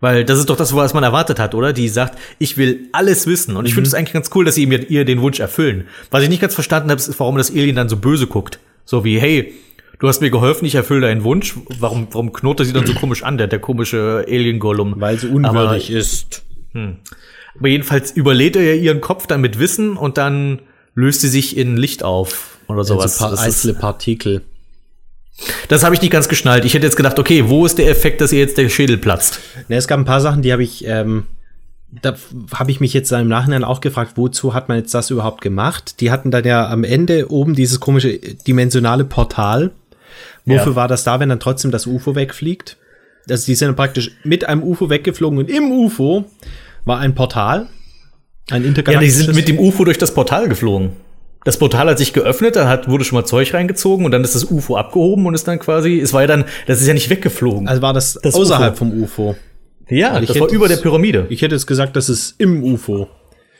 Weil 0.00 0.24
das 0.24 0.38
ist 0.38 0.50
doch 0.50 0.56
das, 0.56 0.74
was 0.74 0.92
man 0.92 1.02
erwartet 1.02 1.38
hat, 1.38 1.54
oder? 1.54 1.72
Die 1.72 1.88
sagt, 1.88 2.18
ich 2.38 2.58
will 2.58 2.88
alles 2.92 3.26
wissen. 3.26 3.56
Und 3.56 3.66
ich 3.66 3.72
finde 3.72 3.88
es 3.88 3.94
eigentlich 3.94 4.12
ganz 4.12 4.30
cool, 4.34 4.44
dass 4.44 4.54
sie 4.54 4.64
ihr, 4.64 4.90
ihr 4.90 5.04
den 5.06 5.22
Wunsch 5.22 5.40
erfüllen. 5.40 5.86
Was 6.10 6.22
ich 6.22 6.28
nicht 6.28 6.42
ganz 6.42 6.54
verstanden 6.54 6.90
habe, 6.90 7.00
ist, 7.00 7.18
warum 7.18 7.38
das 7.38 7.50
Alien 7.50 7.76
dann 7.76 7.88
so 7.88 7.96
böse 7.96 8.26
guckt. 8.26 8.58
So 8.84 9.02
wie, 9.04 9.18
hey, 9.18 9.54
du 10.00 10.08
hast 10.08 10.20
mir 10.20 10.30
geholfen, 10.30 10.66
ich 10.66 10.74
erfülle 10.74 11.02
deinen 11.02 11.24
Wunsch. 11.24 11.54
Warum, 11.78 12.08
warum 12.10 12.34
knurrt 12.34 12.60
er 12.60 12.66
sie 12.66 12.74
dann 12.74 12.84
so 12.84 12.92
komisch 12.92 13.22
an, 13.22 13.38
der, 13.38 13.46
der 13.46 13.60
komische 13.60 14.26
Alien-Gollum? 14.28 14.96
Weil 14.98 15.18
sie 15.18 15.28
unwürdig 15.28 15.88
Aber, 15.88 15.98
ist. 15.98 16.42
Hm. 16.72 16.96
Aber 17.58 17.68
jedenfalls 17.68 18.10
überlädt 18.10 18.56
er 18.56 18.62
ja 18.62 18.74
ihren 18.74 19.00
Kopf 19.00 19.26
dann 19.26 19.40
mit 19.40 19.58
Wissen 19.58 19.96
und 19.96 20.18
dann 20.18 20.60
löst 20.94 21.20
sie 21.20 21.28
sich 21.28 21.56
in 21.56 21.76
Licht 21.76 22.02
auf 22.02 22.58
oder 22.68 22.84
sowas. 22.84 23.20
Also 23.20 23.42
einzelne 23.42 23.74
Partikel. 23.74 24.42
Das 25.68 25.82
habe 25.82 25.94
ich 25.94 26.00
nicht 26.00 26.12
ganz 26.12 26.28
geschnallt. 26.28 26.64
Ich 26.64 26.74
hätte 26.74 26.86
jetzt 26.86 26.96
gedacht, 26.96 27.18
okay, 27.18 27.48
wo 27.48 27.66
ist 27.66 27.78
der 27.78 27.88
Effekt, 27.88 28.20
dass 28.20 28.32
ihr 28.32 28.38
jetzt 28.38 28.56
der 28.56 28.68
Schädel 28.68 28.98
platzt? 28.98 29.40
Ne, 29.68 29.76
es 29.76 29.88
gab 29.88 29.98
ein 29.98 30.04
paar 30.04 30.20
Sachen, 30.20 30.42
die 30.42 30.52
habe 30.52 30.62
ich, 30.62 30.86
ähm, 30.86 31.24
da 31.90 32.14
habe 32.52 32.70
ich 32.70 32.80
mich 32.80 32.92
jetzt 32.92 33.10
im 33.10 33.28
Nachhinein 33.28 33.64
auch 33.64 33.80
gefragt, 33.80 34.12
wozu 34.14 34.54
hat 34.54 34.68
man 34.68 34.78
jetzt 34.78 34.94
das 34.94 35.10
überhaupt 35.10 35.40
gemacht? 35.40 36.00
Die 36.00 36.10
hatten 36.10 36.30
dann 36.30 36.44
ja 36.44 36.68
am 36.68 36.84
Ende 36.84 37.30
oben 37.30 37.54
dieses 37.54 37.80
komische 37.80 38.18
dimensionale 38.18 39.04
Portal. 39.04 39.72
Wofür 40.44 40.72
ja. 40.72 40.76
war 40.76 40.88
das 40.88 41.04
da, 41.04 41.18
wenn 41.18 41.30
dann 41.30 41.40
trotzdem 41.40 41.70
das 41.70 41.86
UFO 41.86 42.14
wegfliegt? 42.14 42.76
Also 43.28 43.46
die 43.46 43.54
sind 43.54 43.74
praktisch 43.74 44.12
mit 44.22 44.44
einem 44.44 44.62
UFO 44.62 44.90
weggeflogen 44.90 45.38
und 45.38 45.50
im 45.50 45.72
UFO 45.72 46.26
war 46.84 46.98
ein 46.98 47.14
Portal. 47.14 47.68
Ein 48.50 48.64
intergalaktisches. 48.64 49.16
Ja, 49.16 49.20
die 49.20 49.26
sind 49.26 49.36
mit 49.36 49.48
dem 49.48 49.58
UFO 49.58 49.84
durch 49.84 49.98
das 49.98 50.12
Portal 50.12 50.48
geflogen 50.48 50.92
das 51.44 51.58
Portal 51.58 51.88
hat 51.90 51.98
sich 51.98 52.12
geöffnet, 52.12 52.56
da 52.56 52.68
hat, 52.68 52.88
wurde 52.88 53.04
schon 53.04 53.16
mal 53.16 53.26
Zeug 53.26 53.52
reingezogen 53.54 54.06
und 54.06 54.10
dann 54.10 54.24
ist 54.24 54.34
das 54.34 54.50
UFO 54.50 54.76
abgehoben 54.76 55.26
und 55.26 55.34
ist 55.34 55.46
dann 55.46 55.58
quasi, 55.58 56.00
es 56.00 56.12
war 56.12 56.22
ja 56.22 56.26
dann, 56.26 56.46
das 56.66 56.80
ist 56.80 56.88
ja 56.88 56.94
nicht 56.94 57.10
weggeflogen. 57.10 57.68
Also 57.68 57.82
war 57.82 57.92
das, 57.92 58.18
das 58.22 58.34
außerhalb 58.34 58.72
UFO. 58.72 58.78
vom 58.78 59.02
UFO. 59.02 59.36
Ja, 59.88 60.18
das 60.18 60.40
war 60.40 60.48
über 60.48 60.68
der 60.68 60.78
Pyramide. 60.78 61.26
Ich 61.28 61.42
hätte 61.42 61.54
jetzt 61.54 61.66
gesagt, 61.66 61.94
das 61.96 62.08
ist 62.08 62.36
im 62.38 62.64
UFO. 62.64 63.08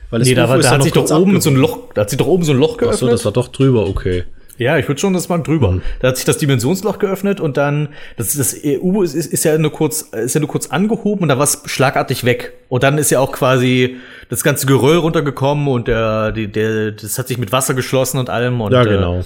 Weil 0.08 0.20
das 0.20 0.28
nee, 0.28 0.34
UFO 0.34 0.40
da, 0.40 0.48
war, 0.48 0.58
da 0.58 0.70
hat 0.70 0.82
sich 0.82 0.92
doch 0.92 1.10
oben 1.10 1.40
so 1.42 1.50
ein 1.50 1.56
Loch, 1.56 1.92
da 1.94 2.00
hat 2.00 2.10
sich 2.10 2.18
doch 2.18 2.26
oben 2.26 2.44
so 2.44 2.52
ein 2.52 2.58
Loch 2.58 2.78
geöffnet. 2.78 2.96
Ach 2.96 3.00
so, 3.00 3.08
das 3.08 3.24
war 3.26 3.32
doch 3.32 3.48
drüber, 3.48 3.86
okay. 3.86 4.24
Ja, 4.58 4.78
ich 4.78 4.86
würde 4.88 5.00
schon, 5.00 5.12
das 5.14 5.28
war 5.28 5.38
drüber. 5.42 5.72
Mhm. 5.72 5.82
Da 6.00 6.08
hat 6.08 6.16
sich 6.16 6.24
das 6.24 6.38
Dimensionsloch 6.38 6.98
geöffnet 6.98 7.40
und 7.40 7.56
dann, 7.56 7.88
das, 8.16 8.34
das 8.34 8.56
EU 8.64 9.02
ist, 9.02 9.14
ist, 9.14 9.32
ist 9.32 9.44
ja 9.44 9.58
nur 9.58 9.72
kurz, 9.72 10.02
ist 10.02 10.34
ja 10.34 10.40
nur 10.40 10.48
kurz 10.48 10.68
angehoben 10.68 11.22
und 11.22 11.28
da 11.28 11.38
war 11.38 11.44
es 11.44 11.62
schlagartig 11.66 12.24
weg. 12.24 12.52
Und 12.68 12.82
dann 12.82 12.98
ist 12.98 13.10
ja 13.10 13.20
auch 13.20 13.32
quasi 13.32 13.96
das 14.28 14.44
ganze 14.44 14.66
Geröll 14.66 14.98
runtergekommen 14.98 15.68
und 15.68 15.88
der, 15.88 16.32
die, 16.32 16.48
der, 16.48 16.92
das 16.92 17.18
hat 17.18 17.28
sich 17.28 17.38
mit 17.38 17.52
Wasser 17.52 17.74
geschlossen 17.74 18.18
und 18.18 18.30
allem. 18.30 18.60
Und, 18.60 18.72
ja, 18.72 18.82
äh, 18.82 18.88
genau. 18.88 19.20
Äh, 19.20 19.24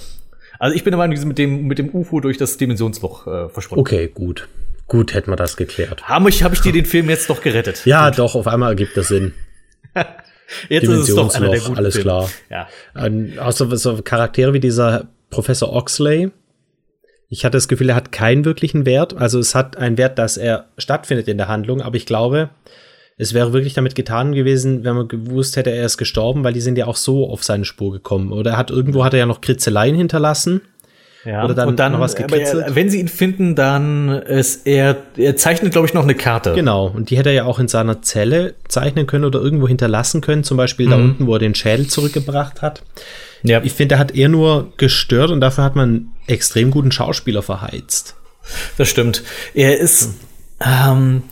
also 0.57 0.75
ich 0.75 0.83
bin 0.83 0.91
der 0.91 0.97
Meinung, 0.97 1.15
die 1.15 1.19
sind 1.19 1.29
mit 1.29 1.37
dem, 1.37 1.67
mit 1.67 1.79
dem 1.79 1.89
UFO 1.93 2.19
durch 2.19 2.37
das 2.37 2.57
Dimensionsloch 2.57 3.27
äh, 3.27 3.49
verschwunden. 3.49 3.81
Okay, 3.81 4.09
gut. 4.13 4.47
Gut, 4.87 5.13
hätten 5.13 5.31
wir 5.31 5.35
das 5.35 5.55
geklärt. 5.55 6.03
Habe 6.03 6.29
ich, 6.29 6.43
hab 6.43 6.51
ich 6.51 6.61
dir 6.61 6.73
den 6.73 6.85
Film 6.85 7.09
jetzt 7.09 7.29
doch 7.29 7.41
gerettet? 7.41 7.85
Ja, 7.85 8.09
gut. 8.09 8.19
doch, 8.19 8.35
auf 8.35 8.47
einmal 8.47 8.69
ergibt 8.69 8.97
das 8.97 9.07
Sinn. 9.07 9.33
Jetzt 10.67 10.87
ist 10.87 11.09
es 11.09 11.15
doch 11.15 11.33
einer 11.35 11.49
der 11.49 11.59
guten 11.59 11.77
alles 11.77 11.93
Filme. 11.93 12.05
klar. 12.09 12.29
Ja. 12.49 12.67
Ähm, 12.95 13.33
außer 13.37 13.77
so 13.77 14.01
Charaktere 14.01 14.51
wie 14.53 14.59
dieser 14.59 15.07
Professor 15.29 15.73
Oxley. 15.73 16.31
Ich 17.29 17.45
hatte 17.45 17.57
das 17.57 17.67
Gefühl, 17.67 17.89
er 17.89 17.95
hat 17.95 18.11
keinen 18.11 18.45
wirklichen 18.45 18.85
Wert. 18.85 19.15
Also 19.15 19.39
es 19.39 19.53
hat 19.53 19.77
einen 19.77 19.97
Wert, 19.97 20.17
dass 20.17 20.37
er 20.37 20.69
stattfindet 20.77 21.27
in 21.27 21.37
der 21.37 21.47
Handlung, 21.47 21.81
aber 21.81 21.95
ich 21.95 22.05
glaube, 22.05 22.49
es 23.17 23.33
wäre 23.33 23.53
wirklich 23.53 23.73
damit 23.73 23.95
getan 23.95 24.31
gewesen, 24.31 24.85
wenn 24.85 24.95
man 24.95 25.07
gewusst 25.07 25.57
hätte, 25.57 25.71
er 25.71 25.85
ist 25.85 25.97
gestorben, 25.97 26.43
weil 26.43 26.53
die 26.53 26.61
sind 26.61 26.77
ja 26.77 26.87
auch 26.87 26.95
so 26.95 27.29
auf 27.29 27.43
seine 27.43 27.65
Spur 27.65 27.91
gekommen. 27.91 28.31
Oder 28.31 28.51
er 28.51 28.57
hat 28.57 28.71
irgendwo 28.71 29.03
hat 29.03 29.13
er 29.13 29.19
ja 29.19 29.25
noch 29.25 29.41
Kritzeleien 29.41 29.95
hinterlassen. 29.95 30.61
Ja, 31.25 31.43
oder 31.43 31.53
dann, 31.53 31.67
und 31.67 31.79
dann 31.79 31.91
noch 31.91 31.99
was 31.99 32.15
gekritzelt. 32.15 32.67
Er, 32.67 32.75
wenn 32.75 32.89
sie 32.89 32.99
ihn 32.99 33.09
finden, 33.09 33.55
dann 33.55 34.09
ist 34.09 34.65
er, 34.65 34.95
er 35.17 35.35
zeichnet, 35.35 35.73
glaube 35.73 35.85
ich, 35.87 35.93
noch 35.93 36.03
eine 36.03 36.15
Karte. 36.15 36.53
Genau, 36.53 36.87
und 36.87 37.09
die 37.09 37.17
hätte 37.17 37.29
er 37.29 37.35
ja 37.35 37.43
auch 37.43 37.59
in 37.59 37.67
seiner 37.67 38.01
Zelle 38.01 38.55
zeichnen 38.67 39.05
können 39.05 39.25
oder 39.25 39.41
irgendwo 39.41 39.67
hinterlassen 39.67 40.21
können, 40.21 40.43
zum 40.43 40.55
Beispiel 40.55 40.85
mhm. 40.85 40.91
da 40.91 40.95
unten, 40.95 41.27
wo 41.27 41.33
er 41.33 41.39
den 41.39 41.55
Schädel 41.55 41.87
zurückgebracht 41.87 42.61
hat. 42.61 42.83
Ja. 43.43 43.61
Ich 43.63 43.73
finde, 43.73 43.95
er 43.95 43.99
hat 43.99 44.15
eher 44.15 44.29
nur 44.29 44.73
gestört 44.77 45.31
und 45.31 45.41
dafür 45.41 45.63
hat 45.63 45.75
man 45.75 46.11
extrem 46.27 46.71
guten 46.71 46.91
Schauspieler 46.91 47.41
verheizt. 47.41 48.15
Das 48.77 48.89
stimmt. 48.89 49.23
Er 49.53 49.77
ist, 49.77 50.15
ähm, 50.65 51.23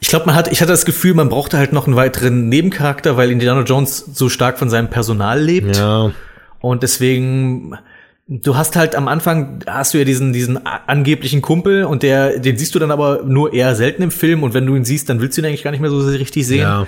ich 0.00 0.08
glaube, 0.08 0.26
man 0.26 0.34
hat, 0.34 0.50
ich 0.50 0.60
hatte 0.60 0.72
das 0.72 0.84
Gefühl, 0.84 1.14
man 1.14 1.28
brauchte 1.28 1.58
halt 1.58 1.72
noch 1.72 1.86
einen 1.86 1.96
weiteren 1.96 2.48
Nebencharakter, 2.48 3.16
weil 3.16 3.30
Indiana 3.30 3.62
Jones 3.62 3.98
so 4.12 4.28
stark 4.28 4.58
von 4.58 4.70
seinem 4.70 4.90
Personal 4.90 5.40
lebt. 5.40 5.76
Ja. 5.76 6.12
Und 6.60 6.82
deswegen, 6.82 7.76
du 8.26 8.56
hast 8.56 8.76
halt 8.76 8.94
am 8.94 9.08
Anfang, 9.08 9.60
hast 9.66 9.94
du 9.94 9.98
ja 9.98 10.04
diesen, 10.04 10.32
diesen 10.32 10.66
angeblichen 10.66 11.42
Kumpel 11.42 11.84
und 11.84 12.02
der, 12.02 12.38
den 12.38 12.56
siehst 12.56 12.74
du 12.74 12.78
dann 12.78 12.90
aber 12.90 13.22
nur 13.24 13.52
eher 13.52 13.74
selten 13.74 14.02
im 14.02 14.10
Film 14.10 14.42
und 14.42 14.54
wenn 14.54 14.66
du 14.66 14.74
ihn 14.74 14.84
siehst, 14.84 15.08
dann 15.08 15.20
willst 15.20 15.36
du 15.36 15.42
ihn 15.42 15.46
eigentlich 15.46 15.62
gar 15.62 15.70
nicht 15.70 15.80
mehr 15.80 15.90
so 15.90 15.98
richtig 15.98 16.46
sehen. 16.46 16.60
Ja. 16.60 16.86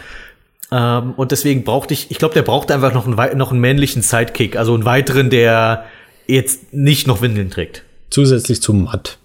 Ähm, 0.72 1.12
und 1.12 1.32
deswegen 1.32 1.64
brauchte 1.64 1.94
ich, 1.94 2.10
ich 2.10 2.18
glaube, 2.18 2.34
der 2.34 2.42
braucht 2.42 2.70
einfach 2.70 2.92
noch 2.92 3.06
einen, 3.06 3.38
noch 3.38 3.52
einen 3.52 3.60
männlichen 3.60 4.02
Sidekick, 4.02 4.56
also 4.56 4.74
einen 4.74 4.84
weiteren, 4.84 5.30
der 5.30 5.86
jetzt 6.26 6.72
nicht 6.72 7.06
noch 7.06 7.20
Windeln 7.20 7.50
trägt. 7.50 7.82
Zusätzlich 8.10 8.62
zu 8.62 8.72
Matt. 8.72 9.18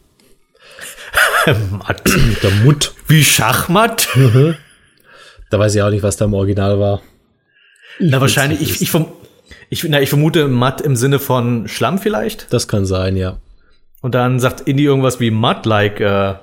Matt. 1.72 2.02
Der 2.44 2.52
Mutt. 2.64 2.94
Wie 3.08 3.24
Schachmatt. 3.24 4.10
Mhm. 4.16 4.56
Da 5.50 5.60
weiß 5.60 5.76
ich 5.76 5.82
auch 5.82 5.90
nicht, 5.90 6.04
was 6.04 6.18
da 6.18 6.26
im 6.26 6.34
Original 6.34 6.80
war. 6.80 7.02
Ich 8.00 8.10
na, 8.10 8.22
wahrscheinlich, 8.22 8.62
ich, 8.62 8.82
ich, 8.82 8.92
ich, 9.72 9.86
na, 9.88 10.02
ich 10.02 10.10
vermute 10.10 10.50
Matt 10.50 10.82
im 10.82 10.98
Sinne 10.98 11.18
von 11.18 11.68
Schlamm 11.70 11.98
vielleicht. 11.98 12.52
Das 12.52 12.68
kann 12.68 12.86
sein, 12.86 13.16
ja. 13.16 13.38
Und 14.02 14.16
dann 14.16 14.40
sagt 14.40 14.68
Indy 14.68 14.84
irgendwas 14.84 15.22
wie 15.22 15.32
Matt, 15.32 15.66
like, 15.66 16.02
uh, 16.02 16.34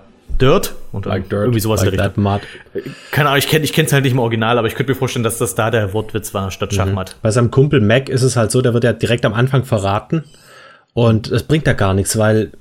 Dirt 0.40 0.74
und 0.92 1.04
like 1.04 1.28
Dirt, 1.28 1.42
irgendwie 1.42 1.60
sowas 1.60 1.82
like 1.82 1.92
in 1.92 1.98
der 1.98 2.06
Richtung. 2.06 2.40
Keine 3.10 3.28
Ahnung, 3.28 3.38
ich 3.38 3.48
kenne 3.48 3.64
ich 3.64 3.72
kenn's 3.74 3.92
halt 3.92 4.04
nicht 4.04 4.12
im 4.12 4.18
Original, 4.18 4.56
aber 4.56 4.66
ich 4.66 4.74
könnte 4.74 4.92
mir 4.92 4.98
vorstellen, 4.98 5.24
dass 5.24 5.36
das 5.36 5.54
da 5.54 5.70
der 5.70 5.92
Wortwitz 5.92 6.32
war 6.32 6.50
statt 6.50 6.72
mhm. 6.72 6.76
Schachmatt. 6.76 7.16
Bei 7.20 7.30
seinem 7.30 7.50
Kumpel 7.50 7.80
Mac 7.80 8.08
ist 8.08 8.22
es 8.22 8.36
halt 8.36 8.50
so, 8.50 8.62
der 8.62 8.72
wird 8.72 8.84
ja 8.84 8.92
direkt 8.94 9.26
am 9.26 9.34
Anfang 9.34 9.64
verraten 9.64 10.24
und 10.94 11.30
das 11.30 11.42
bringt 11.42 11.66
ja 11.66 11.74
gar 11.74 11.92
nichts, 11.92 12.16
weil 12.16 12.52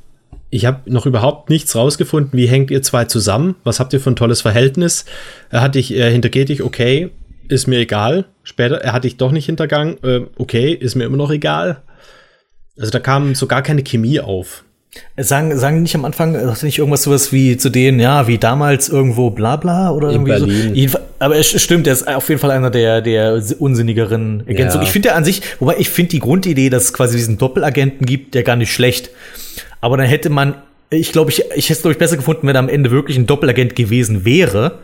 ich 0.50 0.66
habe 0.66 0.80
noch 0.92 1.06
überhaupt 1.06 1.50
nichts 1.50 1.76
rausgefunden, 1.76 2.38
wie 2.38 2.48
hängt 2.48 2.72
ihr 2.72 2.82
zwei 2.82 3.06
zusammen, 3.06 3.56
was 3.64 3.80
habt 3.80 3.94
ihr 3.94 4.00
für 4.00 4.12
ein 4.12 4.16
tolles 4.16 4.42
Verhältnis, 4.42 5.06
er 5.50 5.62
hat 5.62 5.76
dich, 5.76 5.96
er 5.96 6.10
hintergeht 6.10 6.50
dich, 6.50 6.64
okay, 6.64 7.12
ist 7.50 7.68
mir 7.68 7.80
egal, 7.80 8.26
später, 8.44 8.78
er 8.78 8.94
hat 8.94 9.04
dich 9.04 9.18
doch 9.18 9.32
nicht 9.32 9.46
hintergangen, 9.46 9.98
äh, 10.04 10.22
okay, 10.38 10.72
ist 10.74 10.96
mir 10.96 11.06
immer 11.06 11.18
noch 11.18 11.32
egal. 11.32 11.82
Also 12.80 12.92
da 12.92 13.00
kam 13.00 13.36
so 13.36 13.48
gar 13.48 13.62
keine 13.62 13.84
Chemie 13.84 14.20
auf. 14.20 14.64
Sagen, 15.16 15.58
sagen 15.58 15.84
nicht 15.84 15.96
am 15.96 16.06
Anfang, 16.06 16.34
sagte 16.34 16.66
nicht 16.66 16.80
irgendwas 16.80 17.04
sowas 17.04 17.32
wie 17.32 17.58
zu 17.58 17.70
denen, 17.70 18.00
ja, 18.00 18.28
wie 18.28 18.38
damals 18.38 18.90
irgendwo 18.90 19.30
bla 19.30 19.56
bla 19.56 19.92
oder 19.92 20.10
In 20.10 20.26
irgendwie 20.26 20.88
so. 20.88 20.98
Aber 21.20 21.36
es 21.36 21.62
stimmt, 21.62 21.88
er 21.88 21.94
ist 21.94 22.08
auf 22.08 22.30
jeden 22.30 22.40
Fall 22.40 22.52
einer 22.52 22.70
der, 22.70 23.02
der 23.02 23.42
unsinnigeren 23.60 24.44
Ergänzungen. 24.48 24.84
Ja. 24.84 24.88
Ich 24.88 24.92
finde 24.92 25.10
ja 25.10 25.16
an 25.16 25.26
sich, 25.26 25.42
wobei 25.60 25.76
ich 25.78 25.90
finde 25.90 26.12
die 26.12 26.20
Grundidee, 26.20 26.70
dass 26.70 26.86
es 26.86 26.94
quasi 26.94 27.18
diesen 27.18 27.38
Doppelagenten 27.38 28.06
gibt, 28.06 28.34
der 28.34 28.44
gar 28.44 28.56
nicht 28.56 28.72
schlecht. 28.72 29.10
Aber 29.82 29.98
dann 29.98 30.08
hätte 30.08 30.30
man, 30.30 30.56
ich 30.90 31.12
glaube, 31.12 31.32
ich, 31.32 31.44
ich 31.56 31.66
hätte 31.66 31.74
es, 31.74 31.82
glaube 31.82 31.94
ich, 31.94 32.00
besser 32.00 32.18
gefunden, 32.18 32.48
wenn 32.48 32.56
er 32.56 32.60
am 32.60 32.70
Ende 32.70 32.90
wirklich 32.92 33.18
ein 33.18 33.28
Doppelagent 33.28 33.76
gewesen 33.76 34.26
wäre. 34.26 34.80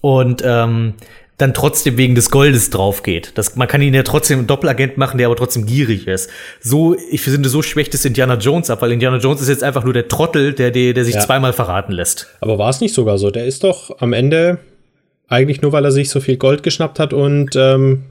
Und 0.00 0.42
ähm, 0.44 0.94
dann 1.38 1.54
trotzdem 1.54 1.96
wegen 1.96 2.14
des 2.14 2.30
Goldes 2.30 2.70
drauf 2.70 3.02
geht. 3.02 3.32
Das, 3.36 3.56
man 3.56 3.66
kann 3.66 3.82
ihn 3.82 3.94
ja 3.94 4.02
trotzdem 4.02 4.38
einen 4.40 4.46
Doppelagent 4.46 4.98
machen, 4.98 5.18
der 5.18 5.26
aber 5.26 5.36
trotzdem 5.36 5.66
gierig 5.66 6.06
ist. 6.06 6.30
So, 6.60 6.96
ich 7.10 7.22
finde, 7.22 7.48
so 7.48 7.62
schwächt 7.62 7.94
es 7.94 8.04
Indiana 8.04 8.36
Jones 8.36 8.70
ab, 8.70 8.82
weil 8.82 8.92
Indiana 8.92 9.16
Jones 9.16 9.40
ist 9.40 9.48
jetzt 9.48 9.64
einfach 9.64 9.84
nur 9.84 9.92
der 9.92 10.08
Trottel, 10.08 10.52
der, 10.52 10.70
der, 10.70 10.92
der 10.92 11.04
sich 11.04 11.14
ja. 11.14 11.20
zweimal 11.20 11.52
verraten 11.52 11.92
lässt. 11.92 12.28
Aber 12.40 12.58
war 12.58 12.70
es 12.70 12.80
nicht 12.80 12.94
sogar 12.94 13.18
so? 13.18 13.30
Der 13.30 13.46
ist 13.46 13.64
doch 13.64 13.98
am 14.00 14.12
Ende 14.12 14.58
eigentlich 15.26 15.62
nur, 15.62 15.72
weil 15.72 15.84
er 15.84 15.92
sich 15.92 16.10
so 16.10 16.20
viel 16.20 16.36
Gold 16.36 16.62
geschnappt 16.62 16.98
hat 16.98 17.12
und 17.12 17.56
ähm, 17.56 18.04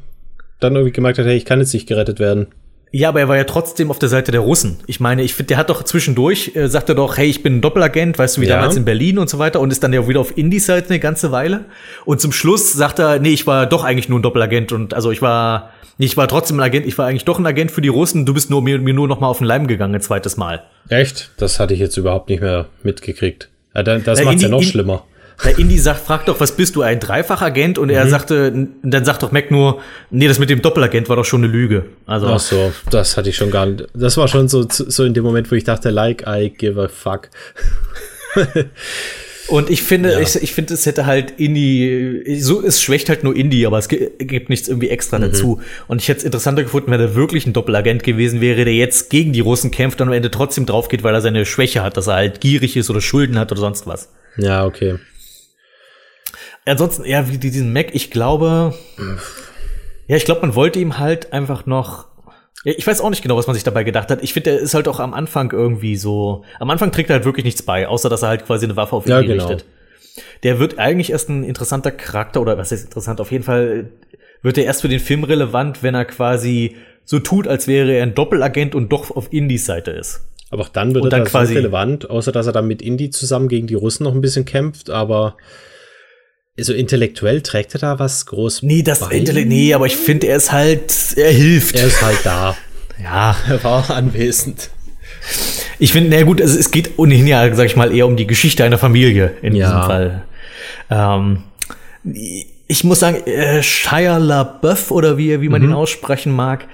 dann 0.60 0.76
irgendwie 0.76 0.94
gemerkt 0.94 1.20
hat, 1.20 1.26
hey, 1.26 1.38
ich 1.38 1.46
kann 1.46 1.60
jetzt 1.60 1.74
nicht 1.74 1.88
gerettet 1.88 2.20
werden. 2.20 2.48
Ja, 2.94 3.10
aber 3.10 3.22
er 3.22 3.30
war 3.30 3.38
ja 3.38 3.46
trotzdem 3.46 3.90
auf 3.90 4.00
der 4.00 4.10
Seite 4.10 4.34
der 4.34 4.42
Russen. 4.42 4.80
Ich 4.86 5.00
meine, 5.00 5.24
ich 5.24 5.34
finde, 5.34 5.48
der 5.48 5.58
hat 5.58 5.70
doch 5.70 5.84
zwischendurch, 5.84 6.56
äh, 6.56 6.68
sagt 6.68 6.90
er 6.90 6.96
doch, 6.96 7.18
hey, 7.18 7.30
ich 7.30 7.42
bin 7.42 7.58
ein 7.58 7.62
Doppelagent, 7.62 8.20
weißt 8.20 8.36
du, 8.36 8.42
wie 8.42 8.48
ja. 8.48 8.58
damals 8.58 8.76
in 8.76 8.84
Berlin 8.84 9.18
und 9.18 9.30
so 9.30 9.40
weiter 9.40 9.62
und 9.62 9.72
ist 9.72 9.82
dann 9.82 9.94
ja 9.94 10.06
wieder 10.10 10.20
auf 10.20 10.38
Indie-Seite 10.38 10.90
eine 10.90 11.00
ganze 11.00 11.32
Weile. 11.32 11.66
Und 12.04 12.20
zum 12.20 12.34
Schluss 12.34 12.74
sagt 12.74 13.00
er, 13.00 13.20
nee, 13.20 13.30
ich 13.30 13.48
war 13.48 13.66
doch 13.66 13.86
eigentlich 13.86 14.10
nur 14.10 14.20
ein 14.20 14.22
Doppelagent 14.22 14.74
und 14.74 14.94
also 14.94 15.10
ich 15.10 15.22
war, 15.22 15.72
ich 15.98 16.18
war 16.18 16.28
trotzdem 16.28 16.60
ein 16.60 16.64
Agent, 16.64 16.86
ich 16.86 16.98
war 16.98 17.08
eigentlich 17.08 17.24
doch 17.24 17.40
ein 17.40 17.46
Agent 17.46 17.72
für 17.72 17.82
die 17.82 17.88
Russen, 17.88 18.26
du 18.26 18.34
bist 18.34 18.50
nur 18.50 18.62
mir, 18.62 18.78
mir 18.80 18.94
nur 18.94 19.08
noch 19.08 19.22
mal 19.22 19.28
auf 19.28 19.38
den 19.38 19.48
Leim 19.48 19.68
gegangen, 19.68 19.96
ein 19.96 20.02
zweites 20.02 20.36
Mal. 20.36 20.64
Echt? 20.90 21.32
Das 21.38 21.62
hatte 21.62 21.74
ich 21.74 21.80
jetzt 21.80 21.96
überhaupt 21.96 22.30
nicht 22.30 22.42
mehr 22.42 22.66
mitgekriegt. 22.84 23.50
Ja, 23.74 23.84
das 23.84 24.22
macht's 24.24 24.42
ja 24.42 24.50
noch 24.50 24.64
schlimmer. 24.64 25.06
Der 25.44 25.58
Indy 25.58 25.78
sagt, 25.78 26.06
fragt 26.06 26.28
doch, 26.28 26.40
was 26.40 26.56
bist 26.56 26.76
du, 26.76 26.82
ein 26.82 27.00
Dreifachagent? 27.00 27.78
Und 27.78 27.90
er 27.90 28.06
mhm. 28.06 28.10
sagte, 28.10 28.68
dann 28.84 29.06
sagt 29.06 29.24
doch 29.24 29.32
Mac 29.32 29.50
nur, 29.50 29.82
nee, 30.10 30.28
das 30.28 30.40
mit 30.40 30.50
dem 30.50 30.62
Doppelagent 30.62 31.10
war 31.10 31.16
doch 31.16 31.26
schon 31.26 31.44
eine 31.44 31.52
Lüge. 31.52 31.86
Also. 32.06 32.28
Ach 32.28 32.40
so, 32.40 32.72
das 32.90 33.18
hatte 33.18 33.30
ich 33.30 33.38
schon 33.38 33.52
gar 33.52 33.66
nicht. 33.66 33.88
Das 33.94 34.18
war 34.18 34.28
schon 34.28 34.48
so, 34.48 34.66
so 34.70 35.04
in 35.04 35.14
dem 35.14 35.24
Moment, 35.24 35.52
wo 35.52 35.56
ich 35.56 35.64
dachte, 35.64 35.90
like, 35.90 36.26
I 36.28 36.50
give 36.50 36.82
a 36.82 36.88
fuck. 36.88 37.30
Und 39.48 39.70
ich 39.70 39.84
finde, 39.84 40.14
ja. 40.14 40.20
ich, 40.22 40.36
ich 40.36 40.54
finde, 40.54 40.74
es 40.74 40.86
hätte 40.86 41.06
halt 41.06 41.32
Indie, 41.32 42.40
so, 42.40 42.66
es 42.66 42.82
schwächt 42.82 43.10
halt 43.10 43.26
nur 43.26 43.36
Indie, 43.36 43.66
aber 43.66 43.80
es 43.80 43.90
gibt 43.90 44.50
nichts 44.50 44.70
irgendwie 44.70 44.88
extra 44.88 45.18
mhm. 45.18 45.24
dazu. 45.24 45.60
Und 45.90 46.02
ich 46.02 46.08
hätte 46.08 46.20
es 46.20 46.24
interessanter 46.24 46.64
gefunden, 46.64 46.90
wenn 46.90 47.02
er 47.02 47.16
wirklich 47.16 47.46
ein 47.46 47.52
Doppelagent 47.52 48.04
gewesen 48.04 48.40
wäre, 48.40 48.64
der 48.64 48.76
jetzt 48.76 49.10
gegen 49.10 49.34
die 49.34 49.42
Russen 49.42 49.70
kämpft 49.70 50.00
und 50.00 50.08
am 50.08 50.14
Ende 50.14 50.32
trotzdem 50.32 50.66
drauf 50.66 50.88
geht, 50.88 51.04
weil 51.04 51.14
er 51.14 51.22
seine 51.22 51.46
Schwäche 51.46 51.84
hat, 51.84 51.98
dass 51.98 52.08
er 52.08 52.14
halt 52.14 52.40
gierig 52.40 52.78
ist 52.78 52.90
oder 52.90 53.02
Schulden 53.02 53.38
hat 53.38 53.52
oder 53.52 53.60
sonst 53.60 53.88
was. 53.88 54.10
Ja, 54.38 54.66
okay. 54.66 55.00
Ansonsten, 56.72 57.04
ja, 57.04 57.30
wie 57.30 57.38
diesen 57.38 57.74
Mac, 57.74 57.94
ich 57.94 58.12
glaube, 58.12 58.74
ja, 60.08 60.16
ich 60.16 60.24
glaube, 60.24 60.40
man 60.40 60.56
wollte 60.56 60.80
ihm 60.80 61.00
halt 61.00 61.34
einfach 61.34 61.66
noch 61.66 62.08
ich 62.64 62.86
weiß 62.86 63.02
auch 63.02 63.10
nicht 63.10 63.24
genau, 63.24 63.38
was 63.38 63.48
man 63.48 63.56
sich 63.56 63.64
dabei 63.64 63.84
gedacht 63.84 64.12
hat. 64.12 64.22
Ich 64.22 64.34
finde, 64.34 64.52
er 64.52 64.60
ist 64.60 64.76
halt 64.76 64.88
auch 64.88 65.00
am 65.00 65.16
Anfang 65.16 65.52
irgendwie 65.52 65.98
so. 65.98 66.44
Am 66.60 66.70
Anfang 66.70 66.92
trägt 66.92 67.10
er 67.10 67.16
halt 67.16 67.26
wirklich 67.26 67.44
nichts 67.44 67.64
bei, 67.64 67.88
außer 67.88 68.08
dass 68.08 68.22
er 68.22 68.30
halt 68.30 68.46
quasi 68.46 68.66
eine 68.66 68.76
Waffe 68.76 68.96
auf 68.96 69.06
ihn 69.08 69.12
ja, 69.12 69.22
genau. 69.22 69.48
richtet. 69.48 69.66
Der 70.44 70.60
wird 70.60 70.78
eigentlich 70.78 71.12
erst 71.12 71.30
ein 71.30 71.44
interessanter 71.44 71.92
Charakter, 71.92 72.40
oder 72.40 72.58
was 72.58 72.72
ist 72.72 72.84
interessant? 72.84 73.20
Auf 73.20 73.32
jeden 73.32 73.44
Fall 73.44 73.90
wird 74.44 74.58
er 74.58 74.66
erst 74.66 74.82
für 74.82 74.90
den 74.90 75.00
Film 75.00 75.24
relevant, 75.24 75.82
wenn 75.82 75.96
er 75.96 76.06
quasi 76.06 76.76
so 77.04 77.20
tut, 77.20 77.48
als 77.48 77.68
wäre 77.68 77.92
er 77.92 78.04
ein 78.04 78.14
Doppelagent 78.14 78.76
und 78.76 78.90
doch 78.92 79.10
auf 79.10 79.34
Indies 79.34 79.66
Seite 79.66 79.92
ist. 79.92 80.22
Aber 80.52 80.62
auch 80.62 80.70
dann 80.70 80.94
wird 80.94 81.04
und 81.04 81.12
er 81.12 81.20
dann 81.20 81.28
quasi 81.28 81.54
so 81.54 81.60
relevant, 81.60 82.10
außer 82.10 82.32
dass 82.32 82.46
er 82.46 82.54
dann 82.54 82.68
mit 82.68 82.82
Indie 82.84 83.10
zusammen 83.10 83.48
gegen 83.48 83.68
die 83.68 83.74
Russen 83.74 84.04
noch 84.04 84.14
ein 84.14 84.22
bisschen 84.22 84.46
kämpft, 84.46 84.90
aber 84.90 85.36
so 86.60 86.74
intellektuell 86.74 87.42
trägt 87.42 87.74
er 87.76 87.80
da 87.80 88.00
was 88.00 88.26
groß? 88.26 88.64
Nee, 88.64 88.84
das 88.84 89.02
Intellekt, 89.10 89.48
nee, 89.48 89.74
aber 89.74 89.86
ich 89.86 89.96
finde, 89.96 90.28
er 90.28 90.38
ist 90.38 90.52
halt, 90.52 90.94
er 91.16 91.32
hilft. 91.32 91.76
Er 91.76 91.88
ist 91.88 92.02
halt 92.02 92.20
da. 92.24 92.56
ja. 93.04 93.36
Er 93.48 93.64
war 93.64 93.90
anwesend. 93.90 94.70
Ich 95.80 95.94
finde, 95.94 96.16
na 96.16 96.24
gut, 96.24 96.42
also 96.42 96.58
es 96.58 96.72
geht 96.72 96.98
ohnehin 96.98 97.28
ja, 97.28 97.54
sag 97.56 97.66
ich 97.66 97.76
mal, 97.76 97.96
eher 97.96 98.08
um 98.08 98.18
die 98.18 98.28
Geschichte 98.28 98.64
einer 98.64 98.78
Familie 98.78 99.34
in 99.42 99.56
ja. 99.56 99.68
diesem 99.68 99.84
Fall. 99.84 100.24
Ähm, 100.90 101.44
ich 102.68 102.84
muss 102.84 103.00
sagen, 103.00 103.26
äh, 103.26 103.62
Shia 103.64 104.18
LaBeouf 104.18 104.92
oder 104.92 105.18
wie, 105.18 105.42
wie 105.42 105.50
man 105.50 105.62
mhm. 105.62 105.70
ihn 105.70 105.74
aussprechen 105.74 106.32
mag, 106.32 106.68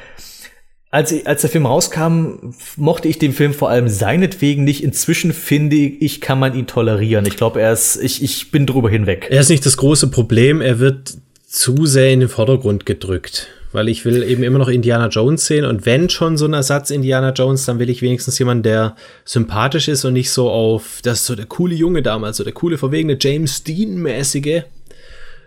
als, 0.90 1.12
ich, 1.12 1.28
als 1.28 1.42
der 1.42 1.50
Film 1.50 1.66
rauskam, 1.66 2.54
mochte 2.78 3.08
ich 3.08 3.20
den 3.20 3.34
Film 3.34 3.54
vor 3.54 3.70
allem 3.70 3.90
seinetwegen 3.90 4.64
nicht. 4.64 4.84
Inzwischen 4.84 5.34
finde 5.34 5.76
ich, 5.76 6.22
kann 6.22 6.40
man 6.40 6.56
ihn 6.56 6.68
tolerieren. 6.68 7.26
Ich 7.26 7.36
glaube, 7.36 7.62
er 7.62 7.74
ist, 7.74 7.98
ich, 7.98 8.24
ich 8.24 8.52
bin 8.52 8.66
drüber 8.66 8.90
hinweg. 8.90 9.28
Er 9.30 9.42
ist 9.42 9.50
nicht 9.50 9.66
das 9.66 9.78
große 9.78 10.10
Problem. 10.10 10.62
Er 10.62 10.80
wird 10.80 11.18
zu 11.46 11.86
sehr 11.86 12.12
in 12.12 12.22
den 12.22 12.30
Vordergrund 12.30 12.86
gedrückt. 12.86 13.48
Weil 13.74 13.90
ich 13.90 14.06
will 14.06 14.24
eben 14.24 14.44
immer 14.44 14.60
noch 14.60 14.70
Indiana 14.70 15.10
Jones 15.10 15.46
sehen. 15.46 15.66
Und 15.66 15.86
wenn 15.86 16.10
schon 16.10 16.38
so 16.38 16.46
ein 16.46 16.54
Ersatz 16.54 16.90
Indiana 16.90 17.32
Jones, 17.32 17.66
dann 17.66 17.80
will 17.80 17.90
ich 17.90 18.02
wenigstens 18.02 18.40
jemanden, 18.40 18.64
der 18.64 18.96
sympathisch 19.26 19.90
ist 19.90 20.06
und 20.06 20.14
nicht 20.14 20.32
so 20.32 20.50
auf, 20.50 21.02
das 21.04 21.20
ist 21.20 21.26
so 21.26 21.36
der 21.36 21.48
coole 21.48 21.76
Junge 21.76 22.02
damals, 22.02 22.38
so 22.38 22.46
der 22.46 22.54
coole, 22.54 22.78
verwegene 22.78 23.18
James 23.20 23.66
Dean-mäßige, 23.66 24.64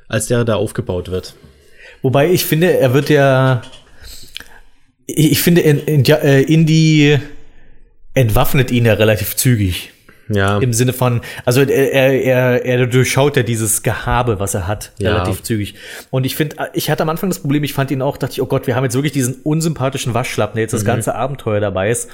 als 0.06 0.26
der 0.26 0.44
da 0.44 0.56
aufgebaut 0.56 1.10
wird. 1.10 1.34
Wobei 2.02 2.30
ich 2.30 2.44
finde, 2.44 2.78
er 2.78 2.92
wird 2.92 3.08
ja 3.08 3.62
ich 5.16 5.42
finde, 5.42 5.60
in, 5.60 5.78
in, 5.80 6.04
äh, 6.04 6.42
Indie 6.42 7.18
entwaffnet 8.14 8.70
ihn 8.70 8.86
ja 8.86 8.94
relativ 8.94 9.36
zügig. 9.36 9.92
Ja. 10.32 10.58
Im 10.58 10.72
Sinne 10.72 10.92
von, 10.92 11.22
also 11.44 11.62
er, 11.62 12.22
er, 12.22 12.64
er 12.64 12.86
durchschaut 12.86 13.36
ja 13.36 13.42
dieses 13.42 13.82
Gehabe, 13.82 14.38
was 14.38 14.54
er 14.54 14.68
hat, 14.68 14.92
ja. 14.98 15.12
relativ 15.12 15.42
zügig. 15.42 15.74
Und 16.10 16.24
ich 16.24 16.36
finde, 16.36 16.56
ich 16.72 16.88
hatte 16.88 17.02
am 17.02 17.08
Anfang 17.08 17.30
das 17.30 17.40
Problem, 17.40 17.64
ich 17.64 17.74
fand 17.74 17.90
ihn 17.90 18.00
auch, 18.00 18.16
dachte 18.16 18.34
ich, 18.34 18.42
oh 18.42 18.46
Gott, 18.46 18.68
wir 18.68 18.76
haben 18.76 18.84
jetzt 18.84 18.94
wirklich 18.94 19.12
diesen 19.12 19.40
unsympathischen 19.42 20.14
Waschlappen, 20.14 20.54
der 20.54 20.62
jetzt 20.62 20.72
mhm. 20.72 20.78
das 20.78 20.84
ganze 20.84 21.14
Abenteuer 21.16 21.58
dabei 21.58 21.90
ist. 21.90 22.08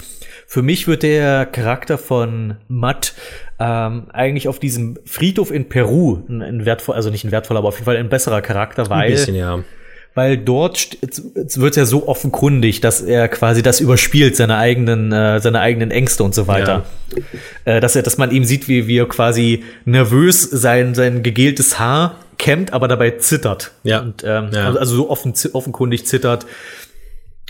Für 0.46 0.62
mich 0.62 0.88
wird 0.88 1.02
der 1.02 1.44
Charakter 1.44 1.98
von 1.98 2.56
Matt 2.68 3.12
ähm, 3.58 4.06
eigentlich 4.12 4.48
auf 4.48 4.60
diesem 4.60 4.98
Friedhof 5.04 5.50
in 5.50 5.68
Peru 5.68 6.22
ein, 6.28 6.40
ein 6.40 6.64
wertvoll, 6.64 6.94
also 6.94 7.10
nicht 7.10 7.24
ein 7.24 7.32
wertvoller, 7.32 7.58
aber 7.58 7.68
auf 7.68 7.74
jeden 7.74 7.84
Fall 7.84 7.98
ein 7.98 8.08
besserer 8.08 8.40
Charakter, 8.40 8.88
weil 8.88 9.06
ein 9.06 9.10
bisschen, 9.10 9.34
ja 9.34 9.62
weil 10.16 10.38
dort 10.38 10.96
wird 11.02 11.76
ja 11.76 11.84
so 11.84 12.08
offenkundig, 12.08 12.80
dass 12.80 13.02
er 13.02 13.28
quasi 13.28 13.62
das 13.62 13.80
überspielt, 13.80 14.34
seine 14.34 14.56
eigenen, 14.56 15.12
äh, 15.12 15.40
seine 15.40 15.60
eigenen 15.60 15.90
Ängste 15.90 16.24
und 16.24 16.34
so 16.34 16.46
weiter. 16.46 16.84
Ja. 17.66 17.76
Äh, 17.76 17.80
dass 17.80 17.96
er, 17.96 18.02
dass 18.02 18.16
man 18.16 18.30
ihm 18.30 18.44
sieht, 18.44 18.66
wie, 18.66 18.86
wie 18.86 18.96
er 18.96 19.06
quasi 19.06 19.62
nervös 19.84 20.40
sein, 20.42 20.94
sein 20.94 21.22
gegeltes 21.22 21.78
Haar 21.78 22.16
kämmt, 22.38 22.72
aber 22.72 22.88
dabei 22.88 23.12
zittert. 23.12 23.72
Ja. 23.82 24.00
Und, 24.00 24.24
ähm, 24.24 24.48
ja. 24.52 24.66
Also, 24.66 24.78
also 24.78 24.96
so 24.96 25.10
offen, 25.10 25.34
offenkundig 25.52 26.06
zittert. 26.06 26.46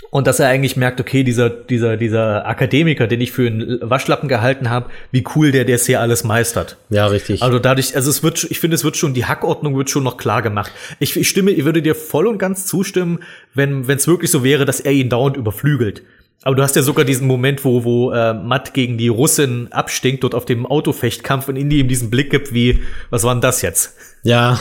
Und 0.09 0.25
dass 0.25 0.39
er 0.39 0.47
eigentlich 0.47 0.77
merkt, 0.77 1.01
okay, 1.01 1.23
dieser, 1.23 1.49
dieser, 1.49 1.97
dieser 1.97 2.47
Akademiker, 2.47 3.07
den 3.07 3.19
ich 3.19 3.31
für 3.31 3.47
einen 3.47 3.79
Waschlappen 3.81 4.29
gehalten 4.29 4.69
habe, 4.69 4.89
wie 5.11 5.23
cool 5.35 5.51
der 5.51 5.65
das 5.65 5.85
hier 5.85 5.99
alles 5.99 6.23
meistert. 6.23 6.77
Ja, 6.89 7.07
richtig. 7.07 7.43
Also 7.43 7.59
dadurch, 7.59 7.95
also 7.95 8.09
es 8.09 8.23
wird, 8.23 8.47
ich 8.49 8.59
finde, 8.59 8.75
es 8.75 8.83
wird 8.83 8.95
schon, 8.95 9.13
die 9.13 9.25
Hackordnung 9.25 9.75
wird 9.75 9.89
schon 9.89 10.03
noch 10.03 10.17
klar 10.17 10.41
gemacht. 10.41 10.71
Ich, 10.99 11.17
ich 11.17 11.27
stimme, 11.27 11.51
ich 11.51 11.65
würde 11.65 11.81
dir 11.81 11.93
voll 11.93 12.27
und 12.27 12.37
ganz 12.37 12.65
zustimmen, 12.65 13.19
wenn 13.53 13.81
es 13.89 14.07
wirklich 14.07 14.31
so 14.31 14.43
wäre, 14.43 14.65
dass 14.65 14.79
er 14.79 14.93
ihn 14.93 15.09
dauernd 15.09 15.35
überflügelt. 15.35 16.03
Aber 16.43 16.55
du 16.55 16.63
hast 16.63 16.75
ja 16.75 16.83
sogar 16.83 17.03
diesen 17.03 17.27
Moment, 17.27 17.65
wo, 17.65 17.83
wo 17.83 18.11
äh, 18.11 18.33
Matt 18.33 18.73
gegen 18.73 18.97
die 18.97 19.09
Russin 19.09 19.67
abstinkt, 19.71 20.23
dort 20.23 20.35
auf 20.35 20.45
dem 20.45 20.65
Autofechtkampf 20.65 21.49
und 21.49 21.57
Indy 21.57 21.79
ihm 21.79 21.87
diesen 21.87 22.09
Blick 22.09 22.29
gibt, 22.29 22.53
wie, 22.53 22.79
was 23.09 23.23
war 23.23 23.33
denn 23.33 23.41
das 23.41 23.61
jetzt? 23.61 23.95
Ja. 24.23 24.59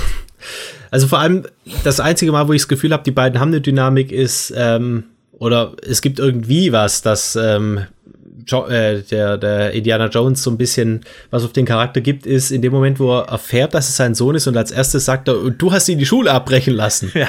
Also 0.91 1.07
vor 1.07 1.19
allem 1.19 1.45
das 1.85 2.01
einzige 2.01 2.33
Mal, 2.33 2.49
wo 2.49 2.53
ich 2.53 2.63
das 2.63 2.69
Gefühl 2.69 2.93
habe, 2.93 3.05
die 3.05 3.11
beiden 3.11 3.39
haben 3.39 3.49
eine 3.49 3.61
Dynamik, 3.61 4.11
ist, 4.11 4.53
ähm, 4.57 5.05
oder 5.39 5.73
es 5.87 6.01
gibt 6.01 6.19
irgendwie 6.19 6.73
was, 6.73 7.03
dass 7.03 7.37
ähm, 7.37 7.81
jo 8.47 8.67
äh, 8.67 9.03
der, 9.03 9.39
der 9.39 9.73
Indiana 9.73 10.07
Jones 10.07 10.43
so 10.43 10.51
ein 10.51 10.57
bisschen 10.57 11.05
was 11.31 11.45
auf 11.45 11.53
den 11.53 11.67
Charakter 11.67 12.01
gibt, 12.01 12.27
ist 12.27 12.51
in 12.51 12.63
dem 12.63 12.73
Moment, 12.73 13.01
wo 13.01 13.19
er 13.19 13.29
erfährt, 13.29 13.75
dass 13.75 13.89
es 13.89 13.97
sein 13.97 14.15
Sohn 14.15 14.35
ist 14.35 14.47
und 14.47 14.57
als 14.57 14.71
erstes 14.71 15.05
sagt 15.05 15.29
er, 15.29 15.51
du 15.51 15.73
hast 15.73 15.89
ihn 15.89 15.99
die 15.99 16.07
Schule 16.07 16.31
abbrechen 16.31 16.75
lassen. 16.75 17.11
Ja. 17.15 17.29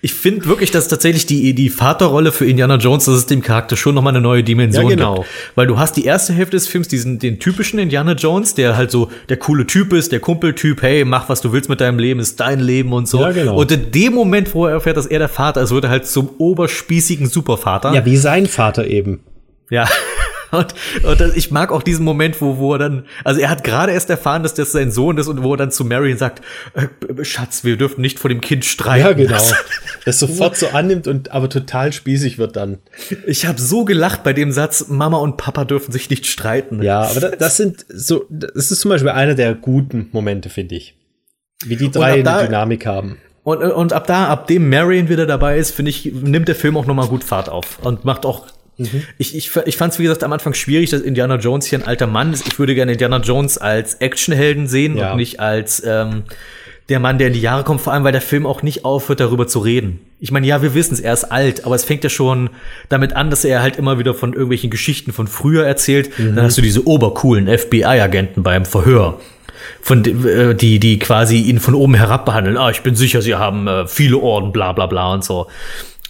Ich 0.00 0.14
finde 0.14 0.46
wirklich, 0.46 0.70
dass 0.70 0.88
tatsächlich 0.88 1.26
die, 1.26 1.54
die 1.54 1.70
Vaterrolle 1.70 2.32
für 2.32 2.46
Indiana 2.46 2.76
Jones, 2.76 3.04
dass 3.04 3.14
es 3.14 3.26
dem 3.26 3.42
Charakter 3.42 3.76
schon 3.76 3.94
nochmal 3.94 4.12
eine 4.12 4.20
neue 4.20 4.42
Dimension 4.42 4.84
ja, 4.84 4.96
genau. 4.96 5.14
gibt. 5.16 5.26
Weil 5.54 5.66
du 5.66 5.78
hast 5.78 5.96
die 5.96 6.04
erste 6.04 6.32
Hälfte 6.32 6.56
des 6.56 6.66
Films, 6.66 6.88
diesen, 6.88 7.18
den 7.18 7.38
typischen 7.38 7.78
Indiana 7.78 8.12
Jones, 8.12 8.54
der 8.54 8.76
halt 8.76 8.90
so 8.90 9.10
der 9.28 9.36
coole 9.36 9.66
Typ 9.66 9.92
ist, 9.92 10.12
der 10.12 10.20
Kumpeltyp, 10.20 10.82
hey, 10.82 11.04
mach 11.04 11.28
was 11.28 11.40
du 11.40 11.52
willst 11.52 11.68
mit 11.68 11.80
deinem 11.80 11.98
Leben, 11.98 12.20
ist 12.20 12.40
dein 12.40 12.60
Leben 12.60 12.92
und 12.92 13.08
so. 13.08 13.20
Ja, 13.20 13.32
genau. 13.32 13.56
Und 13.56 13.70
in 13.72 13.90
dem 13.90 14.14
Moment, 14.14 14.54
wo 14.54 14.66
er 14.66 14.72
erfährt, 14.72 14.96
dass 14.96 15.06
er 15.06 15.18
der 15.18 15.28
Vater 15.28 15.62
ist, 15.62 15.70
wird 15.70 15.84
er 15.84 15.90
halt 15.90 16.06
zum 16.06 16.30
oberspießigen 16.38 17.28
Supervater. 17.28 17.92
Ja, 17.92 18.04
wie 18.04 18.16
sein 18.16 18.46
Vater 18.46 18.86
eben. 18.86 19.20
Ja. 19.70 19.88
Und, 20.50 20.74
und 21.04 21.20
das, 21.20 21.36
ich 21.36 21.50
mag 21.50 21.70
auch 21.70 21.82
diesen 21.82 22.04
Moment, 22.04 22.40
wo, 22.40 22.58
wo 22.58 22.74
er 22.74 22.78
dann, 22.78 23.06
also 23.24 23.40
er 23.40 23.50
hat 23.50 23.62
gerade 23.64 23.92
erst 23.92 24.10
erfahren, 24.10 24.42
dass 24.42 24.54
das 24.54 24.72
sein 24.72 24.90
Sohn 24.90 25.16
ist 25.18 25.28
und 25.28 25.42
wo 25.42 25.54
er 25.54 25.56
dann 25.56 25.70
zu 25.70 25.84
Marion 25.84 26.18
sagt, 26.18 26.42
äh, 26.74 27.24
Schatz, 27.24 27.64
wir 27.64 27.76
dürfen 27.76 28.00
nicht 28.00 28.18
vor 28.18 28.28
dem 28.28 28.40
Kind 28.40 28.64
streiten. 28.64 29.06
Ja, 29.06 29.12
genau. 29.12 29.42
Das 30.04 30.18
sofort 30.18 30.56
so 30.58 30.68
annimmt 30.68 31.06
und 31.06 31.30
aber 31.30 31.48
total 31.48 31.92
spießig 31.92 32.38
wird 32.38 32.56
dann. 32.56 32.78
Ich 33.26 33.46
habe 33.46 33.60
so 33.60 33.84
gelacht 33.84 34.24
bei 34.24 34.32
dem 34.32 34.52
Satz, 34.52 34.86
Mama 34.88 35.18
und 35.18 35.36
Papa 35.36 35.64
dürfen 35.64 35.92
sich 35.92 36.10
nicht 36.10 36.26
streiten. 36.26 36.82
Ja, 36.82 37.02
aber 37.02 37.20
das, 37.20 37.38
das 37.38 37.56
sind 37.56 37.86
so, 37.88 38.24
das 38.28 38.70
ist 38.70 38.80
zum 38.80 38.90
Beispiel 38.90 39.10
einer 39.10 39.34
der 39.34 39.54
guten 39.54 40.08
Momente, 40.12 40.48
finde 40.48 40.74
ich. 40.74 40.96
Wie 41.64 41.76
die 41.76 41.90
drei 41.90 42.24
eine 42.24 42.46
Dynamik 42.46 42.86
haben. 42.86 43.18
Und, 43.42 43.62
und 43.62 43.92
ab 43.92 44.06
da, 44.06 44.28
ab 44.28 44.46
dem 44.46 44.68
Marion 44.68 45.08
wieder 45.08 45.26
dabei 45.26 45.58
ist, 45.58 45.70
finde 45.72 45.90
ich, 45.90 46.04
nimmt 46.12 46.48
der 46.48 46.54
Film 46.54 46.76
auch 46.76 46.86
nochmal 46.86 47.08
gut 47.08 47.24
Fahrt 47.24 47.48
auf 47.48 47.78
und 47.82 48.04
macht 48.04 48.26
auch 48.26 48.46
Mhm. 48.80 49.02
Ich, 49.18 49.36
ich, 49.36 49.54
ich 49.66 49.76
fand 49.76 49.92
es, 49.92 49.98
wie 49.98 50.04
gesagt, 50.04 50.24
am 50.24 50.32
Anfang 50.32 50.54
schwierig, 50.54 50.90
dass 50.90 51.02
Indiana 51.02 51.36
Jones 51.36 51.66
hier 51.66 51.78
ein 51.78 51.86
alter 51.86 52.06
Mann 52.06 52.32
ist. 52.32 52.46
Ich 52.46 52.58
würde 52.58 52.74
gerne 52.74 52.92
Indiana 52.92 53.18
Jones 53.18 53.58
als 53.58 53.94
Actionhelden 53.94 54.66
sehen 54.66 54.96
ja. 54.96 55.12
und 55.12 55.18
nicht 55.18 55.40
als 55.40 55.82
ähm, 55.84 56.24
der 56.88 56.98
Mann, 56.98 57.18
der 57.18 57.28
in 57.28 57.32
die 57.34 57.40
Jahre 57.40 57.62
kommt, 57.62 57.80
vor 57.80 57.92
allem 57.92 58.04
weil 58.04 58.12
der 58.12 58.20
Film 58.20 58.46
auch 58.46 58.62
nicht 58.62 58.84
aufhört, 58.84 59.20
darüber 59.20 59.46
zu 59.46 59.60
reden. 59.60 60.00
Ich 60.18 60.32
meine, 60.32 60.46
ja, 60.46 60.60
wir 60.60 60.74
wissen 60.74 60.94
es, 60.94 61.00
er 61.00 61.12
ist 61.12 61.24
alt, 61.24 61.64
aber 61.64 61.74
es 61.76 61.84
fängt 61.84 62.02
ja 62.02 62.10
schon 62.10 62.50
damit 62.88 63.14
an, 63.14 63.30
dass 63.30 63.44
er 63.44 63.62
halt 63.62 63.76
immer 63.76 63.98
wieder 63.98 64.12
von 64.12 64.32
irgendwelchen 64.32 64.70
Geschichten 64.70 65.12
von 65.12 65.28
früher 65.28 65.64
erzählt. 65.64 66.18
Mhm. 66.18 66.36
Dann 66.36 66.44
hast 66.44 66.58
du 66.58 66.62
diese 66.62 66.86
obercoolen 66.86 67.46
FBI-Agenten 67.46 68.42
beim 68.42 68.64
Verhör 68.64 69.20
von 69.82 70.04
äh, 70.04 70.54
die 70.54 70.78
die 70.78 70.98
quasi 70.98 71.38
ihn 71.38 71.60
von 71.60 71.74
oben 71.74 71.94
herab 71.94 72.24
behandeln. 72.24 72.56
Ah, 72.56 72.70
ich 72.70 72.82
bin 72.82 72.94
sicher, 72.94 73.22
sie 73.22 73.34
haben 73.34 73.66
äh, 73.66 73.86
viele 73.86 74.18
Orden, 74.18 74.52
bla 74.52 74.72
bla 74.72 74.86
bla 74.86 75.12
und 75.12 75.24
so. 75.24 75.46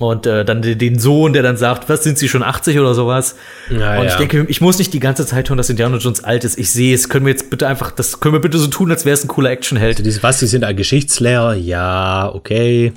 Und 0.01 0.27
äh, 0.27 0.47
dann 0.47 0.63
den 0.63 0.99
Sohn, 0.99 1.35
der 1.35 1.43
dann 1.43 1.59
sagt, 1.59 1.91
was 1.91 2.03
sind 2.03 2.17
sie 2.17 2.27
schon 2.27 2.43
80 2.43 2.79
oder 2.79 2.95
sowas? 2.95 3.37
Ja, 3.69 4.01
und 4.01 4.07
ich 4.07 4.13
ja. 4.13 4.19
denke, 4.19 4.47
ich 4.49 4.63
muss 4.63 4.79
nicht 4.79 4.95
die 4.95 4.99
ganze 4.99 5.27
Zeit 5.27 5.51
hören, 5.51 5.59
dass 5.59 5.69
Indiana 5.69 5.99
Jones 5.99 6.25
alt 6.25 6.43
ist. 6.45 6.59
Ich 6.59 6.71
sehe 6.71 6.95
es. 6.95 7.11
Können 7.11 7.27
wir 7.27 7.33
jetzt 7.33 7.51
bitte 7.51 7.69
einfach, 7.69 7.91
das 7.91 8.19
können 8.19 8.35
wir 8.35 8.41
bitte 8.41 8.57
so 8.57 8.67
tun, 8.69 8.91
als 8.91 9.05
wäre 9.05 9.13
es 9.13 9.23
ein 9.23 9.29
cooler 9.29 9.51
Actionheld. 9.51 9.99
Also 9.99 10.23
was, 10.23 10.41
sie 10.41 10.47
sind 10.47 10.65
ein 10.65 10.75
Geschichtslehrer? 10.75 11.55
Ja, 11.55 12.35
okay. 12.35 12.95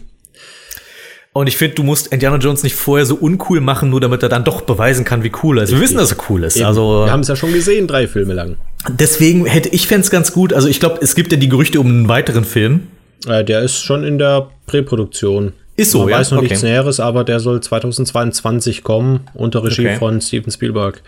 Und 1.33 1.47
ich 1.47 1.57
finde, 1.57 1.75
du 1.75 1.83
musst 1.83 2.07
Indiana 2.07 2.37
Jones 2.37 2.63
nicht 2.63 2.75
vorher 2.75 3.05
so 3.05 3.15
uncool 3.15 3.59
machen, 3.59 3.89
nur 3.89 3.99
damit 3.99 4.23
er 4.23 4.29
dann 4.29 4.45
doch 4.45 4.61
beweisen 4.61 5.03
kann, 5.03 5.23
wie 5.25 5.31
cool 5.43 5.57
er 5.57 5.65
ist. 5.65 5.73
Wir 5.73 5.81
wissen, 5.81 5.97
dass 5.97 6.11
er 6.11 6.17
cool 6.29 6.45
ist. 6.45 6.55
Eben. 6.55 6.67
Also 6.67 7.03
wir 7.05 7.11
haben 7.11 7.19
es 7.19 7.27
ja 7.27 7.35
schon 7.35 7.51
gesehen, 7.51 7.85
drei 7.85 8.07
Filme 8.07 8.33
lang. 8.33 8.55
Deswegen 8.87 9.45
hätte 9.45 9.67
ich 9.67 9.87
fände 9.87 10.05
es 10.05 10.09
ganz 10.09 10.31
gut. 10.31 10.53
Also 10.53 10.69
ich 10.69 10.79
glaube, 10.79 10.99
es 11.01 11.15
gibt 11.15 11.33
ja 11.33 11.37
die 11.37 11.49
Gerüchte 11.49 11.81
um 11.81 11.87
einen 11.87 12.07
weiteren 12.07 12.45
Film. 12.45 12.87
Äh, 13.27 13.43
der 13.43 13.61
ist 13.61 13.83
schon 13.83 14.05
in 14.05 14.19
der 14.19 14.51
Präproduktion. 14.67 15.51
Ist 15.75 15.91
so, 15.91 16.01
Man 16.01 16.09
ja. 16.09 16.19
weiß 16.19 16.31
noch 16.31 16.37
okay. 16.39 16.47
nichts 16.47 16.63
Näheres, 16.63 16.99
aber 16.99 17.23
der 17.23 17.39
soll 17.39 17.61
2022 17.61 18.83
kommen, 18.83 19.21
unter 19.33 19.63
Regie 19.63 19.87
okay. 19.87 19.97
von 19.97 20.21
Steven 20.21 20.51
Spielberg. 20.51 21.01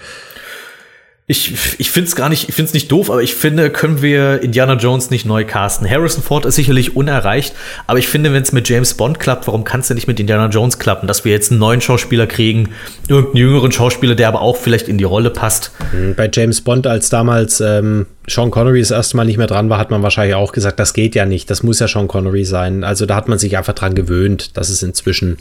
Ich, 1.28 1.54
ich 1.80 1.90
finde 1.90 2.08
es 2.08 2.16
gar 2.16 2.30
nicht, 2.30 2.50
ich 2.50 2.56
finde 2.56 2.68
es 2.68 2.74
nicht 2.76 2.92
doof, 2.92 3.10
aber 3.10 3.24
ich 3.24 3.34
finde, 3.34 3.72
können 3.72 4.04
wir 4.04 4.44
Indiana 4.44 4.76
Jones 4.76 5.10
nicht 5.10 5.26
neu 5.26 5.44
casten. 5.44 5.90
Harrison 5.90 6.22
Ford 6.22 6.46
ist 6.46 6.54
sicherlich 6.54 6.96
unerreicht, 6.96 7.56
aber 7.88 7.98
ich 7.98 8.08
finde, 8.08 8.32
wenn 8.32 8.44
es 8.44 8.52
mit 8.52 8.70
James 8.70 8.94
Bond 8.94 9.20
klappt, 9.20 9.48
warum 9.48 9.64
kann 9.64 9.80
es 9.80 9.88
denn 9.88 9.96
nicht 9.96 10.08
mit 10.08 10.20
Indiana 10.20 10.50
Jones 10.50 10.78
klappen? 10.78 11.08
Dass 11.08 11.26
wir 11.26 11.32
jetzt 11.32 11.50
einen 11.50 11.60
neuen 11.60 11.82
Schauspieler 11.82 12.28
kriegen, 12.28 12.70
irgendeinen 13.08 13.38
jüngeren 13.38 13.72
Schauspieler, 13.72 14.14
der 14.14 14.28
aber 14.28 14.42
auch 14.42 14.56
vielleicht 14.56 14.88
in 14.88 15.00
die 15.00 15.04
Rolle 15.04 15.32
passt. 15.32 15.72
Hm, 15.90 16.14
bei 16.14 16.30
James 16.32 16.62
Bond, 16.62 16.86
als 16.86 17.10
damals 17.10 17.60
ähm, 17.60 18.06
Sean 18.28 18.50
Connery 18.50 18.80
das 18.80 18.92
erste 18.92 19.18
Mal 19.18 19.26
nicht 19.26 19.38
mehr 19.38 19.48
dran 19.48 19.70
war, 19.70 19.78
hat 19.78 19.92
man 19.92 20.02
wahrscheinlich 20.02 20.36
auch 20.36 20.52
gesagt, 20.52 20.80
das 20.80 20.94
geht 20.94 21.16
ja 21.16 21.26
nicht, 21.26 21.50
das 21.50 21.64
muss 21.64 21.80
ja 21.80 21.88
Sean 21.88 22.08
Connery 22.08 22.44
sein. 22.44 22.84
Also 22.84 23.06
da 23.06 23.16
hat 23.16 23.28
man 23.28 23.38
sich 23.38 23.58
einfach 23.58 23.74
dran 23.74 23.94
gewöhnt, 23.94 24.58
dass 24.58 24.70
es 24.70 24.82
inzwischen, 24.82 25.38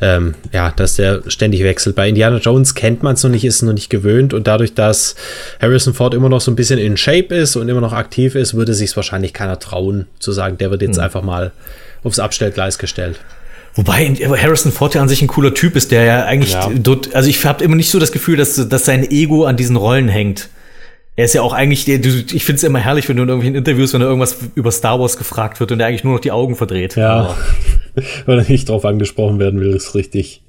ähm, 0.00 0.34
ja, 0.52 0.70
dass 0.70 0.96
der 0.96 1.22
ständig 1.28 1.62
wechselt. 1.62 1.96
Bei 1.96 2.08
Indiana 2.08 2.38
Jones 2.38 2.74
kennt 2.74 3.02
man 3.02 3.14
es 3.14 3.22
noch 3.22 3.30
nicht, 3.30 3.44
ist 3.44 3.56
es 3.56 3.62
noch 3.62 3.72
nicht 3.72 3.88
gewöhnt 3.88 4.34
und 4.34 4.46
dadurch, 4.46 4.74
dass 4.74 5.14
Harrison 5.60 5.94
Ford 5.94 6.14
immer 6.14 6.28
noch 6.28 6.40
so 6.40 6.50
ein 6.50 6.56
bisschen 6.56 6.78
in 6.78 6.96
Shape 6.96 7.34
ist 7.34 7.56
und 7.56 7.68
immer 7.68 7.80
noch 7.80 7.92
aktiv 7.92 8.34
ist, 8.34 8.54
würde 8.54 8.74
sich 8.74 8.94
wahrscheinlich 8.94 9.32
keiner 9.32 9.58
trauen 9.58 10.06
zu 10.18 10.32
sagen, 10.32 10.58
der 10.58 10.70
wird 10.70 10.82
jetzt 10.82 10.96
hm. 10.96 11.04
einfach 11.04 11.22
mal 11.22 11.52
aufs 12.04 12.18
Abstellgleis 12.18 12.78
gestellt. 12.78 13.20
Wobei 13.74 14.14
Harrison 14.14 14.70
Ford 14.70 14.94
ja 14.94 15.00
an 15.00 15.08
sich 15.08 15.22
ein 15.22 15.28
cooler 15.28 15.54
Typ 15.54 15.76
ist, 15.76 15.92
der 15.92 16.04
ja 16.04 16.24
eigentlich 16.24 16.52
ja. 16.52 16.70
dort, 16.74 17.14
also 17.14 17.30
ich 17.30 17.42
habe 17.44 17.64
immer 17.64 17.76
nicht 17.76 17.90
so 17.90 17.98
das 17.98 18.12
Gefühl, 18.12 18.36
dass, 18.36 18.56
dass 18.68 18.84
sein 18.84 19.10
Ego 19.10 19.46
an 19.46 19.56
diesen 19.56 19.76
Rollen 19.76 20.08
hängt. 20.08 20.50
Er 21.14 21.26
ist 21.26 21.34
ja 21.34 21.42
auch 21.42 21.52
eigentlich, 21.52 21.86
ich 21.88 22.44
finde 22.44 22.56
es 22.56 22.62
immer 22.62 22.78
herrlich, 22.78 23.08
wenn 23.08 23.16
du 23.16 23.22
in 23.22 23.28
irgendwelchen 23.28 23.56
Interviews, 23.56 23.92
wenn 23.92 24.00
er 24.00 24.06
irgendwas 24.06 24.38
über 24.54 24.70
Star 24.72 24.98
Wars 24.98 25.18
gefragt 25.18 25.60
wird 25.60 25.70
und 25.70 25.80
er 25.80 25.86
eigentlich 25.86 26.04
nur 26.04 26.14
noch 26.14 26.20
die 26.20 26.32
Augen 26.32 26.56
verdreht. 26.56 26.96
Ja, 26.96 27.36
weil 28.26 28.38
er 28.38 28.48
nicht 28.48 28.68
drauf 28.68 28.86
angesprochen 28.86 29.38
werden 29.38 29.60
will, 29.60 29.74
ist 29.74 29.94
richtig. 29.94 30.42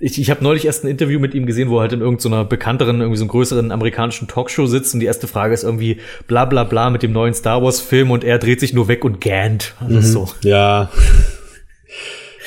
Ich, 0.00 0.20
ich 0.20 0.30
habe 0.30 0.44
neulich 0.44 0.64
erst 0.64 0.84
ein 0.84 0.88
Interview 0.88 1.18
mit 1.18 1.34
ihm 1.34 1.46
gesehen, 1.46 1.70
wo 1.70 1.78
er 1.78 1.82
halt 1.82 1.92
in 1.92 2.00
irgendeiner 2.00 2.42
so 2.42 2.48
bekannteren, 2.48 3.00
irgendwie 3.00 3.18
so 3.18 3.24
einem 3.24 3.30
größeren 3.30 3.72
amerikanischen 3.72 4.28
Talkshow 4.28 4.66
sitzt 4.66 4.94
und 4.94 5.00
die 5.00 5.06
erste 5.06 5.26
Frage 5.26 5.54
ist 5.54 5.64
irgendwie 5.64 5.98
bla 6.26 6.44
bla 6.44 6.64
bla 6.64 6.90
mit 6.90 7.02
dem 7.02 7.12
neuen 7.12 7.34
Star 7.34 7.62
Wars 7.62 7.80
Film 7.80 8.10
und 8.10 8.24
er 8.24 8.38
dreht 8.38 8.60
sich 8.60 8.72
nur 8.72 8.88
weg 8.88 9.04
und 9.04 9.20
gähnt. 9.20 9.74
Also 9.80 9.96
mhm, 9.96 10.02
so. 10.02 10.28
Ja. 10.42 10.90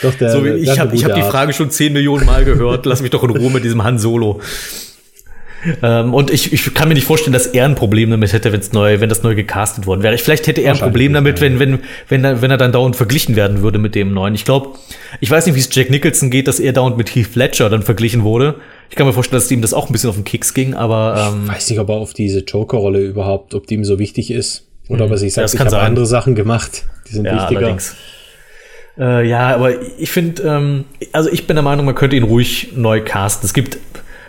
Doch, 0.02 0.14
der, 0.16 0.32
so, 0.32 0.46
ich 0.46 0.80
habe 0.80 0.98
hab 0.98 1.14
die 1.14 1.22
Frage 1.22 1.54
schon 1.54 1.70
zehn 1.72 1.94
Millionen 1.94 2.26
Mal 2.26 2.44
gehört. 2.44 2.86
Lass 2.86 3.02
mich 3.02 3.12
doch 3.12 3.24
in 3.24 3.30
Ruhe 3.30 3.52
mit 3.52 3.64
diesem 3.64 3.84
Han 3.84 4.00
Solo. 4.00 4.42
Ähm, 5.84 6.14
und 6.14 6.32
ich, 6.32 6.54
ich 6.54 6.74
kann 6.74 6.88
mir 6.88 6.96
nicht 6.96 7.06
vorstellen, 7.06 7.34
dass 7.34 7.48
er 7.48 7.66
ein 7.66 7.76
Problem 7.76 8.10
damit 8.10 8.34
hätte, 8.34 8.52
wenn's 8.52 8.72
neu, 8.74 9.00
wenn 9.00 9.10
das 9.10 9.24
neu 9.24 9.36
gecastet 9.36 9.86
worden 9.86 10.04
wäre. 10.04 10.18
Vielleicht 10.18 10.48
hätte 10.48 10.62
er 10.62 10.74
ein 10.74 10.80
Problem 10.80 11.14
damit, 11.14 11.42
wenn, 11.42 11.60
wenn, 11.60 11.80
wenn, 12.08 12.24
er, 12.24 12.42
wenn 12.42 12.52
er 12.52 12.58
dann 12.58 12.72
dauernd 12.72 12.96
verglichen 12.96 13.36
werden 13.36 13.62
würde 13.62 13.80
mit 13.80 13.96
dem 13.96 14.14
neuen. 14.14 14.36
Ich 14.36 14.46
glaube, 14.46 14.70
ich 15.20 15.30
weiß 15.30 15.46
nicht, 15.46 15.56
wie 15.56 15.60
es 15.60 15.70
Jack 15.72 15.90
Nicholson 15.90 16.30
geht, 16.30 16.48
dass 16.48 16.60
er 16.60 16.74
dauernd 16.74 16.98
mit 16.98 17.14
Heath 17.16 17.36
Ledger 17.36 17.70
dann 17.70 17.84
verglichen 17.84 18.24
wurde. 18.24 18.56
Ich 18.90 18.96
kann 18.96 19.08
mir 19.08 19.14
vorstellen, 19.14 19.42
dass 19.42 19.50
ihm 19.52 19.62
das 19.62 19.74
auch 19.74 19.88
ein 19.88 19.92
bisschen 19.92 20.10
auf 20.10 20.16
den 20.16 20.26
Keks 20.26 20.54
ging, 20.54 20.74
aber. 20.74 21.32
Ähm, 21.34 21.44
ich 21.46 21.52
weiß 21.52 21.70
nicht, 21.70 21.80
ob 21.80 21.90
er 21.90 21.96
auf 21.96 22.14
diese 22.14 22.40
Joker-Rolle 22.40 23.00
überhaupt, 23.00 23.54
ob 23.54 23.68
die 23.68 23.76
ihm 23.76 23.86
so 23.86 24.00
wichtig 24.00 24.32
ist. 24.32 24.68
Oder 24.90 25.06
ob 25.06 25.12
er 25.12 25.18
sich 25.18 25.34
sagt, 25.34 25.54
ich 25.54 25.60
habe 25.60 25.80
andere 25.80 26.06
Sachen 26.06 26.36
gemacht, 26.36 26.84
die 27.08 27.14
sind 27.14 27.26
ja, 27.26 27.36
wichtiger. 27.36 27.60
Allerdings. 27.60 27.96
Äh, 28.98 29.28
ja, 29.28 29.56
aber 29.56 29.82
ich 29.98 30.12
finde, 30.12 30.44
ähm, 30.44 30.86
also 31.14 31.30
ich 31.32 31.48
bin 31.48 31.56
der 31.56 31.64
Meinung, 31.64 31.86
man 31.86 31.96
könnte 31.96 32.16
ihn 32.18 32.24
ruhig 32.24 32.74
neu 32.76 33.02
casten. 33.02 33.46
Es 33.46 33.54
gibt, 33.54 33.78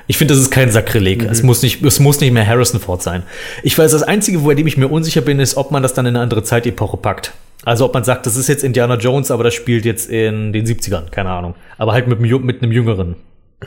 ich 0.06 0.18
finde, 0.18 0.34
das 0.34 0.42
ist 0.42 0.50
kein 0.50 0.70
Sakrileg. 0.70 1.22
Mhm. 1.22 1.30
Es 1.30 1.42
muss 1.42 1.62
nicht, 1.62 1.82
es 1.82 2.00
muss 2.00 2.20
nicht 2.20 2.32
mehr 2.32 2.46
Harrison 2.46 2.80
Ford 2.80 3.02
sein. 3.02 3.22
Ich 3.62 3.76
weiß, 3.76 3.92
das 3.92 4.02
Einzige, 4.02 4.38
bei 4.38 4.54
dem 4.54 4.66
ich 4.66 4.76
mir 4.76 4.88
unsicher 4.88 5.20
bin, 5.20 5.40
ist, 5.40 5.56
ob 5.56 5.70
man 5.70 5.82
das 5.82 5.94
dann 5.94 6.06
in 6.06 6.16
eine 6.16 6.22
andere 6.22 6.42
Zeitepoche 6.42 6.96
packt. 6.96 7.32
Also 7.64 7.84
ob 7.84 7.94
man 7.94 8.02
sagt, 8.02 8.26
das 8.26 8.36
ist 8.36 8.48
jetzt 8.48 8.64
Indiana 8.64 8.96
Jones, 8.96 9.30
aber 9.30 9.44
das 9.44 9.54
spielt 9.54 9.84
jetzt 9.84 10.10
in 10.10 10.52
den 10.52 10.66
70ern, 10.66 11.10
keine 11.10 11.30
Ahnung. 11.30 11.54
Aber 11.78 11.92
halt 11.92 12.08
mit, 12.08 12.20
mit 12.20 12.62
einem 12.62 12.72
Jüngeren. 12.72 13.16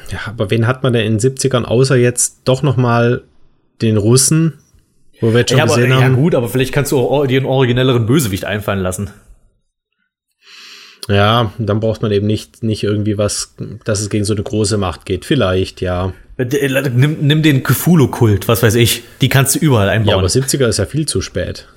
Ja, 0.09 0.19
aber 0.27 0.51
wen 0.51 0.67
hat 0.67 0.83
man 0.83 0.91
denn 0.91 1.05
in 1.05 1.17
den 1.17 1.35
70ern, 1.35 1.63
außer 1.63 1.95
jetzt 1.95 2.41
doch 2.43 2.61
noch 2.61 2.75
mal 2.75 3.23
den 3.81 3.95
Russen, 3.95 4.59
wo 5.21 5.31
wir 5.31 5.39
jetzt 5.39 5.51
schon 5.51 5.59
ja, 5.59 5.65
gesehen 5.65 5.91
aber, 5.93 6.03
haben? 6.03 6.15
Ja 6.15 6.21
gut, 6.21 6.35
aber 6.35 6.49
vielleicht 6.49 6.73
kannst 6.73 6.91
du 6.91 7.25
dir 7.25 7.37
einen 7.37 7.45
originelleren 7.45 8.05
Bösewicht 8.05 8.43
einfallen 8.43 8.81
lassen. 8.81 9.11
Ja, 11.07 11.53
dann 11.59 11.79
braucht 11.79 12.01
man 12.01 12.11
eben 12.11 12.25
nicht, 12.25 12.63
nicht 12.63 12.83
irgendwie 12.83 13.17
was, 13.17 13.53
dass 13.83 14.01
es 14.01 14.09
gegen 14.09 14.25
so 14.25 14.33
eine 14.33 14.43
große 14.43 14.77
Macht 14.77 15.05
geht. 15.05 15.23
Vielleicht, 15.25 15.81
ja. 15.81 16.13
Nimm, 16.37 17.17
nimm 17.21 17.43
den 17.43 17.63
Cthulhu-Kult, 17.63 18.47
was 18.47 18.63
weiß 18.63 18.75
ich. 18.75 19.03
Die 19.21 19.29
kannst 19.29 19.55
du 19.55 19.59
überall 19.59 19.89
einbauen. 19.89 20.11
Ja, 20.11 20.17
aber 20.17 20.27
70er 20.27 20.67
ist 20.67 20.79
ja 20.79 20.85
viel 20.85 21.05
zu 21.05 21.21
spät. 21.21 21.67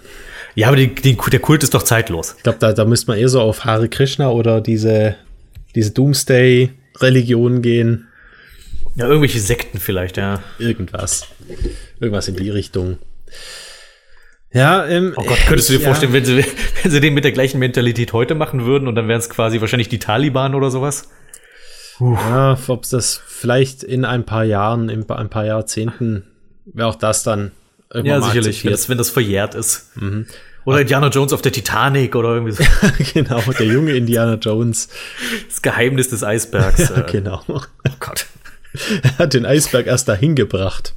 Ja, 0.55 0.69
aber 0.69 0.77
die, 0.77 0.95
die, 0.95 1.17
der 1.17 1.41
Kult 1.41 1.63
ist 1.63 1.75
doch 1.75 1.83
zeitlos. 1.83 2.35
Ich 2.39 2.43
glaube, 2.43 2.59
da, 2.59 2.73
da 2.73 2.85
müsste 2.85 3.09
man 3.09 3.19
eher 3.19 3.29
so 3.29 3.41
auf 3.41 3.65
Hare 3.65 3.89
Krishna 3.89 4.31
oder 4.31 4.61
diese, 4.61 5.17
diese 5.75 5.91
Doomsday-Religion 5.91 7.63
gehen. 7.63 8.09
Ja, 8.97 9.07
irgendwelche 9.07 9.41
Sekten 9.41 9.79
vielleicht, 9.79 10.17
ja. 10.17 10.43
Irgendwas. 10.59 11.27
Irgendwas 12.01 12.29
in 12.29 12.37
die 12.37 12.51
Richtung. 12.51 12.99
Ja, 14.53 14.87
ähm, 14.87 15.12
Oh 15.16 15.25
Gott, 15.25 15.39
könntest 15.47 15.69
du 15.69 15.75
dir 15.75 15.81
ja. 15.81 15.87
vorstellen, 15.87 16.12
wenn 16.12 16.25
sie, 16.25 16.45
wenn 16.83 16.91
sie 16.91 17.01
den 17.01 17.15
mit 17.15 17.25
der 17.25 17.33
gleichen 17.33 17.59
Mentalität 17.59 18.12
heute 18.12 18.35
machen 18.35 18.65
würden 18.65 18.89
und 18.89 18.95
dann 18.95 19.09
wären 19.09 19.19
es 19.19 19.29
quasi 19.29 19.61
wahrscheinlich 19.61 19.89
die 19.89 19.99
Taliban 19.99 20.55
oder 20.55 20.70
sowas? 20.70 21.09
Uff. 22.01 22.19
Ja, 22.19 22.59
ob 22.69 22.85
es 22.85 22.91
das 22.91 23.20
vielleicht 23.27 23.83
in 23.83 24.05
ein 24.05 24.25
paar 24.25 24.45
Jahren, 24.45 24.89
in 24.89 25.09
ein 25.11 25.29
paar 25.31 25.45
Jahrzehnten, 25.45 26.25
wäre 26.65 26.89
auch 26.89 26.95
das 26.95 27.23
dann 27.23 27.51
irgendwann 27.93 28.23
Ja, 28.23 28.27
sicherlich, 28.27 28.65
wenn 28.65 28.70
das, 28.70 28.89
wenn 28.89 28.99
das 28.99 29.11
verjährt 29.11 29.55
ist. 29.55 29.97
Mhm. 29.97 30.27
Oder 30.65 30.83
Indiana 30.83 31.09
Jones 31.09 31.33
auf 31.33 31.41
der 31.41 31.53
Titanic 31.53 32.15
oder 32.15 32.35
irgendwie 32.35 32.53
so. 32.53 32.65
genau, 33.15 33.41
der 33.41 33.66
junge 33.66 33.93
Indiana 33.93 34.35
Jones. 34.35 34.89
Das 35.49 35.62
Geheimnis 35.62 36.11
des 36.11 36.23
Eisbergs. 36.23 36.89
ja, 36.97 37.01
genau. 37.03 37.43
Oh 37.49 37.61
Gott. 38.01 38.27
er 39.03 39.19
hat 39.19 39.35
den 39.35 39.47
Eisberg 39.47 39.87
erst 39.87 40.09
dahin 40.09 40.35
gebracht. 40.35 40.95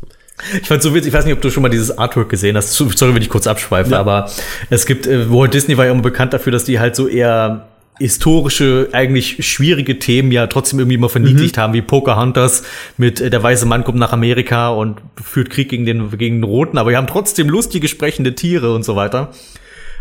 Ich 0.62 0.68
fand 0.68 0.82
so 0.82 0.94
witzig, 0.94 1.10
ich 1.10 1.14
weiß 1.14 1.26
nicht, 1.26 1.34
ob 1.34 1.42
du 1.42 1.50
schon 1.50 1.64
mal 1.64 1.70
dieses 1.70 1.98
Artwork 1.98 2.30
gesehen 2.30 2.58
hast. 2.58 2.74
Sorry, 2.74 3.14
wenn 3.14 3.22
ich 3.22 3.30
kurz 3.30 3.48
abschweife, 3.48 3.92
ja. 3.92 4.00
aber 4.00 4.30
es 4.70 4.86
gibt, 4.86 5.08
äh, 5.08 5.30
Walt 5.32 5.54
Disney 5.54 5.78
war 5.78 5.86
ja 5.86 5.92
immer 5.92 6.02
bekannt 6.02 6.34
dafür, 6.34 6.52
dass 6.52 6.64
die 6.64 6.80
halt 6.80 6.96
so 6.96 7.08
eher 7.08 7.68
historische, 8.02 8.90
eigentlich 8.94 9.46
schwierige 9.48 10.00
Themen 10.00 10.32
ja 10.32 10.48
trotzdem 10.48 10.80
irgendwie 10.80 10.96
immer 10.96 11.10
verniedlicht 11.10 11.58
mhm. 11.58 11.62
haben, 11.62 11.74
wie 11.74 11.82
Pocahontas 11.82 12.64
mit 12.98 13.22
äh, 13.22 13.30
der 13.30 13.44
weiße 13.44 13.66
Mann 13.66 13.84
kommt 13.84 14.00
nach 14.00 14.12
Amerika 14.12 14.70
und 14.70 15.02
führt 15.22 15.50
Krieg 15.50 15.70
gegen 15.70 15.86
den, 15.86 16.10
gegen 16.18 16.38
den 16.38 16.44
Roten, 16.44 16.78
aber 16.78 16.90
wir 16.90 16.98
haben 16.98 17.08
trotzdem 17.08 17.48
lustige, 17.48 17.88
sprechende 17.88 18.34
Tiere 18.34 18.74
und 18.74 18.84
so 18.84 18.96
weiter. 18.96 19.32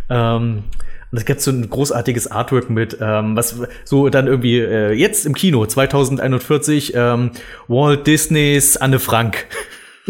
Ähm, 0.08 0.64
und 1.12 1.18
es 1.18 1.24
gibt 1.24 1.40
so 1.40 1.50
ein 1.50 1.68
großartiges 1.68 2.28
Artwork 2.30 2.70
mit, 2.70 2.96
ähm, 3.00 3.36
was 3.36 3.56
so 3.84 4.08
dann 4.08 4.28
irgendwie 4.28 4.60
äh, 4.60 4.92
jetzt 4.92 5.26
im 5.26 5.34
Kino 5.34 5.66
2041 5.66 6.92
ähm, 6.94 7.32
Walt 7.66 8.06
Disneys 8.06 8.76
Anne 8.76 8.98
Frank. 8.98 9.46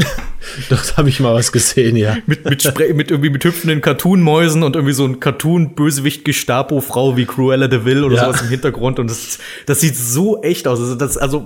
Doch, 0.71 0.97
habe 0.97 1.09
ich 1.09 1.21
mal 1.21 1.35
was 1.35 1.53
gesehen, 1.53 1.97
ja. 1.97 2.17
mit, 2.27 2.45
mit, 2.45 2.65
mit 2.95 3.11
irgendwie 3.11 3.31
mit 3.31 3.45
hüpfenden 3.45 3.81
Cartoon-Mäusen 3.81 4.63
und 4.63 4.75
irgendwie 4.77 4.95
so 4.95 5.05
ein 5.05 5.21
Cartoon-Bösewicht-Gestapo-Frau 5.21 7.17
wie 7.17 7.27
Cruella 7.27 7.69
de 7.69 7.85
Vil 7.85 8.05
oder 8.05 8.17
ja. 8.17 8.25
sowas 8.25 8.43
im 8.43 8.49
Hintergrund. 8.49 8.99
Und 8.99 9.11
das, 9.11 9.39
das 9.67 9.81
sieht 9.81 9.97
so 9.97 10.43
echt 10.43 10.67
aus. 10.67 10.81
Also, 10.81 10.95
das, 10.95 11.17
also 11.19 11.45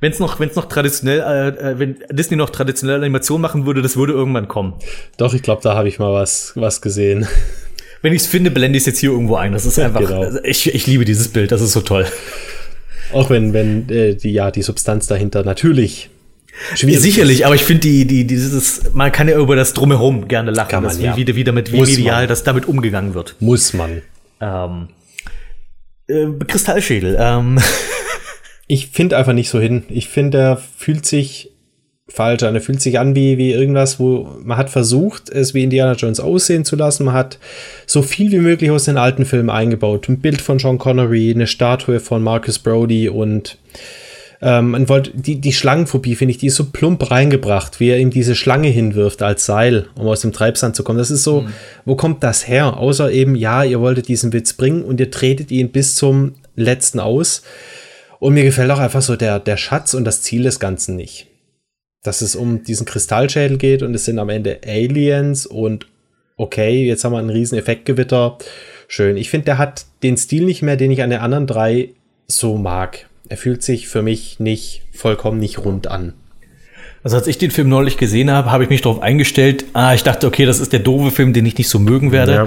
wenn 0.00 0.12
es 0.12 0.18
noch, 0.18 0.40
wenn's 0.40 0.56
noch 0.56 0.66
traditionell, 0.66 1.20
äh, 1.20 1.48
äh, 1.72 1.78
wenn 1.78 1.96
Disney 2.10 2.36
noch 2.36 2.50
traditionelle 2.50 2.98
Animation 2.98 3.40
machen 3.40 3.66
würde, 3.66 3.82
das 3.82 3.96
würde 3.96 4.12
irgendwann 4.14 4.48
kommen. 4.48 4.74
Doch, 5.18 5.34
ich 5.34 5.42
glaube, 5.42 5.62
da 5.62 5.74
habe 5.74 5.88
ich 5.88 5.98
mal 5.98 6.12
was, 6.12 6.52
was 6.56 6.80
gesehen. 6.80 7.26
Wenn 8.02 8.14
ich 8.14 8.22
es 8.22 8.26
finde, 8.26 8.50
blende 8.50 8.78
ich 8.78 8.82
es 8.82 8.86
jetzt 8.86 8.98
hier 8.98 9.10
irgendwo 9.10 9.36
ein. 9.36 9.52
Das 9.52 9.66
ist 9.66 9.78
einfach, 9.80 10.00
genau. 10.00 10.22
Also 10.22 10.38
ich, 10.42 10.74
ich 10.74 10.86
liebe 10.86 11.04
dieses 11.04 11.28
Bild, 11.28 11.52
das 11.52 11.60
ist 11.60 11.72
so 11.72 11.82
toll. 11.82 12.06
Auch 13.12 13.28
wenn, 13.28 13.52
wenn 13.52 13.88
äh, 13.90 14.14
die, 14.14 14.32
ja, 14.32 14.50
die 14.50 14.62
Substanz 14.62 15.06
dahinter 15.06 15.44
natürlich 15.44 16.08
Schwierig. 16.74 17.00
Sicherlich, 17.00 17.46
aber 17.46 17.54
ich 17.54 17.64
finde 17.64 17.80
die, 17.82 18.04
die, 18.06 18.26
dieses, 18.26 18.92
man 18.94 19.10
kann 19.12 19.28
ja 19.28 19.38
über 19.38 19.56
das 19.56 19.72
Drumherum 19.72 20.28
gerne 20.28 20.50
lachen, 20.50 20.68
kann 20.68 20.82
man, 20.82 20.92
dass, 20.92 21.00
ja. 21.00 21.16
wie, 21.16 21.34
wie, 21.34 21.44
damit, 21.44 21.72
wie 21.72 21.80
medial 21.80 22.26
das 22.26 22.44
damit 22.44 22.66
umgegangen 22.66 23.14
wird. 23.14 23.36
Muss 23.40 23.72
man. 23.72 24.02
Ähm, 24.40 24.88
äh, 26.08 26.26
Kristallschädel. 26.46 27.16
Ähm. 27.18 27.58
Ich 28.72 28.86
finde 28.86 29.16
einfach 29.16 29.32
nicht 29.32 29.50
so 29.50 29.58
hin. 29.58 29.82
Ich 29.88 30.08
finde, 30.08 30.38
er 30.38 30.56
fühlt 30.56 31.04
sich 31.04 31.50
falsch 32.06 32.44
an. 32.44 32.54
Er 32.54 32.60
fühlt 32.60 32.80
sich 32.80 33.00
an 33.00 33.16
wie, 33.16 33.36
wie 33.36 33.50
irgendwas, 33.50 33.98
wo 33.98 34.28
man 34.44 34.56
hat 34.56 34.70
versucht, 34.70 35.28
es 35.28 35.54
wie 35.54 35.64
Indiana 35.64 35.94
Jones 35.94 36.20
aussehen 36.20 36.64
zu 36.64 36.76
lassen. 36.76 37.04
Man 37.04 37.14
hat 37.14 37.40
so 37.86 38.00
viel 38.02 38.30
wie 38.30 38.38
möglich 38.38 38.70
aus 38.70 38.84
den 38.84 38.96
alten 38.96 39.24
Filmen 39.24 39.50
eingebaut. 39.50 40.08
Ein 40.08 40.20
Bild 40.20 40.40
von 40.40 40.60
Sean 40.60 40.78
Connery, 40.78 41.32
eine 41.34 41.48
Statue 41.48 41.98
von 41.98 42.22
Marcus 42.22 42.60
Brody 42.60 43.08
und 43.08 43.58
ähm, 44.42 44.70
man 44.70 44.88
wollte, 44.88 45.10
die, 45.14 45.40
die 45.40 45.52
Schlangenphobie, 45.52 46.14
finde 46.14 46.32
ich, 46.32 46.38
die 46.38 46.46
ist 46.46 46.56
so 46.56 46.64
plump 46.64 47.10
reingebracht, 47.10 47.78
wie 47.78 47.90
er 47.90 47.98
ihm 47.98 48.10
diese 48.10 48.34
Schlange 48.34 48.68
hinwirft 48.68 49.22
als 49.22 49.44
Seil, 49.44 49.88
um 49.96 50.06
aus 50.06 50.22
dem 50.22 50.32
Treibsand 50.32 50.74
zu 50.74 50.82
kommen. 50.82 50.98
Das 50.98 51.10
ist 51.10 51.24
so, 51.24 51.42
mhm. 51.42 51.52
wo 51.84 51.94
kommt 51.94 52.22
das 52.24 52.48
her? 52.48 52.78
Außer 52.78 53.12
eben, 53.12 53.34
ja, 53.34 53.64
ihr 53.64 53.80
wolltet 53.80 54.08
diesen 54.08 54.32
Witz 54.32 54.54
bringen 54.54 54.82
und 54.82 54.98
ihr 54.98 55.10
tretet 55.10 55.50
ihn 55.50 55.70
bis 55.70 55.94
zum 55.94 56.36
letzten 56.56 57.00
aus. 57.00 57.42
Und 58.18 58.34
mir 58.34 58.44
gefällt 58.44 58.70
auch 58.70 58.78
einfach 58.78 59.02
so 59.02 59.16
der, 59.16 59.40
der 59.40 59.58
Schatz 59.58 59.92
und 59.92 60.04
das 60.04 60.22
Ziel 60.22 60.42
des 60.42 60.58
Ganzen 60.58 60.96
nicht. 60.96 61.26
Dass 62.02 62.22
es 62.22 62.34
um 62.34 62.64
diesen 62.64 62.86
Kristallschädel 62.86 63.58
geht 63.58 63.82
und 63.82 63.94
es 63.94 64.06
sind 64.06 64.18
am 64.18 64.30
Ende 64.30 64.60
Aliens 64.66 65.44
und 65.44 65.86
okay, 66.38 66.86
jetzt 66.86 67.04
haben 67.04 67.12
wir 67.12 67.18
einen 67.18 67.28
riesen 67.28 67.58
Effektgewitter. 67.58 68.38
Schön. 68.88 69.18
Ich 69.18 69.28
finde, 69.28 69.44
der 69.46 69.58
hat 69.58 69.84
den 70.02 70.16
Stil 70.16 70.44
nicht 70.44 70.62
mehr, 70.62 70.76
den 70.76 70.90
ich 70.90 71.02
an 71.02 71.10
den 71.10 71.20
anderen 71.20 71.46
drei 71.46 71.90
so 72.26 72.56
mag 72.56 73.09
er 73.30 73.36
fühlt 73.36 73.62
sich 73.62 73.88
für 73.88 74.02
mich 74.02 74.40
nicht 74.40 74.82
vollkommen 74.92 75.38
nicht 75.38 75.58
rund 75.58 75.86
an. 75.86 76.12
Also 77.02 77.16
als 77.16 77.26
ich 77.28 77.38
den 77.38 77.50
Film 77.50 77.68
neulich 77.68 77.96
gesehen 77.96 78.30
habe, 78.30 78.50
habe 78.50 78.64
ich 78.64 78.70
mich 78.70 78.82
darauf 78.82 79.00
eingestellt, 79.00 79.64
ah, 79.72 79.94
ich 79.94 80.02
dachte, 80.02 80.26
okay, 80.26 80.44
das 80.44 80.58
ist 80.58 80.72
der 80.72 80.80
doofe 80.80 81.10
Film, 81.10 81.32
den 81.32 81.46
ich 81.46 81.56
nicht 81.56 81.68
so 81.68 81.78
mögen 81.78 82.12
werde. 82.12 82.34
Ja. 82.34 82.46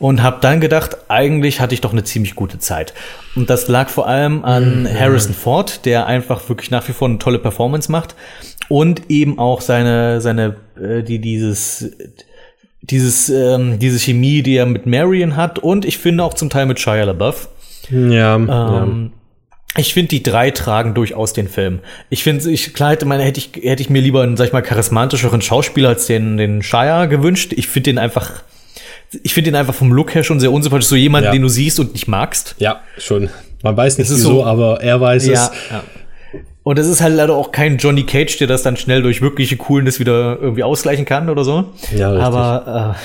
Und 0.00 0.22
habe 0.22 0.38
dann 0.40 0.60
gedacht, 0.60 0.96
eigentlich 1.08 1.60
hatte 1.60 1.72
ich 1.72 1.80
doch 1.80 1.92
eine 1.92 2.02
ziemlich 2.02 2.34
gute 2.34 2.58
Zeit. 2.58 2.92
Und 3.36 3.48
das 3.48 3.68
lag 3.68 3.88
vor 3.88 4.08
allem 4.08 4.44
an 4.44 4.82
mhm. 4.82 4.88
Harrison 4.88 5.34
Ford, 5.34 5.86
der 5.86 6.06
einfach 6.06 6.46
wirklich 6.48 6.70
nach 6.70 6.86
wie 6.88 6.92
vor 6.92 7.08
eine 7.08 7.18
tolle 7.18 7.38
Performance 7.38 7.90
macht. 7.90 8.16
Und 8.68 9.08
eben 9.08 9.38
auch 9.38 9.60
seine, 9.60 10.20
seine, 10.20 10.56
äh, 10.76 11.02
die, 11.04 11.20
dieses, 11.20 11.92
dieses, 12.82 13.28
ähm, 13.30 13.78
diese 13.78 14.00
Chemie, 14.00 14.42
die 14.42 14.56
er 14.56 14.66
mit 14.66 14.84
Marion 14.84 15.36
hat 15.36 15.60
und 15.60 15.84
ich 15.84 15.98
finde 15.98 16.24
auch 16.24 16.34
zum 16.34 16.50
Teil 16.50 16.66
mit 16.66 16.80
Shia 16.80 17.04
LaBeouf. 17.04 17.48
Ja, 17.90 18.34
Ähm, 18.34 18.48
ja. 18.48 19.10
Ich 19.76 19.92
finde, 19.92 20.08
die 20.10 20.22
drei 20.22 20.50
tragen 20.52 20.94
durchaus 20.94 21.32
den 21.32 21.48
Film. 21.48 21.80
Ich 22.08 22.22
finde, 22.22 22.48
ich, 22.50 22.74
klar 22.74 22.92
hätte, 22.92 23.06
meine, 23.06 23.24
hätte, 23.24 23.40
ich, 23.40 23.50
hätte 23.62 23.82
ich 23.82 23.90
mir 23.90 24.00
lieber 24.00 24.22
einen, 24.22 24.36
sag 24.36 24.46
ich 24.46 24.52
mal, 24.52 24.62
charismatischeren 24.62 25.42
Schauspieler 25.42 25.88
als 25.88 26.06
den, 26.06 26.36
den 26.36 26.62
Shire 26.62 27.08
gewünscht. 27.08 27.52
Ich 27.56 27.66
finde 27.66 27.90
den 27.90 27.98
einfach, 27.98 28.30
ich 29.24 29.34
finde 29.34 29.50
den 29.50 29.56
einfach 29.56 29.74
vom 29.74 29.92
Look 29.92 30.14
her 30.14 30.22
schon 30.22 30.38
sehr 30.38 30.52
unsympathisch. 30.52 30.86
So 30.86 30.94
jemand, 30.96 31.24
Ja. 31.24 31.32
den 31.32 31.42
du 31.42 31.48
siehst 31.48 31.80
und 31.80 31.92
nicht 31.92 32.06
magst. 32.06 32.54
ja, 32.58 32.80
schon. 32.98 33.30
Man 33.62 33.76
weiß 33.76 33.98
nicht 33.98 34.10
wieso, 34.10 34.28
so- 34.30 34.44
aber 34.44 34.80
er 34.82 35.00
weiß 35.00 35.26
Ja, 35.26 35.32
es. 35.32 35.50
ja. 35.70 35.84
Und 36.64 36.78
es 36.78 36.88
ist 36.88 37.02
halt 37.02 37.14
leider 37.14 37.34
auch 37.34 37.52
kein 37.52 37.76
Johnny 37.76 38.04
Cage, 38.04 38.38
der 38.38 38.46
das 38.46 38.62
dann 38.62 38.76
schnell 38.76 39.02
durch 39.02 39.20
wirkliche 39.20 39.56
Coolness 39.58 40.00
wieder 40.00 40.38
irgendwie 40.40 40.62
ausgleichen 40.62 41.04
kann 41.04 41.28
oder 41.28 41.44
so. 41.44 41.66
Ja, 41.94 42.08
richtig. 42.08 42.26
Aber, 42.26 42.96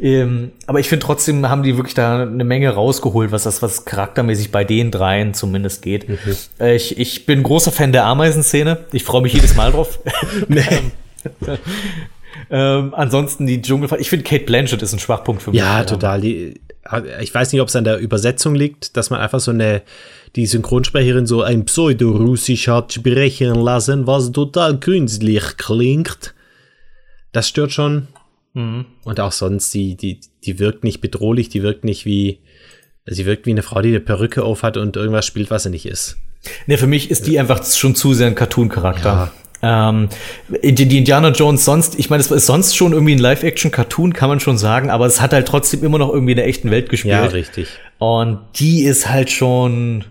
äh, 0.00 0.20
ähm, 0.20 0.50
aber 0.66 0.80
ich 0.80 0.88
finde 0.88 1.06
trotzdem 1.06 1.48
haben 1.48 1.62
die 1.62 1.76
wirklich 1.76 1.94
da 1.94 2.22
eine 2.22 2.44
Menge 2.44 2.68
rausgeholt, 2.70 3.30
was 3.30 3.44
das, 3.44 3.62
was 3.62 3.84
charaktermäßig 3.84 4.50
bei 4.50 4.64
den 4.64 4.90
dreien 4.90 5.34
zumindest 5.34 5.82
geht. 5.82 6.08
Mhm. 6.08 6.18
Äh, 6.58 6.74
ich, 6.74 6.98
ich 6.98 7.26
bin 7.26 7.44
großer 7.44 7.70
Fan 7.70 7.92
der 7.92 8.06
Ameisenszene. 8.06 8.78
Ich 8.92 9.04
freue 9.04 9.22
mich 9.22 9.34
jedes 9.34 9.54
Mal 9.54 9.70
drauf. 9.70 10.00
ähm, 12.50 12.94
ansonsten 12.94 13.46
die 13.46 13.62
Dschungelfahrt. 13.62 14.00
Ich 14.00 14.10
finde 14.10 14.24
Kate 14.24 14.44
Blanchett 14.44 14.82
ist 14.82 14.92
ein 14.92 14.98
Schwachpunkt 14.98 15.42
für 15.42 15.50
mich. 15.50 15.60
Ja, 15.60 15.80
Ähm, 15.80 15.86
total. 15.86 16.20
Die, 16.20 16.60
ich 17.20 17.32
weiß 17.32 17.52
nicht, 17.52 17.62
ob 17.62 17.68
es 17.68 17.76
an 17.76 17.84
der 17.84 17.98
Übersetzung 17.98 18.54
liegt, 18.54 18.96
dass 18.96 19.10
man 19.10 19.20
einfach 19.20 19.40
so 19.40 19.52
eine, 19.52 19.82
die 20.36 20.46
Synchronsprecherin 20.46 21.26
so 21.26 21.42
ein 21.42 21.64
Pseudo-Russisch 21.64 22.68
hat 22.68 22.92
sprechen 22.92 23.54
lassen, 23.54 24.06
was 24.06 24.32
total 24.32 24.78
künstlich 24.78 25.56
klingt. 25.56 26.34
Das 27.32 27.48
stört 27.48 27.72
schon. 27.72 28.08
Mhm. 28.54 28.86
Und 29.04 29.20
auch 29.20 29.32
sonst, 29.32 29.72
die, 29.74 29.96
die, 29.96 30.20
die 30.44 30.58
wirkt 30.58 30.84
nicht 30.84 31.00
bedrohlich, 31.00 31.48
die 31.48 31.62
wirkt 31.62 31.84
nicht 31.84 32.04
wie, 32.04 32.38
sie 33.06 33.26
wirkt 33.26 33.46
wie 33.46 33.50
eine 33.50 33.62
Frau, 33.62 33.80
die 33.82 33.90
eine 33.90 34.00
Perücke 34.00 34.42
aufhat 34.42 34.76
und 34.76 34.96
irgendwas 34.96 35.26
spielt, 35.26 35.50
was 35.50 35.64
sie 35.64 35.70
nicht 35.70 35.86
ist. 35.86 36.16
Ne, 36.66 36.78
für 36.78 36.86
mich 36.86 37.10
ist 37.10 37.26
die 37.26 37.38
einfach 37.38 37.64
schon 37.64 37.94
zu 37.94 38.14
sehr 38.14 38.26
ein 38.26 38.34
Cartoon-Charakter. 38.34 39.32
Ähm, 39.62 40.08
die, 40.62 40.86
die 40.86 40.98
Indiana 40.98 41.30
Jones 41.30 41.64
sonst, 41.64 41.98
ich 41.98 42.08
meine, 42.08 42.22
es 42.22 42.30
ist 42.30 42.46
sonst 42.46 42.74
schon 42.74 42.92
irgendwie 42.92 43.14
ein 43.14 43.18
Live-Action-Cartoon, 43.18 44.14
kann 44.14 44.30
man 44.30 44.40
schon 44.40 44.56
sagen, 44.56 44.88
aber 44.88 45.04
es 45.04 45.20
hat 45.20 45.32
halt 45.34 45.46
trotzdem 45.46 45.84
immer 45.84 45.98
noch 45.98 46.12
irgendwie 46.12 46.32
in 46.32 46.36
der 46.36 46.46
echten 46.46 46.70
Welt 46.70 46.88
gespielt. 46.88 47.14
Ja, 47.14 47.24
richtig. 47.26 47.68
Und 47.98 48.40
die 48.56 48.84
ist 48.84 49.10
halt 49.10 49.30
schon, 49.30 50.06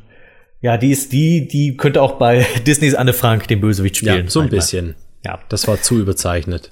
ja, 0.61 0.77
die 0.77 0.91
ist 0.91 1.11
die, 1.13 1.47
die 1.47 1.77
könnte 1.77 2.01
auch 2.01 2.13
bei 2.17 2.45
Disneys 2.67 2.95
Anne 2.95 3.13
Frank 3.13 3.47
den 3.47 3.61
Bösewicht 3.61 4.01
Ja, 4.01 4.13
spielen. 4.13 4.27
so 4.27 4.39
ein 4.39 4.43
manchmal. 4.43 4.59
bisschen. 4.59 4.95
Ja. 5.25 5.39
Das 5.49 5.67
war 5.67 5.81
zu 5.81 5.99
überzeichnet. 5.99 6.71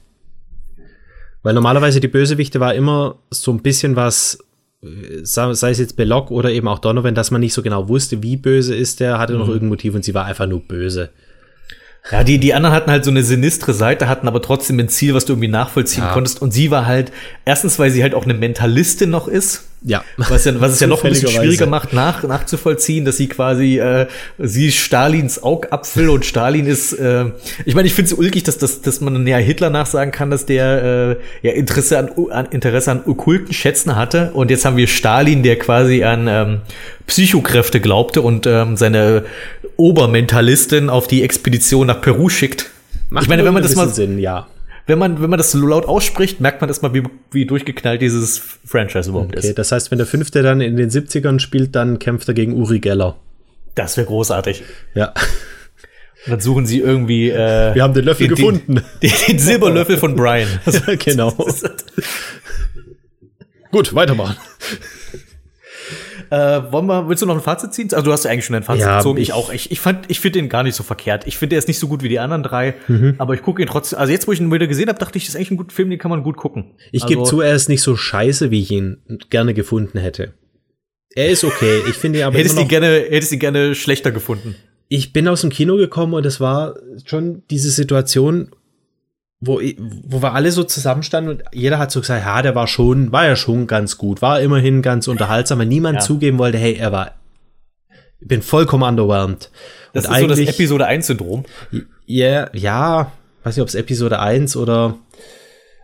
Weil 1.44 1.54
normalerweise 1.54 2.00
die 2.00 2.08
Bösewichte 2.08 2.60
war 2.60 2.74
immer 2.74 3.20
so 3.30 3.52
ein 3.52 3.62
bisschen 3.62 3.96
was, 3.96 4.40
äh, 4.84 4.88
sei 5.24 5.54
sei 5.54 5.70
es 5.72 5.80
jetzt 5.80 5.96
Belloc 5.96 6.32
oder 6.32 6.52
eben 6.52 6.68
auch 6.68 6.80
Donovan, 6.80 7.16
dass 7.16 7.32
man 7.32 7.42
nicht 7.42 7.54
so 7.54 7.62
genau 7.62 7.88
wusste, 7.88 8.22
wie 8.24 8.38
böse 8.38 8.76
ist 8.76 9.00
der, 9.00 9.20
hatte 9.20 9.34
Mhm. 9.34 9.40
noch 9.40 9.48
irgendein 9.48 9.70
Motiv 9.70 9.96
und 9.96 10.04
sie 10.04 10.14
war 10.14 10.26
einfach 10.26 10.48
nur 10.48 10.62
böse. 10.62 11.10
Ja, 12.12 12.24
die, 12.24 12.38
die 12.38 12.54
anderen 12.54 12.74
hatten 12.74 12.90
halt 12.90 13.04
so 13.04 13.12
eine 13.12 13.22
sinistre 13.24 13.74
Seite, 13.74 14.08
hatten 14.08 14.28
aber 14.30 14.42
trotzdem 14.42 14.80
ein 14.80 14.88
Ziel, 14.88 15.14
was 15.14 15.26
du 15.26 15.34
irgendwie 15.34 15.50
nachvollziehen 15.50 16.04
Ja. 16.06 16.14
konntest. 16.14 16.42
Und 16.42 16.52
sie 16.52 16.72
war 16.72 16.86
halt, 16.86 17.12
erstens, 17.44 17.80
weil 17.80 17.92
sie 17.92 18.02
halt 18.02 18.14
auch 18.14 18.24
eine 18.24 18.34
Mentalistin 18.34 19.10
noch 19.10 19.28
ist. 19.28 19.68
Ja. 19.84 20.04
Was, 20.18 20.46
ja, 20.46 20.60
was 20.60 20.74
es 20.74 20.80
ja 20.80 20.88
noch 20.88 21.04
ein 21.04 21.12
bisschen 21.12 21.30
schwieriger 21.30 21.68
macht, 21.68 21.94
nach, 21.94 22.24
nachzuvollziehen, 22.24 23.06
dass 23.06 23.18
sie 23.18 23.28
quasi, 23.28 23.78
äh, 23.78 24.08
sie 24.40 24.68
ist 24.68 24.78
Stalins 24.78 25.42
Augapfel 25.42 26.10
und 26.10 26.26
Stalin 26.26 26.66
ist, 26.66 26.94
äh, 26.94 27.26
ich 27.64 27.76
meine, 27.76 27.88
ich 27.88 27.94
finde 27.94 28.12
es 28.12 28.18
ulkig, 28.18 28.44
dass, 28.44 28.58
dass, 28.58 28.82
dass 28.82 29.02
man 29.02 29.26
ja 29.28 29.38
Hitler 29.38 29.70
nachsagen 29.70 30.12
kann, 30.12 30.32
dass 30.32 30.46
der 30.46 31.18
äh, 31.44 31.48
ja 31.48 31.54
Interesse 31.54 32.00
an, 32.00 32.10
an 32.32 32.48
Interesse 32.48 32.92
an 32.92 33.04
okkulten 33.06 33.54
Schätzen 33.54 33.96
hatte. 33.96 34.32
Und 34.34 34.50
jetzt 34.50 34.66
haben 34.66 34.78
wir 34.78 34.88
Stalin, 34.88 35.44
der 35.44 35.60
quasi 35.60 36.04
an 36.04 36.28
ähm, 36.28 36.62
Psychokräfte 37.06 37.80
glaubte 37.80 38.22
und 38.22 38.48
ähm, 38.48 38.78
seine 38.78 39.26
Obermentalistin 39.78 40.90
auf 40.90 41.08
die 41.08 41.24
Expedition 41.24 41.88
nach 41.88 42.02
Peru 42.02 42.30
schickt. 42.30 42.72
ich 43.22 43.28
meine, 43.28 43.46
wenn 43.46 43.54
man 43.54 43.64
das 43.64 43.76
mal, 43.76 43.90
Sinn, 43.90 44.18
ja. 44.18 44.48
Wenn 44.88 44.98
man, 44.98 45.22
wenn 45.22 45.30
man 45.30 45.38
das 45.38 45.52
so 45.52 45.66
laut 45.66 45.86
ausspricht, 45.86 46.40
merkt 46.42 46.62
man 46.62 46.70
erstmal, 46.70 46.94
wie, 46.94 47.04
wie 47.32 47.46
durchgeknallt 47.46 48.02
dieses 48.02 48.40
Franchise 48.66 49.10
überhaupt 49.10 49.38
Okay, 49.38 49.50
ist. 49.50 49.58
das 49.58 49.72
heißt, 49.72 49.92
wenn 49.92 49.98
der 49.98 50.08
fünfte 50.08 50.42
dann 50.42 50.62
in 50.62 50.78
den 50.78 50.90
70ern 50.90 51.40
spielt, 51.40 51.76
dann 51.76 52.00
kämpft 52.00 52.28
er 52.28 52.34
gegen 52.34 52.54
Uri 52.54 52.80
Geller. 52.80 53.18
Das 53.76 53.98
wäre 53.98 54.08
großartig. 54.08 54.64
Ja. 54.96 55.14
Und 56.26 56.32
dann 56.32 56.40
suchen 56.40 56.66
sie 56.66 56.80
irgendwie. 56.80 57.30
Äh, 57.30 57.76
Wir 57.76 57.84
haben 57.84 57.94
den 57.94 58.06
Löffel 58.06 58.28
den, 58.28 58.36
gefunden. 58.36 58.82
Den, 59.02 59.12
den 59.28 59.40
Silberlöffel 59.40 59.98
von 59.98 60.16
Brian. 60.16 60.48
genau. 61.00 61.32
Gut, 63.72 63.94
weitermachen. 63.94 64.36
Äh, 66.30 66.62
wollen 66.72 66.86
wir, 66.88 67.08
willst 67.10 67.22
du 67.22 67.26
noch 67.26 67.36
ein 67.36 67.42
Fazit 67.42 67.74
ziehen? 67.74 67.90
Also 67.92 68.04
du 68.06 68.12
hast 68.12 68.26
ja 68.26 68.32
eigentlich 68.32 68.46
schon 68.46 68.56
ein 68.56 68.64
Fazit 68.64 68.82
Ja, 68.84 68.98
gezogen. 68.98 69.18
Ich, 69.20 69.30
ich- 69.30 69.34
auch. 69.34 69.52
Ich, 69.52 69.72
ich 69.72 69.80
fand, 69.80 70.06
ich 70.10 70.20
finde 70.20 70.40
den 70.40 70.50
gar 70.50 70.64
nicht 70.64 70.76
so 70.76 70.84
verkehrt. 70.84 71.26
Ich 71.28 71.38
finde, 71.38 71.56
er 71.56 71.60
ist 71.60 71.68
nicht 71.68 71.80
so 71.80 71.88
gut 71.88 72.04
wie 72.04 72.10
die 72.10 72.20
anderen 72.20 72.44
drei, 72.44 72.76
Mhm. 72.88 73.16
aber 73.18 73.34
ich 73.34 73.42
gucke 73.42 73.62
ihn 73.62 73.68
trotzdem. 73.68 74.00
Also 74.00 74.12
jetzt, 74.12 74.28
wo 74.28 74.32
ich 74.32 74.40
ihn 74.40 74.52
wieder 74.52 74.68
gesehen 74.68 74.90
habe, 74.90 75.00
dachte 75.00 75.18
ich, 75.18 75.24
das 75.26 75.30
ist 75.30 75.36
eigentlich 75.36 75.52
ein 75.52 75.58
guter 75.58 75.74
Film, 75.74 75.90
den 75.90 76.00
kann 76.00 76.10
man 76.12 76.24
gut 76.24 76.38
gucken. 76.38 76.72
Ich 76.92 77.04
also, 77.04 77.14
gebe 77.14 77.24
zu, 77.26 77.42
er 77.42 77.54
ist 77.56 77.70
nicht 77.70 77.82
so 77.82 77.96
scheiße, 77.96 78.52
wie 78.52 78.62
ich 78.62 78.72
ihn 78.72 78.98
gerne 79.30 79.54
gefunden 79.54 79.98
hätte. 80.00 80.34
Er 81.16 81.30
ist 81.30 81.44
okay. 81.44 81.82
Ich 81.90 81.96
finde 81.96 82.20
ihn 82.20 82.26
aber 82.26 82.38
Hättest 82.38 82.56
immer 82.58 82.68
du 82.68 82.76
noch, 82.76 82.80
ihn 82.80 82.82
gerne, 82.82 83.06
hättest 83.10 83.32
du 83.32 83.36
ihn 83.36 83.40
gerne 83.40 83.76
schlechter 83.76 84.12
gefunden. 84.12 84.56
ich 84.90 85.14
bin 85.14 85.28
aus 85.28 85.42
dem 85.42 85.50
Kino 85.50 85.76
gekommen 85.78 86.14
und 86.14 86.26
es 86.26 86.40
war 86.40 86.76
schon 87.06 87.44
diese 87.50 87.70
Situation, 87.72 88.52
wo, 89.40 89.62
wo 90.04 90.22
wir 90.22 90.34
alle 90.34 90.52
so 90.52 90.64
zusammenstanden 90.64 91.32
und 91.36 91.44
jeder 91.54 91.78
hat 91.78 91.92
so 91.92 92.02
gesagt, 92.02 92.26
ja, 92.26 92.42
der 92.42 92.56
war 92.56 92.68
schon, 92.68 93.12
war 93.12 93.26
ja 93.28 93.36
schon 93.36 93.68
ganz 93.68 93.98
gut, 93.98 94.22
war 94.22 94.42
immerhin 94.42 94.82
ganz 94.82 95.08
unterhaltsam, 95.08 95.60
aber 95.60 95.66
niemand 95.66 95.98
Ja. 95.98 96.02
zugeben 96.02 96.40
wollte, 96.40 96.58
hey, 96.58 96.74
er 96.76 96.92
war, 96.92 97.12
ich 98.20 98.28
bin 98.28 98.42
vollkommen 98.42 98.84
underwhelmed. 98.84 99.52
Das 99.94 100.06
und 100.08 100.14
ist 100.16 100.20
so 100.22 100.28
das 100.28 100.40
Episode 100.40 100.88
1-Syndrom. 100.88 101.46
ja, 102.08 102.50
ja, 102.54 103.12
weiß 103.44 103.56
nicht, 103.56 103.62
ob 103.62 103.68
es 103.70 103.76
Episode 103.76 104.20
1 104.20 104.56
oder, 104.58 104.98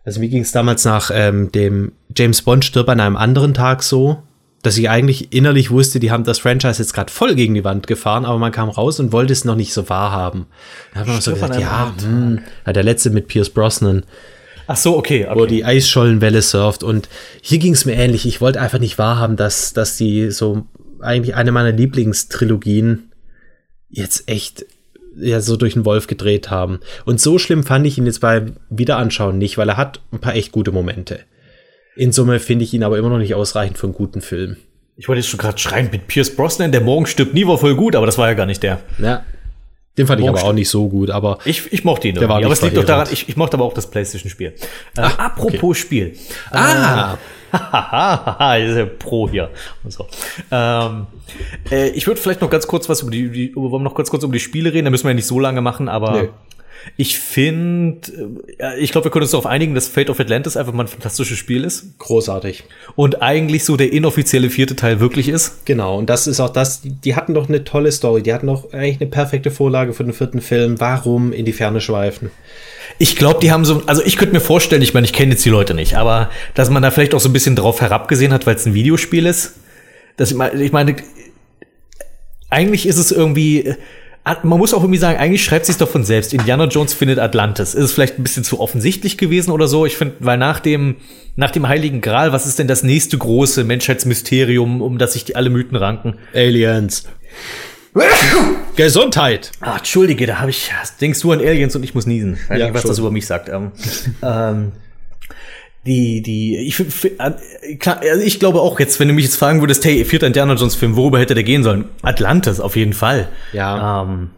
also 0.04 0.20
mir 0.20 0.30
ging 0.30 0.42
es 0.42 0.52
damals 0.52 0.84
nach 0.84 1.12
ähm, 1.14 1.52
dem 1.52 1.92
James 2.16 2.42
Bond 2.42 2.66
stirbt 2.66 2.90
an 2.90 3.00
einem 3.00 3.16
anderen 3.16 3.54
Tag 3.54 3.84
so, 3.84 4.24
dass 4.64 4.78
ich 4.78 4.90
eigentlich 4.90 5.34
innerlich 5.34 5.70
wusste, 5.70 6.00
die 6.00 6.10
haben 6.10 6.24
das 6.24 6.40
Franchise 6.40 6.82
jetzt 6.82 6.94
gerade 6.94 7.12
voll 7.12 7.36
gegen 7.36 7.54
die 7.54 7.64
Wand 7.64 7.86
gefahren, 7.86 8.26
aber 8.26 8.40
man 8.40 8.52
kam 8.52 8.70
raus 8.70 9.00
und 9.00 9.12
wollte 9.12 9.34
es 9.34 9.46
noch 9.46 9.56
nicht 9.56 9.74
so 9.74 9.90
wahrhaben. 9.90 10.48
Da 10.94 11.02
hat 11.02 11.08
man 11.08 11.22
so 11.22 11.34
gesagt, 11.34 11.60
ja, 11.60 11.70
anderen 11.70 12.46
hm, 12.66 12.74
der 12.74 12.84
letzte 12.84 13.10
mit 13.12 13.28
Pierce 13.28 13.50
Brosnan, 13.50 14.04
Ach 14.66 14.78
so, 14.78 14.98
okay. 14.98 15.26
okay. 15.26 15.40
wo 15.40 15.46
die 15.46 15.66
Eisschollenwelle 15.66 16.42
surft 16.42 16.84
und 16.84 17.10
hier 17.42 17.60
ging 17.60 17.74
es 17.74 17.86
mir 17.86 17.96
ähnlich. 17.96 18.26
Ich 18.26 18.40
wollte 18.40 18.62
einfach 18.62 18.80
nicht 18.80 18.98
wahrhaben, 18.98 19.36
dass, 19.36 19.74
dass 19.74 19.98
die 19.98 20.32
so 20.32 20.66
eigentlich 21.02 21.36
eine 21.36 21.52
meiner 21.52 21.74
Lieblingstrilogien 21.74 23.12
jetzt 23.90 24.30
echt 24.30 24.66
ja 25.18 25.42
so 25.42 25.58
durch 25.58 25.74
den 25.74 25.86
Wolf 25.86 26.08
gedreht 26.08 26.50
haben. 26.50 26.80
Und 27.06 27.20
so 27.20 27.38
schlimm 27.38 27.64
fand 27.64 27.86
ich 27.86 27.98
ihn 27.98 28.06
jetzt 28.06 28.22
beim 28.22 28.56
Wiederanschauen 28.70 29.38
nicht, 29.38 29.58
weil 29.58 29.70
er 29.70 29.78
hat 29.78 30.00
ein 30.12 30.20
paar 30.20 30.36
echt 30.36 30.52
gute 30.52 30.72
Momente. 30.72 31.20
In 31.96 32.12
Summe 32.12 32.40
finde 32.40 32.64
ich 32.64 32.74
ihn 32.74 32.84
aber 32.84 32.98
immer 32.98 33.10
noch 33.10 33.20
nicht 33.20 33.36
ausreichend 33.36 33.78
für 33.78 33.88
einen 33.88 33.94
guten 33.94 34.22
Film. 34.22 34.58
Ich 34.96 35.08
wollte 35.08 35.20
jetzt 35.22 35.30
schon 35.30 35.40
gerade 35.40 35.58
schreien 35.58 35.90
mit 35.92 36.08
Pierce 36.08 36.36
Brosnan, 36.36 36.72
der 36.72 36.82
morgen 36.82 37.06
stirbt 37.06 37.34
nie, 37.34 37.48
war 37.48 37.58
voll 37.58 37.76
gut, 37.76 37.96
aber 37.96 38.06
das 38.06 38.18
war 38.18 38.28
ja 38.28 38.34
gar 38.34 38.46
nicht 38.46 38.62
der. 38.64 38.80
Ja. 39.00 39.24
Den 39.98 40.08
fand 40.08 40.22
ich 40.22 40.28
aber 40.28 40.44
auch 40.44 40.54
nicht 40.54 40.70
so 40.70 40.90
gut, 40.90 41.12
aber 41.12 41.38
Ich, 41.46 41.72
ich 41.72 41.84
mochte 41.84 42.08
ihn 42.08 42.16
Der 42.16 42.28
war 42.28 42.38
irgendwie, 42.38 42.46
aber 42.46 42.54
es 42.54 42.62
nicht 42.62 42.72
liegt 42.72 42.78
doch 42.82 42.88
daran, 42.88 43.08
ich, 43.12 43.30
ich 43.30 43.38
mochte 43.38 43.58
aber 43.58 43.66
auch 43.66 43.74
das 43.74 43.90
PlayStation-Spiel. 43.90 44.54
Äh, 44.98 45.02
apropos 45.02 45.78
Spiel. 45.78 46.16
Ah! 46.50 47.18
Hahaha, 47.52 48.56
ist 48.58 48.76
ja 48.76 48.86
Pro 48.86 49.30
hier 49.30 49.52
und 49.84 49.94
so. 49.94 50.08
Ähm, 50.50 51.06
äh, 51.70 51.90
ich 51.90 52.08
würde 52.08 52.20
vielleicht 52.20 52.42
noch 52.42 52.50
ganz 52.50 52.66
kurz 52.66 52.90
was 52.90 53.04
über 53.04 53.12
die, 53.12 53.30
die 53.30 53.46
über, 53.50 53.70
wollen 53.70 53.84
wir 53.84 53.90
noch 53.90 53.96
ganz 53.96 54.10
kurz 54.10 54.24
über 54.24 54.34
die 54.34 54.40
Spiele 54.40 54.74
reden, 54.74 54.86
da 54.86 54.92
müssen 54.92 55.04
wir 55.04 55.12
ja 55.12 55.16
nicht 55.16 55.28
so 55.28 55.40
lange 55.40 55.62
machen, 55.62 55.88
aber 55.88 56.22
Nee. 56.24 56.30
Ich 56.98 57.18
finde, 57.18 58.36
äh, 58.60 58.80
ich 58.80 58.92
glaube, 58.92 59.06
wir 59.06 59.12
können 59.12 59.24
uns 59.24 59.32
darauf 59.32 59.46
einigen, 59.46 59.74
dass 59.74 59.88
Fate 59.88 60.10
of 60.10 60.20
Atlantis 60.20 60.58
einfach 60.58 60.74
mal 60.74 60.84
ein 60.84 60.88
fantastisches 60.88 61.38
Spiel 61.38 61.64
ist 61.64 61.98
großartig. 62.00 62.64
und 62.96 63.22
eigentlich 63.22 63.66
so 63.66 63.78
der 63.78 63.92
inoffizielle 63.92 64.50
vierte 64.50 64.76
Teil 64.76 65.00
wirklich 65.00 65.30
ist. 65.30 65.66
Genau, 65.66 65.98
und 65.98 66.10
das 66.10 66.28
ist 66.28 66.40
auch 66.40 66.50
das, 66.50 66.82
die, 66.84 67.16
hatten 67.16 67.34
doch 67.34 67.50
eine 67.50 67.64
tolle 67.64 67.92
Story, 67.92 68.22
die 68.22 68.34
hatten 68.34 68.48
doch 68.48 68.72
eigentlich 68.74 69.02
eine 69.02 69.10
perfekte 69.10 69.52
Vorlage 69.52 69.94
für 69.94 70.04
den 70.04 70.14
vierten 70.14 70.42
Film. 70.42 70.80
Warum 70.80 71.32
in 71.32 71.46
die 71.46 71.54
Ferne 71.54 71.82
schweifen? 71.82 72.32
Ich 73.00 73.16
glaube, 73.16 73.40
die 73.42 73.52
haben 73.52 73.66
so, 73.66 73.82
also 73.86 74.04
ich 74.04 74.18
könnte 74.18 74.34
mir 74.34 74.42
vorstellen, 74.42 74.82
ich 74.82 74.94
meine, 74.94 75.06
ich 75.06 75.14
kenne 75.14 75.32
jetzt 75.32 75.46
die 75.46 75.50
Leute 75.50 75.74
nicht, 75.74 75.96
aber 75.96 76.30
dass 76.54 76.70
man 76.70 76.84
da 76.84 76.92
vielleicht 76.92 77.16
auch 77.16 77.20
so 77.20 77.30
ein 77.30 77.34
bisschen 77.34 77.56
drauf 77.56 77.82
herabgesehen 77.82 78.34
hat, 78.34 78.46
weil 78.46 78.56
es 78.56 78.66
ein 78.66 78.74
Videospiel 78.74 79.26
ist. 79.26 79.56
Dass 80.18 80.30
ich 80.30 80.38
meine, 80.38 80.62
ich 80.62 80.72
meine, 80.72 80.96
eigentlich 82.50 82.86
ist 82.86 82.98
es 82.98 83.12
irgendwie, 83.12 83.74
man 84.44 84.58
muss 84.58 84.74
auch 84.74 84.82
irgendwie 84.82 85.00
sagen, 85.00 85.20
eigentlich 85.20 85.44
schreibt 85.44 85.66
sich 85.66 85.78
doch 85.78 85.90
von 85.90 86.04
selbst. 86.06 86.34
Indiana 86.34 86.66
Jones 86.66 86.94
findet 86.94 87.20
Atlantis. 87.20 87.74
Ist 87.74 87.84
es 87.84 87.92
vielleicht 87.94 88.18
ein 88.18 88.24
bisschen 88.24 88.44
zu 88.44 88.60
offensichtlich 88.60 89.18
gewesen 89.18 89.52
oder 89.52 89.68
so? 89.68 89.86
Ich 89.86 89.98
finde, 89.98 90.16
weil 90.20 90.38
nach 90.38 90.60
dem, 90.60 90.96
nach 91.36 91.52
dem 91.52 91.68
Heiligen 91.68 92.00
Gral, 92.02 92.32
was 92.32 92.46
ist 92.46 92.58
denn 92.60 92.68
das 92.68 92.84
nächste 92.84 93.18
große 93.18 93.64
Menschheitsmysterium, 93.64 94.82
um 94.82 94.98
das 94.98 95.14
sich 95.14 95.26
die 95.26 95.36
alle 95.36 95.50
Mythen 95.50 95.76
ranken? 95.76 96.16
Aliens. 96.34 97.04
Gesundheit. 98.76 99.52
Ah, 99.62 99.78
entschuldige, 99.78 100.26
da 100.26 100.40
habe 100.40 100.50
ich, 100.50 100.72
denkst 101.00 101.20
du 101.22 101.32
an 101.32 101.40
Aliens 101.40 101.76
und 101.76 101.84
ich 101.84 101.94
muss 101.94 102.06
niesen. 102.08 102.34
Ich 102.36 102.50
weiß 102.50 102.60
Ja, 102.60 102.66
nicht, 102.66 102.74
was 102.76 102.84
das 102.84 102.98
über 103.00 103.12
mich 103.12 103.28
sagt. 103.28 103.50
Ähm, 103.50 103.72
ähm, 104.24 104.72
die, 105.86 106.22
die, 106.22 106.58
ich, 106.58 106.78
klar, 107.80 108.00
also 108.02 108.24
ich 108.24 108.40
glaube 108.40 108.62
auch 108.62 108.80
jetzt, 108.80 109.00
wenn 109.00 109.10
du 109.10 109.14
mich 109.14 109.26
jetzt 109.26 109.36
fragen 109.36 109.62
würdest, 109.62 109.84
hey, 109.84 110.06
vierter 110.06 110.28
Indiana 110.28 110.54
Jones 110.54 110.76
Film, 110.76 110.96
worüber 110.96 111.20
hätte 111.20 111.36
der 111.36 111.44
gehen 111.44 111.64
sollen? 111.64 111.86
Atlantis, 112.02 112.60
auf 112.60 112.76
jeden 112.76 112.94
Fall. 112.94 113.28
Ja. 113.52 114.04
Ähm, 114.04 114.30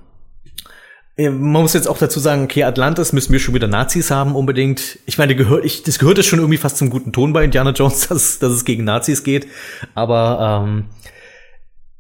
man 1.17 1.61
muss 1.61 1.73
jetzt 1.73 1.87
auch 1.87 1.97
dazu 1.97 2.19
sagen, 2.19 2.43
okay, 2.43 2.63
Atlantis 2.63 3.13
müssen 3.13 3.31
wir 3.31 3.39
schon 3.39 3.53
wieder 3.53 3.67
Nazis 3.67 4.11
haben 4.11 4.35
unbedingt. 4.35 4.99
Ich 5.05 5.17
meine, 5.17 5.35
gehört, 5.35 5.63
ich, 5.63 5.83
das 5.83 5.99
gehört 5.99 6.23
schon 6.25 6.39
irgendwie 6.39 6.57
fast 6.57 6.77
zum 6.77 6.89
guten 6.89 7.13
Ton 7.13 7.31
bei 7.31 7.45
Indiana 7.45 7.71
Jones, 7.71 8.07
dass, 8.09 8.39
dass 8.39 8.51
es 8.51 8.65
gegen 8.65 8.83
Nazis 8.83 9.23
geht. 9.23 9.47
Aber 9.93 10.65
ähm, 10.65 10.85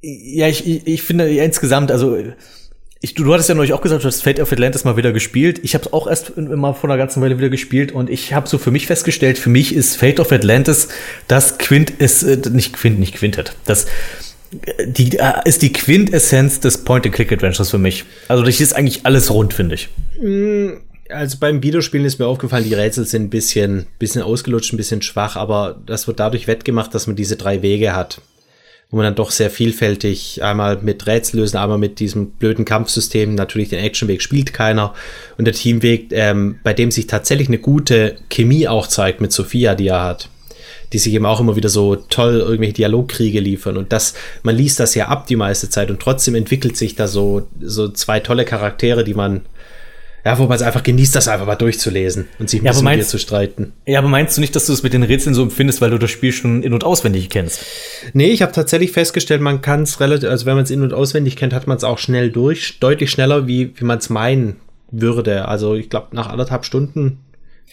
ja, 0.01 0.47
ich, 0.47 0.67
ich, 0.67 0.87
ich 0.87 1.03
finde 1.03 1.29
ja, 1.29 1.43
insgesamt, 1.43 1.91
also 1.91 2.17
ich, 3.05 3.13
du, 3.13 3.23
du 3.23 3.33
hattest 3.33 3.49
ja 3.49 3.55
neulich 3.55 3.73
auch 3.73 3.81
gesagt, 3.81 4.03
du 4.03 4.07
hast 4.07 4.23
Fate 4.23 4.39
of 4.39 4.51
Atlantis 4.51 4.83
mal 4.83 4.97
wieder 4.97 5.13
gespielt. 5.13 5.59
Ich 5.61 5.75
habe 5.75 5.85
es 5.85 5.93
auch 5.93 6.07
erst 6.07 6.31
immer 6.31 6.73
vor 6.73 6.89
einer 6.89 6.97
ganzen 6.97 7.21
Weile 7.21 7.37
wieder 7.37 7.49
gespielt 7.49 7.91
und 7.91 8.09
ich 8.09 8.33
habe 8.33 8.49
so 8.49 8.57
für 8.57 8.71
mich 8.71 8.87
festgestellt, 8.87 9.37
für 9.37 9.51
mich 9.51 9.75
ist 9.75 9.97
Fate 9.97 10.19
of 10.19 10.31
Atlantis 10.31 10.87
das 11.27 11.59
Quint 11.59 11.91
ist 11.91 12.23
äh, 12.23 12.37
nicht 12.49 12.73
Quint, 12.73 12.99
nicht 12.99 13.13
Quintet. 13.13 13.53
Das 13.65 13.85
die 14.87 15.19
äh, 15.19 15.33
ist 15.45 15.61
die 15.61 15.71
Quintessenz 15.71 16.59
des 16.61 16.79
Point-and-Click-Adventures 16.83 17.69
für 17.69 17.77
mich. 17.77 18.05
Also 18.27 18.41
das 18.41 18.59
ist 18.59 18.73
eigentlich 18.73 19.05
alles 19.05 19.29
rund, 19.29 19.53
finde 19.53 19.75
ich. 19.75 19.89
Mm, 20.19 20.77
also 21.09 21.37
beim 21.39 21.61
Videospielen 21.61 22.07
ist 22.07 22.17
mir 22.17 22.25
aufgefallen, 22.25 22.63
die 22.63 22.73
Rätsel 22.73 23.05
sind 23.05 23.23
ein 23.23 23.29
bisschen, 23.29 23.85
bisschen 23.99 24.23
ausgelutscht, 24.23 24.73
ein 24.73 24.77
bisschen 24.77 25.03
schwach, 25.03 25.35
aber 25.35 25.79
das 25.85 26.07
wird 26.07 26.19
dadurch 26.19 26.47
wettgemacht, 26.47 26.95
dass 26.95 27.05
man 27.05 27.15
diese 27.15 27.35
drei 27.35 27.61
Wege 27.61 27.95
hat. 27.95 28.21
Wo 28.91 28.97
man 28.97 29.05
dann 29.05 29.15
doch 29.15 29.31
sehr 29.31 29.49
vielfältig 29.49 30.43
einmal 30.43 30.77
mit 30.81 31.05
Rätsel 31.07 31.39
lösen, 31.39 31.57
einmal 31.57 31.77
mit 31.77 31.99
diesem 31.99 32.31
blöden 32.31 32.65
Kampfsystem. 32.65 33.35
Natürlich 33.35 33.69
den 33.69 33.83
Actionweg 33.83 34.21
spielt 34.21 34.53
keiner. 34.53 34.93
Und 35.37 35.45
der 35.45 35.53
Teamweg, 35.53 36.07
ähm, 36.11 36.59
bei 36.63 36.73
dem 36.73 36.91
sich 36.91 37.07
tatsächlich 37.07 37.47
eine 37.47 37.57
gute 37.57 38.15
Chemie 38.29 38.67
auch 38.67 38.87
zeigt 38.87 39.21
mit 39.21 39.31
Sophia, 39.31 39.75
die 39.75 39.87
er 39.87 40.03
hat 40.03 40.29
die 40.93 40.99
sich 40.99 41.13
eben 41.13 41.25
auch 41.25 41.39
immer 41.39 41.55
wieder 41.55 41.69
so 41.69 41.95
toll 41.95 42.39
irgendwelche 42.39 42.73
Dialogkriege 42.73 43.39
liefern. 43.39 43.75
Und 43.75 43.91
das, 43.91 44.13
man 44.43 44.55
liest 44.55 44.79
das 44.79 44.95
ja 44.95 45.07
ab 45.07 45.27
die 45.27 45.35
meiste 45.35 45.69
Zeit 45.69 45.89
und 45.89 45.99
trotzdem 45.99 46.35
entwickelt 46.35 46.77
sich 46.77 46.95
da 46.95 47.07
so, 47.07 47.47
so 47.59 47.89
zwei 47.89 48.19
tolle 48.19 48.45
Charaktere, 48.45 49.03
die 49.03 49.13
man 49.13 49.41
ja, 50.25 50.39
wo 50.39 50.47
man 50.47 50.55
es 50.55 50.63
einfach 50.63 50.81
genießt, 50.81 51.15
das 51.15 51.27
einfach 51.27 51.45
mal 51.45 51.55
durchzulesen 51.55 52.27
und 52.39 52.49
sich 52.49 52.61
ein 52.61 52.65
ja, 52.65 52.71
bisschen 52.71 52.83
meinst, 52.83 52.97
mit 52.97 53.05
dir 53.05 53.09
zu 53.11 53.19
streiten. 53.19 53.73
Ja, 53.85 53.99
aber 53.99 54.07
meinst 54.07 54.35
du 54.35 54.41
nicht, 54.41 54.55
dass 54.55 54.65
du 54.65 54.73
es 54.73 54.81
mit 54.81 54.91
den 54.93 55.03
Rätseln 55.03 55.35
so 55.35 55.43
empfindest, 55.43 55.81
weil 55.81 55.91
du 55.91 55.99
das 55.99 56.09
Spiel 56.09 56.31
schon 56.31 56.63
in- 56.63 56.73
und 56.73 56.83
auswendig 56.83 57.29
kennst? 57.29 57.63
Nee, 58.13 58.29
ich 58.29 58.41
habe 58.41 58.51
tatsächlich 58.51 58.91
festgestellt, 58.91 59.41
man 59.41 59.61
kann 59.61 59.83
es 59.83 59.99
relativ, 59.99 60.27
also 60.27 60.47
wenn 60.47 60.55
man 60.55 60.63
es 60.63 60.71
in- 60.71 60.81
und 60.81 60.93
auswendig 60.93 61.35
kennt, 61.35 61.53
hat 61.53 61.67
man 61.67 61.77
es 61.77 61.83
auch 61.83 61.99
schnell 61.99 62.31
durch, 62.31 62.79
deutlich 62.79 63.11
schneller, 63.11 63.45
wie, 63.45 63.71
wie 63.75 63.85
man 63.85 63.99
es 63.99 64.09
meinen 64.09 64.55
würde. 64.89 65.47
Also 65.47 65.75
ich 65.75 65.91
glaube, 65.91 66.15
nach 66.15 66.27
anderthalb 66.27 66.65
Stunden 66.65 67.19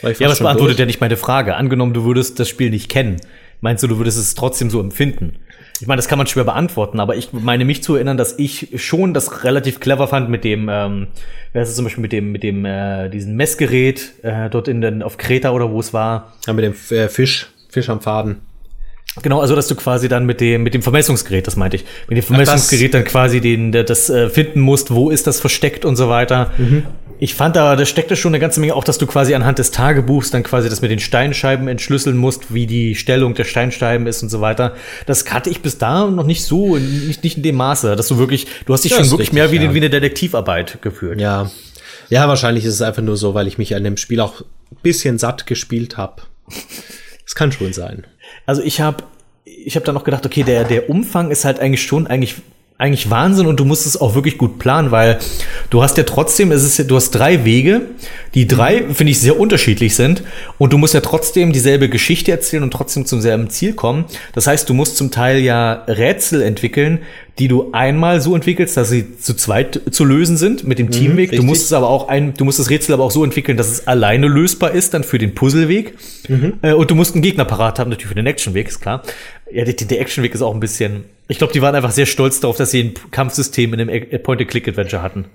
ja, 0.03 0.09
aber 0.09 0.29
das 0.29 0.39
beantwortet 0.39 0.75
durch. 0.75 0.81
ja 0.81 0.87
nicht 0.87 1.01
meine 1.01 1.17
Frage. 1.17 1.57
Angenommen, 1.57 1.95
du 1.95 2.05
würdest 2.05 2.39
das 2.41 2.49
Spiel 2.49 2.71
nicht 2.71 2.89
kennen. 2.89 3.17
Meinst 3.61 3.83
du, 3.83 3.87
du 3.87 3.99
würdest 3.99 4.19
es 4.19 4.35
trotzdem 4.35 4.69
so 4.69 4.81
empfinden? 4.81 5.37
Ich 5.83 5.89
meine, 5.89 5.99
das 5.99 6.07
kann 6.07 6.17
man 6.17 6.29
schwer 6.29 6.45
beantworten, 6.45 7.01
aber 7.01 7.17
ich 7.17 7.33
meine 7.33 7.65
mich 7.65 7.83
zu 7.83 7.97
erinnern, 7.97 8.17
dass 8.17 8.39
ich 8.39 8.69
schon 8.77 9.15
das 9.15 9.43
relativ 9.43 9.81
clever 9.81 10.07
fand 10.07 10.31
mit 10.31 10.45
dem, 10.45 10.69
ähm, 10.71 11.09
wer 11.53 11.63
ist 11.63 11.71
es 11.71 11.75
zum 11.75 11.85
Beispiel 11.85 12.03
mit 12.03 12.13
dem, 12.13 12.31
mit 12.31 12.45
dem, 12.45 12.65
äh, 12.65 13.09
diesen 13.09 13.35
Messgerät 13.35 14.13
äh, 14.23 14.49
dort 14.49 14.69
in 14.69 14.81
den, 14.81 15.03
auf 15.03 15.17
Kreta 15.17 15.51
oder 15.51 15.73
wo 15.73 15.81
es 15.81 15.93
war. 15.93 16.35
Ja, 16.47 16.53
mit 16.53 16.65
dem 16.65 16.97
äh, 16.97 17.09
Fisch, 17.09 17.49
Fisch 17.69 17.89
am 17.89 18.01
Faden. 18.01 18.43
Genau, 19.21 19.41
also 19.41 19.55
dass 19.55 19.69
du 19.69 19.75
quasi 19.75 20.09
dann 20.09 20.25
mit 20.25 20.41
dem 20.41 20.63
mit 20.63 20.73
dem 20.73 20.83
Vermessungsgerät, 20.83 21.47
das 21.47 21.57
meinte 21.57 21.77
ich, 21.77 21.85
mit 22.09 22.17
dem 22.17 22.25
Vermessungsgerät 22.25 22.95
dann 22.95 23.05
quasi 23.05 23.41
den 23.43 23.71
das 23.73 24.09
äh, 24.09 24.31
finden 24.31 24.61
musst, 24.61 24.91
wo 24.91 25.11
ist 25.11 25.27
das 25.27 25.39
versteckt 25.39 25.85
und 25.85 25.97
so 25.97 26.09
weiter. 26.09 26.51
Mhm. 26.57 26.85
Ich 27.19 27.35
fand 27.35 27.55
da, 27.55 27.77
da 27.77 27.87
steckte 27.87 28.17
schon 28.17 28.31
eine 28.31 28.41
ganze 28.41 28.59
Menge 28.59 28.75
auch, 28.75 28.83
dass 28.83 28.99
du 28.99 29.07
quasi 29.07 29.35
anhand 29.35 29.59
des 29.61 29.71
Tagebuchs 29.71 30.31
dann 30.31 30.43
quasi 30.43 30.69
das 30.69 30.83
mit 30.83 30.91
den 30.91 30.99
Steinscheiben 30.99 31.69
entschlüsseln 31.69 32.17
musst, 32.17 32.53
wie 32.53 32.67
die 32.67 32.97
Stellung 32.97 33.35
der 33.35 33.45
Steinscheiben 33.45 34.09
ist 34.09 34.25
und 34.25 34.29
so 34.29 34.41
weiter. 34.41 34.75
Das 35.07 35.31
hatte 35.31 35.49
ich 35.49 35.61
bis 35.61 35.79
da 35.79 36.07
noch 36.07 36.27
nicht 36.27 36.45
so, 36.45 36.77
nicht, 36.77 37.23
nicht 37.23 37.37
in 37.37 37.45
dem 37.45 37.55
Maße, 37.57 37.95
dass 37.95 38.09
du 38.09 38.19
wirklich, 38.19 38.49
du 38.67 38.73
hast 38.73 38.83
dich 38.83 38.91
das 38.91 39.03
schon 39.03 39.11
wirklich 39.11 39.29
richtig, 39.29 39.35
mehr 39.35 39.53
wie, 39.53 39.65
ja. 39.65 39.73
wie 39.73 39.79
eine 39.79 39.91
Detektivarbeit 39.91 40.83
gefühlt. 40.83 41.21
Ja. 41.21 41.49
Ja, 42.09 42.27
wahrscheinlich 42.29 42.65
ist 42.65 42.75
es 42.75 42.83
einfach 42.83 43.03
nur 43.03 43.17
so, 43.17 43.35
weil 43.35 43.47
ich 43.47 43.57
mich 43.57 43.77
an 43.77 43.85
dem 43.85 43.97
Spiel 43.97 44.19
auch 44.19 44.41
ein 44.41 44.79
bisschen 44.83 45.19
satt 45.19 45.47
gespielt 45.47 45.97
habe. 45.97 46.23
Es 47.25 47.35
kann 47.35 47.53
schon 47.53 47.73
sein. 47.73 48.05
Also 48.47 48.63
ich 48.63 48.81
habe 48.81 49.05
ich 49.45 49.77
habe 49.77 49.85
dann 49.85 49.95
noch 49.95 50.05
gedacht, 50.05 50.25
okay, 50.27 50.43
der 50.43 50.65
der 50.65 50.91
Umfang 50.91 51.31
ist 51.31 51.45
halt 51.45 51.61
eigentlich 51.61 51.83
schon 51.83 52.07
eigentlich 52.07 52.37
eigentlich 52.83 53.11
Wahnsinn 53.11 53.47
und 53.47 53.61
du 53.61 53.65
musst 53.65 53.87
es 53.87 54.01
auch 54.01 54.17
wirklich 54.17 54.39
gut 54.39 54.59
planen, 54.59 54.91
weil 54.91 55.21
du 55.71 55.85
hast 55.85 55.99
ja 55.99 56.03
trotzdem, 56.03 56.51
es 56.51 56.65
ist, 56.65 56.91
du 56.91 56.97
hast 56.97 57.13
drei 57.13 57.45
Wege, 57.45 57.83
die 58.35 58.47
drei, 58.47 58.85
finde 58.93 59.11
ich, 59.11 59.21
sehr 59.21 59.39
unterschiedlich 59.39 59.95
sind 59.95 60.23
und 60.59 60.73
du 60.73 60.79
musst 60.79 60.95
ja 60.95 61.01
trotzdem 61.01 61.53
dieselbe 61.53 61.89
Geschichte 61.89 62.31
erzählen 62.31 62.63
und 62.63 62.73
trotzdem 62.73 63.07
zum 63.07 63.21
selben 63.21 63.51
Ziel 63.51 63.75
kommen. 63.75 64.07
Das 64.35 64.47
heißt, 64.47 64.69
du 64.69 64.75
musst 64.75 64.97
zum 64.97 65.11
Teil 65.11 65.39
ja 65.39 65.85
Rätsel 65.87 66.43
entwickeln, 66.43 67.01
die 67.39 67.49
du 67.49 67.71
einmal 67.73 68.21
so 68.21 68.35
entwickelst, 68.35 68.77
dass 68.77 68.91
sie 68.91 69.17
zu 69.17 69.35
zweit 69.35 69.81
zu 69.91 70.05
lösen 70.05 70.37
sind 70.37 70.65
mit 70.65 70.79
dem 70.79 70.87
mhm, 70.87 70.93
Teamweg. 70.93 71.31
Richtig. 71.31 71.41
Du 71.41 71.45
musst 71.45 71.65
es 71.65 71.73
aber 71.73 71.89
auch 71.89 72.09
ein, 72.09 72.35
du 72.35 72.45
musst 72.45 72.59
das 72.59 72.69
Rätsel 72.69 72.93
aber 72.93 73.05
auch 73.05 73.11
so 73.11 73.25
entwickeln, 73.25 73.57
dass 73.57 73.71
es 73.71 73.87
alleine 73.87 74.29
lösbar 74.29 74.73
ist, 74.73 74.93
dann 74.93 75.03
für 75.03 75.19
den 75.19 75.35
Puzzleweg. 75.35 75.95
Mhm. 76.29 76.55
Äh, 76.63 76.75
und 76.75 76.91
du 76.91 76.95
musst 76.95 77.15
einen 77.15 77.23
Gegner 77.23 77.45
parat 77.45 77.79
haben, 77.79 77.89
natürlich 77.89 78.09
für 78.09 78.15
den 78.15 78.27
Actionweg, 78.27 78.69
ist 78.69 78.81
klar. 78.81 79.03
Ja, 79.51 79.65
der, 79.65 79.75
der 79.75 80.01
Actionweg 80.01 80.35
ist 80.35 80.43
auch 80.43 80.55
ein 80.55 80.61
bisschen. 80.61 81.05
Ich 81.29 81.39
glaube, 81.39 81.53
die 81.53 81.63
waren 81.63 81.75
einfach 81.75 81.91
sehr 81.91 82.07
stolz 82.07 82.41
darauf, 82.41 82.57
dass 82.57 82.71
sie 82.71 82.83
ein 82.83 82.95
Kampfsystem 83.11 83.73
in 83.75 83.81
einem 83.81 84.23
Point-and-Click-Adventure 84.23 85.03
hatten. 85.03 85.27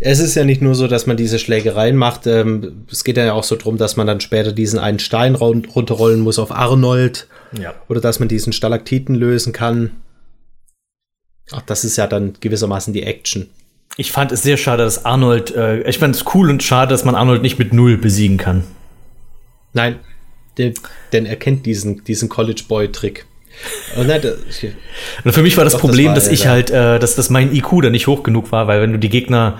Es 0.00 0.18
ist 0.18 0.34
ja 0.34 0.44
nicht 0.44 0.62
nur 0.62 0.74
so, 0.74 0.88
dass 0.88 1.06
man 1.06 1.16
diese 1.16 1.38
Schlägereien 1.38 1.96
macht. 1.96 2.26
Ähm, 2.40 2.86
es 2.90 3.04
geht 3.04 3.16
ja 3.16 3.32
auch 3.32 3.44
so 3.44 3.56
drum, 3.56 3.78
dass 3.78 3.96
man 3.96 4.06
dann 4.06 4.20
später 4.20 4.52
diesen 4.52 4.78
einen 4.78 4.98
Stein 4.98 5.34
runterrollen 5.34 6.20
muss 6.20 6.38
auf 6.38 6.50
Arnold. 6.50 7.28
Ja. 7.60 7.74
Oder 7.88 8.00
dass 8.00 8.18
man 8.18 8.28
diesen 8.28 8.52
Stalaktiten 8.52 9.14
lösen 9.14 9.52
kann. 9.52 9.92
Ach, 11.52 11.62
das 11.62 11.84
ist 11.84 11.96
ja 11.96 12.06
dann 12.06 12.34
gewissermaßen 12.40 12.92
die 12.92 13.02
Action. 13.04 13.48
Ich 13.96 14.12
fand 14.12 14.32
es 14.32 14.42
sehr 14.42 14.56
schade, 14.56 14.82
dass 14.82 15.04
Arnold, 15.04 15.54
äh, 15.54 15.88
ich 15.88 15.98
fand 15.98 16.14
es 16.14 16.24
cool 16.34 16.50
und 16.50 16.62
schade, 16.62 16.90
dass 16.90 17.04
man 17.04 17.14
Arnold 17.14 17.42
nicht 17.42 17.58
mit 17.58 17.72
Null 17.72 17.96
besiegen 17.96 18.36
kann. 18.36 18.64
Nein, 19.72 20.00
der, 20.58 20.72
denn 21.12 21.24
er 21.24 21.36
kennt 21.36 21.66
diesen, 21.66 22.04
diesen 22.04 22.28
College-Boy-Trick. 22.28 23.26
Und, 23.96 24.10
und 25.24 25.32
für 25.32 25.42
mich 25.42 25.56
war 25.56 25.64
das 25.64 25.74
Doch, 25.74 25.80
Problem, 25.80 26.14
das 26.14 26.24
war, 26.24 26.30
dass 26.30 26.38
ich 26.38 26.44
ja. 26.44 26.50
halt, 26.50 26.70
äh, 26.70 26.98
dass, 26.98 27.16
dass 27.16 27.30
mein 27.30 27.54
IQ 27.54 27.82
da 27.82 27.90
nicht 27.90 28.06
hoch 28.06 28.22
genug 28.22 28.52
war, 28.52 28.66
weil 28.66 28.82
wenn 28.82 28.92
du 28.92 28.98
die 28.98 29.08
Gegner 29.08 29.58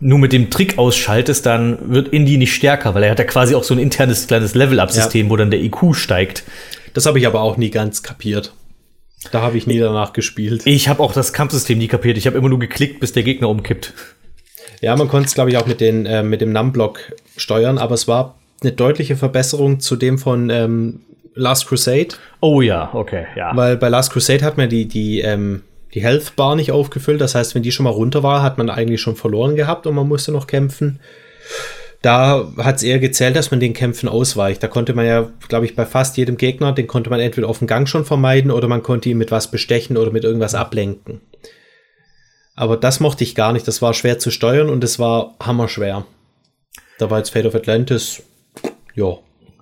nur 0.00 0.18
mit 0.18 0.32
dem 0.32 0.50
Trick 0.50 0.78
ausschaltest, 0.78 1.46
dann 1.46 1.78
wird 1.92 2.08
Indy 2.08 2.36
nicht 2.36 2.54
stärker, 2.54 2.94
weil 2.94 3.04
er 3.04 3.10
hat 3.12 3.18
ja 3.18 3.24
quasi 3.24 3.54
auch 3.54 3.64
so 3.64 3.74
ein 3.74 3.80
internes 3.80 4.26
kleines 4.26 4.54
Level-Up-System, 4.54 5.26
ja. 5.26 5.30
wo 5.30 5.36
dann 5.36 5.50
der 5.50 5.62
IQ 5.62 5.94
steigt. 5.94 6.44
Das 6.92 7.06
habe 7.06 7.18
ich 7.18 7.26
aber 7.26 7.40
auch 7.40 7.56
nie 7.56 7.70
ganz 7.70 8.02
kapiert. 8.02 8.52
Da 9.32 9.40
habe 9.40 9.56
ich 9.56 9.66
nie 9.66 9.78
danach 9.78 10.12
gespielt. 10.12 10.62
Ich 10.66 10.88
habe 10.88 11.02
auch 11.02 11.12
das 11.12 11.32
Kampfsystem 11.32 11.78
nie 11.78 11.88
kapiert. 11.88 12.18
Ich 12.18 12.26
habe 12.26 12.36
immer 12.36 12.48
nur 12.48 12.58
geklickt, 12.58 13.00
bis 13.00 13.12
der 13.12 13.22
Gegner 13.22 13.48
umkippt. 13.48 13.94
Ja, 14.80 14.94
man 14.96 15.08
konnte 15.08 15.28
es, 15.28 15.34
glaube 15.34 15.50
ich, 15.50 15.56
auch 15.56 15.66
mit, 15.66 15.80
den, 15.80 16.04
äh, 16.04 16.22
mit 16.22 16.40
dem 16.40 16.52
Numblock 16.52 17.12
steuern, 17.36 17.78
aber 17.78 17.94
es 17.94 18.06
war 18.06 18.38
eine 18.60 18.72
deutliche 18.72 19.16
Verbesserung 19.16 19.80
zu 19.80 19.96
dem 19.96 20.18
von 20.18 20.50
ähm, 20.50 21.00
Last 21.34 21.66
Crusade. 21.66 22.08
Oh 22.40 22.60
ja, 22.60 22.90
okay, 22.92 23.26
ja. 23.36 23.56
Weil 23.56 23.76
bei 23.76 23.88
Last 23.88 24.12
Crusade 24.12 24.44
hat 24.44 24.56
man 24.56 24.68
die, 24.68 24.86
die, 24.86 25.20
ähm, 25.20 25.62
die 25.94 26.02
Health 26.02 26.36
Bar 26.36 26.56
nicht 26.56 26.72
aufgefüllt. 26.72 27.20
Das 27.20 27.34
heißt, 27.34 27.54
wenn 27.54 27.62
die 27.62 27.72
schon 27.72 27.84
mal 27.84 27.90
runter 27.90 28.22
war, 28.22 28.42
hat 28.42 28.58
man 28.58 28.68
eigentlich 28.68 29.00
schon 29.00 29.16
verloren 29.16 29.56
gehabt 29.56 29.86
und 29.86 29.94
man 29.94 30.08
musste 30.08 30.32
noch 30.32 30.46
kämpfen. 30.46 31.00
Da 32.02 32.52
hat 32.58 32.76
es 32.76 32.82
eher 32.82 32.98
gezählt, 32.98 33.34
dass 33.34 33.50
man 33.50 33.60
den 33.60 33.72
Kämpfen 33.72 34.10
ausweicht. 34.10 34.62
Da 34.62 34.68
konnte 34.68 34.92
man 34.92 35.06
ja, 35.06 35.30
glaube 35.48 35.64
ich, 35.64 35.74
bei 35.74 35.86
fast 35.86 36.18
jedem 36.18 36.36
Gegner, 36.36 36.72
den 36.72 36.86
konnte 36.86 37.08
man 37.08 37.20
entweder 37.20 37.48
auf 37.48 37.60
dem 37.60 37.66
Gang 37.66 37.88
schon 37.88 38.04
vermeiden 38.04 38.50
oder 38.50 38.68
man 38.68 38.82
konnte 38.82 39.08
ihn 39.08 39.16
mit 39.16 39.30
was 39.30 39.50
bestechen 39.50 39.96
oder 39.96 40.10
mit 40.10 40.24
irgendwas 40.24 40.54
ablenken. 40.54 41.22
Aber 42.56 42.76
das 42.76 43.00
mochte 43.00 43.24
ich 43.24 43.34
gar 43.34 43.52
nicht. 43.52 43.66
Das 43.66 43.80
war 43.80 43.94
schwer 43.94 44.18
zu 44.18 44.30
steuern 44.30 44.68
und 44.68 44.84
es 44.84 44.98
war 44.98 45.34
hammerschwer. 45.40 46.04
Da 46.98 47.10
war 47.10 47.18
jetzt 47.18 47.30
Fate 47.30 47.46
of 47.46 47.54
Atlantis, 47.54 48.22
ja. 48.94 49.16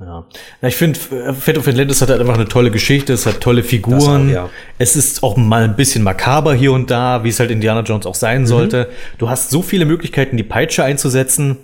Ja. 0.04 0.68
ich 0.68 0.76
finde, 0.76 0.98
Fate 0.98 1.58
of 1.58 1.68
Atlantis 1.68 2.02
hat 2.02 2.10
halt 2.10 2.20
einfach 2.20 2.34
eine 2.34 2.48
tolle 2.48 2.70
Geschichte, 2.70 3.12
es 3.12 3.26
hat 3.26 3.40
tolle 3.40 3.62
Figuren. 3.62 4.30
Auch, 4.30 4.34
ja. 4.34 4.50
Es 4.78 4.96
ist 4.96 5.22
auch 5.22 5.36
mal 5.36 5.64
ein 5.64 5.76
bisschen 5.76 6.02
makaber 6.02 6.54
hier 6.54 6.72
und 6.72 6.90
da, 6.90 7.24
wie 7.24 7.28
es 7.28 7.40
halt 7.40 7.50
Indiana 7.50 7.80
Jones 7.80 8.06
auch 8.06 8.14
sein 8.14 8.42
mhm. 8.42 8.46
sollte. 8.46 8.88
Du 9.18 9.28
hast 9.28 9.50
so 9.50 9.62
viele 9.62 9.84
Möglichkeiten, 9.84 10.36
die 10.36 10.42
Peitsche 10.42 10.84
einzusetzen. 10.84 11.58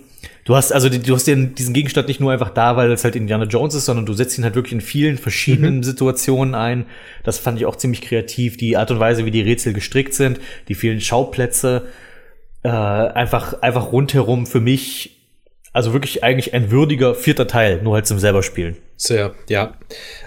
Du 0.45 0.55
hast 0.55 0.71
also 0.71 0.89
du 0.89 1.13
hast 1.13 1.27
diesen 1.27 1.73
Gegenstand 1.73 2.07
nicht 2.07 2.19
nur 2.19 2.31
einfach 2.31 2.49
da, 2.49 2.75
weil 2.75 2.91
es 2.91 3.03
halt 3.03 3.15
Indiana 3.15 3.45
Jones 3.45 3.75
ist, 3.75 3.85
sondern 3.85 4.07
du 4.07 4.13
setzt 4.13 4.37
ihn 4.37 4.43
halt 4.43 4.55
wirklich 4.55 4.73
in 4.73 4.81
vielen 4.81 5.17
verschiedenen 5.17 5.77
mhm. 5.77 5.83
Situationen 5.83 6.55
ein. 6.55 6.85
Das 7.23 7.37
fand 7.37 7.59
ich 7.59 7.67
auch 7.67 7.75
ziemlich 7.75 8.01
kreativ. 8.01 8.57
Die 8.57 8.75
Art 8.75 8.89
und 8.89 8.99
Weise, 8.99 9.25
wie 9.25 9.31
die 9.31 9.41
Rätsel 9.41 9.73
gestrickt 9.73 10.15
sind, 10.15 10.39
die 10.67 10.73
vielen 10.73 11.01
Schauplätze, 11.01 11.83
äh, 12.63 12.69
einfach 12.69 13.61
einfach 13.61 13.91
rundherum 13.91 14.47
für 14.47 14.59
mich 14.59 15.18
also 15.71 15.93
wirklich 15.93 16.23
eigentlich 16.23 16.53
ein 16.53 16.71
würdiger 16.71 17.15
vierter 17.15 17.47
Teil, 17.47 17.81
nur 17.81 17.95
halt 17.95 18.07
zum 18.07 18.19
selber 18.19 18.43
spielen. 18.43 18.77
Sehr, 18.97 19.33
ja. 19.47 19.75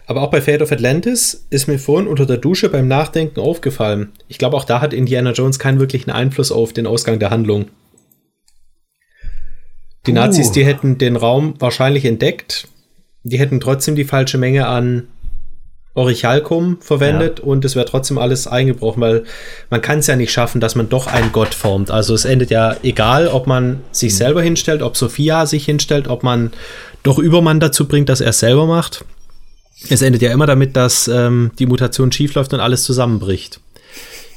Aber 0.06 0.22
auch 0.22 0.30
bei 0.30 0.40
Fate 0.40 0.62
of 0.62 0.72
Atlantis 0.72 1.46
ist 1.50 1.66
mir 1.66 1.78
vorhin 1.78 2.08
unter 2.08 2.26
der 2.26 2.38
Dusche 2.38 2.68
beim 2.68 2.88
Nachdenken 2.88 3.40
aufgefallen. 3.40 4.12
Ich 4.28 4.38
glaube, 4.38 4.56
auch 4.56 4.64
da 4.64 4.80
hat 4.80 4.92
Indiana 4.94 5.32
Jones 5.32 5.58
keinen 5.58 5.80
wirklichen 5.80 6.10
Einfluss 6.10 6.52
auf 6.52 6.72
den 6.72 6.86
Ausgang 6.86 7.18
der 7.18 7.30
Handlung. 7.30 7.66
Die 10.06 10.12
Nazis, 10.12 10.48
uh. 10.48 10.52
die 10.52 10.64
hätten 10.64 10.98
den 10.98 11.16
Raum 11.16 11.54
wahrscheinlich 11.58 12.04
entdeckt, 12.04 12.68
die 13.22 13.38
hätten 13.38 13.60
trotzdem 13.60 13.94
die 13.94 14.04
falsche 14.04 14.38
Menge 14.38 14.66
an 14.66 15.08
Orichalkum 15.94 16.78
verwendet 16.80 17.40
ja. 17.40 17.44
und 17.44 17.64
es 17.64 17.76
wäre 17.76 17.84
trotzdem 17.84 18.16
alles 18.16 18.46
eingebrochen, 18.46 19.02
weil 19.02 19.24
man 19.68 19.82
kann 19.82 19.98
es 19.98 20.06
ja 20.06 20.16
nicht 20.16 20.32
schaffen, 20.32 20.60
dass 20.60 20.74
man 20.74 20.88
doch 20.88 21.06
einen 21.06 21.32
Gott 21.32 21.54
formt. 21.54 21.90
Also 21.90 22.14
es 22.14 22.24
endet 22.24 22.50
ja 22.50 22.76
egal, 22.82 23.28
ob 23.28 23.46
man 23.46 23.80
sich 23.90 24.12
mhm. 24.12 24.16
selber 24.16 24.42
hinstellt, 24.42 24.82
ob 24.82 24.96
Sophia 24.96 25.44
sich 25.44 25.66
hinstellt, 25.66 26.08
ob 26.08 26.22
man 26.22 26.52
doch 27.02 27.18
Übermann 27.18 27.60
dazu 27.60 27.86
bringt, 27.86 28.08
dass 28.08 28.22
er 28.22 28.30
es 28.30 28.38
selber 28.38 28.66
macht. 28.66 29.04
Es 29.90 30.00
endet 30.00 30.22
ja 30.22 30.32
immer 30.32 30.46
damit, 30.46 30.76
dass 30.76 31.08
ähm, 31.08 31.50
die 31.58 31.66
Mutation 31.66 32.10
schiefläuft 32.10 32.54
und 32.54 32.60
alles 32.60 32.84
zusammenbricht. 32.84 33.60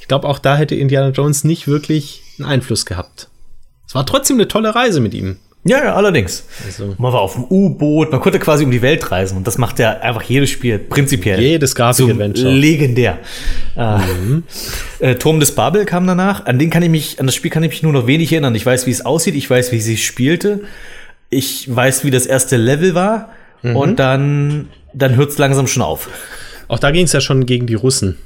Ich 0.01 0.07
glaube, 0.07 0.27
auch 0.27 0.39
da 0.39 0.57
hätte 0.57 0.75
Indiana 0.75 1.09
Jones 1.09 1.43
nicht 1.43 1.67
wirklich 1.67 2.21
einen 2.37 2.49
Einfluss 2.49 2.85
gehabt. 2.85 3.29
Es 3.87 3.95
war 3.95 4.05
trotzdem 4.05 4.37
eine 4.37 4.47
tolle 4.47 4.75
Reise 4.75 4.99
mit 4.99 5.13
ihm. 5.13 5.37
Ja, 5.67 5.83
ja, 5.83 5.95
allerdings. 5.95 6.45
Also. 6.63 6.93
Man 6.99 7.11
war 7.11 7.21
auf 7.21 7.33
dem 7.33 7.45
U-Boot, 7.45 8.11
man 8.11 8.21
konnte 8.21 8.37
quasi 8.37 8.63
um 8.63 8.69
die 8.69 8.83
Welt 8.83 9.11
reisen 9.11 9.35
und 9.35 9.47
das 9.47 9.57
macht 9.57 9.79
ja 9.79 9.99
einfach 9.99 10.21
jedes 10.21 10.51
Spiel 10.51 10.77
prinzipiell. 10.77 11.39
Jedes 11.39 11.73
Grafik-Adventure. 11.73 12.51
Legendär. 12.51 13.17
Äh, 13.75 13.97
mhm. 13.97 14.43
Äh, 14.99 15.15
Turm 15.15 15.41
des 15.41 15.53
Babel 15.53 15.83
kam 15.83 16.07
danach. 16.07 16.45
An 16.45 16.57
den 16.57 16.69
kann 16.69 16.81
ich 16.81 16.89
mich, 16.89 17.19
an 17.19 17.25
das 17.25 17.35
Spiel 17.35 17.51
kann 17.51 17.63
ich 17.63 17.69
mich 17.69 17.83
nur 17.83 17.91
noch 17.91 18.07
wenig 18.07 18.31
erinnern. 18.31 18.55
Ich 18.55 18.65
weiß, 18.65 18.85
wie 18.87 18.91
es 18.91 19.05
aussieht, 19.05 19.35
ich 19.35 19.49
weiß, 19.49 19.73
wie 19.73 19.81
sie 19.81 19.97
spielte. 19.97 20.61
Ich 21.29 21.75
weiß, 21.75 22.05
wie 22.05 22.11
das 22.11 22.25
erste 22.25 22.55
Level 22.55 22.95
war. 22.95 23.29
Mhm. 23.61 23.75
Und 23.75 23.99
dann, 23.99 24.69
dann 24.93 25.17
hört 25.17 25.31
es 25.31 25.37
langsam 25.37 25.67
schon 25.67 25.83
auf. 25.83 26.07
Auch 26.69 26.79
da 26.79 26.91
ging 26.91 27.05
es 27.05 27.11
ja 27.11 27.19
schon 27.19 27.45
gegen 27.45 27.65
die 27.65 27.73
Russen. 27.73 28.17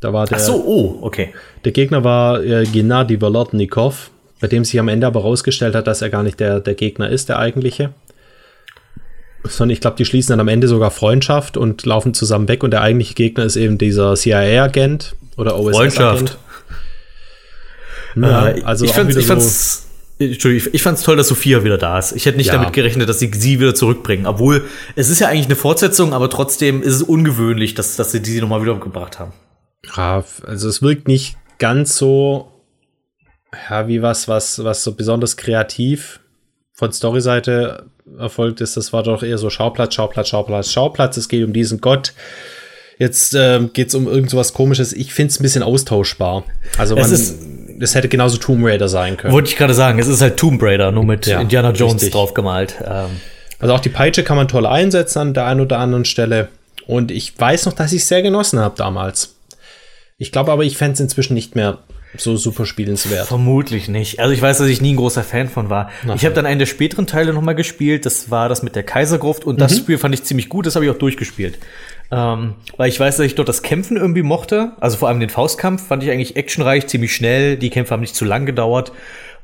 Da 0.00 0.12
war 0.12 0.26
der, 0.26 0.36
Ach 0.36 0.40
so, 0.40 0.62
oh, 0.64 0.98
okay. 1.00 1.32
Der 1.64 1.72
Gegner 1.72 2.04
war 2.04 2.42
äh, 2.42 2.64
Gennady 2.64 3.20
Volodnikov 3.20 4.10
bei 4.42 4.48
dem 4.48 4.64
sich 4.64 4.78
am 4.80 4.88
Ende 4.88 5.06
aber 5.06 5.20
rausgestellt 5.20 5.76
hat, 5.76 5.86
dass 5.86 6.02
er 6.02 6.10
gar 6.10 6.24
nicht 6.24 6.40
der, 6.40 6.58
der 6.58 6.74
Gegner 6.74 7.08
ist, 7.08 7.28
der 7.28 7.38
eigentliche. 7.38 7.94
Sondern 9.44 9.70
ich 9.70 9.80
glaube, 9.80 9.96
die 9.96 10.04
schließen 10.04 10.32
dann 10.32 10.40
am 10.40 10.48
Ende 10.48 10.66
sogar 10.66 10.90
Freundschaft 10.90 11.56
und 11.56 11.86
laufen 11.86 12.12
zusammen 12.12 12.48
weg 12.48 12.64
und 12.64 12.72
der 12.72 12.80
eigentliche 12.80 13.14
Gegner 13.14 13.44
ist 13.44 13.54
eben 13.54 13.78
dieser 13.78 14.16
CIA-Agent 14.16 15.14
oder 15.36 15.56
OSS-Agent. 15.56 16.38
Ja, 18.16 18.48
äh, 18.48 18.62
also 18.64 18.84
ich, 18.84 18.92
fand, 18.92 19.16
ich 19.16 19.26
fand's 19.26 19.86
Entschuldigung, 20.18 20.70
ich 20.72 20.82
fand's 20.82 21.02
toll, 21.02 21.16
dass 21.16 21.28
Sophia 21.28 21.62
wieder 21.62 21.78
da 21.78 22.00
ist. 22.00 22.10
Ich 22.12 22.26
hätte 22.26 22.36
nicht 22.36 22.48
ja. 22.48 22.54
damit 22.54 22.72
gerechnet, 22.72 23.08
dass 23.08 23.20
sie 23.20 23.30
sie 23.32 23.60
wieder 23.60 23.76
zurückbringen. 23.76 24.26
Obwohl, 24.26 24.64
es 24.96 25.08
ist 25.08 25.20
ja 25.20 25.28
eigentlich 25.28 25.46
eine 25.46 25.56
Fortsetzung, 25.56 26.14
aber 26.14 26.28
trotzdem 26.28 26.82
ist 26.82 26.96
es 26.96 27.02
ungewöhnlich, 27.02 27.74
dass, 27.74 27.94
dass 27.94 28.10
sie 28.10 28.20
die 28.20 28.40
nochmal 28.40 28.60
wiedergebracht 28.62 29.20
haben. 29.20 29.32
Ja, 29.96 30.24
also 30.44 30.68
es 30.68 30.82
wirkt 30.82 31.06
nicht 31.06 31.36
ganz 31.58 31.96
so 31.96 32.51
ja, 33.70 33.88
wie 33.88 34.02
was, 34.02 34.28
was, 34.28 34.62
was 34.64 34.82
so 34.84 34.92
besonders 34.94 35.36
kreativ 35.36 36.20
von 36.72 36.92
Storyseite 36.92 37.84
erfolgt 38.18 38.60
ist, 38.60 38.76
das 38.76 38.92
war 38.92 39.02
doch 39.02 39.22
eher 39.22 39.38
so 39.38 39.50
Schauplatz, 39.50 39.94
Schauplatz, 39.94 40.28
Schauplatz, 40.28 40.72
Schauplatz. 40.72 41.16
Es 41.16 41.28
geht 41.28 41.44
um 41.44 41.52
diesen 41.52 41.80
Gott. 41.80 42.12
Jetzt 42.98 43.34
ähm, 43.34 43.72
geht 43.72 43.88
es 43.88 43.94
um 43.94 44.06
irgend 44.06 44.30
so 44.30 44.36
was 44.36 44.52
komisches. 44.52 44.92
Ich 44.92 45.14
finde 45.14 45.30
es 45.30 45.40
ein 45.40 45.42
bisschen 45.42 45.62
austauschbar. 45.62 46.44
Also 46.78 46.94
man, 46.94 47.10
es, 47.10 47.34
es 47.80 47.94
hätte 47.94 48.08
genauso 48.08 48.38
Tomb 48.38 48.64
Raider 48.64 48.88
sein 48.88 49.16
können. 49.16 49.32
Wollte 49.32 49.50
ich 49.50 49.56
gerade 49.56 49.74
sagen, 49.74 49.98
es 49.98 50.08
ist 50.08 50.20
halt 50.20 50.36
Tomb 50.36 50.62
Raider, 50.62 50.92
nur 50.92 51.04
mit 51.04 51.26
ja, 51.26 51.40
Indiana 51.40 51.70
Jones 51.72 51.94
richtig. 51.94 52.12
drauf 52.12 52.34
gemalt. 52.34 52.76
Ähm. 52.84 53.20
Also 53.58 53.74
auch 53.74 53.80
die 53.80 53.88
Peitsche 53.88 54.24
kann 54.24 54.36
man 54.36 54.48
toll 54.48 54.66
einsetzen 54.66 55.18
an 55.18 55.34
der 55.34 55.46
einen 55.46 55.60
oder 55.60 55.78
anderen 55.78 56.04
Stelle. 56.04 56.48
Und 56.86 57.10
ich 57.10 57.38
weiß 57.38 57.66
noch, 57.66 57.72
dass 57.72 57.92
ich 57.92 58.02
es 58.02 58.08
sehr 58.08 58.22
genossen 58.22 58.58
habe 58.58 58.74
damals. 58.76 59.36
Ich 60.18 60.32
glaube 60.32 60.52
aber, 60.52 60.64
ich 60.64 60.76
fände 60.76 60.94
es 60.94 61.00
inzwischen 61.00 61.34
nicht 61.34 61.56
mehr 61.56 61.78
so 62.16 62.36
super 62.36 62.66
spielenswert. 62.66 63.26
Vermutlich 63.26 63.88
nicht. 63.88 64.20
Also 64.20 64.34
ich 64.34 64.42
weiß, 64.42 64.58
dass 64.58 64.68
ich 64.68 64.80
nie 64.80 64.92
ein 64.92 64.96
großer 64.96 65.22
Fan 65.22 65.48
von 65.48 65.70
war. 65.70 65.90
Ach, 66.06 66.14
ich 66.14 66.24
habe 66.24 66.34
dann 66.34 66.46
einen 66.46 66.58
der 66.58 66.66
späteren 66.66 67.06
Teile 67.06 67.32
nochmal 67.32 67.54
gespielt. 67.54 68.04
Das 68.04 68.30
war 68.30 68.48
das 68.48 68.62
mit 68.62 68.76
der 68.76 68.82
Kaisergruft 68.82 69.44
und 69.44 69.56
mhm. 69.56 69.60
das 69.60 69.76
Spiel 69.76 69.98
fand 69.98 70.14
ich 70.14 70.24
ziemlich 70.24 70.48
gut. 70.48 70.66
Das 70.66 70.74
habe 70.74 70.84
ich 70.84 70.90
auch 70.90 70.98
durchgespielt. 70.98 71.58
Ähm, 72.10 72.54
weil 72.76 72.90
ich 72.90 73.00
weiß, 73.00 73.16
dass 73.16 73.26
ich 73.26 73.34
dort 73.34 73.48
das 73.48 73.62
Kämpfen 73.62 73.96
irgendwie 73.96 74.22
mochte. 74.22 74.72
Also 74.80 74.98
vor 74.98 75.08
allem 75.08 75.20
den 75.20 75.30
Faustkampf 75.30 75.86
fand 75.86 76.02
ich 76.02 76.10
eigentlich 76.10 76.36
actionreich, 76.36 76.86
ziemlich 76.86 77.14
schnell. 77.14 77.56
Die 77.56 77.70
Kämpfe 77.70 77.92
haben 77.92 78.00
nicht 78.00 78.14
zu 78.14 78.26
lang 78.26 78.44
gedauert. 78.44 78.92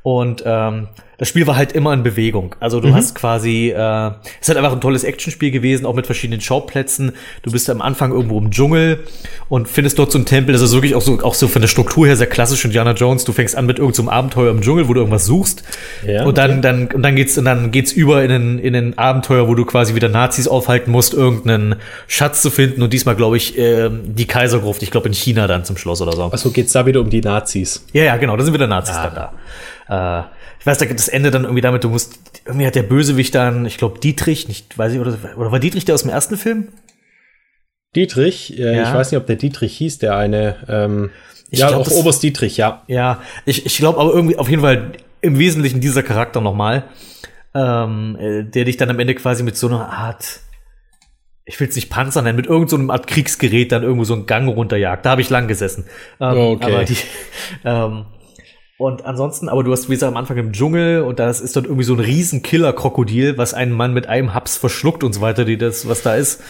Und 0.03 0.43
ähm, 0.45 0.87
das 1.19 1.27
Spiel 1.27 1.45
war 1.47 1.57
halt 1.57 1.73
immer 1.73 1.93
in 1.93 2.01
Bewegung. 2.01 2.55
Also 2.61 2.79
du 2.79 2.87
mhm. 2.87 2.95
hast 2.95 3.13
quasi, 3.13 3.71
äh, 3.75 4.07
es 4.07 4.47
ist 4.47 4.47
halt 4.47 4.57
einfach 4.57 4.71
ein 4.71 4.79
tolles 4.79 5.03
Actionspiel 5.03 5.51
gewesen, 5.51 5.85
auch 5.85 5.93
mit 5.93 6.05
verschiedenen 6.05 6.39
Schauplätzen. 6.39 7.11
Du 7.43 7.51
bist 7.51 7.69
am 7.69 7.81
Anfang 7.81 8.13
irgendwo 8.13 8.39
im 8.39 8.51
Dschungel 8.51 9.03
und 9.49 9.67
findest 9.67 9.99
dort 9.99 10.13
so 10.13 10.17
einen 10.17 10.25
Tempel. 10.25 10.53
Das 10.53 10.61
ist 10.61 10.71
wirklich 10.71 10.95
auch 10.95 11.01
so, 11.01 11.19
auch 11.21 11.33
so 11.33 11.49
von 11.49 11.61
der 11.61 11.67
Struktur 11.67 12.07
her 12.07 12.15
sehr 12.15 12.27
klassisch 12.27 12.63
Indiana 12.63 12.93
Jones. 12.93 13.25
Du 13.25 13.33
fängst 13.33 13.57
an 13.57 13.65
mit 13.65 13.79
irgendeinem 13.79 14.05
so 14.05 14.11
Abenteuer 14.11 14.49
im 14.49 14.61
Dschungel, 14.61 14.87
wo 14.87 14.93
du 14.93 15.01
irgendwas 15.01 15.25
suchst. 15.25 15.63
Ja, 16.07 16.23
und 16.23 16.37
dann, 16.37 16.51
okay. 16.51 16.61
dann, 16.61 16.87
und 16.87 17.03
dann 17.03 17.17
geht's, 17.17 17.37
und 17.37 17.43
dann 17.43 17.71
geht's 17.71 17.91
über 17.91 18.23
in 18.23 18.31
ein, 18.31 18.59
in 18.59 18.73
ein 18.73 18.97
Abenteuer, 18.97 19.49
wo 19.49 19.55
du 19.55 19.65
quasi 19.65 19.95
wieder 19.95 20.07
Nazis 20.07 20.47
aufhalten 20.47 20.89
musst, 20.89 21.13
irgendeinen 21.13 21.75
Schatz 22.07 22.41
zu 22.41 22.49
finden. 22.49 22.81
Und 22.81 22.93
diesmal, 22.93 23.17
glaube 23.17 23.35
ich, 23.35 23.57
äh, 23.57 23.89
die 23.91 24.25
Kaisergruft. 24.25 24.83
Ich 24.83 24.91
glaube 24.91 25.07
in 25.09 25.13
China 25.13 25.47
dann 25.47 25.65
zum 25.65 25.75
Schluss 25.75 26.01
oder 26.01 26.13
so. 26.13 26.23
Achso, 26.23 26.51
geht's 26.51 26.71
da 26.71 26.85
wieder 26.85 27.01
um 27.01 27.09
die 27.09 27.19
Nazis? 27.19 27.85
Ja, 27.91 28.05
ja, 28.05 28.15
genau. 28.15 28.37
Da 28.37 28.45
sind 28.45 28.53
wieder 28.53 28.67
Nazis 28.67 28.95
ah. 28.95 29.03
dann 29.03 29.15
da. 29.15 29.33
Äh, 29.89 30.21
ich 30.59 30.65
weiß, 30.65 30.77
da 30.77 30.85
gibt 30.85 30.99
das 30.99 31.07
Ende 31.07 31.31
dann 31.31 31.43
irgendwie 31.43 31.61
damit, 31.61 31.83
du 31.83 31.89
musst, 31.89 32.19
irgendwie 32.45 32.67
hat 32.67 32.75
der 32.75 32.83
Bösewicht 32.83 33.33
dann, 33.33 33.65
ich 33.65 33.77
glaube, 33.77 33.99
Dietrich, 33.99 34.47
nicht, 34.47 34.77
weiß 34.77 34.93
ich, 34.93 34.99
oder, 34.99 35.17
oder 35.37 35.51
war 35.51 35.59
Dietrich 35.59 35.85
der 35.85 35.95
aus 35.95 36.03
dem 36.03 36.11
ersten 36.11 36.37
Film? 36.37 36.69
Dietrich, 37.95 38.57
äh, 38.59 38.75
ja. 38.75 38.83
ich 38.83 38.93
weiß 38.93 39.11
nicht, 39.11 39.19
ob 39.19 39.25
der 39.25 39.35
Dietrich 39.35 39.75
hieß, 39.77 39.97
der 39.97 40.15
eine, 40.15 40.57
ähm, 40.67 41.09
ich 41.49 41.59
ja, 41.59 41.69
glaub, 41.69 41.87
auch 41.87 41.91
Oberst 41.91 42.21
Dietrich, 42.21 42.57
ja. 42.57 42.83
Ja, 42.87 43.21
ich, 43.45 43.65
ich 43.65 43.77
glaube 43.77 43.99
aber 43.99 44.13
irgendwie 44.13 44.37
auf 44.37 44.49
jeden 44.49 44.61
Fall 44.61 44.91
im 45.21 45.39
Wesentlichen 45.39 45.81
dieser 45.81 46.03
Charakter 46.03 46.39
nochmal, 46.39 46.83
ähm, 47.55 48.15
äh, 48.19 48.43
der 48.43 48.65
dich 48.65 48.77
dann 48.77 48.91
am 48.91 48.99
Ende 48.99 49.15
quasi 49.15 49.41
mit 49.41 49.57
so 49.57 49.67
einer 49.67 49.89
Art, 49.89 50.41
ich 51.45 51.59
will 51.59 51.67
es 51.67 51.75
nicht 51.75 51.89
Panzer 51.89 52.21
nennen, 52.21 52.35
mit 52.35 52.45
irgendeinem 52.45 52.87
so 52.87 52.93
Art 52.93 53.07
Kriegsgerät 53.07 53.71
dann 53.71 53.81
irgendwo 53.81 54.03
so 54.03 54.13
einen 54.13 54.27
Gang 54.27 54.47
runterjagt. 54.47 55.03
Da 55.03 55.11
habe 55.11 55.21
ich 55.21 55.31
lang 55.31 55.47
gesessen. 55.47 55.85
Ähm, 56.19 56.37
okay. 56.37 56.65
Aber 56.65 56.83
die, 56.85 56.97
ähm, 57.65 58.05
und 58.79 59.03
ansonsten, 59.03 59.49
aber 59.49 59.65
du 59.65 59.73
hast, 59.73 59.89
wie 59.89 59.93
gesagt, 59.93 60.09
am 60.09 60.15
Anfang 60.15 60.37
im 60.37 60.53
Dschungel 60.53 61.01
und 61.01 61.19
das 61.19 61.41
ist 61.41 61.53
dort 61.57 61.65
irgendwie 61.65 61.83
so 61.83 61.95
ein 61.95 61.99
riesen 61.99 62.41
Killer-Krokodil, 62.43 63.37
was 63.37 63.53
einen 63.53 63.73
Mann 63.73 63.93
mit 63.93 64.07
einem 64.07 64.33
Haps 64.33 64.55
verschluckt 64.55 65.03
und 65.03 65.11
so 65.11 65.19
weiter, 65.19 65.43
die 65.43 65.57
das, 65.57 65.89
was 65.89 66.01
da 66.01 66.15
ist. 66.15 66.41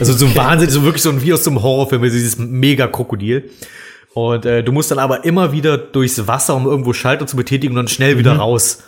Also 0.00 0.12
so 0.12 0.26
ein 0.26 0.34
Wahnsinn, 0.34 0.68
so 0.68 0.82
wirklich 0.82 1.04
so 1.04 1.10
ein 1.10 1.22
wie 1.22 1.32
aus 1.32 1.44
so 1.44 1.50
einem 1.50 1.62
Horrorfilm, 1.62 2.02
dieses 2.02 2.38
Mega-Krokodil. 2.38 3.50
Und 4.14 4.46
äh, 4.46 4.64
du 4.64 4.72
musst 4.72 4.90
dann 4.90 4.98
aber 4.98 5.24
immer 5.24 5.52
wieder 5.52 5.78
durchs 5.78 6.26
Wasser, 6.26 6.56
um 6.56 6.66
irgendwo 6.66 6.92
Schalter 6.92 7.28
zu 7.28 7.36
betätigen 7.36 7.74
und 7.74 7.76
dann 7.76 7.88
schnell 7.88 8.16
mhm. 8.16 8.18
wieder 8.18 8.32
raus. 8.32 8.82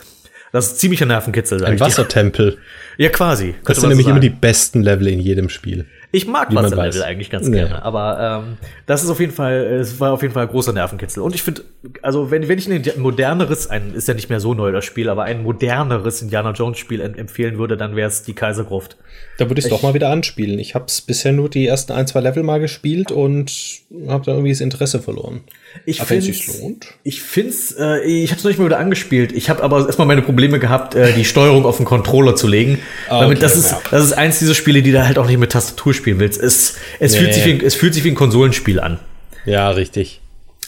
Das 0.51 0.67
ist 0.67 0.79
ziemlicher 0.81 1.05
Nervenkitzel. 1.05 1.63
Ein 1.63 1.79
Wassertempel. 1.79 2.57
Ja, 2.97 3.07
quasi. 3.07 3.55
Das 3.63 3.77
sind 3.77 3.87
nämlich 3.87 4.07
so 4.07 4.11
immer 4.11 4.19
die 4.19 4.29
besten 4.29 4.83
Level 4.83 5.07
in 5.07 5.21
jedem 5.21 5.47
Spiel. 5.47 5.85
Ich 6.15 6.27
mag 6.27 6.53
Wasserlevel 6.53 7.01
eigentlich 7.01 7.31
ganz 7.31 7.51
gerne, 7.51 7.71
ja. 7.71 7.81
aber 7.81 8.43
ähm, 8.45 8.57
das 8.85 9.03
ist 9.03 9.09
auf 9.09 9.19
jeden 9.19 9.31
Fall, 9.31 9.53
es 9.63 9.99
war 9.99 10.11
auf 10.11 10.21
jeden 10.21 10.31
Fall 10.31 10.43
ein 10.43 10.49
großer 10.49 10.71
Nervenkitzel. 10.71 11.23
Und 11.23 11.33
ich 11.33 11.41
finde, 11.41 11.63
also 12.03 12.29
wenn, 12.29 12.47
wenn 12.47 12.59
ich 12.59 12.69
ein 12.69 12.83
moderneres, 13.01 13.65
ein 13.65 13.95
ist 13.95 14.07
ja 14.07 14.13
nicht 14.13 14.29
mehr 14.29 14.39
so 14.39 14.53
neu 14.53 14.71
das 14.71 14.85
Spiel, 14.85 15.09
aber 15.09 15.23
ein 15.23 15.41
moderneres 15.41 16.21
Indiana 16.21 16.51
Jones 16.51 16.77
Spiel 16.77 17.01
empfehlen 17.01 17.57
würde, 17.57 17.77
dann 17.77 17.95
wäre 17.95 18.09
es 18.09 18.21
die 18.21 18.33
Kaisergruft. 18.33 18.95
Da 19.39 19.49
würde 19.49 19.57
ich 19.57 19.65
es 19.65 19.71
doch 19.71 19.81
mal 19.81 19.95
wieder 19.95 20.09
anspielen. 20.09 20.59
Ich 20.59 20.75
habe 20.75 20.85
es 20.85 21.01
bisher 21.01 21.31
nur 21.31 21.49
die 21.49 21.65
ersten 21.65 21.91
ein, 21.93 22.05
zwei 22.05 22.19
Level 22.19 22.43
mal 22.43 22.59
gespielt 22.59 23.11
und 23.11 23.51
habe 24.07 24.23
da 24.23 24.33
irgendwie 24.33 24.51
das 24.51 24.61
Interesse 24.61 24.99
verloren. 25.01 25.41
Ich 25.85 26.01
finde 26.01 26.31
ich 27.03 27.21
find's, 27.23 27.75
äh, 27.77 28.01
ich 28.03 28.29
habe 28.29 28.37
es 28.37 28.43
noch 28.43 28.51
nicht 28.51 28.59
mal 28.59 28.65
wieder 28.65 28.79
angespielt. 28.79 29.31
Ich 29.31 29.49
habe 29.49 29.63
aber 29.63 29.85
erstmal 29.85 30.07
meine 30.07 30.21
Probleme 30.21 30.59
gehabt, 30.59 30.93
äh, 30.93 31.13
die 31.13 31.25
Steuerung 31.25 31.65
auf 31.65 31.77
den 31.77 31.85
Controller 31.85 32.35
zu 32.35 32.47
legen. 32.47 32.79
Ah, 33.09 33.17
okay, 33.17 33.23
damit 33.23 33.41
das 33.41 33.55
ist, 33.55 33.71
ja. 33.71 33.81
das 33.89 34.03
ist 34.03 34.13
eins 34.13 34.39
dieser 34.39 34.53
Spiele, 34.53 34.83
die 34.83 34.91
da 34.91 35.05
halt 35.07 35.17
auch 35.17 35.25
nicht 35.25 35.39
mit 35.39 35.51
Tastatur 35.51 35.93
spielen 36.03 36.19
willst. 36.19 36.41
Es, 36.41 36.75
es 36.99 37.13
nee. 37.13 37.19
fühlt 37.19 37.33
sich 37.33 37.45
wie, 37.45 37.65
es 37.65 37.75
fühlt 37.75 37.93
sich 37.93 38.03
wie 38.03 38.11
ein 38.11 38.15
Konsolenspiel 38.15 38.79
an. 38.79 38.99
Ja, 39.45 39.69
richtig. 39.69 40.21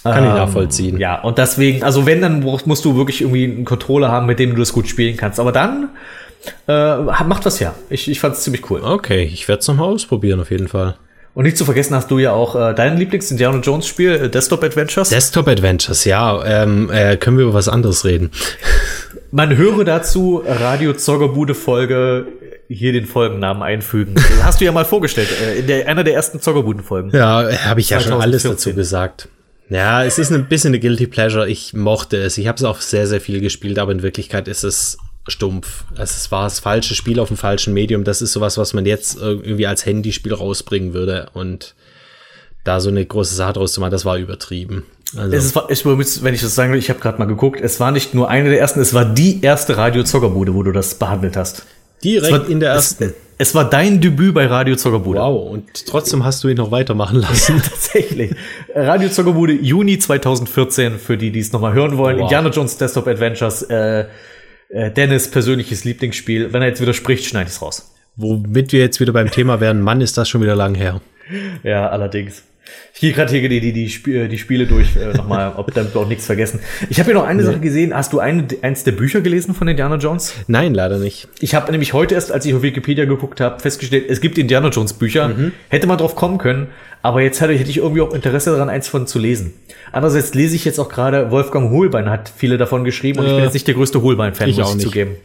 Kann 0.04 0.24
ähm, 0.24 0.30
ich 0.30 0.36
nachvollziehen. 0.36 0.98
Ja, 1.00 1.22
und 1.22 1.38
deswegen, 1.38 1.84
also 1.84 2.06
wenn, 2.06 2.22
dann 2.22 2.40
musst 2.42 2.86
du 2.86 2.96
wirklich 2.96 3.22
irgendwie 3.22 3.46
einen 3.46 3.66
Controller 3.66 4.12
haben, 4.12 4.28
mit 4.28 4.40
dem 4.40 4.52
du 4.52 4.58
das 4.58 4.72
gut 4.72 4.88
spielen 4.88 5.18
kannst. 5.18 5.40
Aber 5.40 5.52
dann 5.52 5.90
äh, 6.68 6.98
macht 7.24 7.46
was 7.46 7.60
her. 7.60 7.74
Ich, 7.90 8.10
ich 8.10 8.20
fand 8.20 8.36
es 8.36 8.42
ziemlich 8.42 8.70
cool. 8.70 8.82
Okay, 8.84 9.24
ich 9.24 9.48
werde 9.48 9.62
es 9.62 9.68
nochmal 9.68 9.90
ausprobieren, 9.90 10.40
auf 10.40 10.52
jeden 10.52 10.68
Fall. 10.68 10.96
Und 11.34 11.44
nicht 11.44 11.58
zu 11.58 11.66
vergessen 11.66 11.96
hast 11.96 12.10
du 12.12 12.18
ja 12.18 12.32
auch 12.32 12.56
äh, 12.56 12.74
dein 12.74 12.98
Lieblings-Indiana 12.98 13.60
Jones-Spiel, 13.60 14.12
äh, 14.12 14.30
Desktop 14.30 14.64
Adventures. 14.64 15.10
Desktop 15.10 15.48
Adventures, 15.50 16.06
ja. 16.06 16.42
Ähm, 16.46 16.90
äh, 16.90 17.18
können 17.18 17.38
wir 17.38 17.44
über 17.44 17.54
was 17.54 17.68
anderes 17.68 18.06
reden? 18.06 18.32
Man 19.32 19.58
höre 19.58 19.84
dazu 19.84 20.42
Radio 20.46 20.94
Zoggerbude 20.94 21.54
Folge 21.54 22.26
hier 22.68 22.94
den 22.94 23.06
Folgennamen 23.06 23.64
einfügen. 23.64 24.16
Hast 24.44 24.62
du 24.62 24.66
ja 24.66 24.72
mal 24.72 24.86
vorgestellt, 24.86 25.30
äh, 25.42 25.60
in 25.60 25.68
der, 25.68 25.88
einer 25.88 26.04
der 26.04 26.14
ersten 26.14 26.40
Zoggerbuden-Folgen. 26.40 27.12
Ja, 27.12 27.50
habe 27.66 27.80
ich 27.80 27.90
ja 27.90 28.00
schon 28.00 28.22
alles 28.22 28.44
dazu 28.44 28.74
gesagt. 28.74 29.30
Ja, 29.70 30.04
es 30.04 30.20
ist 30.20 30.32
ein 30.32 30.48
bisschen 30.48 30.70
eine 30.70 30.80
Guilty 30.80 31.08
Pleasure. 31.08 31.48
Ich 31.48 31.74
mochte 31.74 32.18
es. 32.18 32.38
Ich 32.38 32.48
habe 32.48 32.58
es 32.58 32.64
auch 32.64 32.82
sehr, 32.82 33.08
sehr 33.08 33.22
viel 33.22 33.40
gespielt, 33.42 33.80
aber 33.80 33.92
in 33.92 34.04
Wirklichkeit 34.04 34.48
ist 34.48 34.64
es 34.64 34.98
stumpf. 35.28 35.86
Es 35.98 36.32
war 36.32 36.44
das 36.44 36.60
falsche 36.60 36.94
Spiel 36.94 37.20
auf 37.20 37.30
dem 37.30 37.38
falschen 37.38 37.74
Medium. 37.74 38.04
Das 38.04 38.22
ist 38.22 38.32
sowas, 38.34 38.58
was 38.58 38.74
man 38.74 38.86
jetzt 38.86 39.18
irgendwie 39.20 39.66
als 39.66 39.86
Handyspiel 39.86 40.34
rausbringen 40.34 40.94
würde. 40.94 41.30
Und 41.34 41.74
da 42.64 42.80
so 42.80 42.90
eine 42.90 43.06
große 43.06 43.36
Sache 43.36 43.54
draus 43.54 43.74
zu 43.74 43.80
machen, 43.80 43.92
das 43.92 44.06
war 44.06 44.18
übertrieben. 44.18 44.84
Also. 45.16 45.36
Es 45.36 45.46
ist, 45.46 45.58
ich, 45.70 45.86
wenn 46.24 46.34
ich 46.34 46.42
das 46.42 46.56
sagen 46.56 46.74
will, 46.74 46.80
ich 46.80 46.90
habe 46.90 47.00
gerade 47.00 47.20
mal 47.20 47.26
geguckt, 47.26 47.60
es 47.62 47.80
war 47.80 47.92
nicht 47.92 48.14
nur 48.14 48.30
eine 48.30 48.50
der 48.50 48.60
ersten, 48.60 48.82
es 48.82 48.94
war 48.94 49.06
die 49.06 49.42
erste 49.42 49.78
Radio-Zockerbude, 49.78 50.54
wo 50.54 50.64
du 50.64 50.72
das 50.72 50.96
behandelt 50.96 51.38
hast. 51.38 51.66
Direkt 52.06 52.50
in 52.50 52.60
der 52.60 52.72
ersten. 52.72 53.04
Es, 53.06 53.14
es, 53.50 53.56
war 53.56 53.70
dein 53.70 54.00
Debüt 54.00 54.34
bei 54.34 54.46
Radio 54.46 54.76
Zockerbude. 54.76 55.20
Wow, 55.20 55.52
und 55.52 55.86
trotzdem 55.88 56.24
hast 56.24 56.44
du 56.44 56.48
ihn 56.48 56.58
noch 56.58 56.72
weitermachen 56.72 57.20
lassen. 57.20 57.62
Tatsächlich. 57.64 58.36
Radio 58.74 59.10
Zockerbude, 59.10 59.54
Juni 59.54 59.98
2014, 59.98 61.00
für 61.00 61.18
die, 61.18 61.32
die 61.32 61.40
es 61.40 61.52
nochmal 61.52 61.74
hören 61.74 61.98
wollen. 61.98 62.18
Wow. 62.18 62.24
Indiana 62.24 62.50
Jones 62.50 62.78
Desktop 62.78 63.08
Adventures, 63.08 63.64
äh, 63.64 64.06
äh, 64.70 64.92
Dennis 64.92 65.30
persönliches 65.30 65.84
Lieblingsspiel. 65.84 66.54
Wenn 66.54 66.62
er 66.62 66.70
jetzt 66.70 66.82
widerspricht, 66.82 67.26
schneide 67.26 67.48
ich 67.48 67.56
es 67.56 67.62
raus. 67.62 67.92
Womit 68.16 68.72
wir 68.72 68.80
jetzt 68.80 69.00
wieder 69.00 69.12
beim 69.12 69.30
Thema 69.30 69.60
wären, 69.60 69.82
Mann, 69.82 70.00
ist 70.00 70.18
das 70.18 70.30
schon 70.30 70.42
wieder 70.42 70.56
lang 70.56 70.76
her. 70.76 71.02
Ja, 71.64 71.90
allerdings. 71.90 72.44
Ich 72.94 73.02
gehe 73.02 73.12
gerade 73.12 73.32
hier 73.32 73.48
die, 73.48 73.60
die, 73.60 73.74
die, 73.74 73.86
Sp 73.92 74.28
die 74.28 74.38
Spiele 74.38 74.66
durch, 74.66 74.96
äh, 74.96 75.16
nochmal, 75.16 75.54
ob 75.58 75.74
damit 75.74 75.96
auch 75.96 76.08
nichts 76.08 76.26
vergessen. 76.26 76.60
Ich 76.90 77.00
habe 77.00 77.08
hier 77.08 77.16
noch 77.16 77.26
eine 77.26 77.42
nee. 77.42 77.46
Sache 77.46 77.60
gesehen. 77.60 77.94
Hast 77.94 78.14
du 78.14 78.20
eine, 78.20 78.48
eins 78.62 78.84
der 78.84 78.94
Bücher 78.94 79.22
gelesen 79.22 79.54
von 79.54 79.68
Indiana 79.68 79.98
Jones? 79.98 80.34
Nein, 80.48 80.74
leider 80.74 80.98
nicht. 80.98 81.28
Ich 81.40 81.56
habe 81.56 81.72
nämlich 81.72 81.94
heute 81.94 82.16
erst, 82.16 82.32
als 82.32 82.46
ich 82.46 82.54
auf 82.54 82.62
Wikipedia 82.62 83.06
geguckt 83.06 83.42
habe, 83.42 83.60
festgestellt, 83.60 84.06
es 84.08 84.22
gibt 84.22 84.38
Indiana 84.38 84.70
Jones 84.70 84.94
Bücher. 84.94 85.30
Mhm. 85.30 85.52
Hätte 85.70 85.88
man 85.88 85.98
drauf 85.98 86.16
kommen 86.16 86.38
können, 86.38 86.68
aber 87.02 87.22
jetzt 87.22 87.42
hätte, 87.42 87.54
hätte 87.54 87.70
ich 87.70 87.78
irgendwie 87.78 88.02
auch 88.02 88.14
Interesse 88.14 88.52
daran, 88.52 88.70
eins 88.70 88.88
von 88.88 89.08
zu 89.08 89.20
lesen. 89.20 89.54
Andererseits 89.92 90.34
lese 90.34 90.56
ich 90.56 90.66
jetzt 90.66 90.80
auch 90.80 90.90
gerade, 90.90 91.32
Wolfgang 91.32 91.72
Hohlbein 91.72 92.10
hat 92.10 92.32
viele 92.36 92.58
davon 92.58 92.84
geschrieben 92.84 93.20
und 93.20 93.26
äh, 93.26 93.30
ich 93.30 93.36
bin 93.36 93.44
jetzt 93.44 93.54
nicht 93.54 93.68
der 93.68 93.76
größte 93.76 94.02
Hohlbein-Fan, 94.02 94.50
muss 94.52 94.76
ich 94.76 94.82
zugeben. 94.82 95.16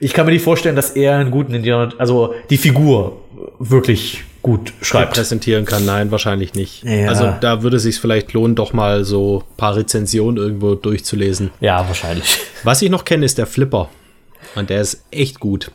Ich 0.00 0.12
kann 0.12 0.26
mir 0.26 0.32
nicht 0.32 0.44
vorstellen, 0.44 0.76
dass 0.76 0.90
er 0.90 1.16
einen 1.16 1.30
guten 1.30 1.54
Indiana, 1.54 1.92
also 1.98 2.34
die 2.50 2.58
Figur 2.58 3.22
wirklich 3.58 4.24
gut 4.46 4.72
schreibt. 4.80 5.14
Präsentieren 5.14 5.64
kann, 5.64 5.84
nein, 5.84 6.12
wahrscheinlich 6.12 6.54
nicht. 6.54 6.84
Ja. 6.84 7.08
Also 7.08 7.34
da 7.40 7.64
würde 7.64 7.78
es 7.78 7.82
sich 7.82 7.98
vielleicht 7.98 8.32
lohnen, 8.32 8.54
doch 8.54 8.72
mal 8.72 9.04
so 9.04 9.42
paar 9.56 9.74
Rezensionen 9.74 10.36
irgendwo 10.36 10.76
durchzulesen. 10.76 11.50
Ja, 11.58 11.86
wahrscheinlich. 11.88 12.38
Was 12.62 12.80
ich 12.80 12.88
noch 12.88 13.04
kenne, 13.04 13.26
ist 13.26 13.38
der 13.38 13.48
Flipper. 13.48 13.88
Und 14.54 14.70
der 14.70 14.82
ist 14.82 15.04
echt 15.10 15.40
gut. 15.40 15.72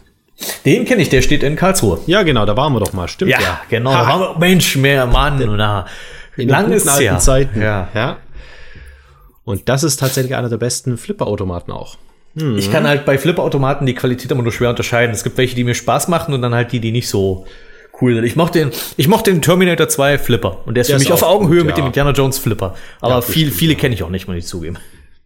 Den 0.64 0.86
kenne 0.86 1.02
ich, 1.02 1.10
der 1.10 1.22
steht 1.22 1.44
in 1.44 1.58
Karlsruhe. 1.58 2.00
Ja, 2.08 2.24
genau, 2.24 2.46
da 2.46 2.56
waren 2.56 2.72
wir 2.72 2.80
doch 2.80 2.94
mal, 2.94 3.10
stimmt 3.10 3.32
ja. 3.32 3.42
Ja, 3.42 3.62
genau. 3.70 3.92
Da 3.92 4.08
waren 4.08 4.22
wir, 4.22 4.40
Mensch, 4.40 4.78
mehr 4.78 5.06
Mann. 5.06 5.44
Na, 5.58 5.86
in 6.38 6.48
langen 6.48 6.88
alten 6.88 7.20
Zeiten. 7.20 7.62
Ja. 7.62 7.90
ja. 7.94 8.18
Und 9.44 9.68
das 9.68 9.84
ist 9.84 10.00
tatsächlich 10.00 10.34
einer 10.34 10.48
der 10.48 10.58
besten 10.58 10.98
Flipper-Automaten 10.98 11.74
auch. 11.74 11.98
Hm. 12.38 12.58
Ich 12.58 12.72
kann 12.72 12.88
halt 12.88 13.04
bei 13.04 13.18
Flipper-Automaten 13.18 13.86
die 13.86 13.96
Qualität 13.96 14.32
immer 14.32 14.44
nur 14.44 14.54
schwer 14.54 14.70
unterscheiden. 14.70 15.14
Es 15.14 15.26
gibt 15.26 15.38
welche, 15.38 15.56
die 15.56 15.66
mir 15.66 15.76
Spaß 15.76 16.08
machen 16.08 16.34
und 16.34 16.42
dann 16.42 16.56
halt 16.56 16.72
die, 16.72 16.80
die 16.80 16.94
nicht 16.94 17.10
so 17.10 17.46
cool 18.02 18.16
sind. 18.16 18.24
Ich 18.24 18.36
mochte 18.36 18.60
den, 18.60 18.72
ich 18.98 19.08
mochte 19.08 19.32
den 19.32 19.42
Terminator 19.42 19.88
2 19.88 20.18
Flipper. 20.18 20.60
Und 20.66 20.76
der 20.76 20.82
ist 20.82 20.90
der 20.90 20.98
für 20.98 21.04
mich 21.04 21.12
auf 21.12 21.24
Augenhöhe 21.24 21.60
gut, 21.60 21.68
mit 21.68 21.78
dem 21.78 21.86
Indiana 21.86 22.12
Jones 22.12 22.40
Flipper. 22.40 22.76
Aber 23.00 23.16
ja, 23.16 23.22
viel, 23.22 23.52
viele 23.52 23.76
kenne 23.76 23.96
ich 23.96 24.04
auch 24.04 24.10
nicht, 24.10 24.28
muss 24.28 24.38
ich 24.38 24.46
zugeben. 24.46 24.78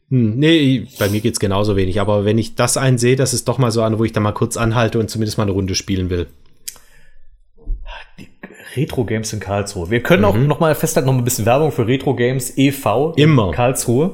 Hm, 0.10 0.36
nee, 0.38 0.88
bei 1.00 1.10
mir 1.10 1.22
geht's 1.22 1.40
genauso 1.40 1.76
wenig. 1.76 2.00
Aber 2.00 2.26
wenn 2.26 2.38
ich 2.38 2.56
das 2.56 2.78
einsehe, 2.78 3.16
das 3.16 3.34
ist 3.34 3.48
doch 3.48 3.58
mal 3.58 3.72
so 3.72 3.82
eine, 3.82 4.00
wo 4.00 4.04
ich 4.04 4.12
da 4.12 4.20
mal 4.20 4.34
kurz 4.34 4.58
anhalte 4.58 5.00
und 5.00 5.10
zumindest 5.10 5.38
mal 5.38 5.44
eine 5.44 5.52
Runde 5.52 5.76
spielen 5.76 6.10
will. 6.10 6.28
Retro 8.76 9.06
Games 9.06 9.32
in 9.32 9.40
Karlsruhe. 9.40 9.90
Wir 9.90 10.02
können 10.02 10.24
mhm. 10.24 10.28
auch 10.28 10.36
noch 10.36 10.60
mal 10.60 10.76
festhalten, 10.76 11.08
noch 11.08 11.18
ein 11.18 11.24
bisschen 11.24 11.46
Werbung 11.46 11.72
für 11.72 11.88
Retro 11.88 12.14
Games 12.14 12.58
e.V. 12.58 13.14
Immer. 13.16 13.48
in 13.48 13.52
Karlsruhe. 13.54 14.12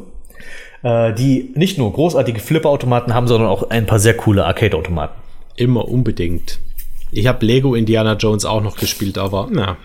Äh, 0.83 1.13
die 1.13 1.51
nicht 1.55 1.77
nur 1.77 1.93
großartige 1.93 2.39
Flipper-Automaten 2.39 3.13
haben, 3.13 3.27
sondern 3.27 3.49
auch 3.49 3.69
ein 3.69 3.85
paar 3.85 3.99
sehr 3.99 4.15
coole 4.15 4.45
Arcade-Automaten. 4.45 5.13
Immer 5.55 5.87
unbedingt. 5.87 6.59
Ich 7.11 7.27
habe 7.27 7.45
Lego 7.45 7.75
Indiana 7.75 8.13
Jones 8.13 8.45
auch 8.45 8.61
noch 8.61 8.77
gespielt, 8.77 9.17
aber 9.17 9.47
na. 9.51 9.77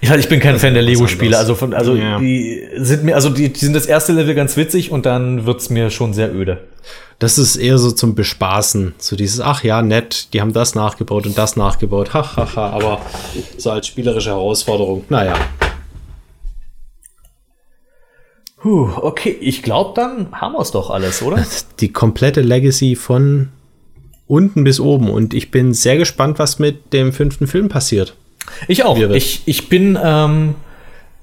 Ich, 0.00 0.10
ich 0.10 0.28
bin 0.28 0.40
kein 0.40 0.58
Fan 0.58 0.74
der 0.74 0.82
Lego-Spiele. 0.82 1.36
Also 1.36 1.54
von, 1.54 1.72
also 1.72 1.94
ja. 1.94 2.18
die 2.18 2.62
sind 2.76 3.04
mir, 3.04 3.14
also 3.14 3.30
die, 3.30 3.52
die 3.52 3.58
sind 3.58 3.74
das 3.74 3.86
erste 3.86 4.12
Level 4.12 4.34
ganz 4.34 4.56
witzig 4.56 4.90
und 4.90 5.06
dann 5.06 5.46
wird's 5.46 5.70
mir 5.70 5.90
schon 5.90 6.12
sehr 6.12 6.34
öde. 6.34 6.58
Das 7.18 7.38
ist 7.38 7.56
eher 7.56 7.78
so 7.78 7.90
zum 7.90 8.14
Bespaßen. 8.14 8.94
So 8.98 9.16
dieses, 9.16 9.40
ach 9.40 9.64
ja, 9.64 9.80
nett, 9.80 10.34
die 10.34 10.42
haben 10.42 10.52
das 10.52 10.74
nachgebaut 10.74 11.26
und 11.26 11.38
das 11.38 11.56
nachgebaut. 11.56 12.12
Hahaha, 12.12 12.70
aber 12.70 13.00
so 13.56 13.70
als 13.70 13.86
spielerische 13.86 14.30
Herausforderung. 14.30 15.04
Naja. 15.08 15.34
Puh, 18.60 18.90
okay, 19.00 19.36
ich 19.40 19.62
glaube, 19.62 19.92
dann 19.94 20.28
haben 20.32 20.52
wir 20.52 20.60
es 20.60 20.72
doch 20.72 20.90
alles, 20.90 21.22
oder? 21.22 21.44
Die 21.80 21.92
komplette 21.92 22.42
Legacy 22.42 22.96
von 22.96 23.48
unten 24.26 24.64
bis 24.64 24.80
oben. 24.80 25.10
Und 25.10 25.34
ich 25.34 25.50
bin 25.50 25.74
sehr 25.74 25.96
gespannt, 25.96 26.38
was 26.38 26.58
mit 26.58 26.92
dem 26.92 27.12
fünften 27.12 27.46
Film 27.46 27.68
passiert. 27.68 28.14
Ich 28.68 28.84
auch. 28.84 28.98
Ich, 28.98 29.42
ich 29.46 29.68
bin 29.68 29.98
ähm, 30.02 30.54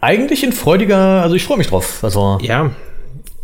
eigentlich 0.01 0.43
in 0.43 0.51
freudiger, 0.51 1.21
also 1.21 1.35
ich 1.35 1.43
freue 1.43 1.57
mich 1.57 1.67
drauf. 1.67 2.03
Also 2.03 2.37
ja. 2.41 2.71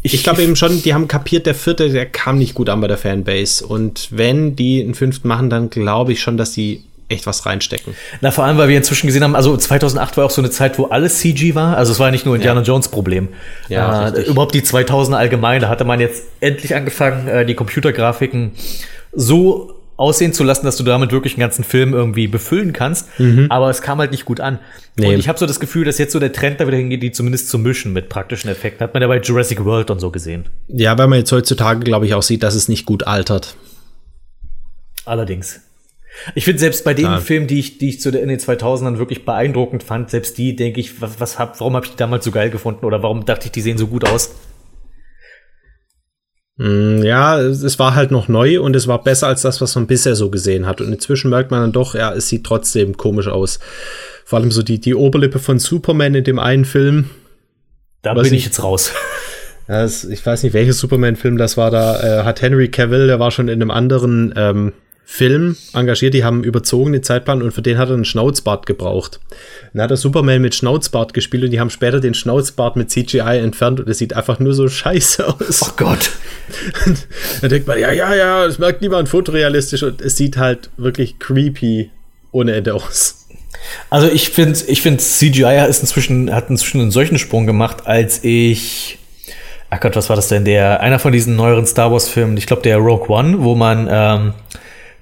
Ich, 0.02 0.14
ich 0.14 0.23
glaube 0.23 0.41
eben 0.41 0.56
schon, 0.56 0.81
die 0.81 0.94
haben 0.94 1.07
kapiert, 1.10 1.45
der 1.45 1.56
vierte, 1.56 1.90
der 1.90 2.06
kam 2.06 2.38
nicht 2.38 2.53
gut 2.53 2.69
an 2.69 2.80
bei 2.80 2.88
der 2.88 2.98
Fanbase. 2.98 3.65
Und 3.65 4.07
wenn 4.11 4.56
die 4.56 4.81
einen 4.81 4.94
fünften 4.94 5.27
machen, 5.27 5.49
dann 5.49 5.69
glaube 5.69 6.14
ich 6.14 6.22
schon, 6.22 6.38
dass 6.38 6.53
die 6.53 6.84
echt 7.10 7.26
was 7.26 7.45
reinstecken. 7.45 7.95
Na, 8.22 8.31
vor 8.31 8.45
allem, 8.45 8.57
weil 8.57 8.69
wir 8.69 8.77
inzwischen 8.77 9.07
gesehen 9.07 9.23
haben, 9.23 9.36
also 9.36 9.57
2008 9.57 10.15
war 10.15 10.26
auch 10.26 10.31
so 10.31 10.41
eine 10.41 10.52
Zeit, 10.52 10.77
wo 10.77 10.86
alles 10.86 11.19
CG 11.19 11.56
war. 11.56 11.76
Also 11.76 11.91
es 11.91 11.99
war 11.99 12.11
nicht 12.11 12.26
nur 12.26 12.36
Indiana 12.36 12.61
ja. 12.61 12.65
Jones 12.65 12.88
Problem. 12.88 13.30
Ja, 13.68 14.10
äh, 14.10 14.22
überhaupt 14.22 14.53
die 14.53 14.64
2000 14.64 15.18
allgemein, 15.18 15.60
da 15.60 15.69
hatte 15.69 15.86
man 15.86 15.99
jetzt 15.99 16.23
endlich 16.40 16.76
angefangen, 16.76 17.27
äh, 17.27 17.45
die 17.45 17.56
Computergrafiken 17.56 18.52
so 19.11 19.80
aussehen 19.99 20.31
zu 20.31 20.45
lassen, 20.45 20.65
dass 20.65 20.77
du 20.77 20.84
damit 20.84 21.11
wirklich 21.11 21.34
einen 21.34 21.41
ganzen 21.41 21.65
Film 21.65 21.94
irgendwie 21.94 22.27
befüllen 22.27 22.72
kannst. 22.72 23.19
Mhm. 23.19 23.48
Aber 23.49 23.69
es 23.69 23.81
kam 23.81 23.99
halt 23.99 24.11
nicht 24.11 24.23
gut 24.23 24.40
an. 24.40 24.60
Nee. 24.95 25.07
Und 25.07 25.19
ich 25.19 25.27
habe 25.27 25.38
so 25.38 25.45
das 25.45 25.60
Gefühl, 25.60 25.84
dass 25.84 25.98
jetzt 25.98 26.14
so 26.14 26.19
der 26.19 26.31
Trend 26.31 26.61
da 26.61 26.68
wieder 26.68 26.77
hingeht, 26.77 27.03
die 27.03 27.11
zumindest 27.11 27.49
zu 27.49 27.60
mischen 27.60 27.91
mit 27.91 28.07
praktischen 28.07 28.49
Effekten. 28.49 28.81
Hat 28.81 28.94
man 28.94 29.02
ja 29.02 29.07
bei 29.10 29.19
Jurassic 29.19 29.64
World 29.65 29.91
und 29.91 29.99
so 29.99 30.10
gesehen. 30.10 30.45
Ja, 30.69 30.98
weil 30.98 31.07
man 31.07 31.19
jetzt 31.19 31.31
heutzutage, 31.34 31.81
glaube 31.81 32.06
ich, 32.06 32.14
auch 32.14 32.23
sieht, 32.23 32.44
dass 32.44 32.56
es 32.56 32.69
nicht 32.69 32.86
gut 32.86 33.07
altert. 33.07 33.57
Allerdings. 35.03 35.61
Ich 36.34 36.45
finde 36.45 36.60
selbst 36.60 36.86
bei 36.86 36.94
den 36.94 37.06
ja. 37.06 37.19
Filmen, 37.19 37.48
die 37.48 37.60
ich, 37.60 37.77
die 37.77 37.90
ich 37.90 38.02
zu 38.02 38.11
der 38.11 38.22
in 38.22 38.30
den 38.30 38.40
2000ern 38.40 38.98
wirklich 38.98 39.26
beeindruckend 39.26 39.84
fand, 39.84 40.10
selbst 40.10 40.38
die 40.38 40.56
denke 40.56 40.80
ich, 40.80 41.02
was, 41.02 41.19
was 41.19 41.40
hab, 41.40 41.60
warum 41.60 41.76
habe 41.76 41.86
ich 41.86 41.91
die 41.91 41.98
damals 41.98 42.26
so 42.26 42.31
geil 42.31 42.49
gefunden 42.49 42.86
oder 42.86 43.03
warum 43.03 43.26
dachte 43.26 43.45
ich, 43.45 43.52
die 43.52 43.61
sehen 43.61 43.77
so 43.77 43.88
gut 43.88 44.07
aus? 44.07 44.31
Mm, 46.60 47.03
ja, 47.03 47.40
es 47.40 47.80
war 47.80 47.95
halt 47.95 48.11
noch 48.11 48.27
neu 48.27 48.61
und 48.61 48.76
es 48.76 48.86
war 48.86 49.02
besser 49.02 49.27
als 49.27 49.44
das, 49.44 49.61
was 49.61 49.76
man 49.76 49.88
bisher 49.88 50.15
so 50.15 50.30
gesehen 50.30 50.68
hat. 50.68 50.81
Und 50.81 50.91
inzwischen 50.91 51.30
merkt 51.30 51.52
man 51.52 51.61
dann 51.61 51.72
doch, 51.72 51.95
ja, 51.95 52.14
es 52.14 52.27
sieht 52.27 52.44
trotzdem 52.44 52.98
komisch 52.98 53.30
aus. 53.30 53.60
Vor 54.26 54.40
allem 54.40 54.52
so 54.52 54.61
die, 54.61 54.80
die 54.80 54.94
Oberlippe 54.94 55.40
von 55.40 55.57
Superman 55.57 56.15
in 56.15 56.26
dem 56.26 56.38
einen 56.38 56.65
Film. 56.65 57.10
Da 58.02 58.14
bin 58.14 58.34
ich 58.34 58.45
jetzt 58.45 58.61
raus. 58.61 58.91
Das, 59.68 60.03
ich 60.03 60.26
weiß 60.26 60.41
nicht, 60.41 60.53
welcher 60.53 60.73
Superman-Film 60.73 61.38
das 61.38 61.56
war. 61.56 61.69
Da 61.69 62.22
äh, 62.22 62.23
hat 62.23 62.41
Henry 62.41 62.69
Cavill, 62.69 63.06
der 63.06 63.19
war 63.19 63.30
schon 63.30 63.49
in 63.49 63.61
einem 63.61 63.69
anderen 63.69 64.34
ähm, 64.36 64.73
Film 65.11 65.57
engagiert, 65.73 66.14
die 66.14 66.23
haben 66.23 66.44
überzogen 66.44 66.94
den 66.94 67.02
Zeitplan 67.02 67.41
und 67.41 67.52
für 67.52 67.64
den 67.64 67.80
hat 67.80 67.90
er 67.90 67.95
einen 67.95 68.06
Schnauzbart 68.06 68.68
gebraucht. 68.68 69.19
Dann 69.73 69.81
hat 69.81 69.90
er 69.90 69.98
Superman 69.98 70.40
mit 70.40 70.53
Schnauzbart 70.53 71.15
gespielt 71.15 71.44
und 71.44 71.49
die 71.49 71.60
haben 71.60 71.72
später 71.72 71.99
den 71.99 72.14
Schnauzbart 72.14 72.76
mit 72.76 72.91
CGI 72.91 73.40
entfernt 73.40 73.80
und 73.80 73.90
es 73.90 73.98
sieht 73.98 74.14
einfach 74.14 74.38
nur 74.40 74.53
so 74.53 74.68
scheiße 74.69 75.27
aus. 75.27 75.64
Oh 75.64 75.72
Gott. 75.77 76.11
dann 77.41 77.49
denkt 77.49 77.68
man, 77.68 77.80
ja, 77.80 77.91
ja, 77.91 78.14
ja, 78.14 78.45
es 78.45 78.60
merkt 78.60 78.81
niemand 78.81 79.10
fotorealistisch 79.10 79.81
und 79.81 79.99
es 79.99 80.15
sieht 80.15 80.38
halt 80.38 80.69
wirklich 80.77 81.18
creepy 81.18 81.90
ohne 82.31 82.53
Ende 82.53 82.76
aus. 82.76 83.26
Also 83.90 84.07
ich 84.07 84.30
finde, 84.30 84.60
ich 84.68 84.84
finde 84.84 84.99
CGI 84.99 85.65
ist 85.68 85.81
inzwischen, 85.81 86.34
hat 86.34 86.52
inzwischen 86.52 86.81
einen 86.81 86.91
solchen 86.91 87.18
Sprung 87.18 87.48
gemacht, 87.48 87.88
als 87.88 88.23
ich 88.23 88.99
Ach 89.72 89.80
Gott, 89.80 89.95
was 89.95 90.10
war 90.10 90.15
das 90.15 90.27
denn? 90.27 90.45
Der, 90.45 90.81
einer 90.81 90.98
von 90.98 91.11
diesen 91.11 91.36
neueren 91.36 91.65
Star 91.65 91.91
Wars-Filmen, 91.91 92.38
ich 92.38 92.48
glaube 92.48 92.61
der 92.61 92.77
Rogue 92.77 93.07
One, 93.10 93.44
wo 93.44 93.53
man 93.56 93.88
ähm, 93.91 94.34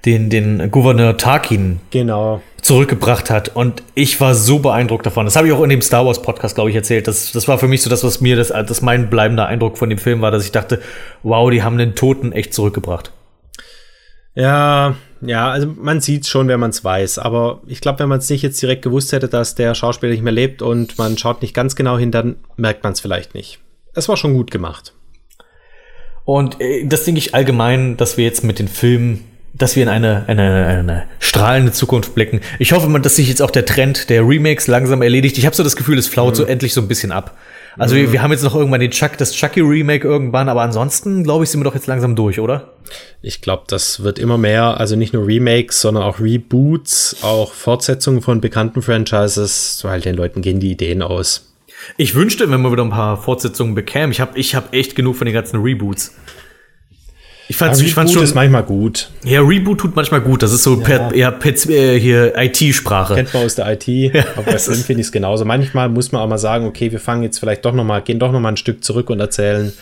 den, 0.04 0.30
den 0.30 0.70
Gouverneur 0.70 1.16
Tarkin 1.16 1.80
genau. 1.90 2.40
zurückgebracht 2.62 3.30
hat. 3.30 3.54
Und 3.54 3.82
ich 3.94 4.20
war 4.20 4.34
so 4.34 4.60
beeindruckt 4.60 5.06
davon. 5.06 5.24
Das 5.24 5.36
habe 5.36 5.48
ich 5.48 5.52
auch 5.52 5.62
in 5.62 5.70
dem 5.70 5.82
Star 5.82 6.06
Wars 6.06 6.22
Podcast, 6.22 6.54
glaube 6.54 6.70
ich, 6.70 6.76
erzählt. 6.76 7.08
Das, 7.08 7.32
das 7.32 7.48
war 7.48 7.58
für 7.58 7.68
mich 7.68 7.82
so 7.82 7.90
das, 7.90 8.04
was 8.04 8.20
mir 8.20 8.36
das, 8.36 8.48
das 8.48 8.80
mein 8.80 9.10
bleibender 9.10 9.46
Eindruck 9.46 9.76
von 9.78 9.90
dem 9.90 9.98
Film 9.98 10.20
war, 10.20 10.30
dass 10.30 10.44
ich 10.44 10.52
dachte, 10.52 10.80
wow, 11.22 11.50
die 11.50 11.62
haben 11.62 11.78
den 11.78 11.94
Toten 11.94 12.32
echt 12.32 12.54
zurückgebracht. 12.54 13.12
Ja, 14.34 14.94
ja, 15.20 15.50
also 15.50 15.66
man 15.66 16.00
sieht 16.00 16.26
schon, 16.26 16.46
wenn 16.46 16.60
man 16.60 16.70
es 16.70 16.84
weiß. 16.84 17.18
Aber 17.18 17.60
ich 17.66 17.80
glaube, 17.80 17.98
wenn 17.98 18.08
man 18.08 18.18
es 18.18 18.30
nicht 18.30 18.42
jetzt 18.42 18.62
direkt 18.62 18.82
gewusst 18.82 19.12
hätte, 19.12 19.28
dass 19.28 19.56
der 19.56 19.74
Schauspieler 19.74 20.12
nicht 20.12 20.22
mehr 20.22 20.32
lebt 20.32 20.62
und 20.62 20.96
man 20.96 21.18
schaut 21.18 21.42
nicht 21.42 21.54
ganz 21.54 21.74
genau 21.74 21.98
hin, 21.98 22.12
dann 22.12 22.36
merkt 22.56 22.84
man 22.84 22.92
es 22.92 23.00
vielleicht 23.00 23.34
nicht. 23.34 23.58
Es 23.94 24.08
war 24.08 24.16
schon 24.16 24.34
gut 24.34 24.52
gemacht. 24.52 24.94
Und 26.24 26.60
äh, 26.60 26.86
das 26.86 27.04
denke 27.04 27.18
ich 27.18 27.34
allgemein, 27.34 27.96
dass 27.96 28.16
wir 28.16 28.24
jetzt 28.24 28.44
mit 28.44 28.58
den 28.58 28.68
Filmen 28.68 29.24
dass 29.58 29.76
wir 29.76 29.82
in 29.82 29.88
eine, 29.88 30.24
eine, 30.28 30.66
eine 30.66 31.04
strahlende 31.18 31.72
Zukunft 31.72 32.14
blicken. 32.14 32.40
Ich 32.58 32.72
hoffe, 32.72 32.88
dass 33.00 33.16
sich 33.16 33.28
jetzt 33.28 33.42
auch 33.42 33.50
der 33.50 33.66
Trend 33.66 34.08
der 34.08 34.26
Remakes 34.26 34.68
langsam 34.68 35.02
erledigt. 35.02 35.36
Ich 35.36 35.46
habe 35.46 35.54
so 35.54 35.64
das 35.64 35.76
Gefühl, 35.76 35.98
es 35.98 36.06
flaut 36.06 36.34
mhm. 36.34 36.36
so 36.36 36.44
endlich 36.44 36.72
so 36.72 36.80
ein 36.80 36.88
bisschen 36.88 37.12
ab. 37.12 37.36
Also 37.76 37.94
mhm. 37.94 37.98
wir, 37.98 38.12
wir 38.12 38.22
haben 38.22 38.32
jetzt 38.32 38.44
noch 38.44 38.54
irgendwann 38.54 38.80
den 38.80 38.90
Chuck, 38.90 39.18
das 39.18 39.32
Chucky 39.32 39.60
Remake 39.60 40.06
irgendwann, 40.06 40.48
aber 40.48 40.62
ansonsten 40.62 41.24
glaube 41.24 41.44
ich, 41.44 41.50
sind 41.50 41.60
wir 41.60 41.64
doch 41.64 41.74
jetzt 41.74 41.86
langsam 41.86 42.16
durch, 42.16 42.40
oder? 42.40 42.72
Ich 43.20 43.40
glaube, 43.40 43.64
das 43.68 44.02
wird 44.02 44.18
immer 44.18 44.38
mehr, 44.38 44.78
also 44.78 44.96
nicht 44.96 45.12
nur 45.12 45.26
Remakes, 45.26 45.80
sondern 45.80 46.04
auch 46.04 46.20
Reboots, 46.20 47.16
auch 47.22 47.52
Fortsetzungen 47.52 48.22
von 48.22 48.40
bekannten 48.40 48.82
Franchises, 48.82 49.80
weil 49.82 50.00
den 50.00 50.14
Leuten 50.14 50.40
gehen 50.40 50.60
die 50.60 50.70
Ideen 50.70 51.02
aus. 51.02 51.52
Ich 51.96 52.14
wünschte, 52.14 52.50
wenn 52.50 52.60
wir 52.62 52.72
wieder 52.72 52.84
ein 52.84 52.90
paar 52.90 53.16
Fortsetzungen 53.16 53.74
bekämen. 53.74 54.10
Ich 54.10 54.20
habe 54.20 54.38
ich 54.38 54.54
hab 54.54 54.74
echt 54.74 54.96
genug 54.96 55.16
von 55.16 55.26
den 55.26 55.34
ganzen 55.34 55.60
Reboots. 55.60 56.14
Ich 57.50 57.56
fand, 57.56 57.80
ich 57.80 57.94
fand 57.94 58.10
schon 58.10 58.22
ist 58.22 58.34
manchmal 58.34 58.62
gut. 58.62 59.10
Ja, 59.24 59.40
Reboot 59.40 59.80
tut 59.80 59.96
manchmal 59.96 60.20
gut. 60.20 60.42
Das 60.42 60.52
ist 60.52 60.62
so 60.62 60.78
ja. 60.78 60.84
per, 60.84 61.16
ja, 61.16 61.30
per, 61.30 61.52
äh, 61.70 61.98
hier 61.98 62.36
IT-Sprache. 62.36 63.14
Kennt 63.14 63.32
man 63.32 63.44
aus 63.44 63.54
der 63.54 63.72
IT. 63.72 63.86
Ja, 63.86 64.22
aber 64.36 64.42
bei 64.52 64.58
Film 64.58 64.76
finde 64.76 65.00
ich 65.00 65.06
es 65.06 65.12
genauso. 65.12 65.46
Manchmal 65.46 65.88
muss 65.88 66.12
man 66.12 66.20
auch 66.20 66.28
mal 66.28 66.36
sagen, 66.36 66.66
okay, 66.66 66.92
wir 66.92 67.00
fangen 67.00 67.22
jetzt 67.22 67.38
vielleicht 67.38 67.64
doch 67.64 67.72
noch 67.72 67.84
mal, 67.84 68.02
gehen 68.02 68.18
doch 68.18 68.32
noch 68.32 68.40
mal 68.40 68.50
ein 68.50 68.58
Stück 68.58 68.84
zurück 68.84 69.08
und 69.08 69.18
erzählen 69.18 69.72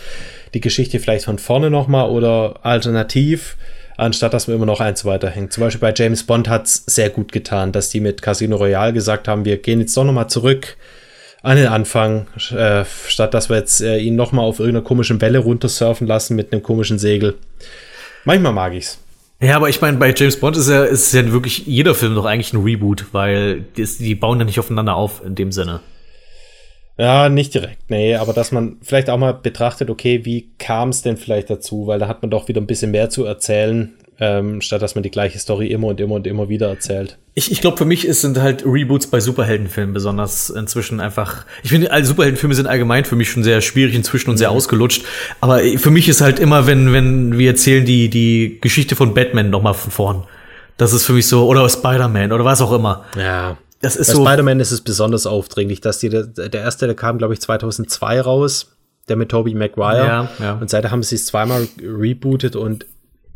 die 0.55 0.61
Geschichte 0.61 1.01
vielleicht 1.01 1.25
von 1.25 1.39
vorne 1.39 1.69
noch 1.69 1.89
mal 1.89 2.09
oder 2.09 2.61
alternativ, 2.63 3.57
anstatt 3.97 4.33
dass 4.33 4.47
wir 4.47 4.55
immer 4.55 4.65
noch 4.65 4.81
eins 4.81 5.05
weiterhängen. 5.05 5.51
Zum 5.51 5.63
Beispiel 5.63 5.81
bei 5.81 5.93
James 5.95 6.23
Bond 6.23 6.49
hat 6.49 6.67
es 6.67 6.85
sehr 6.87 7.11
gut 7.11 7.33
getan, 7.33 7.73
dass 7.73 7.89
die 7.89 8.01
mit 8.01 8.23
Casino 8.23 8.57
Royale 8.57 8.93
gesagt 8.93 9.27
haben, 9.27 9.45
wir 9.45 9.57
gehen 9.57 9.81
jetzt 9.81 9.97
doch 9.97 10.05
noch 10.05 10.13
mal 10.13 10.29
zurück 10.29 10.77
an 11.43 11.57
den 11.57 11.69
Anfang, 11.69 12.27
äh, 12.51 12.85
statt 13.07 13.35
dass 13.35 13.49
wir 13.49 13.57
jetzt 13.57 13.81
äh, 13.81 13.99
ihn 13.99 14.17
nochmal 14.17 14.45
auf 14.45 14.59
irgendeiner 14.59 14.85
komischen 14.85 15.21
Welle 15.21 15.39
runtersurfen 15.39 16.07
lassen 16.07 16.37
mit 16.37 16.53
einem 16.53 16.63
komischen 16.63 16.99
Segel. 16.99 17.35
Manchmal 18.25 18.53
mag 18.53 18.75
ich's. 18.75 18.99
Ja, 19.41 19.57
aber 19.57 19.69
ich 19.69 19.81
meine, 19.81 19.99
bei 19.99 20.15
James 20.17 20.41
Bond 20.41 20.57
ist 20.57 20.69
ja, 20.69 20.85
ist 20.85 21.13
ja 21.13 21.31
wirklich 21.31 21.67
jeder 21.67 21.95
Film 21.95 22.15
doch 22.15 22.25
eigentlich 22.25 22.53
ein 22.53 22.63
Reboot, 22.63 23.07
weil 23.13 23.61
die, 23.77 23.85
die 23.85 24.15
bauen 24.15 24.39
ja 24.39 24.45
nicht 24.45 24.59
aufeinander 24.59 24.97
auf 24.97 25.23
in 25.25 25.35
dem 25.35 25.53
Sinne. 25.53 25.81
Ja, 26.99 27.29
nicht 27.29 27.53
direkt, 27.53 27.91
nee, 27.91 28.15
aber 28.15 28.33
dass 28.33 28.53
man 28.53 28.79
vielleicht 28.81 29.11
auch 29.11 29.19
mal 29.19 29.35
betrachtet, 29.35 29.91
okay, 29.91 30.25
wie 30.25 30.49
kam 30.59 30.89
es 30.89 31.03
denn 31.03 31.19
vielleicht 31.19 31.51
dazu, 31.51 31.87
weil 31.87 31.99
da 31.99 32.09
hat 32.09 32.23
man 32.23 32.31
doch 32.31 32.49
wieder 32.49 32.61
ein 32.63 32.67
bisschen 32.67 32.91
mehr 32.91 33.11
zu 33.11 33.27
erzählen, 33.27 33.93
ähm, 34.19 34.61
statt 34.61 34.81
dass 34.81 34.95
man 34.95 35.03
die 35.03 35.11
gleiche 35.11 35.39
Story 35.39 35.67
immer 35.69 35.89
und 35.89 36.01
immer 36.01 36.15
und 36.15 36.27
immer 36.27 36.49
wieder 36.49 36.69
erzählt. 36.69 37.19
Ich, 37.35 37.53
ich 37.53 37.61
glaube, 37.61 37.77
für 37.77 37.85
mich 37.85 38.07
ist, 38.07 38.23
sind 38.23 38.41
halt 38.41 38.65
Reboots 38.65 39.09
bei 39.09 39.21
Superheldenfilmen 39.21 39.93
besonders 39.93 40.49
inzwischen 40.49 41.01
einfach. 41.01 41.45
Ich 41.63 41.71
finde, 41.71 41.91
also 41.93 42.09
Superheldenfilme 42.09 42.55
sind 42.55 42.67
allgemein 42.67 43.05
für 43.05 43.17
mich 43.17 43.31
schon 43.31 43.45
sehr 43.45 43.61
schwierig 43.61 43.95
inzwischen 43.95 44.31
und 44.31 44.39
sehr 44.39 44.51
mhm. 44.51 44.57
ausgelutscht. 44.57 45.05
Aber 45.41 45.61
für 45.77 45.91
mich 45.91 46.09
ist 46.09 46.23
halt 46.23 46.39
immer, 46.39 46.67
wenn, 46.67 46.93
wenn 46.93 47.37
wir 47.37 47.51
erzählen 47.51 47.85
die, 47.85 48.09
die 48.09 48.59
Geschichte 48.61 48.97
von 48.97 49.13
Batman 49.13 49.51
nochmal 49.51 49.75
von 49.75 49.91
vorn. 49.91 50.25
Das 50.79 50.93
ist 50.93 51.05
für 51.05 51.13
mich 51.13 51.27
so, 51.27 51.47
oder 51.47 51.69
Spider-Man 51.69 52.33
oder 52.33 52.45
was 52.45 52.63
auch 52.63 52.73
immer. 52.73 53.05
Ja. 53.17 53.59
Das 53.83 53.97
ist 53.97 54.09
Bei 54.09 54.15
so. 54.15 54.27
Spider-Man 54.27 54.61
ist 54.61 54.73
es 54.73 54.81
besonders 54.81 55.27
aufdringlich, 55.27 55.83
dass 55.83 55.99
die, 55.99 56.09
der 56.09 56.53
erste, 56.53 56.87
der 56.87 56.97
kam, 56.97 57.19
glaube 57.19 57.35
ich, 57.35 57.41
2002 57.41 58.21
raus, 58.23 58.77
der 59.09 59.17
mit 59.17 59.29
Tobey 59.29 59.55
Maguire. 59.55 60.07
Ja, 60.07 60.31
ja. 60.39 60.53
Und 60.55 60.71
seitdem 60.71 60.91
haben 60.91 61.03
sie 61.03 61.17
es 61.17 61.27
zweimal 61.27 61.69
rebootet 61.83 62.57
und 62.57 62.87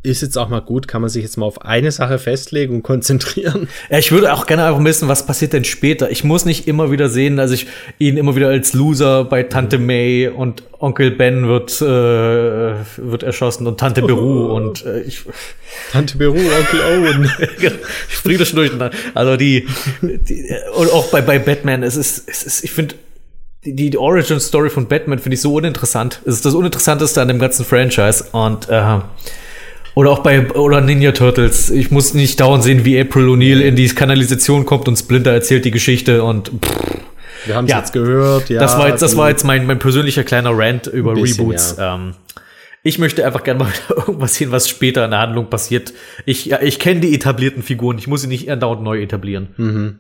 ist 0.03 0.23
jetzt 0.23 0.39
auch 0.39 0.49
mal 0.49 0.61
gut, 0.61 0.89
kann 0.89 1.03
man 1.03 1.11
sich 1.11 1.23
jetzt 1.23 1.37
mal 1.37 1.45
auf 1.45 1.63
eine 1.63 1.93
Sache 1.93 2.19
festlegen 2.19 2.77
und 2.77 2.83
konzentrieren. 2.91 3.69
Ja, 3.91 3.99
ich 3.99 4.13
würde 4.13 4.33
auch 4.33 4.47
gerne 4.47 4.65
einfach 4.65 4.83
wissen, 4.83 5.09
was 5.09 5.27
passiert 5.27 5.53
denn 5.53 5.65
später. 5.65 6.11
Ich 6.11 6.25
muss 6.25 6.45
nicht 6.45 6.67
immer 6.67 6.91
wieder 6.91 7.09
sehen, 7.09 7.37
dass 7.37 7.51
ich 7.51 7.67
ihn 7.99 8.17
immer 8.17 8.35
wieder 8.35 8.49
als 8.49 8.73
Loser 8.73 9.25
bei 9.25 9.43
Tante 9.43 9.79
mhm. 9.79 9.87
May 9.87 10.29
und 10.29 10.63
Onkel 10.79 11.11
Ben 11.11 11.47
wird, 11.49 11.83
äh, 11.83 11.85
wird 11.85 13.23
erschossen 13.23 13.67
und 13.67 13.79
Tante 13.79 14.01
Beru 14.01 14.47
oh. 14.47 14.57
und 14.57 14.87
äh, 14.87 15.03
ich. 15.03 15.23
Tante 15.93 16.17
Beru, 16.17 16.39
Onkel 16.39 16.81
Owen. 16.81 17.31
ich 18.11 18.23
bringe 18.23 18.39
das 18.39 18.49
schon 18.49 18.57
durcheinander. 18.57 18.91
Also 19.15 19.37
die, 19.37 19.67
die 20.01 20.47
und 20.75 20.91
auch 20.93 21.11
bei, 21.11 21.21
bei 21.21 21.39
Batman, 21.39 21.83
es 21.83 21.97
ist, 21.97 22.29
es 22.29 22.43
ist, 22.45 22.65
ich 22.65 22.73
finde, 22.73 22.95
die, 23.65 23.91
die 23.91 23.99
Origin 23.99 24.41
Story 24.41 24.71
von 24.71 24.89
Batman 24.89 25.19
finde 25.19 25.35
ich 25.35 25.43
so 25.43 25.53
uninteressant. 25.53 26.23
Es 26.25 26.37
ist 26.37 26.47
das 26.47 26.55
Uninteressanteste 26.55 27.21
an 27.21 27.29
dem 27.29 27.39
ganzen 27.39 27.67
Franchise 27.67 28.25
und 28.33 28.71
äh, 28.71 29.01
oder 29.95 30.11
auch 30.11 30.21
bei 30.21 30.51
oder 30.51 30.81
Ninja 30.81 31.13
Turtles. 31.13 31.71
Ich 31.71 31.91
muss 31.91 32.15
nicht 32.15 32.41
dauernd 32.41 32.63
sehen, 32.63 32.85
wie 32.85 33.01
April 33.01 33.29
O'Neil 33.29 33.61
in 33.61 33.77
die 33.77 33.89
Kanalisation 33.89 34.67
kommt 34.67 34.89
und 34.89 34.97
Splinter 34.97 35.33
erzählt 35.33 35.65
die 35.65 35.71
Geschichte 35.71 36.23
und 36.23 36.49
pff. 36.49 36.75
wir 37.47 37.57
haben 37.57 37.65
es 37.65 37.71
ja, 37.71 37.79
jetzt 37.79 37.93
gehört. 37.93 38.49
Ja, 38.49 38.61
das 38.61 38.77
war 38.79 38.89
jetzt, 38.89 39.03
das 39.03 39.17
war 39.17 39.29
jetzt 39.29 39.45
mein, 39.45 39.67
mein 39.67 39.79
persönlicher 39.79 40.25
kleiner 40.25 40.57
Rant 40.57 40.87
über 40.87 41.15
bisschen, 41.15 41.45
Reboots. 41.45 41.77
Ja. 41.79 41.97
Ähm, 41.97 42.15
ich 42.83 42.99
möchte 42.99 43.27
einfach 43.27 43.43
gerne 43.43 43.65
mal 43.65 43.73
irgendwas 43.89 44.35
sehen, 44.35 44.53
was 44.53 44.69
später 44.69 45.05
in 45.05 45.11
der 45.11 45.21
Handlung 45.21 45.51
passiert. 45.51 45.93
Ich, 46.25 46.47
ja, 46.47 46.61
ich 46.63 46.79
kenne 46.79 47.01
die 47.01 47.15
etablierten 47.15 47.63
Figuren. 47.63 47.99
Ich 47.99 48.07
muss 48.07 48.23
sie 48.23 48.29
nicht 48.29 48.51
andauernd 48.51 48.83
neu 48.83 49.03
etablieren. 49.03 49.49
Mhm. 49.57 49.99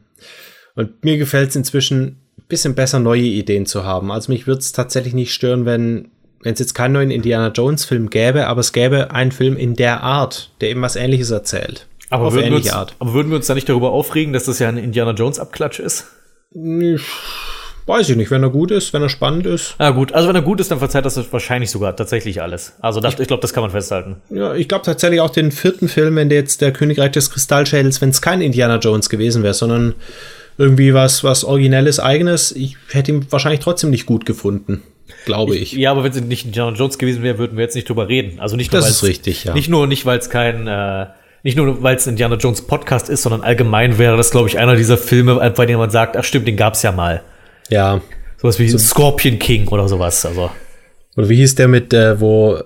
Und 0.77 1.05
mir 1.05 1.19
gefällt 1.19 1.51
es 1.51 1.57
inzwischen 1.57 2.21
ein 2.39 2.45
bisschen 2.49 2.75
besser, 2.75 3.01
neue 3.01 3.23
Ideen 3.23 3.67
zu 3.67 3.85
haben. 3.85 4.11
Also 4.11 4.33
mich 4.33 4.47
würde 4.47 4.61
es 4.61 4.73
tatsächlich 4.73 5.15
nicht 5.15 5.35
stören, 5.35 5.67
wenn 5.67 6.09
wenn 6.43 6.55
es 6.55 6.59
jetzt 6.59 6.75
keinen 6.75 6.93
neuen 6.93 7.11
Indiana 7.11 7.49
Jones 7.49 7.85
Film 7.85 8.11
gäbe, 8.11 8.47
aber 8.47 8.61
es 8.61 8.73
gäbe 8.73 9.11
einen 9.11 9.33
Film 9.33 9.57
in 9.57 9.77
der 9.77 10.03
Art, 10.03 10.51
der 10.61 10.71
eben 10.71 10.83
was 10.83 10.97
Ähnliches 10.97 11.31
erzählt. 11.31 11.87
Aber, 12.09 12.33
würden, 12.33 12.47
ähnliche 12.47 12.71
uns, 12.71 12.77
Art. 12.77 12.95
aber 12.99 13.13
würden 13.13 13.31
wir 13.31 13.37
uns 13.37 13.47
da 13.47 13.55
nicht 13.55 13.69
darüber 13.69 13.93
aufregen, 13.93 14.33
dass 14.33 14.45
das 14.45 14.59
ja 14.59 14.69
ein 14.69 14.79
Indiana 14.79 15.13
Jones 15.13 15.39
Abklatsch 15.39 15.79
ist? 15.79 16.07
Weiß 17.87 18.09
ich 18.09 18.17
nicht, 18.17 18.31
wenn 18.31 18.43
er 18.43 18.51
gut 18.51 18.73
ist, 18.73 18.93
wenn 18.93 19.03
er 19.03 19.09
spannend 19.09 19.47
ist. 19.47 19.77
Ja, 19.79 19.91
gut. 19.91 20.13
Also, 20.13 20.29
wenn 20.29 20.35
er 20.35 20.43
gut 20.43 20.61
ist, 20.61 20.71
dann 20.71 20.81
verzeiht 20.81 21.05
das 21.05 21.33
wahrscheinlich 21.33 21.71
sogar 21.71 21.95
tatsächlich 21.95 22.43
alles. 22.43 22.75
Also, 22.81 23.01
das, 23.01 23.15
ich, 23.15 23.21
ich 23.21 23.29
glaube, 23.29 23.43
das 23.43 23.53
kann 23.53 23.63
man 23.63 23.71
festhalten. 23.71 24.17
Ja, 24.31 24.55
ich 24.55 24.69
glaube 24.69 24.85
tatsächlich 24.85 25.21
auch 25.21 25.31
den 25.31 25.53
vierten 25.53 25.89
Film, 25.89 26.17
wenn 26.17 26.29
der 26.29 26.39
jetzt 26.39 26.61
der 26.61 26.73
Königreich 26.73 27.13
des 27.13 27.31
Kristallschädels, 27.31 28.01
wenn 28.01 28.11
es 28.11 28.21
kein 28.21 28.41
Indiana 28.41 28.79
Jones 28.79 29.09
gewesen 29.09 29.43
wäre, 29.45 29.55
sondern 29.55 29.95
irgendwie 30.59 30.95
was, 30.95 31.23
was 31.23 31.45
Originelles, 31.45 32.01
Eigenes, 32.01 32.51
ich 32.53 32.77
hätte 32.91 33.13
ihn 33.13 33.27
wahrscheinlich 33.31 33.61
trotzdem 33.61 33.91
nicht 33.91 34.07
gut 34.07 34.27
gefunden 34.27 34.83
glaube 35.25 35.57
ich. 35.57 35.73
ich. 35.75 35.79
Ja, 35.79 35.91
aber 35.91 36.05
wenn 36.05 36.13
es 36.13 36.21
nicht 36.21 36.47
Indiana 36.47 36.77
Jones 36.77 36.99
gewesen 36.99 37.23
wäre, 37.23 37.39
würden 37.39 37.57
wir 37.57 37.65
jetzt 37.65 37.75
nicht 37.75 37.89
drüber 37.89 38.09
reden. 38.09 38.41
Also 38.41 38.57
nicht 38.57 38.73
nur, 38.73 38.81
das 38.81 38.91
ist 38.91 39.03
richtig, 39.03 39.45
ja. 39.45 39.55
Nicht 39.55 39.69
nur, 39.69 39.87
nicht 39.87 40.07
weil 40.07 40.19
es 40.19 40.31
kein, 40.31 40.67
äh, 40.67 41.07
nicht 41.43 41.57
nur, 41.57 41.83
weil 41.83 41.97
es 41.97 42.07
Indiana 42.07 42.37
Jones 42.37 42.63
Podcast 42.63 43.09
ist, 43.09 43.23
sondern 43.23 43.43
allgemein 43.43 43.99
wäre 43.99 44.17
das, 44.17 44.31
glaube 44.31 44.49
ich, 44.49 44.59
einer 44.59 44.77
dieser 44.77 44.99
Filme, 44.99 45.37
bei 45.51 45.67
denen 45.67 45.79
man 45.79 45.91
sagt, 45.91 46.17
ach 46.17 46.25
stimmt, 46.25 46.47
den 46.47 46.57
gab's 46.57 46.83
ja 46.83 46.93
mal. 46.93 47.23
Ja. 47.69 48.01
Sowas 48.37 48.59
wie 48.59 48.69
so 48.69 48.79
Scorpion 48.79 49.39
King 49.39 49.69
oder 49.69 49.89
sowas. 49.89 50.25
Also. 50.25 50.51
Oder 51.17 51.29
wie 51.29 51.37
hieß 51.37 51.55
der 51.55 51.69
mit, 51.69 51.93
äh, 51.93 52.21
wo 52.21 52.59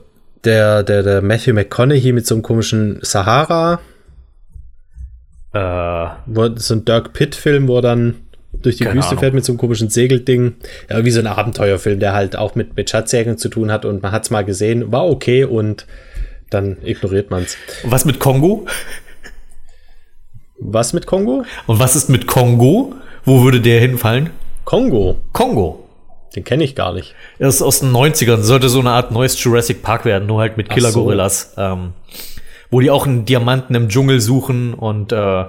der, 0.44 0.82
der, 0.82 1.02
der 1.02 1.22
Matthew 1.22 1.54
McConaughey 1.54 2.12
mit 2.12 2.26
so 2.26 2.34
einem 2.34 2.42
komischen 2.42 2.98
Sahara? 3.02 3.80
Äh. 5.52 6.06
Wo, 6.26 6.50
so 6.56 6.74
ein 6.74 6.84
Dirk 6.84 7.12
Pitt-Film, 7.12 7.68
wo 7.68 7.80
dann 7.80 8.16
durch 8.62 8.76
die 8.76 8.84
Keine 8.84 8.96
Wüste 8.96 9.10
Ahnung. 9.10 9.20
fährt 9.20 9.34
mit 9.34 9.44
so 9.44 9.52
einem 9.52 9.58
komischen 9.58 9.90
Segelding. 9.90 10.54
Ja, 10.90 11.04
wie 11.04 11.10
so 11.10 11.20
ein 11.20 11.26
Abenteuerfilm, 11.26 12.00
der 12.00 12.12
halt 12.12 12.36
auch 12.36 12.54
mit, 12.54 12.76
mit 12.76 12.90
Schatzjägern 12.90 13.38
zu 13.38 13.48
tun 13.48 13.70
hat 13.70 13.84
und 13.84 14.02
man 14.02 14.12
hat 14.12 14.24
es 14.24 14.30
mal 14.30 14.44
gesehen, 14.44 14.92
war 14.92 15.06
okay 15.06 15.44
und 15.44 15.86
dann 16.50 16.76
ignoriert 16.82 17.30
man 17.30 17.42
es. 17.42 17.56
Was 17.84 18.04
mit 18.04 18.20
Kongo? 18.20 18.66
Was 20.58 20.92
mit 20.92 21.06
Kongo? 21.06 21.44
Und 21.66 21.78
was 21.78 21.96
ist 21.96 22.08
mit 22.08 22.26
Kongo? 22.26 22.94
Wo 23.24 23.42
würde 23.42 23.60
der 23.60 23.80
hinfallen? 23.80 24.30
Kongo. 24.64 25.16
Kongo. 25.32 25.80
Den 26.36 26.44
kenne 26.44 26.64
ich 26.64 26.74
gar 26.74 26.92
nicht. 26.92 27.14
Er 27.38 27.48
ist 27.48 27.62
aus 27.62 27.80
den 27.80 27.92
90ern. 27.92 28.38
Sollte 28.38 28.68
so 28.68 28.80
eine 28.80 28.90
Art 28.90 29.10
neues 29.12 29.42
Jurassic 29.42 29.82
Park 29.82 30.04
werden, 30.04 30.26
nur 30.26 30.40
halt 30.40 30.56
mit 30.56 30.68
Killer-Gorillas. 30.68 31.52
So. 31.54 31.60
Ähm, 31.62 31.92
wo 32.70 32.80
die 32.80 32.90
auch 32.90 33.06
einen 33.06 33.24
Diamanten 33.24 33.74
im 33.76 33.88
Dschungel 33.88 34.20
suchen 34.20 34.74
und 34.74 35.12
äh, 35.12 35.44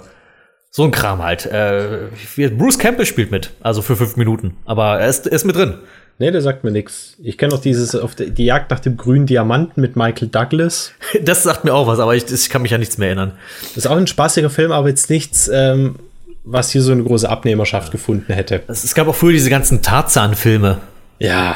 so 0.75 0.83
ein 0.83 0.91
Kram 0.91 1.23
halt. 1.23 1.45
Äh, 1.45 2.09
Bruce 2.57 2.77
Campbell 2.77 3.05
spielt 3.05 3.31
mit, 3.31 3.51
also 3.61 3.81
für 3.81 3.95
fünf 3.95 4.17
Minuten. 4.17 4.57
Aber 4.65 4.99
er 4.99 5.07
ist, 5.07 5.25
er 5.25 5.31
ist 5.31 5.45
mit 5.45 5.55
drin. 5.55 5.75
Nee, 6.19 6.31
der 6.31 6.41
sagt 6.41 6.65
mir 6.65 6.71
nichts. 6.71 7.15
Ich 7.23 7.37
kenne 7.37 7.53
noch 7.53 7.61
dieses 7.61 7.95
auf 7.95 8.13
die, 8.13 8.29
die 8.29 8.43
Jagd 8.43 8.71
nach 8.71 8.81
dem 8.81 8.97
grünen 8.97 9.25
Diamanten 9.25 9.79
mit 9.79 9.95
Michael 9.95 10.27
Douglas. 10.27 10.91
Das 11.21 11.43
sagt 11.43 11.63
mir 11.63 11.73
auch 11.73 11.87
was, 11.87 11.99
aber 11.99 12.13
ich, 12.13 12.29
ich 12.29 12.49
kann 12.49 12.61
mich 12.61 12.73
an 12.73 12.81
nichts 12.81 12.97
mehr 12.97 13.07
erinnern. 13.07 13.31
Das 13.61 13.85
ist 13.85 13.87
auch 13.87 13.95
ein 13.95 14.05
spaßiger 14.05 14.49
Film, 14.49 14.73
aber 14.73 14.89
jetzt 14.89 15.09
nichts, 15.09 15.47
ähm, 15.47 15.95
was 16.43 16.71
hier 16.71 16.81
so 16.81 16.91
eine 16.91 17.03
große 17.03 17.29
Abnehmerschaft 17.29 17.93
gefunden 17.93 18.33
hätte. 18.33 18.63
Es, 18.67 18.83
es 18.83 18.93
gab 18.95 19.07
auch 19.07 19.15
früher 19.15 19.31
diese 19.31 19.49
ganzen 19.49 19.81
Tarzan-Filme. 19.81 20.79
Ja. 21.19 21.55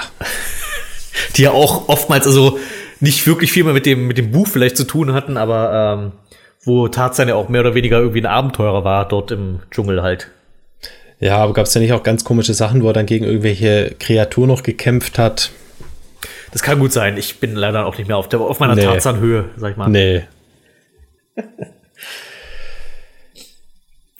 Die 1.35 1.41
ja 1.41 1.51
auch 1.51 1.89
oftmals 1.89 2.25
also 2.25 2.57
nicht 3.01 3.27
wirklich 3.27 3.51
viel 3.51 3.65
mehr 3.65 3.73
mit 3.73 3.85
dem, 3.85 4.07
mit 4.07 4.17
dem 4.17 4.31
Buch 4.31 4.47
vielleicht 4.47 4.77
zu 4.77 4.85
tun 4.85 5.11
hatten, 5.11 5.35
aber 5.35 5.99
ähm, 6.05 6.11
wo 6.63 6.87
Tarzan 6.87 7.27
ja 7.27 7.35
auch 7.35 7.49
mehr 7.49 7.61
oder 7.61 7.75
weniger 7.75 7.99
irgendwie 7.99 8.21
ein 8.21 8.25
Abenteurer 8.25 8.83
war, 8.83 9.07
dort 9.07 9.31
im 9.31 9.59
Dschungel 9.71 10.01
halt. 10.01 10.29
Ja, 11.19 11.37
aber 11.37 11.53
gab 11.53 11.65
es 11.65 11.73
ja 11.73 11.81
nicht 11.81 11.93
auch 11.93 12.03
ganz 12.03 12.23
komische 12.23 12.53
Sachen, 12.53 12.81
wo 12.81 12.87
er 12.87 12.93
dann 12.93 13.05
gegen 13.05 13.25
irgendwelche 13.25 13.95
Kreaturen 13.99 14.47
noch 14.47 14.63
gekämpft 14.63 15.17
hat? 15.17 15.51
Das 16.51 16.63
kann 16.63 16.79
gut 16.79 16.93
sein. 16.93 17.17
Ich 17.17 17.39
bin 17.39 17.55
leider 17.55 17.85
auch 17.85 17.97
nicht 17.97 18.07
mehr 18.07 18.17
auf, 18.17 18.29
der, 18.29 18.39
auf 18.39 18.59
meiner 18.59 18.75
nee. 18.75 18.83
Tarzan-Höhe, 18.83 19.45
sag 19.57 19.71
ich 19.71 19.77
mal. 19.77 19.89
Nee. 19.89 20.23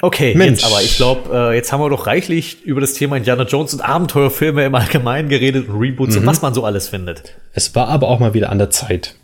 Okay, 0.02 0.34
Mensch. 0.34 0.64
aber 0.64 0.82
ich 0.82 0.96
glaube, 0.96 1.30
äh, 1.52 1.56
jetzt 1.56 1.74
haben 1.74 1.82
wir 1.82 1.90
doch 1.90 2.08
reichlich 2.08 2.64
über 2.64 2.80
das 2.80 2.94
Thema 2.94 3.18
Indiana 3.18 3.44
Jones 3.44 3.74
und 3.74 3.82
Abenteuerfilme 3.82 4.64
im 4.64 4.74
Allgemeinen 4.74 5.28
geredet 5.28 5.68
und 5.68 5.78
Reboots 5.78 6.16
mhm. 6.16 6.22
und 6.22 6.28
was 6.28 6.42
man 6.42 6.54
so 6.54 6.64
alles 6.64 6.88
findet. 6.88 7.36
Es 7.54 7.76
war 7.76 7.90
aber 7.90 8.08
auch 8.08 8.20
mal 8.20 8.34
wieder 8.34 8.50
an 8.50 8.60
der 8.60 8.70
Zeit. 8.70 9.16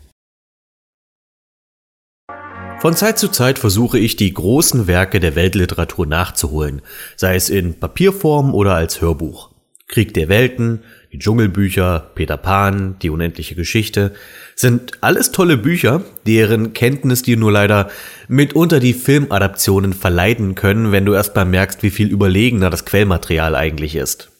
Von 2.78 2.94
Zeit 2.94 3.18
zu 3.18 3.28
Zeit 3.28 3.58
versuche 3.58 3.98
ich, 3.98 4.16
die 4.16 4.32
großen 4.32 4.86
Werke 4.86 5.18
der 5.18 5.34
Weltliteratur 5.34 6.06
nachzuholen, 6.06 6.82
sei 7.16 7.34
es 7.34 7.48
in 7.48 7.80
Papierform 7.80 8.54
oder 8.54 8.74
als 8.74 9.00
Hörbuch. 9.00 9.50
Krieg 9.88 10.14
der 10.14 10.28
Welten, 10.28 10.80
die 11.12 11.18
Dschungelbücher, 11.18 12.10
Peter 12.14 12.36
Pan, 12.36 12.96
die 13.00 13.10
unendliche 13.10 13.54
Geschichte 13.54 14.12
sind 14.54 14.92
alles 15.00 15.32
tolle 15.32 15.56
Bücher, 15.56 16.02
deren 16.26 16.74
Kenntnis 16.74 17.22
dir 17.22 17.36
nur 17.36 17.52
leider 17.52 17.88
mitunter 18.28 18.80
die 18.80 18.94
Filmadaptionen 18.94 19.92
verleiden 19.92 20.54
können, 20.54 20.92
wenn 20.92 21.06
du 21.06 21.14
erstmal 21.14 21.44
merkst, 21.44 21.82
wie 21.82 21.90
viel 21.90 22.08
überlegener 22.08 22.68
das 22.68 22.84
Quellmaterial 22.84 23.54
eigentlich 23.54 23.96
ist. 23.96 24.30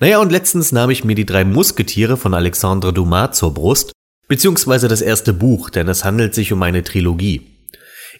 Naja, 0.00 0.18
und 0.18 0.32
letztens 0.32 0.72
nahm 0.72 0.90
ich 0.90 1.04
mir 1.04 1.14
die 1.14 1.26
drei 1.26 1.44
Musketiere 1.44 2.16
von 2.16 2.34
Alexandre 2.34 2.92
Dumas 2.92 3.36
zur 3.36 3.54
Brust 3.54 3.92
Beziehungsweise 4.30 4.86
das 4.86 5.00
erste 5.00 5.32
Buch, 5.32 5.70
denn 5.70 5.88
es 5.88 6.04
handelt 6.04 6.36
sich 6.36 6.52
um 6.52 6.62
eine 6.62 6.84
Trilogie. 6.84 7.49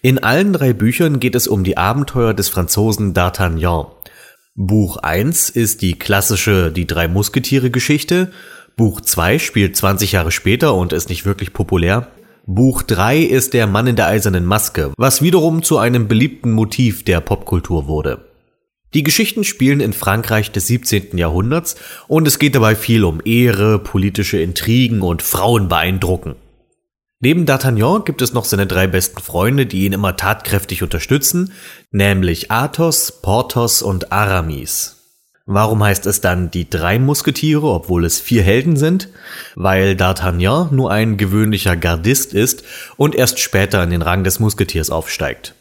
In 0.03 0.19
allen 0.19 0.55
drei 0.55 0.73
Büchern 0.73 1.21
geht 1.21 1.35
es 1.35 1.47
um 1.47 1.63
die 1.63 1.77
Abenteuer 1.77 2.33
des 2.33 2.49
Franzosen 2.49 3.13
D'Artagnan. 3.13 3.89
Buch 4.55 4.97
1 4.97 5.51
ist 5.51 5.83
die 5.83 5.99
klassische 5.99 6.73
Die 6.73 6.87
drei 6.87 7.07
Musketiere 7.07 7.71
Geschichte. 7.71 8.33
Buch 8.79 9.03
2 9.03 9.39
spielt 9.39 9.77
20 9.77 10.13
Jahre 10.13 10.33
später 10.33 10.75
und 10.75 10.95
ist 10.95 11.11
nicht 11.11 11.27
wirklich 11.27 11.53
populär. 11.53 12.09
Buch 12.47 12.83
3 12.83 13.19
ist 13.19 13.53
der 13.53 13.67
Mann 13.67 13.89
in 13.89 13.97
der 13.97 14.07
eisernen 14.07 14.47
Maske, 14.47 14.91
was 14.97 15.21
wiederum 15.21 15.63
zu 15.63 15.77
einem 15.77 16.09
beliebten 16.09 16.53
Motiv 16.53 17.05
der 17.05 17.21
Popkultur 17.21 17.87
wurde. 17.87 18.25
Die 18.95 19.03
Geschichten 19.03 19.45
spielen 19.45 19.81
in 19.81 19.93
Frankreich 19.93 20.51
des 20.51 20.67
17. 20.67 21.19
Jahrhunderts 21.19 21.77
und 22.09 22.27
es 22.27 22.39
geht 22.39 22.55
dabei 22.55 22.75
viel 22.75 23.05
um 23.05 23.21
Ehre, 23.23 23.79
politische 23.79 24.41
Intrigen 24.41 25.03
und 25.03 25.21
Frauen 25.21 25.69
beeindrucken. 25.69 26.37
Neben 27.23 27.45
D'Artagnan 27.45 28.05
gibt 28.05 28.23
es 28.23 28.33
noch 28.33 28.47
seine 28.47 28.67
drei 28.67 28.87
besten 28.87 29.21
Freunde, 29.21 29.67
die 29.67 29.85
ihn 29.85 29.93
immer 29.93 30.17
tatkräftig 30.17 30.83
unterstützen, 30.83 31.53
nämlich 31.91 32.51
Athos, 32.51 33.21
Porthos 33.21 33.83
und 33.83 34.11
Aramis. 34.11 34.97
Warum 35.45 35.85
heißt 35.85 36.07
es 36.07 36.23
dann 36.23 36.51
die 36.51 36.71
drei 36.71 36.99
Musketiere, 36.99 37.67
obwohl 37.67 38.07
es 38.07 38.21
vier 38.21 38.43
Helden 38.43 38.77
sind? 38.77 39.09
Weil 39.55 39.97
D'Artagnan 39.97 40.73
nur 40.73 40.91
ein 40.91 41.19
gewöhnlicher 41.19 41.77
Gardist 41.77 42.33
ist 42.33 42.65
und 42.97 43.15
erst 43.15 43.39
später 43.39 43.83
in 43.83 43.91
den 43.91 44.03
Rang 44.03 44.25
des 44.25 44.41
Musketiers 44.41 44.89
aufsteigt. 44.89 45.55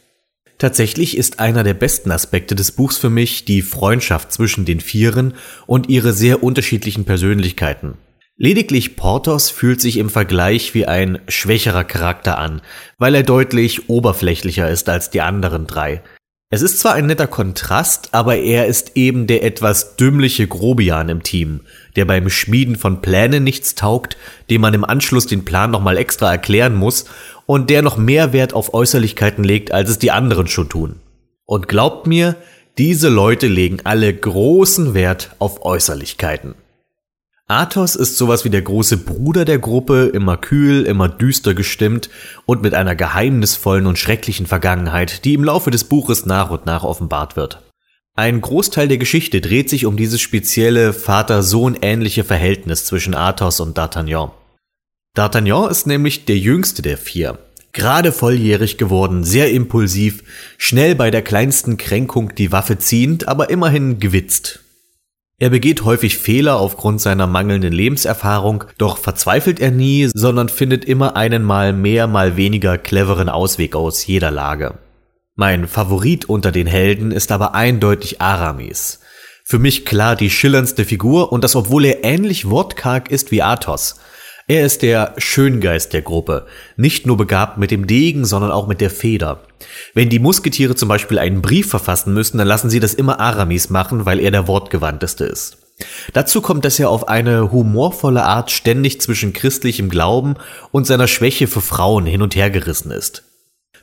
Tatsächlich 0.59 1.17
ist 1.17 1.41
einer 1.41 1.63
der 1.63 1.73
besten 1.73 2.11
Aspekte 2.11 2.55
des 2.55 2.71
Buchs 2.71 2.97
für 2.97 3.09
mich 3.09 3.43
die 3.43 3.63
Freundschaft 3.63 4.31
zwischen 4.31 4.63
den 4.63 4.79
Vieren 4.79 5.33
und 5.65 5.89
ihre 5.89 6.13
sehr 6.13 6.41
unterschiedlichen 6.41 7.03
Persönlichkeiten. 7.03 7.97
Lediglich 8.41 8.95
Porthos 8.95 9.49
fühlt 9.49 9.81
sich 9.81 9.97
im 9.97 10.09
Vergleich 10.09 10.73
wie 10.73 10.85
ein 10.85 11.19
schwächerer 11.27 11.83
Charakter 11.83 12.37
an, 12.37 12.61
weil 12.97 13.13
er 13.13 13.23
deutlich 13.23 13.89
oberflächlicher 13.89 14.69
ist 14.69 14.87
als 14.87 15.09
die 15.09 15.19
anderen 15.19 15.67
drei. 15.67 16.01
Es 16.49 16.61
ist 16.61 16.79
zwar 16.79 16.93
ein 16.93 17.07
netter 17.07 17.27
Kontrast, 17.27 18.13
aber 18.13 18.37
er 18.37 18.65
ist 18.67 18.93
eben 18.95 19.27
der 19.27 19.43
etwas 19.43 19.97
dümmliche 19.97 20.47
Grobian 20.47 21.09
im 21.09 21.21
Team, 21.21 21.59
der 21.97 22.05
beim 22.05 22.29
Schmieden 22.29 22.77
von 22.77 23.01
Plänen 23.01 23.43
nichts 23.43 23.75
taugt, 23.75 24.15
dem 24.49 24.61
man 24.61 24.73
im 24.73 24.85
Anschluss 24.85 25.27
den 25.27 25.43
Plan 25.43 25.69
nochmal 25.69 25.97
extra 25.97 26.31
erklären 26.31 26.75
muss 26.75 27.05
und 27.45 27.69
der 27.69 27.81
noch 27.81 27.97
mehr 27.97 28.31
Wert 28.31 28.53
auf 28.53 28.73
Äußerlichkeiten 28.73 29.43
legt, 29.43 29.73
als 29.73 29.89
es 29.89 29.99
die 29.99 30.11
anderen 30.11 30.47
schon 30.47 30.69
tun. 30.69 30.95
Und 31.43 31.67
glaubt 31.67 32.07
mir, 32.07 32.37
diese 32.77 33.09
Leute 33.09 33.47
legen 33.47 33.79
alle 33.83 34.13
großen 34.13 34.93
Wert 34.93 35.35
auf 35.39 35.65
Äußerlichkeiten. 35.65 36.55
Athos 37.49 37.95
ist 37.95 38.15
sowas 38.15 38.45
wie 38.45 38.51
der 38.51 38.61
große 38.61 38.97
Bruder 38.97 39.43
der 39.43 39.57
Gruppe, 39.57 40.11
immer 40.13 40.37
kühl, 40.37 40.83
immer 40.83 41.09
düster 41.09 41.55
gestimmt 41.55 42.11
und 42.45 42.61
mit 42.61 42.75
einer 42.75 42.93
geheimnisvollen 42.93 43.87
und 43.87 43.97
schrecklichen 43.97 44.45
Vergangenheit, 44.45 45.25
die 45.25 45.33
im 45.33 45.43
Laufe 45.43 45.71
des 45.71 45.85
Buches 45.85 46.27
nach 46.27 46.51
und 46.51 46.67
nach 46.67 46.83
offenbart 46.83 47.35
wird. 47.35 47.63
Ein 48.15 48.41
Großteil 48.41 48.87
der 48.87 48.99
Geschichte 48.99 49.41
dreht 49.41 49.67
sich 49.67 49.87
um 49.87 49.97
dieses 49.97 50.21
spezielle 50.21 50.93
Vater-Sohn-ähnliche 50.93 52.23
Verhältnis 52.23 52.85
zwischen 52.85 53.15
Athos 53.15 53.59
und 53.61 53.79
D'Artagnan. 53.79 54.29
D'Artagnan 55.17 55.71
ist 55.71 55.87
nämlich 55.87 56.25
der 56.25 56.37
jüngste 56.37 56.83
der 56.83 56.99
vier, 56.99 57.39
gerade 57.73 58.11
volljährig 58.11 58.77
geworden, 58.77 59.23
sehr 59.23 59.49
impulsiv, 59.49 60.23
schnell 60.59 60.93
bei 60.93 61.09
der 61.09 61.23
kleinsten 61.23 61.77
Kränkung 61.77 62.35
die 62.35 62.51
Waffe 62.51 62.77
ziehend, 62.77 63.27
aber 63.27 63.49
immerhin 63.49 63.99
gewitzt. 63.99 64.59
Er 65.41 65.49
begeht 65.49 65.85
häufig 65.85 66.17
Fehler 66.17 66.59
aufgrund 66.59 66.99
seiner 66.99 67.25
mangelnden 67.25 67.71
Lebenserfahrung, 67.71 68.65
doch 68.77 68.97
verzweifelt 68.97 69.61
er 69.61 69.71
nie, 69.71 70.09
sondern 70.13 70.49
findet 70.49 70.83
immer 70.83 71.15
einen 71.15 71.43
mal 71.43 71.71
mehr, 71.71 72.07
mal 72.07 72.35
weniger 72.35 72.77
cleveren 72.77 73.29
Ausweg 73.29 73.73
aus 73.73 74.05
jeder 74.05 74.31
Lage. 74.31 74.77
Mein 75.35 75.69
Favorit 75.69 76.25
unter 76.25 76.51
den 76.51 76.67
Helden 76.67 77.11
ist 77.11 77.31
aber 77.31 77.55
eindeutig 77.55 78.19
Aramis. 78.19 78.99
Für 79.45 79.59
mich 79.59 79.85
klar 79.85 80.17
die 80.17 80.29
schillerndste 80.29 80.83
Figur 80.83 81.31
und 81.31 81.45
das 81.45 81.55
obwohl 81.55 81.85
er 81.85 82.03
ähnlich 82.03 82.49
wortkarg 82.49 83.09
ist 83.09 83.31
wie 83.31 83.41
Athos. 83.41 83.95
Er 84.49 84.65
ist 84.65 84.81
der 84.81 85.13
Schöngeist 85.19 85.93
der 85.93 86.01
Gruppe, 86.01 86.47
nicht 86.75 87.05
nur 87.05 87.17
begabt 87.17 87.59
mit 87.59 87.69
dem 87.69 87.85
Degen, 87.85 88.25
sondern 88.25 88.49
auch 88.49 88.65
mit 88.65 88.81
der 88.81 88.89
Feder. 88.89 89.41
Wenn 89.93 90.09
die 90.09 90.17
Musketiere 90.17 90.73
zum 90.73 90.89
Beispiel 90.89 91.19
einen 91.19 91.43
Brief 91.43 91.69
verfassen 91.69 92.15
müssen, 92.15 92.39
dann 92.39 92.47
lassen 92.47 92.71
sie 92.71 92.79
das 92.79 92.95
immer 92.95 93.19
Aramis 93.19 93.69
machen, 93.69 94.07
weil 94.07 94.19
er 94.19 94.31
der 94.31 94.47
wortgewandteste 94.47 95.25
ist. 95.25 95.59
Dazu 96.13 96.41
kommt, 96.41 96.65
dass 96.65 96.79
er 96.79 96.89
auf 96.89 97.07
eine 97.07 97.51
humorvolle 97.51 98.23
Art 98.23 98.49
ständig 98.49 98.99
zwischen 99.01 99.33
christlichem 99.33 99.87
Glauben 99.87 100.33
und 100.71 100.87
seiner 100.87 101.07
Schwäche 101.07 101.45
für 101.45 101.61
Frauen 101.61 102.07
hin 102.07 102.23
und 102.23 102.35
her 102.35 102.49
gerissen 102.49 102.89
ist. 102.89 103.25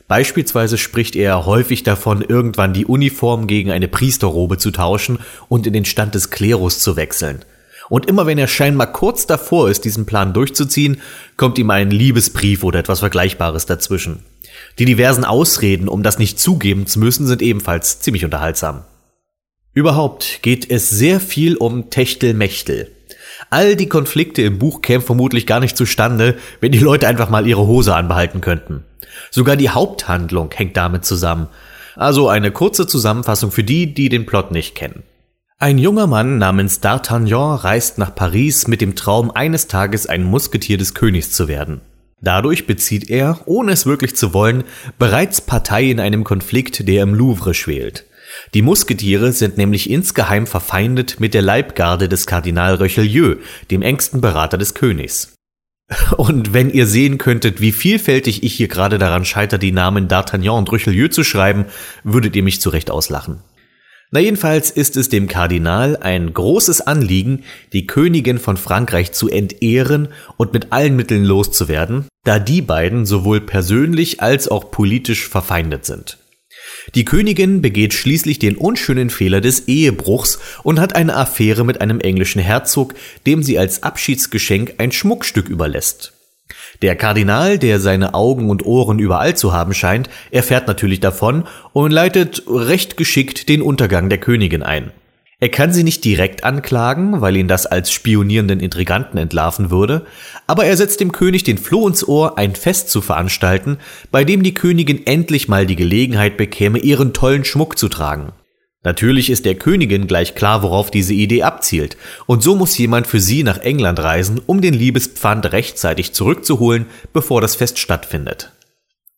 Beispielsweise 0.09 0.77
spricht 0.77 1.15
er 1.15 1.45
häufig 1.45 1.83
davon, 1.83 2.21
irgendwann 2.21 2.73
die 2.73 2.85
Uniform 2.85 3.47
gegen 3.47 3.71
eine 3.71 3.87
Priesterrobe 3.87 4.57
zu 4.57 4.71
tauschen 4.71 5.19
und 5.47 5.65
in 5.65 5.71
den 5.71 5.85
Stand 5.85 6.13
des 6.13 6.29
Klerus 6.29 6.79
zu 6.79 6.97
wechseln. 6.97 7.45
Und 7.89 8.05
immer 8.05 8.25
wenn 8.25 8.37
er 8.37 8.47
scheinbar 8.47 8.91
kurz 8.91 9.27
davor 9.27 9.69
ist, 9.69 9.85
diesen 9.85 10.05
Plan 10.05 10.33
durchzuziehen, 10.33 11.01
kommt 11.37 11.57
ihm 11.57 11.69
ein 11.69 11.91
Liebesbrief 11.91 12.63
oder 12.63 12.79
etwas 12.79 12.99
Vergleichbares 12.99 13.65
dazwischen. 13.65 14.23
Die 14.79 14.85
diversen 14.85 15.23
Ausreden, 15.23 15.87
um 15.87 16.03
das 16.03 16.19
nicht 16.19 16.39
zugeben 16.39 16.87
zu 16.87 16.99
müssen, 16.99 17.27
sind 17.27 17.41
ebenfalls 17.41 17.99
ziemlich 18.01 18.25
unterhaltsam. 18.25 18.83
Überhaupt 19.73 20.39
geht 20.41 20.69
es 20.69 20.89
sehr 20.89 21.19
viel 21.19 21.55
um 21.55 21.89
Techtelmechtel. 21.89 22.91
All 23.49 23.75
die 23.75 23.87
Konflikte 23.89 24.41
im 24.41 24.57
Buch 24.57 24.81
kämen 24.81 25.05
vermutlich 25.05 25.45
gar 25.45 25.59
nicht 25.59 25.77
zustande, 25.77 26.37
wenn 26.59 26.71
die 26.71 26.79
Leute 26.79 27.07
einfach 27.07 27.29
mal 27.29 27.47
ihre 27.47 27.67
Hose 27.67 27.95
anbehalten 27.95 28.41
könnten. 28.41 28.83
Sogar 29.29 29.55
die 29.55 29.69
Haupthandlung 29.69 30.49
hängt 30.51 30.75
damit 30.77 31.05
zusammen. 31.05 31.47
Also 31.95 32.27
eine 32.27 32.51
kurze 32.51 32.87
Zusammenfassung 32.87 33.51
für 33.51 33.63
die, 33.63 33.93
die 33.93 34.09
den 34.09 34.25
Plot 34.25 34.51
nicht 34.51 34.75
kennen. 34.75 35.03
Ein 35.59 35.79
junger 35.79 36.05
Mann 36.05 36.37
namens 36.37 36.83
D'Artagnan 36.83 37.55
reist 37.55 37.97
nach 37.97 38.13
Paris 38.13 38.67
mit 38.67 38.79
dem 38.79 38.95
Traum, 38.95 39.31
eines 39.31 39.67
Tages 39.67 40.05
ein 40.05 40.23
Musketier 40.23 40.77
des 40.77 40.93
Königs 40.93 41.31
zu 41.31 41.47
werden. 41.47 41.81
Dadurch 42.21 42.67
bezieht 42.67 43.09
er, 43.09 43.39
ohne 43.45 43.71
es 43.71 43.87
wirklich 43.87 44.15
zu 44.15 44.35
wollen, 44.35 44.65
bereits 44.99 45.41
Partei 45.41 45.85
in 45.85 45.99
einem 45.99 46.23
Konflikt, 46.23 46.87
der 46.87 47.01
im 47.01 47.15
Louvre 47.15 47.55
schwelt. 47.55 48.05
Die 48.53 48.61
Musketiere 48.61 49.31
sind 49.31 49.57
nämlich 49.57 49.89
insgeheim 49.89 50.45
verfeindet 50.45 51.19
mit 51.19 51.33
der 51.33 51.41
Leibgarde 51.41 52.07
des 52.07 52.27
Kardinal 52.27 52.75
Richelieu, 52.75 53.37
dem 53.71 53.81
engsten 53.81 54.21
Berater 54.21 54.59
des 54.59 54.75
Königs. 54.75 55.33
Und 56.17 56.53
wenn 56.53 56.69
ihr 56.69 56.85
sehen 56.85 57.17
könntet, 57.17 57.61
wie 57.61 57.71
vielfältig 57.71 58.43
ich 58.43 58.53
hier 58.53 58.67
gerade 58.67 58.99
daran 58.99 59.25
scheitere, 59.25 59.57
die 59.57 59.71
Namen 59.71 60.07
D'Artagnan 60.07 60.59
und 60.59 60.71
Richelieu 60.71 61.07
zu 61.07 61.23
schreiben, 61.23 61.65
würdet 62.03 62.35
ihr 62.35 62.43
mich 62.43 62.61
zurecht 62.61 62.91
auslachen. 62.91 63.39
Na 64.09 64.21
jedenfalls 64.21 64.71
ist 64.71 64.95
es 64.95 65.09
dem 65.09 65.27
Kardinal 65.27 65.97
ein 65.97 66.33
großes 66.33 66.79
Anliegen, 66.79 67.43
die 67.73 67.87
Königin 67.87 68.39
von 68.39 68.55
Frankreich 68.55 69.11
zu 69.11 69.27
entehren 69.27 70.07
und 70.37 70.53
mit 70.53 70.71
allen 70.71 70.95
Mitteln 70.95 71.25
loszuwerden, 71.25 72.05
da 72.23 72.39
die 72.39 72.61
beiden 72.61 73.05
sowohl 73.05 73.41
persönlich 73.41 74.21
als 74.21 74.47
auch 74.47 74.71
politisch 74.71 75.27
verfeindet 75.27 75.85
sind. 75.85 76.19
Die 76.95 77.03
Königin 77.03 77.61
begeht 77.61 77.93
schließlich 77.93 78.39
den 78.39 78.55
unschönen 78.55 79.09
Fehler 79.09 79.41
des 79.41 79.67
Ehebruchs 79.67 80.39
und 80.63 80.79
hat 80.79 80.95
eine 80.95 81.15
Affäre 81.15 81.65
mit 81.65 81.81
einem 81.81 81.99
englischen 81.99 82.41
Herzog, 82.41 82.93
dem 83.25 83.43
sie 83.43 83.59
als 83.59 83.83
Abschiedsgeschenk 83.83 84.75
ein 84.77 84.93
Schmuckstück 84.93 85.49
überlässt. 85.49 86.16
Der 86.81 86.95
Kardinal, 86.95 87.57
der 87.57 87.79
seine 87.79 88.13
Augen 88.13 88.49
und 88.49 88.65
Ohren 88.65 88.99
überall 88.99 89.35
zu 89.35 89.53
haben 89.53 89.73
scheint, 89.73 90.09
erfährt 90.29 90.67
natürlich 90.67 90.99
davon 90.99 91.45
und 91.73 91.91
leitet 91.91 92.43
recht 92.47 92.97
geschickt 92.97 93.49
den 93.49 93.61
Untergang 93.61 94.09
der 94.09 94.19
Königin 94.19 94.63
ein. 94.63 94.91
Er 95.39 95.49
kann 95.49 95.71
sie 95.71 95.83
nicht 95.83 96.03
direkt 96.03 96.43
anklagen, 96.43 97.21
weil 97.21 97.37
ihn 97.37 97.47
das 97.47 97.67
als 97.67 97.91
spionierenden 97.91 98.59
Intriganten 98.59 99.19
entlarven 99.19 99.69
würde, 99.69 100.05
aber 100.47 100.65
er 100.65 100.75
setzt 100.75 100.99
dem 100.99 101.11
König 101.11 101.43
den 101.43 101.59
Floh 101.59 101.87
ins 101.87 102.07
Ohr, 102.07 102.39
ein 102.39 102.55
Fest 102.55 102.89
zu 102.89 103.01
veranstalten, 103.01 103.77
bei 104.09 104.23
dem 104.23 104.41
die 104.41 104.55
Königin 104.55 105.05
endlich 105.05 105.47
mal 105.47 105.67
die 105.67 105.75
Gelegenheit 105.75 106.37
bekäme, 106.37 106.79
ihren 106.79 107.13
tollen 107.13 107.45
Schmuck 107.45 107.77
zu 107.77 107.87
tragen. 107.87 108.33
Natürlich 108.87 109.29
ist 109.29 109.43
der 109.43 109.55
Königin 109.55 110.07
gleich 110.07 110.33
klar, 110.33 110.63
worauf 110.63 110.89
diese 110.89 111.13
Idee 111.13 111.43
abzielt, 111.43 111.97
und 112.25 112.41
so 112.41 112.55
muss 112.55 112.77
jemand 112.77 113.05
für 113.05 113.19
sie 113.19 113.43
nach 113.43 113.57
England 113.57 113.99
reisen, 113.99 114.39
um 114.45 114.61
den 114.61 114.73
Liebespfand 114.73 115.51
rechtzeitig 115.51 116.13
zurückzuholen, 116.13 116.85
bevor 117.11 117.41
das 117.41 117.57
Fest 117.57 117.79
stattfindet. 117.79 118.53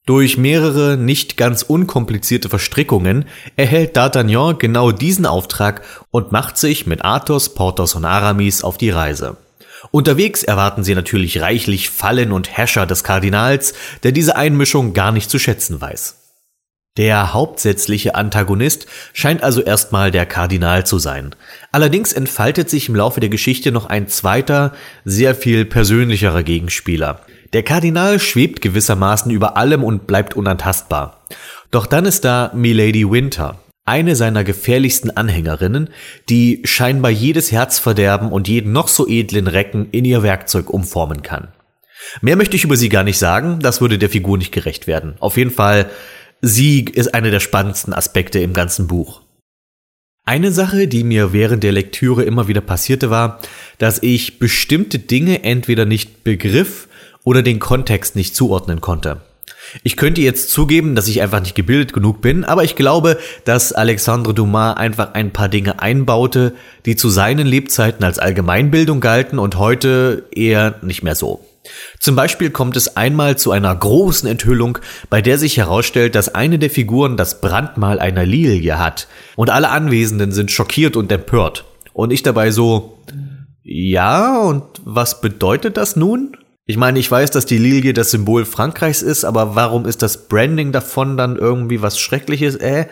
Durch 0.08 0.40
mehrere 0.40 0.98
nicht 0.98 1.38
ganz 1.38 1.62
unkomplizierte 1.62 2.50
Verstrickungen 2.50 3.26
erhält 3.58 3.96
D'Artagnan 3.96 4.58
genau 4.58 4.92
diesen 4.92 5.28
Auftrag 5.28 5.84
und 6.10 6.32
macht 6.32 6.58
sich 6.58 6.88
mit 6.88 7.06
Athos, 7.06 7.54
Porthos 7.54 7.94
und 7.94 8.06
Aramis 8.06 8.64
auf 8.64 8.80
die 8.80 8.90
Reise. 8.90 9.38
Unterwegs 9.92 10.42
erwarten 10.42 10.84
sie 10.84 10.96
natürlich 10.96 11.42
reichlich 11.42 11.92
Fallen 11.92 12.32
und 12.32 12.58
Häscher 12.58 12.88
des 12.88 13.04
Kardinals, 13.04 13.76
der 14.02 14.14
diese 14.14 14.36
Einmischung 14.36 14.96
gar 14.96 15.12
nicht 15.12 15.30
zu 15.30 15.38
schätzen 15.38 15.80
weiß. 15.80 16.19
Der 16.98 17.34
hauptsächliche 17.34 18.16
Antagonist 18.16 18.88
scheint 19.14 19.44
also 19.44 19.62
erstmal 19.62 20.12
der 20.12 20.26
Kardinal 20.26 20.86
zu 20.86 21.00
sein. 21.00 21.36
Allerdings 21.72 22.14
entfaltet 22.14 22.70
sich 22.70 22.90
im 22.90 22.96
Laufe 22.96 23.20
der 23.20 23.30
Geschichte 23.30 23.72
noch 23.72 23.86
ein 23.86 24.08
zweiter, 24.08 24.74
sehr 25.06 25.36
viel 25.36 25.66
persönlicherer 25.66 26.44
Gegenspieler. 26.44 27.22
Der 27.54 27.64
Kardinal 27.64 28.20
schwebt 28.20 28.62
gewissermaßen 28.62 29.32
über 29.32 29.58
allem 29.58 29.84
und 29.84 30.08
bleibt 30.08 30.36
unantastbar. 30.36 31.26
Doch 31.72 31.86
dann 31.86 32.06
ist 32.06 32.26
da 32.26 32.52
Milady 32.54 33.10
Winter, 33.10 33.60
eine 33.86 34.16
seiner 34.16 34.44
gefährlichsten 34.44 35.10
Anhängerinnen, 35.10 35.90
die 36.30 36.62
scheinbar 36.64 37.12
jedes 37.12 37.52
Herz 37.52 37.80
verderben 37.80 38.32
und 38.32 38.48
jeden 38.48 38.72
noch 38.72 38.88
so 38.88 39.08
edlen 39.08 39.48
Recken 39.48 39.90
in 39.92 40.06
ihr 40.06 40.22
Werkzeug 40.22 40.70
umformen 40.70 41.24
kann. 41.24 41.48
Mehr 42.22 42.36
möchte 42.36 42.56
ich 42.56 42.64
über 42.64 42.76
sie 42.76 42.90
gar 42.90 43.04
nicht 43.04 43.18
sagen, 43.18 43.60
das 43.62 43.82
würde 43.82 43.98
der 43.98 44.10
Figur 44.10 44.38
nicht 44.38 44.52
gerecht 44.52 44.88
werden. 44.88 45.16
Auf 45.20 45.38
jeden 45.38 45.52
Fall, 45.52 45.90
sie 46.42 46.86
ist 46.86 47.14
einer 47.14 47.32
der 47.32 47.40
spannendsten 47.40 47.94
Aspekte 47.94 48.40
im 48.40 48.54
ganzen 48.54 48.88
Buch. 48.88 49.22
Eine 50.26 50.52
Sache, 50.52 50.88
die 50.88 51.04
mir 51.04 51.34
während 51.34 51.64
der 51.64 51.72
Lektüre 51.72 52.24
immer 52.24 52.48
wieder 52.48 52.62
passierte, 52.62 53.10
war, 53.10 53.40
dass 53.80 54.04
ich 54.04 54.38
bestimmte 54.38 55.00
Dinge 55.00 55.44
entweder 55.44 55.86
nicht 55.86 56.24
begriff 56.24 56.88
oder 57.24 57.42
den 57.42 57.60
Kontext 57.60 58.16
nicht 58.16 58.36
zuordnen 58.36 58.80
konnte. 58.80 59.22
Ich 59.84 59.98
könnte 59.98 60.22
jetzt 60.22 60.52
zugeben, 60.52 60.96
dass 60.96 61.08
ich 61.08 61.22
einfach 61.22 61.42
nicht 61.42 61.56
gebildet 61.56 61.94
genug 61.94 62.22
bin, 62.22 62.44
aber 62.44 62.64
ich 62.64 62.76
glaube, 62.76 63.18
dass 63.46 63.74
Alexandre 63.74 64.34
Dumas 64.34 64.78
einfach 64.78 65.14
ein 65.14 65.32
paar 65.32 65.50
Dinge 65.50 65.80
einbaute, 65.80 66.54
die 66.86 66.96
zu 66.96 67.10
seinen 67.10 67.48
Lebzeiten 67.48 68.04
als 68.04 68.20
Allgemeinbildung 68.20 69.00
galten 69.00 69.40
und 69.40 69.58
heute 69.58 70.26
eher 70.32 70.76
nicht 70.82 71.04
mehr 71.04 71.16
so. 71.16 71.46
Zum 72.00 72.16
Beispiel 72.16 72.50
kommt 72.50 72.78
es 72.78 72.96
einmal 72.96 73.38
zu 73.38 73.52
einer 73.52 73.76
großen 73.76 74.28
Enthüllung, 74.30 74.80
bei 75.10 75.22
der 75.22 75.38
sich 75.38 75.58
herausstellt, 75.58 76.16
dass 76.16 76.34
eine 76.34 76.60
der 76.60 76.70
Figuren 76.70 77.18
das 77.18 77.42
Brandmal 77.42 78.00
einer 78.00 78.26
Lilie 78.26 78.80
hat. 78.80 79.08
Und 79.36 79.50
alle 79.50 79.70
Anwesenden 79.70 80.32
sind 80.32 80.52
schockiert 80.52 80.96
und 80.96 81.12
empört. 81.12 81.66
Und 81.94 82.12
ich 82.12 82.24
dabei 82.24 82.52
so, 82.52 82.98
ja, 83.64 84.40
und 84.40 84.64
was 84.84 85.22
bedeutet 85.22 85.78
das 85.78 85.96
nun? 85.96 86.36
Ich 86.66 86.78
meine, 86.78 87.00
ich 87.00 87.10
weiß, 87.10 87.32
dass 87.32 87.48
die 87.48 87.58
Lilie 87.58 87.94
das 87.94 88.12
Symbol 88.12 88.46
Frankreichs 88.46 89.02
ist, 89.02 89.26
aber 89.26 89.56
warum 89.56 89.88
ist 89.88 90.04
das 90.04 90.28
Branding 90.28 90.72
davon 90.72 91.18
dann 91.18 91.36
irgendwie 91.36 91.82
was 91.82 92.00
Schreckliches, 92.00 92.56
äh? 92.58 92.86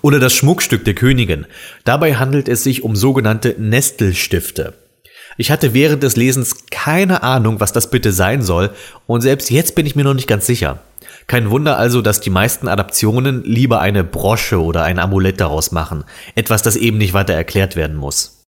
Oder 0.00 0.18
das 0.18 0.34
Schmuckstück 0.34 0.84
der 0.84 0.94
Königin. 0.94 1.46
Dabei 1.84 2.16
handelt 2.16 2.48
es 2.48 2.64
sich 2.64 2.82
um 2.82 2.96
sogenannte 2.96 3.54
Nestelstifte. 3.58 4.74
Ich 5.36 5.50
hatte 5.50 5.74
während 5.74 6.02
des 6.02 6.16
Lesens 6.16 6.66
keine 6.70 7.22
Ahnung, 7.22 7.60
was 7.60 7.72
das 7.72 7.90
bitte 7.90 8.12
sein 8.12 8.42
soll, 8.42 8.70
und 9.06 9.20
selbst 9.20 9.50
jetzt 9.50 9.74
bin 9.74 9.86
ich 9.86 9.96
mir 9.96 10.04
noch 10.04 10.14
nicht 10.14 10.28
ganz 10.28 10.46
sicher. 10.46 10.80
Kein 11.26 11.50
Wunder 11.50 11.78
also, 11.78 12.02
dass 12.02 12.20
die 12.20 12.30
meisten 12.30 12.68
Adaptionen 12.68 13.44
lieber 13.44 13.80
eine 13.80 14.04
Brosche 14.04 14.62
oder 14.62 14.82
ein 14.84 14.98
Amulett 14.98 15.40
daraus 15.40 15.72
machen, 15.72 16.04
etwas, 16.34 16.62
das 16.62 16.76
eben 16.76 16.98
nicht 16.98 17.14
weiter 17.14 17.34
erklärt 17.34 17.76
werden 17.76 17.96
muss. 17.96 18.44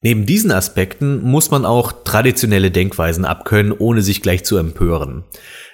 Neben 0.00 0.26
diesen 0.26 0.52
Aspekten 0.52 1.22
muss 1.22 1.50
man 1.50 1.64
auch 1.64 1.92
traditionelle 2.04 2.70
Denkweisen 2.70 3.24
abkönnen, 3.24 3.72
ohne 3.72 4.02
sich 4.02 4.22
gleich 4.22 4.44
zu 4.44 4.56
empören. 4.56 5.24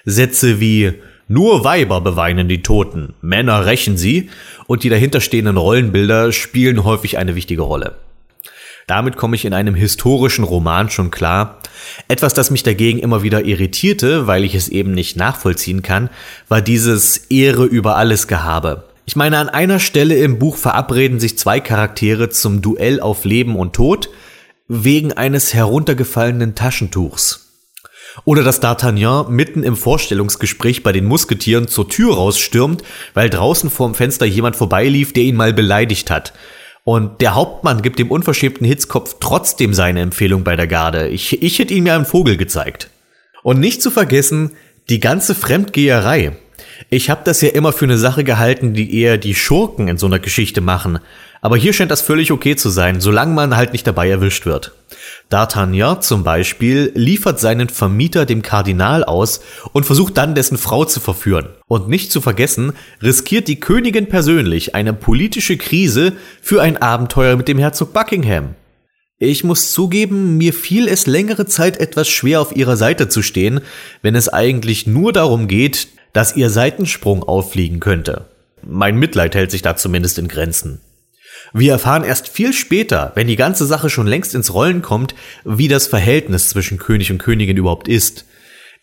Sätze 0.03 0.59
wie 0.59 0.93
nur 1.27 1.63
Weiber 1.63 2.01
beweinen 2.01 2.47
die 2.47 2.61
Toten, 2.61 3.13
Männer 3.21 3.65
rächen 3.65 3.97
sie 3.97 4.29
und 4.67 4.83
die 4.83 4.89
dahinterstehenden 4.89 5.57
Rollenbilder 5.57 6.31
spielen 6.31 6.83
häufig 6.83 7.17
eine 7.17 7.35
wichtige 7.35 7.63
Rolle. 7.63 7.95
Damit 8.87 9.17
komme 9.17 9.35
ich 9.35 9.45
in 9.45 9.53
einem 9.53 9.73
historischen 9.73 10.43
Roman 10.43 10.89
schon 10.89 11.09
klar. 11.09 11.59
Etwas, 12.07 12.33
das 12.33 12.51
mich 12.51 12.63
dagegen 12.63 12.99
immer 12.99 13.23
wieder 13.23 13.43
irritierte, 13.43 14.27
weil 14.27 14.43
ich 14.43 14.53
es 14.53 14.69
eben 14.69 14.91
nicht 14.91 15.17
nachvollziehen 15.17 15.81
kann, 15.81 16.09
war 16.47 16.61
dieses 16.61 17.17
Ehre 17.17 17.65
über 17.65 17.95
alles 17.95 18.27
Gehabe. 18.27 18.83
Ich 19.07 19.15
meine, 19.15 19.37
an 19.37 19.49
einer 19.49 19.79
Stelle 19.79 20.15
im 20.15 20.39
Buch 20.39 20.57
verabreden 20.57 21.19
sich 21.19 21.37
zwei 21.37 21.59
Charaktere 21.59 22.29
zum 22.29 22.61
Duell 22.61 22.99
auf 22.99 23.25
Leben 23.25 23.55
und 23.55 23.73
Tod 23.73 24.09
wegen 24.67 25.13
eines 25.13 25.53
heruntergefallenen 25.53 26.55
Taschentuchs. 26.55 27.41
Oder 28.23 28.43
dass 28.43 28.61
D'Artagnan 28.61 29.29
mitten 29.29 29.63
im 29.63 29.75
Vorstellungsgespräch 29.75 30.83
bei 30.83 30.91
den 30.91 31.05
Musketieren 31.05 31.67
zur 31.67 31.89
Tür 31.89 32.15
rausstürmt, 32.15 32.81
weil 33.13 33.29
draußen 33.29 33.69
vorm 33.69 33.93
Fenster 33.93 34.25
jemand 34.25 34.55
vorbeilief, 34.55 35.11
der 35.11 35.23
ihn 35.23 35.35
mal 35.35 35.53
beleidigt 35.53 36.09
hat. 36.09 36.33
Und 36.85 37.19
der 37.19 37.33
Hauptmann 37.33 37.81
gibt 37.81 37.97
dem 37.97 38.11
unverschämten 38.11 38.65
Hitzkopf 38.65 39.15
trotzdem 39.19 39.73
seine 39.73 40.01
Empfehlung 40.01 40.43
bei 40.43 40.55
der 40.55 40.67
Garde. 40.67 41.07
Ich, 41.07 41.41
ich 41.41 41.57
hätte 41.57 41.73
ihm 41.73 41.87
ja 41.87 41.95
einen 41.95 42.05
Vogel 42.05 42.37
gezeigt. 42.37 42.91
Und 43.41 43.59
nicht 43.59 43.81
zu 43.81 43.89
vergessen, 43.89 44.51
die 44.89 44.99
ganze 44.99 45.33
Fremdgeherei. 45.33 46.33
Ich 46.91 47.09
habe 47.09 47.21
das 47.25 47.41
ja 47.41 47.49
immer 47.49 47.73
für 47.73 47.85
eine 47.85 47.97
Sache 47.97 48.23
gehalten, 48.23 48.75
die 48.75 48.99
eher 48.99 49.17
die 49.17 49.33
Schurken 49.33 49.87
in 49.87 49.97
so 49.97 50.05
einer 50.05 50.19
Geschichte 50.19 50.61
machen. 50.61 50.99
Aber 51.41 51.57
hier 51.57 51.73
scheint 51.73 51.89
das 51.89 52.01
völlig 52.01 52.31
okay 52.31 52.55
zu 52.55 52.69
sein, 52.69 53.01
solange 53.01 53.33
man 53.33 53.57
halt 53.57 53.73
nicht 53.73 53.87
dabei 53.87 54.07
erwischt 54.07 54.45
wird. 54.45 54.73
D'Artagnan 55.31 56.01
zum 56.01 56.23
Beispiel 56.23 56.91
liefert 56.93 57.39
seinen 57.39 57.69
Vermieter 57.69 58.25
dem 58.25 58.41
Kardinal 58.41 59.03
aus 59.03 59.41
und 59.73 59.85
versucht 59.85 60.17
dann 60.17 60.35
dessen 60.35 60.57
Frau 60.57 60.85
zu 60.85 60.99
verführen. 60.99 61.49
Und 61.67 61.89
nicht 61.89 62.11
zu 62.11 62.21
vergessen, 62.21 62.73
riskiert 63.01 63.47
die 63.47 63.59
Königin 63.59 64.07
persönlich 64.07 64.75
eine 64.75 64.93
politische 64.93 65.57
Krise 65.57 66.13
für 66.41 66.61
ein 66.61 66.77
Abenteuer 66.77 67.35
mit 67.35 67.47
dem 67.47 67.57
Herzog 67.57 67.91
Buckingham. 67.91 68.55
Ich 69.17 69.43
muss 69.43 69.71
zugeben, 69.71 70.37
mir 70.37 70.53
fiel 70.53 70.87
es 70.87 71.07
längere 71.07 71.45
Zeit 71.45 71.77
etwas 71.77 72.07
schwer 72.07 72.41
auf 72.41 72.55
ihrer 72.55 72.77
Seite 72.77 73.07
zu 73.07 73.21
stehen, 73.21 73.61
wenn 74.01 74.13
es 74.13 74.29
eigentlich 74.29 74.87
nur 74.87 75.13
darum 75.13 75.47
geht, 75.47 75.87
dass 76.13 76.35
ihr 76.35 76.49
Seitensprung 76.49 77.23
auffliegen 77.23 77.79
könnte. 77.79 78.25
Mein 78.61 78.97
Mitleid 78.97 79.33
hält 79.33 79.51
sich 79.51 79.61
da 79.61 79.75
zumindest 79.75 80.19
in 80.19 80.27
Grenzen. 80.27 80.81
Wir 81.53 81.73
erfahren 81.73 82.03
erst 82.03 82.27
viel 82.27 82.53
später, 82.53 83.11
wenn 83.15 83.27
die 83.27 83.35
ganze 83.35 83.65
Sache 83.65 83.89
schon 83.89 84.07
längst 84.07 84.35
ins 84.35 84.53
Rollen 84.53 84.81
kommt, 84.81 85.15
wie 85.43 85.67
das 85.67 85.87
Verhältnis 85.87 86.49
zwischen 86.49 86.77
König 86.77 87.11
und 87.11 87.17
Königin 87.17 87.57
überhaupt 87.57 87.87
ist. 87.87 88.25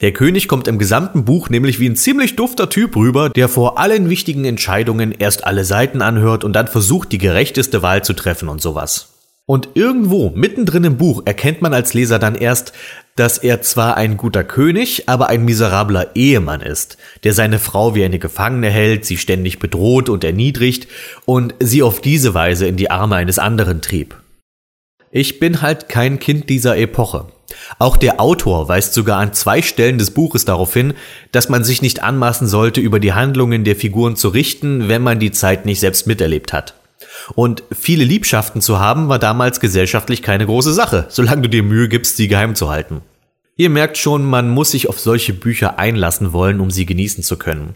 Der 0.01 0.13
König 0.13 0.49
kommt 0.49 0.67
im 0.67 0.79
gesamten 0.79 1.25
Buch 1.25 1.49
nämlich 1.49 1.79
wie 1.79 1.89
ein 1.89 1.97
ziemlich 1.97 2.35
dufter 2.35 2.69
Typ 2.69 2.97
rüber, 2.97 3.31
der 3.31 3.49
vor 3.49 3.79
allen 3.79 4.11
wichtigen 4.11 4.45
Entscheidungen 4.45 5.13
erst 5.13 5.45
alle 5.45 5.65
Seiten 5.65 6.03
anhört 6.03 6.43
und 6.43 6.55
dann 6.55 6.67
versucht, 6.67 7.13
die 7.13 7.19
gerechteste 7.19 7.83
Wahl 7.83 8.03
zu 8.03 8.13
treffen 8.13 8.49
und 8.49 8.61
sowas. 8.61 9.12
Und 9.45 9.71
irgendwo, 9.75 10.31
mittendrin 10.31 10.85
im 10.85 10.97
Buch, 10.97 11.23
erkennt 11.25 11.63
man 11.63 11.75
als 11.75 11.95
Leser 11.95 12.19
dann 12.19 12.37
erst, 12.37 12.73
dass 13.17 13.39
er 13.39 13.61
zwar 13.61 13.97
ein 13.97 14.17
guter 14.17 14.45
König, 14.45 15.09
aber 15.09 15.29
ein 15.29 15.45
miserabler 15.45 16.15
Ehemann 16.15 16.61
ist, 16.61 16.97
der 17.25 17.35
seine 17.35 17.59
Frau 17.59 17.95
wie 17.95 18.05
eine 18.05 18.19
Gefangene 18.19 18.71
hält, 18.71 19.05
sie 19.05 19.19
ständig 19.19 19.59
bedroht 19.59 20.09
und 20.09 20.25
erniedrigt 20.25 20.87
und 21.27 21.55
sie 21.61 21.83
auf 21.83 22.01
diese 22.01 22.35
Weise 22.35 22.67
in 22.67 22.77
die 22.77 22.91
Arme 22.91 23.17
eines 23.17 23.39
anderen 23.39 23.83
trieb. 23.83 24.17
Ich 25.11 25.41
bin 25.41 25.61
halt 25.61 25.89
kein 25.91 26.21
Kind 26.21 26.49
dieser 26.49 26.79
Epoche. 26.79 27.27
Auch 27.79 27.99
der 27.99 28.19
Autor 28.19 28.69
weist 28.69 28.95
sogar 28.95 29.19
an 29.19 29.35
zwei 29.35 29.61
Stellen 29.61 29.99
des 29.99 30.13
Buches 30.13 30.47
darauf 30.47 30.73
hin, 30.73 30.95
dass 31.33 31.51
man 31.51 31.65
sich 31.65 31.83
nicht 31.83 32.03
anmaßen 32.03 32.47
sollte, 32.47 32.81
über 32.81 32.99
die 32.99 33.13
Handlungen 33.13 33.65
der 33.65 33.77
Figuren 33.77 34.17
zu 34.17 34.29
richten, 34.29 34.89
wenn 34.89 35.03
man 35.03 35.19
die 35.19 35.33
Zeit 35.33 35.67
nicht 35.67 35.81
selbst 35.81 36.07
miterlebt 36.07 36.55
hat. 36.55 36.75
Und 37.35 37.63
viele 37.73 38.05
Liebschaften 38.05 38.61
zu 38.61 38.79
haben, 38.79 39.09
war 39.09 39.19
damals 39.19 39.61
gesellschaftlich 39.61 40.23
keine 40.23 40.47
große 40.47 40.73
Sache, 40.73 41.07
solange 41.09 41.43
du 41.43 41.49
dir 41.49 41.63
Mühe 41.63 41.89
gibst, 41.89 42.17
sie 42.17 42.29
geheim 42.29 42.55
zu 42.55 42.71
halten. 42.71 43.03
Ihr 43.55 43.69
merkt 43.69 43.99
schon, 43.99 44.25
man 44.25 44.49
muss 44.49 44.71
sich 44.71 44.89
auf 44.89 44.99
solche 44.99 45.35
Bücher 45.35 45.79
einlassen 45.79 46.33
wollen, 46.33 46.59
um 46.59 46.71
sie 46.71 46.87
genießen 46.87 47.23
zu 47.23 47.37
können. 47.37 47.75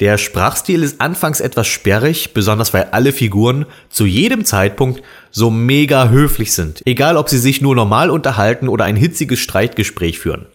Der 0.00 0.16
Sprachstil 0.16 0.82
ist 0.82 1.02
anfangs 1.02 1.40
etwas 1.40 1.66
sperrig, 1.66 2.32
besonders 2.32 2.72
weil 2.72 2.88
alle 2.92 3.12
Figuren 3.12 3.66
zu 3.90 4.06
jedem 4.06 4.46
Zeitpunkt 4.46 5.02
so 5.30 5.50
mega 5.50 6.08
höflich 6.08 6.54
sind, 6.54 6.82
egal 6.86 7.18
ob 7.18 7.28
sie 7.28 7.38
sich 7.38 7.60
nur 7.60 7.76
normal 7.76 8.08
unterhalten 8.08 8.68
oder 8.68 8.86
ein 8.86 8.96
hitziges 8.96 9.38
Streitgespräch 9.38 10.18
führen. 10.18 10.46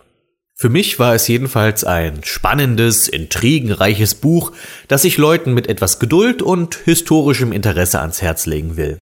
Für 0.55 0.69
mich 0.69 0.99
war 0.99 1.15
es 1.15 1.27
jedenfalls 1.27 1.83
ein 1.83 2.23
spannendes, 2.23 3.07
intrigenreiches 3.07 4.15
Buch, 4.15 4.51
das 4.87 5.03
ich 5.03 5.17
Leuten 5.17 5.53
mit 5.53 5.67
etwas 5.67 5.99
Geduld 5.99 6.41
und 6.41 6.75
historischem 6.75 7.51
Interesse 7.51 7.99
ans 7.99 8.21
Herz 8.21 8.45
legen 8.45 8.77
will. 8.77 8.99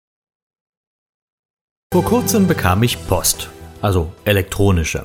Vor 1.93 2.05
kurzem 2.05 2.47
bekam 2.47 2.83
ich 2.83 3.05
Post, 3.07 3.49
also 3.81 4.13
elektronische. 4.23 5.03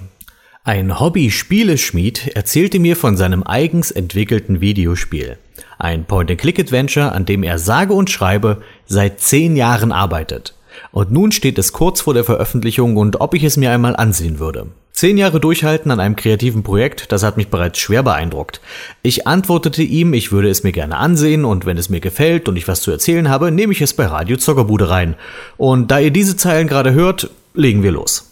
Ein 0.62 0.98
Hobby-Spieleschmied 0.98 2.28
erzählte 2.34 2.78
mir 2.78 2.96
von 2.96 3.16
seinem 3.16 3.42
eigens 3.42 3.90
entwickelten 3.90 4.60
Videospiel. 4.60 5.38
Ein 5.78 6.04
Point-and-Click-Adventure, 6.04 7.12
an 7.12 7.26
dem 7.26 7.42
er 7.42 7.58
sage 7.58 7.92
und 7.92 8.08
schreibe 8.08 8.62
seit 8.86 9.20
zehn 9.20 9.56
Jahren 9.56 9.92
arbeitet. 9.92 10.54
Und 10.92 11.10
nun 11.10 11.32
steht 11.32 11.58
es 11.58 11.72
kurz 11.72 12.02
vor 12.02 12.14
der 12.14 12.24
Veröffentlichung 12.24 12.96
und 12.96 13.20
ob 13.20 13.34
ich 13.34 13.44
es 13.44 13.56
mir 13.56 13.72
einmal 13.72 13.96
ansehen 13.96 14.38
würde. 14.38 14.68
Zehn 14.96 15.18
Jahre 15.18 15.40
durchhalten 15.40 15.90
an 15.90 16.00
einem 16.00 16.16
kreativen 16.16 16.62
Projekt, 16.62 17.12
das 17.12 17.22
hat 17.22 17.36
mich 17.36 17.48
bereits 17.48 17.78
schwer 17.78 18.02
beeindruckt. 18.02 18.62
Ich 19.02 19.26
antwortete 19.26 19.82
ihm, 19.82 20.14
ich 20.14 20.32
würde 20.32 20.48
es 20.48 20.62
mir 20.62 20.72
gerne 20.72 20.96
ansehen 20.96 21.44
und 21.44 21.66
wenn 21.66 21.76
es 21.76 21.90
mir 21.90 22.00
gefällt 22.00 22.48
und 22.48 22.56
ich 22.56 22.66
was 22.66 22.80
zu 22.80 22.90
erzählen 22.90 23.28
habe, 23.28 23.50
nehme 23.50 23.74
ich 23.74 23.82
es 23.82 23.92
bei 23.92 24.06
Radio 24.06 24.38
Zockerbude 24.38 24.88
rein. 24.88 25.14
Und 25.58 25.90
da 25.90 25.98
ihr 25.98 26.10
diese 26.10 26.38
Zeilen 26.38 26.66
gerade 26.66 26.94
hört, 26.94 27.28
legen 27.52 27.82
wir 27.82 27.92
los. 27.92 28.30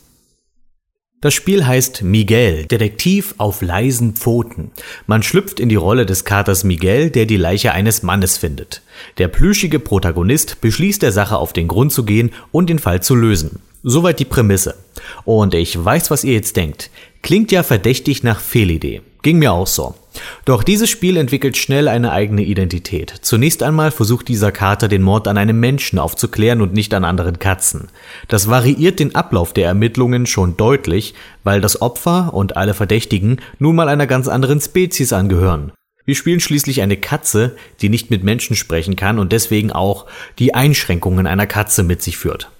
Das 1.20 1.34
Spiel 1.34 1.66
heißt 1.66 2.02
Miguel, 2.02 2.64
Detektiv 2.64 3.34
auf 3.36 3.60
leisen 3.60 4.14
Pfoten. 4.14 4.70
Man 5.06 5.22
schlüpft 5.22 5.60
in 5.60 5.68
die 5.68 5.74
Rolle 5.74 6.06
des 6.06 6.24
Katers 6.24 6.64
Miguel, 6.64 7.10
der 7.10 7.26
die 7.26 7.36
Leiche 7.36 7.72
eines 7.72 8.02
Mannes 8.02 8.38
findet. 8.38 8.80
Der 9.18 9.28
plüschige 9.28 9.80
Protagonist 9.80 10.62
beschließt 10.62 11.02
der 11.02 11.12
Sache 11.12 11.36
auf 11.36 11.52
den 11.52 11.68
Grund 11.68 11.92
zu 11.92 12.06
gehen 12.06 12.32
und 12.52 12.70
den 12.70 12.78
Fall 12.78 13.02
zu 13.02 13.14
lösen. 13.14 13.60
Soweit 13.82 14.18
die 14.18 14.24
Prämisse. 14.24 14.76
Und 15.24 15.54
ich 15.54 15.82
weiß, 15.82 16.10
was 16.10 16.24
ihr 16.24 16.34
jetzt 16.34 16.56
denkt. 16.56 16.90
Klingt 17.22 17.52
ja 17.52 17.62
verdächtig 17.62 18.22
nach 18.22 18.40
Fehlidee. 18.40 19.00
Ging 19.22 19.38
mir 19.38 19.52
auch 19.52 19.66
so. 19.66 19.94
Doch 20.44 20.62
dieses 20.62 20.90
Spiel 20.90 21.16
entwickelt 21.16 21.56
schnell 21.56 21.88
eine 21.88 22.12
eigene 22.12 22.42
Identität. 22.42 23.14
Zunächst 23.22 23.62
einmal 23.62 23.90
versucht 23.90 24.28
dieser 24.28 24.52
Kater 24.52 24.86
den 24.86 25.00
Mord 25.00 25.26
an 25.26 25.38
einem 25.38 25.58
Menschen 25.58 25.98
aufzuklären 25.98 26.60
und 26.60 26.74
nicht 26.74 26.92
an 26.92 27.04
anderen 27.04 27.38
Katzen. 27.38 27.88
Das 28.28 28.48
variiert 28.48 29.00
den 29.00 29.14
Ablauf 29.14 29.54
der 29.54 29.66
Ermittlungen 29.66 30.26
schon 30.26 30.58
deutlich, 30.58 31.14
weil 31.42 31.62
das 31.62 31.80
Opfer 31.80 32.34
und 32.34 32.58
alle 32.58 32.74
Verdächtigen 32.74 33.40
nun 33.58 33.76
mal 33.76 33.88
einer 33.88 34.06
ganz 34.06 34.28
anderen 34.28 34.60
Spezies 34.60 35.14
angehören. 35.14 35.72
Wir 36.04 36.14
spielen 36.14 36.40
schließlich 36.40 36.82
eine 36.82 36.98
Katze, 36.98 37.56
die 37.80 37.88
nicht 37.88 38.10
mit 38.10 38.24
Menschen 38.24 38.56
sprechen 38.56 38.94
kann 38.94 39.18
und 39.18 39.32
deswegen 39.32 39.72
auch 39.72 40.04
die 40.38 40.54
Einschränkungen 40.54 41.26
einer 41.26 41.46
Katze 41.46 41.82
mit 41.82 42.02
sich 42.02 42.18
führt. 42.18 42.50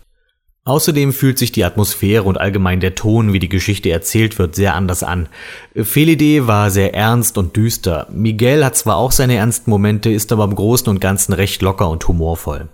Außerdem 0.66 1.12
fühlt 1.12 1.38
sich 1.38 1.52
die 1.52 1.62
Atmosphäre 1.62 2.22
und 2.22 2.40
allgemein 2.40 2.80
der 2.80 2.94
Ton, 2.94 3.34
wie 3.34 3.38
die 3.38 3.50
Geschichte 3.50 3.90
erzählt 3.90 4.38
wird, 4.38 4.54
sehr 4.54 4.74
anders 4.74 5.02
an. 5.02 5.28
Felide 5.74 6.46
war 6.46 6.70
sehr 6.70 6.94
ernst 6.94 7.36
und 7.36 7.54
düster. 7.54 8.06
Miguel 8.10 8.64
hat 8.64 8.74
zwar 8.74 8.96
auch 8.96 9.12
seine 9.12 9.36
ernsten 9.36 9.68
Momente, 9.68 10.10
ist 10.10 10.32
aber 10.32 10.44
im 10.44 10.54
Großen 10.54 10.88
und 10.88 11.02
Ganzen 11.02 11.34
recht 11.34 11.60
locker 11.60 11.90
und 11.90 12.08
humorvoll. 12.08 12.68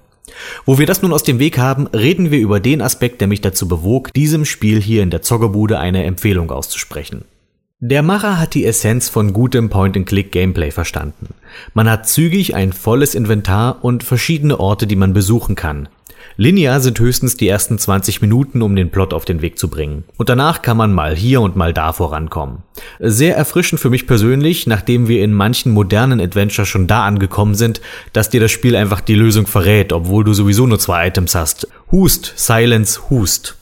Wo 0.65 0.79
wir 0.79 0.87
das 0.87 1.03
nun 1.03 1.13
aus 1.13 1.25
dem 1.25 1.41
Weg 1.41 1.59
haben, 1.59 1.89
reden 1.89 2.31
wir 2.31 2.39
über 2.39 2.61
den 2.61 2.81
Aspekt, 2.81 3.21
der 3.21 3.27
mich 3.27 3.41
dazu 3.41 3.67
bewog, 3.67 4.15
diesem 4.15 4.45
Spiel 4.45 4.81
hier 4.81 5.03
in 5.03 5.11
der 5.11 5.23
Zockerbude 5.23 5.81
eine 5.81 6.05
Empfehlung 6.05 6.53
auszusprechen. 6.53 7.25
Der 7.81 8.03
Macher 8.03 8.39
hat 8.39 8.55
die 8.55 8.67
Essenz 8.67 9.09
von 9.09 9.33
gutem 9.33 9.69
Point-and-Click-Gameplay 9.69 10.71
verstanden. 10.71 11.35
Man 11.75 11.91
hat 11.91 12.09
zügig 12.09 12.55
ein 12.55 12.73
volles 12.73 13.17
Inventar 13.17 13.83
und 13.83 14.05
verschiedene 14.05 14.61
Orte, 14.61 14.87
die 14.87 14.97
man 14.97 15.13
besuchen 15.13 15.57
kann. 15.57 15.89
Linear 16.37 16.81
sind 16.81 16.99
höchstens 16.99 17.37
die 17.37 17.49
ersten 17.49 17.79
20 17.79 18.21
Minuten, 18.21 18.63
um 18.63 18.75
den 18.75 18.91
Plot 18.91 19.13
auf 19.13 19.25
den 19.25 19.43
Weg 19.43 19.59
zu 19.59 19.69
bringen. 19.69 20.05
Und 20.17 20.29
danach 20.29 20.63
kann 20.63 20.77
man 20.77 20.93
mal 20.93 21.15
hier 21.15 21.41
und 21.41 21.57
mal 21.57 21.75
da 21.75 21.93
vorankommen. 21.93 22.63
Sehr 22.99 23.37
erfrischend 23.37 23.81
für 23.81 23.91
mich 23.91 24.07
persönlich, 24.07 24.67
nachdem 24.67 25.09
wir 25.09 25.23
in 25.23 25.33
manchen 25.33 25.73
modernen 25.73 26.21
Adventure 26.21 26.67
schon 26.67 26.87
da 26.87 27.05
angekommen 27.05 27.55
sind, 27.55 27.81
dass 28.13 28.31
dir 28.31 28.41
das 28.41 28.51
Spiel 28.51 28.77
einfach 28.77 29.01
die 29.01 29.15
Lösung 29.15 29.47
verrät, 29.47 29.93
obwohl 29.93 30.25
du 30.25 30.33
sowieso 30.33 30.67
nur 30.67 30.79
zwei 30.79 31.09
Items 31.09 31.35
hast. 31.35 31.69
Hust, 31.91 32.33
Silence, 32.37 33.11
Hust. 33.11 33.60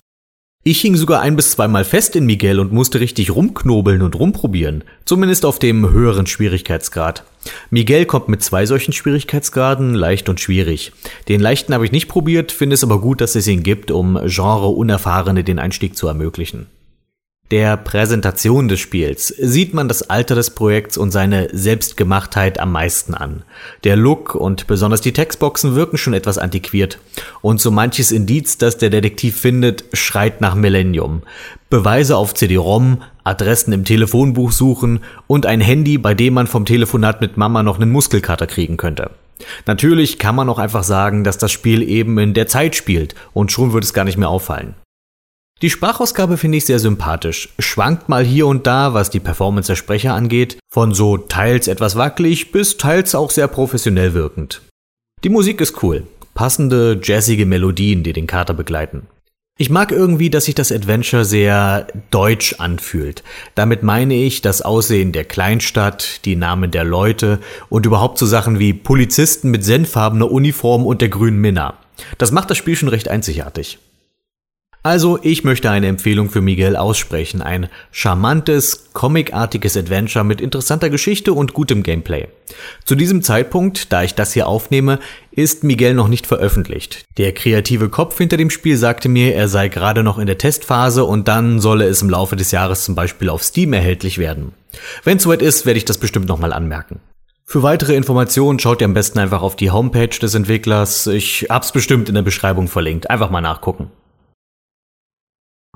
Ich 0.71 0.83
hing 0.83 0.97
sogar 0.97 1.23
ein 1.23 1.35
bis 1.35 1.53
zweimal 1.53 1.83
fest 1.83 2.15
in 2.15 2.27
Miguel 2.27 2.61
und 2.61 2.75
musste 2.75 3.01
richtig 3.01 3.35
rumknobeln 3.35 4.03
und 4.03 4.15
rumprobieren. 4.15 4.85
Zumindest 5.07 5.47
auf 5.47 5.59
dem 5.59 5.89
höheren 5.93 6.27
Schwierigkeitsgrad. 6.27 7.25
Miguel 7.71 8.05
kommt 8.05 8.29
mit 8.29 8.43
zwei 8.43 8.67
solchen 8.67 8.93
Schwierigkeitsgraden, 8.93 9.95
leicht 9.95 10.29
und 10.29 10.41
schwierig. 10.41 10.93
Den 11.27 11.41
leichten 11.41 11.73
habe 11.73 11.87
ich 11.87 11.93
nicht 11.93 12.07
probiert, 12.07 12.53
finde 12.53 12.75
es 12.75 12.85
aber 12.85 13.01
gut, 13.01 13.23
dass 13.23 13.35
es 13.35 13.47
ihn 13.47 13.63
gibt, 13.63 13.91
um 13.91 14.21
Genre-Unerfahrene 14.23 15.43
den 15.43 15.59
Einstieg 15.59 15.97
zu 15.97 16.07
ermöglichen 16.07 16.67
der 17.51 17.79
Präsentation 17.79 18.69
des 18.69 18.79
Spiels 18.79 19.29
sieht 19.29 19.73
man 19.73 19.89
das 19.89 20.11
Alter 20.11 20.35
des 20.35 20.51
Projekts 20.51 20.99
und 20.99 21.11
seine 21.11 21.49
Selbstgemachtheit 21.51 22.61
am 22.61 22.73
meisten 22.73 23.15
an. 23.15 23.43
Der 23.85 23.97
Look 23.97 24.35
und 24.35 24.67
besonders 24.67 25.01
die 25.01 25.15
Textboxen 25.15 25.75
wirken 25.75 25.97
schon 25.97 26.13
etwas 26.13 26.37
antiquiert. 26.37 26.99
Und 27.41 27.61
so 27.61 27.71
manches 27.71 28.13
Indiz, 28.13 28.59
das 28.59 28.77
der 28.77 28.91
Detektiv 28.91 29.41
findet, 29.41 29.85
schreit 29.95 30.43
nach 30.43 30.55
Millennium. 30.55 31.23
Beweise 31.71 32.17
auf 32.17 32.35
CD-ROM, 32.35 33.03
Adressen 33.25 33.73
im 33.73 33.85
Telefonbuch 33.85 34.53
suchen 34.53 35.01
und 35.27 35.47
ein 35.47 35.63
Handy, 35.63 35.97
bei 35.97 36.15
dem 36.15 36.35
man 36.35 36.47
vom 36.47 36.67
Telefonat 36.67 37.21
mit 37.23 37.39
Mama 37.39 37.63
noch 37.63 37.81
einen 37.81 37.91
Muskelkater 37.91 38.47
kriegen 38.47 38.77
könnte. 38.77 39.11
Natürlich 39.67 40.19
kann 40.19 40.35
man 40.35 40.49
auch 40.49 40.59
einfach 40.59 40.83
sagen, 40.83 41.25
dass 41.25 41.39
das 41.39 41.53
Spiel 41.53 41.83
eben 41.83 42.19
in 42.19 42.35
der 42.35 42.47
Zeit 42.47 42.77
spielt 42.77 43.15
und 43.33 43.53
schon 43.53 43.73
wird 43.73 43.85
es 43.85 43.95
gar 43.95 44.05
nicht 44.05 44.19
mehr 44.19 44.29
auffallen. 44.29 44.75
Die 45.61 45.71
Sprachausgabe 45.71 46.37
finde 46.37 46.59
ich 46.59 46.67
sehr 46.67 46.79
sympathisch, 46.79 47.49
schwankt 47.59 48.09
mal 48.09 48.25
hier 48.25 48.47
und 48.47 48.69
da, 48.69 48.95
was 48.95 49.11
die 49.11 49.19
Performance 49.19 49.67
der 49.67 49.75
Sprecher 49.75 50.15
angeht, 50.15 50.59
von 50.73 50.95
so 50.95 51.19
teils 51.19 51.67
etwas 51.67 51.97
wackelig 51.97 52.53
bis 52.53 52.77
teils 52.77 53.17
auch 53.17 53.33
sehr 53.33 53.49
professionell 53.49 54.15
wirkend. 54.15 54.63
Die 55.25 55.31
Musik 55.31 55.61
ist 55.61 55.83
cool, 55.83 56.07
passende 56.35 57.01
jazzige 57.03 57.45
Melodien, 57.45 58.05
die 58.05 58.13
den 58.13 58.29
Kater 58.29 58.55
begleiten. 58.55 59.09
Ich 59.61 59.69
mag 59.69 59.91
irgendwie, 59.91 60.31
dass 60.31 60.45
sich 60.45 60.55
das 60.55 60.71
Adventure 60.71 61.25
sehr 61.25 61.89
deutsch 62.13 62.55
anfühlt. 62.61 63.25
Damit 63.57 63.83
meine 63.83 64.15
ich 64.15 64.41
das 64.41 64.63
Aussehen 64.63 65.11
der 65.11 65.25
Kleinstadt, 65.25 66.25
die 66.25 66.37
Namen 66.37 66.71
der 66.71 66.85
Leute 66.85 67.41
und 67.69 67.85
überhaupt 67.85 68.19
so 68.19 68.27
Sachen 68.27 68.61
wie 68.61 68.73
Polizisten 68.73 69.51
mit 69.51 69.65
senffarbener 69.65 70.31
Uniform 70.31 70.87
und 70.87 71.01
der 71.01 71.09
grünen 71.09 71.41
Minna. 71.41 71.75
Das 72.19 72.31
macht 72.31 72.49
das 72.49 72.59
Spiel 72.59 72.77
schon 72.77 72.89
recht 72.89 73.09
einzigartig. 73.09 73.81
Also, 74.83 75.19
ich 75.23 75.43
möchte 75.43 75.71
eine 75.71 75.89
Empfehlung 75.89 76.31
für 76.31 76.41
Miguel 76.41 76.77
aussprechen. 76.77 77.43
Ein 77.43 77.69
charmantes, 77.91 78.91
comicartiges 78.93 79.77
Adventure 79.77 80.25
mit 80.25 80.41
interessanter 80.41 80.89
Geschichte 80.89 81.33
und 81.33 81.53
gutem 81.53 81.83
Gameplay. 81.83 82.29
Zu 82.85 82.95
diesem 82.95 83.23
Zeitpunkt, 83.23 83.93
da 83.93 84.05
ich 84.05 84.15
das 84.15 84.33
hier 84.33 84.47
aufnehme, 84.47 85.01
ist 85.33 85.65
Miguel 85.65 85.95
noch 85.95 86.09
nicht 86.09 86.27
veröffentlicht. 86.27 87.05
Der 87.19 87.33
kreative 87.33 87.89
Kopf 87.89 88.17
hinter 88.19 88.37
dem 88.37 88.51
Spiel 88.51 88.77
sagte 88.77 89.09
mir, 89.09 89.35
er 89.35 89.49
sei 89.49 89.69
gerade 89.69 90.03
noch 90.03 90.19
in 90.19 90.27
der 90.27 90.39
Testphase 90.39 91.05
und 91.05 91.29
dann 91.29 91.61
solle 91.61 91.87
es 91.87 92.01
im 92.01 92.11
Laufe 92.11 92.37
des 92.37 92.53
Jahres 92.53 92.85
zum 92.85 92.95
Beispiel 92.95 93.29
auf 93.29 93.43
Steam 93.43 93.73
erhältlich 93.73 94.19
werden. 94.19 94.53
Wenn 95.03 95.17
es 95.17 95.25
soweit 95.25 95.43
ist, 95.43 95.67
werde 95.67 95.79
ich 95.79 95.85
das 95.85 95.99
bestimmt 95.99 96.29
nochmal 96.29 96.53
anmerken. 96.53 97.01
Für 97.45 97.63
weitere 97.63 97.95
Informationen 97.95 98.59
schaut 98.59 98.81
ihr 98.81 98.85
am 98.85 98.95
besten 98.95 99.19
einfach 99.19 99.43
auf 99.43 99.57
die 99.57 99.71
Homepage 99.71 100.09
des 100.09 100.35
Entwicklers. 100.35 101.07
Ich 101.07 101.47
hab's 101.49 101.73
bestimmt 101.73 102.09
in 102.09 102.15
der 102.15 102.23
Beschreibung 102.23 102.69
verlinkt. 102.69 103.11
Einfach 103.11 103.31
mal 103.31 103.41
nachgucken. 103.41 103.91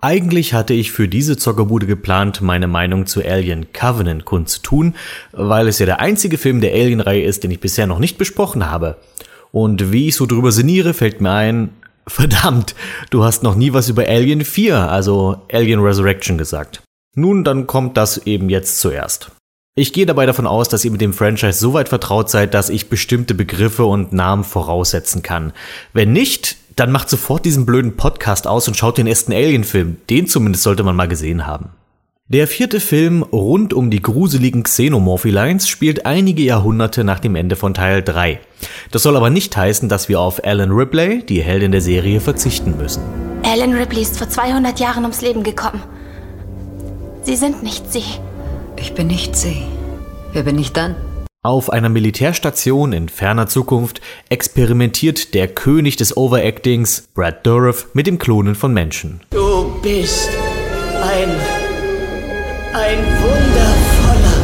Eigentlich 0.04 0.52
hatte 0.52 0.74
ich 0.74 0.90
für 0.90 1.06
diese 1.06 1.36
Zockerbude 1.36 1.86
geplant, 1.86 2.40
meine 2.40 2.66
Meinung 2.66 3.06
zu 3.06 3.24
Alien 3.24 3.72
Covenant 3.72 4.24
kundzutun, 4.24 4.96
weil 5.30 5.68
es 5.68 5.78
ja 5.78 5.86
der 5.86 6.00
einzige 6.00 6.38
Film 6.38 6.60
der 6.60 6.72
Alien-Reihe 6.72 7.22
ist, 7.22 7.44
den 7.44 7.52
ich 7.52 7.60
bisher 7.60 7.86
noch 7.86 8.00
nicht 8.00 8.18
besprochen 8.18 8.68
habe. 8.68 8.96
Und 9.52 9.92
wie 9.92 10.08
ich 10.08 10.16
so 10.16 10.26
drüber 10.26 10.50
sinniere, 10.50 10.92
fällt 10.92 11.20
mir 11.20 11.30
ein, 11.30 11.70
verdammt, 12.08 12.74
du 13.10 13.22
hast 13.22 13.44
noch 13.44 13.54
nie 13.54 13.74
was 13.74 13.88
über 13.88 14.08
Alien 14.08 14.44
4, 14.44 14.90
also 14.90 15.42
Alien 15.52 15.78
Resurrection 15.78 16.36
gesagt. 16.36 16.82
Nun, 17.14 17.44
dann 17.44 17.68
kommt 17.68 17.96
das 17.96 18.26
eben 18.26 18.50
jetzt 18.50 18.80
zuerst. 18.80 19.30
Ich 19.76 19.92
gehe 19.92 20.04
dabei 20.04 20.26
davon 20.26 20.48
aus, 20.48 20.68
dass 20.68 20.84
ihr 20.84 20.90
mit 20.90 21.00
dem 21.00 21.14
Franchise 21.14 21.60
so 21.60 21.74
weit 21.74 21.88
vertraut 21.88 22.28
seid, 22.28 22.54
dass 22.54 22.70
ich 22.70 22.88
bestimmte 22.88 23.34
Begriffe 23.34 23.84
und 23.84 24.12
Namen 24.12 24.42
voraussetzen 24.42 25.22
kann. 25.22 25.52
Wenn 25.92 26.12
nicht, 26.12 26.56
dann 26.76 26.92
macht 26.92 27.10
sofort 27.10 27.44
diesen 27.44 27.66
blöden 27.66 27.96
Podcast 27.96 28.46
aus 28.46 28.68
und 28.68 28.76
schaut 28.76 28.98
den 28.98 29.06
ersten 29.06 29.32
Alien-Film. 29.32 29.98
Den 30.08 30.26
zumindest 30.26 30.64
sollte 30.64 30.82
man 30.82 30.96
mal 30.96 31.08
gesehen 31.08 31.46
haben. 31.46 31.70
Der 32.28 32.46
vierte 32.46 32.80
Film 32.80 33.22
rund 33.22 33.74
um 33.74 33.90
die 33.90 34.00
gruseligen 34.00 34.62
Xenomorphi-Lines 34.62 35.68
spielt 35.68 36.06
einige 36.06 36.42
Jahrhunderte 36.42 37.04
nach 37.04 37.20
dem 37.20 37.34
Ende 37.36 37.56
von 37.56 37.74
Teil 37.74 38.02
3. 38.02 38.40
Das 38.90 39.02
soll 39.02 39.16
aber 39.16 39.28
nicht 39.28 39.54
heißen, 39.54 39.88
dass 39.88 40.08
wir 40.08 40.18
auf 40.18 40.42
Alan 40.44 40.70
Ripley, 40.70 41.22
die 41.26 41.42
Heldin 41.42 41.72
der 41.72 41.82
Serie, 41.82 42.20
verzichten 42.20 42.76
müssen. 42.78 43.02
Alan 43.42 43.74
Ripley 43.74 44.00
ist 44.00 44.16
vor 44.16 44.30
200 44.30 44.80
Jahren 44.80 45.02
ums 45.02 45.20
Leben 45.20 45.42
gekommen. 45.42 45.82
Sie 47.22 47.36
sind 47.36 47.62
nicht 47.62 47.92
sie. 47.92 48.04
Ich 48.76 48.94
bin 48.94 49.08
nicht 49.08 49.36
sie. 49.36 49.62
Wer 50.32 50.44
bin 50.44 50.58
ich 50.58 50.72
dann? 50.72 50.96
Auf 51.44 51.70
einer 51.70 51.88
Militärstation 51.88 52.92
in 52.92 53.08
ferner 53.08 53.48
Zukunft 53.48 54.00
experimentiert 54.28 55.34
der 55.34 55.48
König 55.48 55.96
des 55.96 56.16
Overactings, 56.16 57.08
Brad 57.14 57.44
Dourif, 57.44 57.88
mit 57.94 58.06
dem 58.06 58.18
Klonen 58.18 58.54
von 58.54 58.72
Menschen. 58.72 59.22
Du 59.30 59.74
bist 59.82 60.30
ein. 61.02 61.30
ein 62.72 62.98
wundervoller. 63.22 64.36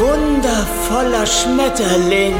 wundervoller 0.00 1.24
Schmetterling. 1.24 2.34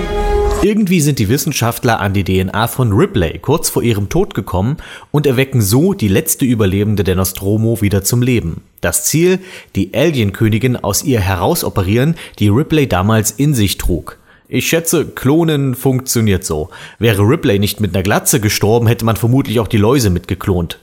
Irgendwie 0.63 1.01
sind 1.01 1.19
die 1.19 1.31
Wissenschaftler 1.31 2.01
an 2.01 2.13
die 2.13 2.23
DNA 2.23 2.69
von 2.69 2.93
Ripley 2.93 3.39
kurz 3.39 3.71
vor 3.71 3.83
ihrem 3.83 4.11
Tod 4.11 4.35
gekommen 4.35 4.77
und 5.11 5.27
erwecken 5.27 5.63
so 5.63 5.95
die 5.95 6.07
letzte 6.07 6.45
Überlebende 6.45 7.03
der 7.03 7.17
Nostromo 7.17 7.81
wieder 7.81 8.05
zum 8.05 8.21
Leben. 8.21 8.61
Das 8.83 9.07
Ziel, 9.07 9.39
die 9.75 9.95
Alien-Königin 9.95 10.77
aus 10.77 11.03
ihr 11.03 11.21
herausoperieren, 11.21 12.15
die 12.39 12.49
Ripley 12.49 12.87
damals 12.87 13.31
in 13.31 13.55
sich 13.55 13.79
trug. 13.79 14.19
Ich 14.49 14.69
schätze, 14.69 15.07
Klonen 15.07 15.75
funktioniert 15.75 16.45
so. 16.45 16.69
Wäre 16.99 17.23
Ripley 17.23 17.59
nicht 17.59 17.81
mit 17.81 17.95
einer 17.95 18.03
Glatze 18.03 18.39
gestorben, 18.39 18.87
hätte 18.87 19.07
man 19.07 19.17
vermutlich 19.17 19.61
auch 19.61 19.69
die 19.69 19.79
Läuse 19.79 20.11
mitgeklont. 20.11 20.79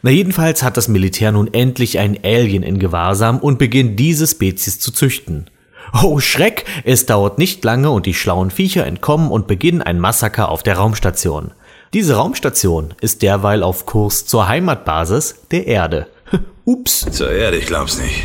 Na 0.00 0.10
jedenfalls 0.10 0.62
hat 0.62 0.78
das 0.78 0.88
Militär 0.88 1.30
nun 1.30 1.52
endlich 1.52 1.98
ein 1.98 2.18
Alien 2.24 2.62
in 2.62 2.78
Gewahrsam 2.78 3.38
und 3.38 3.58
beginnt 3.58 4.00
diese 4.00 4.26
Spezies 4.26 4.80
zu 4.80 4.92
züchten. 4.92 5.50
Oh 5.92 6.20
Schreck, 6.20 6.64
es 6.84 7.06
dauert 7.06 7.38
nicht 7.38 7.64
lange 7.64 7.90
und 7.90 8.06
die 8.06 8.14
schlauen 8.14 8.50
Viecher 8.50 8.86
entkommen 8.86 9.30
und 9.30 9.46
beginnen 9.46 9.82
ein 9.82 9.98
Massaker 9.98 10.48
auf 10.48 10.62
der 10.62 10.76
Raumstation. 10.76 11.52
Diese 11.92 12.14
Raumstation 12.14 12.94
ist 13.00 13.22
derweil 13.22 13.62
auf 13.64 13.86
Kurs 13.86 14.24
zur 14.26 14.46
Heimatbasis 14.46 15.46
der 15.50 15.66
Erde. 15.66 16.06
Ups. 16.64 17.00
Zur 17.10 17.32
Erde, 17.32 17.56
ich 17.56 17.66
glaub's 17.66 17.98
nicht. 17.98 18.22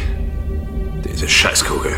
Diese 1.03 1.27
Scheißkugel. 1.27 1.93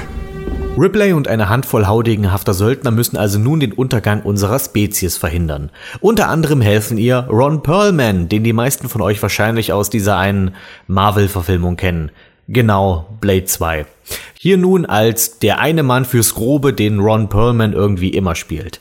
Ripley 0.77 1.13
und 1.13 1.27
eine 1.27 1.49
Handvoll 1.49 1.87
haudegenhafter 1.87 2.53
Söldner 2.53 2.91
müssen 2.91 3.17
also 3.17 3.39
nun 3.39 3.59
den 3.59 3.73
Untergang 3.73 4.21
unserer 4.21 4.59
Spezies 4.59 5.17
verhindern. 5.17 5.71
Unter 6.01 6.29
anderem 6.29 6.61
helfen 6.61 6.99
ihr 6.99 7.27
Ron 7.29 7.63
Perlman, 7.63 8.29
den 8.29 8.43
die 8.43 8.53
meisten 8.53 8.87
von 8.87 9.01
euch 9.01 9.19
wahrscheinlich 9.21 9.73
aus 9.73 9.89
dieser 9.89 10.17
einen 10.17 10.53
Marvel-Verfilmung 10.85 11.77
kennen. 11.77 12.11
Genau, 12.47 13.17
Blade 13.19 13.43
2. 13.43 13.85
Hier 14.39 14.57
nun 14.57 14.85
als 14.85 15.39
der 15.39 15.59
eine 15.59 15.83
Mann 15.83 16.05
fürs 16.05 16.33
Grobe, 16.33 16.71
den 16.71 16.99
Ron 16.99 17.27
Perlman 17.27 17.73
irgendwie 17.73 18.09
immer 18.09 18.35
spielt. 18.35 18.79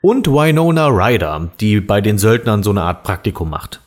Und 0.00 0.28
Winona 0.28 0.86
Ryder, 0.86 1.50
die 1.58 1.80
bei 1.80 2.00
den 2.00 2.18
Söldnern 2.18 2.62
so 2.62 2.70
eine 2.70 2.82
Art 2.82 3.02
Praktikum 3.02 3.50
macht. 3.50 3.80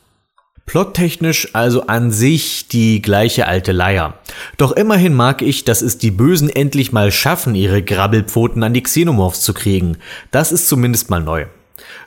Plottechnisch 0.66 1.50
also 1.54 1.88
an 1.88 2.12
sich 2.12 2.68
die 2.68 3.02
gleiche 3.02 3.48
alte 3.48 3.72
Leier. 3.72 4.16
Doch 4.58 4.74
immerhin 4.74 5.14
mag 5.14 5.42
ich, 5.42 5.64
dass 5.64 5.82
es 5.82 5.98
die 5.98 6.12
Bösen 6.12 6.50
endlich 6.50 6.92
mal 6.92 7.12
schaffen, 7.12 7.56
ihre 7.56 7.84
Grabbelpfoten 7.84 8.62
an 8.64 8.74
die 8.74 8.84
Xenomorphs 8.84 9.42
zu 9.42 9.54
kriegen. 9.54 9.98
Das 10.32 10.52
ist 10.52 10.68
zumindest 10.68 11.10
mal 11.10 11.22
neu. 11.22 11.46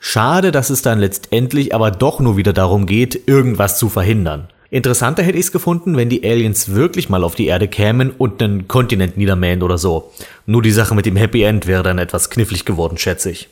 Schade, 0.00 0.52
dass 0.52 0.68
es 0.68 0.82
dann 0.82 1.00
letztendlich 1.00 1.74
aber 1.74 1.90
doch 1.90 2.20
nur 2.20 2.36
wieder 2.36 2.52
darum 2.52 2.84
geht, 2.84 3.26
irgendwas 3.26 3.78
zu 3.78 3.88
verhindern. 3.88 4.48
Interessanter 4.74 5.22
hätte 5.22 5.38
ich 5.38 5.44
es 5.44 5.52
gefunden, 5.52 5.96
wenn 5.96 6.08
die 6.08 6.24
Aliens 6.24 6.74
wirklich 6.74 7.08
mal 7.08 7.22
auf 7.22 7.36
die 7.36 7.46
Erde 7.46 7.68
kämen 7.68 8.10
und 8.10 8.42
einen 8.42 8.66
Kontinent 8.66 9.16
niedermähen 9.16 9.62
oder 9.62 9.78
so. 9.78 10.10
Nur 10.46 10.62
die 10.62 10.72
Sache 10.72 10.96
mit 10.96 11.06
dem 11.06 11.14
Happy 11.14 11.44
End 11.44 11.68
wäre 11.68 11.84
dann 11.84 11.98
etwas 11.98 12.28
knifflig 12.28 12.64
geworden, 12.64 12.98
schätze 12.98 13.30
ich. 13.30 13.48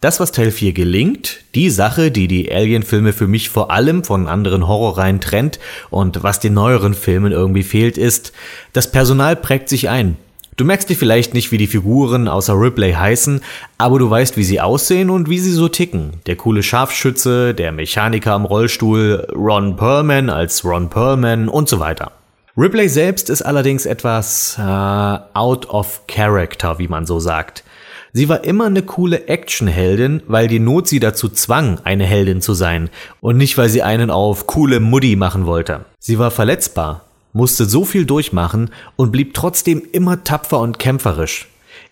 Das, 0.00 0.18
was 0.18 0.32
Teil 0.32 0.52
4 0.52 0.72
gelingt, 0.72 1.40
die 1.54 1.68
Sache, 1.68 2.10
die 2.10 2.28
die 2.28 2.50
Alien-Filme 2.50 3.12
für 3.12 3.28
mich 3.28 3.50
vor 3.50 3.70
allem 3.70 4.04
von 4.04 4.26
anderen 4.26 4.66
Horrorreihen 4.66 5.20
trennt 5.20 5.58
und 5.90 6.22
was 6.22 6.40
den 6.40 6.54
neueren 6.54 6.94
Filmen 6.94 7.32
irgendwie 7.32 7.62
fehlt, 7.62 7.98
ist, 7.98 8.32
das 8.72 8.90
Personal 8.90 9.36
prägt 9.36 9.68
sich 9.68 9.90
ein. 9.90 10.16
Du 10.56 10.64
merkst 10.64 10.88
dir 10.88 10.96
vielleicht 10.96 11.34
nicht, 11.34 11.52
wie 11.52 11.58
die 11.58 11.66
Figuren 11.66 12.28
außer 12.28 12.58
Ripley 12.58 12.92
heißen, 12.92 13.42
aber 13.76 13.98
du 13.98 14.08
weißt, 14.08 14.38
wie 14.38 14.44
sie 14.44 14.58
aussehen 14.58 15.10
und 15.10 15.28
wie 15.28 15.38
sie 15.38 15.52
so 15.52 15.68
ticken. 15.68 16.12
Der 16.24 16.36
coole 16.36 16.62
Scharfschütze, 16.62 17.52
der 17.52 17.72
Mechaniker 17.72 18.32
am 18.32 18.46
Rollstuhl, 18.46 19.28
Ron 19.34 19.76
Perlman 19.76 20.30
als 20.30 20.64
Ron 20.64 20.88
Perlman 20.88 21.50
und 21.50 21.68
so 21.68 21.78
weiter. 21.78 22.12
Ripley 22.56 22.88
selbst 22.88 23.28
ist 23.28 23.42
allerdings 23.42 23.84
etwas 23.84 24.56
äh, 24.58 24.62
out 24.62 25.68
of 25.68 26.06
character, 26.06 26.78
wie 26.78 26.88
man 26.88 27.04
so 27.04 27.20
sagt. 27.20 27.62
Sie 28.14 28.30
war 28.30 28.44
immer 28.44 28.64
eine 28.64 28.80
coole 28.80 29.28
Actionheldin, 29.28 30.22
weil 30.26 30.48
die 30.48 30.58
Not 30.58 30.88
sie 30.88 31.00
dazu 31.00 31.28
zwang, 31.28 31.80
eine 31.84 32.06
Heldin 32.06 32.40
zu 32.40 32.54
sein 32.54 32.88
und 33.20 33.36
nicht, 33.36 33.58
weil 33.58 33.68
sie 33.68 33.82
einen 33.82 34.10
auf 34.10 34.46
coole 34.46 34.80
Muddy 34.80 35.16
machen 35.16 35.44
wollte. 35.44 35.84
Sie 35.98 36.18
war 36.18 36.30
verletzbar, 36.30 37.05
musste 37.36 37.66
so 37.66 37.84
viel 37.84 38.06
durchmachen 38.06 38.70
und 38.96 39.12
blieb 39.12 39.34
trotzdem 39.34 39.82
immer 39.92 40.24
tapfer 40.24 40.58
und 40.60 40.78
kämpferisch. 40.78 41.48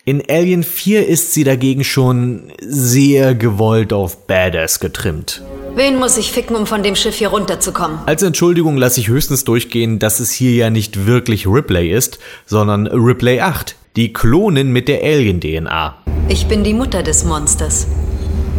In 0.07 0.23
Alien 0.29 0.63
4 0.63 1.07
ist 1.07 1.33
sie 1.33 1.45
dagegen 1.45 1.85
schon 1.85 2.53
sehr 2.61 3.35
gewollt 3.35 3.93
auf 3.93 4.27
Badass 4.27 4.81
getrimmt. 4.81 5.43
Wen 5.75 5.99
muss 5.99 6.17
ich 6.17 6.33
ficken, 6.33 6.57
um 6.57 6.67
von 6.67 6.83
dem 6.83 6.95
Schiff 6.95 7.17
hier 7.17 7.29
runterzukommen? 7.29 7.99
Als 8.07 8.23
Entschuldigung 8.23 8.77
lasse 8.77 9.01
ich 9.01 9.09
höchstens 9.09 9.45
durchgehen, 9.45 9.99
dass 9.99 10.21
es 10.21 10.31
hier 10.31 10.53
ja 10.53 10.71
nicht 10.71 11.07
wirklich 11.07 11.47
Ripley 11.47 11.91
ist, 11.91 12.19
sondern 12.47 12.87
Ripley 12.87 13.41
8, 13.41 13.77
die 13.97 14.13
Klonin 14.13 14.73
mit 14.73 14.89
der 14.89 15.03
Alien-DNA. 15.03 15.97
Ich 16.29 16.47
bin 16.47 16.65
die 16.65 16.75
Mutter 16.75 17.03
des 17.03 17.25
Monsters. 17.25 17.87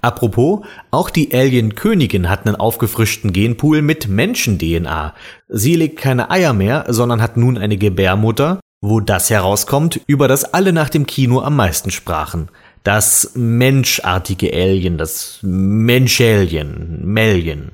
Apropos, 0.05 0.63
auch 0.91 1.09
die 1.09 1.33
Alien-Königin 1.33 2.29
hat 2.29 2.45
einen 2.45 2.55
aufgefrischten 2.55 3.33
Genpool 3.33 3.81
mit 3.81 4.07
Menschen-DNA. 4.07 5.15
Sie 5.47 5.75
legt 5.75 5.97
keine 5.97 6.29
Eier 6.29 6.53
mehr, 6.53 6.85
sondern 6.89 7.23
hat 7.23 7.37
nun 7.37 7.57
eine 7.57 7.75
Gebärmutter, 7.75 8.59
wo 8.81 8.99
das 8.99 9.31
herauskommt, 9.31 9.99
über 10.05 10.27
das 10.27 10.43
alle 10.43 10.73
nach 10.73 10.89
dem 10.89 11.07
Kino 11.07 11.41
am 11.41 11.55
meisten 11.55 11.89
sprachen. 11.89 12.49
Das 12.83 13.31
menschartige 13.33 14.53
Alien, 14.53 14.99
das 14.99 15.39
Menschalien, 15.41 16.99
Melien. 17.03 17.71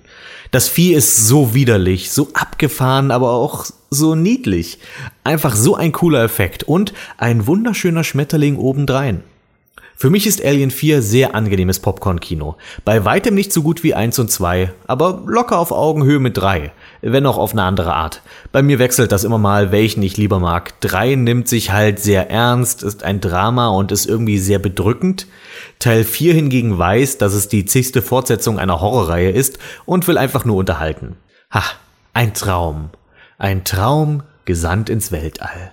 Das 0.51 0.69
Vieh 0.69 0.93
ist 0.93 1.27
so 1.27 1.53
widerlich, 1.53 2.11
so 2.11 2.30
abgefahren, 2.34 3.11
aber 3.11 3.32
auch 3.32 3.66
so 3.90 4.16
niedlich. 4.16 4.80
Einfach 5.26 5.58
so 5.58 5.76
ein 5.76 5.92
cooler 5.92 6.24
Effekt 6.24 6.64
und 6.64 6.93
ein 7.18 7.45
wunderschöner 7.45 8.06
Schmetterling 8.06 8.56
obendrein. 8.56 9.22
Für 10.01 10.09
mich 10.09 10.25
ist 10.25 10.43
Alien 10.43 10.71
4 10.71 11.03
sehr 11.03 11.35
angenehmes 11.35 11.77
Popcorn-Kino. 11.77 12.55
Bei 12.83 13.05
weitem 13.05 13.35
nicht 13.35 13.53
so 13.53 13.61
gut 13.61 13.83
wie 13.83 13.93
1 13.93 14.17
und 14.17 14.31
2, 14.31 14.73
aber 14.88 15.21
locker 15.27 15.59
auf 15.59 15.71
Augenhöhe 15.71 16.17
mit 16.17 16.38
3. 16.38 16.71
Wenn 17.01 17.27
auch 17.27 17.38
auf 17.38 17.51
eine 17.51 17.61
andere 17.61 17.93
Art. 17.93 18.23
Bei 18.51 18.63
mir 18.63 18.80
wechselt 18.80 19.11
das 19.11 19.23
immer 19.23 19.38
mal, 19.38 19.71
welchen 19.71 20.01
ich 20.01 20.17
lieber 20.17 20.39
mag. 20.39 20.81
3 20.81 21.13
nimmt 21.13 21.47
sich 21.47 21.71
halt 21.71 21.99
sehr 21.99 22.31
ernst, 22.31 22.81
ist 22.81 23.03
ein 23.03 23.21
Drama 23.21 23.67
und 23.67 23.91
ist 23.91 24.07
irgendwie 24.07 24.39
sehr 24.39 24.57
bedrückend. 24.57 25.27
Teil 25.77 26.03
4 26.03 26.33
hingegen 26.33 26.80
weiß, 26.80 27.19
dass 27.19 27.33
es 27.33 27.47
die 27.47 27.65
zigste 27.65 28.01
Fortsetzung 28.01 28.57
einer 28.57 28.81
Horrorreihe 28.81 29.30
ist 29.30 29.59
und 29.85 30.07
will 30.07 30.17
einfach 30.17 30.45
nur 30.45 30.55
unterhalten. 30.55 31.15
Ha, 31.53 31.61
ein 32.15 32.33
Traum. 32.33 32.89
Ein 33.38 33.65
Traum 33.65 34.23
gesandt 34.45 34.89
ins 34.89 35.11
Weltall. 35.11 35.69